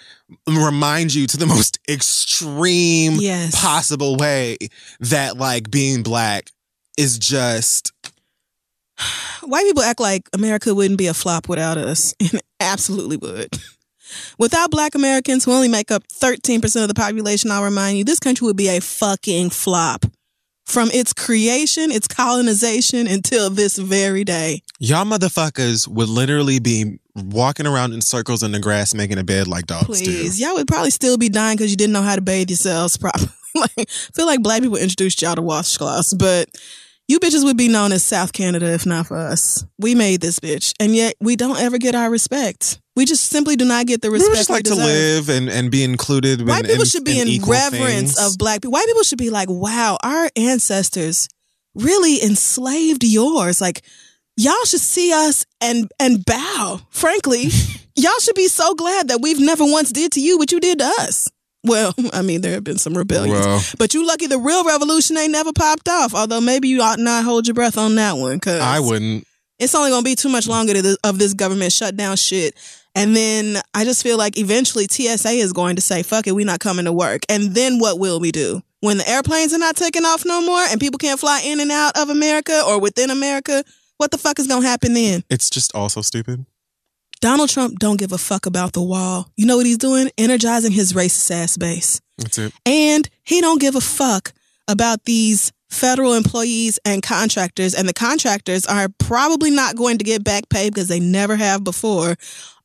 remind 0.47 1.13
you 1.15 1.27
to 1.27 1.37
the 1.37 1.47
most 1.55 1.79
extreme 1.89 3.15
Yes. 3.21 3.55
possible 3.61 4.17
way 4.17 4.57
that 5.01 5.37
like 5.37 5.71
being 5.71 6.03
black 6.03 6.51
is 6.97 7.19
just 7.19 7.93
White 9.43 9.65
people 9.65 9.83
act 9.83 10.01
like 10.01 10.29
America 10.33 10.75
wouldn't 10.75 10.99
be 10.99 11.07
a 11.07 11.15
flop 11.15 11.49
without 11.49 11.79
us, 11.79 12.15
and 12.21 12.41
absolutely 12.61 13.17
would. 13.17 13.49
Without 14.39 14.71
black 14.71 14.95
Americans, 14.95 15.45
who 15.45 15.53
only 15.53 15.69
make 15.69 15.91
up 15.91 16.03
13% 16.09 16.83
of 16.83 16.89
the 16.89 16.95
population, 16.95 17.51
I'll 17.51 17.63
remind 17.63 17.99
you, 17.99 18.05
this 18.05 18.19
country 18.19 18.45
would 18.45 18.57
be 18.57 18.69
a 18.69 18.81
fucking 18.81 19.51
flop. 19.51 20.05
From 20.67 20.89
its 20.93 21.13
creation, 21.13 21.91
its 21.91 22.07
colonization, 22.07 23.09
until 23.09 23.51
this 23.51 23.77
very 23.77 24.23
day. 24.23 24.63
y'all 24.79 25.05
motherfuckers 25.05 25.89
would 25.89 26.09
literally 26.09 26.61
be 26.61 27.01
walking 27.17 27.67
around 27.67 27.93
in 27.93 28.01
circles 28.01 28.45
in 28.45 28.53
the 28.53 28.61
grass 28.61 28.95
making 28.95 29.19
a 29.19 29.25
bed 29.25 29.49
like 29.49 29.67
dogs 29.67 29.87
Please. 29.87 30.39
do. 30.39 30.45
Y'all 30.45 30.55
would 30.55 30.69
probably 30.69 30.91
still 30.91 31.19
be 31.19 31.29
dying 31.29 31.57
because 31.57 31.73
you 31.73 31.77
didn't 31.77 31.93
know 31.93 32.03
how 32.03 32.15
to 32.15 32.21
bathe 32.21 32.51
yourselves 32.51 32.97
properly. 32.99 33.31
like, 33.55 33.73
I 33.79 33.85
feel 34.15 34.27
like 34.27 34.43
black 34.43 34.63
people 34.63 34.77
introduced 34.77 35.21
y'all 35.23 35.35
to 35.35 35.43
washcloths, 35.43 36.17
but 36.17 36.49
you 37.11 37.19
bitches 37.19 37.43
would 37.43 37.57
be 37.57 37.67
known 37.67 37.91
as 37.91 38.05
South 38.05 38.33
Canada 38.33 38.73
if 38.73 38.87
not 38.87 39.09
for 39.09 39.17
us. 39.17 39.65
We 39.81 39.97
made 39.97 40.21
this 40.21 40.39
bitch, 40.39 40.75
and 40.79 40.95
yet 40.95 41.15
we 41.21 41.35
don't 41.35 41.59
ever 41.59 41.77
get 41.77 41.97
our 41.97 42.09
respect. 42.09 42.81
We 42.95 43.05
just 43.05 43.27
simply 43.27 43.57
do 43.57 43.65
not 43.65 43.87
get 43.87 44.01
the 44.01 44.13
respect 44.13 44.31
would 44.31 44.37
just 44.37 44.51
like 44.51 44.63
to 44.65 44.71
deserve. 44.71 44.87
live 44.87 45.29
and, 45.29 45.51
and 45.51 45.73
be 45.73 45.83
included. 45.83 46.47
White 46.47 46.67
in, 46.67 46.71
people 46.71 46.85
should 46.85 47.05
be 47.05 47.19
in, 47.19 47.27
equal 47.27 47.55
reverence 47.55 48.15
things. 48.15 48.33
of 48.33 48.39
black 48.39 48.63
people. 48.63 48.71
White 48.71 48.87
people 48.87 49.03
should 49.03 49.19
be 49.19 49.31
like, 49.31 49.49
wow, 49.51 49.99
our 50.05 50.31
ancestors 50.37 51.29
really 51.75 52.23
enslaved 52.23 53.03
yours. 53.03 53.61
Like, 53.61 53.83
y'all 54.37 54.65
should 54.65 54.81
see 54.81 55.13
us 55.13 55.45
and 55.61 55.91
and 55.99 56.25
bow. 56.25 56.81
Frankly, 56.91 57.49
y'all 57.97 58.21
should 58.21 58.37
be 58.37 58.47
so 58.47 58.75
glad 58.77 59.09
that 59.09 59.21
we've 59.21 59.41
never 59.41 59.65
once 59.65 59.91
did 59.91 60.13
to 60.13 60.21
you 60.21 60.39
what 60.39 60.53
you 60.53 60.61
did 60.61 60.79
to 60.79 60.85
us. 61.01 61.29
Well, 61.65 61.95
I 62.13 62.23
mean, 62.23 62.41
there 62.41 62.53
have 62.53 62.65
been 62.65 62.79
some 62.79 62.97
rebellions, 62.97 63.45
Well, 63.47 63.63
but 63.79 63.95
you 63.95 64.07
lucky 64.07 64.27
the 64.27 64.39
real 64.39 64.65
revolution 64.65 65.17
ain't 65.17 65.33
never 65.33 65.53
popped 65.53 65.89
off. 65.89 66.15
Although 66.15 66.41
maybe 66.41 66.69
you 66.69 66.83
ought 66.83 66.99
not 66.99 67.25
hold 67.25 67.47
your 67.47 67.55
breath 67.55 67.77
on 67.79 67.95
that 67.97 68.17
one, 68.17 68.41
cause 68.41 68.61
I 68.61 68.81
wouldn't. 68.81 69.27
it's 69.59 69.75
only 69.75 69.91
going 69.91 70.03
to 70.03 70.11
be 70.11 70.15
too 70.17 70.29
much 70.31 70.47
longer 70.49 70.73
to 70.75 70.83
the, 70.83 70.97
of 71.05 71.19
this 71.19 71.35
government 71.35 71.73
shutdown 71.73 72.17
shit. 72.17 72.55
And 72.95 73.15
then 73.15 73.61
I 73.73 73.85
just 73.85 74.03
feel 74.03 74.19
like 74.19 74.37
eventually 74.37 74.87
TSA 74.91 75.31
is 75.31 75.53
going 75.53 75.77
to 75.77 75.83
say, 75.83 76.03
fuck 76.03 76.27
it, 76.27 76.33
we're 76.33 76.45
not 76.47 76.59
coming 76.59 76.87
to 76.87 76.93
work. 76.93 77.23
And 77.29 77.55
then 77.55 77.79
what 77.79 78.01
will 78.01 78.19
we 78.19 78.33
do? 78.33 78.63
When 78.81 78.97
the 78.97 79.09
airplanes 79.09 79.53
are 79.55 79.59
not 79.59 79.77
taking 79.77 80.05
off 80.05 80.25
no 80.25 80.41
more 80.45 80.63
and 80.71 80.81
people 80.81 80.99
can't 80.99 81.21
fly 81.21 81.43
in 81.45 81.61
and 81.61 81.71
out 81.71 81.97
of 81.97 82.09
America 82.09 82.65
or 82.67 82.81
within 82.81 83.11
America, 83.11 83.63
what 83.99 84.11
the 84.11 84.19
fuck 84.19 84.39
is 84.41 84.47
going 84.49 84.63
to 84.63 84.67
happen 84.69 84.95
then? 84.95 85.23
It's 85.31 85.51
just 85.51 85.73
also 85.75 86.01
stupid. 86.01 86.47
Donald 87.21 87.51
Trump 87.51 87.79
don't 87.79 87.99
give 87.99 88.13
a 88.13 88.19
fuck 88.19 88.47
about 88.47 88.73
the 88.73 88.83
wall. 88.83 89.29
You 89.37 89.47
know 89.47 89.59
what 89.59 89.67
he's 89.67 89.79
doing? 89.79 90.11
Energizing 90.17 90.73
his 90.73 90.95
racist 90.95 91.31
ass 91.31 91.57
base. 91.57 92.01
That's 92.17 92.39
it. 92.39 92.53
And 92.65 93.09
he 93.23 93.41
don't 93.41 93.61
give 93.61 93.75
a 93.77 93.81
fuck 93.81 94.33
about 94.69 95.05
these 95.05 95.53
federal 95.69 96.15
employees 96.15 96.79
and 96.85 97.03
contractors. 97.03 97.75
And 97.75 97.89
the 97.89 97.93
contractors 97.93 98.65
are 98.67 98.89
probably 98.99 99.51
not 99.51 99.77
going 99.77 99.99
to 99.99 100.05
get 100.05 100.25
back 100.25 100.49
pay 100.49 100.71
because 100.71 100.89
they 100.89 101.01
never 101.01 101.37
have 101.37 101.63
before. 101.63 102.17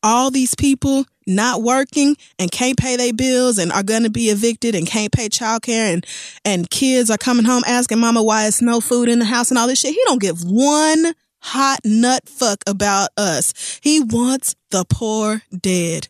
All 0.01 0.31
these 0.31 0.55
people 0.55 1.05
not 1.27 1.61
working 1.61 2.15
and 2.39 2.51
can't 2.51 2.77
pay 2.77 2.95
their 2.95 3.13
bills 3.13 3.57
and 3.57 3.71
are 3.71 3.83
going 3.83 4.03
to 4.03 4.09
be 4.09 4.29
evicted 4.29 4.75
and 4.75 4.85
can't 4.85 5.11
pay 5.11 5.27
childcare 5.27 5.91
and 5.91 6.05
and 6.45 6.69
kids 6.69 7.09
are 7.09 7.17
coming 7.17 7.45
home 7.45 7.63
asking 7.65 7.97
mama 7.97 8.21
why 8.21 8.45
it's 8.45 8.61
no 8.61 8.79
food 8.79 9.09
in 9.09 9.17
the 9.17 9.25
house 9.25 9.49
and 9.49 9.57
all 9.57 9.67
this 9.67 9.79
shit. 9.79 9.95
He 9.95 10.01
don't 10.05 10.21
give 10.21 10.43
one 10.43 11.15
hot 11.45 11.79
nut 11.85 12.27
fuck 12.27 12.63
about 12.65 13.09
us. 13.17 13.79
He 13.83 14.01
wants 14.01 14.55
the 14.71 14.83
poor 14.89 15.43
dead. 15.55 16.07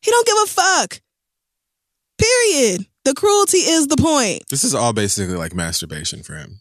He 0.00 0.10
don't 0.10 0.26
give 0.26 0.36
a 0.44 0.46
fuck. 0.46 1.00
Period. 2.18 2.86
The 3.04 3.14
cruelty 3.14 3.58
is 3.58 3.88
the 3.88 3.98
point. 3.98 4.48
This 4.48 4.64
is 4.64 4.74
all 4.74 4.94
basically 4.94 5.36
like 5.36 5.54
masturbation 5.54 6.22
for 6.22 6.36
him. 6.36 6.60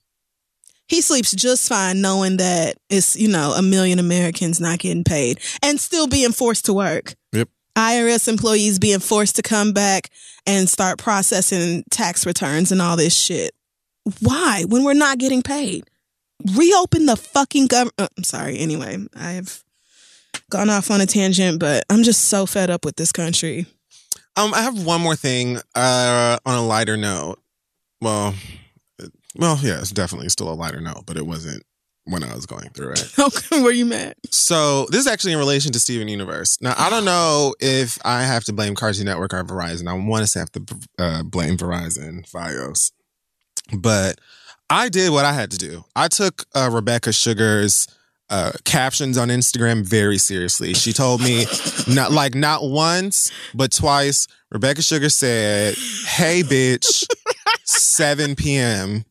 He 0.87 0.99
sleeps 0.99 1.31
just 1.31 1.69
fine 1.69 2.01
knowing 2.01 2.37
that 2.37 2.75
it's, 2.89 3.15
you 3.15 3.29
know, 3.29 3.53
a 3.53 3.61
million 3.61 3.99
Americans 3.99 4.59
not 4.59 4.79
getting 4.79 5.05
paid 5.05 5.39
and 5.61 5.79
still 5.79 6.07
being 6.07 6.33
forced 6.33 6.65
to 6.65 6.73
work. 6.73 7.15
Yep. 7.31 7.47
IRS 7.77 8.27
employees 8.27 8.79
being 8.79 8.99
forced 8.99 9.37
to 9.37 9.41
come 9.41 9.71
back 9.71 10.09
and 10.45 10.67
start 10.67 10.99
processing 10.99 11.83
tax 11.89 12.25
returns 12.25 12.71
and 12.71 12.81
all 12.81 12.97
this 12.97 13.15
shit. 13.15 13.53
Why? 14.19 14.65
When 14.67 14.83
we're 14.83 14.93
not 14.93 15.17
getting 15.17 15.41
paid. 15.41 15.89
Reopen 16.55 17.05
the 17.05 17.15
fucking 17.15 17.67
government. 17.67 17.93
Uh, 17.97 18.07
I'm 18.17 18.23
sorry. 18.23 18.57
Anyway, 18.57 18.97
I've 19.15 19.63
gone 20.49 20.69
off 20.69 20.91
on 20.91 21.01
a 21.01 21.05
tangent, 21.05 21.59
but 21.59 21.83
I'm 21.89 22.03
just 22.03 22.25
so 22.25 22.45
fed 22.45 22.69
up 22.69 22.85
with 22.85 22.95
this 22.95 23.11
country. 23.11 23.65
Um, 24.35 24.53
I 24.53 24.61
have 24.61 24.85
one 24.85 25.01
more 25.01 25.15
thing 25.15 25.57
uh, 25.75 26.37
on 26.45 26.57
a 26.57 26.65
lighter 26.65 26.97
note. 26.97 27.39
Well, 28.01 28.33
well, 29.35 29.57
yeah, 29.61 29.79
it's 29.79 29.91
definitely 29.91 30.29
still 30.29 30.51
a 30.51 30.53
lighter 30.55 30.81
note, 30.81 31.05
but 31.05 31.17
it 31.17 31.25
wasn't 31.25 31.63
when 32.05 32.23
I 32.23 32.35
was 32.35 32.45
going 32.45 32.69
through 32.69 32.93
it. 32.93 33.13
Okay, 33.19 33.61
were 33.61 33.71
you 33.71 33.85
mad? 33.85 34.15
So 34.29 34.85
this 34.89 35.01
is 35.01 35.07
actually 35.07 35.33
in 35.33 35.39
relation 35.39 35.71
to 35.71 35.79
Steven 35.79 36.07
Universe. 36.07 36.57
Now 36.61 36.73
I 36.77 36.89
don't 36.89 37.05
know 37.05 37.55
if 37.59 37.97
I 38.03 38.23
have 38.23 38.43
to 38.45 38.53
blame 38.53 38.75
Cartoon 38.75 39.05
Network 39.05 39.33
or 39.33 39.43
Verizon. 39.43 39.87
I 39.87 39.93
want 39.93 40.23
to 40.23 40.27
say 40.27 40.39
I 40.39 40.43
have 40.43 40.51
to 40.51 40.65
uh, 40.99 41.23
blame 41.23 41.57
Verizon, 41.57 42.29
FiOS, 42.29 42.91
but 43.73 44.19
I 44.73 44.89
did 44.89 45.11
what 45.11 45.23
I 45.25 45.33
had 45.33 45.51
to 45.51 45.57
do. 45.57 45.83
I 45.95 46.07
took 46.07 46.45
uh, 46.55 46.69
Rebecca 46.71 47.13
Sugar's 47.13 47.87
uh, 48.29 48.53
captions 48.65 49.17
on 49.17 49.27
Instagram 49.29 49.85
very 49.85 50.17
seriously. 50.17 50.73
She 50.73 50.93
told 50.93 51.21
me 51.21 51.45
not 51.87 52.11
like 52.11 52.33
not 52.33 52.63
once 52.63 53.31
but 53.53 53.71
twice. 53.71 54.27
Rebecca 54.51 54.81
Sugar 54.81 55.09
said, 55.09 55.75
"Hey, 56.07 56.41
bitch, 56.41 57.05
7 57.65 58.35
p.m." 58.35 59.05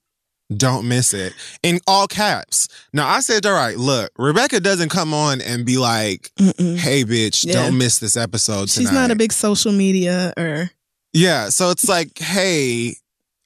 Don't 0.55 0.86
miss 0.86 1.14
it 1.14 1.32
in 1.62 1.78
all 1.86 2.06
caps. 2.06 2.68
Now 2.93 3.09
I 3.09 3.20
said, 3.20 3.47
all 3.47 3.55
right, 3.55 3.78
look, 3.78 4.10
Rebecca 4.18 4.60
doesn't 4.60 4.90
come 4.90 5.14
on 5.14 5.40
and 5.40 5.64
be 5.64 5.78
like, 5.78 6.30
Mm-mm. 6.39 6.76
hey, 6.76 7.05
bitch, 7.05 7.47
Yeah. 7.47 7.55
don't 7.55 7.78
miss 7.78 8.01
this 8.01 8.18
episode 8.18 8.68
tonight. 8.68 8.82
She's 8.89 8.93
not 8.93 9.10
a 9.10 9.14
big 9.16 9.32
social 9.32 9.72
media 9.72 10.34
or 10.36 10.70
Yeah. 11.14 11.48
So 11.48 11.70
it's 11.70 11.89
like, 11.89 12.18
hey, 12.18 12.97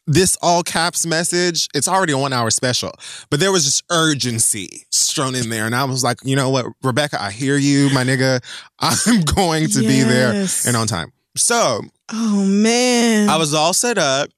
this 0.07 0.37
all 0.41 0.63
caps 0.63 1.05
message, 1.07 1.69
it's 1.75 1.89
already 1.89 2.13
a 2.13 2.19
one 2.19 2.33
hour 2.33 2.51
special, 2.51 2.93
but 3.31 3.41
there 3.41 3.53
was 3.53 3.65
just 3.65 3.85
urgency 3.91 4.87
strewn 4.91 5.35
in 5.35 5.49
there. 5.51 5.67
And 5.67 5.75
I 5.75 5.85
was 5.85 6.05
like, 6.05 6.19
you 6.25 6.37
know 6.37 6.51
what, 6.51 6.67
Rebecca, 6.83 7.21
I 7.21 7.31
hear 7.31 7.57
you, 7.57 7.91
my 7.93 8.05
nigga. 8.05 8.41
I'm 8.79 9.23
going 9.23 9.69
to 9.71 9.81
be 9.81 10.03
there 10.03 10.47
and 10.67 10.77
on 10.77 10.87
time. 10.87 11.13
So 11.37 11.81
Oh 12.13 12.45
man. 12.45 13.29
I 13.29 13.37
was 13.37 13.53
all 13.55 13.73
set 13.73 13.99
up 13.99 14.31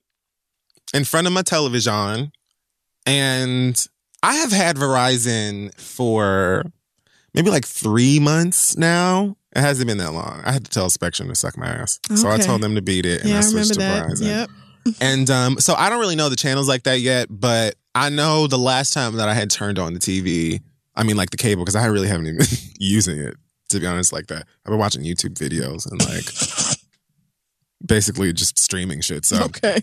in 0.94 1.04
front 1.04 1.26
of 1.26 1.32
my 1.32 1.42
television, 1.42 2.32
and 3.04 3.86
I 4.22 4.34
have 4.36 4.52
had 4.52 4.76
Verizon 4.76 5.74
for 5.78 6.64
maybe 7.34 7.50
like 7.50 7.66
three 7.66 8.18
months 8.18 8.76
now. 8.76 9.36
It 9.54 9.60
hasn't 9.60 9.86
been 9.88 9.98
that 9.98 10.12
long. 10.12 10.40
I 10.44 10.52
had 10.52 10.64
to 10.64 10.70
tell 10.70 10.88
Spectrum 10.88 11.28
to 11.28 11.34
suck 11.34 11.56
my 11.58 11.66
ass, 11.66 12.00
so 12.14 12.30
I 12.30 12.38
told 12.38 12.62
them 12.62 12.74
to 12.74 12.82
beat 12.82 13.04
it, 13.06 13.20
and 13.20 13.30
yeah, 13.30 13.36
I 13.36 13.38
I 13.38 13.42
switched 13.42 13.74
to 13.74 13.78
that. 13.80 14.06
Verizon. 14.06 14.26
Yep. 14.26 14.50
And 15.00 15.28
um, 15.30 15.58
so 15.58 15.74
I 15.74 15.88
don't 15.90 16.00
really 16.00 16.16
know 16.16 16.28
the 16.28 16.36
channels 16.36 16.68
like 16.68 16.84
that 16.84 17.00
yet, 17.00 17.28
but 17.30 17.74
I 17.94 18.08
know 18.08 18.46
the 18.46 18.58
last 18.58 18.92
time 18.92 19.16
that 19.16 19.28
I 19.28 19.34
had 19.34 19.50
turned 19.50 19.78
on 19.78 19.94
the 19.94 20.00
TV, 20.00 20.60
I 20.94 21.02
mean 21.02 21.16
like 21.16 21.30
the 21.30 21.36
cable, 21.36 21.64
because 21.64 21.76
I 21.76 21.86
really 21.86 22.08
haven't 22.08 22.26
even 22.26 22.38
been 22.38 22.46
using 22.78 23.18
it 23.18 23.36
to 23.70 23.80
be 23.80 23.86
honest 23.86 24.12
like 24.12 24.28
that. 24.28 24.46
I've 24.64 24.70
been 24.70 24.78
watching 24.78 25.02
YouTube 25.02 25.34
videos 25.34 25.90
and 25.90 26.00
like 26.08 26.24
basically 27.86 28.32
just 28.32 28.58
streaming 28.58 29.00
shit. 29.00 29.24
So 29.24 29.44
Okay. 29.44 29.82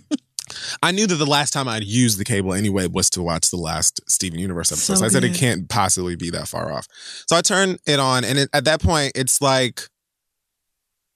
I 0.83 0.91
knew 0.91 1.07
that 1.07 1.15
the 1.15 1.25
last 1.25 1.53
time 1.53 1.67
I'd 1.67 1.83
used 1.83 2.19
the 2.19 2.23
cable 2.23 2.53
anyway 2.53 2.87
was 2.87 3.09
to 3.11 3.21
watch 3.23 3.49
the 3.49 3.57
last 3.57 3.99
Steven 4.07 4.39
Universe 4.39 4.71
episode. 4.71 4.93
So, 4.93 4.99
So 4.99 5.05
I 5.05 5.09
said 5.09 5.23
it 5.23 5.33
can't 5.35 5.67
possibly 5.69 6.15
be 6.15 6.29
that 6.31 6.47
far 6.47 6.71
off. 6.71 6.87
So 7.27 7.35
I 7.35 7.41
turn 7.41 7.77
it 7.87 7.99
on, 7.99 8.23
and 8.23 8.37
it, 8.37 8.49
at 8.53 8.65
that 8.65 8.79
point, 8.79 9.13
it's 9.15 9.41
like 9.41 9.89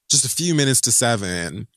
just 0.10 0.26
a 0.26 0.30
few 0.30 0.56
minutes 0.56 0.82
to 0.82 0.92
seven. 0.92 1.68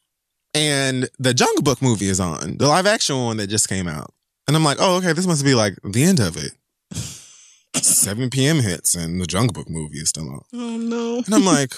And 0.55 1.09
the 1.19 1.35
Jungle 1.35 1.63
Book 1.63 1.81
movie 1.83 2.09
is 2.09 2.21
on, 2.21 2.57
the 2.59 2.67
live 2.69 2.87
action 2.87 3.17
one 3.19 3.37
that 3.39 3.49
just 3.49 3.69
came 3.69 3.89
out. 3.89 4.13
And 4.49 4.57
I'm 4.57 4.65
like, 4.65 4.79
oh, 4.81 4.97
okay, 4.99 5.13
this 5.13 5.27
must 5.27 5.45
be 5.45 5.55
like 5.55 5.75
the 5.85 6.03
end 6.03 6.21
of 6.21 6.37
it. 6.37 6.53
7 7.75 8.29
p.m. 8.31 8.59
hits 8.61 8.95
and 8.95 9.21
the 9.21 9.27
Jungle 9.27 9.53
Book 9.55 9.71
movie 9.71 9.99
is 9.99 10.11
still 10.11 10.29
on. 10.29 10.41
Oh 10.53 10.77
no. 10.77 11.23
And 11.25 11.35
I'm 11.35 11.45
like, 11.45 11.73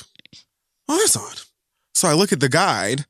oh, 0.88 0.98
that's 0.98 1.16
odd. 1.16 1.40
So 1.94 2.08
I 2.08 2.14
look 2.14 2.32
at 2.32 2.40
the 2.40 2.48
guide 2.48 3.04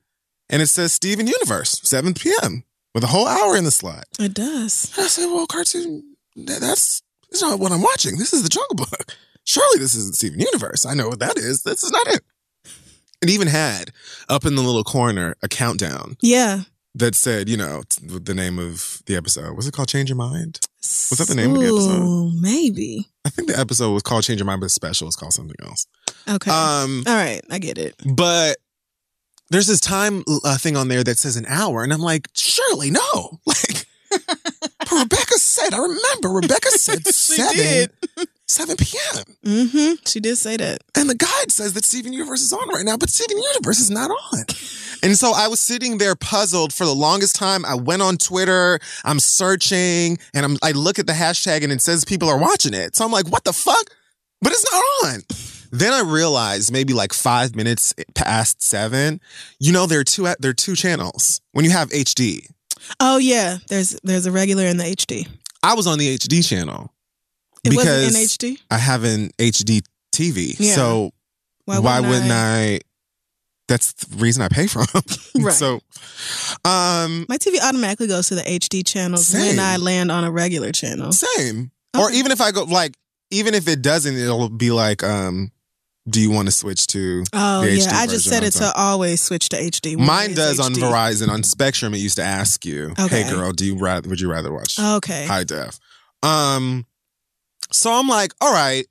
and 0.51 0.61
it 0.61 0.67
says 0.67 0.93
Steven 0.93 1.27
Universe, 1.27 1.81
7 1.83 2.13
p.m. 2.15 2.65
with 2.95 3.03
a 3.05 3.09
whole 3.09 3.27
hour 3.27 3.57
in 3.57 3.65
the 3.65 3.71
slot. 3.71 4.05
It 4.19 4.35
does. 4.35 4.93
And 4.97 5.05
I 5.05 5.09
said, 5.09 5.27
well, 5.27 5.47
cartoon, 5.47 6.17
that- 6.37 6.61
that's, 6.61 7.01
that's 7.31 7.43
not 7.43 7.59
what 7.59 7.73
I'm 7.73 7.83
watching. 7.83 8.19
This 8.19 8.33
is 8.33 8.43
the 8.43 8.49
Jungle 8.51 8.77
Book. 8.77 9.17
Surely 9.45 9.79
this 9.79 9.95
isn't 9.95 10.17
Steven 10.17 10.41
Universe. 10.41 10.85
I 10.87 10.95
know 10.95 11.09
what 11.09 11.19
that 11.21 11.37
is. 11.39 11.63
This 11.63 11.83
is 11.83 11.91
not 11.91 12.07
it. 12.09 12.23
It 13.25 13.31
even 13.31 13.49
had 13.49 13.91
up 14.29 14.45
in 14.45 14.55
the 14.55 14.61
little 14.63 14.85
corner 14.85 15.35
a 15.43 15.49
countdown 15.49 16.19
Yeah. 16.21 16.65
that 16.95 17.15
said, 17.15 17.49
you 17.49 17.57
know, 17.57 17.83
the 18.03 18.35
name 18.35 18.59
of 18.59 19.03
the 19.07 19.17
episode. 19.17 19.57
Was 19.57 19.67
it 19.67 19.73
called 19.73 19.89
Change 19.89 20.11
Your 20.11 20.17
Mind? 20.19 20.61
Was 20.83 21.17
that 21.19 21.29
the 21.29 21.35
name 21.35 21.55
of 21.55 21.61
the 21.63 21.67
episode? 21.69 22.33
Maybe. 22.43 23.09
I 23.25 23.31
think 23.31 23.49
the 23.49 23.59
episode 23.59 23.93
was 23.95 24.03
called 24.03 24.25
Change 24.25 24.41
Your 24.41 24.47
Mind, 24.47 24.61
but 24.61 24.67
the 24.67 24.71
special 24.71 25.09
is 25.09 25.17
called 25.17 25.33
something 25.33 25.57
else. 25.63 25.87
Okay. 26.29 26.51
Um, 26.51 27.03
All 27.07 27.15
right. 27.15 27.41
I 27.51 27.59
get 27.59 27.79
it. 27.79 27.95
but 28.05 28.59
there's 29.49 29.67
this 29.69 29.81
time 29.81 30.23
uh, 30.45 30.59
thing 30.59 30.77
on 30.77 30.89
there 30.89 31.03
that 31.03 31.17
says 31.19 31.37
an 31.37 31.47
hour, 31.49 31.83
and 31.83 31.93
I'm 31.95 32.01
like, 32.03 32.29
surely 32.35 32.91
no. 32.91 33.41
Like, 33.47 33.87
Rebecca 34.93 35.35
said, 35.39 35.73
I 35.75 35.79
remember 35.79 36.29
Rebecca 36.29 36.71
said 36.73 37.05
seven. 37.07 37.89
7 38.47 38.77
p.m. 38.77 39.25
Mm-hmm. 39.45 39.95
She 40.07 40.21
did 40.21 40.37
say 40.37 40.57
that. 40.57 40.83
And 40.95 41.09
the 41.09 41.15
guide 41.15 41.51
says 41.51 41.73
that 41.75 41.85
Steven 41.85 42.13
Universe 42.13 42.43
is 42.43 42.53
on 42.53 42.69
right 42.69 42.85
now, 42.85 42.97
but 42.97 43.09
Steven 43.09 43.43
Universe 43.43 43.81
is 43.81 43.91
not 43.91 44.11
on. 44.11 44.45
And 45.03 45.17
so 45.17 45.33
I 45.35 45.49
was 45.49 45.61
sitting 45.61 45.99
there 45.99 46.15
puzzled 46.15 46.73
for 46.73 46.85
the 46.85 46.95
longest 46.95 47.37
time. 47.37 47.65
I 47.65 47.75
went 47.75 48.03
on 48.03 48.17
Twitter, 48.17 48.79
I'm 49.05 49.21
searching, 49.21 50.19
and 50.33 50.45
I'm 50.45 50.57
I 50.63 50.73
look 50.73 50.99
at 50.99 51.07
the 51.07 51.13
hashtag 51.13 51.63
and 51.63 51.73
it 51.73 51.83
says 51.83 52.05
people 52.05 52.29
are 52.29 52.39
watching 52.39 52.75
it. 52.75 52.97
So 52.97 53.05
I'm 53.05 53.11
like, 53.11 53.29
what 53.29 53.45
the 53.45 53.53
fuck? 53.53 53.91
But 54.41 54.53
it's 54.53 54.71
not 54.71 54.83
on. 55.05 55.21
Then 55.73 55.93
I 55.93 56.03
realized 56.03 56.73
maybe 56.73 56.93
like 56.93 57.13
five 57.13 57.57
minutes 57.57 57.93
past 58.15 58.63
seven, 58.63 59.21
you 59.59 59.73
know, 59.73 59.87
there 59.87 60.01
are 60.01 60.05
two 60.05 60.29
there 60.39 60.51
are 60.51 60.55
two 60.55 60.77
channels 60.77 61.41
when 61.53 61.65
you 61.65 61.71
have 61.73 61.91
HD. 61.91 62.47
Oh 63.01 63.19
yeah. 63.19 63.59
There's 63.69 63.99
there's 64.05 64.27
a 64.27 64.33
regular 64.33 64.65
and 64.65 64.79
the 64.79 64.85
HD. 64.85 65.29
I 65.63 65.75
was 65.75 65.87
on 65.87 65.99
the 65.99 66.17
HD 66.17 66.47
channel 66.47 66.94
It 67.65 67.71
because 67.71 68.05
wasn't 68.15 68.51
in 68.51 68.55
HD. 68.57 68.61
I 68.71 68.79
have 68.79 69.05
an 69.05 69.31
HD 69.39 69.83
TV. 70.15 70.55
Yeah. 70.59 70.75
So 70.75 71.13
why, 71.65 72.01
wouldn't 72.01 72.31
I? 72.31 72.81
That's 73.67 73.95
the 73.95 74.17
reason 74.19 74.43
I 74.43 74.49
pay 74.49 74.67
for 74.67 74.85
them. 74.87 75.03
Right. 75.43 75.53
So, 75.55 75.81
um, 76.65 77.27
My 77.29 77.39
TV 77.39 77.57
automatically 77.63 78.07
goes 78.07 78.29
to 78.29 78.35
the 78.35 78.43
HD 78.43 78.87
channels 78.87 79.27
Same. 79.27 79.57
when 79.57 79.59
I 79.59 79.77
land 79.79 80.13
on 80.13 80.23
a 80.25 80.31
regular 80.31 80.71
channel. 80.73 81.11
same. 81.13 81.71
Or 81.99 82.11
even 82.13 82.31
if 82.33 82.41
I 82.41 82.51
go 82.53 82.65
like, 82.65 82.95
even 83.31 83.55
if 83.55 83.67
it 83.69 83.83
doesn't, 83.83 84.15
it'll 84.17 84.49
be 84.49 84.71
like, 84.71 85.03
um, 85.03 85.51
do 86.09 86.21
you 86.21 86.31
want 86.31 86.47
to 86.47 86.53
switch 86.53 86.87
to? 86.89 87.25
Oh 87.33 87.63
yeah, 87.65 87.77
HD 87.79 87.93
I 87.93 88.07
just 88.07 88.29
said 88.29 88.43
it 88.45 88.51
to 88.53 88.71
always 88.77 89.23
switch 89.23 89.49
to 89.51 89.57
HD. 89.57 89.97
Mine 89.97 90.35
does 90.35 90.61
on 90.61 90.73
Verizon. 90.75 91.29
On 91.31 91.43
Spectrum, 91.43 91.95
it 91.95 91.99
used 91.99 92.17
to 92.17 92.23
ask 92.23 92.65
you, 92.67 92.93
Okay. 92.99 93.23
"Hey, 93.23 93.31
girl, 93.31 93.53
do 93.53 93.65
you 93.65 93.79
rather? 93.79 94.09
Would 94.11 94.21
you 94.21 94.31
rather 94.31 94.53
watch 94.53 94.79
Okay. 94.79 95.25
high 95.27 95.45
def?" 95.45 95.79
Um, 96.23 96.85
so 97.73 97.93
I'm 97.93 98.09
like, 98.09 98.33
all 98.41 98.53
right, 98.53 98.87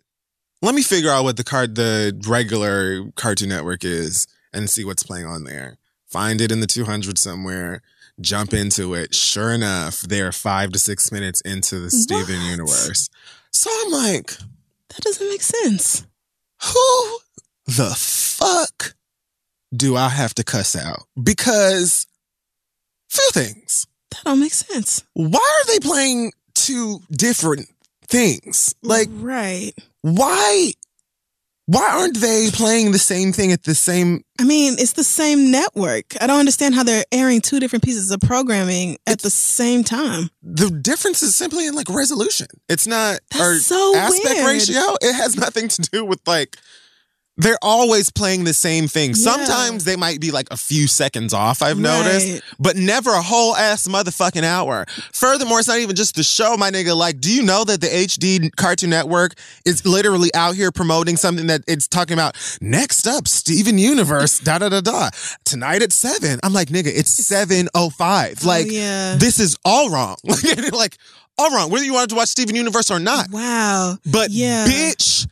let 0.61 0.75
me 0.75 0.81
figure 0.83 1.09
out 1.11 1.23
what 1.23 1.37
the 1.37 1.43
card, 1.43 1.75
the 1.75 2.19
regular 2.27 3.11
Cartoon 3.15 3.49
Network 3.49 3.83
is, 3.83 4.27
and 4.53 4.69
see 4.69 4.85
what's 4.85 5.03
playing 5.03 5.25
on 5.25 5.43
there. 5.43 5.77
Find 6.07 6.39
it 6.41 6.51
in 6.51 6.59
the 6.59 6.67
200 6.67 7.17
somewhere. 7.17 7.81
Jump 8.21 8.53
into 8.53 8.93
it. 8.93 9.15
Sure 9.15 9.51
enough, 9.51 10.01
they're 10.01 10.31
five 10.31 10.71
to 10.71 10.79
six 10.79 11.11
minutes 11.11 11.41
into 11.41 11.79
the 11.79 11.89
Steven 11.89 12.39
What? 12.39 12.49
universe. 12.51 13.09
So 13.51 13.69
I'm 13.85 13.91
like, 13.91 14.27
That 14.89 15.01
doesn't 15.01 15.27
make 15.27 15.41
sense. 15.41 16.05
who 16.63 17.17
the 17.65 17.93
fuck 17.97 18.93
do 19.75 19.95
I 19.95 20.09
have 20.09 20.35
to 20.35 20.43
cuss 20.43 20.75
out? 20.75 21.03
Because 21.21 22.05
few 23.09 23.29
things. 23.31 23.87
That 24.11 24.21
don't 24.25 24.39
make 24.39 24.53
sense. 24.53 25.03
Why 25.13 25.39
are 25.39 25.67
they 25.67 25.79
playing 25.79 26.33
two 26.53 27.01
different 27.11 27.67
things? 28.07 28.75
Like, 28.81 29.09
right. 29.11 29.73
why 30.01 30.73
why 31.65 31.89
aren't 31.93 32.17
they 32.19 32.49
playing 32.51 32.91
the 32.91 32.99
same 32.99 33.31
thing 33.31 33.53
at 33.53 33.63
the 33.63 33.73
same 33.73 34.21
I 34.39 34.43
mean, 34.43 34.73
it's 34.77 34.93
the 34.93 35.03
same 35.03 35.49
network. 35.51 36.21
I 36.21 36.27
don't 36.27 36.39
understand 36.39 36.75
how 36.75 36.83
they're 36.83 37.05
airing 37.11 37.39
two 37.39 37.59
different 37.61 37.83
pieces 37.85 38.11
of 38.11 38.19
programming 38.19 38.97
at 39.07 39.21
the 39.21 39.29
same 39.29 39.83
time. 39.83 40.29
the 40.41 40.69
difference 40.69 41.23
is 41.23 41.35
simply 41.35 41.65
in 41.65 41.75
like 41.75 41.89
resolution. 41.89 42.47
It's 42.67 42.85
not 42.87 43.19
That's 43.31 43.41
or 43.41 43.55
so 43.59 43.95
aspect 43.95 44.35
weird. 44.35 44.45
ratio. 44.47 44.81
It 45.01 45.13
has 45.13 45.35
nothing 45.45 45.69
to 45.69 45.81
do 45.83 46.03
with 46.03 46.19
like 46.27 46.57
they're 47.37 47.57
always 47.63 48.11
playing 48.11 48.43
the 48.43 48.53
same 48.53 48.87
thing. 48.87 49.09
Yeah. 49.09 49.15
Sometimes 49.15 49.85
they 49.85 49.95
might 49.95 50.21
be 50.21 50.29
like 50.31 50.47
a 50.51 50.57
few 50.57 50.85
seconds 50.87 51.33
off, 51.33 51.61
I've 51.63 51.79
noticed, 51.79 52.31
Right. 52.31 52.41
but 52.59 52.75
never 52.75 53.09
a 53.11 53.21
whole 53.23 53.55
ass 53.55 53.87
motherfucking 53.87 54.43
hour. 54.43 54.85
Furthermore, 55.13 55.59
it's 55.59 55.67
not 55.67 55.79
even 55.79 55.95
just 55.95 56.15
the 56.15 56.21
show, 56.23 56.55
my 56.57 56.69
nigga. 56.69 56.95
Like, 56.95 57.19
do 57.19 57.33
you 57.33 57.41
know 57.41 57.63
that 57.63 57.81
the 57.81 57.87
HD 57.87 58.49
Cartoon 58.55 58.91
Network 58.91 59.33
is 59.65 59.83
literally 59.85 60.29
out 60.35 60.55
here 60.55 60.71
promoting 60.71 61.17
something 61.17 61.47
that 61.47 61.61
it's 61.67 61.87
talking 61.87 62.13
about? 62.13 62.35
Next 62.61 63.07
up, 63.07 63.27
Steven 63.27 63.77
Universe, 63.79 64.39
da 64.39 64.59
da 64.59 64.69
da 64.69 64.81
da. 64.81 65.09
Tonight 65.43 65.81
at 65.81 65.91
seven. 65.91 66.39
I'm 66.43 66.53
like, 66.53 66.69
nigga, 66.69 66.91
it's 66.95 67.09
seven 67.11 67.67
oh 67.73 67.89
five. 67.89 68.39
Oh, 68.43 68.47
like, 68.47 68.67
oh, 68.67 68.71
yeah. 68.71 69.15
this 69.17 69.39
is 69.39 69.57
all 69.65 69.89
wrong. 69.89 70.17
like, 70.71 70.97
all 71.39 71.49
wrong. 71.49 71.71
Whether 71.71 71.83
you 71.85 71.93
wanted 71.93 72.09
to 72.11 72.15
watch 72.15 72.29
Steven 72.29 72.55
Universe 72.55 72.91
or 72.91 72.99
not. 72.99 73.31
Wow. 73.31 73.97
But 74.11 74.29
Yeah. 74.29 74.67
bitch, 74.67 75.27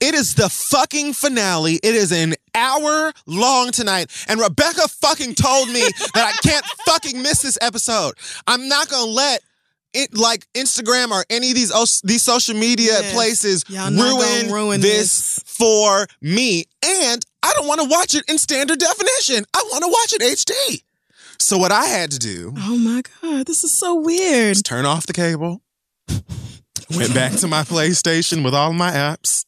it 0.00 0.14
is 0.14 0.34
the 0.34 0.48
fucking 0.48 1.12
finale. 1.14 1.74
It 1.82 1.94
is 1.94 2.12
an 2.12 2.34
hour 2.54 3.12
long 3.26 3.70
tonight. 3.70 4.10
And 4.28 4.40
Rebecca 4.40 4.88
fucking 4.88 5.34
told 5.34 5.68
me 5.68 5.80
that 6.14 6.32
I 6.34 6.48
can't 6.48 6.64
fucking 6.86 7.20
miss 7.22 7.42
this 7.42 7.58
episode. 7.60 8.14
I'm 8.46 8.68
not 8.68 8.88
gonna 8.88 9.10
let 9.10 9.40
it 9.94 10.16
like 10.16 10.46
Instagram 10.54 11.10
or 11.10 11.24
any 11.30 11.50
of 11.50 11.54
these 11.54 12.00
these 12.02 12.22
social 12.22 12.54
media 12.54 12.92
Yes. 13.00 13.14
places 13.14 13.64
ruin, 13.70 14.50
ruin 14.52 14.80
this, 14.80 15.36
this. 15.36 15.42
for 15.46 16.06
me. 16.20 16.64
And 16.84 17.24
I 17.42 17.52
don't 17.54 17.66
want 17.66 17.80
to 17.80 17.88
watch 17.88 18.14
it 18.14 18.24
in 18.28 18.36
standard 18.38 18.78
definition. 18.78 19.44
I 19.54 19.62
want 19.70 19.84
to 19.84 19.88
watch 19.88 20.12
it 20.12 20.20
HD. 20.22 20.82
So 21.38 21.56
what 21.58 21.70
I 21.72 21.86
had 21.86 22.10
to 22.12 22.18
do 22.18 22.52
Oh 22.58 22.76
my 22.78 23.02
God. 23.22 23.46
This 23.46 23.62
is 23.64 23.72
so 23.72 23.94
weird. 23.94 24.62
turn 24.64 24.84
off 24.86 25.06
the 25.06 25.12
cable. 25.12 25.60
Went 26.94 27.14
back 27.14 27.32
to 27.36 27.48
my 27.48 27.62
PlayStation 27.62 28.44
with 28.44 28.54
all 28.54 28.72
my 28.72 28.90
apps. 28.92 29.44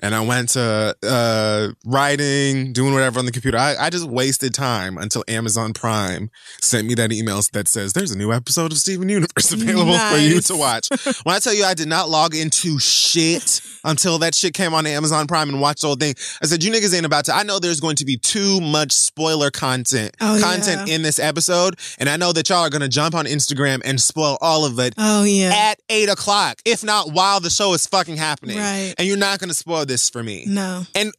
And 0.00 0.14
I 0.14 0.20
went 0.20 0.50
to 0.50 0.94
uh, 1.02 1.68
writing, 1.84 2.72
doing 2.72 2.92
whatever 2.92 3.18
on 3.18 3.26
the 3.26 3.32
computer. 3.32 3.58
I, 3.58 3.76
I 3.78 3.90
just 3.90 4.06
wasted 4.08 4.52
time 4.54 4.98
until 4.98 5.24
Amazon 5.28 5.72
Prime 5.72 6.30
sent 6.60 6.86
me 6.86 6.94
that 6.94 7.12
email 7.12 7.40
that 7.52 7.68
says 7.68 7.92
there's 7.92 8.10
a 8.10 8.18
new 8.18 8.32
episode 8.32 8.72
of 8.72 8.78
Steven 8.78 9.08
Universe 9.08 9.52
available 9.52 9.98
for 9.98 10.16
you 10.18 10.40
to 10.40 10.56
watch. 10.56 10.88
when 11.24 11.34
I 11.34 11.38
tell 11.38 11.54
you 11.54 11.64
I 11.64 11.74
did 11.74 11.88
not 11.88 12.08
log 12.10 12.34
into 12.34 12.78
shit 12.78 13.60
until 13.84 14.18
that 14.18 14.34
shit 14.34 14.52
came 14.52 14.74
on 14.74 14.86
Amazon 14.86 15.26
Prime 15.26 15.48
and 15.48 15.60
watched 15.60 15.82
the 15.82 15.86
whole 15.86 15.96
thing, 15.96 16.14
I 16.42 16.46
said, 16.46 16.62
you 16.62 16.70
niggas 16.72 16.94
ain't 16.94 17.06
about 17.06 17.24
to. 17.26 17.34
I 17.34 17.42
know 17.44 17.58
there's 17.58 17.80
going 17.80 17.96
to 17.96 18.04
be 18.04 18.16
too 18.16 18.60
much 18.60 18.92
spoiler 18.92 19.50
content, 19.50 20.14
Oh, 20.20 20.38
content 20.42 20.88
yeah. 20.88 20.94
in 20.96 21.02
this 21.02 21.18
episode. 21.18 21.78
And 21.98 22.08
I 22.08 22.16
know 22.16 22.32
that 22.32 22.48
y'all 22.48 22.58
are 22.58 22.70
going 22.70 22.82
to 22.82 22.88
jump 22.88 23.14
on 23.14 23.26
Instagram 23.26 23.80
and 23.84 24.00
spoil 24.00 24.36
all 24.40 24.64
of 24.66 24.78
it 24.78 24.94
Oh 24.98 25.24
yeah. 25.24 25.52
at 25.54 25.80
eight 25.88 26.08
o'clock, 26.08 26.58
if 26.64 26.82
not 26.84 27.12
while 27.12 27.40
the 27.40 27.50
show 27.50 27.72
is 27.74 27.86
fucking 27.86 28.16
happening. 28.16 28.58
Right. 28.58 28.94
And 28.98 29.06
you're 29.06 29.16
not 29.16 29.38
going 29.38 29.48
to 29.50 29.54
spoil 29.54 29.85
this 29.88 30.10
for 30.10 30.22
me. 30.22 30.44
No. 30.46 30.82
And 30.94 31.12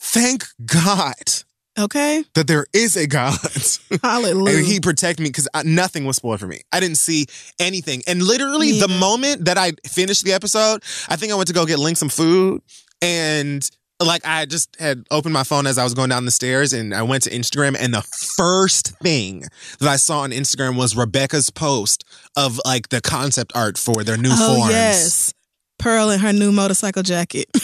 thank 0.00 0.44
God 0.64 1.14
Okay. 1.78 2.22
that 2.34 2.46
there 2.46 2.66
is 2.72 2.96
a 2.96 3.06
God. 3.06 3.36
Hallelujah. 4.02 4.56
and 4.58 4.66
he 4.66 4.78
protect 4.80 5.18
me 5.18 5.26
because 5.26 5.48
nothing 5.64 6.04
was 6.04 6.16
spoiled 6.16 6.38
for 6.40 6.46
me. 6.46 6.60
I 6.72 6.78
didn't 6.80 6.98
see 6.98 7.26
anything. 7.58 8.02
And 8.06 8.22
literally, 8.22 8.78
the 8.78 8.88
moment 8.88 9.46
that 9.46 9.58
I 9.58 9.72
finished 9.86 10.24
the 10.24 10.32
episode, 10.32 10.82
I 11.08 11.16
think 11.16 11.32
I 11.32 11.34
went 11.34 11.48
to 11.48 11.54
go 11.54 11.66
get 11.66 11.78
Link 11.80 11.96
some 11.96 12.08
food. 12.08 12.62
And 13.02 13.68
like, 14.00 14.24
I 14.24 14.44
just 14.44 14.76
had 14.78 15.04
opened 15.10 15.32
my 15.32 15.42
phone 15.42 15.66
as 15.66 15.76
I 15.78 15.82
was 15.84 15.94
going 15.94 16.10
down 16.10 16.24
the 16.24 16.30
stairs 16.30 16.72
and 16.72 16.94
I 16.94 17.02
went 17.02 17.24
to 17.24 17.30
Instagram. 17.30 17.76
And 17.78 17.92
the 17.92 18.02
first 18.36 18.96
thing 18.98 19.44
that 19.80 19.88
I 19.88 19.96
saw 19.96 20.20
on 20.20 20.30
Instagram 20.30 20.76
was 20.76 20.94
Rebecca's 20.96 21.50
post 21.50 22.04
of 22.36 22.60
like 22.64 22.90
the 22.90 23.00
concept 23.00 23.50
art 23.54 23.78
for 23.78 24.04
their 24.04 24.16
new 24.16 24.30
oh 24.32 24.56
forms. 24.56 24.72
yes. 24.72 25.34
Pearl 25.78 26.10
in 26.10 26.20
her 26.20 26.32
new 26.32 26.52
motorcycle 26.52 27.02
jacket. 27.02 27.48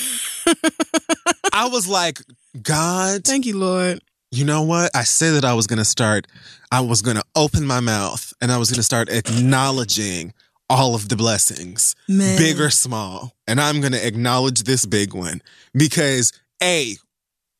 I 1.53 1.69
was 1.69 1.89
like, 1.89 2.21
God, 2.63 3.25
Thank 3.25 3.47
you, 3.47 3.57
Lord. 3.59 4.01
you 4.31 4.45
know 4.45 4.63
what? 4.63 4.91
I 4.95 5.03
said 5.05 5.33
that 5.33 5.45
I 5.45 5.55
was 5.55 5.67
going 5.67 5.79
to 5.79 5.85
start, 5.85 6.27
I 6.71 6.81
was 6.81 7.03
going 7.03 7.17
to 7.17 7.25
open 7.35 7.67
my 7.67 7.81
mouth 7.81 8.33
and 8.41 8.51
I 8.53 8.59
was 8.59 8.71
going 8.71 8.77
to 8.79 8.83
start 8.85 9.09
acknowledging 9.09 10.33
all 10.69 10.95
of 10.95 11.09
the 11.09 11.17
blessings, 11.17 11.97
Man. 12.09 12.39
big 12.39 12.61
or 12.61 12.71
small. 12.71 13.33
And 13.49 13.61
I'm 13.61 13.81
going 13.81 13.93
to 13.93 14.07
acknowledge 14.07 14.63
this 14.63 14.87
big 14.87 15.15
one 15.15 15.43
because 15.75 16.33
A, 16.63 16.95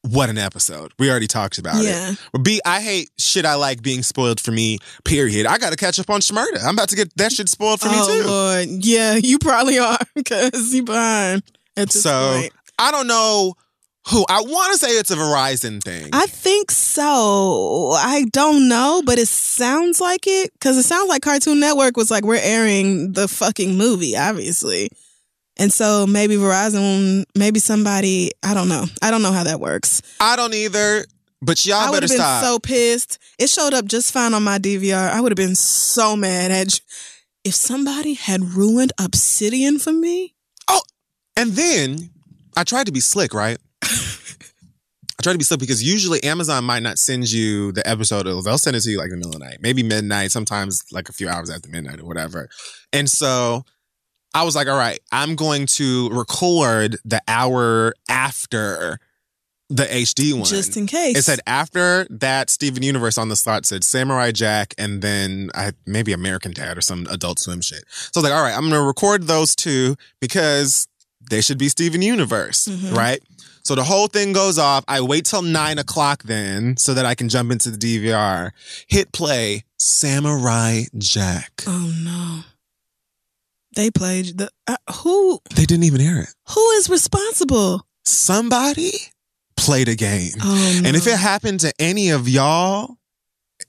what 0.03 0.31
an 0.31 0.39
episode. 0.39 0.93
We 0.99 1.11
already 1.11 1.27
talked 1.27 1.59
about 1.59 1.83
Yeah. 1.83 2.13
it. 2.13 2.19
But 2.33 2.39
B, 2.45 2.61
I 2.65 2.81
hate 2.81 3.11
shit 3.19 3.45
I 3.45 3.55
like 3.57 3.83
being 3.83 4.03
spoiled 4.03 4.39
for 4.41 4.53
me, 4.53 4.79
period. 5.05 5.45
I 5.47 5.59
got 5.59 5.71
to 5.71 5.77
catch 5.77 5.99
up 5.99 6.09
on 6.09 6.21
Shmurda. 6.21 6.63
I'm 6.65 6.75
about 6.75 6.89
to 6.91 6.97
get 6.97 7.15
that 7.17 7.33
shit 7.33 7.49
spoiled 7.49 7.81
for 7.81 7.89
oh 7.91 7.91
me 8.17 8.23
too. 8.23 8.29
Lord, 8.29 8.85
yeah, 8.85 9.17
you 9.17 9.39
probably 9.41 9.79
are 9.79 9.99
because 10.15 10.73
you 10.73 10.85
behind 10.85 11.43
at 11.77 11.91
this 11.91 12.03
So 12.03 12.39
point. 12.41 12.53
I 12.81 12.91
don't 12.91 13.07
know 13.07 13.55
who. 14.09 14.25
I 14.29 14.41
want 14.41 14.73
to 14.73 14.79
say 14.79 14.89
it's 14.93 15.11
a 15.11 15.17
Verizon 15.17 15.83
thing. 15.83 16.09
I 16.15 16.27
think 16.27 16.71
so. 16.71 17.91
I 17.95 18.25
don't 18.33 18.69
know, 18.69 19.03
but 19.05 19.19
it 19.19 19.29
sounds 19.29 20.01
like 20.01 20.27
it 20.27 20.51
because 20.55 20.79
it 20.79 20.85
sounds 20.85 21.09
like 21.11 21.23
Cartoon 21.23 21.61
Network 21.61 21.97
was 21.97 22.11
like, 22.11 22.25
we're 22.25 22.41
airing 22.43 23.13
the 23.13 23.29
fucking 23.29 23.77
movie, 23.77 24.17
obviously. 24.17 24.89
And 25.59 25.71
so 25.71 26.07
maybe 26.07 26.37
Verizon, 26.37 27.25
maybe 27.37 27.61
somebody, 27.61 28.31
I 28.43 28.55
don't 28.55 28.69
know. 28.69 28.87
I 29.03 29.11
don't 29.11 29.21
know 29.23 29.33
how 29.33 29.45
that 29.45 29.61
works. 29.61 30.01
I 30.19 30.35
don't 30.37 30.55
either. 30.55 31.05
But 31.43 31.67
y'all 31.67 31.77
I 31.77 31.91
would 31.91 32.01
better 32.01 32.05
have 32.05 32.11
been 32.11 32.19
stop. 32.19 32.45
so 32.45 32.59
pissed. 32.59 33.19
It 33.39 33.51
showed 33.51 33.75
up 33.75 33.85
just 33.85 34.13
fine 34.13 34.33
on 34.33 34.43
my 34.43 34.59
DVR. 34.59 35.11
I 35.11 35.21
would 35.21 35.33
have 35.33 35.37
been 35.37 35.55
so 35.55 36.17
mad 36.17 36.51
at 36.51 36.81
if 37.45 37.55
somebody 37.55 38.15
had 38.15 38.43
ruined 38.43 38.93
Obsidian 38.99 39.79
for 39.79 39.93
me. 39.93 40.35
Oh, 40.69 40.83
and 41.37 41.53
then 41.53 42.11
I 42.57 42.65
tried 42.65 42.87
to 42.87 42.93
be 42.93 43.01
slick, 43.01 43.35
right? 43.35 43.59
I 43.83 45.23
tried 45.23 45.33
to 45.33 45.39
be 45.39 45.45
slick 45.45 45.61
because 45.61 45.83
usually 45.83 46.23
Amazon 46.25 46.65
might 46.65 46.83
not 46.83 46.99
send 46.99 47.31
you 47.31 47.73
the 47.73 47.87
episode. 47.87 48.25
They'll 48.25 48.59
send 48.59 48.77
it 48.77 48.81
to 48.81 48.91
you 48.91 48.99
like 48.99 49.11
in 49.11 49.13
the 49.13 49.17
middle 49.19 49.35
of 49.35 49.41
the 49.41 49.45
night, 49.45 49.59
maybe 49.61 49.83
midnight, 49.83 50.33
sometimes 50.33 50.83
like 50.93 51.09
a 51.09 51.13
few 51.13 51.29
hours 51.29 51.51
after 51.51 51.69
midnight 51.69 52.01
or 52.01 52.07
whatever. 52.07 52.49
And 52.93 53.09
so 53.09 53.65
I 54.33 54.45
was 54.45 54.55
like, 54.55 54.69
all 54.69 54.79
right, 54.79 55.01
I'm 55.13 55.37
going 55.37 55.67
to 55.67 56.09
record 56.11 56.97
the 57.05 57.21
hour 57.29 57.95
after 58.09 58.99
the 59.71 59.85
HD 59.85 60.35
one. 60.35 60.45
Just 60.45 60.77
in 60.77 60.87
case. 60.87 61.17
It 61.17 61.23
said 61.23 61.41
after 61.47 62.07
that 62.11 62.51
Steven 62.51 62.83
Universe 62.83 63.17
on 63.17 63.29
the 63.29 63.37
slot 63.37 63.65
said 63.65 63.85
Samurai 63.85 64.33
Jack 64.33 64.75
and 64.77 65.01
then 65.01 65.51
I 65.55 65.73
maybe 65.87 66.13
American 66.13 66.53
Dad 66.53 66.77
or 66.77 66.81
some 66.81 67.07
adult 67.09 67.39
swim 67.39 67.61
shit. 67.61 67.85
So 67.89 68.19
I 68.19 68.21
was 68.21 68.31
like, 68.31 68.37
all 68.37 68.43
right, 68.43 68.57
I'm 68.57 68.69
gonna 68.69 68.83
record 68.83 69.29
those 69.29 69.55
two 69.55 69.97
because 70.21 70.89
they 71.31 71.41
should 71.41 71.59
be 71.59 71.69
Steven 71.69 72.03
Universe, 72.03 72.69
Mhm. 72.69 72.95
right? 72.95 73.23
So 73.63 73.75
the 73.75 73.85
whole 73.85 74.07
thing 74.09 74.33
goes 74.33 74.59
off. 74.59 74.85
I 74.89 75.01
wait 75.03 75.25
till 75.27 75.43
nine 75.43 75.79
o'clock 75.79 76.23
then 76.25 76.77
so 76.77 76.95
that 76.95 77.05
I 77.07 77.15
can 77.15 77.29
jump 77.29 77.51
into 77.53 77.71
the 77.71 77.77
DVR, 77.79 78.53
hit 78.89 79.13
play, 79.13 79.65
Samurai 79.79 80.85
Jack. 80.99 81.65
Oh 81.67 81.93
no. 82.03 82.45
They 83.77 83.91
played 83.91 84.39
the 84.39 84.51
uh, 84.67 84.77
who 85.03 85.41
They 85.55 85.65
didn't 85.65 85.85
even 85.85 86.01
air 86.01 86.21
it. 86.23 86.29
who 86.49 86.71
is 86.73 86.89
responsible? 86.91 87.87
Somebody 88.05 88.93
played 89.57 89.89
a 89.89 89.95
game. 89.95 90.33
Oh 90.43 90.81
no. 90.83 90.89
And 90.89 90.97
if 90.97 91.07
it 91.07 91.19
happened 91.19 91.61
to 91.61 91.73
any 91.79 92.11
of 92.11 92.29
y'all, 92.29 92.97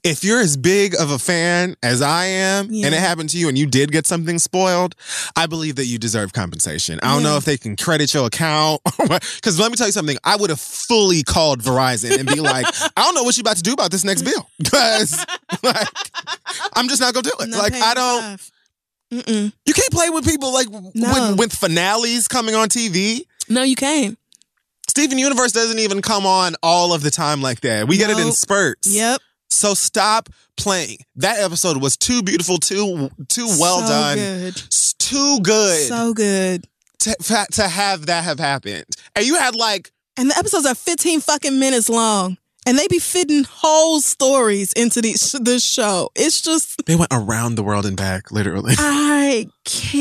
if 0.04 0.24
you're 0.24 0.40
as 0.40 0.56
big 0.56 0.94
of 0.98 1.10
a 1.12 1.18
fan 1.18 1.76
as 1.82 2.02
I 2.02 2.24
am, 2.26 2.68
Yeah. 2.72 2.86
and 2.86 2.94
it 2.94 2.98
happened 2.98 3.30
to 3.30 3.38
you 3.38 3.48
and 3.48 3.56
you 3.56 3.66
did 3.66 3.92
get 3.92 4.06
something 4.06 4.38
spoiled, 4.40 4.96
I 5.36 5.46
believe 5.46 5.76
that 5.76 5.84
you 5.86 5.98
deserve 5.98 6.32
compensation. 6.32 6.98
I 7.02 7.12
don't 7.12 7.22
Yeah. 7.22 7.30
know 7.30 7.36
if 7.36 7.44
they 7.44 7.56
can 7.56 7.76
credit 7.76 8.12
your 8.12 8.26
account 8.26 8.80
Because 8.98 9.58
let 9.60 9.70
me 9.70 9.76
tell 9.76 9.86
you 9.86 9.92
something, 9.92 10.18
I 10.24 10.36
would 10.36 10.50
have 10.50 10.60
fully 10.60 11.22
called 11.22 11.62
Verizon 11.62 12.18
and 12.18 12.28
be 12.28 12.40
like, 12.40 12.66
I 12.96 13.02
don't 13.02 13.14
know 13.14 13.22
what 13.22 13.36
you're 13.36 13.42
about 13.42 13.56
to 13.58 13.62
do 13.62 13.72
about 13.72 13.90
this 13.92 14.04
next 14.04 14.22
bill. 14.22 14.48
Because 14.58 15.24
like, 15.62 15.88
I'm 16.74 16.88
just 16.88 17.00
not 17.00 17.14
gonna 17.14 17.22
do 17.24 17.32
it. 17.40 17.48
Not 17.48 17.58
like 17.62 17.74
I 17.74 17.94
don't. 17.94 18.40
Mm-mm. 19.12 19.52
you 19.66 19.74
can't 19.74 19.90
play 19.92 20.08
with 20.10 20.24
people 20.24 20.52
like 20.54 20.68
No. 20.94 21.30
with, 21.30 21.38
with 21.38 21.52
finales 21.52 22.26
coming 22.28 22.54
on 22.54 22.68
TV. 22.68 23.20
No, 23.48 23.62
you 23.62 23.76
can't. 23.76 24.18
Steven 24.88 25.18
Universe 25.18 25.52
doesn't 25.52 25.78
even 25.78 26.02
come 26.02 26.26
on 26.26 26.54
all 26.62 26.92
of 26.92 27.02
the 27.02 27.10
time 27.10 27.40
like 27.42 27.60
that. 27.60 27.86
We 27.88 27.98
get 27.98 28.10
it 28.10 28.18
in 28.18 28.32
spurts. 28.32 28.88
Yep. 28.94 29.20
So 29.52 29.74
stop 29.74 30.28
playing. 30.56 30.98
That 31.16 31.38
episode 31.38 31.80
was 31.82 31.96
too 31.96 32.22
beautiful, 32.22 32.58
too 32.58 33.10
too 33.28 33.46
well 33.60 33.80
so 33.80 33.86
done, 33.88 34.16
Good. 34.16 34.62
too 34.98 35.40
good 35.42 35.88
So 35.88 36.14
good. 36.14 36.64
to, 37.00 37.46
to 37.52 37.68
have 37.68 38.06
that 38.06 38.24
have 38.24 38.38
happened. 38.38 38.84
And 39.14 39.26
you 39.26 39.36
had 39.36 39.54
like 39.54 39.92
And 40.16 40.30
the 40.30 40.36
episodes 40.38 40.66
are 40.66 40.74
15 40.74 41.20
fucking 41.20 41.58
minutes 41.58 41.88
long. 41.88 42.38
And 42.64 42.78
they 42.78 42.86
be 42.86 43.00
fitting 43.00 43.42
whole 43.42 44.00
stories 44.00 44.72
into 44.74 45.00
these, 45.02 45.32
this 45.32 45.64
show. 45.64 46.10
It's 46.14 46.40
just, 46.40 46.80
they 46.86 46.94
went 46.94 47.12
around 47.12 47.56
the 47.56 47.62
world 47.64 47.84
and 47.86 47.96
back, 47.96 48.30
literally. 48.30 48.74
I 48.78 49.48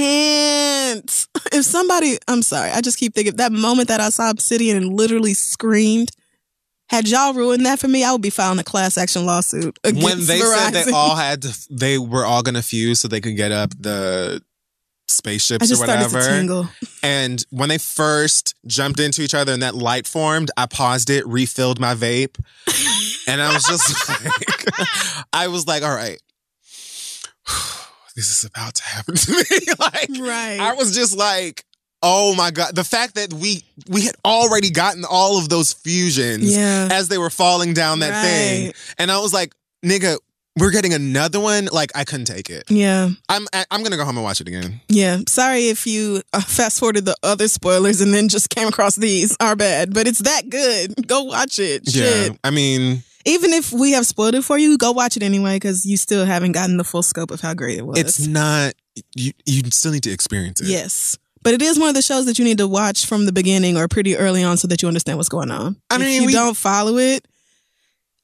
can't. 0.01 1.27
If 1.51 1.65
somebody, 1.65 2.17
I'm 2.27 2.43
sorry, 2.43 2.69
I 2.69 2.81
just 2.81 2.99
keep 2.99 3.15
thinking 3.15 3.35
that 3.37 3.51
moment 3.51 3.87
that 3.87 3.99
I 3.99 4.09
saw 4.09 4.29
Obsidian 4.29 4.77
and 4.77 4.93
literally 4.93 5.33
screamed. 5.33 6.11
Had 6.91 7.07
y'all 7.07 7.33
ruined 7.33 7.65
that 7.65 7.79
for 7.79 7.87
me, 7.87 8.03
I 8.03 8.11
would 8.11 8.21
be 8.21 8.29
filing 8.29 8.59
a 8.59 8.65
class 8.65 8.97
action 8.97 9.25
lawsuit 9.25 9.79
against 9.85 10.03
when 10.05 10.17
they 10.27 10.39
said 10.41 10.71
they 10.71 10.91
all 10.91 11.15
had 11.15 11.41
to, 11.43 11.67
they 11.71 11.97
were 11.97 12.25
all 12.25 12.43
gonna 12.43 12.61
fuse 12.61 12.99
so 12.99 13.07
they 13.07 13.21
could 13.21 13.37
get 13.37 13.53
up 13.53 13.69
the 13.79 14.43
spaceships 15.07 15.71
or 15.71 15.79
whatever. 15.79 16.19
to. 16.19 16.69
And 17.01 17.45
when 17.49 17.69
they 17.69 17.77
first 17.77 18.55
jumped 18.67 18.99
into 18.99 19.21
each 19.21 19.33
other 19.33 19.53
and 19.53 19.63
that 19.63 19.73
light 19.73 20.05
formed, 20.05 20.51
I 20.57 20.65
paused 20.65 21.09
it, 21.09 21.25
refilled 21.25 21.79
my 21.79 21.95
vape, 21.95 22.37
and 23.25 23.41
I 23.41 23.53
was 23.53 23.63
just 23.63 24.09
like, 24.77 24.87
I 25.31 25.47
was 25.47 25.65
like, 25.67 25.83
all 25.83 25.95
right, 25.95 26.21
this 28.17 28.27
is 28.37 28.43
about 28.43 28.75
to 28.75 28.83
happen 28.83 29.15
to 29.15 29.31
me. 29.31 29.43
like, 29.79 30.09
Right. 30.19 30.59
I 30.59 30.73
was 30.73 30.93
just 30.93 31.15
like, 31.15 31.63
oh 32.03 32.35
my 32.35 32.51
god, 32.51 32.75
the 32.75 32.83
fact 32.83 33.15
that 33.15 33.33
we 33.33 33.63
we 33.89 34.01
had 34.05 34.15
already 34.25 34.69
gotten 34.69 35.03
all 35.09 35.37
of 35.39 35.49
those 35.49 35.73
fusions 35.73 36.55
Yeah. 36.55 36.89
as 36.91 37.07
they 37.07 37.17
were 37.17 37.29
falling 37.29 37.73
down 37.73 37.99
that 37.99 38.23
thing, 38.23 38.73
and 38.97 39.11
I 39.11 39.19
was 39.19 39.33
like, 39.33 39.53
nigga. 39.85 40.17
We're 40.59 40.71
getting 40.71 40.93
another 40.93 41.39
one. 41.39 41.69
Like 41.71 41.91
I 41.95 42.03
couldn't 42.03 42.25
take 42.25 42.49
it. 42.49 42.69
Yeah. 42.69 43.07
I'm 43.29 43.47
I'm 43.71 43.83
gonna 43.83 43.95
go 43.95 44.03
home 44.03 44.17
and 44.17 44.23
watch 44.25 44.41
it 44.41 44.49
again. 44.49 44.81
Yeah. 44.89 45.19
Sorry 45.29 45.69
if 45.69 45.87
you 45.87 46.23
uh, 46.33 46.41
fast 46.41 46.77
forwarded 46.79 47.05
the 47.05 47.15
other 47.23 47.47
spoilers 47.47 48.01
and 48.01 48.13
then 48.13 48.27
just 48.27 48.49
came 48.49 48.67
across 48.67 48.97
these. 48.97 49.33
Our 49.39 49.55
bad. 49.55 49.93
But 49.93 50.07
it's 50.07 50.19
that 50.19 50.49
good. 50.49 51.07
Go 51.07 51.23
watch 51.23 51.57
it. 51.57 51.89
Shit. 51.89 52.31
Yeah, 52.31 52.35
I 52.43 52.49
mean, 52.49 53.01
Even 53.23 53.53
if 53.53 53.71
we 53.71 53.93
have 53.93 54.05
spoiled 54.05 54.35
it 54.35 54.43
for 54.43 54.57
you, 54.57 54.77
go 54.77 54.91
watch 54.91 55.15
it 55.15 55.23
anyway 55.23 55.55
because 55.55 55.85
you 55.85 55.95
still 55.95 56.25
haven't 56.25 56.51
gotten 56.51 56.75
the 56.75 56.83
full 56.83 57.01
scope 57.01 57.31
of 57.31 57.39
how 57.39 57.53
great 57.53 57.77
it 57.77 57.85
was. 57.87 57.97
it's 57.97 58.27
not. 58.27 58.73
You 59.15 59.31
you 59.45 59.61
still 59.71 59.93
need 59.93 60.03
to 60.03 60.11
experience 60.11 60.59
it. 60.59 60.67
yes. 60.67 61.17
But 61.43 61.53
it 61.53 61.61
is 61.61 61.79
one 61.79 61.89
of 61.89 61.95
the 61.95 62.01
shows 62.01 62.25
that 62.27 62.37
you 62.37 62.45
need 62.45 62.59
to 62.59 62.67
watch 62.67 63.05
from 63.05 63.25
the 63.25 63.31
beginning 63.31 63.77
or 63.77 63.87
pretty 63.87 64.15
early 64.17 64.43
on 64.43 64.57
so 64.57 64.67
that 64.67 64.81
you 64.81 64.87
understand 64.87 65.17
what's 65.17 65.29
going 65.29 65.51
on. 65.51 65.75
I 65.89 65.97
mean, 65.97 66.07
if 66.09 66.21
you 66.21 66.27
we- 66.27 66.33
don't 66.33 66.55
follow 66.57 66.97
it, 66.97 67.25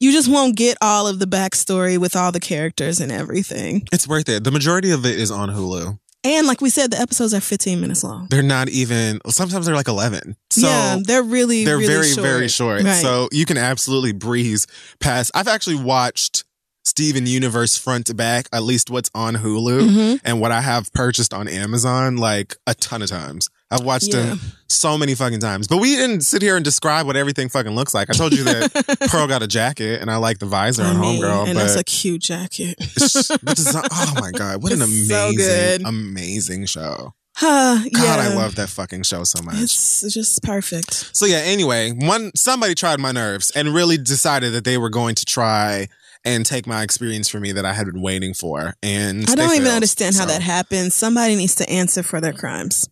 you 0.00 0.12
just 0.12 0.28
won't 0.30 0.56
get 0.56 0.78
all 0.80 1.08
of 1.08 1.18
the 1.18 1.26
backstory 1.26 1.98
with 1.98 2.14
all 2.14 2.30
the 2.30 2.38
characters 2.40 3.00
and 3.00 3.10
everything. 3.10 3.82
it's 3.92 4.06
worth 4.06 4.28
it. 4.28 4.44
The 4.44 4.52
majority 4.52 4.92
of 4.92 5.04
it 5.04 5.18
is 5.18 5.30
on 5.30 5.48
Hulu. 5.48 5.98
And 6.24 6.46
like 6.46 6.60
we 6.60 6.68
said, 6.70 6.90
the 6.90 6.98
episodes 7.00 7.32
are 7.32 7.40
15 7.40 7.80
minutes 7.80 8.02
long. 8.04 8.26
They're 8.28 8.42
not 8.42 8.68
even. 8.68 9.20
Sometimes 9.28 9.66
they're 9.66 9.74
like 9.74 9.88
eleven. 9.88 10.36
So 10.50 10.66
yeah, 10.66 10.98
they're 11.02 11.22
really, 11.22 11.64
they're 11.64 11.76
really 11.78 11.86
very 11.92 12.08
short. 12.08 12.26
very 12.26 12.48
short. 12.48 12.82
Right. 12.82 13.00
So 13.00 13.28
you 13.32 13.46
can 13.46 13.56
absolutely 13.56 14.12
breeze 14.12 14.66
past. 15.00 15.30
I've 15.34 15.46
actually 15.48 15.76
watched 15.76 16.44
Steven 16.88 17.26
Universe 17.26 17.76
front 17.76 18.06
to 18.06 18.14
back. 18.14 18.48
At 18.52 18.62
least 18.64 18.90
what's 18.90 19.10
on 19.14 19.36
Hulu 19.36 19.88
Mhm. 19.90 20.20
and 20.24 20.40
what 20.40 20.50
I 20.52 20.60
have 20.60 20.92
purchased 20.92 21.32
on 21.34 21.46
Amazon 21.48 22.16
like 22.16 22.56
a 22.66 22.74
ton 22.74 23.02
of 23.02 23.08
times. 23.10 23.48
I've 23.70 23.82
watched 23.82 24.08
Yeah. 24.14 24.22
them 24.22 24.40
so 24.68 24.96
many 24.96 25.14
fucking 25.14 25.40
times. 25.40 25.68
But 25.68 25.76
we 25.76 25.94
didn't 25.94 26.22
sit 26.22 26.40
here 26.40 26.56
and 26.56 26.64
describe 26.64 27.06
what 27.06 27.16
everything 27.16 27.48
fucking 27.50 27.74
looks 27.74 27.92
like. 27.92 28.08
I 28.08 28.14
told 28.14 28.32
you 28.32 28.42
that 28.44 28.98
Pearl 29.10 29.26
got 29.26 29.42
a 29.42 29.46
jacket 29.46 30.00
and 30.00 30.10
I 30.10 30.16
like 30.16 30.38
the 30.38 30.46
visor 30.46 30.82
I 30.82 30.86
on 30.88 31.00
mean, 31.00 31.22
Homegirl. 31.22 31.48
and 31.48 31.58
that's 31.58 31.76
a 31.76 31.84
cute 31.84 32.22
jacket. 32.22 32.78
Design, 32.96 33.84
oh 33.92 34.14
my 34.20 34.30
god, 34.32 34.62
what 34.62 34.72
an 34.72 34.80
It's 34.82 35.08
so 35.08 35.28
amazing, 35.28 35.36
good. 35.36 35.82
amazing 35.86 36.66
show! 36.66 37.12
Huh, 37.36 37.78
God, 37.92 38.02
yeah. 38.02 38.30
I 38.30 38.34
love 38.34 38.56
that 38.56 38.68
fucking 38.68 39.04
show 39.04 39.22
so 39.22 39.40
much. 39.44 39.54
It's 39.58 40.02
just 40.12 40.42
perfect. 40.42 41.10
so 41.14 41.24
yeah, 41.24 41.36
anyway, 41.38 41.92
one 41.92 42.32
somebody 42.34 42.74
tried 42.74 42.98
my 42.98 43.12
nerves 43.12 43.50
and 43.50 43.72
really 43.72 43.96
decided 43.96 44.52
that 44.54 44.64
they 44.64 44.76
were 44.76 44.90
going 44.90 45.14
to 45.14 45.24
try 45.24 45.88
and 46.24 46.44
take 46.46 46.66
my 46.66 46.82
experience 46.82 47.28
for 47.28 47.40
me 47.40 47.52
that 47.52 47.64
I 47.64 47.72
had 47.72 47.86
been 47.86 48.02
waiting 48.02 48.34
for. 48.34 48.74
And 48.82 49.28
I 49.28 49.34
don't 49.34 49.50
even 49.52 49.64
failed. 49.64 49.74
understand 49.76 50.16
how 50.16 50.26
that 50.26 50.42
happens. 50.42 50.94
Somebody 50.94 51.36
needs 51.36 51.54
to 51.56 51.68
answer 51.70 52.02
for 52.02 52.20
their 52.20 52.32
crimes. 52.32 52.88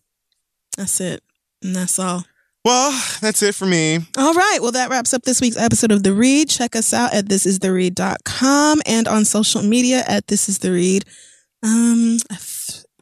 That's 0.77 0.99
it. 1.01 1.21
And 1.63 1.75
that's 1.75 1.97
all. 1.99 2.23
Well, 2.65 2.91
that's 3.21 3.41
it 3.41 3.55
for 3.55 3.65
me. 3.65 3.99
All 4.17 4.33
right. 4.33 4.59
Well, 4.61 4.73
that 4.73 4.89
wraps 4.89 5.13
up 5.13 5.23
this 5.23 5.39
week's 5.39 5.55
episode 5.57 5.91
of 5.91 6.03
The 6.03 6.13
Read. 6.13 6.49
Check 6.49 6.75
us 6.75 6.93
out 6.93 7.13
at 7.13 7.25
thisistheread.com 7.25 8.81
and 8.85 9.07
on 9.07 9.25
social 9.25 9.63
media 9.63 10.03
at 10.07 10.27
This 10.27 10.49
Is 10.49 10.59
The 10.59 10.71
Read. 10.71 11.05
Um, 11.63 12.17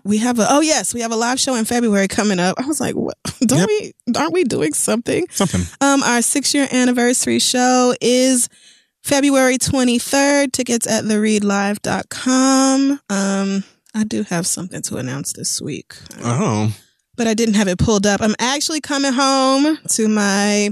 we 0.04 0.20
have 0.20 0.38
a, 0.40 0.46
oh 0.50 0.62
yes, 0.62 0.94
we 0.94 1.02
have 1.02 1.12
a 1.12 1.16
live 1.16 1.40
show 1.40 1.56
in 1.56 1.66
February 1.66 2.08
coming 2.08 2.40
up. 2.40 2.60
I 2.60 2.68
was 2.68 2.80
like, 2.80 2.96
what? 2.96 3.18
Don't 3.42 3.60
Yep. 3.60 3.68
we, 3.70 3.94
aren't 4.16 4.34
we 4.34 4.44
doing 4.44 4.74
something? 4.74 5.26
Something. 5.32 5.62
Um, 5.82 6.04
our 6.04 6.22
six 6.22 6.54
year 6.54 6.68
anniversary 6.72 7.40
show 7.40 7.96
is 8.02 8.50
February 9.06 9.60
23rd. 9.60 10.52
Tickets 10.52 10.88
at 10.88 11.04
thereadlive.com. 11.04 13.00
Um, 13.08 13.64
I 13.94 14.04
do 14.04 14.24
have 14.24 14.48
something 14.48 14.82
to 14.82 14.98
announce 14.98 15.34
this 15.34 15.62
week, 15.62 15.94
Oh. 16.24 16.76
but 17.16 17.28
I 17.28 17.36
didn't 17.36 17.54
have 17.54 17.68
it 17.68 17.78
pulled 17.78 18.08
up. 18.08 18.20
I'm 18.20 18.34
actually 18.40 18.82
coming 18.82 19.14
home 19.14 19.78
to 19.90 20.08
my 20.08 20.72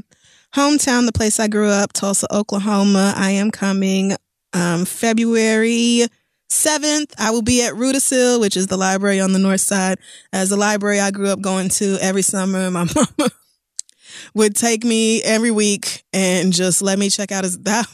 hometown, 0.56 1.06
the 1.06 1.12
place 1.12 1.40
I 1.40 1.48
grew 1.48 1.70
up, 1.70 1.94
Tulsa, 1.94 2.26
Oklahoma. 2.34 3.14
I 3.16 3.30
am 3.30 3.52
coming 3.52 4.16
um, 4.54 4.86
February 4.86 6.08
7th. 6.50 7.14
I 7.20 7.30
will 7.30 7.44
be 7.44 7.62
at 7.64 7.74
Rudisill, 7.76 8.40
which 8.42 8.58
is 8.58 8.66
the 8.66 8.78
library 8.78 9.20
on 9.20 9.34
the 9.34 9.40
north 9.40 9.62
side. 9.62 10.00
As 10.34 10.50
the 10.50 10.58
library 10.58 11.00
I 11.00 11.12
grew 11.12 11.30
up 11.30 11.40
going 11.40 11.70
to 11.70 12.00
every 12.02 12.24
summer, 12.24 12.72
my 12.72 12.86
mama 12.96 13.30
would 14.34 14.56
take 14.56 14.84
me 14.84 15.22
every 15.24 15.52
week 15.52 16.04
and 16.14 16.54
just 16.54 16.82
let 16.82 17.00
me 17.00 17.10
check 17.10 17.32
out 17.32 17.44
his 17.44 17.58
that 17.64 17.88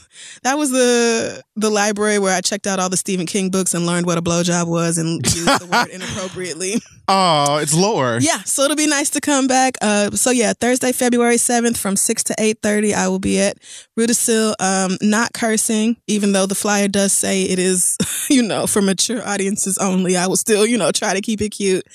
that 0.44 0.58
was 0.58 0.72
the 0.72 1.44
the 1.56 1.70
library 1.70 2.20
where 2.20 2.36
I 2.36 2.42
checked 2.42 2.68
out 2.68 2.80
all 2.80 2.90
the 2.90 2.98
Stephen 2.98 3.26
King 3.26 3.50
books 3.50 3.74
and 3.74 3.86
learned 3.86 4.06
what 4.06 4.18
a 4.18 4.22
blowjob 4.22 4.68
was 4.68 4.98
and 4.98 5.26
used 5.26 5.46
the 5.46 5.68
word 5.72 5.90
inappropriately. 5.90 6.82
Oh, 7.08 7.58
it's 7.58 7.74
lore. 7.74 8.20
Yeah, 8.22 8.40
so 8.44 8.64
it'll 8.64 8.76
be 8.76 8.88
nice 8.88 9.10
to 9.12 9.22
come 9.22 9.48
back. 9.48 9.78
Uh, 9.82 10.12
so 10.12 10.32
yeah, 10.32 10.54
Thursday, 10.54 10.92
February 10.92 11.38
seventh, 11.38 11.78
from 11.78 11.96
six 11.96 12.24
to 12.26 12.36
eight 12.38 12.60
thirty, 12.62 12.94
I 12.94 13.08
will 13.08 13.20
be 13.20 13.40
at 13.40 13.58
Rudisill. 13.98 14.54
Um, 14.60 14.98
not 15.02 15.34
cursing, 15.34 15.98
even 16.08 16.34
though 16.34 16.46
the 16.46 16.56
flyer 16.56 16.88
does 16.88 17.14
say 17.14 17.44
it 17.44 17.60
is, 17.60 17.98
you 18.30 18.44
know, 18.44 18.68
for 18.68 18.82
mature 18.82 19.26
audiences 19.28 19.78
only. 19.78 20.18
I 20.18 20.28
will 20.28 20.38
still, 20.38 20.66
you 20.66 20.78
know, 20.78 20.92
try 20.92 21.14
to 21.14 21.22
keep 21.22 21.42
it 21.42 21.50
cute, 21.50 21.86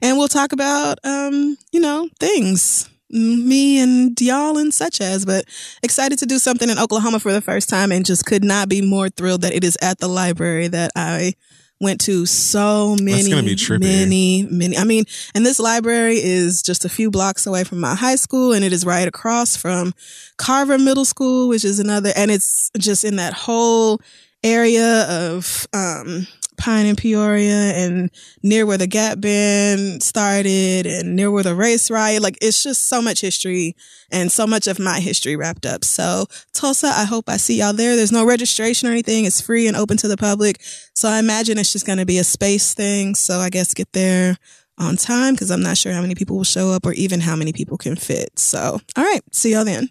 and 0.00 0.16
we'll 0.16 0.28
talk 0.28 0.52
about, 0.52 0.98
um, 1.04 1.56
you 1.72 1.80
know, 1.80 2.08
things 2.18 2.88
me 3.12 3.78
and 3.78 4.18
y'all 4.20 4.58
and 4.58 4.72
such 4.72 5.00
as, 5.00 5.24
but 5.24 5.44
excited 5.82 6.18
to 6.18 6.26
do 6.26 6.38
something 6.38 6.70
in 6.70 6.78
Oklahoma 6.78 7.20
for 7.20 7.32
the 7.32 7.40
first 7.40 7.68
time 7.68 7.92
and 7.92 8.06
just 8.06 8.26
could 8.26 8.42
not 8.42 8.68
be 8.68 8.80
more 8.80 9.08
thrilled 9.08 9.42
that 9.42 9.54
it 9.54 9.64
is 9.64 9.76
at 9.82 9.98
the 9.98 10.08
library 10.08 10.68
that 10.68 10.90
I 10.96 11.34
went 11.80 12.00
to 12.00 12.24
so 12.26 12.96
many, 13.00 13.28
gonna 13.28 13.42
be 13.42 13.56
trippy. 13.56 13.80
many, 13.80 14.46
many. 14.48 14.78
I 14.78 14.84
mean, 14.84 15.04
and 15.34 15.44
this 15.44 15.58
library 15.58 16.18
is 16.22 16.62
just 16.62 16.84
a 16.84 16.88
few 16.88 17.10
blocks 17.10 17.46
away 17.46 17.64
from 17.64 17.80
my 17.80 17.96
high 17.96 18.14
school 18.14 18.52
and 18.52 18.64
it 18.64 18.72
is 18.72 18.86
right 18.86 19.06
across 19.08 19.56
from 19.56 19.92
Carver 20.38 20.78
Middle 20.78 21.04
School, 21.04 21.48
which 21.48 21.64
is 21.64 21.80
another, 21.80 22.12
and 22.14 22.30
it's 22.30 22.70
just 22.78 23.04
in 23.04 23.16
that 23.16 23.32
whole 23.32 24.00
area 24.44 25.04
of, 25.08 25.66
um, 25.72 26.26
Pine 26.62 26.86
and 26.86 26.96
Peoria 26.96 27.74
and 27.74 28.08
near 28.44 28.64
where 28.64 28.78
the 28.78 28.86
Gap 28.86 29.20
Band 29.20 30.00
started 30.00 30.86
and 30.86 31.16
near 31.16 31.28
where 31.28 31.42
the 31.42 31.56
race 31.56 31.90
riot. 31.90 32.22
Like 32.22 32.38
it's 32.40 32.62
just 32.62 32.84
so 32.86 33.02
much 33.02 33.20
history 33.20 33.74
and 34.12 34.30
so 34.30 34.46
much 34.46 34.68
of 34.68 34.78
my 34.78 35.00
history 35.00 35.34
wrapped 35.34 35.66
up. 35.66 35.84
So 35.84 36.26
Tulsa, 36.52 36.86
I 36.86 37.04
hope 37.04 37.28
I 37.28 37.36
see 37.36 37.58
y'all 37.58 37.72
there. 37.72 37.96
There's 37.96 38.12
no 38.12 38.24
registration 38.24 38.88
or 38.88 38.92
anything. 38.92 39.24
It's 39.24 39.40
free 39.40 39.66
and 39.66 39.76
open 39.76 39.96
to 39.98 40.08
the 40.08 40.16
public. 40.16 40.62
So 40.94 41.08
I 41.08 41.18
imagine 41.18 41.58
it's 41.58 41.72
just 41.72 41.84
going 41.84 41.98
to 41.98 42.06
be 42.06 42.18
a 42.18 42.24
space 42.24 42.74
thing. 42.74 43.16
So 43.16 43.40
I 43.40 43.50
guess 43.50 43.74
get 43.74 43.92
there 43.92 44.38
on 44.78 44.94
time 44.96 45.34
because 45.34 45.50
I'm 45.50 45.64
not 45.64 45.78
sure 45.78 45.92
how 45.92 46.00
many 46.00 46.14
people 46.14 46.36
will 46.36 46.44
show 46.44 46.70
up 46.70 46.86
or 46.86 46.92
even 46.92 47.18
how 47.18 47.34
many 47.34 47.52
people 47.52 47.76
can 47.76 47.96
fit. 47.96 48.38
So, 48.38 48.80
all 48.96 49.04
right. 49.04 49.22
See 49.32 49.52
y'all 49.52 49.64
then. 49.64 49.88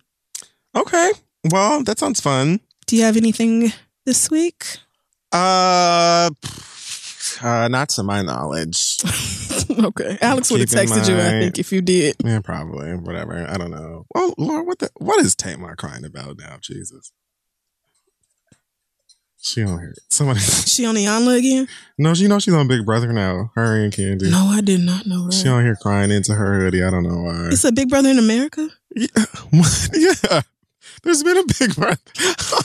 Okay. 0.73 1.11
Well, 1.51 1.83
that 1.83 1.99
sounds 1.99 2.21
fun. 2.21 2.61
Do 2.87 2.95
you 2.95 3.03
have 3.03 3.17
anything 3.17 3.73
this 4.05 4.31
week? 4.31 4.77
Uh, 5.31 6.29
uh 7.41 7.67
not 7.69 7.89
to 7.89 8.03
my 8.03 8.21
knowledge. 8.21 8.97
okay. 9.69 10.17
Alex 10.21 10.51
would 10.51 10.59
have 10.61 10.69
Keep 10.69 10.79
in 10.79 10.85
texted 10.87 11.09
you, 11.09 11.15
I 11.15 11.17
mind- 11.31 11.43
think, 11.43 11.59
if 11.59 11.71
you 11.71 11.81
did. 11.81 12.15
Yeah, 12.23 12.39
probably. 12.41 12.91
Whatever. 12.95 13.45
I 13.49 13.57
don't 13.57 13.71
know. 13.71 14.05
Oh 14.15 14.33
Lord, 14.37 14.67
what 14.67 14.79
the 14.79 14.89
what 14.97 15.19
is 15.23 15.35
Tamar 15.35 15.75
crying 15.75 16.05
about 16.05 16.37
now? 16.37 16.57
Jesus. 16.61 17.11
She 19.43 19.63
on 19.63 19.79
here. 19.79 19.95
Somebody. 20.09 20.39
She 20.71 20.85
on 20.85 20.93
the 20.95 21.05
Iyanla 21.05 21.39
again? 21.39 21.67
No, 21.97 22.13
she 22.13 22.27
know 22.27 22.37
she's 22.39 22.53
on 22.53 22.67
Big 22.67 22.85
Brother 22.85 23.11
now. 23.11 23.51
Her 23.55 23.83
and 23.83 23.91
Kandi. 23.91 24.29
No, 24.29 24.45
I 24.51 24.61
did 24.61 24.81
not 24.81 25.07
know 25.07 25.25
that. 25.25 25.33
She 25.33 25.49
on 25.49 25.63
here 25.63 25.75
crying 25.75 26.11
into 26.11 26.33
her 26.35 26.59
hoodie. 26.59 26.83
I 26.83 26.91
don't 26.91 27.03
know 27.03 27.23
why. 27.23 27.47
It's 27.51 27.63
a 27.63 27.71
Big 27.71 27.89
Brother 27.89 28.09
in 28.09 28.19
America? 28.19 28.69
Yeah. 28.95 29.07
yeah. 29.93 30.41
There's 31.03 31.23
been 31.23 31.37
a 31.37 31.43
Big 31.59 31.75
Brother. 31.75 31.97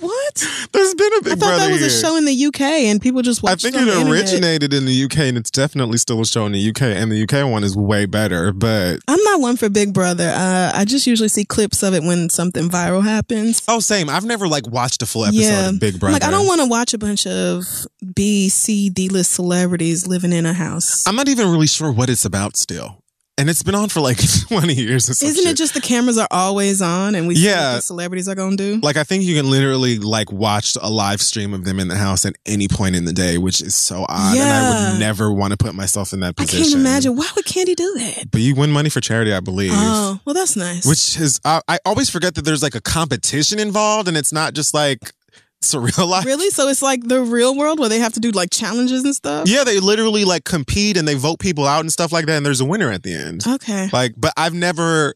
What? 0.00 0.44
There's 0.72 0.94
been 0.94 1.12
a 1.12 1.22
Big 1.22 1.22
Brother. 1.22 1.30
I 1.30 1.34
thought 1.36 1.38
Brother 1.38 1.66
that 1.66 1.72
was 1.72 1.80
a 1.80 1.88
here. 1.88 2.00
show 2.00 2.16
in 2.16 2.24
the 2.24 2.46
UK 2.46 2.60
and 2.60 3.00
people 3.00 3.22
just 3.22 3.40
watched. 3.40 3.64
I 3.64 3.70
think 3.70 3.80
it 3.80 3.84
the 3.84 4.10
originated 4.10 4.74
in 4.74 4.84
the 4.84 5.04
UK 5.04 5.18
and 5.18 5.38
it's 5.38 5.50
definitely 5.50 5.96
still 5.98 6.20
a 6.20 6.26
show 6.26 6.44
in 6.44 6.50
the 6.50 6.70
UK 6.70 6.82
and 6.82 7.12
the 7.12 7.22
UK 7.22 7.48
one 7.48 7.62
is 7.62 7.76
way 7.76 8.04
better. 8.04 8.52
But 8.52 8.98
I'm 9.06 9.22
not 9.22 9.40
one 9.40 9.56
for 9.56 9.68
Big 9.68 9.94
Brother. 9.94 10.28
Uh, 10.34 10.72
I 10.74 10.84
just 10.86 11.06
usually 11.06 11.28
see 11.28 11.44
clips 11.44 11.84
of 11.84 11.94
it 11.94 12.02
when 12.02 12.30
something 12.30 12.68
viral 12.68 13.04
happens. 13.04 13.62
oh, 13.68 13.78
same. 13.78 14.10
I've 14.10 14.24
never 14.24 14.48
like 14.48 14.66
watched 14.66 15.02
a 15.02 15.06
full 15.06 15.24
episode 15.24 15.40
yeah, 15.40 15.68
of 15.68 15.78
Big 15.78 16.00
Brother. 16.00 16.14
like 16.14 16.24
I 16.24 16.32
don't 16.32 16.48
want 16.48 16.62
to 16.62 16.66
watch 16.66 16.92
a 16.92 16.98
bunch 16.98 17.24
of 17.24 17.64
B, 18.12 18.48
C, 18.48 18.90
D 18.90 19.08
list 19.08 19.34
celebrities 19.34 20.04
living 20.04 20.32
in 20.32 20.46
a 20.46 20.52
house. 20.52 21.06
I'm 21.06 21.14
not 21.14 21.28
even 21.28 21.52
really 21.52 21.68
sure 21.68 21.92
what 21.92 22.10
it's 22.10 22.24
about 22.24 22.56
still. 22.56 23.04
And 23.38 23.50
it's 23.50 23.62
been 23.62 23.74
on 23.74 23.90
for 23.90 24.00
like 24.00 24.16
20 24.48 24.72
years 24.72 25.10
Isn't 25.10 25.34
shit. 25.34 25.46
it 25.46 25.56
just 25.58 25.74
the 25.74 25.80
cameras 25.82 26.16
are 26.16 26.26
always 26.30 26.80
on 26.80 27.14
and 27.14 27.28
we 27.28 27.34
see 27.34 27.44
Yeah. 27.46 27.72
what 27.72 27.76
the 27.76 27.82
celebrities 27.82 28.28
are 28.28 28.34
gonna 28.34 28.56
do? 28.56 28.80
like 28.82 28.96
I 28.96 29.04
think 29.04 29.24
you 29.24 29.34
can 29.36 29.50
literally 29.50 29.98
like 29.98 30.32
watch 30.32 30.74
a 30.80 30.88
live 30.88 31.20
stream 31.20 31.52
of 31.52 31.64
them 31.64 31.78
in 31.78 31.88
the 31.88 31.96
house 31.96 32.24
at 32.24 32.34
any 32.46 32.66
point 32.66 32.96
in 32.96 33.04
the 33.04 33.12
day, 33.12 33.36
which 33.36 33.60
is 33.60 33.74
so 33.74 34.06
odd. 34.08 34.36
And 34.38 34.42
I 34.48 34.90
would 34.92 35.00
never 35.00 35.30
want 35.30 35.50
to 35.52 35.58
put 35.58 35.74
myself 35.74 36.14
in 36.14 36.20
that 36.20 36.34
position 36.36 36.60
I 36.60 36.62
can't 36.64 36.74
imagine. 36.80 37.16
Why 37.16 37.28
would 37.36 37.44
Kandi 37.44 37.76
do 37.76 37.94
that? 37.98 38.30
But 38.30 38.40
you 38.40 38.54
win 38.54 38.70
money 38.72 38.88
for 38.88 39.02
charity, 39.02 39.34
I 39.34 39.40
believe. 39.40 39.72
Oh, 39.74 40.18
well, 40.24 40.34
that's 40.34 40.56
nice. 40.56 40.86
Which 40.86 41.18
is, 41.20 41.38
I, 41.44 41.60
I 41.68 41.78
always 41.84 42.08
forget 42.08 42.34
that 42.36 42.44
there's 42.46 42.62
like 42.62 42.74
a 42.74 42.80
competition 42.80 43.58
involved 43.58 44.08
and 44.08 44.16
it's 44.16 44.32
not 44.32 44.54
just 44.54 44.72
like 44.72 45.12
surreal 45.62 46.08
life. 46.08 46.24
really? 46.24 46.50
So 46.50 46.68
it's 46.68 46.82
like 46.82 47.06
the 47.06 47.22
real 47.22 47.56
world 47.56 47.78
where 47.78 47.88
they 47.88 47.98
have 47.98 48.12
to 48.14 48.20
do 48.20 48.30
like 48.30 48.50
challenges 48.50 49.04
and 49.04 49.14
stuff? 49.14 49.48
Yeah, 49.48 49.64
they 49.64 49.80
literally 49.80 50.24
like 50.24 50.44
compete 50.44 50.96
and 50.96 51.06
they 51.06 51.14
vote 51.14 51.38
people 51.38 51.66
out 51.66 51.80
and 51.80 51.92
stuff 51.92 52.12
like 52.12 52.26
that, 52.26 52.36
and 52.36 52.46
there's 52.46 52.60
a 52.60 52.64
winner 52.66 52.90
at 52.90 53.02
the 53.02 53.12
end. 53.14 53.44
Okay. 53.46 53.88
Like, 53.92 54.14
but 54.16 54.32
I've 54.36 54.54
never 54.54 55.12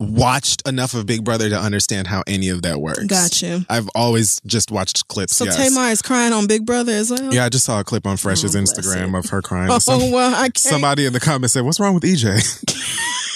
watched 0.00 0.66
enough 0.68 0.94
of 0.94 1.06
Big 1.06 1.24
Brother 1.24 1.48
to 1.48 1.58
understand 1.58 2.06
how 2.06 2.22
any 2.28 2.50
of 2.50 2.62
that 2.62 2.80
works. 2.80 3.04
Got 3.06 3.42
you. 3.42 3.62
I've 3.68 3.88
always 3.96 4.40
just 4.46 4.70
watched 4.70 5.08
clips. 5.08 5.34
So 5.34 5.44
yes. 5.44 5.56
Tamar 5.56 5.88
is 5.90 6.02
crying 6.02 6.32
on 6.32 6.46
Big 6.46 6.64
Brother 6.64 6.92
as 6.92 7.10
well? 7.10 7.34
Yeah, 7.34 7.44
I 7.46 7.48
just 7.48 7.64
saw 7.64 7.80
a 7.80 7.84
clip 7.84 8.06
on 8.06 8.16
Fresh's 8.16 8.54
Oh, 8.54 8.60
Instagram 8.60 9.14
it. 9.14 9.18
of 9.18 9.30
her 9.30 9.42
crying. 9.42 9.70
Oh, 9.72 9.78
Some- 9.80 10.12
well, 10.12 10.32
I 10.34 10.42
can't. 10.50 10.58
somebody 10.58 11.04
in 11.06 11.12
the 11.12 11.18
comments 11.20 11.54
said, 11.54 11.64
"What's 11.64 11.80
wrong 11.80 11.94
with 11.94 12.04
EJ?" 12.04 12.28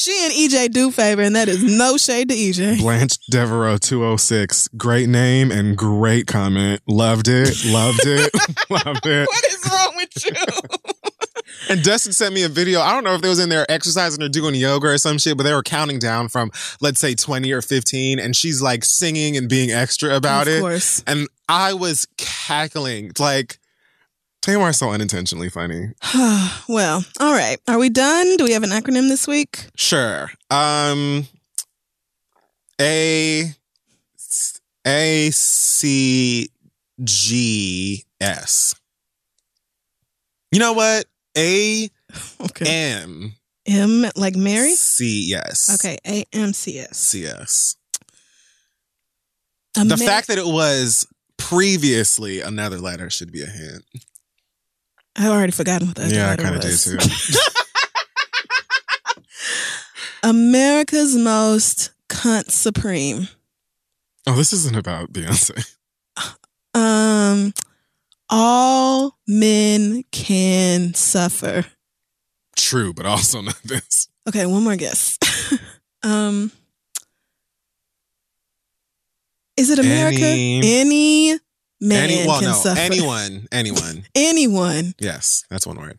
She 0.00 0.16
and 0.22 0.32
EJ 0.32 0.72
do 0.72 0.92
favor, 0.92 1.22
and 1.22 1.34
that 1.34 1.48
is 1.48 1.60
no 1.60 1.96
shade 1.96 2.28
to 2.28 2.34
EJ. 2.36 2.78
Blanche 2.78 3.18
Devereaux, 3.32 3.78
two 3.78 4.04
oh 4.04 4.16
six. 4.16 4.68
Great 4.76 5.08
name 5.08 5.50
and 5.50 5.76
great 5.76 6.28
comment. 6.28 6.80
Loved 6.86 7.26
it. 7.26 7.64
Loved 7.64 8.02
it. 8.04 8.32
loved 8.70 9.04
it. 9.06 9.26
What 9.26 9.44
is 9.44 9.68
wrong 9.68 9.96
with 9.96 10.24
you? 10.24 10.92
And 11.70 11.82
Dustin 11.82 12.12
sent 12.12 12.34
me 12.34 12.44
a 12.44 12.48
video. 12.48 12.80
I 12.80 12.92
don't 12.92 13.04
know 13.04 13.14
if 13.14 13.20
they 13.20 13.28
was 13.28 13.40
in 13.40 13.48
there 13.48 13.66
exercising 13.68 14.22
or 14.22 14.28
doing 14.28 14.54
yoga 14.54 14.86
or 14.86 14.98
some 14.98 15.18
shit, 15.18 15.36
but 15.36 15.42
they 15.42 15.52
were 15.52 15.62
counting 15.62 15.98
down 15.98 16.28
from 16.28 16.50
let's 16.80 17.00
say 17.00 17.14
20 17.14 17.50
or 17.52 17.60
15 17.60 18.20
and 18.20 18.36
she's 18.36 18.62
like 18.62 18.84
singing 18.84 19.36
and 19.36 19.48
being 19.48 19.70
extra 19.70 20.14
about 20.14 20.46
of 20.46 20.54
it. 20.54 20.60
course. 20.60 21.02
And 21.06 21.26
I 21.48 21.74
was 21.74 22.06
cackling. 22.16 23.12
Like 23.18 23.58
Tamar's 24.42 24.78
so 24.78 24.90
unintentionally 24.90 25.48
funny. 25.50 25.88
well, 26.68 27.04
all 27.20 27.32
right. 27.32 27.58
Are 27.68 27.78
we 27.78 27.88
done? 27.88 28.36
Do 28.36 28.44
we 28.44 28.52
have 28.52 28.62
an 28.62 28.70
acronym 28.70 29.08
this 29.08 29.26
week? 29.26 29.66
Sure. 29.76 30.30
Um 30.50 31.26
A 32.80 33.52
A 34.86 35.30
C 35.30 36.48
G 37.02 38.04
S. 38.20 38.74
You 40.50 40.58
know 40.60 40.72
what? 40.72 41.04
A 41.36 41.90
Okay. 42.40 42.64
M 42.66 43.34
M 43.66 44.06
like 44.16 44.34
Mary? 44.36 44.72
C 44.72 45.26
yes. 45.28 45.74
Okay. 45.74 45.98
A 46.06 46.24
M 46.32 46.52
C 46.52 46.78
S. 46.78 46.96
C 46.96 47.26
S. 47.26 47.76
The 49.74 49.96
fact 49.96 50.26
that 50.28 50.38
it 50.38 50.46
was 50.46 51.06
previously 51.36 52.40
another 52.40 52.78
letter 52.78 53.10
should 53.10 53.30
be 53.30 53.42
a 53.42 53.46
hint. 53.46 53.84
I've 55.18 55.30
already 55.30 55.52
forgotten 55.52 55.88
what 55.88 55.96
that 55.96 56.10
yeah, 56.12 56.30
I 56.30 56.36
kind 56.36 56.54
of 56.54 56.60
did 56.60 56.78
too. 56.78 56.96
America's 60.22 61.16
most 61.16 61.90
cunt 62.08 62.50
supreme. 62.50 63.28
oh, 64.26 64.34
this 64.34 64.52
isn't 64.52 64.76
about 64.76 65.12
Beyonce. 65.12 65.74
Um, 66.74 67.54
all 68.28 69.18
men 69.26 70.04
can 70.12 70.94
suffer. 70.94 71.64
True, 72.56 72.92
but 72.92 73.06
also 73.06 73.40
not 73.40 73.58
this. 73.64 74.08
Okay, 74.28 74.46
one 74.46 74.62
more 74.62 74.76
guess. 74.76 75.18
um, 76.04 76.52
is 79.56 79.70
it 79.70 79.78
America? 79.80 80.20
Any- 80.22 80.60
Any, 80.80 81.38
man 81.80 82.04
Any, 82.10 82.26
well, 82.26 82.40
can 82.40 82.48
no, 82.50 82.54
suffer. 82.54 82.80
anyone, 82.80 83.48
anyone. 83.52 84.04
Anyone. 84.14 84.94
Yes, 84.98 85.44
that's 85.50 85.66
one 85.66 85.78
word. 85.78 85.98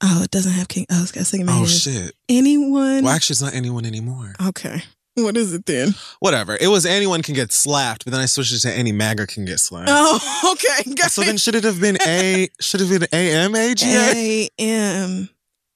Oh, 0.00 0.22
it 0.22 0.30
doesn't 0.30 0.52
have 0.52 0.68
King. 0.68 0.86
Oh, 0.90 0.98
I 0.98 1.00
was 1.00 1.10
gonna 1.12 1.24
say 1.24 1.44
Oh 1.46 1.66
shit. 1.66 2.14
Anyone. 2.28 3.02
Well, 3.04 3.12
actually, 3.14 3.34
it's 3.34 3.42
not 3.42 3.54
anyone 3.54 3.84
anymore. 3.84 4.34
okay. 4.48 4.82
What 5.16 5.36
is 5.36 5.52
it 5.52 5.66
then? 5.66 5.94
Whatever. 6.20 6.56
It 6.60 6.68
was 6.68 6.86
anyone 6.86 7.22
can 7.22 7.34
get 7.34 7.50
slapped, 7.52 8.04
but 8.04 8.12
then 8.12 8.20
I 8.20 8.26
switched 8.26 8.52
it 8.52 8.60
to 8.60 8.72
any 8.72 8.92
MAGA 8.92 9.26
can 9.26 9.44
get 9.44 9.58
slapped. 9.58 9.90
Oh, 9.92 10.52
okay. 10.52 10.94
Got 10.94 11.10
so 11.10 11.22
then 11.22 11.36
should 11.38 11.56
it 11.56 11.64
have 11.64 11.80
been 11.80 11.98
A? 12.06 12.48
Should 12.60 12.78
have 12.80 12.90
been 12.90 13.08
A 13.12 13.32
M 13.32 13.52
A 13.56 13.74
G 13.74 13.86
A? 13.88 14.48
M 14.58 15.28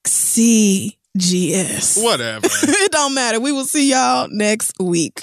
CGS. 0.07 2.03
Whatever. 2.03 2.47
it 2.47 2.93
don't 2.93 3.15
matter. 3.15 3.41
We 3.41 3.51
will 3.53 3.65
see 3.65 3.91
y'all 3.91 4.29
next 4.31 4.75
week. 4.79 5.23